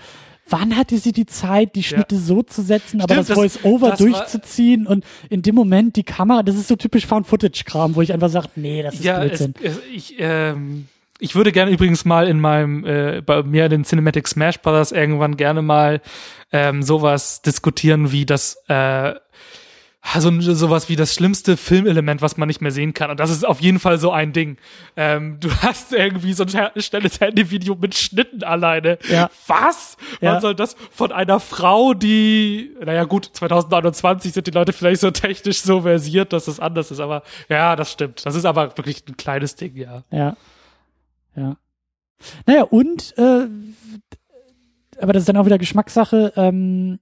wann 0.51 0.75
hatte 0.77 0.97
sie 0.97 1.11
die 1.11 1.25
Zeit, 1.25 1.75
die 1.75 1.83
Schnitte 1.83 2.17
so 2.17 2.43
zu 2.43 2.61
setzen, 2.61 3.01
aber 3.01 3.13
Stimmt, 3.15 3.19
das 3.19 3.27
das- 3.27 3.37
Voice-Over 3.37 3.89
das 3.91 3.99
war- 4.01 4.07
durchzuziehen 4.07 4.85
und 4.85 5.03
in 5.29 5.41
dem 5.41 5.55
Moment 5.55 5.95
die 5.95 6.03
Kamera, 6.03 6.43
das 6.43 6.55
ist 6.55 6.67
so 6.67 6.75
typisch 6.75 7.05
Found-Footage-Kram, 7.07 7.95
wo 7.95 8.01
ich 8.01 8.13
einfach 8.13 8.29
sage, 8.29 8.49
nee, 8.55 8.83
das 8.83 8.95
ist 8.95 9.03
Ja, 9.03 9.23
es, 9.23 9.39
Blödsinn. 9.39 9.53
es, 9.63 9.79
ich, 9.93 10.15
ähm, 10.19 10.87
ich 11.19 11.35
würde 11.35 11.51
gerne 11.51 11.71
übrigens 11.71 12.03
mal 12.05 12.27
in 12.27 12.39
meinem, 12.39 12.85
äh, 12.85 13.21
bei 13.25 13.43
mir 13.43 13.69
den 13.69 13.83
Cinematic 13.85 14.27
Smash 14.27 14.59
Brothers 14.59 14.91
irgendwann 14.91 15.37
gerne 15.37 15.61
mal 15.61 16.01
ähm, 16.51 16.83
sowas 16.83 17.41
diskutieren 17.41 18.11
wie 18.11 18.25
das, 18.25 18.57
äh, 18.67 19.13
also 20.01 20.31
sowas 20.41 20.89
wie 20.89 20.95
das 20.95 21.13
schlimmste 21.13 21.55
Filmelement, 21.55 22.21
was 22.21 22.35
man 22.35 22.47
nicht 22.47 22.59
mehr 22.59 22.71
sehen 22.71 22.93
kann. 22.93 23.11
Und 23.11 23.19
das 23.19 23.29
ist 23.29 23.45
auf 23.45 23.61
jeden 23.61 23.79
Fall 23.79 23.99
so 23.99 24.11
ein 24.11 24.33
Ding. 24.33 24.57
Ähm, 24.95 25.37
du 25.39 25.49
hast 25.61 25.93
irgendwie 25.93 26.33
so 26.33 26.43
ein 26.43 26.81
schnelles 26.81 27.19
Handyvideo 27.19 27.75
mit 27.75 27.95
Schnitten 27.95 28.43
alleine. 28.43 28.97
Ja. 29.07 29.29
Was? 29.47 29.97
Ja. 30.19 30.33
Man 30.33 30.41
soll 30.41 30.55
das 30.55 30.75
von 30.91 31.11
einer 31.11 31.39
Frau, 31.39 31.93
die, 31.93 32.75
naja 32.83 33.03
gut, 33.03 33.29
2029 33.31 34.33
sind 34.33 34.47
die 34.47 34.51
Leute 34.51 34.73
vielleicht 34.73 35.01
so 35.01 35.11
technisch 35.11 35.61
so 35.61 35.81
versiert, 35.81 36.33
dass 36.33 36.45
das 36.45 36.59
anders 36.59 36.89
ist. 36.89 36.99
Aber 36.99 37.21
ja, 37.47 37.75
das 37.75 37.91
stimmt. 37.91 38.25
Das 38.25 38.35
ist 38.35 38.45
aber 38.45 38.75
wirklich 38.77 39.03
ein 39.07 39.17
kleines 39.17 39.55
Ding, 39.55 39.75
ja. 39.75 40.03
Ja. 40.09 40.35
Ja. 41.35 41.57
Naja, 42.45 42.63
und 42.63 43.17
äh, 43.17 43.47
aber 44.99 45.13
das 45.13 45.21
ist 45.21 45.29
dann 45.29 45.37
auch 45.37 45.45
wieder 45.45 45.57
Geschmackssache. 45.57 46.33
Ähm, 46.35 46.99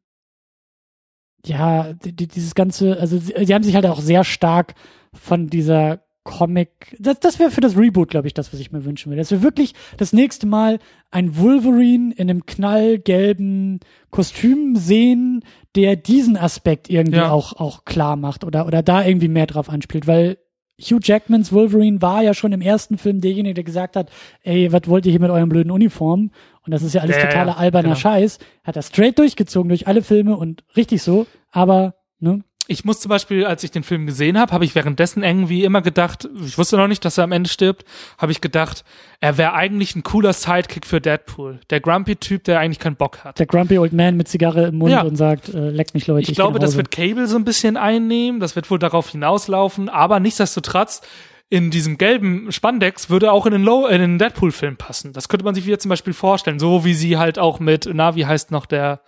ja, 1.45 1.93
die, 1.93 2.15
die, 2.15 2.27
dieses 2.27 2.55
ganze, 2.55 2.99
also 2.99 3.17
sie, 3.17 3.53
haben 3.53 3.63
sich 3.63 3.75
halt 3.75 3.85
auch 3.85 4.01
sehr 4.01 4.23
stark 4.23 4.75
von 5.13 5.47
dieser 5.47 6.01
Comic, 6.23 6.95
das, 6.99 7.19
das 7.19 7.39
wäre 7.39 7.49
für 7.49 7.61
das 7.61 7.75
Reboot, 7.77 8.09
glaube 8.09 8.27
ich, 8.27 8.33
das, 8.33 8.53
was 8.53 8.59
ich 8.59 8.71
mir 8.71 8.85
wünschen 8.85 9.09
will. 9.09 9.17
Dass 9.17 9.31
wir 9.31 9.41
wirklich 9.41 9.73
das 9.97 10.13
nächste 10.13 10.45
Mal 10.45 10.79
ein 11.11 11.37
Wolverine 11.37 12.13
in 12.13 12.29
einem 12.29 12.45
knallgelben 12.45 13.79
Kostüm 14.11 14.75
sehen, 14.75 15.43
der 15.75 15.95
diesen 15.95 16.37
Aspekt 16.37 16.89
irgendwie 16.89 17.17
Ja. 17.17 17.31
auch, 17.31 17.53
auch 17.53 17.85
klar 17.85 18.15
macht 18.15 18.43
oder, 18.43 18.67
oder 18.67 18.83
da 18.83 19.03
irgendwie 19.03 19.27
mehr 19.29 19.47
drauf 19.47 19.69
anspielt, 19.69 20.07
weil 20.07 20.37
Hugh 20.79 20.99
Jackmans 21.01 21.51
Wolverine 21.51 22.01
war 22.01 22.23
ja 22.23 22.33
schon 22.33 22.53
im 22.53 22.61
ersten 22.61 22.97
Film 22.97 23.21
derjenige, 23.21 23.55
der 23.55 23.63
gesagt 23.63 23.95
hat, 23.95 24.09
ey, 24.43 24.71
was 24.71 24.81
wollt 24.87 25.05
ihr 25.05 25.11
hier 25.11 25.19
mit 25.19 25.29
euren 25.29 25.49
blöden 25.49 25.71
Uniformen? 25.71 26.31
Und 26.65 26.71
das 26.71 26.83
ist 26.83 26.93
ja 26.93 27.01
alles 27.01 27.15
Ja, 27.17 27.23
ja, 27.23 27.27
totaler 27.29 27.51
ja, 27.53 27.57
alberner 27.57 27.89
genau. 27.89 27.99
Scheiß. 27.99 28.39
Hat 28.63 28.75
er 28.75 28.81
straight 28.81 29.19
durchgezogen 29.19 29.69
durch 29.69 29.87
alle 29.87 30.01
Filme 30.01 30.37
und 30.37 30.63
richtig 30.75 31.01
so, 31.01 31.27
aber, 31.51 31.95
ne? 32.19 32.43
Ich 32.71 32.85
muss 32.85 32.99
zum 32.99 33.09
Beispiel, 33.09 33.45
als 33.45 33.63
ich 33.63 33.71
den 33.71 33.81
Film 33.81 34.05
gesehen 34.05 34.37
habe, 34.37 34.53
habe 34.53 34.63
ich 34.63 34.75
währenddessen 34.75 35.23
irgendwie 35.23 35.63
immer 35.63 35.81
gedacht, 35.81 36.29
ich 36.45 36.55
wusste 36.57 36.77
noch 36.77 36.87
nicht, 36.87 37.03
dass 37.03 37.17
er 37.17 37.23
am 37.23 37.31
Ende 37.31 37.49
stirbt, 37.49 37.83
habe 38.19 38.31
ich 38.31 38.41
gedacht, 38.41 38.83
er 39.19 39.39
wäre 39.39 39.53
eigentlich 39.53 39.95
ein 39.95 40.03
cooler 40.03 40.33
Sidekick 40.33 40.85
für 40.85 41.01
Deadpool. 41.01 41.59
Der 41.71 41.79
Grumpy-Typ, 41.81 42.43
der 42.43 42.59
eigentlich 42.59 42.77
keinen 42.77 42.95
Bock 42.95 43.23
hat. 43.23 43.39
Der 43.39 43.47
Grumpy 43.47 43.79
Old 43.79 43.91
Man 43.93 44.17
mit 44.17 44.27
Zigarre 44.27 44.67
im 44.67 44.77
Mund 44.77 44.91
Ja. 44.91 45.01
und 45.01 45.15
sagt, 45.15 45.49
äh, 45.49 45.71
leckt 45.71 45.95
mich 45.95 46.05
Leute. 46.05 46.21
Ich 46.21 46.27
geh 46.27 46.33
glaube, 46.35 46.59
das 46.59 46.77
wird 46.77 46.91
Cable 46.91 47.25
so 47.27 47.37
ein 47.37 47.43
bisschen 47.43 47.75
einnehmen, 47.75 48.39
das 48.39 48.55
wird 48.55 48.69
wohl 48.69 48.77
darauf 48.77 49.09
hinauslaufen, 49.09 49.89
aber 49.89 50.19
nichtsdestotrotz, 50.19 51.01
in 51.49 51.71
diesem 51.71 51.97
gelben 51.97 52.51
Spandex 52.51 53.09
würde 53.09 53.31
auch 53.31 53.47
in 53.47 53.53
den, 53.53 53.63
Low, 53.63 53.87
in 53.87 53.99
den 53.99 54.19
Deadpool-Film 54.19 54.77
passen. 54.77 55.13
Das 55.13 55.27
könnte 55.27 55.43
man 55.43 55.55
sich 55.55 55.65
wieder 55.65 55.79
zum 55.79 55.89
Beispiel 55.89 56.13
vorstellen, 56.13 56.59
so 56.59 56.85
wie 56.85 56.93
sie 56.93 57.17
halt 57.17 57.39
auch 57.39 57.59
mit, 57.59 57.89
na, 57.91 58.15
wie 58.15 58.27
heißt 58.27 58.51
noch 58.51 58.67
der, 58.67 59.01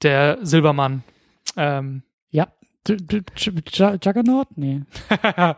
der 0.00 0.38
Silbermann? 0.40 1.02
Ähm, 1.58 2.02
Juggernaut? 2.88 4.48
Nee. 4.56 4.82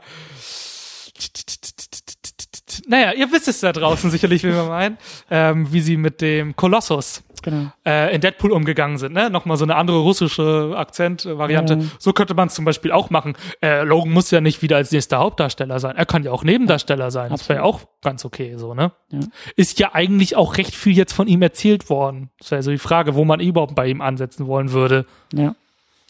naja, 2.86 3.12
ihr 3.12 3.30
wisst 3.32 3.48
es 3.48 3.60
da 3.60 3.72
draußen 3.72 4.10
sicherlich, 4.10 4.44
wie 4.44 4.52
wir 4.52 4.64
meinen, 4.64 4.98
ähm, 5.30 5.72
wie 5.72 5.80
sie 5.80 5.96
mit 5.96 6.20
dem 6.20 6.56
Kolossus 6.56 7.22
Genau. 7.42 7.70
äh, 7.86 8.14
in 8.14 8.20
Deadpool 8.20 8.50
umgegangen 8.52 8.98
sind. 8.98 9.12
Ne? 9.12 9.30
Nochmal 9.30 9.56
so 9.56 9.64
eine 9.64 9.76
andere 9.76 9.98
russische 9.98 10.74
Akzentvariante. 10.76 11.74
Ja. 11.74 11.84
So 11.98 12.12
könnte 12.12 12.34
man 12.34 12.48
es 12.48 12.54
zum 12.54 12.64
Beispiel 12.64 12.90
auch 12.90 13.10
machen. 13.10 13.36
Äh, 13.62 13.84
Logan 13.84 14.10
muss 14.12 14.30
ja 14.30 14.40
nicht 14.40 14.60
wieder 14.62 14.76
als 14.76 14.90
nächster 14.90 15.18
Hauptdarsteller 15.18 15.78
sein. 15.78 15.96
Er 15.96 16.06
kann 16.06 16.24
ja 16.24 16.32
auch 16.32 16.42
Nebendarsteller 16.42 17.10
sein. 17.10 17.30
Das 17.30 17.48
wäre 17.48 17.60
ja 17.60 17.64
auch 17.64 17.82
ganz 18.02 18.24
okay 18.24 18.56
so, 18.56 18.74
ne? 18.74 18.92
Ja. 19.10 19.20
Ist 19.56 19.78
ja 19.78 19.94
eigentlich 19.94 20.36
auch 20.36 20.56
recht 20.56 20.74
viel 20.74 20.96
jetzt 20.96 21.12
von 21.12 21.28
ihm 21.28 21.42
erzählt 21.42 21.90
worden. 21.90 22.30
Das 22.38 22.50
wäre 22.50 22.62
so 22.62 22.70
die 22.70 22.78
Frage, 22.78 23.14
wo 23.14 23.24
man 23.24 23.40
überhaupt 23.40 23.74
bei 23.74 23.86
ihm 23.86 24.00
ansetzen 24.00 24.46
wollen 24.46 24.72
würde. 24.72 25.06
Ja. 25.32 25.54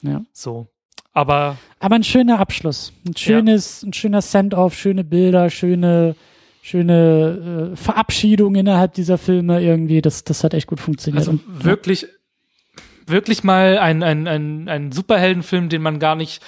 Ja. 0.02 0.22
So. 0.32 0.68
Aber 1.18 1.56
Aber 1.80 1.96
ein 1.96 2.04
schöner 2.04 2.38
Abschluss. 2.38 2.92
Ein 3.04 3.16
schönes, 3.16 3.82
ein 3.82 3.92
schöner 3.92 4.22
Send-off, 4.22 4.76
schöne 4.76 5.02
Bilder, 5.02 5.50
schöne, 5.50 6.14
schöne 6.62 7.72
äh, 7.72 7.76
Verabschiedung 7.76 8.54
innerhalb 8.54 8.94
dieser 8.94 9.18
Filme 9.18 9.60
irgendwie. 9.60 10.00
Das, 10.00 10.22
das 10.22 10.44
hat 10.44 10.54
echt 10.54 10.68
gut 10.68 10.78
funktioniert. 10.78 11.18
Also 11.18 11.32
Und, 11.32 11.64
wirklich, 11.64 12.06
wirklich 13.04 13.42
mal 13.42 13.78
ein, 13.78 14.04
ein, 14.04 14.28
ein, 14.28 14.68
ein 14.68 14.92
Superheldenfilm, 14.92 15.68
den 15.68 15.82
man 15.82 15.98
gar 15.98 16.14
nicht 16.14 16.40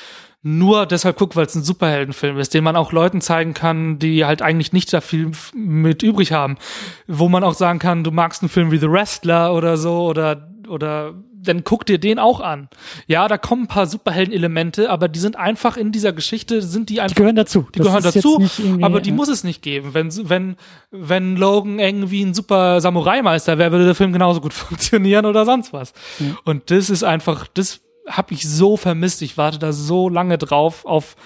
nur 0.43 0.87
deshalb 0.87 1.19
guckt, 1.19 1.35
weil 1.35 1.47
es 1.47 1.55
ein 1.57 1.65
Superheldenfilm 1.65 2.39
ist, 2.39 2.55
den 2.55 2.63
man 2.63 2.77
auch 2.77 2.93
Leuten 2.93 3.21
zeigen 3.21 3.55
kann, 3.55 3.99
die 3.99 4.25
halt 4.25 4.41
eigentlich 4.41 4.73
nicht 4.73 4.93
da 4.93 5.01
viel 5.01 5.33
mit 5.53 6.05
übrig 6.05 6.31
haben. 6.31 6.59
Wo 7.09 7.29
man 7.29 7.43
auch 7.43 7.55
sagen 7.55 7.81
kann, 7.81 8.05
du 8.05 8.13
magst 8.13 8.41
einen 8.43 8.49
Film 8.49 8.71
wie 8.71 8.79
The 8.79 8.91
Wrestler 8.91 9.53
oder 9.53 9.77
so 9.77 10.07
oder, 10.07 10.49
oder, 10.69 11.15
dann 11.43 11.65
guck 11.65 11.87
dir 11.87 11.99
den 11.99 12.19
auch 12.19 12.41
an. 12.41 12.69
Ja, 13.07 13.27
da 13.29 13.39
kommen 13.39 13.62
ein 13.62 13.69
paar 13.69 13.87
Superhelden-Elemente, 13.87 14.91
aber 14.91 15.09
die 15.09 15.19
sind 15.19 15.37
einfach 15.37 15.77
in 15.77 15.91
dieser 15.93 16.12
Geschichte, 16.12 16.61
sind 16.62 16.89
die 16.91 16.95
die 16.95 17.01
einfach 17.01 17.17
gehören 17.17 17.37
dazu. 17.37 17.67
die 17.75 17.79
Das 17.79 17.87
gehören 17.87 18.03
dazu, 18.03 18.43
aber 18.83 19.01
die 19.01 19.11
ja. 19.11 19.17
muss 19.17 19.29
es 19.29 19.43
nicht 19.45 19.62
geben. 19.62 19.95
Wenn, 19.95 20.11
wenn, 20.29 20.57
wenn 20.91 21.37
Logan 21.37 21.79
irgendwie 21.79 22.23
ein 22.23 22.35
super 22.35 22.81
Samurai-Meister 22.81 23.59
wäre, 23.59 23.73
würde 23.73 23.87
der 23.87 23.95
Film 23.95 24.12
genauso 24.12 24.41
gut 24.41 24.53
funktionieren 24.55 25.25
oder 25.27 25.45
sonst 25.45 25.73
was. 25.73 25.93
Und 26.45 26.71
das 26.71 26.91
ist 26.91 27.03
einfach, 27.05 27.47
das 27.49 27.81
habe 28.09 28.35
ich 28.35 28.49
so 28.49 28.77
vermisst. 28.77 29.23
Ich 29.23 29.39
warte 29.39 29.59
da 29.59 29.73
so 29.73 30.09
lange 30.09 30.37
drauf, 30.39 30.85
auf 30.85 31.17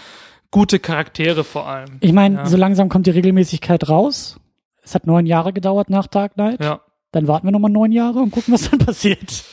gute 0.51 0.79
Charaktere 0.79 1.43
vor 1.45 1.67
allem. 1.67 1.97
Ich 2.01 2.13
meine, 2.13 2.37
Ja. 2.37 2.47
so 2.47 2.57
langsam 2.57 2.89
kommt 2.89 3.07
die 3.07 3.11
Regelmäßigkeit 3.11 3.89
raus. 3.89 4.39
Es 4.83 4.95
hat 4.95 5.07
neun 5.07 5.27
Jahre 5.27 5.53
gedauert 5.53 5.91
nach 5.91 6.07
Dark 6.07 6.35
Knight. 6.35 6.63
Ja. 6.63 6.81
Dann 7.11 7.27
warten 7.27 7.47
wir 7.47 7.53
nochmal 7.53 7.71
neun 7.71 7.91
Jahre 7.91 8.19
und 8.21 8.31
gucken, 8.33 8.53
was 8.55 8.69
dann 8.71 8.79
passiert. 8.87 9.45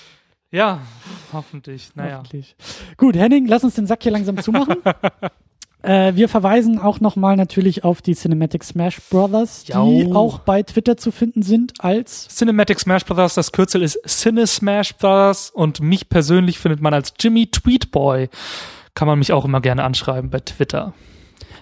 Ja, 0.52 0.82
hoffentlich. 1.32 1.90
Naja. 1.96 2.18
Hoffentlich. 2.18 2.56
Gut, 2.98 3.16
Henning, 3.16 3.48
lass 3.48 3.64
uns 3.64 3.76
den 3.76 3.88
Sack 3.88 4.04
hier 4.04 4.12
langsam 4.12 4.38
zumachen. 4.38 4.78
äh, 5.82 6.14
wir 6.14 6.28
verweisen 6.28 6.78
auch 6.78 7.00
nochmal 7.00 7.38
natürlich 7.38 7.86
auf 7.86 8.02
die 8.02 8.16
Cinematic 8.16 8.66
Smash 8.66 9.00
Brothers, 9.10 9.64
die 9.64 9.72
Jau. 9.72 10.14
auch 10.14 10.40
bei 10.40 10.62
Twitter 10.64 10.98
zu 10.98 11.12
finden 11.12 11.42
sind 11.42 11.74
als 11.80 12.28
Cinematic 12.28 12.82
Smash 12.82 13.06
Brothers, 13.06 13.34
das 13.34 13.54
Kürzel 13.54 13.82
ist 13.82 14.02
Cine 14.06 14.46
Smash 14.46 14.94
Brothers 14.98 15.50
und 15.50 15.80
mich 15.80 16.10
persönlich 16.10 16.60
findet 16.60 16.82
man 16.82 16.94
als 16.94 17.14
Jimmy 17.18 17.48
Tweetboy. 17.48 18.28
Kann 18.94 19.08
man 19.08 19.20
mich 19.20 19.32
auch 19.32 19.46
immer 19.46 19.62
gerne 19.62 19.86
anschreiben 19.86 20.30
bei 20.30 20.42
Twitter. 20.42 20.94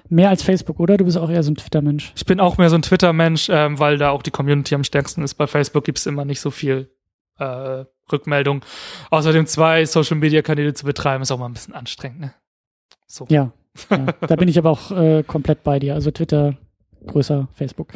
mehr 0.10 0.30
als 0.30 0.42
Facebook, 0.42 0.80
oder? 0.80 0.98
Du 0.98 1.06
bist 1.06 1.20
auch 1.20 1.30
eher 1.30 1.44
so 1.44 1.52
ein 1.52 1.56
Twitter-Mensch. 1.56 2.12
Ich 2.16 2.26
bin 2.26 2.40
auch 2.40 2.58
mehr 2.58 2.72
so 2.72 2.76
ein 2.76 2.82
Twitter-Mensch, 2.82 3.50
ähm, 3.52 3.78
weil 3.78 4.00
da 4.00 4.10
auch 4.10 4.24
die 4.24 4.32
Community 4.32 4.74
am 4.74 4.84
stärksten 4.84 5.22
ist. 5.22 5.36
Bei 5.36 5.46
Facebook 5.46 5.84
gibt's 5.84 6.08
immer 6.08 6.26
nicht 6.26 6.40
so 6.42 6.50
viel 6.50 6.90
äh, 7.38 7.86
Rückmeldung. 8.12 8.64
Außerdem 9.10 9.46
zwei 9.46 9.86
Social-Media-Kanäle 9.86 10.74
zu 10.74 10.86
betreiben, 10.86 11.22
ist 11.22 11.32
auch 11.32 11.40
mal 11.40 11.48
ein 11.48 11.54
bisschen 11.54 11.74
anstrengend. 11.74 12.20
Ne? 12.20 12.34
So. 13.08 13.26
Ja, 13.30 13.52
ja. 13.90 13.98
da 14.20 14.36
bin 14.36 14.48
ich 14.48 14.58
aber 14.58 14.72
auch 14.72 14.92
äh, 14.92 15.24
komplett 15.24 15.64
bei 15.64 15.80
dir. 15.80 15.94
Also 15.94 16.12
Twitter 16.12 16.58
größer 17.08 17.48
Facebook. 17.54 17.94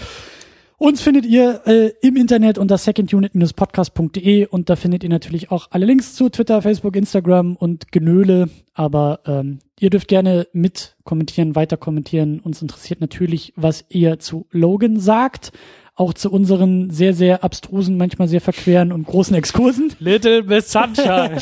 Uns 0.77 1.01
findet 1.01 1.25
ihr 1.25 1.61
äh, 1.65 1.93
im 2.01 2.17
Internet 2.17 2.57
unter 2.57 2.77
secondunit-podcast.de 2.77 4.47
und 4.47 4.69
da 4.69 4.75
findet 4.75 5.03
ihr 5.03 5.09
natürlich 5.09 5.49
auch 5.49 5.67
alle 5.71 5.85
Links 5.85 6.15
zu 6.15 6.29
Twitter, 6.29 6.61
Facebook, 6.61 6.95
Instagram 6.95 7.55
und 7.55 7.91
Genöle. 7.91 8.49
Aber 8.73 9.21
ähm, 9.25 9.59
ihr 9.79 9.91
dürft 9.91 10.09
gerne 10.09 10.47
mit 10.51 10.97
kommentieren, 11.05 11.55
weiter 11.55 11.77
kommentieren. 11.77 12.39
Uns 12.41 12.61
interessiert 12.61 12.99
natürlich, 12.99 13.53
was 13.55 13.85
ihr 13.87 14.19
zu 14.19 14.47
Logan 14.51 14.99
sagt. 14.99 15.53
Auch 15.95 16.13
zu 16.15 16.31
unseren 16.31 16.89
sehr, 16.89 17.13
sehr 17.13 17.43
abstrusen, 17.43 17.97
manchmal 17.97 18.27
sehr 18.27 18.41
verqueren 18.41 18.91
und 18.91 19.05
großen 19.05 19.35
Exkursen. 19.35 19.93
Little 19.99 20.41
Miss 20.43 20.71
Sunshine. 20.71 21.37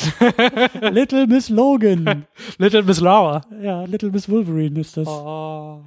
Little 0.91 1.25
Miss 1.27 1.47
Logan. 1.49 2.25
Little 2.57 2.83
Miss 2.83 2.99
Laura. 2.99 3.41
Ja, 3.61 3.83
Little 3.85 4.11
Miss 4.11 4.27
Wolverine 4.29 4.79
ist 4.81 4.97
das. 4.97 5.07
Oh. 5.07 5.81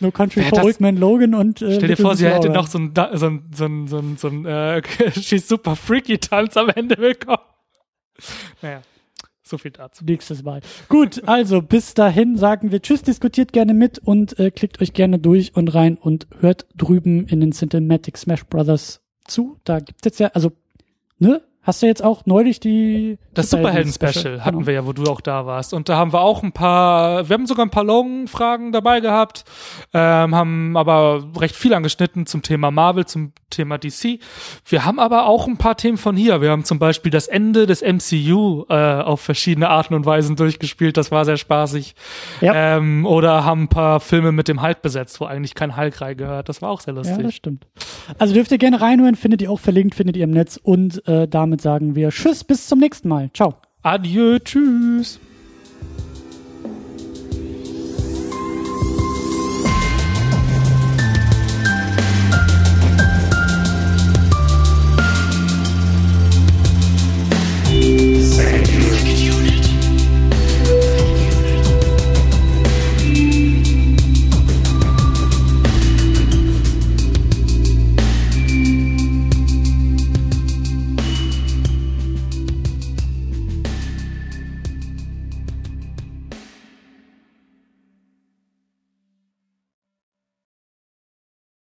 No 0.00 0.10
Country 0.12 0.42
for 0.42 0.62
Old 0.64 0.80
Man 0.80 0.96
Logan 0.96 1.34
und 1.34 1.60
äh, 1.62 1.66
Stell 1.74 1.78
dir 1.80 1.86
Little 1.88 2.02
vor, 2.02 2.10
Miss 2.12 2.18
sie 2.20 2.26
hätte 2.26 2.48
Laura. 2.48 2.60
noch 2.60 2.66
so 2.68 2.78
ein, 2.78 2.94
Da- 2.94 3.16
so 3.16 3.26
ein, 3.26 3.44
so 3.54 3.64
ein, 3.66 3.86
so 3.86 3.98
ein, 3.98 4.16
so 4.16 4.28
ein 4.28 4.44
äh, 4.44 4.82
She's 5.12 5.46
Super 5.48 5.76
Freaky 5.76 6.18
Tanz 6.18 6.56
am 6.56 6.68
Ende 6.70 6.96
bekommen. 6.96 7.38
Naja, 8.62 8.80
so 9.48 9.58
viel 9.58 9.70
dazu. 9.70 10.04
nächstes 10.04 10.42
Mal. 10.42 10.60
Gut, 10.88 11.22
also 11.26 11.62
bis 11.62 11.94
dahin 11.94 12.36
sagen 12.36 12.70
wir 12.70 12.82
Tschüss, 12.82 13.02
diskutiert 13.02 13.52
gerne 13.52 13.74
mit 13.74 13.98
und 13.98 14.38
äh, 14.38 14.50
klickt 14.50 14.80
euch 14.80 14.92
gerne 14.92 15.18
durch 15.18 15.56
und 15.56 15.74
rein 15.74 15.96
und 15.96 16.26
hört 16.40 16.66
drüben 16.76 17.26
in 17.26 17.40
den 17.40 17.52
Cinematic 17.52 18.16
Smash 18.16 18.44
Brothers 18.44 19.00
zu. 19.26 19.58
Da 19.64 19.80
gibt's 19.80 20.04
jetzt 20.04 20.20
ja, 20.20 20.28
also, 20.28 20.52
ne? 21.18 21.42
Hast 21.68 21.82
du 21.82 21.86
jetzt 21.86 22.02
auch 22.02 22.24
neulich 22.24 22.60
die 22.60 23.18
Das 23.34 23.50
Superhelden-Special 23.50 24.42
hatten 24.42 24.56
genau. 24.56 24.66
wir 24.66 24.72
ja, 24.72 24.86
wo 24.86 24.94
du 24.94 25.02
auch 25.04 25.20
da 25.20 25.44
warst. 25.44 25.74
Und 25.74 25.90
da 25.90 25.98
haben 25.98 26.14
wir 26.14 26.22
auch 26.22 26.42
ein 26.42 26.52
paar, 26.52 27.28
wir 27.28 27.34
haben 27.34 27.44
sogar 27.46 27.66
ein 27.66 27.70
paar 27.70 27.84
Logan-Fragen 27.84 28.72
dabei 28.72 29.00
gehabt, 29.00 29.44
ähm, 29.92 30.34
haben 30.34 30.78
aber 30.78 31.26
recht 31.36 31.54
viel 31.54 31.74
angeschnitten 31.74 32.24
zum 32.24 32.40
Thema 32.40 32.70
Marvel, 32.70 33.04
zum 33.04 33.32
Thema 33.50 33.76
DC. 33.76 34.18
Wir 34.66 34.86
haben 34.86 34.98
aber 34.98 35.26
auch 35.26 35.46
ein 35.46 35.58
paar 35.58 35.76
Themen 35.76 35.98
von 35.98 36.16
hier. 36.16 36.40
Wir 36.40 36.52
haben 36.52 36.64
zum 36.64 36.78
Beispiel 36.78 37.10
das 37.10 37.28
Ende 37.28 37.66
des 37.66 37.82
MCU 37.82 38.64
äh, 38.70 38.74
auf 39.02 39.20
verschiedene 39.20 39.68
Arten 39.68 39.92
und 39.92 40.06
Weisen 40.06 40.36
durchgespielt. 40.36 40.96
Das 40.96 41.10
war 41.10 41.26
sehr 41.26 41.36
spaßig. 41.36 41.94
Ja. 42.40 42.76
Ähm, 42.78 43.04
oder 43.04 43.44
haben 43.44 43.64
ein 43.64 43.68
paar 43.68 44.00
Filme 44.00 44.32
mit 44.32 44.48
dem 44.48 44.62
Hulk 44.62 44.80
besetzt, 44.80 45.20
wo 45.20 45.26
eigentlich 45.26 45.54
kein 45.54 45.76
Hulk 45.76 46.00
reingehört. 46.00 46.48
Das 46.48 46.62
war 46.62 46.70
auch 46.70 46.80
sehr 46.80 46.94
Ja, 46.94 47.00
lustig. 47.00 47.22
das 47.22 47.34
stimmt. 47.34 47.66
Also 48.18 48.32
dürft 48.32 48.52
ihr 48.52 48.58
gerne 48.58 48.80
reinhören, 48.80 49.16
findet 49.16 49.42
ihr 49.42 49.50
auch 49.50 49.60
verlinkt, 49.60 49.94
findet 49.94 50.16
ihr 50.16 50.24
im 50.24 50.30
Netz 50.30 50.58
und 50.62 51.06
äh, 51.06 51.28
damit 51.58 51.62
sagen 51.62 51.94
wir 51.94 52.10
Tschüss, 52.10 52.44
bis 52.44 52.66
zum 52.66 52.78
nächsten 52.80 53.08
Mal. 53.08 53.30
Ciao. 53.32 53.54
Adieu, 53.82 54.38
tschüss. 54.38 55.20